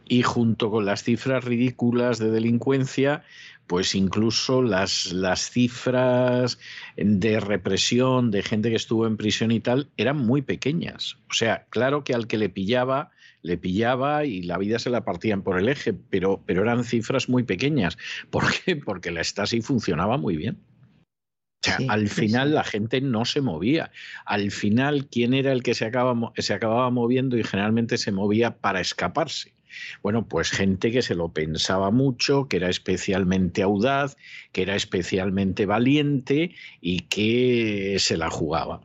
Y 0.07 0.23
junto 0.23 0.71
con 0.71 0.87
las 0.87 1.03
cifras 1.03 1.43
ridículas 1.43 2.21
de 2.21 2.31
delincuencia, 2.31 3.25
pues 3.67 3.97
incluso 3.97 4.63
las, 4.63 5.13
las 5.13 5.51
cifras 5.51 6.61
de 6.97 7.41
represión 7.41 8.31
de 8.31 8.45
gente 8.45 8.71
que 8.71 8.77
estuvo 8.77 9.05
en 9.05 9.17
prisión 9.17 9.51
y 9.51 9.59
tal 9.59 9.89
eran 9.97 10.19
muy 10.19 10.43
pequeñas. 10.43 11.17
O 11.29 11.35
sea, 11.35 11.67
claro 11.71 12.05
que 12.05 12.15
al 12.15 12.29
que 12.29 12.39
le 12.39 12.49
pillaba, 12.49 13.11
le 13.43 13.59
pillaba 13.59 14.25
y 14.25 14.43
la 14.43 14.59
vida 14.59 14.79
se 14.79 14.91
la 14.91 15.05
partían 15.05 15.43
por 15.43 15.59
el 15.59 15.69
eje, 15.69 15.93
pero, 15.93 16.41
pero 16.47 16.63
eran 16.63 16.85
cifras 16.85 17.29
muy 17.29 17.43
pequeñas. 17.43 17.99
¿Por 18.31 18.45
qué? 18.53 18.77
Porque 18.77 19.11
la 19.11 19.25
Stasi 19.25 19.61
funcionaba 19.61 20.19
muy 20.19 20.37
bien. 20.37 20.61
O 21.63 21.65
sea, 21.65 21.79
al 21.89 22.09
final 22.09 22.55
la 22.55 22.65
gente 22.65 23.01
no 23.01 23.25
se 23.25 23.41
movía. 23.41 23.93
Al 24.25 24.51
final, 24.51 25.07
¿quién 25.07 25.33
era 25.33 25.53
el 25.53 25.63
que 25.63 25.75
se 25.75 25.85
acababa, 25.85 26.33
se 26.37 26.55
acababa 26.55 26.91
moviendo 26.91 27.39
y 27.39 27.45
generalmente 27.45 27.99
se 27.99 28.11
movía 28.11 28.59
para 28.59 28.81
escaparse? 28.81 29.55
Bueno, 30.03 30.27
pues 30.27 30.51
gente 30.51 30.91
que 30.91 31.03
se 31.03 31.15
lo 31.15 31.33
pensaba 31.33 31.91
mucho, 31.91 32.49
que 32.49 32.57
era 32.59 32.69
especialmente 32.69 33.63
audaz, 33.63 34.17
que 34.53 34.63
era 34.63 34.75
especialmente 34.75 35.67
valiente 35.67 36.55
y 36.81 37.01
que 37.01 37.97
se 37.99 38.17
la 38.17 38.31
jugaba. 38.31 38.81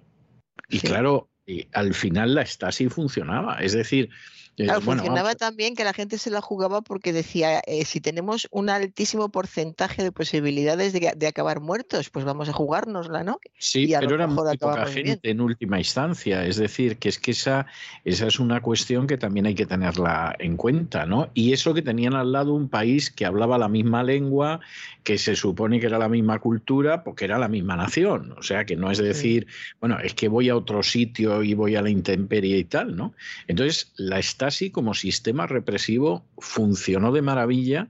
Y 0.69 0.79
claro, 0.79 1.29
eh, 1.45 1.67
al 1.73 1.93
final 1.93 2.35
la 2.35 2.45
Stasi 2.45 2.89
funcionaba. 2.89 3.59
Es 3.59 3.73
decir, 3.73 4.09
eh, 4.57 4.81
funcionaba 4.81 5.35
también 5.35 5.75
que 5.75 5.83
la 5.83 5.93
gente 5.93 6.17
se 6.17 6.31
la 6.31 6.41
jugaba 6.41 6.81
porque 6.81 7.13
decía, 7.13 7.61
eh, 7.67 7.85
si 7.85 8.01
tenemos 8.01 8.47
un 8.49 8.69
altísimo 8.69 9.29
porcentaje 9.29 10.03
de 10.03 10.11
posibilidades 10.11 10.93
de, 10.93 11.27
acabar 11.27 11.59
muertos, 11.59 12.09
pues 12.09 12.25
vamos 12.25 12.49
a 12.49 12.53
jugárnosla, 12.53 13.23
¿no? 13.23 13.39
Sí, 13.59 13.93
pero 13.99 14.15
era 14.15 14.25
muy 14.25 14.57
poca 14.57 14.87
gente 14.87 15.29
en 15.29 15.41
última 15.41 15.77
instancia. 15.77 16.43
Es 16.45 16.57
decir, 16.57 16.97
que 16.97 17.09
es 17.09 17.19
que 17.19 17.31
esa, 17.31 17.67
esa 18.03 18.27
es 18.27 18.39
una 18.39 18.61
cuestión 18.61 19.05
que 19.05 19.17
también 19.17 19.45
hay 19.45 19.53
que 19.53 19.67
tenerla 19.67 20.35
en 20.39 20.57
cuenta, 20.57 21.05
¿no? 21.05 21.29
Y 21.35 21.53
eso 21.53 21.73
que 21.75 21.83
tenían 21.83 22.15
al 22.15 22.31
lado 22.31 22.53
un 22.53 22.67
país 22.67 23.11
que 23.11 23.25
hablaba 23.25 23.59
la 23.59 23.67
misma 23.67 24.03
lengua, 24.03 24.59
que 25.03 25.19
se 25.19 25.35
supone 25.35 25.79
que 25.79 25.85
era 25.85 25.99
la 25.99 26.09
misma 26.09 26.39
cultura, 26.39 27.03
porque 27.03 27.25
era 27.25 27.37
la 27.37 27.47
misma 27.47 27.75
nación. 27.75 28.33
O 28.37 28.41
sea, 28.41 28.65
que 28.65 28.75
no 28.75 28.89
es 28.89 28.97
decir, 28.97 29.45
bueno, 29.79 29.99
es 29.99 30.15
que 30.15 30.27
voy 30.27 30.49
a 30.49 30.55
otro 30.55 30.81
sitio 30.81 31.43
y 31.43 31.53
voy 31.53 31.75
a 31.75 31.81
la 31.81 31.89
intemperie 31.89 32.57
y 32.57 32.63
tal, 32.63 32.95
¿no? 32.95 33.13
Entonces, 33.47 33.93
la 33.97 34.19
está 34.19 34.46
Stasi 34.47 34.71
como 34.71 34.93
sistema 34.93 35.45
represivo 35.45 36.25
funcionó 36.37 37.11
de 37.11 37.21
maravilla 37.21 37.89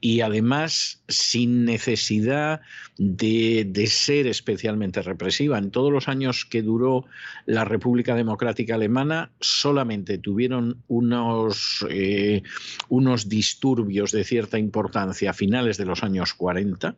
y 0.00 0.20
además 0.20 1.02
sin 1.08 1.64
necesidad 1.64 2.60
de, 2.96 3.86
ser 3.88 4.28
especialmente 4.28 5.02
represiva. 5.02 5.58
En 5.58 5.72
todos 5.72 5.90
los 5.90 6.06
años 6.06 6.44
que 6.44 6.62
duró 6.62 7.06
la 7.44 7.64
República 7.64 8.14
Democrática 8.14 8.76
Alemana 8.76 9.32
solamente 9.40 10.18
tuvieron 10.18 10.84
unos, 10.86 11.84
eh, 11.90 12.44
unos 12.88 13.28
disturbios 13.28 14.12
de 14.12 14.22
cierta 14.22 14.60
importancia 14.60 15.30
a 15.30 15.34
finales 15.34 15.76
de 15.76 15.86
los 15.86 16.04
años 16.04 16.34
40 16.34 16.94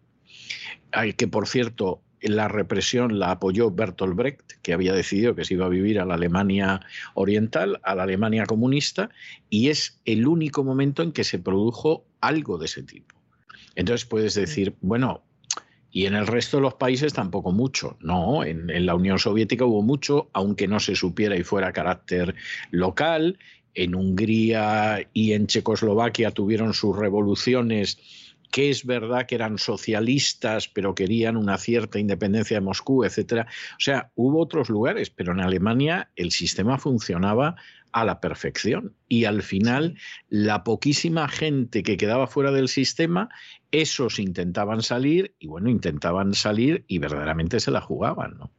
que 1.17 1.29
por 1.29 1.47
cierto 1.47 2.03
la 2.21 2.49
represión 2.49 3.19
la 3.19 3.33
apoyó 3.33 3.71
Bertolt 3.71 4.15
Brecht, 4.15 4.53
que 4.63 4.73
había 4.73 4.93
decidido 4.93 5.35
que 5.35 5.45
se 5.45 5.55
iba 5.55 5.67
a 5.67 5.71
vivir 5.71 6.01
a 6.01 6.05
la 6.05 6.15
Alemania 6.15 6.81
oriental, 7.15 7.81
a 7.83 7.95
la 7.95 8.05
Alemania 8.05 8.47
comunista, 8.47 9.11
y 9.51 9.69
es 9.69 10.01
el 10.05 10.27
único 10.27 10.65
momento 10.65 11.03
en 11.03 11.13
que 11.13 11.25
se 11.25 11.39
produjo 11.39 12.05
algo 12.21 12.59
de 12.59 12.67
ese 12.67 12.83
tipo. 12.83 13.17
Entonces 13.75 14.07
puedes 14.07 14.35
decir, 14.35 14.75
bueno, 14.81 15.23
y 15.91 16.07
en 16.07 16.15
el 16.15 16.27
resto 16.27 16.59
de 16.59 16.63
los 16.63 16.75
países 16.75 17.13
tampoco 17.13 17.53
mucho. 17.53 17.97
No, 18.01 18.45
en, 18.45 18.71
en 18.71 18.87
la 18.87 18.95
Unión 18.95 19.19
Soviética 19.19 19.65
hubo 19.65 19.83
mucho, 19.83 20.29
aunque 20.33 20.69
no 20.69 20.81
se 20.81 20.95
supiera 20.95 21.37
y 21.37 21.45
fuera 21.45 21.73
carácter 21.73 22.35
local. 22.71 23.39
En 23.75 23.95
Hungría 23.95 25.09
y 25.13 25.33
en 25.33 25.47
Checoslovaquia 25.47 26.33
tuvieron 26.33 26.75
sus 26.75 26.97
revoluciones 26.97 27.99
que 28.51 28.71
es 28.71 28.85
verdad 28.85 29.27
que 29.27 29.35
eran 29.35 29.59
socialistas, 29.59 30.69
pero 30.69 30.95
querían 30.95 31.37
una 31.37 31.59
cierta 31.59 31.99
independencia 31.99 32.57
de 32.57 32.61
Moscú, 32.63 33.05
etcétera. 33.05 33.47
O 33.73 33.81
sea, 33.81 34.11
hubo 34.15 34.41
otros 34.41 34.69
lugares, 34.69 35.11
pero 35.11 35.33
en 35.33 35.41
Alemania 35.41 36.11
el 36.17 36.31
sistema 36.31 36.79
funcionaba 36.79 37.57
a 37.93 38.05
la 38.05 38.21
perfección. 38.21 38.95
Y 39.09 39.25
al 39.25 39.43
final, 39.43 39.99
la 40.29 40.65
poquísima 40.65 41.29
gente 41.29 41.83
que 41.83 41.97
quedaba 41.97 42.27
fuera 42.27 42.53
del 42.53 42.69
sistema, 42.69 43.29
esos 43.71 44.19
intentaban 44.19 44.83
salir, 44.83 45.35
y 45.39 45.47
bueno, 45.47 45.71
intentaban 45.71 46.35
salir 46.35 46.85
y 46.87 46.99
verdaderamente 46.99 47.61
se 47.61 47.71
la 47.71 47.81
jugaban, 47.81 48.39
¿no? 48.39 48.53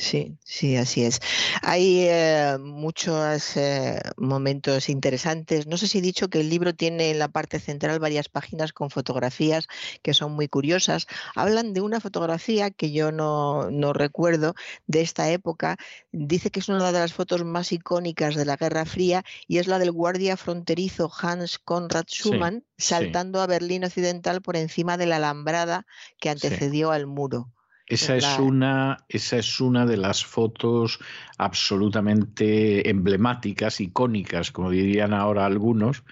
Sí, 0.00 0.38
sí, 0.42 0.76
así 0.76 1.04
es. 1.04 1.20
Hay 1.60 2.06
eh, 2.08 2.56
muchos 2.58 3.56
eh, 3.58 4.00
momentos 4.16 4.88
interesantes. 4.88 5.66
No 5.66 5.76
sé 5.76 5.88
si 5.88 5.98
he 5.98 6.00
dicho 6.00 6.30
que 6.30 6.40
el 6.40 6.48
libro 6.48 6.74
tiene 6.74 7.10
en 7.10 7.18
la 7.18 7.28
parte 7.28 7.60
central 7.60 7.98
varias 8.00 8.30
páginas 8.30 8.72
con 8.72 8.88
fotografías 8.88 9.68
que 10.02 10.14
son 10.14 10.32
muy 10.32 10.48
curiosas. 10.48 11.06
Hablan 11.34 11.74
de 11.74 11.82
una 11.82 12.00
fotografía 12.00 12.70
que 12.70 12.92
yo 12.92 13.12
no, 13.12 13.70
no 13.70 13.92
recuerdo 13.92 14.54
de 14.86 15.02
esta 15.02 15.30
época. 15.30 15.76
Dice 16.12 16.50
que 16.50 16.60
es 16.60 16.70
una 16.70 16.92
de 16.92 16.98
las 16.98 17.12
fotos 17.12 17.44
más 17.44 17.70
icónicas 17.70 18.34
de 18.34 18.46
la 18.46 18.56
Guerra 18.56 18.86
Fría 18.86 19.22
y 19.46 19.58
es 19.58 19.66
la 19.66 19.78
del 19.78 19.92
guardia 19.92 20.38
fronterizo 20.38 21.12
Hans 21.20 21.58
Konrad 21.58 22.06
Schumann 22.08 22.64
saltando 22.78 23.42
a 23.42 23.46
Berlín 23.46 23.84
Occidental 23.84 24.40
por 24.40 24.56
encima 24.56 24.96
de 24.96 25.04
la 25.06 25.16
alambrada 25.16 25.84
que 26.18 26.30
antecedió 26.30 26.90
al 26.90 27.06
muro. 27.06 27.50
Esa 27.90 28.16
es, 28.16 28.38
una, 28.38 29.04
esa 29.08 29.38
es 29.38 29.60
una 29.60 29.84
de 29.84 29.96
las 29.96 30.24
fotos 30.24 31.00
absolutamente 31.38 32.88
emblemáticas, 32.88 33.80
icónicas, 33.80 34.52
como 34.52 34.70
dirían 34.70 35.12
ahora 35.12 35.46
algunos, 35.46 36.04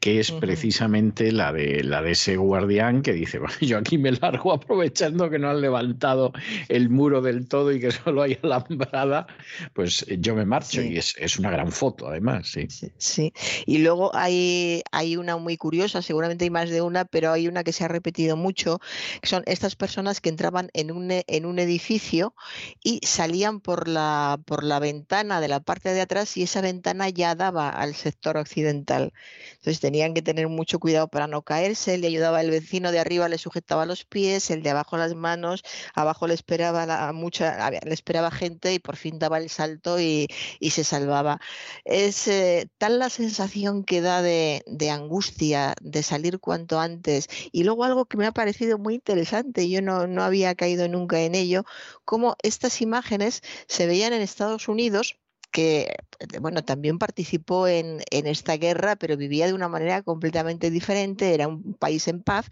que 0.00 0.20
es 0.20 0.30
precisamente 0.30 1.32
la 1.32 1.52
de, 1.52 1.82
la 1.82 2.02
de 2.02 2.12
ese 2.12 2.36
guardián 2.36 3.02
que 3.02 3.12
dice, 3.12 3.40
yo 3.60 3.78
aquí 3.78 3.98
me 3.98 4.12
largo 4.12 4.52
aprovechando 4.54 5.28
que 5.28 5.38
no 5.38 5.50
han 5.50 5.60
levantado 5.60 6.32
el 6.68 6.88
muro 6.88 7.20
del 7.20 7.48
todo 7.48 7.70
y 7.72 7.80
que 7.80 7.90
solo 7.90 8.22
hay 8.22 8.38
alambrada, 8.42 9.26
pues 9.74 10.06
yo 10.20 10.36
me 10.36 10.46
marcho 10.46 10.80
y 10.80 10.96
es, 10.96 11.16
es, 11.18 11.38
una 11.38 11.50
gran 11.50 11.70
foto 11.70 12.08
además, 12.08 12.48
sí. 12.48 12.66
sí. 12.96 13.32
Y 13.66 13.78
luego 13.78 14.14
hay, 14.14 14.82
hay 14.92 15.16
una 15.16 15.36
muy 15.36 15.56
curiosa, 15.56 16.00
seguramente 16.00 16.44
hay 16.44 16.50
más 16.50 16.70
de 16.70 16.80
una, 16.80 17.04
pero 17.04 17.32
hay 17.32 17.48
una 17.48 17.62
que 17.64 17.72
se 17.72 17.84
ha 17.84 17.88
repetido 17.88 18.36
mucho, 18.36 18.78
que 19.20 19.28
son 19.28 19.42
estas 19.46 19.76
personas 19.76 20.20
que 20.20 20.28
entraban 20.28 20.70
en 20.72 20.92
un 20.92 21.10
en 21.26 21.46
un 21.46 21.58
edificio 21.58 22.34
y 22.82 23.00
salían 23.04 23.60
por 23.60 23.88
la, 23.88 24.38
por 24.44 24.64
la 24.64 24.78
ventana 24.78 25.40
de 25.40 25.48
la 25.48 25.60
parte 25.60 25.92
de 25.92 26.00
atrás 26.00 26.36
y 26.36 26.42
esa 26.42 26.60
ventana 26.60 27.08
ya 27.08 27.34
daba 27.34 27.68
al 27.68 27.94
sector 27.94 28.36
occidental. 28.36 29.12
Entonces 29.52 29.80
tenían 29.80 30.14
que 30.14 30.22
tener 30.22 30.48
mucho 30.48 30.78
cuidado 30.78 31.08
para 31.08 31.26
no 31.26 31.42
caerse, 31.42 31.98
le 31.98 32.06
ayudaba 32.06 32.40
el 32.40 32.50
vecino 32.50 32.92
de 32.92 32.98
arriba, 32.98 33.28
le 33.28 33.38
sujetaba 33.38 33.86
los 33.86 34.04
pies, 34.04 34.50
el 34.50 34.62
de 34.62 34.70
abajo 34.70 34.96
las 34.96 35.14
manos, 35.14 35.62
abajo 35.94 36.26
le 36.26 36.34
esperaba 36.34 36.86
la, 36.86 37.12
mucha, 37.12 37.70
le 37.70 37.94
esperaba 37.94 38.30
gente 38.30 38.74
y 38.74 38.78
por 38.78 38.96
fin 38.96 39.18
daba 39.18 39.38
el 39.38 39.50
salto 39.50 40.00
y, 40.00 40.28
se 40.76 40.84
salvaba. 40.84 41.40
Es 41.86 42.28
eh, 42.28 42.68
tal 42.76 42.98
la 42.98 43.08
sensación 43.08 43.82
que 43.82 44.02
da 44.02 44.20
de, 44.20 44.62
de 44.66 44.90
angustia, 44.90 45.74
de 45.80 46.02
salir 46.02 46.38
cuanto 46.38 46.78
antes. 46.80 47.28
Y 47.50 47.64
luego 47.64 47.84
algo 47.84 48.04
que 48.04 48.18
me 48.18 48.26
ha 48.26 48.32
parecido 48.32 48.76
muy 48.76 48.94
interesante, 48.94 49.70
yo 49.70 49.80
no, 49.80 50.06
no 50.06 50.22
había 50.22 50.54
caído 50.54 50.86
nunca 50.88 51.15
en 51.24 51.34
ello, 51.34 51.64
cómo 52.04 52.36
estas 52.42 52.80
imágenes 52.80 53.42
se 53.66 53.86
veían 53.86 54.12
en 54.12 54.22
Estados 54.22 54.68
Unidos 54.68 55.18
que 55.50 55.96
eh, 56.18 56.38
bueno, 56.40 56.64
también 56.64 56.98
participó 56.98 57.68
en, 57.68 58.02
esta 58.10 58.56
guerra, 58.56 58.96
pero 58.96 59.16
vivía 59.16 59.46
de 59.46 59.54
una 59.54 59.68
manera 59.68 60.02
completamente 60.02 60.70
diferente, 60.70 61.34
era 61.34 61.48
un 61.48 61.74
país 61.74 62.08
en 62.08 62.22
paz, 62.22 62.46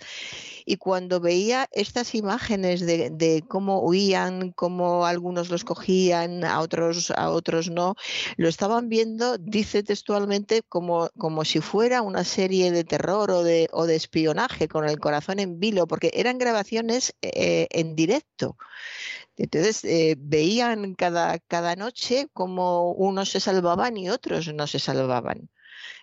y 0.65 0.77
cuando 0.77 1.21
veía 1.21 1.69
estas 1.73 2.15
imágenes 2.15 2.81
de, 2.87 3.45
cómo 3.49 3.81
huían, 3.81 4.53
cómo 4.53 5.07
algunos 5.07 5.51
los 5.51 5.65
cogían, 5.65 6.45
a 6.45 6.61
otros, 6.61 7.11
a 7.11 7.31
otros 7.31 7.71
no, 7.71 7.95
lo 8.37 8.49
estaban 8.49 8.89
viendo, 8.89 9.39
dice 9.39 9.83
textualmente, 9.83 10.63
como, 10.69 11.11
como 11.19 11.45
si 11.45 11.61
fuera 11.61 12.03
una 12.03 12.25
serie 12.25 12.71
de 12.71 12.85
terror 12.85 13.31
o 13.31 13.43
de, 13.43 13.69
o 13.73 13.87
de 13.87 13.97
espionaje, 13.97 14.69
con 14.69 14.89
el 14.89 14.99
corazón 15.01 15.39
en 15.39 15.59
vilo, 15.59 15.87
porque 15.87 16.11
eran 16.15 16.39
grabaciones 16.39 17.15
eh, 17.23 17.67
en 17.71 17.97
directo. 17.97 18.57
Entonces 19.37 19.85
eh, 19.85 20.17
veían 20.19 20.95
cada, 20.95 21.39
cada 21.39 21.77
noche 21.77 22.29
cómo 22.33 22.93
unos 22.93 23.31
se 23.31 23.41
salvaban 23.41 23.97
y 23.97 24.11
otros 24.11 24.53
no 24.55 24.67
se 24.67 24.79
salvaban. 24.79 25.51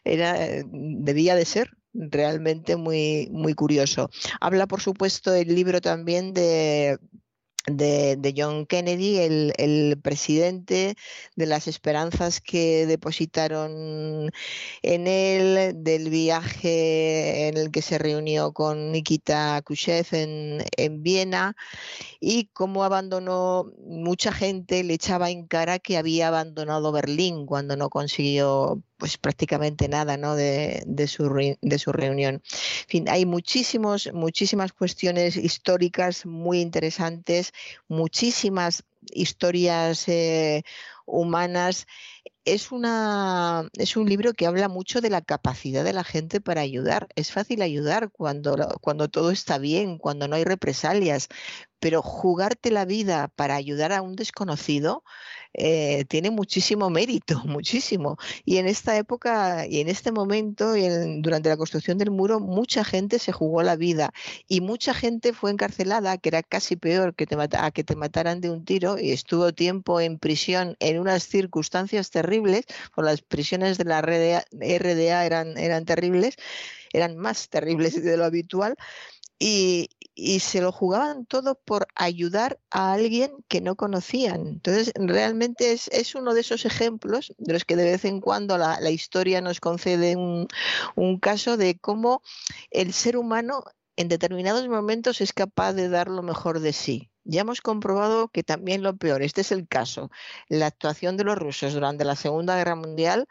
Era, 0.03 0.35
debía 0.71 1.35
de 1.35 1.45
ser 1.45 1.71
realmente 1.93 2.75
muy, 2.75 3.29
muy 3.31 3.53
curioso. 3.53 4.09
Habla, 4.39 4.67
por 4.67 4.81
supuesto, 4.81 5.33
el 5.33 5.53
libro 5.53 5.81
también 5.81 6.33
de 6.33 6.97
de, 7.67 8.33
John 8.35 8.65
Kennedy, 8.65 9.17
el, 9.19 9.99
presidente, 10.01 10.95
de 11.35 11.45
las 11.45 11.67
esperanzas 11.67 12.41
que 12.41 12.85
depositaron 12.85 14.31
en 14.81 15.07
él, 15.07 15.83
del 15.83 16.09
viaje 16.09 17.47
en 17.47 17.57
el 17.57 17.71
que 17.71 17.81
se 17.81 17.97
reunió 17.97 18.51
con 18.53 18.91
Nikita 18.91 19.61
Khrushchev 19.63 20.07
en, 20.11 20.63
en 20.77 21.03
Viena 21.03 21.55
y 22.19 22.45
cómo 22.53 22.83
abandonó, 22.83 23.71
mucha 23.85 24.31
gente 24.31 24.83
le 24.83 24.93
echaba 24.95 25.29
en 25.29 25.47
cara 25.47 25.79
que 25.79 25.97
había 25.97 26.29
abandonado 26.29 26.91
Berlín 26.91 27.45
cuando 27.45 27.75
no 27.75 27.89
consiguió 27.89 28.81
pues 29.01 29.17
prácticamente 29.17 29.87
nada 29.87 30.15
¿no? 30.15 30.35
de, 30.35 31.07
su, 31.07 31.55
de 31.59 31.79
su 31.79 31.91
reunión. 31.91 32.43
Fin, 32.87 33.09
hay 33.09 33.25
muchísimos, 33.25 34.11
muchísimas 34.13 34.73
cuestiones 34.73 35.37
históricas 35.37 36.27
muy 36.27 36.61
interesantes, 36.61 37.51
muchísimas 37.87 38.83
historias 39.11 40.07
eh, 40.07 40.61
humanas. 41.07 41.87
Es, 42.45 42.71
una, 42.71 43.67
es 43.73 43.97
un 43.97 44.07
libro 44.07 44.33
que 44.33 44.45
habla 44.45 44.67
mucho 44.67 45.01
de 45.01 45.09
la 45.09 45.23
capacidad 45.23 45.83
de 45.83 45.93
la 45.93 46.03
gente 46.03 46.39
para 46.39 46.61
ayudar. 46.61 47.07
Es 47.15 47.31
fácil 47.31 47.63
ayudar 47.63 48.11
cuando, 48.11 48.55
cuando 48.81 49.09
todo 49.09 49.31
está 49.31 49.57
bien, 49.57 49.97
cuando 49.97 50.27
no 50.27 50.35
hay 50.35 50.43
represalias, 50.43 51.27
pero 51.79 52.03
jugarte 52.03 52.69
la 52.69 52.85
vida 52.85 53.29
para 53.35 53.55
ayudar 53.55 53.93
a 53.93 54.03
un 54.03 54.15
desconocido 54.15 55.03
eh, 55.53 56.05
tiene 56.05 56.31
muchísimo 56.31 56.89
mérito, 56.89 57.41
muchísimo. 57.45 58.17
Y 58.45 58.57
en 58.57 58.67
esta 58.67 58.97
época 58.97 59.65
y 59.67 59.79
en 59.79 59.89
este 59.89 60.11
momento, 60.11 60.73
durante 61.19 61.49
la 61.49 61.57
construcción 61.57 61.97
del 61.97 62.11
muro, 62.11 62.39
mucha 62.39 62.83
gente 62.83 63.19
se 63.19 63.31
jugó 63.31 63.63
la 63.63 63.75
vida 63.75 64.13
y 64.47 64.61
mucha 64.61 64.93
gente 64.93 65.33
fue 65.33 65.51
encarcelada, 65.51 66.17
que 66.17 66.29
era 66.29 66.43
casi 66.43 66.75
peor 66.75 67.15
que 67.15 67.25
te 67.27 67.35
a 67.41 67.71
que 67.71 67.83
te 67.83 67.95
mataran 67.95 68.39
de 68.41 68.49
un 68.49 68.65
tiro 68.65 68.97
y 68.99 69.11
estuvo 69.11 69.53
tiempo 69.53 69.99
en 69.99 70.19
prisión 70.19 70.75
en 70.79 70.99
unas 70.99 71.23
circunstancias 71.23 72.11
terribles, 72.11 72.65
por 72.93 73.05
las 73.05 73.21
prisiones 73.21 73.77
de 73.77 73.85
la 73.85 74.01
RDA, 74.01 74.45
RDA 74.51 75.25
eran, 75.25 75.57
eran 75.57 75.85
terribles, 75.85 76.35
eran 76.93 77.17
más 77.17 77.49
terribles 77.49 78.03
de 78.03 78.17
lo 78.17 78.25
habitual. 78.25 78.75
Y, 79.43 79.89
y 80.13 80.39
se 80.39 80.61
lo 80.61 80.71
jugaban 80.71 81.25
todo 81.25 81.55
por 81.55 81.87
ayudar 81.95 82.59
a 82.69 82.93
alguien 82.93 83.31
que 83.47 83.59
no 83.59 83.75
conocían. 83.75 84.45
Entonces, 84.45 84.91
realmente 84.95 85.71
es, 85.71 85.87
es 85.87 86.13
uno 86.13 86.35
de 86.35 86.41
esos 86.41 86.65
ejemplos 86.65 87.33
de 87.39 87.53
los 87.53 87.65
que 87.65 87.75
de 87.75 87.85
vez 87.85 88.05
en 88.05 88.21
cuando 88.21 88.57
la, 88.59 88.79
la 88.79 88.91
historia 88.91 89.41
nos 89.41 89.59
concede 89.59 90.15
un, 90.15 90.47
un 90.95 91.19
caso 91.19 91.57
de 91.57 91.79
cómo 91.79 92.21
el 92.69 92.93
ser 92.93 93.17
humano 93.17 93.63
en 93.95 94.09
determinados 94.09 94.67
momentos 94.67 95.21
es 95.21 95.33
capaz 95.33 95.73
de 95.73 95.89
dar 95.89 96.07
lo 96.07 96.21
mejor 96.23 96.59
de 96.59 96.73
sí. 96.73 97.09
Ya 97.23 97.41
hemos 97.41 97.61
comprobado 97.61 98.29
que 98.29 98.43
también 98.43 98.83
lo 98.83 98.95
peor, 98.97 99.21
este 99.21 99.41
es 99.41 99.51
el 99.51 99.67
caso, 99.67 100.09
la 100.49 100.67
actuación 100.67 101.17
de 101.17 101.23
los 101.23 101.37
rusos 101.37 101.73
durante 101.73 102.03
la 102.03 102.15
Segunda 102.15 102.55
Guerra 102.55 102.75
Mundial 102.75 103.27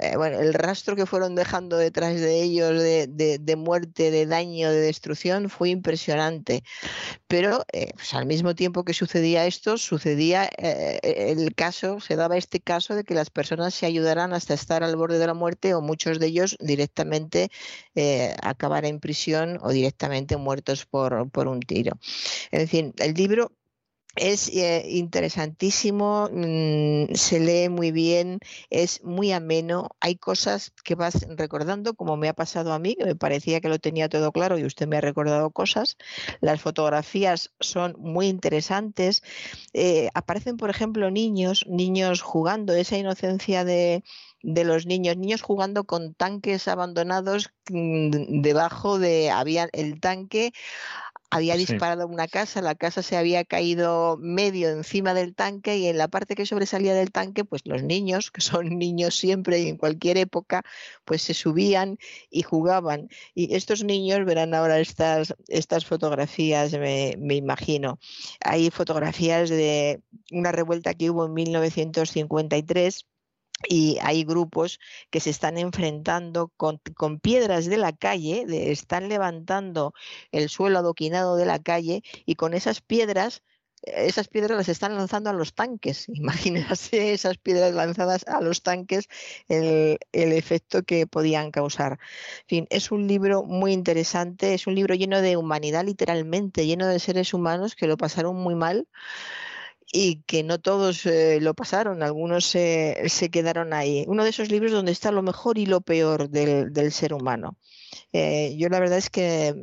eh, 0.00 0.16
bueno, 0.16 0.40
el 0.40 0.54
rastro 0.54 0.96
que 0.96 1.06
fueron 1.06 1.34
dejando 1.34 1.76
detrás 1.76 2.14
de 2.14 2.42
ellos 2.42 2.80
de, 2.80 3.56
muerte, 3.56 4.10
de 4.10 4.26
daño, 4.26 4.70
de 4.70 4.80
destrucción 4.80 5.48
fue 5.50 5.70
impresionante. 5.70 6.62
Pero 7.26 7.64
eh, 7.72 7.92
pues, 7.94 8.14
al 8.14 8.26
mismo 8.26 8.54
tiempo 8.54 8.84
que 8.84 8.94
sucedía 8.94 9.46
esto, 9.46 9.78
sucedía 9.78 10.48
eh, 10.58 11.00
el 11.02 11.54
caso, 11.54 12.00
se 12.00 12.16
daba 12.16 12.36
este 12.36 12.60
caso 12.60 12.94
de 12.94 13.04
que 13.04 13.14
las 13.14 13.30
personas 13.30 13.74
se 13.74 13.86
ayudaran 13.86 14.32
hasta 14.32 14.54
estar 14.54 14.82
al 14.82 14.96
borde 14.96 15.18
de 15.18 15.26
la 15.26 15.34
muerte 15.34 15.74
o 15.74 15.80
muchos 15.80 16.18
de 16.18 16.26
ellos 16.26 16.56
directamente 16.60 17.50
acabar 18.42 18.84
en 18.84 19.00
prisión 19.00 19.58
o 19.62 19.70
directamente 19.70 20.36
muertos 20.36 20.86
por, 20.86 21.30
por 21.30 21.48
un 21.48 21.60
tiro. 21.60 21.98
En 22.50 22.68
fin, 22.68 22.94
el 22.98 23.14
libro 23.14 23.52
es 24.16 24.48
eh, 24.48 24.84
interesantísimo, 24.88 26.28
mm, 26.32 27.14
se 27.14 27.40
lee 27.40 27.68
muy 27.68 27.92
bien, 27.92 28.40
es 28.70 29.02
muy 29.04 29.32
ameno. 29.32 29.90
Hay 30.00 30.16
cosas 30.16 30.72
que 30.84 30.94
vas 30.94 31.26
recordando, 31.36 31.94
como 31.94 32.16
me 32.16 32.28
ha 32.28 32.34
pasado 32.34 32.72
a 32.72 32.78
mí, 32.78 32.96
que 32.96 33.04
me 33.04 33.14
parecía 33.14 33.60
que 33.60 33.68
lo 33.68 33.78
tenía 33.78 34.08
todo 34.08 34.32
claro 34.32 34.58
y 34.58 34.64
usted 34.64 34.86
me 34.88 34.96
ha 34.96 35.00
recordado 35.00 35.50
cosas. 35.50 35.96
Las 36.40 36.60
fotografías 36.60 37.52
son 37.60 37.94
muy 37.98 38.26
interesantes. 38.28 39.22
Eh, 39.72 40.08
aparecen, 40.14 40.56
por 40.56 40.70
ejemplo, 40.70 41.10
niños, 41.10 41.64
niños 41.68 42.22
jugando, 42.22 42.74
esa 42.74 42.96
inocencia 42.96 43.64
de, 43.64 44.02
de 44.42 44.64
los 44.64 44.86
niños, 44.86 45.16
niños 45.16 45.42
jugando 45.42 45.84
con 45.84 46.14
tanques 46.14 46.68
abandonados 46.68 47.50
mm, 47.68 48.42
debajo 48.42 48.98
de 48.98 49.30
había 49.30 49.68
el 49.72 50.00
tanque 50.00 50.52
había 51.30 51.56
disparado 51.56 52.06
una 52.06 52.28
casa, 52.28 52.60
la 52.62 52.74
casa 52.74 53.02
se 53.02 53.16
había 53.16 53.44
caído 53.44 54.16
medio 54.18 54.70
encima 54.70 55.14
del 55.14 55.34
tanque 55.34 55.76
y 55.78 55.86
en 55.86 55.98
la 55.98 56.08
parte 56.08 56.34
que 56.34 56.46
sobresalía 56.46 56.94
del 56.94 57.10
tanque, 57.12 57.44
pues 57.44 57.62
los 57.64 57.82
niños, 57.82 58.30
que 58.30 58.40
son 58.40 58.68
niños 58.78 59.16
siempre 59.16 59.60
y 59.60 59.68
en 59.68 59.76
cualquier 59.76 60.18
época, 60.18 60.62
pues 61.04 61.22
se 61.22 61.34
subían 61.34 61.98
y 62.30 62.42
jugaban. 62.42 63.08
Y 63.34 63.54
estos 63.54 63.84
niños 63.84 64.24
verán 64.24 64.54
ahora 64.54 64.78
estas, 64.78 65.34
estas 65.48 65.84
fotografías, 65.84 66.72
me, 66.72 67.16
me 67.18 67.34
imagino. 67.34 67.98
Hay 68.40 68.70
fotografías 68.70 69.48
de 69.50 70.00
una 70.30 70.52
revuelta 70.52 70.94
que 70.94 71.10
hubo 71.10 71.26
en 71.26 71.34
1953 71.34 73.06
y 73.68 73.98
hay 74.02 74.24
grupos 74.24 74.78
que 75.10 75.20
se 75.20 75.30
están 75.30 75.58
enfrentando 75.58 76.52
con, 76.56 76.80
piedras 77.20 77.66
de 77.66 77.78
la 77.78 77.92
calle, 77.92 78.44
están 78.70 79.08
levantando 79.08 79.94
el 80.32 80.48
suelo 80.48 80.78
adoquinado 80.78 81.36
de 81.36 81.46
la 81.46 81.58
calle 81.58 82.02
y 82.26 82.34
con 82.34 82.54
esas 82.54 82.80
piedras 82.80 83.42
esas 83.82 84.26
piedras 84.26 84.56
las 84.56 84.68
están 84.68 84.96
lanzando 84.96 85.30
a 85.30 85.32
los 85.32 85.54
tanques. 85.54 86.08
Imagínense 86.08 87.12
esas 87.12 87.38
piedras 87.38 87.72
lanzadas 87.74 88.26
a 88.26 88.40
los 88.40 88.62
tanques, 88.62 89.06
el, 89.48 89.98
el, 90.12 90.32
efecto 90.32 90.82
que 90.82 91.06
podían 91.06 91.52
causar. 91.52 91.92
En 91.92 92.46
fin, 92.48 92.66
es 92.70 92.90
un 92.90 93.06
libro 93.06 93.44
muy 93.44 93.72
interesante, 93.72 94.54
es 94.54 94.66
un 94.66 94.74
libro 94.74 94.94
lleno 94.94 95.20
de 95.20 95.36
humanidad, 95.36 95.84
literalmente, 95.84 96.66
lleno 96.66 96.88
de 96.88 96.98
seres 96.98 97.32
humanos 97.32 97.76
que 97.76 97.86
lo 97.86 97.96
pasaron 97.96 98.34
muy 98.36 98.54
mal 98.56 98.88
y 99.92 100.22
que 100.22 100.42
no 100.42 100.58
todos 100.58 101.06
eh, 101.06 101.38
lo 101.40 101.54
pasaron, 101.54 102.02
algunos 102.02 102.46
se, 102.46 103.28
quedaron 103.30 103.72
ahí. 103.72 104.04
Uno 104.08 104.24
de 104.24 104.30
esos 104.30 104.50
libros 104.50 104.72
donde 104.72 104.92
está 104.92 105.12
lo 105.12 105.22
mejor 105.22 105.58
y 105.58 105.66
lo 105.66 105.80
peor 105.80 106.28
del, 106.28 106.92
ser 106.92 107.14
humano. 107.14 107.56
Eh, 108.12 108.54
yo 108.58 108.68
la 108.68 108.80
verdad 108.80 108.98
es 108.98 109.10
que 109.10 109.54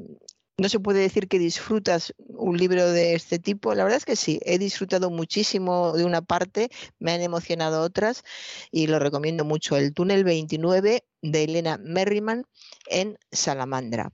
no 0.57 0.69
se 0.69 0.79
puede 0.79 1.01
decir 1.01 1.27
que 1.27 1.39
disfrutas 1.39 2.13
un 2.17 2.57
libro 2.57 2.89
de 2.91 3.15
este 3.15 3.39
tipo. 3.39 3.73
La 3.73 3.83
verdad 3.83 3.97
es 3.97 4.05
que 4.05 4.15
sí, 4.15 4.39
he 4.45 4.59
disfrutado 4.59 5.09
muchísimo 5.09 5.93
de 5.93 6.05
una 6.05 6.21
parte, 6.21 6.69
me 6.99 7.11
han 7.11 7.21
emocionado 7.21 7.81
otras 7.81 8.23
y 8.71 8.87
lo 8.87 8.99
recomiendo 8.99 9.45
mucho. 9.45 9.77
El 9.77 9.93
túnel 9.93 10.23
29 10.23 11.03
de 11.21 11.43
Elena 11.43 11.77
Merriman 11.77 12.45
en 12.89 13.17
Salamandra. 13.31 14.11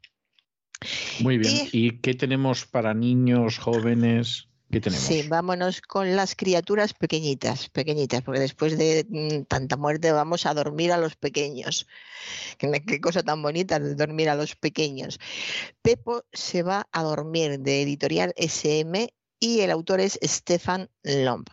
Muy 1.20 1.38
bien. 1.38 1.68
¿Y 1.72 2.00
qué 2.00 2.14
tenemos 2.14 2.66
para 2.66 2.94
niños, 2.94 3.58
jóvenes? 3.58 4.49
Sí, 4.92 5.24
vámonos 5.28 5.82
con 5.82 6.16
las 6.16 6.36
criaturas 6.36 6.94
pequeñitas, 6.94 7.70
pequeñitas, 7.70 8.22
porque 8.22 8.40
después 8.40 8.78
de 8.78 9.04
mm, 9.10 9.46
tanta 9.46 9.78
muerte 9.78 10.12
vamos 10.12 10.46
a 10.46 10.54
dormir 10.54 10.92
a 10.92 11.00
los 11.00 11.16
pequeños. 11.16 11.88
Qué, 12.60 13.02
cosa 13.02 13.24
tan 13.24 13.42
bonita 13.42 13.80
de 13.80 13.96
dormir 13.96 14.30
a 14.30 14.36
los 14.36 14.56
pequeños. 14.56 15.20
Pepo 15.82 16.24
se 16.32 16.62
va 16.62 16.88
a 16.92 17.02
dormir 17.02 17.60
de 17.60 17.82
editorial 17.82 18.34
SM 18.38 19.12
y 19.40 19.62
el 19.62 19.72
autor 19.72 20.02
es 20.02 20.20
Stefan 20.22 20.90
Lomb. 21.04 21.48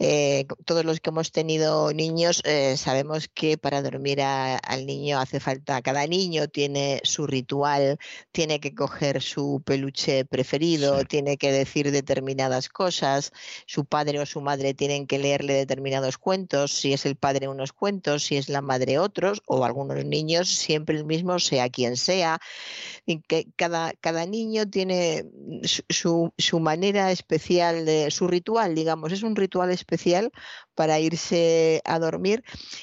Eh, 0.00 0.46
todos 0.64 0.84
los 0.84 1.00
que 1.00 1.10
hemos 1.10 1.30
tenido 1.30 1.92
niños 1.92 2.42
eh, 2.44 2.76
sabemos 2.76 3.28
que 3.28 3.56
para 3.56 3.80
dormir 3.80 4.20
al 4.20 4.86
niño 4.86 5.20
hace 5.20 5.38
falta, 5.38 5.80
cada 5.82 6.06
niño 6.06 6.48
tiene 6.48 7.00
su 7.04 7.26
ritual, 7.26 7.98
tiene 8.32 8.58
que 8.58 8.74
coger 8.74 9.22
su 9.22 9.62
peluche 9.64 10.24
preferido, 10.24 11.04
tiene 11.04 11.36
que 11.36 11.52
decir 11.52 11.92
determinadas 11.92 12.68
cosas, 12.68 13.32
su 13.66 13.84
padre 13.84 14.18
o 14.18 14.26
su 14.26 14.40
madre 14.40 14.74
tienen 14.74 15.06
que 15.06 15.18
leerle 15.18 15.54
determinados 15.54 16.18
cuentos, 16.18 16.72
si 16.72 16.92
es 16.92 17.06
el 17.06 17.14
padre 17.14 17.46
unos 17.46 17.72
cuentos, 17.72 18.24
si 18.24 18.36
es 18.36 18.48
la 18.48 18.62
madre 18.62 18.98
otros, 18.98 19.42
o 19.46 19.64
algunos 19.64 20.04
niños 20.04 20.48
siempre 20.48 20.96
el 20.96 21.04
mismo, 21.04 21.38
sea 21.38 21.68
quien 21.68 21.96
sea. 21.96 22.40
Y 23.06 23.20
que 23.20 23.46
cada, 23.56 23.92
cada 24.00 24.26
niño 24.26 24.68
tiene 24.68 25.24
su, 25.88 26.32
su 26.36 26.60
manera 26.60 27.10
especial 27.12 27.27
de 27.28 28.10
su 28.10 28.26
ritual, 28.26 28.74
digamos, 28.74 29.12
es 29.12 29.22
un 29.22 29.36
ritual 29.36 29.70
especial 29.70 30.30
para 30.74 30.98
irse 30.98 31.82
a 31.84 31.98
dormir. 31.98 32.42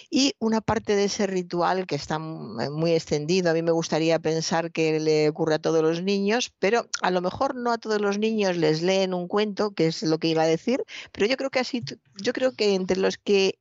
Y 0.10 0.34
una 0.40 0.62
parte 0.62 0.96
de 0.96 1.06
ese 1.06 1.28
ritual 1.28 1.88
que 1.88 1.96
está 1.96 2.20
muy 2.20 2.92
extendido, 2.92 3.50
a 3.50 3.54
mí 3.54 3.62
me 3.62 3.72
gustaría 3.72 4.20
pensar 4.20 4.72
que 4.72 5.00
le 5.00 5.30
ocurre 5.30 5.56
a 5.56 5.60
todos 5.60 5.82
los 5.82 6.04
niños, 6.04 6.54
pero 6.60 6.88
a 7.02 7.12
lo 7.12 7.22
mejor 7.22 7.56
no 7.56 7.72
a 7.72 7.78
todos 7.78 8.02
los 8.02 8.18
niños 8.18 8.58
les 8.58 8.82
leen 8.82 9.14
un 9.14 9.28
cuento, 9.28 9.72
que 9.72 9.88
es 9.88 10.04
lo 10.04 10.20
que 10.20 10.28
iba 10.28 10.44
a 10.44 10.48
decir, 10.48 10.84
pero 11.12 11.26
yo 11.28 11.38
creo 11.38 11.50
que 11.50 11.60
así, 11.60 11.84
yo 12.22 12.34
creo 12.34 12.54
que 12.54 12.76
entre 12.76 12.98
los 12.98 13.18
que 13.18 13.60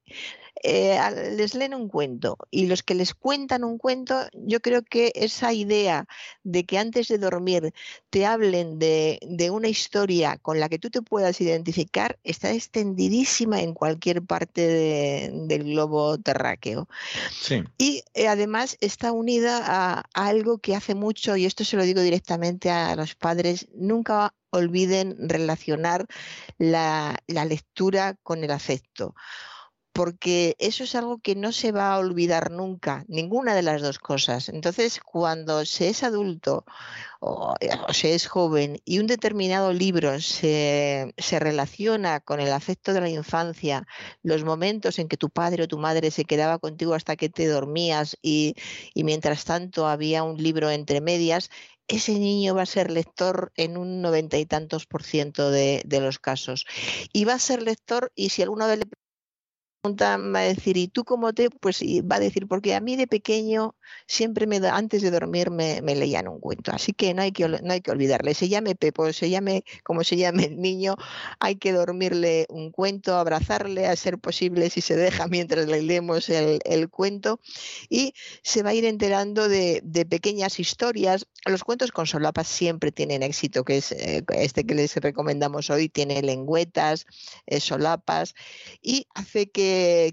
eh, 0.62 0.98
les 1.36 1.54
leen 1.54 1.74
un 1.74 1.88
cuento 1.88 2.38
y 2.50 2.66
los 2.66 2.82
que 2.82 2.94
les 2.94 3.12
cuentan 3.14 3.64
un 3.64 3.76
cuento, 3.76 4.26
yo 4.32 4.60
creo 4.60 4.82
que 4.82 5.12
esa 5.14 5.52
idea 5.52 6.06
de 6.42 6.64
que 6.64 6.78
antes 6.78 7.08
de 7.08 7.18
dormir 7.18 7.74
te 8.10 8.24
hablen 8.24 8.78
de, 8.78 9.18
una 9.52 9.68
historia 9.68 10.38
con 10.38 10.60
la 10.60 10.68
que 10.68 10.78
tú 10.78 10.90
te 10.90 11.02
puedas 11.02 11.40
identificar 11.40 12.18
está 12.24 12.52
extendidísima 12.52 13.60
en 13.60 13.74
cualquier 13.74 14.22
parte 14.22 15.30
del 15.32 15.64
globo 15.64 16.18
terráqueo. 16.18 16.88
Y 17.76 18.04
eh, 18.14 18.28
además 18.28 18.76
está 18.80 19.12
unida 19.12 19.60
a, 19.64 20.04
algo 20.14 20.58
que 20.58 20.76
hace 20.76 20.94
mucho, 20.94 21.36
y 21.36 21.46
esto 21.46 21.64
se 21.64 21.76
lo 21.76 21.82
digo 21.82 22.00
directamente 22.00 22.70
a 22.70 22.94
los 22.96 23.14
padres, 23.14 23.68
nunca 23.74 24.34
olviden 24.50 25.16
relacionar 25.28 26.06
la, 26.58 27.18
la 27.26 27.44
lectura 27.44 28.16
con 28.22 28.44
el 28.44 28.52
afecto 28.52 29.14
porque 29.94 30.56
eso 30.58 30.82
es 30.82 30.96
algo 30.96 31.18
que 31.18 31.36
no 31.36 31.52
se 31.52 31.70
va 31.70 31.94
a 31.94 31.98
olvidar 31.98 32.50
nunca, 32.50 33.04
ninguna 33.06 33.54
de 33.54 33.62
las 33.62 33.80
dos 33.80 34.00
cosas. 34.00 34.48
Entonces, 34.48 35.00
cuando 35.00 35.64
se 35.64 35.88
es 35.88 36.02
adulto 36.02 36.64
o, 37.20 37.54
eh, 37.60 37.70
se 37.92 38.14
es 38.16 38.26
joven 38.26 38.80
y 38.84 38.98
un 38.98 39.06
determinado 39.06 39.72
libro 39.72 40.20
se, 40.20 41.14
relaciona 41.38 42.18
con 42.18 42.40
el 42.40 42.52
afecto 42.52 42.92
de 42.92 43.02
la 43.02 43.08
infancia, 43.08 43.86
los 44.24 44.42
momentos 44.42 44.98
en 44.98 45.06
que 45.06 45.16
tu 45.16 45.30
padre 45.30 45.62
o 45.62 45.68
tu 45.68 45.78
madre 45.78 46.10
se 46.10 46.24
quedaba 46.24 46.58
contigo 46.58 46.94
hasta 46.94 47.14
que 47.14 47.28
te 47.28 47.46
dormías 47.46 48.18
y, 48.20 48.56
mientras 48.96 49.44
tanto 49.44 49.86
había 49.86 50.24
un 50.24 50.42
libro 50.42 50.70
entre 50.72 51.00
medias, 51.00 51.50
ese 51.86 52.18
niño 52.18 52.56
va 52.56 52.62
a 52.62 52.66
ser 52.66 52.90
lector 52.90 53.52
en 53.56 53.76
un 53.76 54.02
noventa 54.02 54.38
y 54.38 54.46
tantos 54.46 54.86
por 54.86 55.04
ciento 55.04 55.52
de, 55.52 55.82
de, 55.86 56.00
los 56.00 56.18
casos. 56.18 56.66
Y 57.12 57.26
va 57.26 57.34
a 57.34 57.38
ser 57.38 57.62
lector 57.62 58.10
y 58.16 58.30
si 58.30 58.42
alguna 58.42 58.66
vez 58.66 58.78
le 58.78 58.86
va 60.34 60.40
a 60.40 60.42
decir, 60.44 60.76
¿y 60.76 60.88
tú 60.88 61.04
cómo 61.04 61.32
te? 61.32 61.50
Pues 61.50 61.80
va 61.82 62.16
a 62.16 62.20
decir, 62.20 62.46
porque 62.48 62.74
a 62.74 62.80
mí 62.80 62.96
de 62.96 63.06
pequeño 63.06 63.76
siempre 64.06 64.46
me 64.46 64.56
antes 64.56 65.02
de 65.02 65.10
dormir 65.10 65.50
me, 65.50 65.80
leían 65.82 66.28
un 66.28 66.40
cuento, 66.40 66.72
así 66.72 66.92
que 66.92 67.12
no 67.14 67.22
hay 67.22 67.32
que, 67.32 67.48
no 67.48 67.72
hay 67.72 67.80
que 67.80 67.90
olvidarle, 67.90 68.34
se 68.34 68.48
llame 68.48 68.74
Pepo, 68.74 69.12
se 69.12 69.30
llame 69.30 69.64
como 69.82 70.04
se 70.04 70.16
llame 70.16 70.44
el 70.44 70.60
niño, 70.60 70.96
hay 71.40 71.56
que 71.56 71.72
dormirle 71.72 72.46
un 72.48 72.70
cuento, 72.70 73.16
abrazarle 73.16 73.86
a 73.86 73.96
ser 73.96 74.18
posible 74.18 74.70
si 74.70 74.80
se 74.80 74.96
deja 74.96 75.26
mientras 75.28 75.66
le 75.66 75.82
leemos 75.82 76.28
el, 76.28 76.60
cuento 76.90 77.40
y 77.88 78.14
se 78.42 78.62
va 78.62 78.70
a 78.70 78.74
ir 78.74 78.84
enterando 78.84 79.48
de, 79.48 79.82
pequeñas 80.08 80.60
historias. 80.60 81.26
Los 81.46 81.64
cuentos 81.64 81.92
con 81.92 82.06
solapas 82.06 82.46
siempre 82.46 82.92
tienen 82.92 83.22
éxito, 83.22 83.64
que 83.64 83.78
es 83.78 83.92
eh, 83.92 84.22
este 84.28 84.64
que 84.64 84.74
les 84.74 84.94
recomendamos 84.96 85.70
hoy, 85.70 85.88
tiene 85.88 86.20
lengüetas, 86.22 87.06
eh, 87.46 87.60
solapas 87.60 88.34
y 88.82 89.06
hace 89.14 89.50
que 89.50 89.64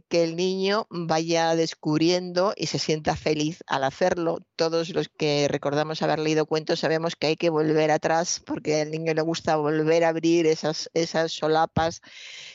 que, 0.10 0.24
el 0.24 0.36
niño 0.36 0.88
vaya 0.90 1.56
descubriendo 1.56 2.54
y 2.56 2.68
se 2.68 2.80
sienta 2.80 3.16
feliz 3.16 3.61
al 3.68 3.84
hacerlo. 3.84 4.40
Todos 4.56 4.90
los 4.90 5.10
que 5.10 5.48
recordamos 5.50 6.02
haber 6.02 6.20
leído 6.20 6.46
cuentos 6.46 6.80
sabemos 6.80 7.16
que 7.16 7.28
hay 7.28 7.36
que 7.36 7.50
volver 7.50 7.92
atrás 7.92 8.42
porque 8.46 8.82
al 8.82 8.92
niño 8.92 9.14
le 9.14 9.22
gusta 9.22 9.56
volver 9.56 10.04
a 10.04 10.10
abrir 10.10 10.48
esas, 10.48 10.90
esas 10.94 11.32
solapas 11.32 12.02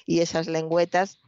y 0.07 0.21
esas 0.21 0.47
lengüetas 0.47 1.19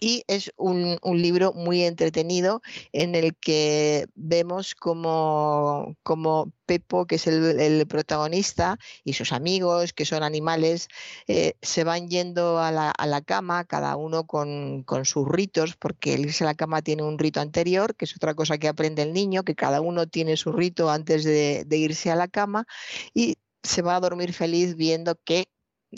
y 0.00 0.24
es 0.26 0.52
un, 0.56 0.98
libro 1.02 1.52
muy 1.52 1.84
entretenido 1.84 2.62
en 2.92 3.14
el 3.14 3.36
que 3.36 4.06
vemos 4.14 4.74
como, 4.74 5.96
como 6.02 6.52
Pepo, 6.66 7.06
que 7.06 7.16
es 7.16 7.26
el, 7.26 7.86
protagonista, 7.86 8.78
y 9.04 9.12
sus 9.12 9.32
amigos, 9.32 9.92
que 9.92 10.04
son 10.04 10.22
animales, 10.22 10.88
eh, 11.28 11.54
se 11.62 11.84
van 11.84 12.08
yendo 12.08 12.58
a 12.58 12.72
la, 12.72 13.22
cama, 13.22 13.64
cada 13.64 13.96
uno 13.96 14.26
con, 14.26 14.84
sus 15.04 15.28
ritos, 15.28 15.76
porque 15.76 16.14
el 16.14 16.26
irse 16.26 16.44
a 16.44 16.48
la 16.48 16.54
cama 16.54 16.82
tiene 16.82 17.02
un 17.02 17.18
rito 17.18 17.40
anterior, 17.40 17.94
que 17.94 18.04
es 18.06 18.16
otra 18.16 18.34
cosa 18.34 18.58
que 18.58 18.68
aprende 18.68 19.02
el 19.02 19.12
niño, 19.12 19.44
que 19.44 19.54
cada 19.54 19.80
uno 19.80 20.06
tiene 20.08 20.36
su 20.36 20.52
rito 20.52 20.90
antes 20.90 21.24
de 21.24 21.76
irse 21.76 22.10
a 22.10 22.16
la 22.16 22.28
cama, 22.28 22.66
y 23.14 23.36
se 23.62 23.82
va 23.82 23.96
a 23.96 24.00
dormir 24.00 24.32
feliz 24.32 24.76
viendo 24.76 25.16
que 25.24 25.48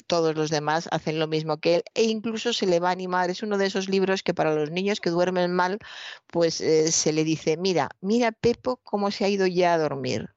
todos 0.07 0.35
los 0.37 0.51
demás 0.51 0.89
hacen 0.91 1.19
lo 1.19 1.27
mismo 1.27 1.59
que 1.59 1.77
él 1.77 1.85
e 1.95 2.05
incluso 2.05 2.53
se 2.53 2.67
le 2.67 2.81
va 2.81 2.89
a 2.91 2.93
animar. 2.93 3.31
Es 3.31 3.43
uno 3.43 3.59
de 3.59 3.67
esos 3.67 3.89
libros 3.89 4.23
que 4.23 4.35
para 4.35 4.55
los 4.55 4.71
niños 4.71 5.01
que 5.01 5.11
duermen 5.11 5.53
mal, 5.53 5.79
pues 6.27 6.61
eh, 6.61 6.91
se 6.93 7.13
le 7.13 7.25
dice, 7.25 7.57
mira, 7.57 7.91
mira 8.01 8.33
Pepo 8.33 8.79
cómo 8.85 9.11
se 9.11 9.25
ha 9.25 9.29
ido 9.29 9.47
ya 9.47 9.75
a 9.75 9.79
dormir. 9.79 10.31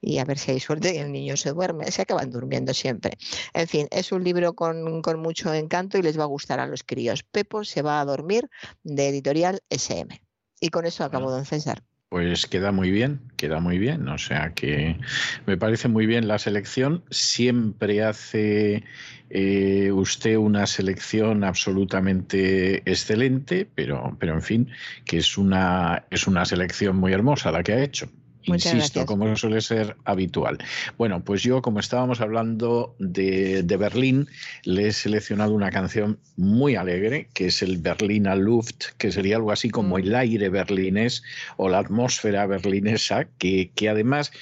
Y 0.00 0.18
a 0.18 0.24
ver 0.24 0.38
si 0.38 0.52
hay 0.52 0.60
suerte 0.60 0.94
y 0.94 0.98
el 0.98 1.10
niño 1.10 1.36
se 1.36 1.50
duerme, 1.52 1.90
se 1.90 2.02
acaban 2.02 2.30
durmiendo 2.30 2.74
siempre. 2.74 3.16
En 3.54 3.66
fin, 3.66 3.88
es 3.90 4.12
un 4.12 4.22
libro 4.24 4.54
con, 4.54 5.02
con 5.02 5.20
mucho 5.20 5.52
encanto 5.54 5.98
y 5.98 6.02
les 6.02 6.18
va 6.18 6.24
a 6.24 6.26
gustar 6.26 6.60
a 6.60 6.66
los 6.66 6.84
críos. 6.84 7.22
Pepo 7.22 7.64
se 7.64 7.82
va 7.82 8.00
a 8.00 8.04
dormir 8.04 8.48
de 8.84 9.08
editorial 9.08 9.62
SM. 9.70 10.20
Y 10.60 10.68
con 10.68 10.86
eso 10.86 11.04
acabo, 11.04 11.30
don 11.30 11.44
César. 11.44 11.82
Pues 12.08 12.46
queda 12.46 12.70
muy 12.70 12.90
bien, 12.92 13.20
queda 13.36 13.60
muy 13.60 13.78
bien. 13.78 14.08
O 14.08 14.18
sea 14.18 14.54
que 14.54 14.96
me 15.46 15.56
parece 15.56 15.88
muy 15.88 16.06
bien 16.06 16.28
la 16.28 16.38
selección. 16.38 17.04
Siempre 17.10 18.04
hace 18.04 18.84
eh, 19.30 19.90
usted 19.92 20.36
una 20.36 20.66
selección 20.66 21.42
absolutamente 21.42 22.88
excelente, 22.90 23.68
pero, 23.74 24.16
pero 24.20 24.34
en 24.34 24.42
fin, 24.42 24.70
que 25.04 25.18
es 25.18 25.36
una, 25.36 26.06
es 26.10 26.26
una 26.28 26.44
selección 26.44 26.96
muy 26.96 27.12
hermosa 27.12 27.50
la 27.50 27.62
que 27.62 27.72
ha 27.72 27.82
hecho. 27.82 28.08
Insisto, 28.46 29.06
como 29.06 29.34
suele 29.36 29.60
ser 29.60 29.96
habitual. 30.04 30.58
Bueno, 30.96 31.22
pues 31.24 31.42
yo, 31.42 31.62
como 31.62 31.80
estábamos 31.80 32.20
hablando 32.20 32.94
de, 32.98 33.62
Berlín, 33.78 34.28
le 34.64 34.88
he 34.88 34.92
seleccionado 34.92 35.52
una 35.52 35.70
canción 35.70 36.18
muy 36.36 36.76
alegre, 36.76 37.28
que 37.34 37.46
es 37.46 37.62
el 37.62 37.78
Berliner 37.78 38.38
Luft, 38.38 38.92
que 38.98 39.10
sería 39.10 39.36
algo 39.36 39.52
así 39.52 39.70
como 39.70 39.96
mm. 39.96 40.00
el 40.00 40.14
aire 40.14 40.48
berlinés 40.48 41.22
o 41.56 41.68
la 41.68 41.78
atmósfera 41.78 42.46
berlinesa, 42.46 43.26
que, 43.38 43.70
que 43.74 43.88
además 43.88 44.32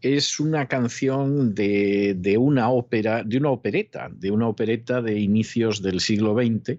es 0.00 0.38
una 0.38 0.66
canción 0.66 1.54
de, 1.54 2.14
de, 2.16 2.38
una 2.38 2.70
ópera, 2.70 3.24
de 3.24 3.38
una 3.38 3.50
opereta, 3.50 4.08
de 4.12 4.30
una 4.30 4.48
opereta 4.48 5.02
de 5.02 5.18
inicios 5.18 5.82
del 5.82 6.00
siglo 6.00 6.34
XX, 6.34 6.78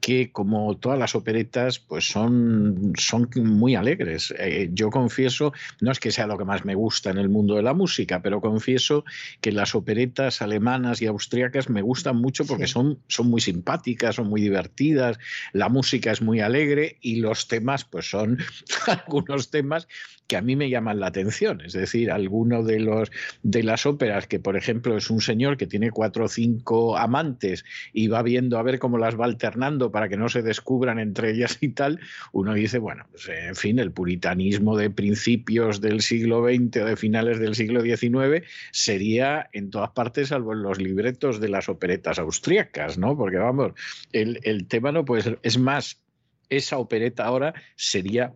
que 0.00 0.32
como 0.32 0.76
todas 0.76 0.98
las 0.98 1.14
operetas, 1.14 1.78
pues 1.78 2.10
son, 2.10 2.92
son 2.96 3.28
muy 3.36 3.74
alegres. 3.74 4.34
Eh, 4.38 4.70
yo 4.72 4.90
confieso, 4.90 5.52
no 5.80 5.92
es 5.92 6.00
que 6.00 6.10
sea 6.10 6.26
lo 6.26 6.38
que 6.38 6.44
más 6.44 6.64
me 6.64 6.74
gusta 6.74 7.10
en 7.10 7.18
el 7.18 7.28
mundo 7.28 7.56
de 7.56 7.62
la 7.62 7.74
música, 7.74 8.22
pero 8.22 8.40
confieso 8.40 9.04
que 9.40 9.52
las 9.52 9.74
operetas 9.74 10.42
alemanas 10.42 11.02
y 11.02 11.06
austriacas 11.06 11.68
me 11.68 11.82
gustan 11.82 12.16
mucho 12.16 12.44
porque 12.44 12.66
son, 12.66 12.98
son 13.08 13.28
muy 13.28 13.40
simpáticas, 13.40 14.16
son 14.16 14.28
muy 14.28 14.40
divertidas, 14.40 15.18
la 15.52 15.68
música 15.68 16.10
es 16.10 16.22
muy 16.22 16.40
alegre 16.40 16.96
y 17.00 17.16
los 17.16 17.48
temas, 17.48 17.84
pues 17.84 18.08
son 18.08 18.38
algunos 18.86 19.50
temas 19.50 19.86
que 20.30 20.36
a 20.36 20.42
mí 20.42 20.54
me 20.54 20.70
llaman 20.70 21.00
la 21.00 21.08
atención. 21.08 21.60
Es 21.60 21.72
decir, 21.72 22.12
alguno 22.12 22.62
de 22.62 22.78
los 22.78 23.10
de 23.42 23.64
las 23.64 23.84
óperas 23.84 24.28
que, 24.28 24.38
por 24.38 24.56
ejemplo, 24.56 24.96
es 24.96 25.10
un 25.10 25.20
señor 25.20 25.56
que 25.56 25.66
tiene 25.66 25.90
cuatro 25.90 26.26
o 26.26 26.28
cinco 26.28 26.96
amantes 26.96 27.64
y 27.92 28.06
va 28.06 28.22
viendo 28.22 28.56
a 28.56 28.62
ver 28.62 28.78
cómo 28.78 28.96
las 28.96 29.18
va 29.18 29.24
alternando 29.24 29.89
para 29.90 30.08
que 30.08 30.16
no 30.16 30.28
se 30.28 30.42
descubran 30.42 30.98
entre 30.98 31.30
ellas 31.30 31.58
y 31.60 31.70
tal, 31.70 32.00
uno 32.32 32.54
dice, 32.54 32.78
bueno, 32.78 33.06
pues, 33.10 33.28
en 33.28 33.56
fin, 33.56 33.78
el 33.78 33.92
puritanismo 33.92 34.76
de 34.76 34.90
principios 34.90 35.80
del 35.80 36.02
siglo 36.02 36.44
XX 36.44 36.78
o 36.78 36.84
de 36.86 36.96
finales 36.96 37.38
del 37.38 37.54
siglo 37.54 37.82
XIX 37.82 38.46
sería 38.72 39.48
en 39.52 39.70
todas 39.70 39.90
partes, 39.90 40.28
salvo 40.28 40.52
en 40.52 40.62
los 40.62 40.80
libretos 40.80 41.40
de 41.40 41.48
las 41.48 41.68
operetas 41.68 42.18
austríacas, 42.18 42.98
¿no? 42.98 43.16
Porque 43.16 43.38
vamos, 43.38 43.72
el, 44.12 44.40
el 44.42 44.66
tema 44.66 44.92
no 44.92 45.04
puede 45.04 45.22
ser. 45.22 45.38
Es 45.42 45.58
más, 45.58 46.00
esa 46.48 46.78
opereta 46.78 47.24
ahora 47.24 47.54
sería 47.76 48.34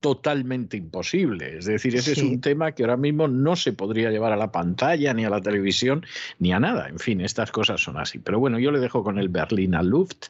totalmente 0.00 0.78
imposible. 0.78 1.58
Es 1.58 1.66
decir, 1.66 1.94
ese 1.94 2.12
es 2.12 2.22
un 2.22 2.40
tema 2.40 2.72
que 2.72 2.82
ahora 2.82 2.96
mismo 2.96 3.28
no 3.28 3.54
se 3.54 3.72
podría 3.72 4.10
llevar 4.10 4.32
a 4.32 4.36
la 4.36 4.50
pantalla, 4.50 5.12
ni 5.12 5.24
a 5.24 5.30
la 5.30 5.42
televisión, 5.42 6.04
ni 6.38 6.52
a 6.52 6.58
nada. 6.58 6.88
En 6.88 6.98
fin, 6.98 7.20
estas 7.20 7.50
cosas 7.50 7.82
son 7.82 7.98
así. 7.98 8.18
Pero 8.18 8.40
bueno, 8.40 8.58
yo 8.58 8.70
le 8.72 8.80
dejo 8.80 9.04
con 9.04 9.18
el 9.18 9.28
Berliner 9.28 9.84
Luft, 9.84 10.28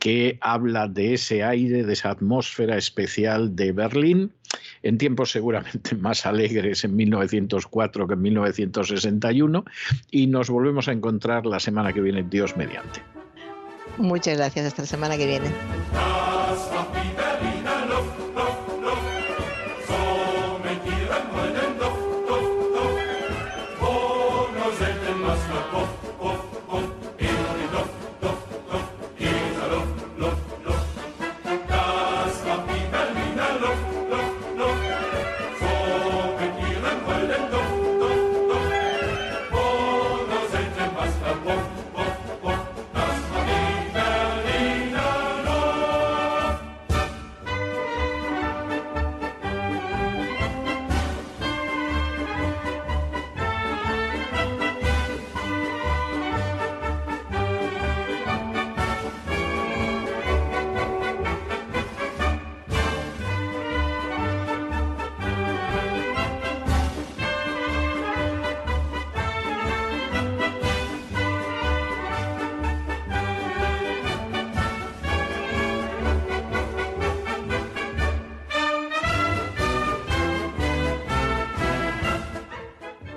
que 0.00 0.38
habla 0.40 0.88
de 0.88 1.14
ese 1.14 1.44
aire, 1.44 1.84
de 1.84 1.92
esa 1.92 2.10
atmósfera 2.10 2.76
especial 2.76 3.54
de 3.54 3.70
Berlín, 3.70 4.32
en 4.82 4.98
tiempos 4.98 5.30
seguramente 5.30 5.94
más 5.96 6.26
alegres 6.26 6.84
en 6.84 6.96
1904 6.96 8.08
que 8.08 8.14
en 8.14 8.22
1961, 8.22 9.64
y 10.10 10.26
nos 10.26 10.50
volvemos 10.50 10.88
a 10.88 10.92
encontrar 10.92 11.46
la 11.46 11.60
semana 11.60 11.92
que 11.92 12.00
viene, 12.00 12.24
Dios 12.24 12.56
mediante. 12.56 13.00
Muchas 13.98 14.36
gracias, 14.36 14.66
hasta 14.66 14.82
la 14.82 14.88
semana 14.88 15.16
que 15.16 15.26
viene. 15.26 15.52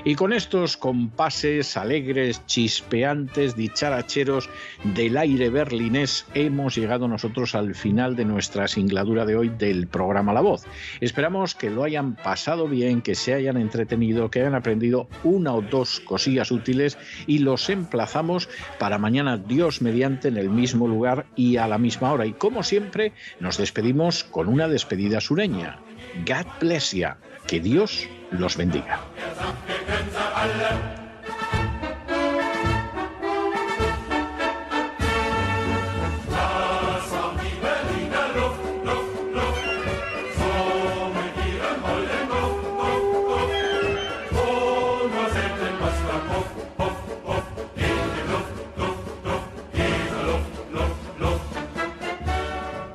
Y 0.07 0.13
con 0.13 0.33
estos 0.33 0.77
compases 0.77 1.77
alegres, 1.77 2.45
chispeantes, 2.45 3.55
dicharacheros 3.55 4.51
del 4.83 5.17
aire 5.17 5.49
berlinés, 5.49 6.27
hemos 6.35 6.75
llegado 6.75 7.07
nosotros 7.07 7.55
al 7.55 7.73
final 7.73 8.15
de 8.15 8.23
nuestra 8.23 8.67
singladura 8.67 9.25
de 9.25 9.35
hoy 9.35 9.49
del 9.49 9.87
programa 9.87 10.31
La 10.31 10.41
Voz. 10.41 10.61
Esperamos 11.01 11.55
que 11.55 11.71
lo 11.71 11.83
hayan 11.83 12.13
pasado 12.13 12.67
bien, 12.67 13.01
que 13.01 13.15
se 13.15 13.33
hayan 13.33 13.57
entretenido, 13.57 14.29
que 14.29 14.41
hayan 14.41 14.53
aprendido 14.53 15.09
una 15.23 15.55
o 15.55 15.63
dos 15.63 16.01
cosillas 16.01 16.51
útiles 16.51 16.99
y 17.25 17.39
los 17.39 17.67
emplazamos 17.71 18.47
para 18.77 18.99
mañana, 18.99 19.37
Dios 19.37 19.81
mediante, 19.81 20.27
en 20.27 20.37
el 20.37 20.51
mismo 20.51 20.87
lugar 20.87 21.25
y 21.35 21.57
a 21.57 21.67
la 21.67 21.79
misma 21.79 22.13
hora. 22.13 22.27
Y 22.27 22.33
como 22.33 22.61
siempre, 22.61 23.13
nos 23.39 23.57
despedimos 23.57 24.23
con 24.23 24.49
una 24.49 24.67
despedida 24.67 25.19
sureña. 25.19 25.79
God 26.23 26.45
bless 26.59 26.93
you. 26.93 27.09
Que 27.47 27.59
Dios 27.59 28.07
los 28.31 28.55
bendiga. 28.55 28.99